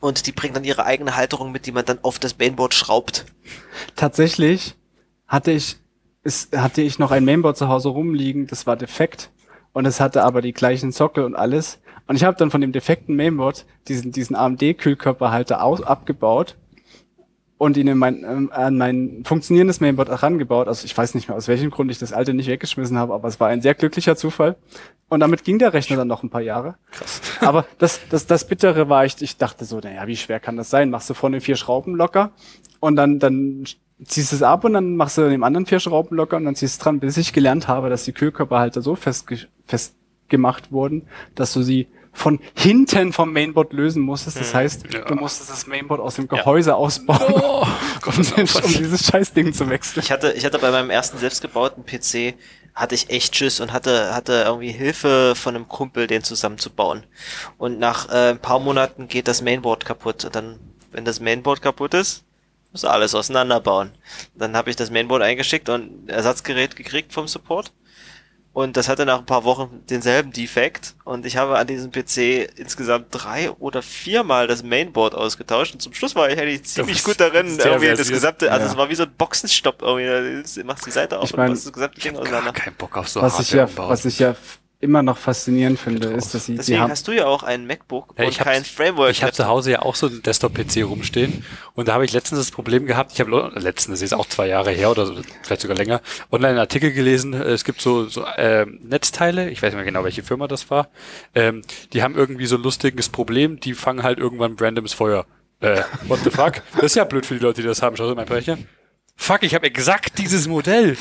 und 0.00 0.26
die 0.26 0.32
bringen 0.32 0.54
dann 0.54 0.64
ihre 0.64 0.84
eigene 0.84 1.16
Halterung 1.16 1.50
mit, 1.50 1.66
die 1.66 1.72
man 1.72 1.84
dann 1.84 1.98
auf 2.02 2.18
das 2.18 2.38
Mainboard 2.38 2.74
schraubt. 2.74 3.24
Tatsächlich 3.96 4.76
hatte 5.26 5.50
ich, 5.50 5.78
ist, 6.24 6.56
hatte 6.56 6.82
ich 6.82 6.98
noch 6.98 7.10
ein 7.10 7.24
Mainboard 7.24 7.56
zu 7.56 7.68
Hause 7.68 7.90
rumliegen, 7.90 8.46
das 8.46 8.66
war 8.66 8.76
defekt. 8.76 9.30
Und 9.72 9.86
es 9.86 10.00
hatte 10.00 10.22
aber 10.22 10.40
die 10.40 10.52
gleichen 10.52 10.92
Sockel 10.92 11.24
und 11.24 11.34
alles. 11.34 11.80
Und 12.06 12.16
ich 12.16 12.24
habe 12.24 12.36
dann 12.36 12.50
von 12.50 12.60
dem 12.60 12.72
defekten 12.72 13.16
Mainboard 13.16 13.66
diesen, 13.88 14.12
diesen 14.12 14.36
AMD-Kühlkörperhalter 14.36 15.62
aus, 15.62 15.82
abgebaut 15.82 16.56
und 17.56 17.76
ihn 17.76 17.88
in 17.88 17.98
mein, 17.98 18.24
ähm, 18.24 18.50
an 18.52 18.76
mein 18.76 19.22
funktionierendes 19.24 19.80
Mainboard 19.80 20.08
herangebaut. 20.08 20.68
Also 20.68 20.84
ich 20.84 20.96
weiß 20.96 21.14
nicht 21.14 21.28
mehr, 21.28 21.36
aus 21.36 21.48
welchem 21.48 21.70
Grund 21.70 21.90
ich 21.90 21.98
das 21.98 22.12
alte 22.12 22.34
nicht 22.34 22.48
weggeschmissen 22.48 22.98
habe, 22.98 23.14
aber 23.14 23.28
es 23.28 23.40
war 23.40 23.48
ein 23.48 23.62
sehr 23.62 23.74
glücklicher 23.74 24.16
Zufall. 24.16 24.56
Und 25.08 25.20
damit 25.20 25.44
ging 25.44 25.58
der 25.58 25.72
Rechner 25.72 25.96
dann 25.96 26.08
noch 26.08 26.22
ein 26.22 26.30
paar 26.30 26.40
Jahre. 26.40 26.76
Krass. 26.90 27.20
Aber 27.40 27.66
das, 27.78 28.00
das, 28.08 28.26
das 28.26 28.46
Bittere 28.46 28.88
war, 28.88 29.04
ich, 29.04 29.20
ich 29.20 29.36
dachte 29.36 29.64
so, 29.64 29.78
naja, 29.78 30.06
wie 30.06 30.16
schwer 30.16 30.40
kann 30.40 30.56
das 30.56 30.70
sein? 30.70 30.90
Machst 30.90 31.10
du 31.10 31.14
vorne 31.14 31.40
vier 31.40 31.56
Schrauben 31.56 31.94
locker 31.94 32.32
und 32.80 32.96
dann, 32.96 33.18
dann 33.18 33.64
ziehst 34.02 34.32
du 34.32 34.36
es 34.36 34.42
ab 34.42 34.64
und 34.64 34.72
dann 34.72 34.96
machst 34.96 35.18
du 35.18 35.22
an 35.22 35.30
dem 35.30 35.44
anderen 35.44 35.66
vier 35.66 35.80
Schrauben 35.80 36.16
locker 36.16 36.36
und 36.36 36.44
dann 36.44 36.56
ziehst 36.56 36.74
du 36.76 36.78
es 36.80 36.82
dran, 36.84 37.00
bis 37.00 37.16
ich 37.16 37.32
gelernt 37.32 37.68
habe, 37.68 37.90
dass 37.90 38.04
die 38.04 38.12
Kühlkörperhalter 38.12 38.82
so 38.82 38.96
festge 38.96 39.38
festgemacht 39.66 40.72
wurden, 40.72 41.06
dass 41.34 41.52
du 41.52 41.62
sie 41.62 41.88
von 42.12 42.38
hinten 42.54 43.12
vom 43.12 43.32
Mainboard 43.32 43.72
lösen 43.72 44.00
musstest. 44.02 44.38
Das 44.38 44.54
heißt, 44.54 44.92
Ja. 44.94 45.00
du 45.04 45.14
musstest 45.16 45.50
das 45.50 45.66
Mainboard 45.66 46.00
aus 46.00 46.14
dem 46.14 46.28
Gehäuse 46.28 46.76
ausbauen, 46.76 47.18
Oh, 47.34 47.66
um, 48.06 48.18
um 48.18 48.72
dieses 48.72 49.06
Scheißding 49.06 49.52
zu 49.52 49.68
wechseln. 49.68 50.02
Ich 50.04 50.12
hatte, 50.12 50.32
ich 50.32 50.44
hatte 50.44 50.58
bei 50.60 50.70
meinem 50.70 50.90
ersten 50.90 51.18
selbstgebauten 51.18 51.84
PC 51.84 52.34
hatte 52.74 52.94
ich 52.96 53.10
echt 53.10 53.36
Schiss 53.36 53.60
und 53.60 53.72
hatte, 53.72 54.14
hatte 54.14 54.44
irgendwie 54.46 54.70
Hilfe 54.72 55.34
von 55.36 55.54
einem 55.54 55.68
Kumpel, 55.68 56.06
den 56.08 56.22
zusammenzubauen. 56.24 57.04
Und 57.56 57.78
nach 57.78 58.08
äh, 58.10 58.30
ein 58.30 58.38
paar 58.38 58.58
Monaten 58.58 59.06
geht 59.08 59.28
das 59.28 59.42
Mainboard 59.42 59.84
kaputt. 59.84 60.24
Und 60.24 60.34
dann, 60.34 60.58
wenn 60.92 61.04
das 61.04 61.20
Mainboard 61.20 61.62
kaputt 61.62 61.94
ist, 61.94 62.24
musst 62.74 62.82
du 62.84 62.88
alles 62.88 63.14
auseinanderbauen. 63.14 63.92
Dann 64.34 64.56
habe 64.56 64.68
ich 64.68 64.74
das 64.76 64.90
Mainboard 64.90 65.22
eingeschickt 65.22 65.68
und 65.68 66.06
ein 66.06 66.08
Ersatzgerät 66.08 66.74
gekriegt 66.74 67.12
vom 67.12 67.28
Support. 67.28 67.72
Und 68.52 68.76
das 68.76 68.88
hatte 68.88 69.04
nach 69.06 69.18
ein 69.18 69.26
paar 69.26 69.44
Wochen 69.44 69.82
denselben 69.90 70.32
Defekt. 70.32 70.94
Und 71.04 71.24
ich 71.26 71.36
habe 71.36 71.56
an 71.58 71.66
diesem 71.68 71.90
PC 71.92 72.48
insgesamt 72.56 73.06
drei 73.10 73.50
oder 73.52 73.80
viermal 73.82 74.46
das 74.48 74.62
Mainboard 74.64 75.14
ausgetauscht. 75.14 75.74
Und 75.74 75.80
zum 75.80 75.92
Schluss 75.94 76.14
war 76.16 76.28
ich 76.30 76.38
eigentlich 76.38 76.64
ziemlich 76.64 77.02
gut 77.04 77.18
darin, 77.20 77.58
irgendwie 77.58 77.88
das 77.88 78.08
gesamte, 78.08 78.50
also 78.52 78.66
Ja. 78.66 78.72
es 78.72 78.76
war 78.76 78.88
wie 78.90 78.94
so 78.96 79.04
ein 79.04 79.12
Boxenstopp 79.16 79.82
irgendwie. 79.82 80.60
Du 80.60 80.66
machst 80.66 80.84
die 80.86 80.90
Seite 80.92 81.18
auf 81.18 81.30
Ich 81.30 81.36
mein, 81.36 81.46
und 81.46 81.52
machst 81.54 81.66
das 81.66 81.72
gesamte 81.72 82.00
Ding 82.00 82.16
auseinander. 82.16 82.52
keinen 82.52 82.74
Bock 82.76 82.96
auf 82.96 83.08
so 83.08 83.22
Was 83.22 83.38
ich 83.40 83.50
ja, 83.52 83.68
was 83.76 84.04
ich 84.04 84.18
ja 84.20 84.34
immer 84.84 85.02
noch 85.02 85.18
faszinierend 85.18 85.80
finde, 85.80 86.08
ist, 86.08 86.34
dass 86.34 86.46
sie, 86.46 86.52
die 86.52 86.58
Deswegen 86.58 86.80
haben, 86.80 86.90
hast 86.92 87.08
du 87.08 87.12
ja 87.12 87.26
auch 87.26 87.42
ein 87.42 87.66
MacBook 87.66 88.14
Ja, 88.16 88.24
und 88.24 88.30
ich 88.30 88.38
hab- 88.38 88.46
kein 88.46 88.64
Framework. 88.64 89.10
Ich 89.10 89.22
habe 89.22 89.32
zu 89.32 89.46
Hause 89.46 89.72
ja 89.72 89.82
auch 89.82 89.96
so 89.96 90.06
einen 90.06 90.22
Desktop-PC 90.22 90.84
rumstehen 90.84 91.44
und 91.74 91.88
da 91.88 91.94
habe 91.94 92.04
ich 92.04 92.12
letztens 92.12 92.38
das 92.40 92.50
Problem 92.52 92.86
gehabt, 92.86 93.10
ich 93.12 93.20
habe 93.20 93.50
letztens, 93.56 93.98
das 93.98 94.02
ist 94.02 94.12
auch 94.12 94.26
zwei 94.26 94.46
Jahre 94.46 94.70
her 94.70 94.90
oder 94.90 95.06
so, 95.06 95.14
vielleicht 95.42 95.62
sogar 95.62 95.76
länger, 95.76 96.00
online 96.30 96.50
einen 96.50 96.58
Artikel 96.60 96.92
gelesen, 96.92 97.32
äh, 97.32 97.44
es 97.50 97.64
gibt 97.64 97.80
so, 97.80 98.06
so 98.08 98.24
ähm, 98.36 98.78
Netzteile, 98.84 99.50
ich 99.50 99.60
weiß 99.62 99.70
nicht 99.72 99.76
mehr 99.76 99.84
genau, 99.84 100.04
welche 100.04 100.22
Firma 100.22 100.46
das 100.46 100.70
war, 100.70 100.88
ähm, 101.34 101.62
die 101.92 102.02
haben 102.04 102.14
irgendwie 102.14 102.46
so 102.46 102.56
ein 102.56 102.62
lustiges 102.62 103.08
Problem, 103.08 103.58
die 103.58 103.74
fangen 103.74 104.02
halt 104.04 104.18
irgendwann 104.18 104.56
randoms 104.60 104.92
Feuer. 104.92 105.26
Äh, 105.60 105.82
what 106.08 106.18
the 106.24 106.30
fuck? 106.30 106.62
Das 106.74 106.84
ist 106.86 106.96
ja 106.96 107.04
blöd 107.04 107.24
für 107.24 107.34
die 107.34 107.40
Leute, 107.40 107.62
die 107.62 107.66
das 107.68 107.80
haben. 107.80 107.96
Schau 107.96 108.06
dir 108.08 108.14
mein 108.14 108.26
Brecher. 108.26 108.58
Fuck, 109.16 109.42
ich 109.42 109.54
habe 109.54 109.66
exakt 109.66 110.18
dieses 110.18 110.48
Modell. 110.48 110.98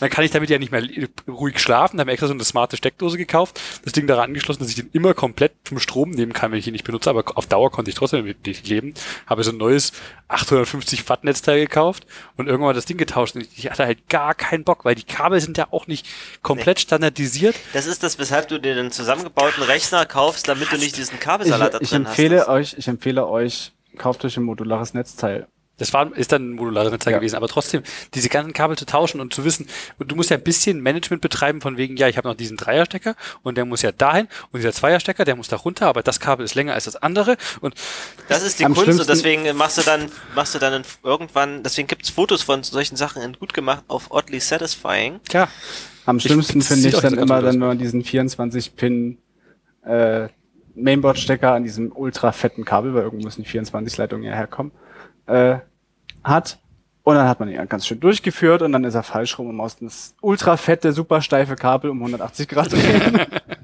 Dann 0.00 0.08
kann 0.08 0.24
ich 0.24 0.30
damit 0.30 0.48
ja 0.48 0.58
nicht 0.58 0.72
mehr 0.72 0.82
ruhig 1.28 1.58
schlafen. 1.58 1.96
Da 1.96 2.02
habe 2.02 2.10
ich 2.10 2.14
extra 2.14 2.28
so 2.28 2.32
eine 2.32 2.44
smarte 2.44 2.76
Steckdose 2.76 3.18
gekauft, 3.18 3.60
das 3.84 3.92
Ding 3.92 4.06
daran 4.06 4.30
angeschlossen, 4.30 4.60
dass 4.60 4.68
ich 4.70 4.76
den 4.76 4.88
immer 4.92 5.14
komplett 5.14 5.52
vom 5.64 5.78
Strom 5.78 6.10
nehmen 6.10 6.32
kann, 6.32 6.52
wenn 6.52 6.58
ich 6.58 6.66
ihn 6.66 6.72
nicht 6.72 6.84
benutze. 6.84 7.10
Aber 7.10 7.24
auf 7.36 7.46
Dauer 7.46 7.70
konnte 7.70 7.90
ich 7.90 7.96
trotzdem 7.96 8.20
damit 8.20 8.46
nicht 8.46 8.66
leben. 8.68 8.94
Habe 9.26 9.44
so 9.44 9.50
ein 9.50 9.58
neues 9.58 9.92
850 10.28 11.08
Watt 11.08 11.24
Netzteil 11.24 11.60
gekauft 11.60 12.06
und 12.36 12.46
irgendwann 12.46 12.74
das 12.74 12.86
Ding 12.86 12.96
getauscht. 12.96 13.34
Und 13.34 13.46
ich 13.56 13.70
hatte 13.70 13.84
halt 13.84 14.08
gar 14.08 14.34
keinen 14.34 14.64
Bock, 14.64 14.84
weil 14.84 14.94
die 14.94 15.02
Kabel 15.02 15.40
sind 15.40 15.58
ja 15.58 15.66
auch 15.70 15.86
nicht 15.86 16.06
komplett 16.42 16.80
standardisiert. 16.80 17.56
Das 17.72 17.86
ist 17.86 18.02
das, 18.02 18.18
weshalb 18.18 18.48
du 18.48 18.58
dir 18.58 18.72
einen 18.72 18.90
zusammengebauten 18.92 19.62
Rechner 19.62 20.06
kaufst, 20.06 20.48
damit 20.48 20.72
du 20.72 20.78
nicht 20.78 20.96
diesen 20.96 21.16
ich, 21.16 21.20
Kabelsalat 21.20 21.74
da 21.74 21.78
ich 21.80 21.90
drin 21.90 22.06
empfehle 22.06 22.40
hast. 22.40 22.48
euch, 22.48 22.74
ich 22.78 22.88
empfehle 22.88 23.26
euch, 23.26 23.72
kauft 23.98 24.24
euch 24.24 24.36
ein 24.36 24.44
modulares 24.44 24.94
Netzteil. 24.94 25.46
Das 25.78 25.92
war, 25.92 26.10
ist 26.16 26.32
dann 26.32 26.50
ein 26.50 26.52
modulares 26.54 26.90
Netzteil 26.90 27.12
Ja. 27.12 27.18
gewesen, 27.18 27.36
aber 27.36 27.48
trotzdem, 27.48 27.82
diese 28.14 28.28
ganzen 28.30 28.52
Kabel 28.54 28.78
zu 28.78 28.86
tauschen 28.86 29.20
und 29.20 29.34
zu 29.34 29.44
wissen, 29.44 29.66
und 29.98 30.10
du 30.10 30.16
musst 30.16 30.30
ja 30.30 30.36
ein 30.38 30.42
bisschen 30.42 30.80
Management 30.80 31.20
betreiben 31.20 31.60
von 31.60 31.76
wegen, 31.76 31.96
ja, 31.96 32.08
ich 32.08 32.16
habe 32.16 32.26
noch 32.28 32.34
diesen 32.34 32.56
Dreierstecker 32.56 33.14
und 33.42 33.56
der 33.58 33.66
muss 33.66 33.82
ja 33.82 33.92
dahin 33.92 34.26
und 34.52 34.58
dieser 34.58 34.72
Zweierstecker, 34.72 35.24
der 35.26 35.36
muss 35.36 35.48
da 35.48 35.56
runter, 35.56 35.86
aber 35.86 36.02
das 36.02 36.18
Kabel 36.18 36.44
ist 36.44 36.54
länger 36.54 36.72
als 36.72 36.84
das 36.84 36.96
andere 36.96 37.36
und 37.60 37.74
Das 38.28 38.42
ist 38.42 38.58
die 38.58 38.64
Kunst 38.64 39.00
und 39.00 39.08
deswegen 39.08 39.54
machst 39.56 39.76
du 39.78 39.82
dann, 39.82 40.10
machst 40.34 40.54
du 40.54 40.58
dann 40.58 40.82
irgendwann, 41.02 41.62
deswegen 41.62 41.88
gibt's 41.88 42.08
Fotos 42.10 42.42
von 42.42 42.62
solchen 42.62 42.96
Sachen 42.96 43.20
in 43.22 43.34
gut 43.34 43.52
gemacht 43.52 43.84
auf 43.88 44.10
Oddly 44.10 44.40
Satisfying. 44.40 45.20
tja, 45.28 45.48
Am 46.06 46.20
schlimmsten 46.20 46.62
finde 46.62 46.88
ich 46.88 46.98
dann 46.98 47.14
immer, 47.18 47.42
dann, 47.42 47.60
wenn 47.60 47.68
man 47.68 47.78
diesen 47.78 48.02
24-Pin 48.02 49.18
äh, 49.84 50.28
Mainboard-Stecker 50.74 51.52
an 51.52 51.64
diesem 51.64 51.92
ultra 51.94 52.32
fetten 52.32 52.64
Kabel, 52.64 52.94
weil 52.94 53.02
irgendwo 53.02 53.24
müssen 53.24 53.42
die 53.42 53.48
24 53.48 53.96
Leitungen 53.98 54.24
ja 54.24 54.32
herkommen, 54.34 54.72
äh, 55.26 55.58
hat. 56.24 56.58
Und 57.02 57.14
dann 57.14 57.28
hat 57.28 57.38
man 57.38 57.48
ihn 57.48 57.68
ganz 57.68 57.86
schön 57.86 58.00
durchgeführt 58.00 58.62
und 58.62 58.72
dann 58.72 58.82
ist 58.82 58.96
er 58.96 59.04
falsch 59.04 59.38
rum 59.38 59.48
und 59.48 59.56
muss 59.56 59.76
das 59.76 60.16
ultra 60.20 60.56
fette, 60.56 60.92
super 60.92 61.22
steife 61.22 61.54
Kabel 61.54 61.90
um 61.90 61.98
180 61.98 62.48
Grad 62.48 62.72
drehen. 62.72 63.20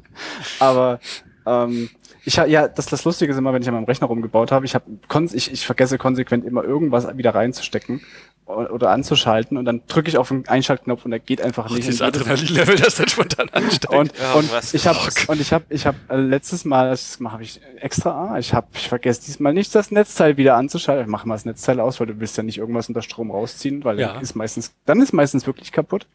Aber 0.60 1.00
ähm, 1.44 1.90
ich 2.24 2.36
ja, 2.36 2.68
das, 2.68 2.86
das 2.86 3.04
Lustige 3.04 3.32
ist 3.32 3.38
immer, 3.38 3.52
wenn 3.52 3.62
ich 3.62 3.68
an 3.68 3.74
meinem 3.74 3.84
Rechner 3.84 4.06
rumgebaut 4.06 4.52
habe, 4.52 4.64
ich, 4.64 4.76
hab, 4.76 4.84
ich, 5.32 5.50
ich 5.50 5.66
vergesse 5.66 5.98
konsequent 5.98 6.44
immer 6.44 6.62
irgendwas 6.62 7.16
wieder 7.16 7.34
reinzustecken 7.34 8.00
oder 8.46 8.90
anzuschalten 8.90 9.56
und 9.56 9.64
dann 9.64 9.82
drücke 9.86 10.08
ich 10.08 10.18
auf 10.18 10.28
den 10.28 10.46
Einschaltknopf 10.48 11.04
und 11.04 11.12
der 11.12 11.20
geht 11.20 11.40
einfach 11.40 11.70
nicht. 11.70 11.86
dieses 11.86 12.02
Adrenalin-Level, 12.02 12.76
das 12.76 12.96
dann 12.96 13.08
spontan 13.08 13.48
ansteigt. 13.50 13.94
und, 13.94 14.12
Ja, 14.18 14.32
und 14.34 14.50
ich 14.72 14.86
habe 14.86 14.98
Fuck. 14.98 15.28
und 15.28 15.40
ich 15.40 15.52
habe 15.52 15.64
ich 15.70 15.86
habe 15.86 15.96
äh, 16.08 16.16
letztes 16.16 16.64
Mal 16.64 16.88
als 16.88 17.02
ich 17.02 17.06
das 17.08 17.18
gemacht 17.18 17.32
habe 17.34 17.44
ich 17.44 17.60
extra 17.76 18.10
ah, 18.32 18.38
ich 18.38 18.52
habe 18.52 18.66
ich 18.74 18.88
vergesse 18.88 19.22
diesmal 19.24 19.54
nicht 19.54 19.74
das 19.74 19.90
Netzteil 19.90 20.36
wieder 20.36 20.56
anzuschalten. 20.56 21.04
Ich 21.04 21.10
mach 21.10 21.24
mal 21.24 21.34
das 21.36 21.44
Netzteil 21.44 21.78
aus, 21.80 22.00
weil 22.00 22.08
du 22.08 22.18
willst 22.20 22.36
ja 22.36 22.42
nicht 22.42 22.58
irgendwas 22.58 22.88
unter 22.88 23.02
Strom 23.02 23.30
rausziehen, 23.30 23.84
weil 23.84 23.98
Ja. 24.00 24.14
dann 24.14 24.22
ist 24.22 24.34
meistens 24.34 24.74
dann 24.86 25.00
ist 25.00 25.12
meistens 25.12 25.46
wirklich 25.46 25.70
kaputt. 25.72 26.06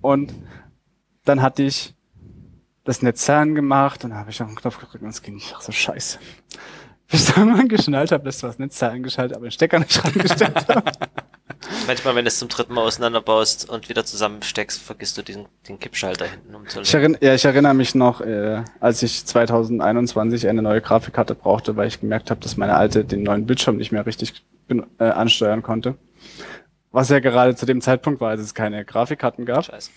Und 0.00 0.32
dann 1.24 1.42
hatte 1.42 1.62
ich 1.64 1.94
das 2.84 3.02
Netzteil 3.02 3.38
angemacht 3.38 4.02
und 4.04 4.10
dann 4.10 4.18
habe 4.20 4.30
ich 4.30 4.40
auf 4.40 4.48
den 4.48 4.56
Knopf 4.56 4.78
gedrückt 4.78 5.02
und 5.02 5.10
es 5.10 5.20
ging 5.20 5.34
nicht. 5.34 5.52
Ach 5.54 5.60
so 5.60 5.72
scheiße. 5.72 6.18
Bis 7.10 7.28
ich 7.28 7.34
dann 7.34 7.50
mal 7.50 7.66
geschnallt 7.66 8.12
habe, 8.12 8.24
dass 8.24 8.38
du 8.38 8.46
das 8.46 8.58
Netzteil 8.60 8.90
angeschaltet, 8.92 9.36
aber 9.36 9.46
den 9.48 9.50
Stecker 9.52 9.80
nicht 9.80 10.02
reingestellt 10.04 10.68
habe. 10.68 10.90
Manchmal, 11.86 12.14
wenn 12.14 12.24
du 12.24 12.28
es 12.28 12.38
zum 12.38 12.48
dritten 12.48 12.72
Mal 12.72 12.82
auseinanderbaust 12.82 13.68
und 13.68 13.88
wieder 13.88 14.04
zusammensteckst, 14.04 14.80
vergisst 14.80 15.18
du 15.18 15.22
diesen, 15.22 15.46
den 15.68 15.78
Kippschalter 15.78 16.26
hinten 16.26 16.50
Ich, 16.50 16.56
umzulegen. 16.56 16.94
erinn, 16.94 17.18
ja, 17.20 17.34
ich 17.34 17.44
erinnere 17.44 17.74
mich 17.74 17.94
noch, 17.94 18.22
äh, 18.22 18.64
als 18.80 19.02
ich 19.02 19.26
2021 19.26 20.48
eine 20.48 20.62
neue 20.62 20.80
Grafikkarte 20.80 21.34
brauchte, 21.34 21.76
weil 21.76 21.88
ich 21.88 22.00
gemerkt 22.00 22.30
habe, 22.30 22.40
dass 22.40 22.56
meine 22.56 22.76
alte 22.76 23.04
den 23.04 23.22
neuen 23.22 23.46
Bildschirm 23.46 23.76
nicht 23.76 23.92
mehr 23.92 24.06
richtig 24.06 24.42
äh, 24.98 25.04
ansteuern 25.04 25.62
konnte. 25.62 25.96
Was 26.92 27.08
ja 27.08 27.20
gerade 27.20 27.54
zu 27.54 27.66
dem 27.66 27.80
Zeitpunkt 27.80 28.20
war, 28.20 28.30
als 28.30 28.40
es 28.40 28.54
keine 28.54 28.84
Grafikkarten 28.84 29.44
gab. 29.44 29.64
Scheiße. 29.64 29.90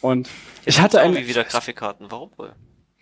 Und 0.00 0.28
Jetzt 0.64 0.76
ich 0.76 0.80
hatte 0.80 1.00
eine, 1.00 1.14
irgendwie 1.14 1.28
wieder 1.28 1.44
Grafikkarten. 1.44 2.06
Warum 2.10 2.30
wohl? 2.36 2.52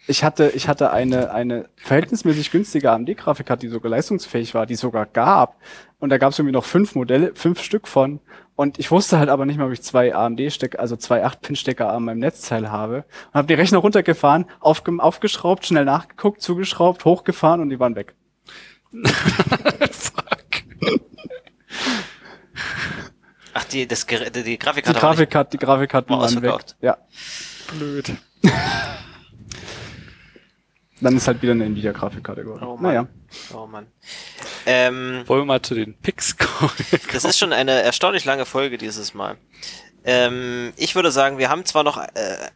ich 0.06 0.24
hatte, 0.24 0.50
ich 0.54 0.68
hatte 0.68 0.90
eine, 0.90 1.30
eine 1.32 1.68
verhältnismäßig 1.76 2.50
günstige 2.50 2.90
AMD-Grafikkarte, 2.90 3.66
die 3.66 3.68
sogar 3.68 3.90
leistungsfähig 3.90 4.54
war, 4.54 4.66
die 4.66 4.74
es 4.74 4.80
sogar 4.80 5.06
gab. 5.06 5.56
Und 6.00 6.08
da 6.10 6.18
gab 6.18 6.32
es 6.32 6.38
irgendwie 6.38 6.54
noch 6.54 6.64
fünf 6.64 6.94
Modelle, 6.94 7.32
fünf 7.34 7.62
Stück 7.62 7.86
von. 7.86 8.20
Und 8.56 8.78
ich 8.78 8.90
wusste 8.90 9.18
halt 9.18 9.28
aber 9.28 9.46
nicht 9.46 9.56
mehr, 9.58 9.66
ob 9.66 9.72
ich 9.72 9.82
zwei 9.82 10.14
AMD-Stecker, 10.14 10.80
also 10.80 10.96
zwei 10.96 11.24
8-Pin-Stecker 11.24 11.90
an 11.92 12.04
meinem 12.04 12.18
Netzteil 12.18 12.70
habe. 12.70 13.04
Und 13.28 13.34
habe 13.34 13.46
die 13.46 13.54
Rechner 13.54 13.78
runtergefahren, 13.78 14.46
aufge 14.60 14.92
aufgeschraubt, 14.98 15.66
schnell 15.66 15.84
nachgeguckt, 15.84 16.42
zugeschraubt, 16.42 17.04
hochgefahren 17.04 17.60
und 17.60 17.70
die 17.70 17.78
waren 17.80 17.96
weg. 17.96 18.14
Fuck. 19.92 21.00
Ach, 23.54 23.64
die, 23.64 23.86
das, 23.86 24.06
Gerät- 24.06 24.34
die, 24.34 24.42
die 24.42 24.50
Die 24.50 24.58
Grafikkarte 24.58 25.00
war 25.02 25.10
nicht- 25.10 25.18
Grafikkarte, 25.18 25.50
die 25.58 25.64
Grafikkarten 25.64 26.10
War 26.10 26.20
waren 26.20 26.42
weg. 26.42 26.50
ausverkauft. 26.50 26.76
Ja. 26.80 26.98
Blöd. 27.76 28.12
Dann 31.00 31.16
ist 31.16 31.26
halt 31.26 31.40
wieder 31.42 31.52
eine 31.52 31.64
Nvidia-Grafikkarte 31.64 32.42
geworden. 32.44 32.64
Oh 32.64 32.74
Mann. 32.76 32.82
naja. 32.82 33.06
Oh 33.54 33.66
Mann. 33.66 33.86
Ähm, 34.66 35.22
Wollen 35.26 35.42
wir 35.42 35.46
mal 35.46 35.62
zu 35.62 35.74
den 35.74 35.94
Picks 35.94 36.36
kommen? 36.38 36.70
das 37.12 37.24
ist 37.24 37.38
schon 37.38 37.52
eine 37.52 37.82
erstaunlich 37.82 38.24
lange 38.24 38.46
Folge 38.46 38.78
dieses 38.78 39.14
Mal. 39.14 39.36
Ähm, 40.02 40.72
ich 40.76 40.94
würde 40.94 41.10
sagen, 41.10 41.36
wir 41.36 41.50
haben 41.50 41.66
zwar 41.66 41.84
noch 41.84 41.98
äh, 41.98 42.08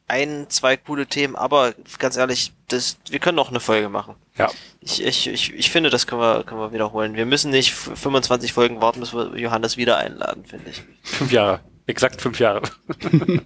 ein, 0.08 0.46
zwei 0.48 0.78
coole 0.78 1.06
Themen, 1.06 1.36
aber 1.36 1.74
ganz 1.98 2.16
ehrlich, 2.16 2.54
das, 2.68 2.96
wir 3.10 3.18
können 3.18 3.36
noch 3.36 3.50
eine 3.50 3.60
Folge 3.60 3.90
machen. 3.90 4.14
Ja. 4.38 4.50
Ich, 4.80 5.04
ich, 5.04 5.26
ich, 5.26 5.52
ich 5.52 5.70
finde, 5.70 5.90
das 5.90 6.06
können 6.06 6.22
wir, 6.22 6.42
können 6.44 6.60
wir 6.60 6.72
wiederholen. 6.72 7.16
Wir 7.16 7.26
müssen 7.26 7.50
nicht 7.50 7.72
f- 7.72 7.90
25 7.96 8.54
Folgen 8.54 8.80
warten, 8.80 9.00
bis 9.00 9.12
wir 9.12 9.36
Johannes 9.36 9.76
wieder 9.76 9.98
einladen, 9.98 10.46
finde 10.46 10.70
ich. 10.70 10.82
Fünf 11.02 11.32
Jahre. 11.32 11.60
Exakt 11.86 12.22
fünf 12.22 12.40
Jahre. 12.40 12.62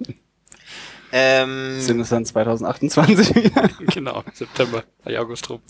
Ähm, 1.13 1.81
Sind 1.81 2.01
es 2.01 2.11
dann 2.11 2.25
2028 2.25 3.35
wieder? 3.35 3.69
genau. 3.95 4.23
September, 4.35 4.85
bei 5.05 5.19
August 5.19 5.49
rum. 5.49 5.61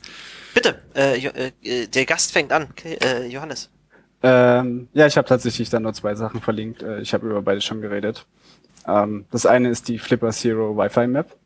bitte, 0.54 0.82
äh, 0.96 1.16
Jo- 1.16 1.30
äh, 1.30 1.52
äh, 1.62 1.86
der 1.86 2.04
Gast 2.06 2.32
fängt 2.32 2.52
an. 2.52 2.68
Okay, 2.70 2.98
äh, 3.02 3.26
Johannes. 3.26 3.70
Ähm, 4.22 4.88
ja, 4.94 5.06
ich 5.06 5.16
habe 5.16 5.28
tatsächlich 5.28 5.70
dann 5.70 5.84
nur 5.84 5.92
zwei 5.94 6.14
Sachen 6.16 6.40
verlinkt. 6.40 6.82
Äh, 6.82 7.00
ich 7.00 7.14
habe 7.14 7.28
über 7.28 7.40
beide 7.42 7.60
schon 7.60 7.80
geredet. 7.80 8.26
Ähm, 8.86 9.26
das 9.30 9.46
eine 9.46 9.68
ist 9.68 9.86
die 9.88 9.98
Flipper 9.98 10.30
Zero 10.32 10.76
Wi-Fi 10.76 11.06
Map, 11.06 11.36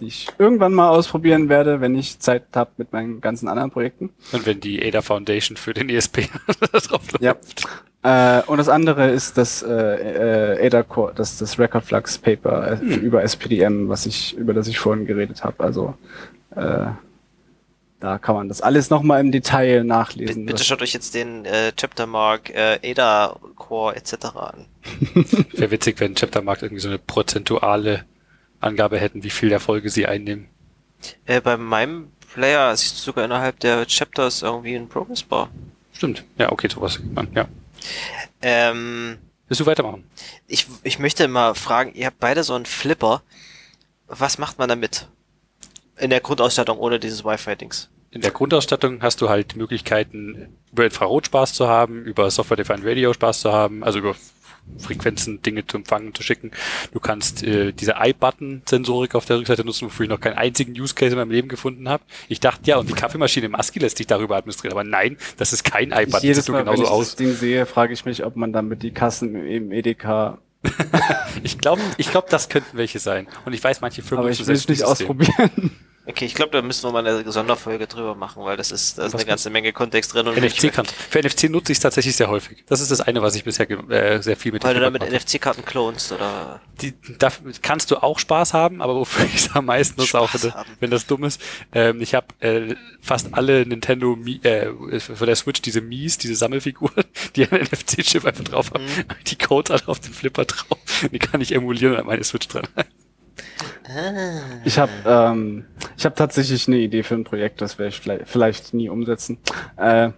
die 0.00 0.06
ich 0.06 0.28
irgendwann 0.38 0.72
mal 0.72 0.88
ausprobieren 0.88 1.48
werde, 1.48 1.80
wenn 1.80 1.94
ich 1.94 2.18
Zeit 2.18 2.44
habe 2.54 2.70
mit 2.76 2.92
meinen 2.92 3.20
ganzen 3.20 3.48
anderen 3.48 3.70
Projekten. 3.70 4.10
Und 4.32 4.46
wenn 4.46 4.60
die 4.60 4.82
ADA 4.84 5.02
Foundation 5.02 5.56
für 5.56 5.74
den 5.74 5.88
ESP 5.88 6.28
drauf 6.72 7.12
läuft. 7.12 7.20
Ja. 7.20 7.36
Äh, 8.02 8.42
und 8.46 8.56
das 8.58 8.68
andere 8.70 9.10
ist 9.10 9.36
das 9.36 9.62
äh, 9.62 9.68
äh, 10.56 10.66
Ada 10.66 10.82
Core, 10.82 11.12
das 11.14 11.36
das 11.38 11.58
Record 11.58 11.84
Flux 11.84 12.16
Paper 12.18 12.80
äh, 12.80 12.94
über 12.96 13.22
SPDM, 13.22 13.88
was 13.90 14.06
ich 14.06 14.34
über 14.36 14.54
das 14.54 14.68
ich 14.68 14.78
vorhin 14.78 15.04
geredet 15.06 15.44
habe. 15.44 15.62
Also 15.62 15.94
äh, 16.56 16.86
da 18.00 18.16
kann 18.18 18.34
man 18.34 18.48
das 18.48 18.62
alles 18.62 18.88
nochmal 18.88 19.20
im 19.20 19.30
Detail 19.30 19.82
B 19.82 19.86
nachlesen. 19.86 20.46
bitte 20.46 20.60
was- 20.60 20.66
schaut 20.66 20.80
euch 20.80 20.94
jetzt 20.94 21.14
den 21.14 21.44
äh, 21.44 21.72
Chaptermark, 21.78 22.48
äh, 22.48 22.78
Ada 22.82 23.36
Core 23.56 23.94
etc. 23.96 24.14
an. 24.36 24.64
Wäre 25.52 25.70
witzig, 25.70 26.00
wenn 26.00 26.14
Chaptermarkt 26.14 26.62
irgendwie 26.62 26.80
so 26.80 26.88
eine 26.88 26.98
prozentuale 26.98 28.06
Angabe 28.60 28.98
hätten, 28.98 29.22
wie 29.24 29.30
viel 29.30 29.48
der 29.48 29.60
Folge 29.60 29.90
sie 29.90 30.06
einnehmen. 30.06 30.48
Äh, 31.26 31.40
bei 31.40 31.56
meinem 31.56 32.12
Player 32.34 32.76
siehst 32.76 32.98
du 32.98 33.02
sogar 33.02 33.24
innerhalb 33.24 33.58
der 33.60 33.86
Chapters 33.86 34.42
irgendwie 34.42 34.74
ein 34.74 34.88
Progress 34.88 35.22
Bar. 35.22 35.50
Stimmt. 35.92 36.24
Ja, 36.38 36.52
okay, 36.52 36.68
sowas. 36.68 36.94
sieht 36.94 37.12
man, 37.14 37.28
Ja. 37.34 37.48
Ähm, 38.42 39.18
Willst 39.48 39.60
du 39.60 39.66
weitermachen? 39.66 40.04
ich, 40.46 40.66
ich 40.82 40.98
möchte 40.98 41.26
mal 41.28 41.54
fragen, 41.54 41.92
ihr 41.94 42.06
habt 42.06 42.20
beide 42.20 42.44
so 42.44 42.54
einen 42.54 42.66
Flipper. 42.66 43.22
Was 44.06 44.38
macht 44.38 44.58
man 44.58 44.68
damit? 44.68 45.08
In 45.98 46.10
der 46.10 46.20
Grundausstattung 46.20 46.78
ohne 46.78 46.98
dieses 47.00 47.24
Wi-Fi-Dings. 47.24 47.88
In 48.12 48.20
der 48.22 48.30
Grundausstattung 48.30 49.02
hast 49.02 49.20
du 49.20 49.28
halt 49.28 49.56
Möglichkeiten, 49.56 50.56
über 50.72 50.84
Infrarot 50.84 51.26
Spaß 51.26 51.52
zu 51.54 51.68
haben, 51.68 52.04
über 52.04 52.30
Software-Defined 52.30 52.84
Radio 52.84 53.12
Spaß 53.12 53.40
zu 53.40 53.52
haben, 53.52 53.84
also 53.84 53.98
über 53.98 54.14
Frequenzen 54.78 55.42
Dinge 55.42 55.66
zu 55.66 55.76
empfangen, 55.76 56.14
zu 56.14 56.22
schicken. 56.22 56.50
Du 56.92 57.00
kannst 57.00 57.42
äh, 57.42 57.72
diese 57.72 57.94
i-Button-Sensorik 58.00 59.14
auf 59.14 59.24
der 59.26 59.38
Rückseite 59.38 59.64
nutzen, 59.64 59.86
wofür 59.86 60.04
ich 60.04 60.10
noch 60.10 60.20
keinen 60.20 60.36
einzigen 60.38 60.72
Use 60.80 60.94
Case 60.94 61.12
in 61.12 61.18
meinem 61.18 61.30
Leben 61.30 61.48
gefunden 61.48 61.88
habe. 61.88 62.02
Ich 62.28 62.40
dachte 62.40 62.62
ja, 62.70 62.76
und 62.78 62.88
die 62.88 62.94
Kaffeemaschine 62.94 63.46
im 63.46 63.54
ASCII 63.54 63.78
lässt 63.80 63.98
sich 63.98 64.06
darüber 64.06 64.36
administrieren, 64.36 64.72
aber 64.72 64.84
nein, 64.84 65.16
das 65.36 65.52
ist 65.52 65.64
kein 65.64 65.88
i-Button, 65.90 66.10
das 66.12 66.22
Jedes 66.22 66.48
Mal, 66.48 66.62
nur 66.64 66.66
wenn 66.66 66.74
genauso 66.76 66.82
ich 66.82 66.88
das 66.88 67.10
aus. 67.10 67.16
Ding 67.16 67.34
sehe, 67.34 67.66
frage 67.66 67.92
ich 67.92 68.04
mich, 68.04 68.24
ob 68.24 68.36
man 68.36 68.52
damit 68.52 68.82
die 68.82 68.90
Kassen 68.92 69.34
im 69.46 69.72
EDK. 69.72 70.38
Ich 71.42 71.58
glaube, 71.58 71.80
ich 71.96 72.10
glaub, 72.10 72.28
das 72.28 72.48
könnten 72.48 72.76
welche 72.76 72.98
sein. 72.98 73.26
Und 73.46 73.52
ich 73.54 73.62
weiß, 73.62 73.80
manche 73.80 74.02
Firmen 74.02 74.24
Aber 74.24 74.30
ich 74.30 74.38
will 74.46 74.54
es 74.54 74.64
selbst 74.64 74.68
nicht 74.68 74.80
System. 74.86 75.08
ausprobieren. 75.08 75.70
Okay, 76.10 76.24
ich 76.24 76.34
glaube, 76.34 76.50
da 76.52 76.60
müssen 76.60 76.82
wir 76.88 76.92
mal 76.92 77.06
eine 77.06 77.30
Sonderfolge 77.30 77.86
drüber 77.86 78.14
machen, 78.14 78.44
weil 78.44 78.56
das 78.56 78.70
ist, 78.72 78.98
da 78.98 79.06
ist 79.06 79.14
Was 79.14 79.20
eine 79.20 79.28
ganze 79.28 79.48
Menge 79.48 79.72
Kontext 79.72 80.12
drin. 80.12 80.26
Und 80.26 80.36
NFC 80.36 80.72
kann. 80.72 80.84
Für 80.86 81.20
NFC 81.20 81.44
nutze 81.50 81.70
ich 81.72 81.78
es 81.78 81.82
tatsächlich 81.82 82.16
sehr 82.16 82.28
häufig. 82.28 82.64
Das 82.66 82.80
ist 82.80 82.90
das 82.90 83.00
eine, 83.00 83.22
was 83.22 83.34
ich 83.36 83.44
bisher 83.44 83.70
äh, 83.90 84.20
sehr 84.20 84.36
viel 84.36 84.52
mit 84.52 84.64
weil 84.64 84.74
du 84.74 84.80
damit. 84.80 85.02
NFC-Karten 85.08 85.64
klonst 85.64 86.10
oder 86.12 86.60
die, 86.82 86.94
da 87.18 87.30
kannst 87.62 87.90
du 87.90 87.96
auch 88.02 88.18
Spaß 88.18 88.54
haben, 88.54 88.82
aber 88.82 88.94
wofür 88.96 89.24
ich 89.26 89.36
es 89.36 89.54
am 89.54 89.66
meisten 89.66 90.00
nutze, 90.00 90.18
auch 90.18 90.30
wenn, 90.34 90.52
wenn 90.80 90.90
das 90.90 91.06
dumm 91.06 91.24
ist. 91.24 91.40
Ähm, 91.72 92.00
ich 92.00 92.14
habe 92.14 92.26
äh, 92.40 92.74
fast 93.00 93.28
alle 93.32 93.64
Nintendo 93.66 94.16
Mi 94.16 94.40
äh, 94.42 94.98
für 94.98 95.26
der 95.26 95.36
Switch 95.36 95.62
diese 95.62 95.80
Mies, 95.80 96.18
diese 96.18 96.34
Sammelfiguren, 96.34 97.04
die 97.36 97.46
einen 97.48 97.62
NFC-Chip 97.62 98.24
einfach 98.24 98.44
drauf 98.44 98.72
haben, 98.72 98.80
Mhm. 98.84 99.04
die 99.26 99.36
Codes 99.38 99.70
alle 99.70 99.86
auf 99.88 100.00
den 100.00 100.12
Flipper 100.12 100.44
drauf. 100.44 100.78
Die 101.12 101.18
kann 101.18 101.40
ich 101.40 101.52
emulieren 101.52 101.94
und 101.94 102.00
an 102.00 102.06
meine 102.06 102.24
Switch 102.24 102.48
dran. 102.48 102.66
Ich 104.64 104.78
habe 104.78 104.92
ähm, 105.04 105.64
ich 105.96 106.04
hab 106.04 106.16
tatsächlich 106.16 106.66
eine 106.68 106.78
Idee 106.78 107.02
für 107.02 107.14
ein 107.14 107.24
Projekt, 107.24 107.60
das 107.60 107.78
werde 107.78 107.88
ich 107.90 108.00
vielleicht, 108.00 108.28
vielleicht 108.28 108.74
nie 108.74 108.88
umsetzen. 108.88 109.38
Äh, 109.76 110.10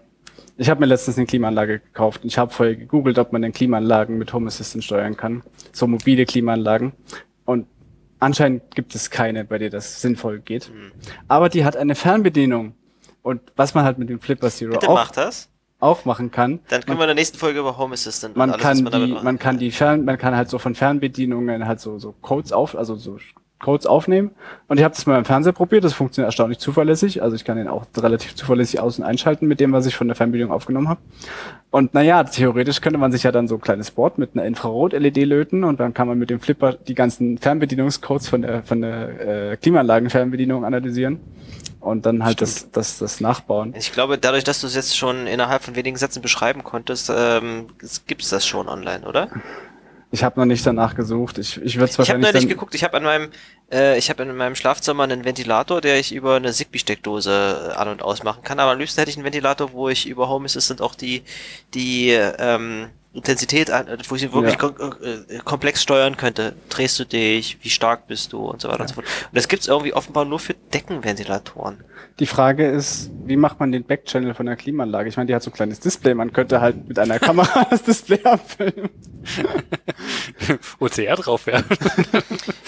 ich 0.57 0.69
habe 0.69 0.81
mir 0.81 0.87
letztens 0.87 1.17
eine 1.17 1.27
Klimaanlage 1.27 1.81
gekauft 1.81 2.23
und 2.23 2.29
ich 2.29 2.39
habe 2.39 2.53
vorher 2.53 2.77
gegoogelt, 2.77 3.19
ob 3.19 3.33
man 3.33 3.43
den 3.43 3.53
Klimaanlagen 3.53 4.19
mit 4.19 4.33
Home 4.33 4.49
Assistant 4.49 4.85
steuern 4.85 5.17
kann. 5.17 5.43
So 5.73 5.87
mobile 5.87 6.27
Klimaanlagen. 6.27 6.93
Und 7.45 7.67
anscheinend 8.21 8.75
gibt 8.75 8.95
es 8.95 9.11
keine, 9.11 9.45
bei 9.45 9.59
der 9.59 9.71
das 9.71 10.01
sinnvoll 10.01 10.41
geht. 10.41 10.71
Aber 11.29 11.49
die 11.49 11.65
hat 11.65 11.77
eine 11.77 11.95
Fernbedienung. 11.95 12.75
Und 13.23 13.41
was 13.57 13.75
man 13.75 13.85
halt 13.85 13.99
mit 13.99 14.09
dem 14.09 14.21
Flipper 14.21 14.51
Zero 14.51 14.73
Bitte 14.73 14.89
auch 14.89 15.11
auch 15.83 16.05
machen 16.05 16.31
kann. 16.31 16.61
Dann 16.69 16.83
können 16.83 16.99
wir 16.99 17.05
in 17.05 17.09
der 17.09 17.15
nächsten 17.17 17.39
Folge 17.39 17.59
über 17.59 17.77
Home 17.77 17.95
Assistant 17.95 18.37
Man 18.37 18.51
alles, 18.51 18.63
kann 18.63 18.83
man 18.85 18.93
die, 18.93 19.13
machen 19.13 19.25
man 19.25 19.39
kann 19.39 19.59
die 19.59 19.73
Fern, 19.73 20.05
man 20.05 20.17
kann 20.17 20.37
halt 20.37 20.49
so 20.49 20.61
von 20.61 20.77
Fernbedienungen 20.77 21.67
halt 21.67 21.81
so, 21.81 21.99
so 21.99 22.15
Codes 22.23 22.53
auf, 22.53 22.77
also 22.77 22.95
so 22.95 23.19
Codes 23.63 23.87
aufnehmen. 23.87 24.33
Und 24.69 24.77
ich 24.77 24.85
habe 24.85 24.95
das 24.95 25.07
mal 25.07 25.17
im 25.17 25.25
Fernseher 25.25 25.53
probiert, 25.53 25.85
das 25.85 25.95
funktioniert 25.95 26.29
erstaunlich 26.29 26.59
zuverlässig. 26.59 27.23
Also 27.23 27.35
ich 27.37 27.45
kann 27.45 27.57
den 27.57 27.69
auch 27.69 27.87
relativ 27.97 28.35
zuverlässig 28.35 28.81
aus- 28.81 28.99
und 28.99 29.05
einschalten 29.05 29.47
mit 29.47 29.61
dem, 29.61 29.73
was 29.73 29.87
ich 29.87 29.97
von 29.97 30.09
der 30.09 30.17
Fernbedienung 30.17 30.53
aufgenommen 30.53 30.89
habe. 30.89 31.01
Und 31.71 31.95
naja, 31.95 32.23
theoretisch 32.25 32.83
könnte 32.83 32.99
man 32.99 33.13
sich 33.13 33.23
ja 33.23 33.33
dann 33.33 33.49
so 33.49 33.55
ein 33.55 33.61
kleines 33.63 33.91
Board 33.91 34.19
mit 34.19 34.35
einer 34.35 34.45
Infrarot-LED 34.45 35.17
löten 35.25 35.65
und 35.65 35.81
dann 35.81 35.95
kann 35.95 36.07
man 36.07 36.19
mit 36.19 36.29
dem 36.29 36.41
Flipper 36.41 36.75
die 36.75 36.95
ganzen 36.95 37.39
Fernbedienungscodes 37.39 38.29
von 38.29 38.43
der, 38.43 38.63
von 38.63 38.83
der 38.83 39.53
äh, 39.53 39.57
Klimaanlagen-Fernbedienung 39.57 40.67
analysieren 40.67 41.21
und 41.81 42.07
dann 42.07 42.25
halt 42.25 42.41
das, 42.41 42.71
das, 42.71 42.99
das 42.99 43.21
nachbauen. 43.21 43.75
Ich 43.77 43.93
glaube, 43.93 44.19
dadurch, 44.19 44.45
dass 44.45 44.61
du 44.61 44.67
es 44.67 44.75
jetzt 44.75 44.97
schon 44.97 45.27
innerhalb 45.27 45.63
von 45.63 45.75
wenigen 45.75 45.97
Sätzen 45.97 46.23
beschreiben 46.23 46.63
konntest, 46.63 47.11
ähm, 47.15 47.67
gibt's 48.07 48.31
das 48.31 48.47
schon 48.47 48.69
online, 48.69 49.07
oder? 49.07 49.29
Ich 50.15 50.23
habe 50.23 50.39
noch 50.39 50.45
nicht 50.45 50.67
danach 50.67 50.95
gesucht. 50.95 51.39
Ich, 51.39 51.57
ich 51.63 51.77
würde 51.77 51.87
es 51.87 51.93
Ich 51.93 51.99
habe 51.99 51.99
wahrscheinlich 51.99 52.33
neulich 52.33 52.43
dann, 52.43 52.49
geguckt, 52.51 52.75
ich 52.75 52.85
habe 52.85 52.99
an 52.99 53.03
meinem, 53.03 53.31
äh, 53.73 53.97
ich 53.97 54.11
habe 54.11 54.23
in 54.25 54.37
meinem 54.37 54.55
Schlafzimmer 54.55 55.05
einen 55.05 55.25
Ventilator, 55.25 55.81
der 55.81 55.99
ich 55.99 56.15
über 56.15 56.37
eine 56.37 56.53
Zigbee-Steckdose 56.53 57.71
äh, 57.73 57.75
an- 57.77 57.89
und 57.89 58.03
ausmachen 58.03 58.43
kann. 58.43 58.61
Aber 58.61 58.73
am 58.73 58.79
liebsten 58.79 59.01
hätte 59.01 59.11
ich 59.11 59.17
einen 59.17 59.25
Ventilator, 59.25 59.73
wo 59.73 59.89
ich 59.89 60.07
über 60.07 60.29
Home 60.29 60.45
Assistant 60.45 60.83
auch 60.83 60.95
die, 60.95 61.23
die 61.73 62.11
ähm, 62.11 62.91
Intensität, 63.15 63.71
an, 63.71 63.89
äh, 63.89 63.99
wo 64.09 64.15
ich 64.17 64.23
ihn 64.23 64.33
wirklich 64.33 64.55
Ja. 64.55 64.59
kom 64.59 64.75
äh, 65.03 65.39
komplex 65.45 65.83
steuern 65.83 66.17
könnte. 66.17 66.55
Drehst 66.71 66.99
du 66.99 67.05
dich, 67.05 67.59
wie 67.63 67.69
stark 67.71 68.07
bist 68.07 68.33
du 68.33 68.39
und 68.47 68.61
so 68.63 68.69
weiter 68.69 68.81
und 68.81 68.89
so 68.89 68.95
fort. 68.95 69.07
Und 69.07 69.37
das 69.37 69.49
gibt's 69.49 69.67
irgendwie 69.69 69.93
offenbar 69.93 70.25
nur 70.25 70.39
für 70.39 70.55
Deckenventilatoren. 70.55 71.85
Die 72.19 72.27
Frage 72.27 72.67
ist, 72.69 73.11
wie 73.25 73.37
macht 73.37 73.61
man 73.61 73.71
den 73.73 73.85
Backchannel 73.85 74.35
von 74.35 74.47
der 74.47 74.57
Klimaanlage? 74.57 75.09
Ich 75.09 75.17
meine, 75.17 75.27
die 75.29 75.35
hat 75.35 75.43
so 75.43 75.51
ein 75.51 75.55
kleines 75.55 75.81
Display. 75.81 76.15
Man 76.15 76.33
könnte 76.33 76.61
halt 76.61 76.89
mit 76.89 76.99
einer 76.99 77.19
Kamera 77.21 77.65
das 77.71 77.83
Display 77.83 78.23
abfilmen. 78.25 78.91
OCR 80.81 81.17
drauf 81.17 81.47
werfen. 81.47 81.77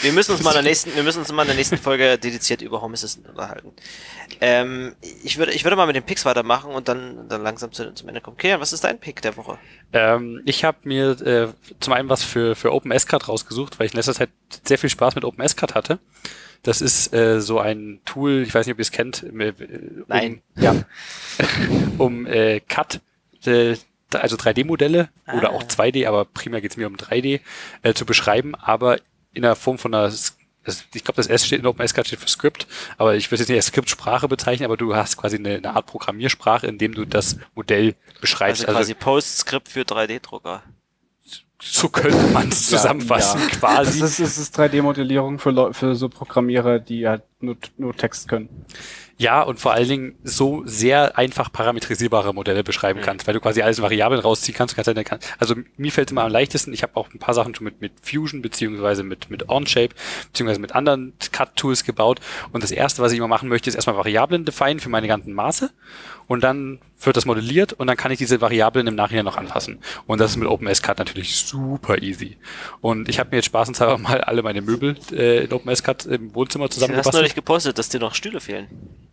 Wir 0.03 0.13
müssen 0.13 0.33
uns 0.33 0.43
mal 0.43 0.51
in 0.51 0.57
der 0.57 0.63
nächsten, 0.71 0.95
wir 0.95 1.03
müssen 1.03 1.21
uns 1.21 1.33
mal 1.33 1.43
in 1.43 1.49
der 1.49 1.57
nächsten 1.57 1.79
Folge 1.79 2.19
dediziert 2.19 2.63
über 2.63 2.81
Home 2.83 2.95
Assistant 2.95 3.29
unterhalten. 3.31 3.73
Ähm, 4.41 4.95
ich 5.23 5.39
würde, 5.39 5.53
ich 5.53 5.65
würde 5.65 5.77
mal 5.77 5.87
mit 5.87 5.97
den 5.97 6.03
Picks 6.03 6.25
weitermachen 6.25 6.71
und 6.73 6.89
dann, 6.89 7.29
dann 7.29 7.43
langsam 7.43 7.73
zu, 7.73 7.93
zum 7.95 8.09
Ende 8.09 8.21
kommen. 8.21 8.37
Kilian, 8.37 8.61
was 8.61 8.73
ist 8.73 8.85
dein 8.85 8.99
Pick 8.99 9.23
der 9.23 9.37
Woche? 9.37 9.59
Ähm, 9.93 10.41
ich 10.45 10.65
habe 10.65 10.79
mir 10.85 11.11
äh, 11.23 11.49
zum 11.81 11.93
einen 11.93 12.09
was 12.09 12.23
für, 12.25 12.55
für 12.57 12.73
OpenSCAD 12.73 13.29
rausgesucht, 13.29 13.79
weil 13.79 13.87
ich 13.87 13.93
in 13.93 13.97
letzter 13.97 14.15
Zeit 14.15 14.31
sehr 14.65 14.79
viel 14.79 14.91
Spaß 14.91 15.15
mit 15.15 15.25
OpenSCAD 15.25 15.75
hatte. 15.75 15.99
Das 16.63 16.81
ist 16.81 17.13
äh, 17.13 17.41
so 17.41 17.61
ein 17.61 18.01
Tool, 18.07 18.43
ich 18.43 18.55
weiß 18.55 18.67
nicht, 18.67 18.73
ob 18.75 18.79
ihr 18.79 18.83
es 18.83 18.91
kennt. 18.93 19.23
äh, 19.23 19.53
Um, 19.59 20.05
Nein. 20.09 20.43
Ja. 20.57 20.75
um 21.99 22.27
äh, 22.27 22.61
CAD, 22.61 23.01
äh, 23.47 23.77
also 24.13 24.37
3D-Modelle 24.37 25.09
oder 25.37 25.51
Ah. 25.51 25.53
auch 25.53 25.63
2D, 25.65 26.07
aber 26.07 26.25
primär 26.25 26.61
geht 26.61 26.71
es 26.71 26.77
mir 26.77 26.87
um 26.87 26.97
3D, 26.97 27.41
äh, 27.83 27.95
zu 27.95 28.07
beschreiben, 28.07 28.55
aber 28.55 28.99
in 29.33 29.43
der 29.43 29.57
Form 29.57 29.77
von 29.79 29.93
einer 29.95 30.11
das, 30.65 30.85
ich 30.95 31.05
glaube, 31.05 31.17
das 31.17 31.27
S 31.27 31.47
steht 31.47 31.61
in 31.61 31.67
OpenSCAD 31.67 32.07
steht 32.07 32.21
für 32.21 32.29
Script, 32.29 32.67
aber 32.99 33.15
ich 33.15 33.27
würde 33.31 33.35
es 33.37 33.41
jetzt 33.41 33.49
nicht 33.49 33.59
als 33.59 33.67
Skriptsprache 33.67 34.29
bezeichnen, 34.29 34.65
aber 34.65 34.77
du 34.77 34.95
hast 34.95 35.17
quasi 35.17 35.37
eine, 35.37 35.57
eine 35.57 35.75
Art 35.77 35.87
Programmiersprache, 35.87 36.67
in 36.67 36.79
dem 36.79 36.95
du 36.95 37.05
das 37.05 37.39
Modell 37.55 37.95
beschreibst. 38.21 38.65
Also 38.67 38.77
quasi 38.77 38.95
Postscript 38.95 39.69
für 39.69 39.83
3D-Drucker. 39.83 40.63
so 41.61 41.89
könnte 41.89 42.17
man 42.33 42.49
es 42.49 42.69
zusammenfassen, 42.69 43.41
Ja. 43.41 43.49
quasi. 43.57 44.01
Das 44.01 44.19
ist, 44.21 44.39
ist 44.39 44.59
3D-Modellierung 44.59 45.39
für, 45.39 45.73
für 45.73 45.95
so 45.95 46.09
Programmierer, 46.09 46.79
die 46.79 47.07
halt 47.09 47.23
nur, 47.41 47.57
nur 47.79 47.97
Text 47.97 48.29
können. 48.29 48.49
Ja, 49.17 49.43
und 49.43 49.61
vor 49.61 49.73
allen 49.73 49.89
Dingen 49.89 50.15
so 50.25 50.63
sehr 50.67 51.17
einfach 51.17 51.53
parametrisierbare 51.53 52.35
Modelle 52.35 52.65
beschreiben 52.65 52.99
Mhm. 52.99 53.05
kannst, 53.05 53.27
weil 53.27 53.35
du 53.35 53.41
quasi 53.41 53.63
alles 53.63 53.79
in 53.79 53.85
Variablen 53.85 54.21
rausziehen 54.21 54.57
kannst. 54.57 54.75
Kannst 54.75 54.93
kannst- 55.05 55.33
also 55.39 55.55
mir 55.77 55.93
fällt 55.93 56.09
es 56.09 56.13
immer 56.13 56.25
am 56.25 56.33
leichtesten, 56.33 56.73
ich 56.73 56.83
habe 56.83 56.97
auch 56.97 57.09
ein 57.15 57.19
paar 57.21 57.35
Sachen 57.35 57.55
schon 57.55 57.65
mit, 57.65 57.81
mit 57.81 57.93
Fusion 58.03 58.43
beziehungsweise 58.43 59.05
mit, 59.05 59.31
mit 59.31 59.49
OnShape 59.49 59.95
beziehungsweise 60.33 60.61
mit 60.61 60.75
anderen 60.75 61.13
CAD-Tools 61.31 61.85
gebaut. 61.85 62.21
Und 62.53 62.65
das 62.65 62.73
erste, 62.73 63.03
was 63.03 63.13
ich 63.13 63.19
immer 63.19 63.29
machen 63.29 63.49
möchte, 63.49 63.69
ist 63.71 63.77
erstmal 63.77 63.97
Variablen 63.97 64.45
definen 64.45 64.81
für 64.81 64.89
meine 64.89 65.07
ganzen 65.07 65.33
Maße. 65.33 65.71
Und 66.27 66.43
dann 66.43 66.79
wird 67.01 67.17
das 67.17 67.27
modelliert 67.27 67.73
und 67.73 67.87
dann 67.87 67.97
kann 67.97 68.11
ich 68.13 68.19
diese 68.19 68.41
Variablen 68.41 68.87
im 68.87 68.95
Nachhinein 68.95 69.25
noch 69.25 69.37
anpassen. 69.37 69.79
Und 70.07 70.21
das 70.21 70.33
ist 70.33 70.37
mit 70.37 70.49
OpenSCAD 70.49 70.99
natürlich 70.99 71.37
super 71.37 72.01
easy. 72.03 72.37
Und 72.81 73.09
ich 73.09 73.19
habe 73.19 73.31
mir 73.31 73.37
jetzt 73.37 73.47
spaßenshalber 73.47 73.99
mal 73.99 74.21
alle 74.23 74.43
meine 74.43 74.63
Möbel 74.63 74.97
äh, 75.13 75.45
in 75.45 75.53
OpenSCAD 75.53 76.07
im 76.07 76.35
Wohnzimmer 76.35 76.69
Du 76.69 76.81
hast 76.97 77.13
neulich 77.13 77.35
gepostet, 77.35 77.79
dass 77.79 77.89
dir 77.89 78.01
noch 78.01 78.15
Stühle 78.15 78.41
fehlen. 78.41 78.69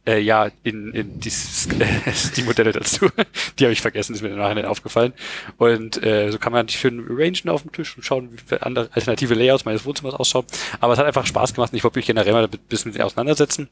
Äh, 0.05 0.19
ja, 0.19 0.49
in, 0.63 0.93
in 0.93 1.19
dieses, 1.19 1.67
die 2.35 2.43
Modelle 2.43 2.71
dazu. 2.71 3.07
Die 3.59 3.65
habe 3.65 3.73
ich 3.73 3.81
vergessen, 3.81 4.15
ist 4.15 4.21
mir 4.21 4.29
nachher 4.29 4.69
aufgefallen. 4.69 5.13
Und 5.57 6.03
äh, 6.03 6.31
so 6.31 6.39
kann 6.39 6.53
man 6.53 6.65
die 6.67 6.73
schön 6.73 7.05
arrangen 7.09 7.49
auf 7.49 7.61
dem 7.61 7.71
Tisch 7.71 7.95
und 7.95 8.03
schauen, 8.03 8.29
wie 8.31 8.55
andere 8.57 8.89
alternative 8.93 9.35
Layouts 9.35 9.65
meines 9.65 9.85
Wohnzimmers 9.85 10.15
ausschauen. 10.15 10.45
Aber 10.79 10.93
es 10.93 10.99
hat 10.99 11.05
einfach 11.05 11.25
Spaß 11.25 11.53
gemacht 11.53 11.71
und 11.71 11.77
ich 11.77 11.83
wollte 11.83 11.99
mich 11.99 12.07
generell 12.07 12.33
mal 12.33 12.45
ein 12.45 12.59
bisschen 12.69 12.99
auseinandersetzen. 12.99 13.69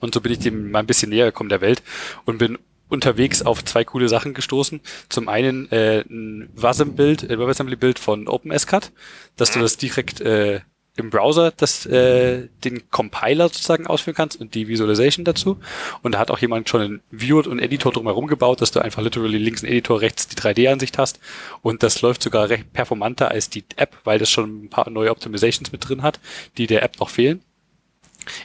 Und 0.00 0.14
so 0.14 0.20
bin 0.20 0.32
ich 0.32 0.38
dem 0.38 0.70
mal 0.70 0.80
ein 0.80 0.86
bisschen 0.86 1.10
näher 1.10 1.26
gekommen 1.26 1.50
der 1.50 1.60
Welt 1.60 1.82
und 2.24 2.38
bin 2.38 2.58
unterwegs 2.88 3.42
auf 3.42 3.64
zwei 3.64 3.84
coole 3.84 4.08
Sachen 4.08 4.34
gestoßen. 4.34 4.80
Zum 5.08 5.28
einen 5.28 5.70
äh, 5.72 6.04
ein 6.08 6.48
WASM-Bild, 6.54 7.24
ein 7.24 7.38
WebAssembly-Bild 7.38 7.98
von 7.98 8.28
OpenSCAD, 8.28 8.92
dass 9.36 9.50
du 9.50 9.60
das 9.60 9.76
direkt 9.76 10.20
äh, 10.20 10.60
im 10.96 11.10
Browser 11.10 11.52
das, 11.54 11.84
äh, 11.86 12.48
den 12.64 12.90
Compiler 12.90 13.48
sozusagen 13.48 13.86
ausführen 13.86 14.14
kannst 14.14 14.40
und 14.40 14.54
die 14.54 14.68
Visualization 14.68 15.24
dazu. 15.24 15.58
Und 16.02 16.12
da 16.12 16.18
hat 16.18 16.30
auch 16.30 16.38
jemand 16.38 16.68
schon 16.68 16.80
einen 16.80 17.00
View 17.10 17.40
und 17.40 17.58
Editor 17.58 17.92
drumherum 17.92 18.26
gebaut, 18.26 18.60
dass 18.60 18.70
du 18.70 18.80
einfach 18.80 19.02
literally 19.02 19.38
links 19.38 19.62
einen 19.62 19.72
Editor, 19.72 20.00
rechts 20.00 20.28
die 20.28 20.36
3D-Ansicht 20.36 20.96
hast. 20.96 21.20
Und 21.62 21.82
das 21.82 22.00
läuft 22.02 22.22
sogar 22.22 22.48
recht 22.48 22.72
performanter 22.72 23.30
als 23.30 23.50
die 23.50 23.64
App, 23.76 23.96
weil 24.04 24.18
das 24.18 24.30
schon 24.30 24.64
ein 24.64 24.70
paar 24.70 24.88
neue 24.88 25.10
Optimizations 25.10 25.72
mit 25.72 25.86
drin 25.86 26.02
hat, 26.02 26.18
die 26.56 26.66
der 26.66 26.82
App 26.82 26.98
noch 26.98 27.10
fehlen. 27.10 27.42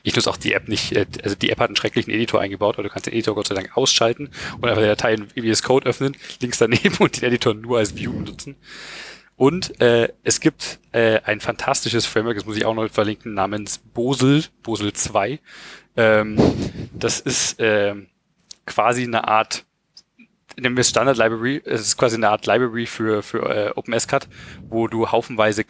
Ich 0.04 0.16
nutze 0.16 0.30
auch 0.30 0.38
die 0.38 0.54
App 0.54 0.68
nicht, 0.68 0.94
äh, 0.94 1.06
also 1.24 1.36
die 1.36 1.50
App 1.50 1.60
hat 1.60 1.70
einen 1.70 1.76
schrecklichen 1.76 2.12
Editor 2.12 2.42
eingebaut, 2.42 2.76
aber 2.76 2.84
du 2.84 2.90
kannst 2.90 3.08
den 3.08 3.14
Editor 3.14 3.36
Gott 3.36 3.48
sei 3.48 3.56
Dank 3.56 3.76
ausschalten 3.76 4.30
und 4.60 4.66
einfach 4.66 4.82
die 4.82 4.88
Datei 4.88 5.14
in 5.14 5.28
VS 5.30 5.64
Code 5.64 5.88
öffnen, 5.88 6.16
links 6.40 6.58
daneben 6.58 6.96
und 7.00 7.22
den 7.22 7.26
Editor 7.26 7.54
nur 7.54 7.80
als 7.80 7.96
View 7.96 8.14
benutzen. 8.14 8.56
Und 9.42 9.82
äh, 9.82 10.10
es 10.24 10.40
gibt 10.40 10.80
äh, 10.92 11.20
ein 11.24 11.40
fantastisches 11.40 12.06
Framework, 12.06 12.36
das 12.36 12.46
muss 12.46 12.58
ich 12.58 12.66
auch 12.66 12.76
noch 12.76 12.88
verlinken, 12.90 13.34
namens 13.34 13.80
Bosel, 13.80 14.44
Bosel 14.62 14.94
2. 14.94 15.40
Ähm, 15.98 16.38
das 16.94 17.20
ist 17.20 17.56
ähm, 17.58 18.08
quasi 18.68 19.04
eine 19.04 19.28
Art, 19.28 19.66
nehmen 20.60 20.78
wir 20.78 20.82
es 20.82 20.90
Standard 20.90 21.18
Library, 21.18 21.62
es 21.66 21.82
ist 21.82 21.98
quasi 21.98 22.18
eine 22.18 22.30
Art 22.30 22.46
Library 22.46 22.86
für, 22.86 23.24
für 23.24 23.50
äh, 23.50 23.72
OpenSCAD, 23.76 24.28
wo 24.70 24.88
du 24.88 25.12
haufenweise 25.12 25.66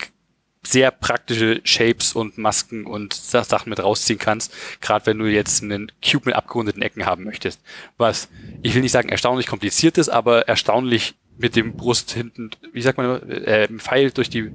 sehr 0.72 0.92
praktische 0.92 1.60
Shapes 1.64 2.14
und 2.14 2.38
Masken 2.38 2.86
und 2.86 3.14
Sa- 3.14 3.44
Sachen 3.44 3.70
mit 3.70 3.82
rausziehen 3.84 4.20
kannst, 4.20 4.54
gerade 4.82 5.06
wenn 5.06 5.18
du 5.20 5.26
jetzt 5.26 5.62
einen 5.64 5.92
Cube 6.04 6.28
mit 6.28 6.36
abgerundeten 6.36 6.82
Ecken 6.82 7.06
haben 7.06 7.24
möchtest. 7.26 7.60
Was, 7.98 8.30
ich 8.64 8.74
will 8.74 8.82
nicht 8.82 8.92
sagen 8.92 9.10
erstaunlich 9.10 9.48
kompliziert 9.48 9.98
ist, 9.98 10.10
aber 10.10 10.48
erstaunlich 10.48 11.16
mit 11.38 11.56
dem 11.56 11.76
Brust 11.76 12.12
hinten, 12.12 12.52
wie 12.74 12.82
sagt 12.82 12.98
man, 12.98 13.30
äh, 13.30 13.68
Pfeil 13.78 14.12
durch 14.12 14.30
die 14.30 14.52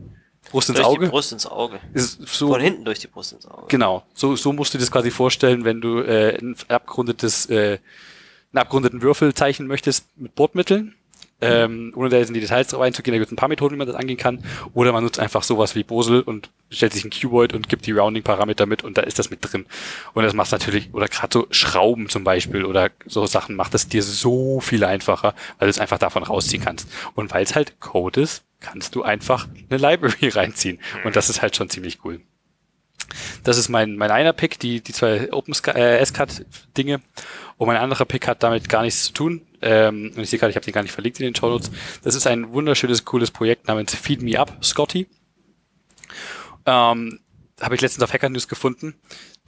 Brust 0.51 0.69
ins 0.69 0.77
durch 0.79 0.87
Auge. 0.89 1.05
die 1.07 1.11
Brust 1.11 1.33
ins 1.33 1.47
Auge. 1.47 1.81
so, 1.95 2.49
Von 2.49 2.61
hinten 2.61 2.85
durch 2.85 3.01
die 3.01 3.09
Brust 3.09 3.33
ins 3.33 3.47
Auge. 3.47 3.67
Genau, 3.69 4.05
so, 4.15 4.37
so 4.37 4.53
musst 4.53 4.73
du 4.75 4.79
dir 4.79 4.83
das 4.85 4.91
quasi 4.93 5.11
vorstellen, 5.11 5.65
wenn 5.65 5.81
du 5.81 5.99
äh, 6.01 6.39
ein 6.39 6.57
abgerundetes, 6.69 7.47
äh, 7.51 7.79
einen 8.53 8.59
abgerundeten 8.61 9.03
Würfel 9.03 9.35
zeichnen 9.35 9.69
möchtest 9.69 10.07
mit 10.17 10.35
Bordmitteln. 10.35 10.95
Ähm, 11.39 11.93
ohne 11.95 12.09
da 12.09 12.17
jetzt 12.17 12.29
in 12.29 12.35
die 12.35 12.41
Details 12.41 12.69
drauf 12.69 12.81
einzugehen, 12.81 13.13
da 13.13 13.19
gibt 13.19 13.27
es 13.27 13.33
ein 13.33 13.37
paar 13.37 13.51
Methoden, 13.51 13.75
wie 13.75 13.79
man 13.79 13.87
das 13.87 13.97
angehen 13.97 14.17
kann. 14.17 14.43
Oder 14.73 14.93
man 14.93 15.05
nutzt 15.05 15.19
einfach 15.19 15.43
sowas 15.43 15.75
wie 15.75 15.83
Bosel 15.85 16.23
und 16.23 16.51
stellt 16.71 16.95
sich 16.95 17.05
ein 17.05 17.11
Cuboid 17.11 17.53
und 17.53 17.69
gibt 17.69 17.87
die 17.87 17.93
Rounding-Parameter 17.93 18.65
mit 18.65 18.85
und 18.85 18.97
da 18.97 19.03
ist 19.03 19.19
das 19.19 19.31
mit 19.31 19.41
drin. 19.43 19.67
Und 20.15 20.25
das 20.25 20.33
macht 20.33 20.51
natürlich, 20.53 20.95
oder 20.95 21.09
gerade 21.09 21.33
so 21.33 21.47
Schrauben 21.51 22.09
zum 22.09 22.25
Beispiel 22.25 22.65
oder 22.65 22.91
so 23.05 23.27
Sachen 23.27 23.55
macht 23.55 23.75
es 23.75 23.89
dir 23.89 24.03
so 24.03 24.61
viel 24.61 24.83
einfacher, 24.85 25.35
weil 25.59 25.67
du 25.67 25.71
es 25.71 25.79
einfach 25.79 25.99
davon 25.99 26.23
rausziehen 26.23 26.65
kannst. 26.65 26.89
Und 27.15 27.33
weil 27.33 27.45
es 27.45 27.55
halt 27.55 27.81
Code 27.81 28.23
ist, 28.23 28.43
kannst 28.61 28.95
du 28.95 29.03
einfach 29.03 29.47
eine 29.69 29.79
Library 29.79 30.29
reinziehen. 30.35 30.79
Und 31.05 31.17
das 31.17 31.29
ist 31.29 31.43
halt 31.43 31.55
schon 31.55 31.69
ziemlich 31.69 31.99
cool. 32.05 32.21
Das 33.45 33.59
ist 33.59 33.69
mein, 33.69 33.97
mein 33.97 34.11
einer 34.11 34.33
Pick, 34.33 34.59
die, 34.59 34.81
die 34.81 34.93
zwei 34.93 35.33
Open 35.33 35.55
äh, 35.75 36.05
SCAD-Dinge. 36.05 37.01
Und 37.59 37.69
mein 37.69 37.77
anderer 37.79 38.05
Pick 38.05 38.29
hat 38.29 38.43
damit 38.43 38.69
gar 38.69 38.83
nichts 38.83 39.05
zu 39.05 39.13
tun. 39.13 39.47
Ähm, 39.63 40.13
und 40.15 40.23
ich 40.23 40.31
sehe 40.31 40.39
gerade, 40.39 40.51
ich 40.51 40.57
habe 40.57 40.65
den 40.65 40.75
gar 40.75 40.83
nicht 40.83 40.93
verlinkt 40.93 41.21
in 41.21 41.25
den 41.25 41.35
Show 41.35 41.49
Notes. 41.49 41.71
Das 42.03 42.15
ist 42.15 42.27
ein 42.27 42.53
wunderschönes, 42.53 43.05
cooles 43.05 43.31
Projekt 43.31 43.67
namens 43.67 43.95
Feed 43.95 44.23
Me 44.23 44.39
Up, 44.39 44.53
Scotty. 44.63 45.07
Ähm, 46.67 47.21
habe 47.61 47.75
ich 47.75 47.81
letztens 47.81 48.03
auf 48.03 48.13
Hacker 48.13 48.29
News 48.29 48.49
gefunden. 48.49 48.95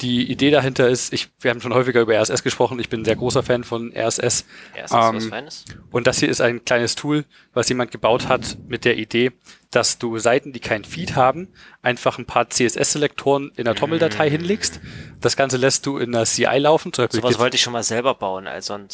Die 0.01 0.31
Idee 0.31 0.51
dahinter 0.52 0.89
ist, 0.89 1.12
ich, 1.12 1.28
wir 1.41 1.51
haben 1.51 1.60
schon 1.60 1.75
häufiger 1.75 2.01
über 2.01 2.15
RSS 2.15 2.44
gesprochen, 2.44 2.78
ich 2.78 2.89
bin 2.89 3.01
ein 3.01 3.05
sehr 3.05 3.17
großer 3.17 3.43
Fan 3.43 3.65
von 3.65 3.93
RSS. 3.97 4.44
Was 4.89 4.93
Ähm, 5.23 5.28
Feines. 5.28 5.65
Und 5.91 6.07
das 6.07 6.20
hier 6.20 6.28
ist 6.28 6.41
ein 6.41 6.65
kleines 6.65 6.94
Tool, 6.94 7.25
was 7.52 7.68
jemand 7.68 7.91
gebaut 7.91 8.28
hat 8.28 8.59
mit 8.68 8.85
der 8.85 8.97
Idee, 8.97 9.33
dass 9.73 9.99
du 9.99 10.18
Seiten, 10.18 10.52
die 10.52 10.60
kein 10.60 10.85
Feed 10.85 11.17
haben, 11.17 11.49
einfach 11.83 12.18
ein 12.18 12.27
paar 12.27 12.49
CSS-Selektoren 12.49 13.51
in 13.57 13.65
der 13.65 13.75
Toml-Datei 13.75 14.31
hinlegst. 14.31 14.81
Das 15.20 15.36
Ganze 15.36 15.57
lässt 15.57 15.85
du 15.85 15.99
in 15.99 16.12
der 16.12 16.27
CI 16.27 16.59
laufen. 16.59 16.93
Sowas 16.94 17.10
gibt's- 17.10 17.39
wollte 17.39 17.57
ich 17.57 17.62
schon 17.62 17.73
mal 17.73 17.83
selber 17.83 18.15
bauen, 18.15 18.47
also 18.47 18.75
ein, 18.75 18.89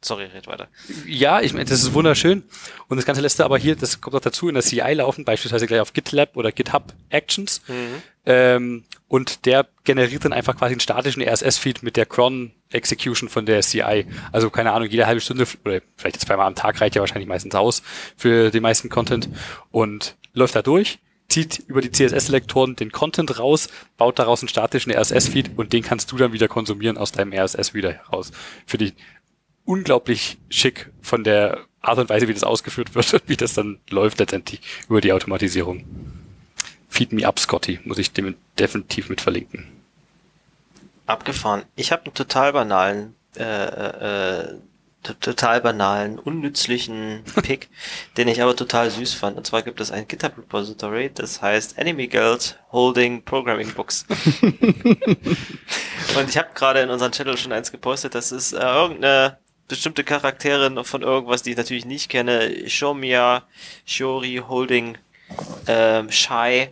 Sorry, 0.00 0.26
red 0.26 0.46
weiter. 0.46 0.68
Ja, 1.08 1.40
ich 1.40 1.52
meine, 1.54 1.64
das 1.64 1.82
ist 1.82 1.92
wunderschön. 1.92 2.44
Und 2.86 2.98
das 2.98 3.04
Ganze 3.04 3.20
lässt 3.20 3.40
du 3.40 3.44
aber 3.44 3.58
hier, 3.58 3.74
das 3.74 4.00
kommt 4.00 4.14
auch 4.14 4.20
dazu, 4.20 4.46
in 4.48 4.54
der 4.54 4.62
CI 4.62 4.92
laufen, 4.94 5.24
beispielsweise 5.24 5.66
gleich 5.66 5.80
auf 5.80 5.92
GitLab 5.92 6.36
oder 6.36 6.52
GitHub 6.52 6.94
Actions. 7.08 7.62
Mhm. 7.66 8.00
Ähm, 8.28 8.84
und 9.08 9.46
der 9.46 9.66
generiert 9.84 10.26
dann 10.26 10.34
einfach 10.34 10.54
quasi 10.54 10.72
einen 10.74 10.80
statischen 10.80 11.22
RSS-Feed 11.22 11.82
mit 11.82 11.96
der 11.96 12.04
Cron-Execution 12.04 13.30
von 13.30 13.46
der 13.46 13.62
CI. 13.62 14.04
Also 14.32 14.50
keine 14.50 14.72
Ahnung, 14.72 14.86
jede 14.90 15.06
halbe 15.06 15.22
Stunde 15.22 15.46
oder 15.64 15.80
vielleicht 15.96 16.16
jetzt 16.16 16.26
zweimal 16.26 16.46
am 16.46 16.54
Tag 16.54 16.78
reicht 16.78 16.94
ja 16.94 17.00
wahrscheinlich 17.00 17.26
meistens 17.26 17.54
aus 17.54 17.82
für 18.18 18.50
den 18.50 18.62
meisten 18.62 18.90
Content 18.90 19.30
und 19.70 20.16
läuft 20.34 20.54
da 20.54 20.60
durch, 20.60 20.98
zieht 21.28 21.58
über 21.68 21.80
die 21.80 21.90
CSS-Selektoren 21.90 22.76
den 22.76 22.92
Content 22.92 23.38
raus, 23.38 23.68
baut 23.96 24.18
daraus 24.18 24.42
einen 24.42 24.50
statischen 24.50 24.92
RSS-Feed 24.92 25.52
und 25.56 25.72
den 25.72 25.82
kannst 25.82 26.12
du 26.12 26.18
dann 26.18 26.34
wieder 26.34 26.48
konsumieren 26.48 26.98
aus 26.98 27.10
deinem 27.10 27.32
RSS-Reader 27.32 27.94
heraus. 27.94 28.30
Für 28.66 28.76
die 28.76 28.92
unglaublich 29.64 30.36
schick 30.50 30.90
von 31.00 31.24
der 31.24 31.60
Art 31.80 31.98
und 31.98 32.10
Weise, 32.10 32.28
wie 32.28 32.34
das 32.34 32.44
ausgeführt 32.44 32.94
wird 32.94 33.14
und 33.14 33.22
wie 33.26 33.38
das 33.38 33.54
dann 33.54 33.78
läuft 33.88 34.18
letztendlich 34.18 34.60
über 34.86 35.00
die 35.00 35.14
Automatisierung. 35.14 35.86
Feed 36.88 37.12
me 37.12 37.26
up, 37.26 37.38
Scotty, 37.38 37.80
muss 37.84 37.98
ich 37.98 38.12
dem 38.12 38.34
definitiv 38.58 39.08
mit 39.08 39.20
verlinken. 39.20 39.66
Abgefahren. 41.06 41.62
Ich 41.76 41.92
habe 41.92 42.04
einen 42.04 42.14
total 42.14 42.52
banalen, 42.52 43.14
äh, 43.36 43.42
äh, 43.44 44.54
total 45.02 45.60
banalen, 45.60 46.18
unnützlichen 46.18 47.22
Pick, 47.42 47.68
den 48.16 48.28
ich 48.28 48.42
aber 48.42 48.56
total 48.56 48.90
süß 48.90 49.14
fand. 49.14 49.36
Und 49.36 49.46
zwar 49.46 49.62
gibt 49.62 49.80
es 49.80 49.90
ein 49.90 50.08
GitHub 50.08 50.36
Repository, 50.36 51.10
das 51.14 51.40
heißt 51.40 51.78
Enemy 51.78 52.08
Guild 52.08 52.58
Holding 52.72 53.22
Programming 53.22 53.72
Books. 53.72 54.06
Und 54.42 56.28
ich 56.28 56.36
habe 56.38 56.48
gerade 56.54 56.80
in 56.80 56.90
unserem 56.90 57.12
Channel 57.12 57.36
schon 57.36 57.52
eins 57.52 57.70
gepostet, 57.70 58.14
das 58.14 58.32
ist 58.32 58.52
äh, 58.52 58.58
irgendeine 58.58 59.38
bestimmte 59.68 60.02
Charakterin 60.02 60.82
von 60.82 61.02
irgendwas, 61.02 61.42
die 61.42 61.50
ich 61.50 61.56
natürlich 61.56 61.84
nicht 61.84 62.08
kenne. 62.08 62.68
Shomia, 62.68 63.44
Shori, 63.84 64.42
Holding, 64.48 64.96
ähm, 65.66 66.10
Shy, 66.10 66.68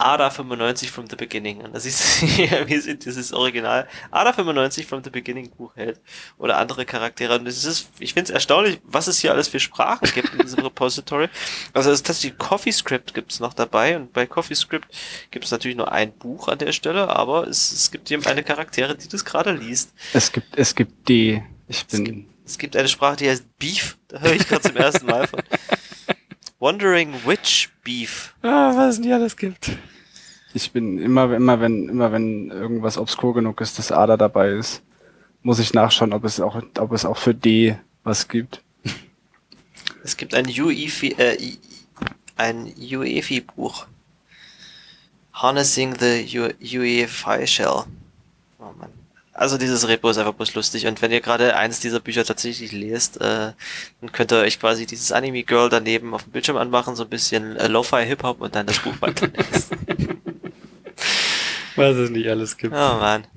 Ada 0.00 0.30
95 0.30 0.92
from 0.92 1.06
the 1.10 1.16
beginning. 1.16 1.60
Und 1.60 1.74
das 1.74 1.84
ist 1.84 2.22
wie 2.66 2.78
sind 2.78 3.04
dieses 3.04 3.32
Original. 3.32 3.88
Ada 4.12 4.32
95 4.32 4.86
from 4.86 5.02
the 5.02 5.10
beginning 5.10 5.50
Buch 5.50 5.74
hält. 5.74 6.00
Oder 6.38 6.58
andere 6.58 6.86
Charaktere. 6.86 7.36
Und 7.36 7.48
es 7.48 7.64
ist, 7.64 7.90
ich 7.98 8.14
finde 8.14 8.30
es 8.30 8.30
erstaunlich, 8.30 8.80
was 8.84 9.08
es 9.08 9.18
hier 9.18 9.32
alles 9.32 9.48
für 9.48 9.58
Sprachen 9.58 10.08
gibt 10.14 10.32
in 10.32 10.38
diesem 10.38 10.60
Repository. 10.64 11.28
Also 11.72 11.90
es 11.90 11.96
ist 11.96 12.06
tatsächlich 12.06 12.38
CoffeeScript 12.38 13.12
gibt 13.12 13.32
es 13.32 13.40
noch 13.40 13.54
dabei. 13.54 13.96
Und 13.96 14.12
bei 14.12 14.26
CoffeeScript 14.26 14.86
gibt 15.32 15.44
es 15.44 15.50
natürlich 15.50 15.76
nur 15.76 15.90
ein 15.90 16.12
Buch 16.12 16.46
an 16.46 16.58
der 16.58 16.72
Stelle, 16.72 17.08
aber 17.08 17.48
es, 17.48 17.72
es 17.72 17.90
gibt 17.90 18.08
eben 18.12 18.24
eine 18.24 18.44
Charaktere, 18.44 18.96
die 18.96 19.08
das 19.08 19.24
gerade 19.24 19.50
liest. 19.50 19.92
Es 20.12 20.30
gibt, 20.30 20.56
es 20.56 20.76
gibt 20.76 21.08
die, 21.08 21.42
ich 21.66 21.78
Es 21.80 21.84
bin, 21.86 22.04
gibt, 22.04 22.30
es 22.46 22.56
gibt 22.56 22.76
eine 22.76 22.88
Sprache, 22.88 23.16
die 23.16 23.28
heißt 23.28 23.58
Beef. 23.58 23.98
Da 24.06 24.20
höre 24.20 24.34
ich 24.34 24.46
gerade 24.46 24.62
zum 24.62 24.76
ersten 24.76 25.06
Mal 25.06 25.26
von. 25.26 25.42
Wandering 26.60 27.14
Witch 27.24 27.70
Beef. 27.84 28.34
Ah, 28.42 28.74
was 28.74 28.90
es 28.90 28.96
denn 28.96 29.04
hier 29.04 29.16
alles 29.16 29.36
gibt. 29.36 29.70
ich 30.54 30.72
bin 30.72 30.98
immer, 30.98 31.32
immer 31.34 31.60
wenn, 31.60 31.88
immer 31.88 32.10
wenn 32.10 32.50
irgendwas 32.50 32.98
obskur 32.98 33.34
genug 33.34 33.60
ist, 33.60 33.78
dass 33.78 33.92
Ada 33.92 34.16
dabei 34.16 34.50
ist, 34.50 34.82
muss 35.42 35.60
ich 35.60 35.72
nachschauen, 35.72 36.12
ob 36.12 36.24
es 36.24 36.40
auch, 36.40 36.60
ob 36.78 36.92
es 36.92 37.04
auch 37.04 37.16
für 37.16 37.34
D 37.34 37.76
was 38.02 38.26
gibt. 38.26 38.62
Es 40.02 40.16
gibt 40.16 40.34
ein 40.34 40.46
UEFI, 40.46 41.12
äh, 41.18 41.56
ein 42.36 42.72
UEFI-Buch. 42.76 43.86
Harnessing 45.34 45.94
the 45.98 46.24
UEFI 46.60 47.46
Shell. 47.46 47.84
Oh 48.58 48.72
Mann. 48.78 48.97
Also 49.38 49.56
dieses 49.56 49.86
Repo 49.86 50.10
ist 50.10 50.18
einfach 50.18 50.32
bloß 50.32 50.54
lustig 50.54 50.88
und 50.88 51.00
wenn 51.00 51.12
ihr 51.12 51.20
gerade 51.20 51.54
eins 51.54 51.78
dieser 51.78 52.00
Bücher 52.00 52.24
tatsächlich 52.24 52.72
lest, 52.72 53.20
äh, 53.20 53.52
dann 54.00 54.10
könnt 54.10 54.32
ihr 54.32 54.38
euch 54.38 54.58
quasi 54.58 54.84
dieses 54.84 55.12
Anime 55.12 55.44
Girl 55.44 55.68
daneben 55.68 56.12
auf 56.12 56.24
dem 56.24 56.32
Bildschirm 56.32 56.56
anmachen, 56.56 56.96
so 56.96 57.04
ein 57.04 57.08
bisschen 57.08 57.54
äh, 57.54 57.68
Lo-Fi 57.68 58.04
Hip-Hop 58.04 58.40
und 58.40 58.56
dann 58.56 58.66
das 58.66 58.80
Buch 58.80 58.94
weiterlesen. 58.98 59.78
Was 61.76 61.94
es 61.94 62.10
nicht 62.10 62.28
alles 62.28 62.56
gibt. 62.56 62.74
Oh 62.74 62.76
Mann. 62.76 63.28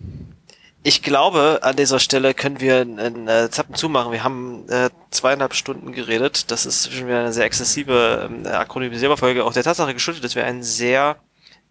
Ich 0.82 1.04
glaube, 1.04 1.60
an 1.62 1.76
dieser 1.76 2.00
Stelle 2.00 2.34
können 2.34 2.60
wir 2.60 2.82
einen 2.82 3.28
äh, 3.28 3.52
Zappen 3.52 3.76
zumachen. 3.76 4.12
Wir 4.12 4.24
haben 4.24 4.68
äh, 4.70 4.90
zweieinhalb 5.12 5.54
Stunden 5.54 5.92
geredet. 5.92 6.50
Das 6.50 6.66
ist 6.66 6.92
schon 6.92 7.06
wieder 7.06 7.20
eine 7.20 7.34
sehr 7.34 7.46
exzessive 7.46 8.28
ähm, 8.28 8.48
akronymisierbare 8.48 9.20
Folge. 9.20 9.46
Auch 9.46 9.54
der 9.54 9.62
Tatsache 9.62 9.94
geschuldet, 9.94 10.24
dass 10.24 10.34
wir 10.36 10.46
einen 10.46 10.64
sehr, 10.64 11.18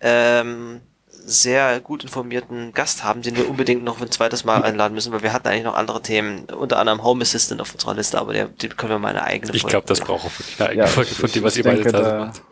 ähm, 0.00 0.83
sehr 1.31 1.81
gut 1.81 2.02
informierten 2.02 2.73
Gast 2.73 3.05
haben, 3.05 3.23
den 3.23 3.36
wir 3.36 3.49
unbedingt 3.49 3.84
noch 3.84 4.00
ein 4.00 4.10
zweites 4.10 4.44
Mal 4.44 4.62
einladen 4.62 4.94
müssen, 4.94 5.12
weil 5.12 5.23
wir 5.23 5.33
hatten 5.33 5.49
eigentlich 5.49 5.65
noch 5.65 5.75
andere 5.75 6.02
Themen, 6.02 6.44
unter 6.47 6.78
anderem 6.78 7.02
Home 7.02 7.23
Assistant 7.23 7.60
auf 7.60 7.73
unserer 7.73 7.94
Liste, 7.94 8.18
aber 8.18 8.33
der, 8.33 8.47
den 8.47 8.76
können 8.76 8.92
wir 8.92 8.99
mal 8.99 9.10
eine 9.10 9.23
eigene 9.23 9.55
Ich 9.55 9.62
Folge 9.62 9.73
glaube, 9.73 9.86
das 9.86 10.00
braucht 10.00 10.26
auch 10.26 10.39
wirklich 10.39 10.60
eine 10.60 10.68
eigene 10.70 10.84
Ja, 10.84 10.91
Folge 10.91 11.15
von 11.15 11.31
dem, 11.31 11.42
was 11.42 11.57
ihr 11.57 11.65
beide 11.65 11.91
da 11.91 12.18
macht. 12.26 12.42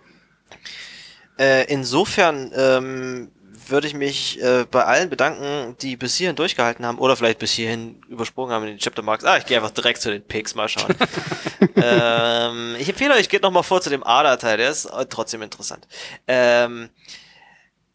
Äh, 1.39 1.65
insofern 1.73 2.53
ähm, 2.57 3.31
würde 3.69 3.87
ich 3.87 3.95
mich 3.95 4.43
äh, 4.43 4.65
bei 4.71 4.85
allen 4.85 5.11
bedanken, 5.11 5.77
die 5.81 5.97
bis 5.97 6.17
hierhin 6.17 6.37
durchgehalten 6.37 6.85
haben 6.85 6.99
oder 6.99 7.17
vielleicht 7.17 7.39
bis 7.39 7.53
hierhin 7.53 8.01
übersprungen 8.09 8.53
haben 8.53 8.65
in 8.65 8.71
den 8.71 8.79
Chapter 8.79 9.03
Marks. 9.03 9.25
Ah, 9.25 9.37
ich 9.39 9.47
gehe 9.47 9.57
einfach 9.57 9.71
direkt 9.71 10.01
zu 10.01 10.11
den 10.11 10.23
Picks, 10.23 10.55
mal 10.55 10.69
schauen. 10.69 10.95
ähm, 11.77 12.77
ich 12.79 12.89
empfehle 12.89 13.15
euch, 13.15 13.29
geht 13.29 13.43
noch 13.43 13.51
mal 13.51 13.63
vor 13.63 13.81
zu 13.81 13.91
dem 13.91 14.05
ADA-Teil, 14.05 14.57
der 14.57 14.71
ist 14.71 14.87
äh, 14.87 15.07
trotzdem 15.07 15.43
interessant. 15.43 15.87
Ähm, 16.27 16.91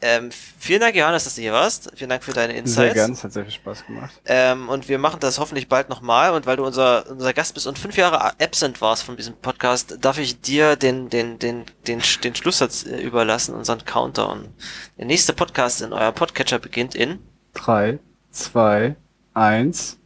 ähm, 0.03 0.31
vielen 0.59 0.81
Dank, 0.81 0.95
Johannes, 0.95 1.23
dass 1.23 1.35
du 1.35 1.41
hier 1.41 1.53
warst. 1.53 1.89
Vielen 1.95 2.09
Dank 2.09 2.23
für 2.23 2.33
deine 2.33 2.51
Sehr 2.51 2.59
Insights. 2.61 2.93
gern, 2.93 3.11
es 3.13 3.23
hat 3.23 3.31
sehr 3.31 3.43
viel 3.43 3.53
Spaß 3.53 3.85
gemacht. 3.85 4.21
Ähm, 4.25 4.67
und 4.67 4.89
wir 4.89 4.99
machen 4.99 5.21
das 5.21 5.39
hoffentlich 5.39 5.69
bald 5.69 5.87
nochmal. 5.87 6.33
Und 6.33 6.45
weil 6.45 6.57
du 6.57 6.65
unser, 6.65 7.09
unser 7.09 7.33
Gast 7.33 7.53
bist 7.53 7.67
und 7.67 7.79
fünf 7.79 7.95
Jahre 7.95 8.21
absent 8.39 8.81
warst 8.81 9.03
von 9.03 9.15
diesem 9.15 9.35
Podcast, 9.35 9.97
darf 10.01 10.17
ich 10.17 10.41
dir 10.41 10.75
den, 10.75 11.09
den, 11.09 11.39
den, 11.39 11.65
den, 11.87 12.01
den 12.23 12.35
Schlusssatz 12.35 12.85
äh, 12.85 13.01
überlassen, 13.01 13.55
unseren 13.55 13.85
Counter. 13.85 14.29
Und 14.29 14.49
der 14.97 15.05
nächste 15.05 15.31
Podcast 15.33 15.81
in 15.81 15.93
euer 15.93 16.11
Podcatcher 16.11 16.59
beginnt 16.59 16.95
in 16.95 17.19
Drei, 17.53 17.99
zwei, 18.31 18.95
eins. 19.33 19.99